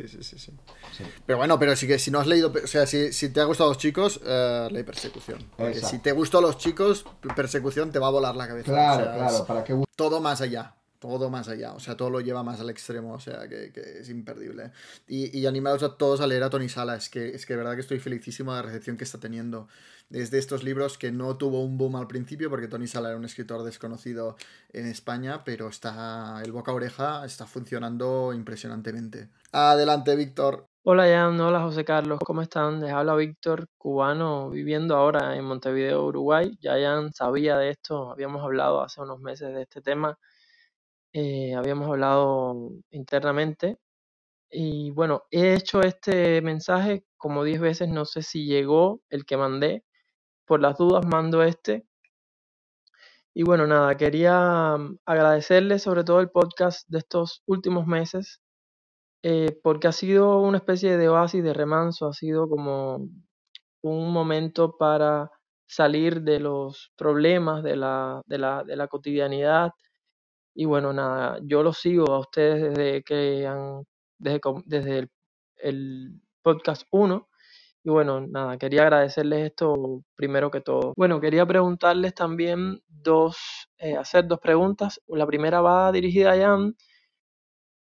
Sí, 0.01 0.07
sí, 0.07 0.23
sí, 0.23 0.39
sí. 0.39 0.51
Sí. 0.97 1.03
Pero 1.25 1.37
bueno, 1.37 1.57
pero 1.59 1.75
sí 1.75 1.87
que 1.87 1.99
si 1.99 2.11
no 2.11 2.19
has 2.19 2.27
leído, 2.27 2.51
o 2.51 2.67
sea, 2.67 2.85
si, 2.85 3.11
si 3.11 3.29
te 3.29 3.41
ha 3.41 3.45
gustado 3.45 3.69
los 3.69 3.77
chicos, 3.77 4.19
eh, 4.25 4.67
lee 4.71 4.83
Persecución. 4.83 5.45
Porque 5.57 5.79
si 5.79 5.99
te 5.99 6.11
gustó 6.11 6.41
los 6.41 6.57
chicos, 6.57 7.05
Persecución 7.35 7.91
te 7.91 7.99
va 7.99 8.07
a 8.07 8.11
volar 8.11 8.35
la 8.35 8.47
cabeza. 8.47 8.71
Claro, 8.71 9.01
O 9.01 9.05
sea, 9.05 9.13
claro, 9.15 9.45
para 9.45 9.63
que 9.63 9.75
todo 9.95 10.21
más 10.21 10.41
allá. 10.41 10.75
todo 10.99 11.29
más 11.29 11.47
allá, 11.47 11.73
o 11.73 11.79
sea, 11.79 11.95
todo 11.95 12.09
lo 12.09 12.19
lleva 12.19 12.43
más 12.43 12.59
al 12.59 12.69
extremo, 12.69 13.13
o 13.13 13.19
sea, 13.19 13.47
que, 13.47 13.71
que 13.71 13.99
es 13.99 14.09
imperdible. 14.09 14.71
Y, 15.07 15.37
y, 15.37 15.45
animados 15.47 15.81
a 15.83 15.97
todos 15.97 16.19
a 16.21 16.27
leer 16.27 16.43
a 16.43 16.49
Tony 16.49 16.67
Sala, 16.69 16.95
es 16.95 17.09
que, 17.09 17.29
es 17.29 17.45
que 17.45 17.53
de 17.53 17.57
verdad 17.57 17.75
que 17.75 17.81
estoy 17.81 17.99
felicísimo 17.99 18.51
de 18.53 18.57
la 18.57 18.63
recepción 18.63 18.97
que 18.97 19.05
está 19.05 19.17
teniendo. 19.17 19.67
Es 20.09 20.31
de 20.31 20.39
estos 20.39 20.63
libros 20.63 20.97
que 20.97 21.11
no 21.11 21.37
tuvo 21.37 21.63
un 21.63 21.77
boom 21.77 21.95
al 21.95 22.07
principio, 22.07 22.49
porque 22.49 22.67
Tony 22.67 22.87
Sala 22.87 23.09
era 23.09 23.17
un 23.17 23.25
escritor 23.25 23.63
desconocido 23.63 24.35
en 24.73 24.87
España, 24.87 25.43
pero 25.43 25.67
está, 25.67 26.41
el 26.43 26.51
boca 26.51 26.73
oreja 26.73 27.25
está 27.25 27.45
funcionando 27.45 28.33
impresionantemente. 28.33 29.29
Adelante, 29.51 30.15
Víctor. 30.15 30.65
Hola 30.83 31.03
Jan, 31.03 31.39
hola 31.39 31.61
José 31.61 31.85
Carlos, 31.85 32.19
¿cómo 32.25 32.41
están? 32.41 32.79
Les 32.79 32.91
habla 32.91 33.13
Víctor, 33.15 33.67
cubano, 33.77 34.49
viviendo 34.49 34.95
ahora 34.95 35.35
en 35.35 35.43
Montevideo, 35.43 36.05
Uruguay. 36.05 36.57
Ya 36.59 36.79
Jan 36.79 37.13
sabía 37.13 37.57
de 37.57 37.69
esto, 37.69 38.11
habíamos 38.11 38.41
hablado 38.41 38.81
hace 38.81 39.01
unos 39.01 39.19
meses 39.19 39.53
de 39.53 39.61
este 39.63 39.81
tema 39.81 40.17
eh, 41.13 41.55
habíamos 41.55 41.87
hablado 41.89 42.71
internamente. 42.91 43.77
Y 44.51 44.91
bueno, 44.91 45.23
he 45.31 45.55
hecho 45.55 45.81
este 45.81 46.41
mensaje 46.41 47.05
como 47.17 47.43
10 47.43 47.61
veces, 47.61 47.89
no 47.89 48.05
sé 48.05 48.23
si 48.23 48.45
llegó 48.45 49.01
el 49.09 49.25
que 49.25 49.37
mandé. 49.37 49.83
Por 50.49 50.61
las 50.61 50.77
dudas 50.77 51.05
mando 51.07 51.43
este. 51.43 51.85
Y 53.35 53.43
bueno, 53.43 53.67
nada, 53.67 53.95
quería 53.97 54.75
mm, 54.77 54.97
agradecerle 55.05 55.79
sobre 55.79 56.03
todo 56.03 56.19
el 56.21 56.31
podcast 56.31 56.89
de 56.89 56.99
estos 56.99 57.43
últimos 57.45 57.87
meses, 57.87 58.41
eh, 59.23 59.59
porque 59.63 59.87
ha 59.87 59.91
sido 59.93 60.41
una 60.41 60.57
especie 60.57 60.97
de 60.97 61.09
oasis 61.09 61.43
de 61.43 61.53
remanso, 61.53 62.07
ha 62.07 62.13
sido 62.13 62.49
como 62.49 63.07
un 63.83 64.11
momento 64.13 64.77
para 64.77 65.31
salir 65.67 66.23
de 66.23 66.39
los 66.39 66.91
problemas 66.97 67.63
de 67.63 67.75
la, 67.77 68.23
de 68.25 68.39
la, 68.39 68.63
de 68.65 68.75
la 68.75 68.87
cotidianidad 68.87 69.71
y 70.55 70.65
bueno, 70.65 70.93
nada, 70.93 71.39
yo 71.43 71.63
los 71.63 71.77
sigo 71.77 72.11
a 72.13 72.19
ustedes 72.19 72.75
desde 72.75 73.03
que 73.03 73.47
han, 73.47 73.85
desde, 74.17 74.41
desde 74.65 74.99
el, 74.99 75.11
el 75.57 76.21
podcast 76.43 76.83
1. 76.91 77.29
Y 77.83 77.89
bueno, 77.89 78.21
nada, 78.27 78.57
quería 78.57 78.83
agradecerles 78.83 79.47
esto 79.47 80.03
primero 80.15 80.51
que 80.51 80.61
todo. 80.61 80.93
Bueno, 80.97 81.21
quería 81.21 81.45
preguntarles 81.45 82.13
también 82.13 82.81
dos, 82.87 83.37
eh, 83.77 83.95
hacer 83.95 84.27
dos 84.27 84.39
preguntas. 84.39 85.01
La 85.07 85.25
primera 85.25 85.61
va 85.61 85.91
dirigida 85.91 86.33
a 86.33 86.37
Jan. 86.37 86.75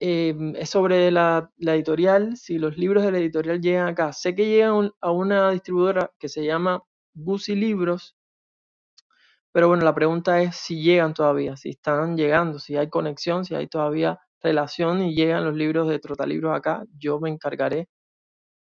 Eh, 0.00 0.34
es 0.57 0.70
sobre 0.70 1.10
la, 1.10 1.50
editorial, 1.58 2.36
si 2.36 2.58
los 2.58 2.76
libros 2.78 3.02
de 3.02 3.12
la 3.12 3.18
editorial 3.18 3.60
llegan 3.60 3.89
acá. 3.89 4.12
Sé 4.12 4.34
que 4.34 4.47
llegan 4.47 4.92
a 5.00 5.10
una 5.10 5.50
distribuidora 5.50 6.12
que 6.18 6.28
se 6.28 6.44
llama 6.44 6.83
Guzzi 7.15 7.57
Libros, 7.57 8.17
pero 9.52 9.68
bueno, 9.68 9.84
la 9.84 9.94
pregunta 9.94 10.41
es 10.42 10.57
si 10.57 10.83
llegan 10.83 11.15
todavía, 11.15 11.57
si 11.57 11.70
están 11.70 12.17
llegando, 12.17 12.58
si 12.58 12.76
hay 12.76 12.89
conexión, 12.89 13.44
si 13.44 13.55
hay 13.55 13.67
todavía 13.67 14.20
relación 14.41 15.02
y 15.02 15.15
llegan 15.15 15.44
los 15.44 15.57
libros 15.57 15.89
de 15.89 15.99
Trotalibros 15.99 16.57
acá, 16.57 16.84
yo 16.97 17.18
me 17.20 17.31
encargaré. 17.31 17.89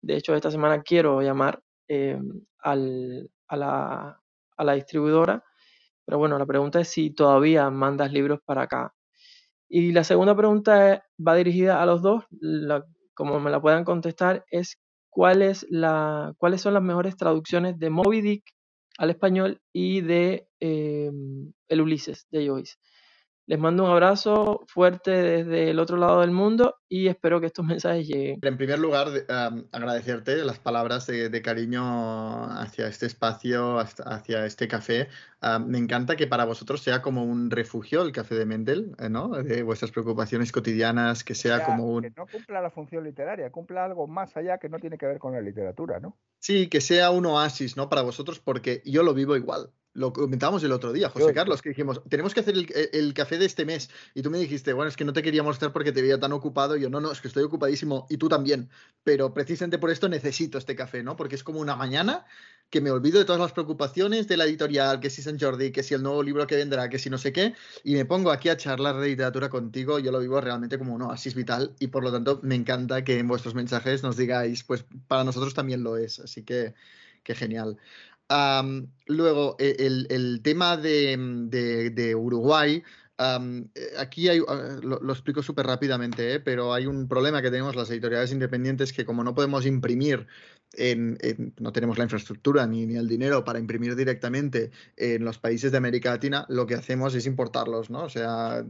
De 0.05 0.17
hecho, 0.17 0.35
esta 0.35 0.51
semana 0.51 0.83
quiero 0.83 1.23
llamar 1.23 1.63
eh, 1.89 2.19
al, 2.59 3.31
a, 3.49 3.57
la, 3.57 4.21
a, 4.57 4.65
la, 4.65 4.73
distribuidora. 4.75 5.43
Pero 6.05 6.19
bueno, 6.19 6.39
la 6.39 6.47
pregunta 6.47 6.81
es 6.81 6.89
si 6.89 7.11
todavía 7.11 7.71
mandas 7.71 8.13
libros 8.13 8.41
para 8.45 8.63
acá. 8.63 8.95
Y 9.69 9.93
la 9.93 10.05
segunda 10.05 10.37
pregunta 10.37 11.05
va 11.27 11.35
dirigida 11.37 11.83
a 11.83 11.87
los 11.87 12.03
dos. 12.03 12.25
Como 13.15 13.41
me 13.41 13.51
la 13.51 13.61
puedan 13.63 13.85
contestar, 13.85 14.45
es 14.51 14.77
la, 15.71 16.35
cuáles 16.39 16.61
son 16.61 16.75
las 16.75 16.83
mejores 16.83 17.17
traducciones 17.17 17.79
de 17.79 17.91
Moby 17.91 18.21
Dick 18.21 18.45
al 18.99 19.11
español 19.11 19.61
y 19.73 20.03
de 20.03 20.49
eh, 20.61 21.11
El 21.69 21.81
Ulises 21.81 22.27
de 22.31 22.47
Joyce. 22.47 22.75
Les 23.47 23.59
mando 23.59 23.85
un 23.85 23.91
abrazo 23.91 24.65
fuerte 24.67 25.11
desde 25.11 25.69
el 25.69 25.79
otro 25.79 25.99
lado 25.99 26.23
del 26.23 26.31
mundo 26.31 26.77
y 26.89 27.09
espero 27.09 27.41
que 27.41 27.47
estos 27.47 27.65
mensajes 27.67 28.07
lleguen. 28.09 28.39
En 28.41 28.57
primer 28.57 28.79
lugar, 28.79 29.09
um, 29.09 29.65
agradecerte 29.71 30.37
las 30.45 30.59
palabras 30.59 31.07
de, 31.07 31.29
de, 31.29 31.43
cariño 31.43 32.45
hacia 32.59 32.87
este 32.89 33.05
espacio, 33.05 33.79
hacia 33.79 34.47
este 34.47 34.67
café. 34.67 35.09
Um, 35.43 35.67
me 35.67 35.77
encanta 35.77 36.17
que 36.17 36.27
para 36.27 36.47
vosotros 36.47 36.81
sea 36.83 37.03
como 37.03 37.23
un 37.23 37.51
refugio 37.51 38.01
el 38.01 38.13
café 38.13 38.35
de 38.35 38.47
Mendel, 38.47 38.97
eh, 38.99 39.11
¿no? 39.11 39.29
De 39.29 39.63
vuestras 39.63 39.91
preocupaciones 39.91 40.51
cotidianas, 40.51 41.23
que 41.23 41.35
sea, 41.35 41.57
o 41.57 41.59
sea 41.59 41.67
como 41.67 41.93
un... 41.93 42.03
Que 42.05 42.13
no 42.17 42.27
cumpla 42.27 42.63
la 42.63 42.71
función 42.71 43.05
literaria, 43.05 43.51
cumpla 43.51 43.85
algo 43.85 44.07
más 44.07 44.35
allá 44.39 44.57
que 44.57 44.71
no 44.71 44.79
tiene 44.79 44.97
que 44.97 45.07
ver 45.07 45.19
con 45.19 45.35
la 45.35 45.43
literatura, 45.43 46.01
¿no? 46.01 46.17
Sí, 46.39 46.69
que 46.69 46.81
sea 46.81 47.11
un 47.11 47.27
oasis, 47.27 47.77
¿no? 47.77 47.91
Para 47.91 48.01
vosotros, 48.01 48.41
porque 48.41 48.81
yo 48.87 49.03
lo 49.03 49.13
vivo 49.13 49.37
igual 49.37 49.71
lo 49.95 50.13
comentábamos 50.13 50.63
el 50.65 50.73
otro 50.73 50.93
día, 50.93 51.09
José 51.09 51.33
Carlos, 51.33 51.63
que 51.63 51.71
dijimos, 51.71 52.03
tenemos 52.09 52.35
que 52.35 52.41
hacer 52.41 52.55
el, 52.55 52.67
el, 52.93 53.15
café 53.15 53.39
de 53.39 53.47
este 53.47 53.65
mes. 53.65 53.91
Y 54.13 54.23
tú 54.23 54.31
me 54.31 54.39
dijiste, 54.39 54.73
bueno, 54.73 54.89
es 54.89 54.97
que 54.97 55.05
no 55.05 55.13
te 55.13 55.23
quería 55.23 55.45
mostrar 55.45 55.73
porque 55.73 55.93
te 55.93 56.03
veía 56.03 56.19
tan 56.19 56.33
ocupado. 56.33 56.77
Y 56.77 56.83
yo, 56.83 56.91
no, 56.91 57.01
no, 57.01 57.13
es 57.13 57.21
que 57.21 57.29
estoy 57.29 57.45
ocupadísimo 57.45 58.07
y 58.11 58.17
tú 58.17 58.29
también. 58.29 58.69
Pero 59.05 59.33
precisamente 59.33 59.79
por 59.79 59.91
esto 59.91 60.09
necesito 60.09 60.59
este 60.59 60.75
café, 60.75 61.05
¿no? 61.05 61.17
Porque 61.17 61.37
es 61.37 61.45
como 61.45 61.61
una 61.61 61.77
mañana 61.77 62.27
que 62.71 62.81
me 62.81 62.91
olvido 62.91 63.21
de 63.21 63.25
todas 63.25 63.41
las 63.41 63.53
preocupaciones 63.53 64.27
de 64.27 64.37
la 64.37 64.47
editorial, 64.47 64.99
que 64.99 65.11
si 65.11 65.23
San 65.23 65.39
Jordi, 65.39 65.71
que 65.71 65.85
si 65.85 65.95
el 65.95 66.03
nuevo 66.03 66.25
libro 66.25 66.45
que 66.49 66.57
vendrá, 66.57 66.89
que 66.89 66.99
si 66.99 67.09
no 67.09 67.19
sé 67.19 67.33
qué. 67.33 67.55
Y 67.85 67.95
me 67.95 68.05
pongo 68.05 68.33
aquí 68.33 68.49
a 68.49 68.57
charlar 68.57 68.99
de 68.99 69.09
literatura 69.09 69.49
contigo. 69.49 70.01
Yo 70.01 70.11
lo 70.11 70.19
vivo 70.19 70.41
realmente 70.41 70.77
como 70.77 70.93
un 70.93 71.03
oasis 71.03 71.37
vital. 71.37 71.73
Y 71.79 71.87
por 71.87 72.03
lo 72.03 72.11
tanto, 72.11 72.41
me 72.43 72.57
encanta 72.57 73.05
que 73.05 73.21
en 73.21 73.29
vuestros 73.29 73.55
mensajes 73.55 74.03
nos 74.03 74.17
digáis, 74.17 74.65
pues 74.65 74.85
para 75.07 75.23
nosotros 75.23 75.55
también 75.55 75.85
lo 75.85 75.97
es. 75.97 76.19
Así 76.19 76.43
que, 76.43 76.75
qué 77.23 77.37
genial. 77.37 77.79
Luego, 79.07 79.57
e, 79.59 79.77
el, 79.79 80.41
tema 80.43 80.77
de, 80.77 81.17
de 81.93 82.15
Uruguay, 82.15 82.83
um, 83.19 83.69
aquí 83.99 84.29
hay, 84.29 84.39
lo, 84.39 84.99
lo, 85.01 85.13
explico 85.13 85.43
súper 85.43 85.67
rápidamente, 85.67 86.35
¿eh? 86.35 86.41
pero 86.41 86.73
hay 86.73 86.87
un 86.87 87.07
problema 87.09 87.43
que 87.43 87.51
tenemos 87.51 87.77
las 87.77 87.91
editoriales 87.91 88.33
independientes 88.33 88.93
que 88.93 89.05
como 89.05 89.25
no 89.25 89.35
podemos 89.35 89.67
imprimir, 89.67 90.27
no 91.59 91.73
tenemos 91.73 91.99
la 91.99 92.05
infraestructura 92.05 92.67
ni, 92.67 92.87
ni, 92.87 92.97
el 92.97 93.09
dinero 93.09 93.45
para 93.45 93.59
imprimir 93.59 93.97
directamente 93.97 94.71
en 94.97 95.25
los 95.25 95.39
países 95.39 95.73
de 95.73 95.79
América 95.79 96.11
Latina, 96.11 96.47
lo 96.49 96.67
que 96.67 96.75
hacemos 96.75 97.15
es 97.15 97.27
importarlos, 97.27 97.91
¿no? 97.91 98.05
O 98.05 98.09
sea, 98.09 98.65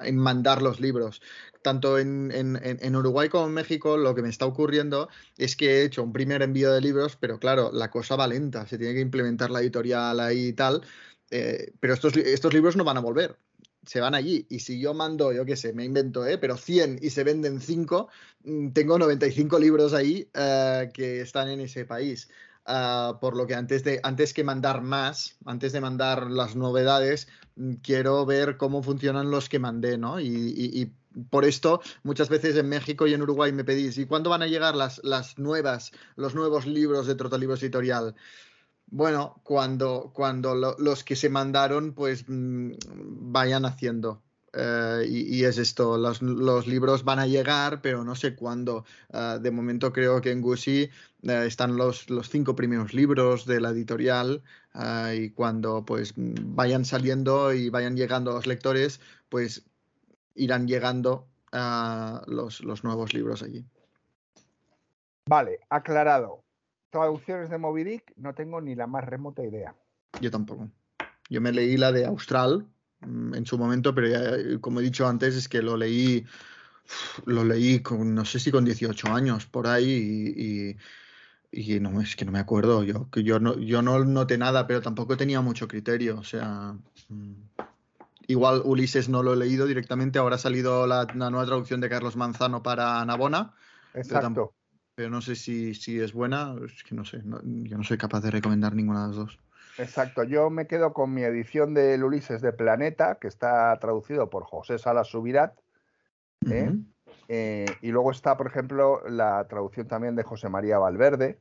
en 0.00 0.16
mandar 0.16 0.62
los 0.62 0.80
libros. 0.80 1.20
Tanto 1.62 1.98
en, 1.98 2.30
en, 2.32 2.96
Uruguay 2.96 3.28
como 3.28 3.46
en 3.46 3.52
México, 3.52 3.96
lo 3.96 4.14
que 4.14 4.22
me 4.22 4.30
está 4.30 4.46
ocurriendo 4.46 5.08
es 5.36 5.56
que 5.56 5.80
he 5.80 5.84
hecho 5.84 6.02
un 6.02 6.12
primer 6.12 6.42
envío 6.42 6.72
de 6.72 6.80
libros, 6.80 7.16
pero 7.16 7.38
claro, 7.38 7.70
la 7.72 7.90
cosa 7.90 8.16
va 8.16 8.26
lenta, 8.26 8.66
se 8.66 8.78
tiene 8.78 8.94
que 8.94 9.00
implementar 9.00 9.50
la 9.50 9.60
editorial 9.60 10.20
ahí 10.20 10.48
y 10.48 10.52
tal. 10.54 10.82
Eh, 11.30 11.72
pero 11.78 11.94
estos, 11.94 12.16
estos 12.16 12.52
libros 12.54 12.76
no 12.76 12.84
van 12.84 12.96
a 12.96 13.00
volver 13.00 13.36
se 13.84 14.00
van 14.00 14.14
allí. 14.14 14.46
Y 14.48 14.60
si 14.60 14.80
yo 14.80 14.94
mando, 14.94 15.32
yo 15.32 15.44
qué 15.44 15.56
sé, 15.56 15.72
me 15.72 15.84
invento, 15.84 16.26
¿eh? 16.26 16.38
pero 16.38 16.56
100 16.56 16.98
y 17.02 17.10
se 17.10 17.24
venden 17.24 17.60
5, 17.60 18.08
mm, 18.44 18.68
tengo 18.70 18.98
95 18.98 19.58
libros 19.58 19.92
ahí 19.94 20.28
uh, 20.34 20.90
que 20.92 21.20
están 21.20 21.48
en 21.48 21.60
ese 21.60 21.84
país. 21.84 22.28
Uh, 22.66 23.18
por 23.18 23.36
lo 23.36 23.46
que 23.46 23.54
antes, 23.54 23.82
de, 23.84 24.00
antes 24.02 24.34
que 24.34 24.44
mandar 24.44 24.82
más, 24.82 25.38
antes 25.46 25.72
de 25.72 25.80
mandar 25.80 26.30
las 26.30 26.56
novedades, 26.56 27.28
mm, 27.56 27.74
quiero 27.82 28.26
ver 28.26 28.56
cómo 28.56 28.82
funcionan 28.82 29.30
los 29.30 29.48
que 29.48 29.58
mandé, 29.58 29.98
¿no? 29.98 30.20
Y, 30.20 30.92
por 31.28 31.44
esto 31.44 31.80
muchas 32.04 32.28
veces 32.28 32.54
en 32.54 32.68
México 32.68 33.04
y 33.04 33.14
en 33.14 33.22
Uruguay 33.22 33.50
me 33.50 33.64
pedís, 33.64 33.98
¿y 33.98 34.06
cuándo 34.06 34.30
van 34.30 34.42
a 34.42 34.46
llegar 34.46 34.76
las, 34.76 35.00
las 35.02 35.38
nuevas, 35.38 35.90
los 36.14 36.36
nuevos 36.36 36.66
libros 36.66 37.08
de 37.08 37.16
Trotalibros 37.16 37.60
Editorial? 37.64 38.14
Bueno, 38.90 39.40
cuando, 39.44 40.10
cuando 40.12 40.54
lo, 40.54 40.76
los 40.78 41.04
que 41.04 41.16
se 41.16 41.28
mandaron 41.28 41.92
pues 41.92 42.24
mmm, 42.26 42.72
vayan 43.32 43.64
haciendo. 43.64 44.22
Uh, 44.52 45.02
y, 45.06 45.44
es 45.44 45.58
esto, 45.58 45.96
los, 45.96 46.66
libros 46.66 47.04
van 47.04 47.20
a 47.20 47.26
llegar, 47.26 47.80
pero 47.80 48.02
no 48.02 48.16
sé 48.16 48.34
cuándo. 48.34 48.84
Uh, 49.12 49.38
de 49.38 49.52
momento 49.52 49.92
creo 49.92 50.20
que 50.20 50.32
en 50.32 50.40
Gucci 50.40 50.90
uh, 51.22 51.30
están 51.30 51.76
los, 51.76 52.10
los, 52.10 52.28
cinco 52.28 52.56
primeros 52.56 52.92
libros 52.92 53.46
de 53.46 53.60
la 53.60 53.70
editorial 53.70 54.42
y 55.14 55.30
cuando 55.30 55.84
pues 55.84 56.14
vayan 56.16 56.84
saliendo 56.84 57.52
y 57.52 57.70
vayan 57.70 57.96
llegando 57.96 58.32
los 58.32 58.46
lectores, 58.46 59.00
pues 59.28 59.64
irán 60.34 60.66
llegando 60.66 61.26
los, 61.52 62.60
los 62.60 62.84
nuevos 62.84 63.12
libros 63.12 63.42
allí. 63.42 63.64
Vale, 65.26 65.60
aclarado 65.68 66.42
traducciones 66.90 67.50
de 67.50 67.58
Moby 67.58 67.84
Dick 67.84 68.12
no 68.16 68.34
tengo 68.34 68.60
ni 68.60 68.74
la 68.74 68.86
más 68.86 69.04
remota 69.04 69.42
idea. 69.42 69.74
Yo 70.20 70.30
tampoco. 70.30 70.68
Yo 71.28 71.40
me 71.40 71.52
leí 71.52 71.76
la 71.76 71.92
de 71.92 72.04
Austral 72.04 72.66
mm, 73.00 73.34
en 73.34 73.46
su 73.46 73.56
momento, 73.56 73.94
pero 73.94 74.08
ya, 74.08 74.60
como 74.60 74.80
he 74.80 74.82
dicho 74.82 75.06
antes, 75.06 75.36
es 75.36 75.48
que 75.48 75.62
lo 75.62 75.76
leí, 75.76 76.26
lo 77.24 77.44
leí 77.44 77.80
con, 77.80 78.14
no 78.14 78.24
sé 78.24 78.40
si 78.40 78.50
con 78.50 78.64
18 78.64 79.08
años 79.08 79.46
por 79.46 79.68
ahí 79.68 80.76
y, 81.52 81.62
y, 81.62 81.76
y 81.76 81.80
no, 81.80 82.00
es 82.00 82.16
que 82.16 82.24
no 82.24 82.32
me 82.32 82.40
acuerdo. 82.40 82.82
Yo, 82.82 83.08
que 83.10 83.22
yo, 83.22 83.38
no, 83.38 83.58
yo 83.58 83.82
no 83.82 84.04
noté 84.04 84.36
nada, 84.36 84.66
pero 84.66 84.82
tampoco 84.82 85.16
tenía 85.16 85.40
mucho 85.40 85.68
criterio. 85.68 86.18
O 86.18 86.24
sea, 86.24 86.76
mm, 87.08 87.32
igual 88.26 88.62
Ulises 88.64 89.08
no 89.08 89.22
lo 89.22 89.34
he 89.34 89.36
leído 89.36 89.66
directamente. 89.66 90.18
Ahora 90.18 90.36
ha 90.36 90.40
salido 90.40 90.88
la, 90.88 91.06
la 91.14 91.30
nueva 91.30 91.46
traducción 91.46 91.80
de 91.80 91.88
Carlos 91.88 92.16
Manzano 92.16 92.62
para 92.62 93.04
Navona. 93.04 93.54
Exacto 93.94 94.54
pero 95.00 95.08
no 95.08 95.22
sé 95.22 95.34
si, 95.34 95.72
si 95.72 95.98
es 95.98 96.12
buena, 96.12 96.54
es 96.62 96.84
que 96.84 96.94
no 96.94 97.06
sé, 97.06 97.22
no, 97.24 97.40
yo 97.42 97.78
no 97.78 97.82
soy 97.82 97.96
capaz 97.96 98.20
de 98.20 98.30
recomendar 98.30 98.74
ninguna 98.74 99.00
de 99.00 99.06
las 99.06 99.16
dos. 99.16 99.38
Exacto, 99.78 100.24
yo 100.24 100.50
me 100.50 100.66
quedo 100.66 100.92
con 100.92 101.14
mi 101.14 101.22
edición 101.22 101.72
del 101.72 102.04
Ulises 102.04 102.42
de 102.42 102.52
Planeta, 102.52 103.16
que 103.18 103.26
está 103.26 103.74
traducido 103.80 104.28
por 104.28 104.44
José 104.44 104.76
Salas 104.76 105.08
Subirat. 105.08 105.58
¿eh? 106.50 106.74
Eh, 107.28 107.64
y 107.80 107.92
luego 107.92 108.10
está, 108.10 108.36
por 108.36 108.48
ejemplo, 108.48 109.00
la 109.08 109.46
traducción 109.48 109.88
también 109.88 110.16
de 110.16 110.22
José 110.22 110.50
María 110.50 110.76
Valverde, 110.76 111.40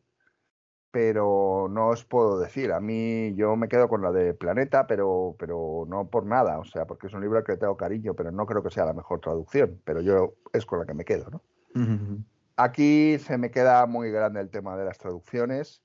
pero 0.89 1.67
no 1.69 1.89
os 1.89 2.05
puedo 2.05 2.39
decir. 2.39 2.71
A 2.71 2.79
mí 2.79 3.35
yo 3.35 3.57
me 3.57 3.67
quedo 3.67 3.89
con 3.89 4.01
la 4.01 4.13
de 4.13 4.33
Planeta, 4.35 4.87
pero, 4.87 5.35
pero 5.37 5.83
no 5.85 6.07
por 6.07 6.25
nada, 6.25 6.59
o 6.59 6.63
sea, 6.63 6.85
porque 6.85 7.07
es 7.07 7.13
un 7.13 7.19
libro 7.19 7.39
al 7.39 7.43
que 7.43 7.57
tengo 7.57 7.75
cariño, 7.75 8.13
pero 8.13 8.31
no 8.31 8.45
creo 8.45 8.63
que 8.63 8.71
sea 8.71 8.85
la 8.85 8.93
mejor 8.93 9.19
traducción, 9.19 9.81
pero 9.83 9.99
yo 9.99 10.35
es 10.53 10.65
con 10.65 10.79
la 10.79 10.85
que 10.85 10.93
me 10.93 11.03
quedo, 11.03 11.29
¿no? 11.29 11.41
Aquí 12.61 13.17
se 13.19 13.37
me 13.37 13.51
queda 13.51 13.85
muy 13.85 14.11
grande 14.11 14.41
el 14.41 14.49
tema 14.49 14.75
de 14.75 14.83
las 14.83 14.97
traducciones 14.97 15.81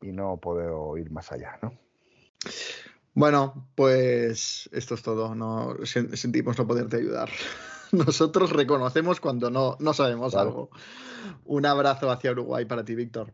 y 0.00 0.10
no 0.10 0.38
puedo 0.38 0.98
ir 0.98 1.08
más 1.12 1.30
allá, 1.30 1.56
¿no? 1.62 1.78
Bueno, 3.14 3.70
pues 3.76 4.68
esto 4.72 4.94
es 4.96 5.02
todo. 5.02 5.36
No 5.36 5.76
sentimos 5.84 6.58
no 6.58 6.66
poderte 6.66 6.96
ayudar. 6.96 7.30
Nosotros 7.92 8.50
reconocemos 8.50 9.20
cuando 9.20 9.50
no, 9.50 9.76
no 9.78 9.94
sabemos 9.94 10.34
algo. 10.34 10.70
Un 11.44 11.64
abrazo 11.64 12.10
hacia 12.10 12.32
Uruguay 12.32 12.64
para 12.64 12.84
ti, 12.84 12.96
Víctor. 12.96 13.32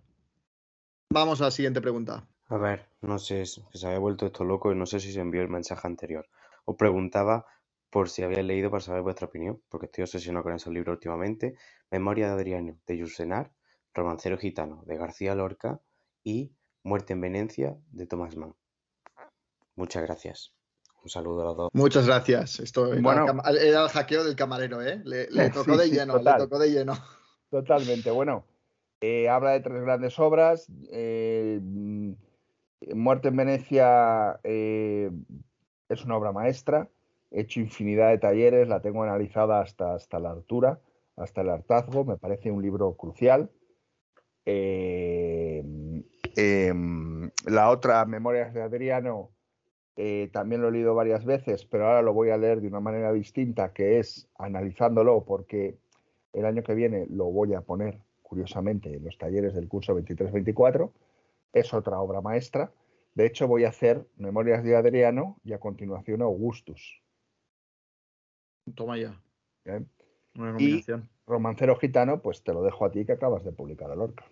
Vamos 1.09 1.41
a 1.41 1.45
la 1.45 1.51
siguiente 1.51 1.81
pregunta. 1.81 2.29
A 2.49 2.59
ver, 2.59 2.91
no 3.01 3.19
sé, 3.19 3.47
se 3.47 3.87
había 3.87 4.01
vuelto 4.01 4.27
esto 4.27 4.45
loco 4.45 4.71
y 4.71 4.77
no 4.77 4.85
sé 4.85 5.01
si 5.01 5.15
se 5.15 5.21
envió 5.21 5.41
el 5.41 5.49
mensaje 5.49 5.89
anterior. 5.89 6.29
Os 6.67 6.77
preguntaba 6.77 7.47
por 7.93 8.09
si 8.09 8.23
había 8.23 8.43
leído 8.43 8.71
para 8.71 8.81
saber 8.81 9.03
vuestra 9.03 9.27
opinión, 9.27 9.61
porque 9.69 9.85
estoy 9.87 10.03
obsesionado 10.03 10.43
con 10.45 10.55
esos 10.55 10.73
libros 10.73 10.95
últimamente. 10.95 11.57
Memoria 11.91 12.29
de 12.29 12.33
Adriano, 12.33 12.79
de 12.87 12.97
Yusenar, 12.97 13.53
Romancero 13.93 14.39
Gitano, 14.39 14.83
de 14.87 14.97
García 14.97 15.35
Lorca 15.35 15.79
y 16.25 16.53
Muerte 16.83 17.13
en 17.13 17.21
Venecia, 17.21 17.77
de 17.91 18.07
Thomas 18.07 18.35
Mann. 18.37 18.55
Muchas 19.77 20.03
gracias. 20.05 20.55
Un 21.03 21.11
saludo 21.11 21.43
a 21.43 21.45
los 21.45 21.57
dos. 21.57 21.71
Muchas 21.75 22.07
gracias. 22.07 22.61
Esto 22.61 22.93
era, 22.93 23.03
Bueno. 23.03 23.27
era 23.61 23.83
el 23.83 23.89
hackeo 23.89 24.25
del 24.25 24.37
camarero, 24.37 24.81
¿eh? 24.81 25.03
Le, 25.05 25.29
le 25.31 25.51
tocó 25.51 25.75
Sí, 25.75 25.79
de 25.79 25.91
lleno, 25.91 26.15
total. 26.15 26.39
le 26.39 26.45
tocó 26.45 26.59
de 26.59 26.71
lleno. 26.71 26.95
Totalmente. 27.51 28.11
Bueno, 28.11 28.47
eh, 29.03 29.29
habla 29.29 29.51
de 29.51 29.61
tres 29.61 29.83
grandes 29.83 30.19
obras. 30.19 30.67
eh, 30.91 31.59
mm, 31.63 32.13
Muerte 32.95 33.29
en 33.29 33.37
Venecia 33.37 34.41
eh, 34.45 35.11
es 35.89 36.05
una 36.05 36.17
obra 36.17 36.33
maestra. 36.33 36.89
He 37.33 37.41
hecho 37.41 37.61
infinidad 37.61 38.11
de 38.11 38.19
talleres, 38.19 38.69
la 38.69 38.81
tengo 38.81 39.03
analizada 39.03 39.61
hasta, 39.61 39.95
hasta 39.95 40.19
la 40.19 40.31
altura, 40.31 40.81
hasta 41.17 41.41
el 41.41 41.49
hartazgo. 41.49 42.05
Me 42.05 42.19
parece 42.19 42.51
un 42.51 42.63
libro 42.63 42.95
crucial. 42.95 43.51
Eh, 44.45 45.63
em, 46.37 47.31
la 47.47 47.71
otra, 47.71 48.05
Memorias 48.05 48.53
de 48.53 48.63
Adriano, 48.63 49.31
eh, 49.97 50.29
también 50.33 50.63
lo 50.63 50.69
he 50.69 50.73
leído 50.73 50.95
varias 50.95 51.25
veces, 51.25 51.65
pero 51.65 51.87
ahora 51.87 52.03
lo 52.03 52.13
voy 52.13 52.31
a 52.31 52.37
leer 52.37 52.61
de 52.61 52.69
una 52.69 52.81
manera 52.81 53.13
distinta, 53.13 53.73
que 53.73 53.99
es 53.99 54.29
analizándolo, 54.37 55.25
porque 55.25 55.79
el 56.33 56.45
año 56.45 56.63
que 56.63 56.75
viene 56.75 57.07
lo 57.09 57.27
voy 57.27 57.55
a 57.55 57.63
poner, 57.63 57.99
curiosamente, 58.23 58.95
en 58.95 59.05
los 59.05 59.17
talleres 59.17 59.55
del 59.55 59.69
curso 59.69 59.95
23-24. 59.95 60.93
Es 61.53 61.73
otra 61.73 62.01
obra 62.01 62.21
maestra. 62.21 62.73
De 63.15 63.27
hecho, 63.27 63.47
voy 63.47 63.65
a 63.65 63.69
hacer 63.69 64.07
Memorias 64.17 64.65
de 64.65 64.77
Adriano 64.77 65.37
y 65.45 65.53
a 65.53 65.61
continuación 65.61 66.23
Augustus. 66.23 67.02
Toma 68.75 68.99
ya. 68.99 69.21
¿eh? 69.65 69.85
Una 70.35 70.61
Y. 70.61 70.85
Romancero 71.27 71.77
Gitano, 71.77 72.21
pues 72.21 72.43
te 72.43 72.53
lo 72.53 72.63
dejo 72.63 72.85
a 72.85 72.91
ti 72.91 73.05
que 73.05 73.13
acabas 73.13 73.45
de 73.45 73.53
publicar 73.53 73.91
a 73.91 73.97
Lorca. 73.97 74.25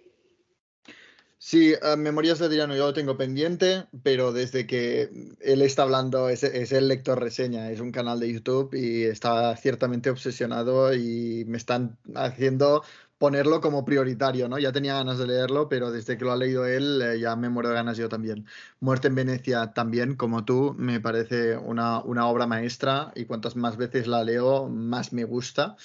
Sí, 1.43 1.73
eh, 1.73 1.97
Memorias 1.97 2.39
de 2.39 2.47
Adriano 2.47 2.77
yo 2.77 2.87
lo 2.87 2.93
tengo 2.93 3.17
pendiente, 3.17 3.87
pero 4.03 4.31
desde 4.31 4.67
que 4.67 5.09
él 5.41 5.63
está 5.63 5.85
hablando, 5.85 6.29
es, 6.29 6.43
es 6.43 6.71
el 6.73 6.89
lector 6.89 7.19
reseña, 7.19 7.71
es 7.71 7.81
un 7.81 7.93
canal 7.93 8.21
de 8.21 8.31
YouTube 8.31 8.75
y 8.75 9.05
está 9.05 9.57
ciertamente 9.57 10.11
obsesionado 10.11 10.93
y 10.93 11.47
me 11.47 11.57
están 11.57 11.97
haciendo 12.15 12.83
ponerlo 13.21 13.61
como 13.61 13.85
prioritario, 13.85 14.49
¿no? 14.49 14.59
Ya 14.59 14.73
tenía 14.73 14.95
ganas 14.95 15.19
de 15.19 15.27
leerlo, 15.27 15.69
pero 15.69 15.93
desde 15.93 16.17
que 16.17 16.25
lo 16.25 16.33
ha 16.33 16.37
leído 16.37 16.65
él 16.65 17.03
eh, 17.03 17.21
ya 17.21 17.37
me 17.37 17.51
muero 17.51 17.69
de 17.69 17.75
ganas 17.75 17.99
yo 17.99 18.09
también. 18.09 18.47
Muerte 18.81 19.09
en 19.09 19.15
Venecia 19.15 19.75
también, 19.75 20.17
como 20.17 20.47
tú, 20.47 20.75
me 20.79 21.01
parece 21.01 21.59
una, 21.59 22.01
una 22.01 22.27
obra 22.29 22.47
maestra 22.47 23.13
y 23.15 23.27
cuantas 23.27 23.57
más 23.57 23.77
veces 23.77 24.07
la 24.07 24.25
leo, 24.25 24.71
más 24.71 25.13
me 25.13 25.25
gusta. 25.25 25.77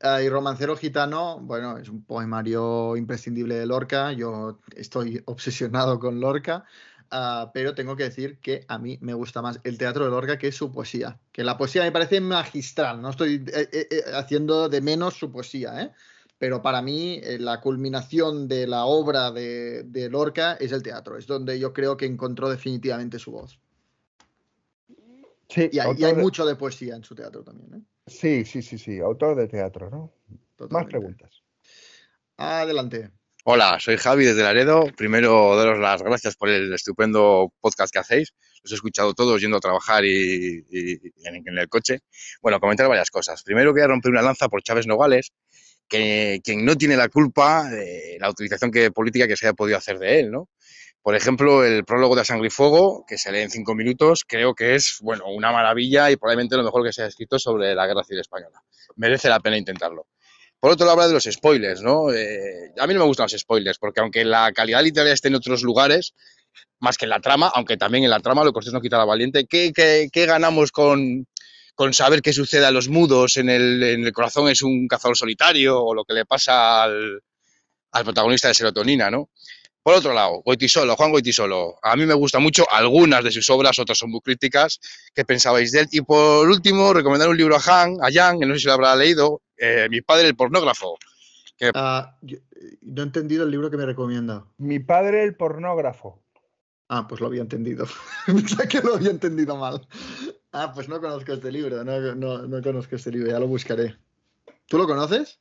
Ah, 0.00 0.22
y 0.22 0.30
Romancero 0.30 0.78
Gitano, 0.78 1.38
bueno, 1.40 1.76
es 1.76 1.90
un 1.90 2.02
poemario 2.04 2.96
imprescindible 2.96 3.56
de 3.56 3.66
Lorca. 3.66 4.12
Yo 4.12 4.58
estoy 4.74 5.22
obsesionado 5.26 5.98
con 5.98 6.20
Lorca, 6.20 6.64
ah, 7.10 7.50
pero 7.52 7.74
tengo 7.74 7.96
que 7.96 8.04
decir 8.04 8.38
que 8.38 8.64
a 8.66 8.78
mí 8.78 8.96
me 9.02 9.12
gusta 9.12 9.42
más 9.42 9.60
el 9.62 9.76
teatro 9.76 10.06
de 10.06 10.10
Lorca 10.10 10.38
que 10.38 10.52
su 10.52 10.72
poesía. 10.72 11.18
Que 11.32 11.44
la 11.44 11.58
poesía 11.58 11.82
me 11.82 11.92
parece 11.92 12.22
magistral, 12.22 13.02
no 13.02 13.10
estoy 13.10 13.44
eh, 13.52 13.68
eh, 13.72 13.88
eh, 13.90 14.02
haciendo 14.14 14.70
de 14.70 14.80
menos 14.80 15.18
su 15.18 15.30
poesía, 15.30 15.82
¿eh? 15.82 15.92
Pero 16.38 16.62
para 16.62 16.80
mí 16.82 17.20
eh, 17.22 17.38
la 17.38 17.60
culminación 17.60 18.46
de 18.46 18.66
la 18.66 18.84
obra 18.84 19.32
de, 19.32 19.82
de 19.82 20.08
Lorca 20.08 20.54
es 20.60 20.70
el 20.72 20.82
teatro, 20.82 21.16
es 21.18 21.26
donde 21.26 21.58
yo 21.58 21.72
creo 21.72 21.96
que 21.96 22.06
encontró 22.06 22.48
definitivamente 22.48 23.18
su 23.18 23.32
voz. 23.32 23.58
Sí, 25.48 25.68
Y 25.72 25.78
hay, 25.78 25.86
y 25.86 25.90
autor 25.90 26.08
hay 26.10 26.14
de- 26.16 26.22
mucho 26.22 26.46
de 26.46 26.56
poesía 26.56 26.94
en 26.94 27.02
su 27.04 27.14
teatro 27.14 27.42
también, 27.42 27.74
¿eh? 27.74 27.82
Sí, 28.06 28.44
sí, 28.44 28.62
sí, 28.62 28.78
sí, 28.78 29.00
autor 29.00 29.36
de 29.36 29.48
teatro, 29.48 29.90
¿no? 29.90 30.12
Más 30.70 30.86
preguntas. 30.86 31.42
Adelante. 32.36 33.10
Hola, 33.44 33.78
soy 33.80 33.96
Javi 33.96 34.24
desde 34.26 34.42
Laredo. 34.42 34.86
Primero, 34.96 35.56
daros 35.56 35.78
las 35.78 36.02
gracias 36.02 36.36
por 36.36 36.48
el 36.50 36.72
estupendo 36.74 37.52
podcast 37.60 37.92
que 37.92 37.98
hacéis. 37.98 38.34
Los 38.62 38.72
he 38.72 38.74
escuchado 38.74 39.14
todos 39.14 39.40
yendo 39.40 39.56
a 39.56 39.60
trabajar 39.60 40.04
y, 40.04 40.64
y- 40.70 40.92
y 41.02 41.26
en, 41.26 41.36
en 41.46 41.58
el 41.58 41.68
coche. 41.68 42.00
Bueno, 42.42 42.60
comentar 42.60 42.88
varias 42.88 43.10
cosas. 43.10 43.42
Primero, 43.42 43.72
voy 43.72 43.80
a 43.82 43.86
romper 43.86 44.10
una 44.10 44.22
lanza 44.22 44.48
por 44.48 44.62
Chávez 44.62 44.86
Nogales, 44.86 45.32
que 45.88 46.40
quien 46.44 46.64
no 46.64 46.76
tiene 46.76 46.96
la 46.96 47.08
culpa 47.08 47.64
de 47.68 48.18
la 48.20 48.30
utilización 48.30 48.70
que, 48.70 48.90
política 48.90 49.26
que 49.26 49.36
se 49.36 49.46
haya 49.46 49.54
podido 49.54 49.78
hacer 49.78 49.98
de 49.98 50.20
él, 50.20 50.30
¿no? 50.30 50.48
Por 51.02 51.14
ejemplo, 51.14 51.64
el 51.64 51.84
prólogo 51.84 52.16
de 52.16 52.24
Sangre 52.24 52.48
y 52.48 52.50
Fuego, 52.50 53.04
que 53.06 53.16
se 53.16 53.32
lee 53.32 53.40
en 53.40 53.50
cinco 53.50 53.74
minutos, 53.74 54.24
creo 54.26 54.54
que 54.54 54.74
es, 54.74 54.98
bueno, 55.00 55.24
una 55.28 55.52
maravilla 55.52 56.10
y 56.10 56.16
probablemente 56.16 56.56
lo 56.56 56.64
mejor 56.64 56.84
que 56.84 56.92
se 56.92 57.02
ha 57.02 57.06
escrito 57.06 57.38
sobre 57.38 57.74
la 57.74 57.86
Guerra 57.86 58.04
Civil 58.04 58.20
Española. 58.20 58.62
Merece 58.96 59.28
la 59.28 59.40
pena 59.40 59.56
intentarlo. 59.56 60.06
Por 60.60 60.72
otro 60.72 60.84
lado, 60.84 60.96
habla 60.96 61.08
de 61.08 61.14
los 61.14 61.24
spoilers, 61.24 61.82
¿no? 61.82 62.12
Eh, 62.12 62.72
a 62.78 62.86
mí 62.86 62.92
no 62.92 63.00
me 63.00 63.06
gustan 63.06 63.24
los 63.24 63.40
spoilers, 63.40 63.78
porque 63.78 64.00
aunque 64.00 64.24
la 64.24 64.52
calidad 64.52 64.82
literaria 64.82 65.14
esté 65.14 65.28
en 65.28 65.36
otros 65.36 65.62
lugares, 65.62 66.14
más 66.80 66.98
que 66.98 67.06
en 67.06 67.10
la 67.10 67.20
trama, 67.20 67.50
aunque 67.54 67.76
también 67.76 68.04
en 68.04 68.10
la 68.10 68.20
trama 68.20 68.44
lo 68.44 68.52
cortés 68.52 68.72
no 68.72 68.80
quita 68.80 68.98
la 68.98 69.04
valiente, 69.04 69.46
¿qué, 69.46 69.72
qué, 69.72 70.08
qué 70.12 70.26
ganamos 70.26 70.72
con, 70.72 71.26
con 71.78 71.94
saber 71.94 72.22
qué 72.22 72.32
sucede 72.32 72.66
a 72.66 72.72
los 72.72 72.88
mudos 72.88 73.36
en 73.36 73.48
el, 73.48 73.80
en 73.84 74.04
el 74.04 74.12
corazón 74.12 74.48
es 74.48 74.62
un 74.62 74.88
cazador 74.88 75.16
solitario 75.16 75.80
o 75.80 75.94
lo 75.94 76.04
que 76.04 76.12
le 76.12 76.26
pasa 76.26 76.82
al, 76.82 77.22
al 77.92 78.04
protagonista 78.04 78.48
de 78.48 78.54
Serotonina, 78.54 79.12
¿no? 79.12 79.28
Por 79.80 79.94
otro 79.94 80.12
lado, 80.12 80.42
Goitisolo, 80.44 80.96
Juan 80.96 81.12
Goitisolo. 81.12 81.76
A 81.80 81.94
mí 81.94 82.04
me 82.04 82.14
gustan 82.14 82.42
mucho 82.42 82.64
algunas 82.68 83.22
de 83.22 83.30
sus 83.30 83.48
obras, 83.50 83.78
otras 83.78 83.96
son 83.96 84.10
muy 84.10 84.20
críticas. 84.20 84.80
¿Qué 85.14 85.24
pensabais 85.24 85.70
de 85.70 85.82
él? 85.82 85.88
Y 85.92 86.00
por 86.00 86.48
último, 86.48 86.92
recomendar 86.92 87.28
un 87.28 87.36
libro 87.36 87.56
a 87.56 87.60
Han, 87.84 87.94
a 88.02 88.08
Jan, 88.12 88.40
que 88.40 88.46
no 88.46 88.54
sé 88.54 88.60
si 88.60 88.66
lo 88.66 88.72
habrá 88.72 88.96
leído, 88.96 89.40
eh, 89.56 89.86
Mi 89.88 90.00
padre 90.00 90.26
el 90.26 90.34
pornógrafo. 90.34 90.98
Que 91.56 91.70
Ah, 91.74 92.16
yo- 92.22 92.38
no 92.82 93.02
he 93.02 93.06
entendido 93.06 93.44
el 93.44 93.52
libro 93.52 93.70
que 93.70 93.76
me 93.76 93.86
recomienda. 93.86 94.46
Mi 94.58 94.80
padre, 94.80 95.22
el 95.22 95.36
pornógrafo. 95.36 96.24
Ah, 96.88 97.06
pues 97.06 97.20
lo 97.20 97.26
había 97.26 97.42
entendido. 97.42 97.86
Pensaba 98.26 98.66
que 98.66 98.80
lo 98.80 98.94
había 98.94 99.10
entendido 99.10 99.56
mal. 99.56 99.86
Ah, 100.52 100.72
pues 100.74 100.88
no 100.88 101.00
conozco 101.00 101.32
este 101.34 101.52
libro, 101.52 101.84
no, 101.84 102.14
no, 102.14 102.46
no 102.46 102.62
conozco 102.62 102.96
este 102.96 103.10
libro, 103.12 103.30
ya 103.30 103.38
lo 103.38 103.46
buscaré. 103.46 103.96
¿Tú 104.66 104.78
lo 104.78 104.86
conoces? 104.86 105.40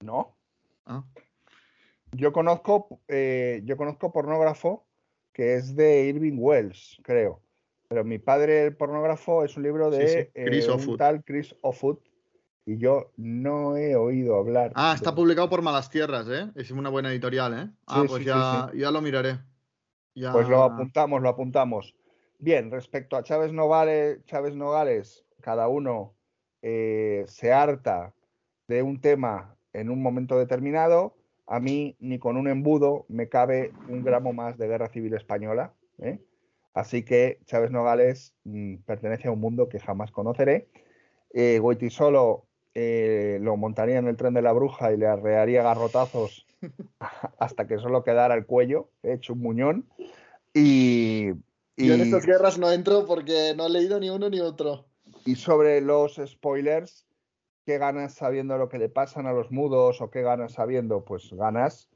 No. 0.00 0.36
Ah. 0.86 1.04
Yo 2.12 2.32
conozco, 2.32 3.00
eh, 3.08 3.60
yo 3.64 3.76
conozco 3.76 4.12
pornógrafo 4.12 4.86
que 5.32 5.54
es 5.54 5.76
de 5.76 6.04
Irving 6.06 6.36
Wells, 6.38 6.98
creo. 7.02 7.40
Pero 7.88 8.04
mi 8.04 8.18
padre, 8.18 8.66
el 8.66 8.76
pornógrafo, 8.76 9.44
es 9.44 9.56
un 9.56 9.62
libro 9.62 9.90
de 9.90 10.30
sí, 10.34 10.40
Chris 10.44 10.66
eh, 10.66 10.72
un 10.72 10.96
tal 10.96 11.24
Chris 11.24 11.54
Offutt. 11.60 12.00
Y 12.66 12.78
yo 12.78 13.12
no 13.16 13.76
he 13.76 13.96
oído 13.96 14.36
hablar. 14.36 14.72
Ah, 14.74 14.90
de- 14.90 14.96
está 14.96 15.14
publicado 15.14 15.48
por 15.48 15.62
Malas 15.62 15.90
Tierras, 15.90 16.26
¿eh? 16.28 16.50
Es 16.54 16.70
una 16.70 16.88
buena 16.88 17.10
editorial, 17.10 17.54
¿eh? 17.58 17.70
Ah, 17.86 18.02
Sí, 18.02 18.08
pues 18.08 18.24
ya, 18.24 18.70
ya 18.74 18.90
lo 18.90 19.00
miraré. 19.00 19.38
Pues 20.32 20.48
lo 20.48 20.62
apuntamos, 20.62 21.22
lo 21.22 21.28
apuntamos. 21.28 21.94
Bien, 22.38 22.70
respecto 22.70 23.16
a 23.16 23.22
Chávez 23.22 23.52
Nogales, 23.52 24.24
Chávez 24.24 24.54
Nogales, 24.54 25.24
cada 25.40 25.68
uno 25.68 26.14
eh, 26.62 27.24
se 27.26 27.52
harta 27.52 28.14
de 28.68 28.82
un 28.82 29.00
tema 29.00 29.56
en 29.72 29.90
un 29.90 30.02
momento 30.02 30.38
determinado. 30.38 31.16
A 31.46 31.60
mí 31.60 31.96
ni 31.98 32.18
con 32.18 32.36
un 32.36 32.48
embudo 32.48 33.06
me 33.08 33.28
cabe 33.28 33.72
un 33.88 34.04
gramo 34.04 34.32
más 34.32 34.56
de 34.58 34.68
guerra 34.68 34.88
civil 34.88 35.14
española. 35.14 35.74
¿eh? 35.98 36.18
Así 36.74 37.02
que 37.02 37.40
Chávez 37.46 37.70
Nogales 37.70 38.34
mm, 38.44 38.76
pertenece 38.86 39.28
a 39.28 39.32
un 39.32 39.40
mundo 39.40 39.68
que 39.68 39.80
jamás 39.80 40.10
conoceré. 40.12 40.68
Eh, 41.32 41.58
Goitisolo 41.58 42.46
eh, 42.74 43.38
lo 43.40 43.56
montaría 43.56 43.98
en 43.98 44.06
el 44.06 44.16
tren 44.16 44.34
de 44.34 44.42
la 44.42 44.52
bruja 44.52 44.92
y 44.92 44.96
le 44.96 45.06
arrearía 45.06 45.62
garrotazos 45.62 46.46
hasta 47.38 47.66
que 47.66 47.78
solo 47.78 48.04
quedara 48.04 48.34
el 48.34 48.46
cuello, 48.46 48.90
hecho 49.02 49.32
un 49.32 49.40
muñón. 49.40 49.88
Y, 50.54 51.28
Yo 51.76 51.94
en 51.94 52.00
estas 52.00 52.26
guerras 52.26 52.58
no 52.58 52.70
entro 52.70 53.06
porque 53.06 53.54
no 53.56 53.66
he 53.66 53.70
leído 53.70 53.98
ni 53.98 54.10
uno 54.10 54.28
ni 54.30 54.40
otro. 54.40 54.86
y 55.24 55.34
sobre 55.36 55.80
los 55.80 56.20
spoilers, 56.24 57.06
¿qué 57.66 57.78
ganas 57.78 58.14
sabiendo 58.14 58.58
lo 58.58 58.68
que 58.68 58.78
le 58.78 58.88
pasan 58.88 59.26
a 59.26 59.32
los 59.32 59.50
mudos 59.50 60.00
o 60.00 60.10
qué 60.10 60.22
ganas 60.22 60.52
sabiendo? 60.52 61.04
Pues 61.04 61.32
ganas 61.32 61.88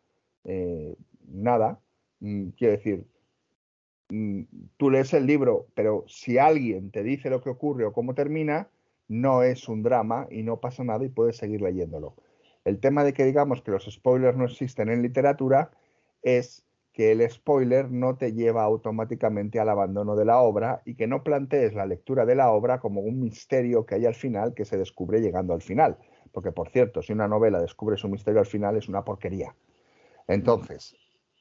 eh, 0.44 0.96
nada. 1.26 1.80
Mm, 2.20 2.50
Quiero 2.50 2.72
decir, 2.72 3.06
mm, 4.10 4.42
tú 4.76 4.90
lees 4.90 5.12
el 5.14 5.26
libro, 5.26 5.66
pero 5.74 6.04
si 6.08 6.38
alguien 6.38 6.90
te 6.90 7.02
dice 7.02 7.30
lo 7.30 7.42
que 7.42 7.50
ocurre 7.50 7.84
o 7.84 7.92
cómo 7.92 8.14
termina, 8.14 8.68
no 9.08 9.42
es 9.42 9.68
un 9.68 9.82
drama 9.82 10.26
y 10.30 10.42
no 10.42 10.60
pasa 10.60 10.84
nada 10.84 11.04
y 11.04 11.08
puedes 11.08 11.36
seguir 11.36 11.60
leyéndolo. 11.60 12.14
El 12.64 12.80
tema 12.80 13.04
de 13.04 13.12
que 13.12 13.24
digamos 13.24 13.62
que 13.62 13.70
los 13.70 13.84
spoilers 13.84 14.36
no 14.36 14.44
existen 14.44 14.88
en 14.88 15.02
literatura 15.02 15.70
es 16.22 16.64
que 16.94 17.10
el 17.10 17.28
spoiler 17.28 17.90
no 17.90 18.16
te 18.16 18.32
lleva 18.32 18.62
automáticamente 18.62 19.58
al 19.58 19.68
abandono 19.68 20.14
de 20.14 20.24
la 20.24 20.38
obra 20.38 20.80
y 20.84 20.94
que 20.94 21.08
no 21.08 21.24
plantees 21.24 21.74
la 21.74 21.86
lectura 21.86 22.24
de 22.24 22.36
la 22.36 22.52
obra 22.52 22.78
como 22.78 23.00
un 23.00 23.20
misterio 23.20 23.84
que 23.84 23.96
hay 23.96 24.06
al 24.06 24.14
final 24.14 24.54
que 24.54 24.64
se 24.64 24.78
descubre 24.78 25.20
llegando 25.20 25.52
al 25.52 25.60
final. 25.60 25.98
Porque, 26.32 26.52
por 26.52 26.70
cierto, 26.70 27.02
si 27.02 27.12
una 27.12 27.28
novela 27.28 27.60
descubre 27.60 27.96
su 27.96 28.08
misterio 28.08 28.40
al 28.40 28.46
final 28.46 28.76
es 28.76 28.88
una 28.88 29.04
porquería. 29.04 29.54
Entonces, 30.28 30.96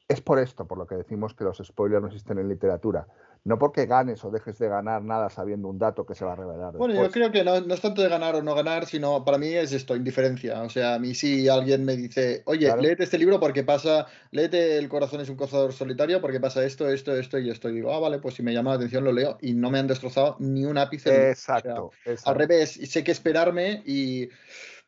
es 0.08 0.20
por 0.20 0.40
esto 0.40 0.66
por 0.66 0.76
lo 0.76 0.86
que 0.86 0.96
decimos 0.96 1.34
que 1.34 1.44
los 1.44 1.58
spoilers 1.64 2.02
no 2.02 2.08
existen 2.08 2.38
en 2.38 2.48
literatura. 2.48 3.06
No 3.46 3.58
porque 3.58 3.84
ganes 3.84 4.24
o 4.24 4.30
dejes 4.30 4.58
de 4.58 4.68
ganar 4.68 5.02
nada 5.02 5.28
sabiendo 5.28 5.68
un 5.68 5.78
dato 5.78 6.06
que 6.06 6.14
se 6.14 6.24
va 6.24 6.32
a 6.32 6.36
revelar. 6.36 6.72
Bueno, 6.78 6.94
yo 6.94 7.10
creo 7.10 7.30
que 7.30 7.44
no, 7.44 7.60
no 7.60 7.74
es 7.74 7.80
tanto 7.82 8.00
de 8.00 8.08
ganar 8.08 8.34
o 8.36 8.42
no 8.42 8.54
ganar, 8.54 8.86
sino 8.86 9.22
para 9.22 9.36
mí 9.36 9.48
es 9.48 9.70
esto, 9.72 9.94
indiferencia. 9.94 10.62
O 10.62 10.70
sea, 10.70 10.94
a 10.94 10.98
mí 10.98 11.14
si 11.14 11.46
alguien 11.46 11.84
me 11.84 11.94
dice, 11.94 12.42
oye, 12.46 12.66
Claro. 12.66 12.80
léete 12.80 13.04
este 13.04 13.18
libro 13.18 13.38
porque 13.38 13.62
pasa, 13.62 14.06
léete 14.30 14.78
El 14.78 14.88
corazón 14.88 15.20
es 15.20 15.28
un 15.28 15.36
cazador 15.36 15.74
solitario 15.74 16.22
porque 16.22 16.40
pasa 16.40 16.64
esto, 16.64 16.88
esto, 16.88 17.14
esto 17.14 17.38
y 17.38 17.50
esto. 17.50 17.68
Y 17.68 17.74
digo, 17.74 17.92
ah, 17.92 17.98
vale, 17.98 18.18
pues 18.18 18.34
si 18.34 18.42
me 18.42 18.54
llama 18.54 18.70
la 18.70 18.76
atención 18.76 19.04
lo 19.04 19.12
leo 19.12 19.36
y 19.42 19.52
no 19.52 19.70
me 19.70 19.78
han 19.78 19.88
destrozado 19.88 20.36
ni 20.38 20.64
un 20.64 20.78
ápice. 20.78 21.10
O 21.10 21.12
sea, 21.12 21.30
Exacto, 21.30 21.90
al 22.24 22.34
revés, 22.36 22.78
y 22.78 22.86
sé 22.86 23.04
que 23.04 23.12
esperarme 23.12 23.82
y... 23.84 24.30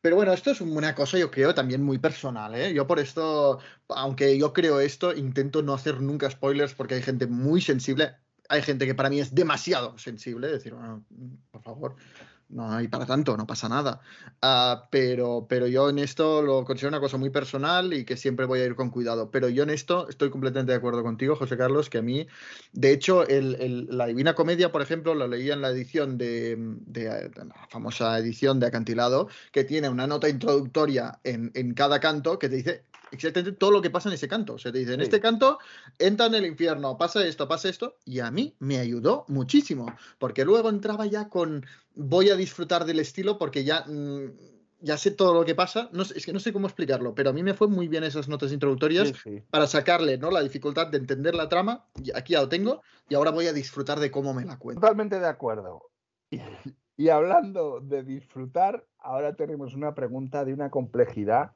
Pero 0.01 0.17
bueno, 0.17 0.33
esto 0.33 0.53
es 0.53 0.61
una 0.61 0.95
cosa 0.95 1.19
yo 1.19 1.31
creo 1.31 1.55
también 1.55 1.83
muy 1.83 1.99
personal, 1.99 2.55
¿eh? 2.55 2.73
Yo 2.73 2.87
por 2.87 3.01
esto, 3.01 3.59
aunque 3.89 4.39
yo 4.39 4.53
creo 4.53 4.79
esto, 4.81 5.13
intento 5.13 5.63
no 5.63 5.75
hacer 5.75 6.01
nunca 6.01 6.31
spoilers 6.31 6.75
porque 6.75 6.95
hay 6.95 7.03
gente 7.03 7.27
muy 7.27 7.61
sensible. 7.61 8.15
Hay 8.49 8.63
gente 8.63 8.87
que 8.87 8.95
para 8.95 9.11
mí 9.11 9.21
es 9.21 9.35
demasiado 9.35 9.97
sensible, 9.99 10.49
decir, 10.49 10.75
bueno, 10.75 11.05
por 11.51 11.63
favor, 11.63 11.97
no 12.49 12.71
hay 12.73 12.87
para 12.87 13.07
tanto, 13.07 13.37
no 13.37 13.45
pasa 13.45 13.69
nada. 13.69 14.01
Ah, 14.41 14.87
pero, 14.91 15.47
pero 15.49 15.67
yo 15.67 15.91
en 15.91 15.99
esto 15.99 16.43
lo 16.43 16.65
considero 16.65 16.91
una 16.91 17.01
cosa 17.01 17.17
muy 17.17 17.31
personal 17.31 17.93
y 17.93 18.05
que 18.05 18.17
siempre 18.17 18.47
voy 18.47 18.61
a 18.61 18.67
ir 18.67 18.77
con 18.77 18.91
cuidado. 18.91 19.33
Pero 19.33 19.49
yo 19.49 19.65
en 19.65 19.71
esto 19.71 20.09
estoy 20.09 20.31
completamente 20.31 20.71
de 20.71 20.79
acuerdo 20.79 21.03
contigo, 21.03 21.35
José 21.35 21.57
Carlos, 21.57 21.91
que 21.91 21.99
a 21.99 22.03
mí, 22.03 22.29
de 22.73 22.93
hecho, 22.93 23.25
la 23.29 24.07
Divina 24.07 24.35
Comedia, 24.37 24.71
por 24.71 24.81
ejemplo, 24.81 25.15
lo 25.17 25.27
leía 25.27 25.55
en 25.55 25.61
la 25.63 25.71
edición 25.71 26.19
de, 26.19 26.55
de- 26.87 27.31
de 27.31 27.45
la 27.45 27.67
famosa 27.69 28.17
edición 28.17 28.61
de 28.61 28.67
Acantilado, 28.69 29.29
que 29.51 29.65
tiene 29.65 29.89
una 29.89 30.07
nota 30.07 30.29
introductoria 30.29 31.19
en, 31.25 31.51
en 31.55 31.75
cada 31.75 31.99
canto 31.99 32.39
que 32.39 32.49
te 32.49 32.57
dice 32.57 32.85
exactamente 33.11 33.57
todo 33.59 33.71
lo 33.71 33.83
que 33.83 33.91
pasa 33.91 34.09
en 34.09 34.15
ese 34.15 34.29
canto. 34.29 34.55
O 34.55 34.59
sea, 34.59 34.73
te 34.73 34.79
dice, 34.79 34.95
en 34.95 35.01
Sí. 35.01 35.05
este 35.05 35.21
canto 35.21 35.59
entra 35.99 36.27
en 36.27 36.35
el 36.35 36.47
infierno, 36.47 36.97
pasa 36.99 37.25
esto, 37.27 37.47
pasa 37.49 37.69
esto, 37.69 37.97
y 38.05 38.21
a 38.21 38.31
mí 38.31 38.55
me 38.59 38.79
ayudó 38.79 39.25
muchísimo, 39.29 39.87
porque 40.19 40.45
luego 40.45 40.69
entraba 40.69 41.07
ya 41.07 41.29
con, 41.29 41.65
voy 41.95 42.31
a 42.31 42.37
disfrutar 42.37 42.85
del 42.85 43.01
estilo 43.01 43.39
porque 43.39 43.65
ya... 43.65 43.85
mm, 43.87 44.55
ya 44.79 44.99
sé 44.99 45.11
todo 45.11 45.33
lo 45.33 45.45
que 45.47 45.55
pasa, 45.55 45.89
no 45.93 46.03
es 46.03 46.25
que 46.27 46.35
no 46.35 46.39
sé 46.39 46.53
cómo 46.53 46.67
explicarlo, 46.67 47.15
pero 47.15 47.31
a 47.31 47.33
mí 47.33 47.43
me 47.43 47.55
fue 47.55 47.67
muy 47.67 47.89
bien 47.89 48.05
esas 48.05 48.29
notas 48.29 48.53
introductorias 48.53 49.09
Sí, 49.09 49.15
sí. 49.25 49.43
para 49.51 49.67
sacarle 49.67 50.19
¿no? 50.19 50.31
la 50.31 50.43
dificultad 50.43 50.89
de 50.89 50.99
entender 50.99 51.35
la 51.35 51.49
trama, 51.49 51.87
y 52.05 52.15
aquí 52.15 52.35
ya 52.35 52.43
lo 52.43 52.49
tengo, 52.51 52.83
y 53.09 53.15
ahora 53.15 53.31
voy 53.31 53.47
a 53.47 53.55
disfrutar 53.55 53.99
de 53.99 54.11
cómo 54.11 54.35
me 54.35 54.45
la 54.45 54.59
cuento. 54.59 54.83
Totalmente 54.83 55.19
de 55.19 55.27
acuerdo. 55.27 55.91
Y, 56.31 56.41
y 56.99 57.09
hablando 57.09 57.81
de 57.81 58.03
disfrutar, 58.03 58.87
ahora 58.99 59.35
tenemos 59.35 59.75
una 59.75 59.95
pregunta 59.95 60.45
de 60.45 60.53
una 60.53 60.71
complejidad 60.71 61.53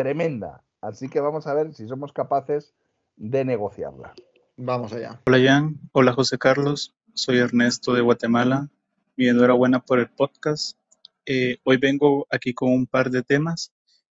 tremenda. 0.00 0.64
Así 0.80 1.10
que 1.10 1.20
vamos 1.20 1.46
a 1.46 1.52
ver 1.52 1.74
si 1.74 1.86
somos 1.86 2.14
capaces 2.14 2.72
de 3.16 3.44
negociarla. 3.44 4.14
Vamos 4.56 4.94
allá. 4.94 5.20
Hola 5.26 5.38
Jan, 5.44 5.78
hola 5.92 6.14
José 6.14 6.38
Carlos, 6.38 6.96
soy 7.12 7.36
Ernesto 7.36 7.92
de 7.92 8.00
Guatemala 8.00 8.70
y 9.14 9.28
enhorabuena 9.28 9.80
por 9.80 9.98
el 9.98 10.08
podcast. 10.08 10.78
Eh, 11.26 11.58
hoy 11.64 11.76
vengo 11.76 12.26
aquí 12.30 12.54
con 12.54 12.72
un 12.72 12.86
par 12.86 13.10
de 13.10 13.22
temas. 13.22 13.74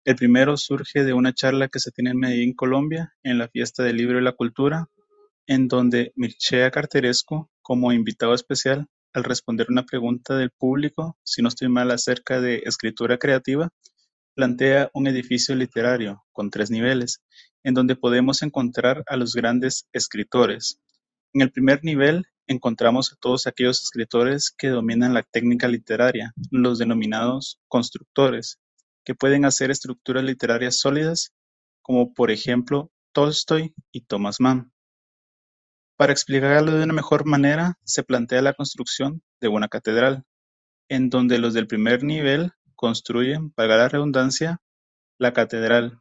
El 0.04 0.16
primero 0.16 0.58
surge 0.58 1.02
de 1.02 1.14
una 1.14 1.32
charla 1.32 1.68
que 1.68 1.80
se 1.80 1.90
tiene 1.90 2.10
en 2.10 2.18
Medellín, 2.18 2.52
Colombia, 2.52 3.14
en 3.22 3.38
la 3.38 3.48
Fiesta 3.48 3.82
del 3.82 3.96
Libro 3.96 4.18
y 4.18 4.22
la 4.22 4.32
Cultura, 4.32 4.90
en 5.46 5.66
donde 5.66 6.12
Mircea 6.14 6.70
Carteresco, 6.70 7.48
como 7.62 7.90
invitado 7.92 8.34
especial, 8.34 8.86
al 9.14 9.24
responder 9.24 9.68
una 9.70 9.86
pregunta 9.86 10.36
del 10.36 10.50
público, 10.50 11.16
si 11.24 11.40
no 11.40 11.48
estoy 11.48 11.70
mal, 11.70 11.90
acerca 11.90 12.38
de 12.38 12.64
escritura 12.66 13.16
creativa, 13.16 13.70
plantea 14.34 14.90
un 14.94 15.06
edificio 15.06 15.54
literario 15.54 16.24
con 16.32 16.50
tres 16.50 16.70
niveles, 16.70 17.22
en 17.62 17.74
donde 17.74 17.96
podemos 17.96 18.42
encontrar 18.42 19.02
a 19.06 19.16
los 19.16 19.34
grandes 19.34 19.86
escritores. 19.92 20.80
En 21.32 21.42
el 21.42 21.52
primer 21.52 21.84
nivel 21.84 22.24
encontramos 22.46 23.12
a 23.12 23.16
todos 23.16 23.46
aquellos 23.46 23.82
escritores 23.82 24.50
que 24.50 24.68
dominan 24.68 25.14
la 25.14 25.22
técnica 25.22 25.68
literaria, 25.68 26.32
los 26.50 26.78
denominados 26.78 27.60
constructores, 27.68 28.58
que 29.04 29.14
pueden 29.14 29.44
hacer 29.44 29.70
estructuras 29.70 30.24
literarias 30.24 30.78
sólidas, 30.78 31.32
como 31.82 32.12
por 32.12 32.30
ejemplo 32.30 32.90
Tolstoy 33.12 33.74
y 33.92 34.02
Thomas 34.02 34.40
Mann. 34.40 34.72
Para 35.96 36.12
explicarlo 36.12 36.72
de 36.72 36.84
una 36.84 36.94
mejor 36.94 37.26
manera, 37.26 37.78
se 37.84 38.02
plantea 38.02 38.42
la 38.42 38.54
construcción 38.54 39.22
de 39.40 39.48
una 39.48 39.68
catedral, 39.68 40.24
en 40.88 41.10
donde 41.10 41.38
los 41.38 41.54
del 41.54 41.66
primer 41.66 42.02
nivel 42.02 42.52
construyen, 42.80 43.52
valga 43.54 43.76
la 43.76 43.90
redundancia, 43.90 44.62
la 45.18 45.34
catedral. 45.34 46.00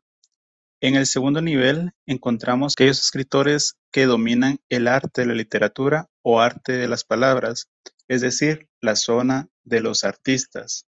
En 0.80 0.95
el 0.95 1.08
segundo 1.08 1.41
nivel 1.41 1.91
encontramos 2.06 2.74
aquellos 2.74 3.01
escritores 3.01 3.75
que 3.91 4.06
dominan 4.06 4.59
el 4.69 4.88
arte 4.88 5.22
de 5.22 5.27
la 5.27 5.33
literatura 5.33 6.08
o 6.22 6.40
arte 6.40 6.72
de 6.77 6.88
las 6.88 7.03
palabras, 7.03 7.69
es 8.08 8.22
decir, 8.22 8.69
la 8.80 8.95
zona 8.95 9.49
de 9.66 9.82
los 9.82 10.06
artistas, 10.06 10.85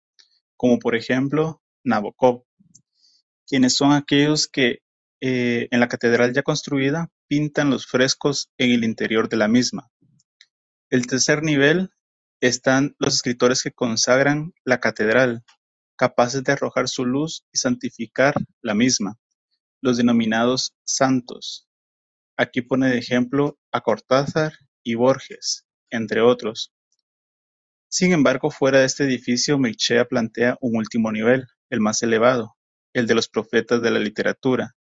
como 0.56 0.78
por 0.78 0.94
ejemplo 0.94 1.60
Nabokov, 1.82 2.44
quienes 3.48 3.74
son 3.74 3.90
aquellos 3.90 4.46
que 4.46 4.82
eh, 5.20 5.66
en 5.72 5.80
la 5.80 5.88
catedral 5.88 6.32
ya 6.32 6.44
construida 6.44 7.08
pintan 7.26 7.68
los 7.68 7.88
frescos 7.88 8.48
en 8.58 8.70
el 8.70 8.84
interior 8.84 9.28
de 9.28 9.38
la 9.38 9.48
misma. 9.48 9.90
El 10.88 11.08
tercer 11.08 11.42
nivel 11.42 11.90
están 12.40 12.94
los 13.00 13.16
escritores 13.16 13.64
que 13.64 13.72
consagran 13.72 14.52
la 14.64 14.78
catedral, 14.78 15.42
capaces 16.00 16.42
de 16.42 16.52
arrojar 16.52 16.88
su 16.88 17.04
luz 17.04 17.44
y 17.52 17.58
santificar 17.58 18.32
la 18.62 18.72
misma, 18.72 19.18
los 19.82 19.98
denominados 19.98 20.74
santos. 20.82 21.68
Aquí 22.38 22.62
pone 22.62 22.88
de 22.88 22.96
ejemplo 22.96 23.58
a 23.70 23.82
Cortázar 23.82 24.54
y 24.82 24.94
Borges, 24.94 25.66
entre 25.90 26.22
otros. 26.22 26.72
Sin 27.90 28.12
embargo, 28.12 28.50
fuera 28.50 28.78
de 28.78 28.86
este 28.86 29.04
edificio, 29.04 29.58
Mircea 29.58 30.06
plantea 30.06 30.56
un 30.62 30.78
último 30.78 31.12
nivel, 31.12 31.46
el 31.68 31.80
más 31.80 32.02
elevado, 32.02 32.56
el 32.94 33.06
de 33.06 33.14
los 33.14 33.28
profetas 33.28 33.82
de 33.82 33.90
la 33.90 33.98
literatura, 33.98 34.76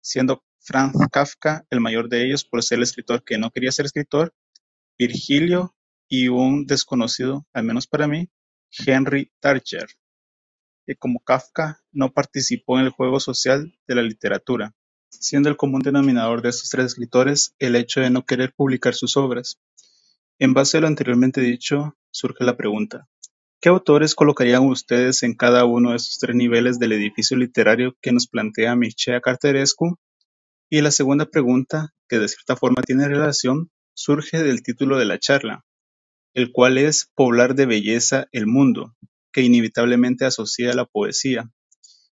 siendo 0.00 0.42
Franz 0.58 0.96
Kafka 1.12 1.64
el 1.70 1.78
mayor 1.78 2.08
de 2.08 2.26
ellos 2.26 2.44
por 2.44 2.64
ser 2.64 2.78
el 2.78 2.82
escritor 2.82 3.22
que 3.22 3.38
no 3.38 3.52
quería 3.52 3.70
ser 3.70 3.86
escritor, 3.86 4.34
Virgilio 4.98 5.76
y 6.08 6.26
un 6.26 6.66
desconocido, 6.66 7.46
al 7.52 7.62
menos 7.62 7.86
para 7.86 8.08
mí, 8.08 8.28
Henry 8.84 9.30
Tarcher, 9.38 9.86
que 10.86 10.96
como 10.96 11.20
Kafka 11.20 11.82
no 11.92 12.12
participó 12.12 12.78
en 12.78 12.86
el 12.86 12.90
juego 12.90 13.20
social 13.20 13.78
de 13.86 13.94
la 13.94 14.02
literatura, 14.02 14.74
siendo 15.10 15.48
el 15.48 15.56
común 15.56 15.82
denominador 15.82 16.42
de 16.42 16.50
estos 16.50 16.70
tres 16.70 16.86
escritores 16.86 17.54
el 17.58 17.76
hecho 17.76 18.00
de 18.00 18.10
no 18.10 18.24
querer 18.24 18.52
publicar 18.54 18.94
sus 18.94 19.16
obras. 19.16 19.58
En 20.38 20.52
base 20.54 20.78
a 20.78 20.80
lo 20.80 20.86
anteriormente 20.86 21.40
dicho, 21.40 21.96
surge 22.10 22.44
la 22.44 22.56
pregunta, 22.56 23.08
¿qué 23.60 23.68
autores 23.68 24.14
colocarían 24.14 24.66
ustedes 24.66 25.22
en 25.22 25.34
cada 25.34 25.64
uno 25.64 25.90
de 25.90 25.96
estos 25.96 26.18
tres 26.18 26.36
niveles 26.36 26.78
del 26.78 26.92
edificio 26.92 27.36
literario 27.36 27.96
que 28.00 28.12
nos 28.12 28.26
plantea 28.26 28.76
Mircea 28.76 29.20
Carterescu? 29.20 29.96
Y 30.70 30.80
la 30.80 30.90
segunda 30.90 31.26
pregunta, 31.26 31.94
que 32.08 32.18
de 32.18 32.28
cierta 32.28 32.56
forma 32.56 32.82
tiene 32.82 33.08
relación, 33.08 33.70
surge 33.94 34.42
del 34.42 34.62
título 34.62 34.98
de 34.98 35.04
la 35.04 35.18
charla, 35.18 35.64
el 36.34 36.50
cual 36.50 36.78
es 36.78 37.10
Poblar 37.14 37.54
de 37.54 37.66
belleza 37.66 38.26
el 38.32 38.46
mundo, 38.46 38.96
que 39.34 39.42
inevitablemente 39.42 40.24
asocia 40.24 40.70
a 40.70 40.74
la 40.74 40.86
poesía. 40.86 41.50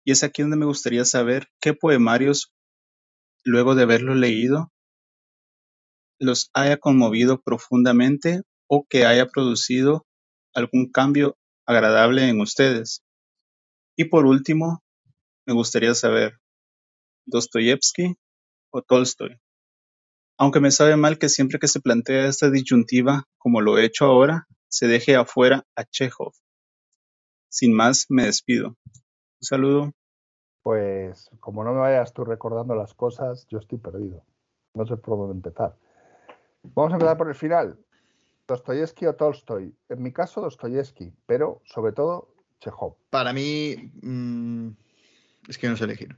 Y 0.04 0.12
es 0.12 0.24
aquí 0.24 0.42
donde 0.42 0.58
me 0.58 0.66
gustaría 0.66 1.06
saber 1.06 1.48
qué 1.62 1.74
poemarios, 1.74 2.54
luego 3.46 3.74
de 3.74 3.84
haberlos 3.84 4.18
leído, 4.18 4.72
los 6.20 6.50
haya 6.54 6.78
conmovido 6.78 7.42
profundamente 7.42 8.42
o 8.68 8.86
que 8.88 9.06
haya 9.06 9.28
producido 9.28 10.06
algún 10.54 10.92
cambio 10.92 11.38
agradable 11.66 12.28
en 12.28 12.42
ustedes. 12.42 13.02
Y 13.98 14.06
por 14.06 14.26
último, 14.26 14.84
me 15.48 15.54
gustaría 15.54 15.96
saber, 15.96 16.38
¿Dostoyevsky 17.26 18.16
o 18.72 18.82
Tolstoy? 18.82 19.40
Aunque 20.38 20.60
me 20.60 20.72
sabe 20.72 20.98
mal 20.98 21.18
que 21.18 21.30
siempre 21.30 21.60
que 21.60 21.70
se 21.70 21.80
plantea 21.80 22.28
esta 22.28 22.50
disyuntiva, 22.50 23.24
como 23.38 23.62
lo 23.62 23.78
he 23.78 23.86
hecho 23.86 24.06
ahora, 24.06 24.48
se 24.68 24.88
deje 24.88 25.16
afuera 25.16 25.66
a 25.78 25.86
Chekhov. 25.86 26.34
Sin 27.56 27.72
más, 27.74 28.08
me 28.10 28.26
despido. 28.26 28.68
Un 28.68 29.40
saludo. 29.40 29.92
Pues 30.62 31.30
como 31.40 31.64
no 31.64 31.72
me 31.72 31.80
vayas 31.80 32.12
tú 32.12 32.26
recordando 32.26 32.76
las 32.76 32.94
cosas, 32.94 33.48
yo 33.48 33.60
estoy 33.60 33.78
perdido. 33.78 34.26
No 34.74 34.86
sé 34.86 34.98
por 34.98 35.18
dónde 35.18 35.36
empezar. 35.36 35.78
Vamos 36.64 36.92
a 36.92 36.96
empezar 36.96 37.16
por 37.16 37.30
el 37.30 37.36
final. 37.36 37.80
Dostoyevsky 38.46 39.06
o 39.06 39.16
Tolstoy. 39.16 39.74
En 39.88 40.04
mi 40.04 40.12
caso, 40.12 40.42
Dostoyevsky, 40.42 41.14
pero 41.26 41.62
sobre 41.64 41.94
todo 41.94 42.28
Chekhov. 42.60 42.98
Para 43.10 43.32
mí, 43.32 43.90
mm, 44.02 44.72
es 45.48 45.58
que 45.58 45.70
no 45.70 45.78
sé 45.78 45.86
elegir. 45.86 46.14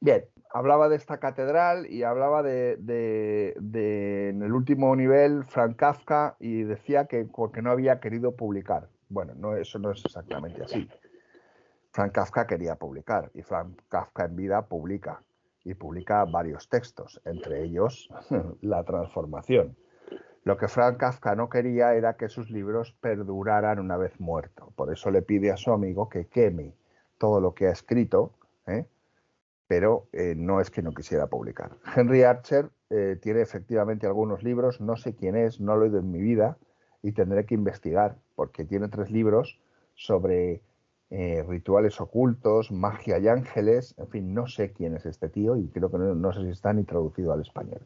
Bien, 0.00 0.24
hablaba 0.50 0.88
de 0.88 0.96
esta 0.96 1.18
catedral 1.20 1.90
y 1.92 2.04
hablaba 2.04 2.42
de, 2.42 2.76
de- 2.78 3.54
de, 3.60 4.30
en 4.30 4.42
el 4.42 4.52
último 4.54 4.96
nivel 4.96 5.44
Frank 5.44 5.76
Kafka 5.76 6.36
y 6.40 6.62
decía 6.62 7.04
que, 7.04 7.28
que 7.52 7.60
no 7.60 7.70
había 7.70 8.00
querido 8.00 8.34
publicar. 8.34 8.88
Bueno, 9.08 9.34
no, 9.36 9.56
eso 9.56 9.78
no 9.78 9.90
es 9.90 10.04
exactamente 10.04 10.62
así. 10.62 10.88
Frank 11.90 12.12
Kafka 12.12 12.46
quería 12.46 12.74
publicar 12.74 13.30
y 13.34 13.42
Frank 13.42 13.80
Kafka 13.88 14.26
en 14.26 14.36
vida 14.36 14.66
publica 14.66 15.22
y 15.64 15.74
publica 15.74 16.24
varios 16.24 16.68
textos, 16.68 17.20
entre 17.24 17.62
ellos 17.62 18.08
La 18.60 18.84
transformación. 18.84 19.76
Lo 20.44 20.56
que 20.56 20.68
Frank 20.68 20.98
Kafka 20.98 21.34
no 21.34 21.48
quería 21.48 21.94
era 21.94 22.16
que 22.16 22.28
sus 22.28 22.50
libros 22.50 22.92
perduraran 23.00 23.80
una 23.80 23.96
vez 23.96 24.20
muerto. 24.20 24.72
Por 24.76 24.92
eso 24.92 25.10
le 25.10 25.22
pide 25.22 25.50
a 25.50 25.56
su 25.56 25.72
amigo 25.72 26.08
que 26.08 26.28
queme 26.28 26.74
todo 27.18 27.40
lo 27.40 27.54
que 27.54 27.66
ha 27.66 27.72
escrito, 27.72 28.34
¿eh? 28.66 28.86
pero 29.66 30.06
eh, 30.12 30.34
no 30.36 30.60
es 30.60 30.70
que 30.70 30.82
no 30.82 30.92
quisiera 30.92 31.26
publicar. 31.26 31.72
Henry 31.96 32.22
Archer 32.22 32.70
eh, 32.90 33.18
tiene 33.20 33.40
efectivamente 33.40 34.06
algunos 34.06 34.44
libros, 34.44 34.80
no 34.80 34.96
sé 34.96 35.16
quién 35.16 35.34
es, 35.34 35.60
no 35.60 35.74
lo 35.74 35.82
he 35.82 35.88
oído 35.88 35.98
en 35.98 36.12
mi 36.12 36.20
vida 36.20 36.58
y 37.06 37.12
tendré 37.12 37.46
que 37.46 37.54
investigar 37.54 38.16
porque 38.34 38.64
tiene 38.64 38.88
tres 38.88 39.12
libros 39.12 39.60
sobre 39.94 40.60
eh, 41.08 41.44
rituales 41.46 42.00
ocultos, 42.00 42.72
magia 42.72 43.18
y 43.18 43.28
ángeles, 43.28 43.94
en 43.96 44.08
fin, 44.08 44.34
no 44.34 44.48
sé 44.48 44.72
quién 44.72 44.96
es 44.96 45.06
este 45.06 45.28
tío 45.28 45.56
y 45.56 45.68
creo 45.68 45.88
que 45.88 45.98
no, 45.98 46.32
sé 46.32 46.42
si 46.42 46.48
está 46.48 46.72
ni 46.72 46.82
traducido 46.82 47.32
al 47.32 47.42
español. 47.42 47.80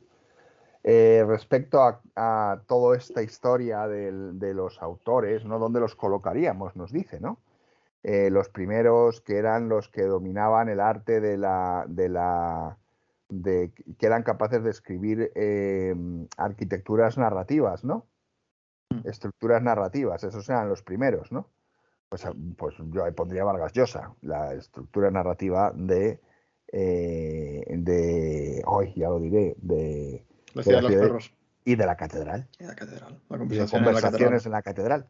Eh, 0.84 1.23
respecto 1.28 1.82
a, 2.16 2.62
toda 2.66 2.97
esta 2.97 3.23
historia 3.23 3.86
de 3.86 4.55
los 4.55 4.81
autores, 4.81 5.44
¿no? 5.44 5.58
¿Dónde 5.58 5.81
los 5.81 5.94
colocaríamos? 5.94 6.74
Nos 6.74 6.90
dice, 6.90 7.20
¿no? 7.20 7.39
Eh, 8.02 8.31
los 8.31 8.49
primeros 8.49 9.20
que 9.20 9.36
eran 9.36 9.68
los 9.68 9.90
que 9.90 10.05
dominaban 10.05 10.70
el 10.70 10.81
arte 10.81 11.20
de 11.20 11.36
la, 11.36 11.84
de 11.86 12.08
la 12.08 12.78
de, 13.28 13.70
que 13.99 14.07
eran 14.07 14.23
capaces 14.23 14.65
de 14.65 14.70
escribir 14.70 15.31
arquitecturas 16.39 17.18
narrativas, 17.18 17.84
¿no? 17.84 18.07
Estructuras 19.05 19.62
narrativas, 19.62 20.23
esos 20.25 20.49
eran 20.49 20.69
los 20.69 20.83
primeros, 20.83 21.31
¿no? 21.33 21.49
Pues, 22.09 22.25
pues 22.57 22.75
yo 22.93 23.05
ahí 23.05 23.12
pondría 23.12 23.44
Vargas 23.44 23.73
Llosa, 23.73 24.12
la 24.23 24.52
estructura 24.55 25.10
narrativa 25.12 25.73
de, 25.75 26.20
eh, 26.73 27.65
de, 27.69 28.62
hoy 28.67 28.93
ya 28.97 29.09
lo 29.09 29.20
diré, 29.20 29.55
de, 29.59 30.27
La 30.55 30.60
de 30.60 30.65
ciudad 30.65 30.78
de 30.78 30.83
los 30.83 30.91
ciudad- 30.91 31.05
perros. 31.07 31.33
y 31.65 31.77
de 31.77 31.86
la 31.86 31.97
catedral. 31.97 32.49
Y 32.59 32.65
la 32.65 32.75
catedral. 32.75 33.12
Y 33.28 33.33
La 33.33 33.39
de 33.39 33.39
conversación 33.39 33.81
en 33.81 33.86
la 33.86 33.93
conversaciones 33.93 34.43
catedral. 34.43 34.47
en 34.47 34.52
la 34.52 34.62
catedral. 34.62 35.09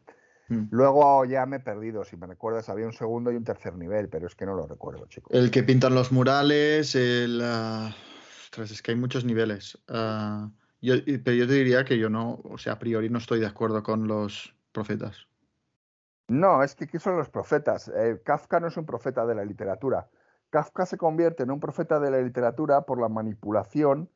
Mm. 0.49 0.67
Luego 0.69 1.25
ya 1.25 1.45
me 1.47 1.57
he 1.57 1.59
perdido, 1.59 2.03
si 2.03 2.17
me 2.17 2.27
recuerdas, 2.27 2.69
había 2.69 2.85
un 2.85 2.93
segundo 2.93 3.31
y 3.31 3.35
un 3.35 3.43
tercer 3.43 3.75
nivel, 3.75 4.07
pero 4.09 4.27
es 4.27 4.35
que 4.35 4.45
no 4.45 4.53
lo 4.53 4.67
recuerdo, 4.67 5.07
chicos. 5.07 5.33
El 5.33 5.49
que 5.49 5.63
pintan 5.63 5.95
los 5.95 6.11
murales, 6.11 6.93
el... 6.93 7.41
ostras, 7.41 8.69
es 8.71 8.81
que 8.83 8.91
hay 8.91 8.97
muchos 8.97 9.25
niveles. 9.25 9.77
Ah, 9.87 10.49
yo, 10.81 10.95
pero 11.23 11.35
yo 11.37 11.47
te 11.47 11.53
diría 11.53 11.85
que 11.85 11.97
yo 11.97 12.09
no, 12.09 12.41
o 12.43 12.57
sea, 12.57 12.73
a 12.73 12.79
priori 12.79 13.09
no 13.09 13.19
estoy 13.19 13.39
de 13.39 13.47
acuerdo 13.47 13.83
con 13.83 14.07
los 14.07 14.55
profetas. 14.71 15.27
No, 16.27 16.63
es 16.63 16.75
que 16.75 16.87
¿qué 16.87 16.97
son 16.97 17.17
los 17.17 17.29
profetas? 17.29 17.89
Eh, 17.89 18.21
Kafka 18.23 18.59
no 18.59 18.67
es 18.67 18.77
un 18.77 18.85
profeta 18.85 19.25
de 19.25 19.35
la 19.35 19.43
literatura. 19.43 20.09
Kafka 20.49 20.85
se 20.85 20.97
convierte 20.97 21.43
en 21.43 21.51
un 21.51 21.59
profeta 21.59 21.99
de 21.99 22.11
la 22.11 22.21
literatura 22.21 22.81
por 22.81 22.99
la 22.99 23.09
manipulación 23.09 24.09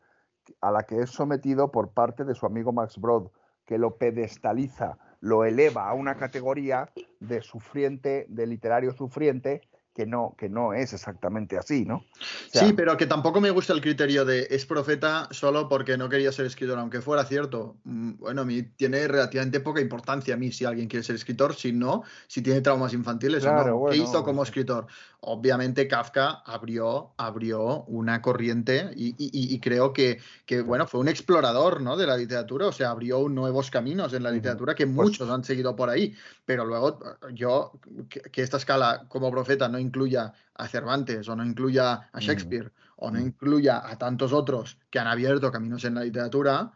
a 0.61 0.71
la 0.71 0.83
que 0.83 1.01
es 1.01 1.09
sometido 1.09 1.71
por 1.71 1.91
parte 1.91 2.23
de 2.23 2.35
su 2.35 2.45
amigo 2.45 2.71
Max 2.71 2.97
Brod, 2.99 3.29
que 3.65 3.77
lo 3.77 3.97
pedestaliza, 3.97 4.97
lo 5.19 5.43
eleva 5.43 5.89
a 5.89 5.93
una 5.93 6.15
categoría 6.15 6.89
de 7.19 7.41
sufriente, 7.41 8.25
de 8.29 8.47
literario 8.47 8.93
sufriente, 8.93 9.61
que 9.95 10.05
no, 10.05 10.35
que 10.37 10.49
no 10.49 10.73
es 10.73 10.91
exactamente 10.91 11.57
así, 11.57 11.85
¿no? 11.85 11.95
O 11.95 12.49
sea, 12.51 12.67
Sí, 12.67 12.73
pero 12.73 12.97
que 12.97 13.05
tampoco 13.05 13.39
me 13.39 13.49
gusta 13.49 13.71
el 13.71 13.79
criterio 13.79 14.25
de 14.25 14.45
es 14.49 14.65
profeta 14.65 15.29
solo 15.31 15.69
porque 15.69 15.97
no 15.97 16.09
quería 16.09 16.33
ser 16.33 16.45
escritor, 16.45 16.77
aunque 16.77 16.99
fuera 17.01 17.23
cierto. 17.23 17.77
Mm, 17.85 18.17
Bueno, 18.19 18.41
a 18.41 18.45
mí 18.45 18.61
tiene 18.61 19.07
relativamente 19.07 19.61
poca 19.61 19.79
importancia 19.79 20.33
a 20.33 20.37
mí 20.37 20.51
si 20.51 20.65
alguien 20.65 20.89
quiere 20.89 21.03
ser 21.03 21.15
escritor, 21.15 21.55
si 21.55 21.71
no, 21.71 22.03
si 22.27 22.41
tiene 22.41 22.59
traumas 22.59 22.93
infantiles 22.93 23.45
o. 23.45 23.47
¿Qué 23.89 23.97
hizo 23.97 24.23
como 24.25 24.43
escritor? 24.43 24.85
Obviamente 25.21 25.87
Kafka 25.87 26.43
abrió, 26.45 27.13
abrió 27.17 27.83
una 27.85 28.21
corriente 28.21 28.91
y, 28.95 29.07
y- 29.17 29.29
y- 29.31 29.55
y 29.55 29.59
creo 29.59 29.91
que, 29.93 30.19
que, 30.45 30.61
bueno, 30.61 30.85
fue 30.87 30.99
un 30.99 31.07
explorador, 31.07 31.81
¿no? 31.81 31.95
de 31.97 32.05
la 32.05 32.17
literatura, 32.17 32.67
o 32.67 32.71
sea, 32.71 32.89
abrió 32.91 33.27
nuevos 33.29 33.71
caminos 33.71 34.13
en 34.13 34.23
la 34.23 34.29
literatura 34.31 34.75
que 34.75 34.85
Pues- 34.85 34.95
muchos 34.95 35.29
han 35.29 35.43
seguido 35.43 35.75
por 35.75 35.89
ahí. 35.89 36.13
Pero 36.45 36.65
luego 36.65 36.99
yo, 37.33 37.71
que, 38.09 38.19
que 38.21 38.41
esta 38.43 38.57
escala 38.57 39.05
como 39.07 39.31
profeta 39.31 39.67
no 39.69 39.79
incluya 39.85 40.33
a 40.53 40.67
Cervantes 40.67 41.27
o 41.29 41.35
no 41.35 41.45
incluya 41.45 42.09
a 42.11 42.19
Mm, 42.19 42.21
Shakespeare 42.21 42.71
o 42.97 43.11
no 43.11 43.19
mm. 43.19 43.25
incluya 43.27 43.87
a 43.87 43.97
tantos 43.97 44.33
otros 44.33 44.79
que 44.89 44.99
han 44.99 45.07
abierto 45.07 45.51
caminos 45.51 45.83
en 45.85 45.95
la 45.95 46.03
literatura, 46.03 46.71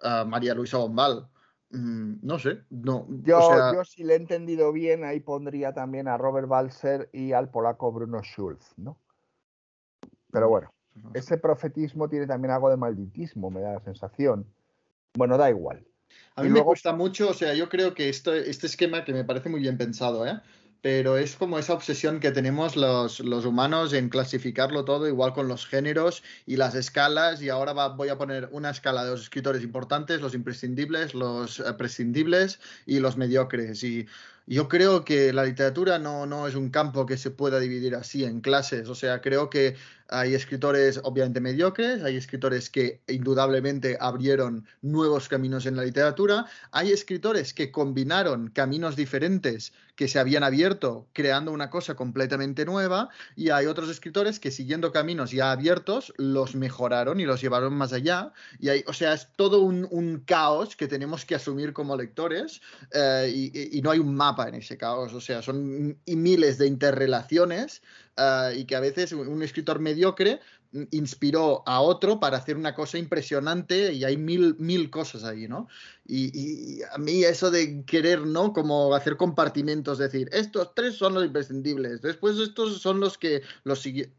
a 0.00 0.24
María 0.24 0.54
Luisa 0.54 0.78
Bombal. 0.78 1.28
mm, 1.70 2.20
no 2.22 2.38
sé, 2.38 2.62
no, 2.70 3.06
Yo, 3.22 3.38
o 3.38 3.54
sea, 3.54 3.74
yo, 3.74 3.84
si 3.84 4.02
le 4.02 4.14
he 4.14 4.16
entendido 4.16 4.72
bien, 4.72 5.04
ahí 5.04 5.20
pondría 5.20 5.72
también 5.74 6.08
a 6.08 6.16
Robert 6.16 6.48
Balser 6.48 7.10
y 7.12 7.32
al 7.32 7.50
polaco 7.50 7.92
Bruno 7.92 8.22
Schulz, 8.22 8.72
¿no? 8.78 8.96
Pero 10.30 10.48
bueno, 10.48 10.72
ese 11.14 11.36
profetismo 11.36 12.08
tiene 12.08 12.26
también 12.26 12.52
algo 12.52 12.70
de 12.70 12.76
malditismo, 12.76 13.50
me 13.50 13.60
da 13.60 13.74
la 13.74 13.80
sensación. 13.80 14.46
Bueno, 15.14 15.36
da 15.36 15.50
igual. 15.50 15.84
A 16.36 16.42
mí 16.42 16.50
me 16.50 16.62
cuesta 16.62 16.92
mucho, 16.92 17.30
o 17.30 17.34
sea, 17.34 17.52
yo 17.54 17.68
creo 17.68 17.94
que 17.94 18.08
esto, 18.08 18.32
este 18.32 18.66
esquema 18.66 19.04
que 19.04 19.12
me 19.12 19.24
parece 19.24 19.48
muy 19.48 19.60
bien 19.60 19.76
pensado, 19.76 20.26
¿eh? 20.26 20.40
Pero 20.80 21.16
es 21.18 21.34
como 21.36 21.58
esa 21.58 21.74
obsesión 21.74 22.20
que 22.20 22.30
tenemos 22.30 22.76
los, 22.76 23.18
los 23.20 23.44
humanos 23.44 23.92
en 23.92 24.08
clasificarlo 24.08 24.84
todo, 24.84 25.08
igual 25.08 25.32
con 25.32 25.48
los 25.48 25.66
géneros 25.66 26.22
y 26.46 26.56
las 26.56 26.74
escalas, 26.76 27.42
y 27.42 27.48
ahora 27.48 27.72
va- 27.72 27.88
voy 27.88 28.10
a 28.10 28.16
poner 28.18 28.48
una 28.52 28.70
escala 28.70 29.04
de 29.04 29.10
los 29.10 29.22
escritores 29.22 29.62
importantes, 29.64 30.20
los 30.20 30.34
imprescindibles, 30.34 31.14
los 31.14 31.58
eh, 31.60 31.72
prescindibles 31.76 32.60
y 32.86 33.00
los 33.00 33.16
mediocres. 33.16 33.82
Y 33.82 34.06
yo 34.48 34.68
creo 34.68 35.04
que 35.04 35.32
la 35.32 35.44
literatura 35.44 35.98
no, 35.98 36.24
no 36.24 36.48
es 36.48 36.54
un 36.54 36.70
campo 36.70 37.04
que 37.04 37.18
se 37.18 37.30
pueda 37.30 37.60
dividir 37.60 37.94
así 37.94 38.24
en 38.24 38.40
clases, 38.40 38.88
o 38.88 38.94
sea, 38.94 39.20
creo 39.20 39.50
que 39.50 39.76
hay 40.10 40.34
escritores 40.34 41.00
obviamente 41.04 41.40
mediocres, 41.40 42.02
hay 42.02 42.16
escritores 42.16 42.70
que 42.70 43.02
indudablemente 43.08 43.98
abrieron 44.00 44.64
nuevos 44.80 45.28
caminos 45.28 45.66
en 45.66 45.76
la 45.76 45.84
literatura, 45.84 46.46
hay 46.72 46.92
escritores 46.92 47.52
que 47.52 47.70
combinaron 47.70 48.48
caminos 48.48 48.96
diferentes 48.96 49.74
que 49.96 50.08
se 50.08 50.18
habían 50.18 50.44
abierto 50.44 51.08
creando 51.12 51.50
una 51.50 51.68
cosa 51.68 51.94
completamente 51.94 52.64
nueva 52.64 53.08
y 53.36 53.50
hay 53.50 53.66
otros 53.66 53.90
escritores 53.90 54.38
que 54.38 54.50
siguiendo 54.52 54.92
caminos 54.92 55.32
ya 55.32 55.50
abiertos 55.50 56.14
los 56.16 56.54
mejoraron 56.54 57.20
y 57.20 57.24
los 57.24 57.42
llevaron 57.42 57.74
más 57.74 57.92
allá. 57.92 58.32
Y 58.60 58.68
hay, 58.68 58.84
o 58.86 58.92
sea, 58.92 59.12
es 59.12 59.28
todo 59.34 59.60
un, 59.60 60.22
caos 60.24 60.76
que 60.76 60.86
tenemos 60.86 61.24
que 61.24 61.34
asumir 61.34 61.72
como 61.72 61.96
lectores 61.96 62.60
eh, 62.94 63.28
y 63.72 63.82
no 63.82 63.90
hay 63.90 63.98
un 63.98 64.14
mapa 64.14 64.37
en 64.46 64.56
ese 64.56 64.76
caos, 64.76 65.12
o 65.14 65.20
sea, 65.20 65.42
son 65.42 65.98
miles 66.06 66.58
de 66.58 66.66
interrelaciones 66.66 67.82
eh, 68.16 68.54
y 68.58 68.64
que 68.66 68.76
a 68.76 68.80
veces 68.80 69.12
un, 69.12 69.42
escritor 69.42 69.80
mediocre 69.80 70.40
mm, 70.72 70.82
inspiró 70.92 71.64
a 71.66 71.80
otro 71.80 72.20
para 72.20 72.36
hacer 72.36 72.56
una 72.56 72.74
cosa 72.74 72.98
impresionante 72.98 73.92
y 73.92 74.04
hay 74.04 74.16
mil, 74.16 74.54
mil 74.58 74.90
cosas 74.90 75.24
ahí, 75.24 75.48
¿no? 75.48 75.66
Y, 76.06 76.30
y 76.78 76.82
a 76.82 76.98
mí 76.98 77.24
eso 77.24 77.50
de 77.50 77.84
querer, 77.84 78.20
¿no? 78.20 78.52
Como 78.52 78.94
hacer 78.94 79.16
compartimentos, 79.16 79.98
decir, 79.98 80.28
estos 80.32 80.74
tres 80.74 80.94
son 80.94 81.14
los 81.14 81.24
imprescindibles, 81.24 82.02
después 82.02 82.38
estos 82.38 82.80
son 82.80 83.00
los 83.00 83.18
que 83.18 83.42
los 83.64 83.80
siguientes... 83.80 84.14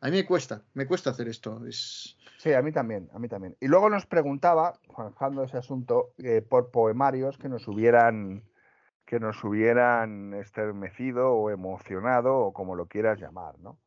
A 0.00 0.10
mí 0.10 0.16
me 0.16 0.26
cuesta, 0.26 0.62
me 0.74 0.86
cuesta 0.86 1.10
hacer 1.10 1.28
esto. 1.28 1.60
Es... 1.66 2.16
Sí, 2.38 2.52
a 2.52 2.62
mí 2.62 2.70
también, 2.70 3.10
a 3.12 3.18
mí 3.18 3.28
también. 3.28 3.56
Y 3.60 3.66
luego 3.66 3.90
nos 3.90 4.06
preguntaba, 4.06 4.78
zanjando 4.94 5.42
ese 5.42 5.56
asunto, 5.56 6.12
eh, 6.18 6.40
por 6.40 6.70
poemarios 6.70 7.36
que 7.36 7.48
nos 7.48 7.66
hubieran 7.66 8.44
que 9.08 9.18
nos 9.18 9.42
hubieran 9.42 10.34
estremecido 10.34 11.32
o 11.32 11.48
emocionado 11.48 12.36
o 12.40 12.52
como 12.52 12.74
lo 12.76 12.88
quieras 12.88 13.18
llamar, 13.18 13.58
¿no? 13.58 13.78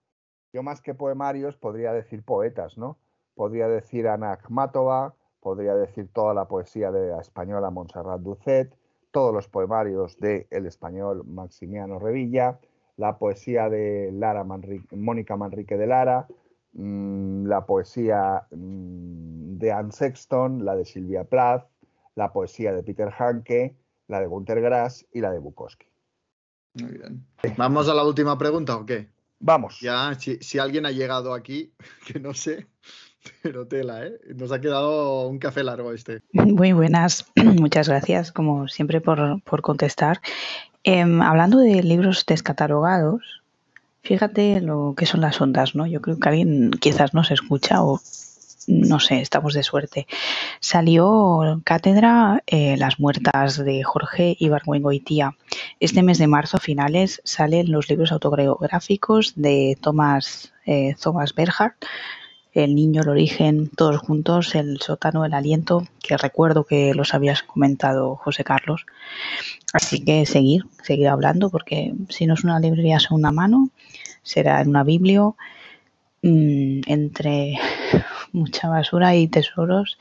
Yo 0.51 0.63
más 0.63 0.81
que 0.81 0.95
poemarios 0.95 1.55
podría 1.57 1.93
decir 1.93 2.23
poetas, 2.23 2.75
¿no? 2.75 2.97
Podría 3.35 3.67
decir 3.67 4.07
Ana 4.07 4.31
Akhmatova, 4.31 5.13
podría 5.39 5.75
decir 5.75 6.09
toda 6.11 6.33
la 6.33 6.45
poesía 6.47 6.91
de 6.91 7.11
la 7.11 7.21
española 7.21 7.69
Montserrat 7.69 8.19
Ducet, 8.19 8.75
todos 9.11 9.31
los 9.31 9.47
poemarios 9.47 10.17
del 10.17 10.47
el 10.49 10.65
español 10.65 11.23
Maximiano 11.23 11.99
Revilla, 11.99 12.57
la 12.97 13.19
poesía 13.19 13.69
de 13.69 14.09
Lara 14.11 14.43
Manri- 14.43 14.83
Mónica 14.91 15.37
Manrique 15.37 15.77
de 15.77 15.85
Lara, 15.85 16.25
mm, 16.73 17.45
la 17.45 17.67
poesía 17.67 18.47
mm, 18.49 19.59
de 19.59 19.71
Anne 19.71 19.91
Sexton, 19.91 20.65
la 20.65 20.75
de 20.75 20.83
Sylvia 20.85 21.25
Plath, 21.25 21.67
la 22.15 22.33
poesía 22.33 22.73
de 22.73 22.81
Peter 22.81 23.13
Hanke, 23.15 23.75
la 24.11 24.19
de 24.19 24.27
Gunter 24.27 24.61
Grass 24.61 25.05
y 25.13 25.21
la 25.21 25.31
de 25.31 25.39
Bukowski. 25.39 25.87
Muy 26.73 26.91
bien. 26.91 27.25
¿Vamos 27.57 27.87
a 27.89 27.93
la 27.93 28.03
última 28.03 28.37
pregunta 28.37 28.75
o 28.75 28.85
qué? 28.85 29.09
Vamos. 29.39 29.79
Ya, 29.79 30.13
si, 30.19 30.37
si 30.37 30.59
alguien 30.59 30.85
ha 30.85 30.91
llegado 30.91 31.33
aquí, 31.33 31.71
que 32.05 32.19
no 32.19 32.33
sé, 32.33 32.67
pero 33.41 33.65
tela, 33.67 34.05
¿eh? 34.05 34.19
Nos 34.35 34.51
ha 34.51 34.59
quedado 34.59 35.27
un 35.27 35.39
café 35.39 35.63
largo 35.63 35.93
este. 35.93 36.21
Muy 36.33 36.73
buenas, 36.73 37.25
muchas 37.35 37.87
gracias, 37.87 38.31
como 38.31 38.67
siempre, 38.67 38.99
por, 38.99 39.41
por 39.43 39.61
contestar. 39.61 40.21
Em, 40.83 41.21
hablando 41.21 41.59
de 41.59 41.81
libros 41.81 42.25
descatalogados, 42.25 43.41
fíjate 44.03 44.59
lo 44.59 44.93
que 44.97 45.05
son 45.05 45.21
las 45.21 45.39
ondas, 45.39 45.73
¿no? 45.73 45.87
Yo 45.87 46.01
creo 46.01 46.19
que 46.19 46.29
alguien 46.29 46.71
quizás 46.71 47.13
nos 47.13 47.31
escucha 47.31 47.81
o 47.81 48.01
no 48.67 48.99
sé, 48.99 49.21
estamos 49.21 49.53
de 49.53 49.63
suerte. 49.63 50.07
Salió 50.59 51.61
Cátedra 51.63 52.43
eh, 52.45 52.77
Las 52.77 52.99
Muertas 52.99 53.63
de 53.63 53.83
Jorge 53.83 54.35
Ibargüengoitía. 54.39 55.35
Este 55.79 56.03
mes 56.03 56.17
de 56.17 56.27
marzo, 56.27 56.57
a 56.57 56.59
finales, 56.59 57.21
salen 57.23 57.71
los 57.71 57.89
libros 57.89 58.11
autobiográficos 58.11 59.33
de 59.35 59.77
Thomas, 59.81 60.53
eh, 60.65 60.95
Thomas 61.01 61.33
Berhardt, 61.33 61.85
El 62.53 62.75
niño, 62.75 63.01
el 63.01 63.09
origen, 63.09 63.69
todos 63.69 63.97
juntos, 63.97 64.53
El 64.55 64.79
sótano, 64.79 65.25
el 65.25 65.33
aliento, 65.33 65.87
que 66.01 66.17
recuerdo 66.17 66.65
que 66.65 66.93
los 66.93 67.13
habías 67.13 67.43
comentado, 67.43 68.15
José 68.17 68.43
Carlos. 68.43 68.85
Así 69.73 70.03
que 70.03 70.25
seguir, 70.25 70.65
seguir 70.83 71.07
hablando, 71.07 71.49
porque 71.49 71.93
si 72.09 72.27
no 72.27 72.33
es 72.33 72.43
una 72.43 72.59
librería 72.59 72.99
segunda 72.99 73.31
mano, 73.31 73.69
será 74.21 74.61
en 74.61 74.69
una 74.69 74.83
biblio 74.83 75.35
mm, 76.21 76.81
entre 76.87 77.57
mucha 78.31 78.69
basura 78.69 79.15
y 79.15 79.27
tesoros. 79.27 79.97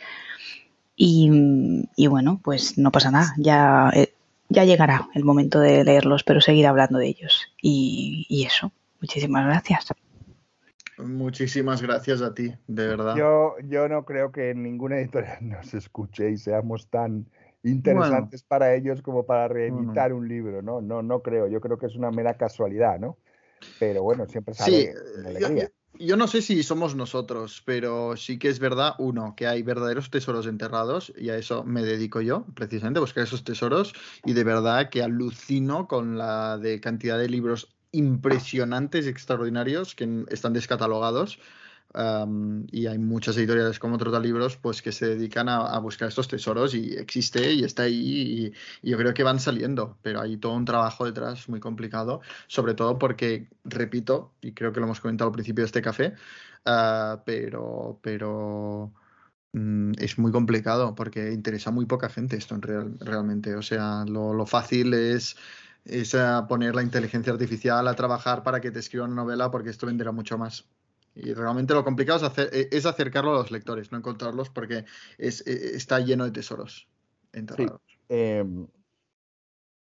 Y, 0.96 1.88
y 1.96 2.06
bueno, 2.08 2.40
pues 2.44 2.76
no 2.76 2.92
pasa 2.92 3.10
nada, 3.10 3.32
ya, 3.38 3.90
eh, 3.94 4.12
ya 4.50 4.64
llegará 4.64 5.08
el 5.14 5.24
momento 5.24 5.58
de 5.58 5.82
leerlos, 5.82 6.24
pero 6.24 6.40
seguir 6.40 6.66
hablando 6.66 6.98
de 6.98 7.06
ellos. 7.06 7.46
Y, 7.62 8.26
y 8.28 8.44
eso, 8.44 8.72
muchísimas 9.00 9.46
gracias. 9.46 9.86
Muchísimas 10.98 11.80
gracias 11.80 12.20
a 12.20 12.34
ti, 12.34 12.52
de 12.66 12.86
verdad. 12.86 13.16
Yo, 13.16 13.54
yo 13.64 13.88
no 13.88 14.04
creo 14.04 14.32
que 14.32 14.54
ninguna 14.54 14.98
editorial 14.98 15.38
nos 15.48 15.72
escuche 15.74 16.30
y 16.30 16.36
seamos 16.36 16.88
tan 16.88 17.26
interesantes 17.62 18.42
para 18.42 18.74
ellos 18.74 19.02
como 19.02 19.24
para 19.24 19.48
reeditar 19.48 20.12
un 20.12 20.28
libro, 20.28 20.62
¿no? 20.62 20.80
No, 20.80 21.02
no 21.02 21.22
creo. 21.22 21.46
Yo 21.48 21.60
creo 21.60 21.78
que 21.78 21.86
es 21.86 21.96
una 21.96 22.10
mera 22.10 22.34
casualidad, 22.34 22.98
¿no? 22.98 23.16
Pero 23.78 24.02
bueno, 24.02 24.26
siempre 24.26 24.54
Sí, 24.54 24.60
sale 24.62 24.94
yo, 25.38 25.46
alegría. 25.46 25.70
Yo 26.00 26.16
no 26.16 26.26
sé 26.26 26.42
si 26.42 26.62
somos 26.62 26.94
nosotros, 26.94 27.62
pero 27.64 28.16
sí 28.16 28.38
que 28.38 28.48
es 28.48 28.58
verdad, 28.58 28.94
uno, 28.98 29.34
que 29.36 29.46
hay 29.46 29.62
verdaderos 29.62 30.10
tesoros 30.10 30.46
enterrados, 30.46 31.12
y 31.16 31.28
a 31.28 31.36
eso 31.36 31.62
me 31.64 31.82
dedico 31.82 32.20
yo, 32.20 32.44
precisamente, 32.54 33.00
buscar 33.00 33.24
esos 33.24 33.44
tesoros, 33.44 33.92
y 34.24 34.32
de 34.32 34.44
verdad 34.44 34.88
que 34.90 35.02
alucino 35.02 35.86
con 35.86 36.16
la 36.16 36.58
de 36.58 36.80
cantidad 36.80 37.18
de 37.18 37.28
libros 37.28 37.68
impresionantes 37.92 39.06
y 39.06 39.08
extraordinarios 39.08 39.94
que 39.94 40.24
están 40.28 40.52
descatalogados. 40.52 41.38
Y 41.92 42.86
hay 42.86 42.98
muchas 42.98 43.36
editoriales 43.36 43.80
como 43.80 43.98
Trotal 43.98 44.22
Libros 44.22 44.56
pues 44.56 44.80
que 44.80 44.92
se 44.92 45.16
dedican 45.16 45.48
a, 45.48 45.76
buscar 45.80 46.08
estos 46.08 46.28
tesoros 46.28 46.74
y 46.74 46.94
existe 46.94 47.52
y 47.52 47.64
está 47.64 47.84
ahí 47.84 48.52
y, 48.82 48.88
yo 48.88 48.96
creo 48.96 49.12
que 49.12 49.24
van 49.24 49.40
saliendo, 49.40 49.98
pero 50.02 50.20
hay 50.20 50.36
todo 50.36 50.52
un 50.54 50.64
trabajo 50.64 51.04
detrás 51.04 51.48
muy 51.48 51.58
complicado, 51.58 52.20
sobre 52.46 52.74
todo 52.74 52.98
porque, 52.98 53.48
repito, 53.64 54.32
y 54.40 54.52
creo 54.52 54.72
que 54.72 54.80
lo 54.80 54.86
hemos 54.86 55.00
comentado 55.00 55.28
al 55.28 55.34
principio 55.34 55.62
de 55.62 55.66
este 55.66 55.82
café, 55.82 56.14
ah, 56.64 57.22
pero, 57.26 57.98
pero 58.02 58.92
mm, 59.52 59.92
es 59.98 60.18
muy 60.18 60.32
complicado 60.32 60.94
porque 60.94 61.32
interesa 61.32 61.70
a 61.70 61.72
muy 61.72 61.86
poca 61.86 62.08
gente 62.08 62.36
esto 62.36 62.54
en 62.54 62.62
real- 62.62 62.98
realmente. 63.00 63.54
O 63.56 63.62
sea, 63.62 64.04
lo, 64.06 64.34
lo 64.34 64.46
fácil 64.46 64.94
es, 64.94 65.36
es 65.84 66.14
ah, 66.14 66.46
poner 66.48 66.74
la 66.74 66.82
inteligencia 66.82 67.32
artificial 67.32 67.88
a 67.88 67.94
trabajar 67.94 68.42
para 68.44 68.60
que 68.60 68.70
te 68.70 68.80
escriba 68.80 69.06
una 69.06 69.16
novela 69.16 69.50
porque 69.50 69.70
esto 69.70 69.86
venderá 69.86 70.12
mucho 70.12 70.38
más. 70.38 70.66
Y 71.14 71.34
realmente 71.34 71.74
lo 71.74 71.84
complicado 71.84 72.18
es, 72.18 72.22
hacer, 72.24 72.50
e- 72.52 72.68
es 72.70 72.86
acercarlo 72.86 73.30
a 73.32 73.38
los 73.38 73.50
lectores, 73.50 73.90
no 73.92 73.98
encontrarlos 73.98 74.48
porque 74.50 74.84
es, 75.18 75.46
e- 75.46 75.76
está 75.76 75.98
lleno 76.00 76.24
de 76.24 76.30
tesoros 76.30 76.88
Sí. 77.32 77.38
enterrados. 77.38 77.80
Eh, 78.08 78.44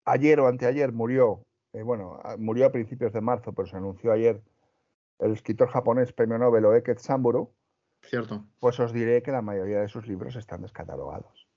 ayer 0.05 0.39
o 0.39 0.47
anteayer 0.47 0.91
murió, 0.91 1.43
eh, 1.73 1.83
bueno, 1.83 2.19
murió 2.37 2.65
a 2.67 2.71
principios 2.71 3.13
de 3.13 3.21
marzo, 3.21 3.53
pero 3.53 3.67
se 3.67 3.77
anunció 3.77 4.11
ayer 4.11 4.41
el 5.19 5.33
escritor 5.33 5.69
japonés 5.69 6.11
premio 6.13 6.37
Nobel 6.37 6.65
Oeket 6.65 6.99
Samburu. 6.99 7.51
Cierto. 8.03 8.43
Pues 8.59 8.79
os 8.79 8.91
diré 8.91 9.21
que 9.21 9.31
la 9.31 9.43
mayoría 9.43 9.79
de 9.79 9.87
sus 9.87 10.07
libros 10.07 10.35
están 10.35 10.63
descatalogados. 10.63 11.47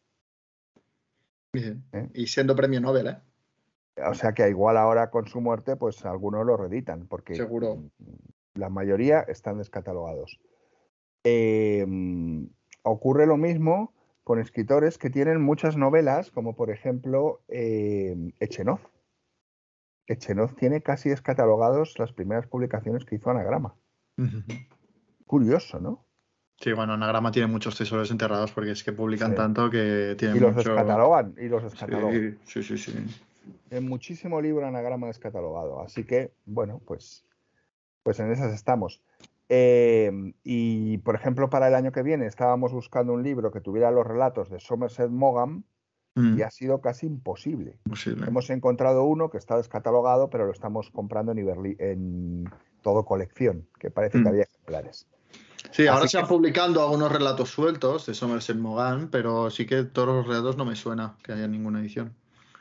Bien. 1.55 1.85
¿eh? 1.93 2.11
Y 2.13 2.27
siendo 2.27 2.55
premio 2.55 2.81
Nobel, 2.81 3.07
¿eh? 3.07 3.19
O 4.07 4.13
sea 4.15 4.33
que 4.35 4.49
igual 4.49 4.77
ahora 4.77 5.09
con 5.11 5.27
su 5.29 5.41
muerte, 5.41 5.77
pues 5.77 6.05
algunos 6.05 6.45
lo 6.45 6.57
reeditan, 6.57 7.07
porque 7.07 7.35
Seguro. 7.37 7.85
La 8.55 8.71
mayoría 8.71 9.21
están 9.21 9.59
descatalogados. 9.59 10.41
Eh, 11.25 11.85
mm, 11.87 12.47
ocurre 12.83 13.27
lo 13.27 13.37
mismo 13.37 13.93
con 14.23 14.39
escritores 14.41 14.97
que 14.99 15.11
tienen 15.11 15.41
muchas 15.43 15.77
novelas, 15.77 16.31
como 16.31 16.55
por 16.55 16.71
ejemplo 16.71 17.43
eh, 17.49 18.17
Echenov. 18.41 18.81
Echenov 20.07 20.55
tiene 20.55 20.83
casi 20.83 21.09
descatalogados 21.09 21.99
las 21.99 22.13
primeras 22.13 22.47
publicaciones 22.47 23.05
que 23.05 23.17
hizo 23.17 23.31
Anagrama. 23.31 23.75
Curioso, 25.27 25.81
¿no? 25.81 26.05
Sí, 26.61 26.73
bueno, 26.73 26.93
Anagrama 26.93 27.33
tiene 27.33 27.49
muchos 27.49 27.77
tesoros 27.77 28.11
enterrados 28.11 28.53
porque 28.53 28.71
es 28.71 28.85
que 28.85 28.93
publican 28.93 29.31
Sí. 29.33 29.37
tanto 29.37 29.71
que 29.71 30.15
tienen 30.17 30.37
Y 30.37 30.41
los 30.41 30.55
mucho... 30.55 30.71
descatalogan, 30.75 31.35
y 31.39 31.49
los 31.49 31.63
descatalogan. 31.65 32.39
Sí, 32.45 32.63
sí, 32.63 32.77
sí, 32.79 32.93
sí. 32.93 33.23
En 33.71 33.89
muchísimo 33.89 34.41
libro 34.41 34.67
anagrama 34.67 35.09
descatalogado. 35.09 35.83
Así 35.83 36.05
que, 36.05 36.33
bueno, 36.47 36.81
pues, 36.87 37.27
pues 38.05 38.21
en 38.21 38.31
esas 38.31 38.55
estamos. 38.55 39.03
Eh, 39.49 40.13
y, 40.45 40.99
por 40.99 41.17
ejemplo, 41.17 41.51
para 41.51 41.67
el 41.69 41.75
año 41.75 41.91
que 41.91 42.03
viene 42.03 42.27
estábamos 42.27 42.73
buscando 42.73 43.13
un 43.13 43.25
libro 43.25 43.51
que 43.51 43.61
tuviera 43.61 43.91
los 43.91 44.07
relatos 44.07 44.49
de 44.49 44.61
Somerset 44.61 45.11
Maugham 45.11 45.65
Mm, 46.17 46.39
y 46.39 46.43
ha 46.43 46.51
sido 46.53 46.81
casi 46.81 47.07
imposible. 47.07 47.77
posible. 47.89 48.29
Hemos 48.29 48.49
encontrado 48.51 49.03
uno 49.03 49.31
que 49.31 49.39
está 49.39 49.57
descatalogado, 49.57 50.31
pero 50.31 50.47
lo 50.47 50.53
estamos 50.53 50.89
comprando 50.91 51.33
en, 51.33 51.39
Iberli- 51.39 51.75
en 51.81 52.45
todo 52.83 53.05
colección, 53.05 53.67
que 53.81 53.91
parece 53.91 54.19
que 54.19 54.25
Mm. 54.25 54.29
había 54.29 54.43
ejemplares. 54.45 55.09
Sí, 55.73 55.89
ahora 55.89 56.07
se 56.07 56.17
van 56.19 56.29
publicando 56.29 56.81
algunos 56.81 57.11
relatos 57.11 57.51
sueltos 57.51 58.07
de 58.07 58.15
Somerset 58.15 58.57
Maugham, 58.57 59.09
pero 59.11 59.51
sí 59.51 59.67
que 59.67 59.83
todos 59.83 60.07
los 60.07 60.29
relatos 60.29 60.57
no 60.57 60.65
me 60.65 60.77
suena 60.77 61.17
que 61.25 61.33
haya 61.33 61.49
ninguna 61.49 61.81
edición. 61.81 62.15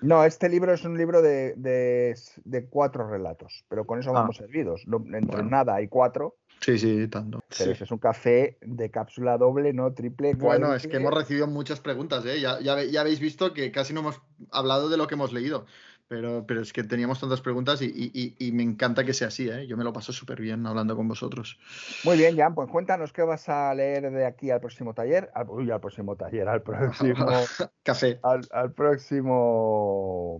No, 0.03 0.23
este 0.25 0.49
libro 0.49 0.73
es 0.73 0.83
un 0.83 0.97
libro 0.97 1.21
de, 1.21 1.53
de- 1.55 2.15
de 2.43 2.65
cuatro 2.65 3.09
relatos, 3.09 3.63
pero 3.69 3.85
con 3.85 3.99
eso 3.99 4.09
Ah. 4.09 4.13
vamos 4.21 4.35
servidos. 4.37 4.83
No- 4.85 4.97
entre 4.97 5.21
Bueno. 5.37 5.49
nada 5.49 5.75
hay 5.75 5.87
cuatro, 5.87 6.35
Sí, 6.59 6.77
sí, 6.77 7.07
tanto. 7.07 7.39
pero 7.49 7.65
Sí. 7.65 7.71
ese 7.71 7.83
es 7.85 7.91
un 7.91 7.97
café 7.99 8.57
de 8.61 8.91
cápsula 8.91 9.37
doble, 9.37 9.71
no 9.73 9.93
triple. 9.93 10.33
Bueno, 10.35 10.73
es 10.73 10.87
que 10.87 10.97
hemos 10.97 11.13
recibido 11.13 11.47
muchas 11.47 11.79
preguntas, 11.79 12.25
¿eh? 12.25 12.39
Ya, 12.41 12.59
ya 12.61 13.01
habéis 13.01 13.19
visto 13.19 13.53
que 13.53 13.71
casi 13.71 13.93
no 13.93 14.01
hemos 14.01 14.21
hablado 14.51 14.89
de 14.89 14.97
lo 14.97 15.07
que 15.07 15.15
hemos 15.15 15.31
leído, 15.33 15.65
pero, 16.07 16.45
pero 16.45 16.61
es 16.61 16.73
que 16.73 16.83
teníamos 16.83 17.19
tantas 17.19 17.41
preguntas 17.41 17.81
y, 17.81 17.85
y- 17.85 18.35
y- 18.37 18.51
me 18.51 18.63
encanta 18.63 19.03
que 19.03 19.13
sea 19.13 19.29
así, 19.29 19.49
¿eh? 19.49 19.65
Yo 19.67 19.77
me 19.77 19.83
lo 19.83 19.93
paso 19.93 20.13
súper 20.13 20.39
bien 20.41 20.65
hablando 20.67 20.95
con 20.95 21.07
vosotros. 21.07 21.57
Muy 22.03 22.17
bien, 22.17 22.37
Jan, 22.37 22.53
pues 22.53 22.69
cuéntanos 22.69 23.11
qué 23.13 23.23
vas 23.23 23.49
a 23.49 23.73
leer 23.73 24.11
de 24.11 24.25
aquí 24.25 24.51
al 24.51 24.59
próximo 24.59 24.93
taller. 24.93 25.31
Al, 25.33 25.49
uy, 25.49 25.71
al 25.71 25.79
próximo 25.79 26.15
taller, 26.15 26.47
al 26.47 26.61
próximo. 26.61 27.25
Café. 27.83 28.19
Al, 28.23 28.41
al 28.51 28.73
próximo. 28.73 30.39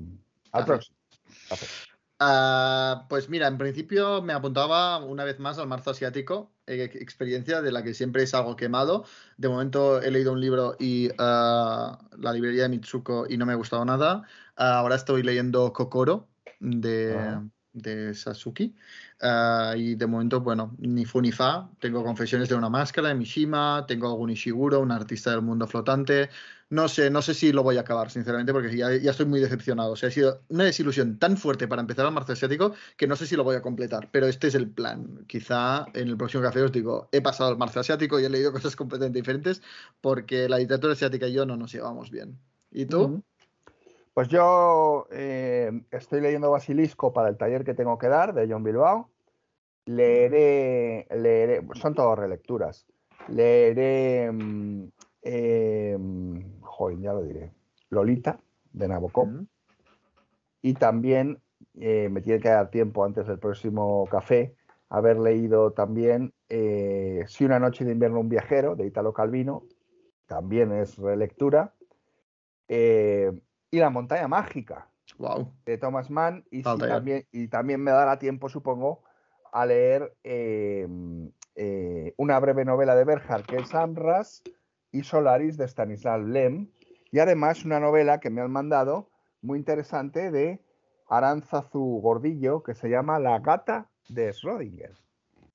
Al 0.52 0.62
Café. 0.62 0.66
próximo. 0.66 0.98
Café. 1.50 1.66
Ah, 2.20 3.06
pues 3.10 3.28
mira, 3.28 3.48
en 3.48 3.58
principio 3.58 4.22
me 4.22 4.32
apuntaba 4.34 5.04
una 5.04 5.26
vez 5.26 5.40
más 5.40 5.58
al 5.58 5.68
marzo 5.68 5.90
asiático, 5.92 6.52
eh, 6.68 6.90
experiencia 6.94 7.62
de 7.62 7.72
la 7.72 7.84
que 7.84 7.94
siempre 7.94 8.24
es 8.24 8.34
algo 8.34 8.56
quemado. 8.56 9.04
De 9.38 9.50
momento 9.50 10.02
he 10.02 10.10
leído 10.10 10.32
un 10.32 10.40
libro 10.40 10.78
y 10.80 11.10
ah, 11.18 12.00
la 12.18 12.32
librería 12.32 12.64
de 12.64 12.70
Mitsuko 12.70 13.26
y 13.28 13.36
no 13.38 13.46
me 13.46 13.52
ha 13.54 13.56
gustado 13.58 13.84
nada. 13.84 14.24
Ah, 14.56 14.80
ahora 14.80 14.96
estoy 14.96 15.24
leyendo 15.24 15.72
Kokoro 15.74 16.30
de, 16.60 17.16
Ah. 17.16 17.44
de. 17.74 18.14
Ah, 19.22 19.74
y 19.78 19.96
de 19.96 20.08
momento, 20.08 20.42
bueno, 20.42 20.76
ni 20.80 21.06
fu 21.06 21.22
ni 21.22 21.32
fa. 21.32 21.70
Tengo 21.80 22.04
Confesiones 22.04 22.50
de 22.50 22.56
una 22.56 22.70
máscara 22.70 23.10
de 23.10 23.16
Mishima, 23.16 23.86
tengo 23.88 24.08
algún 24.08 24.30
Ishiguro, 24.30 24.80
un 24.80 24.92
artista 24.92 25.32
del 25.32 25.42
mundo 25.42 25.66
flotante. 25.68 26.30
No 26.70 26.88
sé, 26.88 27.10
no 27.10 27.22
sé 27.22 27.34
si 27.36 27.52
lo 27.52 27.62
voy 27.64 27.78
a 27.78 27.82
acabar, 27.82 28.10
sinceramente, 28.10 28.52
porque 28.52 28.76
ya, 28.76 28.96
ya 28.96 29.12
estoy 29.12 29.28
muy 29.28 29.40
decepcionado. 29.40 29.92
O 29.92 29.96
sea, 29.96 30.10
ha 30.10 30.12
sido 30.12 30.44
una 30.50 30.64
desilusión 30.64 31.20
tan 31.20 31.38
fuerte 31.38 31.68
para 31.68 31.82
empezar 31.82 32.06
el 32.06 32.12
marzo 32.12 32.34
asiático 32.34 32.74
que 32.98 33.08
no 33.08 33.16
sé 33.16 33.28
si 33.28 33.36
lo 33.36 33.44
voy 33.44 33.56
a 33.56 33.62
completar. 33.62 34.10
Pero 34.12 34.26
este 34.28 34.48
es 34.48 34.56
el 34.56 34.70
plan. 34.70 35.24
Quizá 35.28 35.86
en 35.94 36.08
el 36.10 36.18
próximo 36.18 36.42
café 36.44 36.62
os 36.62 36.72
digo, 36.72 37.10
he 37.12 37.22
pasado 37.22 37.52
el 37.52 37.58
marzo 37.58 37.80
asiático 37.80 38.20
y 38.20 38.26
he 38.26 38.30
leído 38.30 38.52
cosas 38.54 38.76
completamente 38.76 39.20
diferentes 39.20 39.62
porque 40.02 40.50
la 40.50 40.58
literatura 40.58 40.94
asiática 40.94 41.28
y 41.28 41.34
yo 41.34 41.46
no 41.46 41.58
nos 41.58 41.72
llevamos 41.72 42.10
bien. 42.12 42.40
¿Y 42.72 42.88
tú? 42.88 43.24
Pues 44.14 44.28
yo 44.28 45.08
eh, 45.12 45.72
estoy 45.92 46.22
leyendo 46.22 46.52
Basilisco 46.52 47.14
para 47.14 47.30
el 47.30 47.38
taller 47.38 47.64
que 47.64 47.74
tengo 47.74 47.98
que 47.98 48.08
dar 48.08 48.34
de 48.34 48.48
John 48.48 48.64
Bilbao. 48.64 49.10
leeré, 49.86 51.08
leeré, 51.10 51.62
son 51.74 51.96
todas 51.96 52.20
relecturas. 52.20 52.86
Leeré, 53.28 54.32
mm, 54.32 54.88
eh, 55.24 55.98
joder, 56.62 57.00
ya 57.00 57.14
lo 57.14 57.24
diré, 57.24 57.52
Lolita 57.90 58.40
de 58.72 58.88
Nabokov. 58.88 59.30
Y 60.62 60.74
también 60.76 61.42
eh, 61.76 62.08
me 62.10 62.22
tiene 62.22 62.40
que 62.40 62.50
dar 62.50 62.70
tiempo 62.70 63.04
antes 63.04 63.28
del 63.28 63.40
próximo 63.40 64.08
café 64.10 64.56
haber 64.94 65.18
leído 65.18 65.72
también 65.72 66.34
eh, 66.50 67.24
Si 67.28 67.44
una 67.44 67.58
noche 67.58 67.84
de 67.84 67.94
invierno 67.94 68.20
un 68.20 68.30
viajero 68.30 68.76
de 68.76 68.86
Italo 68.86 69.12
Calvino, 69.12 69.64
también 70.28 70.72
es 70.72 70.98
relectura. 71.00 71.74
Eh, 72.68 73.32
y 73.74 73.80
La 73.80 73.90
montaña 73.90 74.28
mágica 74.28 74.88
Wow. 75.18 75.52
de 75.66 75.80
Thomas 75.80 76.12
Mann 76.12 76.46
y, 76.52 76.62
también, 76.62 77.26
y 77.32 77.48
también 77.48 77.82
me 77.82 77.90
dará 77.90 78.20
tiempo, 78.20 78.48
supongo, 78.48 79.04
a 79.52 79.66
leer 79.66 80.16
eh, 80.24 80.88
eh, 81.56 82.14
una 82.18 82.40
breve 82.40 82.66
novela 82.66 82.96
de 82.96 83.04
Berhard, 83.04 83.46
que 83.46 83.58
es 83.58 83.74
Amras, 83.74 84.44
y 84.92 85.04
Solaris 85.04 85.58
de 85.58 85.66
Stanislav 85.66 86.22
Lem, 86.22 86.70
y 87.12 87.18
además 87.18 87.66
una 87.66 87.80
novela 87.80 88.20
que 88.20 88.30
me 88.30 88.42
han 88.42 88.52
mandado 88.52 89.10
muy 89.42 89.58
interesante 89.58 90.30
de 90.30 90.64
Aranzazu 91.10 92.00
Gordillo, 92.02 92.62
que 92.62 92.76
se 92.76 92.90
llama 92.90 93.20
La 93.20 93.40
gata 93.40 93.90
de 94.08 94.30
Schrödinger. 94.30 94.96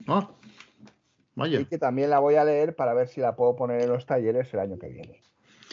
Ah, 0.09 0.29
vaya. 1.37 1.61
Y 1.61 1.67
que 1.67 1.79
también 1.79 2.11
la 2.11 2.19
voy 2.19 2.35
a 2.35 2.45
leer 2.45 2.75
para 2.75 2.95
ver 2.95 3.07
si 3.09 3.21
la 3.21 3.37
puedo 3.37 3.55
poner 3.55 3.81
en 3.83 3.91
los 3.91 4.07
talleres 4.07 4.53
el 4.55 4.61
año 4.61 4.79
que 4.79 4.89
viene. 4.89 5.23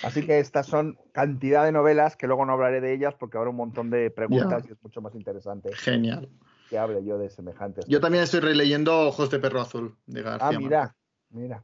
Así 0.06 0.26
que 0.26 0.40
estas 0.40 0.68
son 0.68 1.00
cantidad 1.14 1.66
de 1.66 1.72
novelas 1.72 2.16
que 2.16 2.28
luego 2.28 2.46
no 2.46 2.54
hablaré 2.54 2.80
de 2.80 2.94
ellas 2.94 3.16
porque 3.20 3.38
habrá 3.38 3.50
un 3.50 3.56
montón 3.56 3.90
de 3.90 4.12
preguntas 4.12 4.64
y 4.68 4.72
es 4.72 4.84
mucho 4.84 5.02
más 5.02 5.16
interesante 5.16 5.70
Genial. 5.74 6.30
que 6.70 6.78
hable 6.78 7.04
yo 7.04 7.18
de 7.18 7.30
semejantes. 7.30 7.86
Yo 7.88 8.00
también 8.00 8.24
estoy 8.24 8.42
releyendo 8.42 9.08
Ojos 9.08 9.32
de 9.32 9.40
Perro 9.40 9.62
Azul 9.62 9.98
de 10.06 10.22
García 10.22 10.48
Ah, 10.48 10.60
mira, 10.60 10.96
mira. 11.30 11.64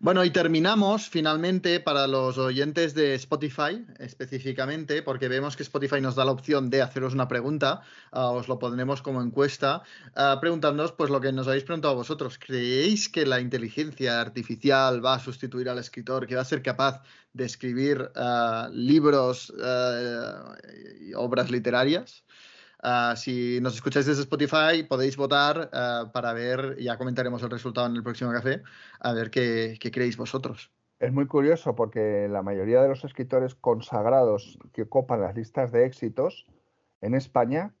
Bueno, 0.00 0.24
y 0.24 0.30
terminamos 0.30 1.08
finalmente 1.08 1.80
para 1.80 2.06
los 2.06 2.38
oyentes 2.38 2.94
de 2.94 3.14
Spotify 3.14 3.84
específicamente, 3.98 5.02
porque 5.02 5.28
vemos 5.28 5.56
que 5.56 5.62
Spotify 5.62 6.00
nos 6.00 6.14
da 6.14 6.24
la 6.24 6.32
opción 6.32 6.70
de 6.70 6.82
haceros 6.82 7.14
una 7.14 7.28
pregunta, 7.28 7.82
ah, 8.10 8.30
os 8.30 8.48
lo 8.48 8.58
pondremos 8.58 9.02
como 9.02 9.22
encuesta, 9.22 9.82
ah, 10.14 10.38
preguntándonos 10.40 10.92
pues 10.92 11.10
lo 11.10 11.20
que 11.20 11.32
nos 11.32 11.48
habéis 11.48 11.64
preguntado 11.64 11.94
vosotros. 11.94 12.38
¿Creéis 12.38 13.08
que 13.08 13.26
la 13.26 13.40
inteligencia 13.40 14.20
artificial 14.20 15.04
va 15.04 15.14
a 15.14 15.20
sustituir 15.20 15.68
al 15.68 15.78
escritor, 15.78 16.26
que 16.26 16.34
va 16.34 16.42
a 16.42 16.46
ser 16.46 16.62
capaz 16.62 17.02
de 17.32 17.44
escribir 17.44 18.10
ah, 18.14 18.68
libros 18.72 19.52
obras 21.14 21.50
literarias? 21.50 22.24
Ah, 22.82 23.14
si 23.16 23.60
nos 23.60 23.76
escucháis 23.76 24.06
desde 24.06 24.22
Spotify, 24.22 24.82
podéis 24.88 25.16
votar 25.16 25.70
ah, 25.72 26.10
para 26.12 26.32
ver, 26.32 26.76
ya 26.80 26.98
comentaremos 26.98 27.40
el 27.42 27.50
resultado 27.50 27.86
en 27.86 27.94
el 27.94 28.02
próximo 28.02 28.32
café, 28.32 28.62
a 28.98 29.12
ver 29.12 29.30
qué, 29.30 29.78
qué 29.80 29.92
creéis 29.92 30.16
vosotros. 30.16 30.72
Es 30.98 31.12
muy 31.12 31.26
curioso 31.26 31.76
porque 31.76 32.28
la 32.28 32.42
mayoría 32.42 32.82
de 32.82 32.88
los 32.88 33.04
escritores 33.04 33.54
consagrados 33.54 34.58
que 34.72 34.88
copan 34.88 35.20
las 35.20 35.36
listas 35.36 35.70
de 35.70 35.86
éxitos 35.86 36.46
en 37.00 37.14
España 37.14 37.72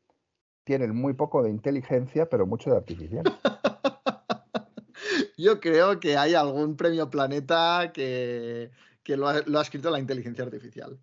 tienen 0.64 0.94
muy 0.94 1.14
poco 1.14 1.42
de 1.42 1.50
inteligencia, 1.50 2.28
pero 2.28 2.46
mucho 2.46 2.70
de 2.70 2.76
artificial. 2.76 3.24
Yo 5.36 5.58
creo 5.58 5.98
que 5.98 6.16
hay 6.16 6.34
algún 6.34 6.76
premio 6.76 7.10
Planeta 7.10 7.90
que, 7.92 8.70
que 9.02 9.16
lo, 9.16 9.28
ha, 9.28 9.40
lo 9.46 9.58
ha 9.58 9.62
escrito 9.62 9.90
la 9.90 9.98
inteligencia 9.98 10.44
artificial. 10.44 10.98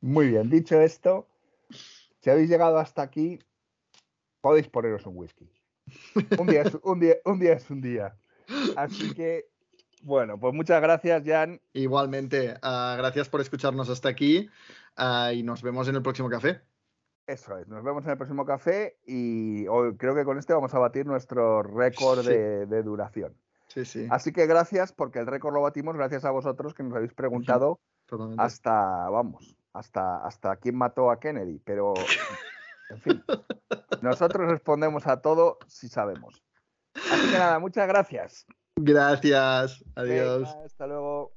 Muy 0.00 0.28
bien, 0.28 0.50
dicho 0.50 0.80
esto, 0.80 1.28
si 2.24 2.30
habéis 2.30 2.48
llegado 2.48 2.78
hasta 2.78 3.02
aquí, 3.02 3.38
podéis 4.40 4.66
poneros 4.70 5.04
un 5.04 5.18
whisky. 5.18 5.46
Un 6.38 6.46
día 6.46 6.62
es 6.62 6.74
un 6.82 6.98
día, 6.98 7.16
un 7.26 7.38
día, 7.38 7.52
es 7.52 7.68
un 7.68 7.82
día. 7.82 8.16
Así 8.76 9.12
que, 9.12 9.50
bueno, 10.02 10.40
pues 10.40 10.54
muchas 10.54 10.80
gracias, 10.80 11.22
Jan. 11.26 11.60
Igualmente, 11.74 12.54
ah, 12.62 12.94
gracias 12.96 13.28
por 13.28 13.42
escucharnos 13.42 13.90
hasta 13.90 14.08
aquí 14.08 14.48
ah, 14.96 15.34
y 15.34 15.42
nos 15.42 15.62
vemos 15.62 15.86
en 15.88 15.96
el 15.96 16.02
próximo 16.02 16.30
café. 16.30 16.62
Eso 17.26 17.58
es, 17.58 17.68
nos 17.68 17.84
vemos 17.84 18.04
en 18.04 18.12
el 18.12 18.16
próximo 18.16 18.46
café 18.46 18.96
y 19.04 19.66
hoy 19.66 19.94
creo 19.98 20.14
que 20.14 20.24
con 20.24 20.38
este 20.38 20.54
vamos 20.54 20.72
a 20.72 20.78
batir 20.78 21.04
nuestro 21.04 21.62
récord 21.62 22.22
Sí. 22.22 22.28
de, 22.30 22.64
de 22.64 22.82
duración. 22.82 23.36
Sí, 23.68 23.84
sí. 23.84 24.06
Así 24.10 24.32
que 24.32 24.46
gracias, 24.46 24.94
porque 24.94 25.18
el 25.18 25.26
récord 25.26 25.52
lo 25.52 25.60
batimos 25.60 25.94
gracias 25.94 26.24
a 26.24 26.30
vosotros 26.30 26.72
que 26.72 26.82
nos 26.84 26.94
habéis 26.94 27.12
preguntado 27.12 27.80
hasta, 28.38 29.10
vamos, 29.10 29.56
hasta, 29.74 30.24
hasta 30.24 30.56
quién 30.56 30.76
mató 30.76 31.10
a 31.10 31.20
Kennedy. 31.20 31.60
Pero, 31.64 31.92
en 32.90 33.00
fin, 33.00 33.24
nosotros 34.00 34.48
respondemos 34.48 35.06
a 35.06 35.20
todo 35.20 35.58
si 35.66 35.88
sabemos. 35.88 36.42
Así 36.94 37.30
que 37.30 37.38
nada, 37.38 37.58
muchas 37.58 37.86
gracias. 37.86 38.46
Gracias. 38.76 39.84
Adiós. 39.94 40.48
Venga, 40.48 40.64
hasta 40.64 40.86
luego. 40.86 41.32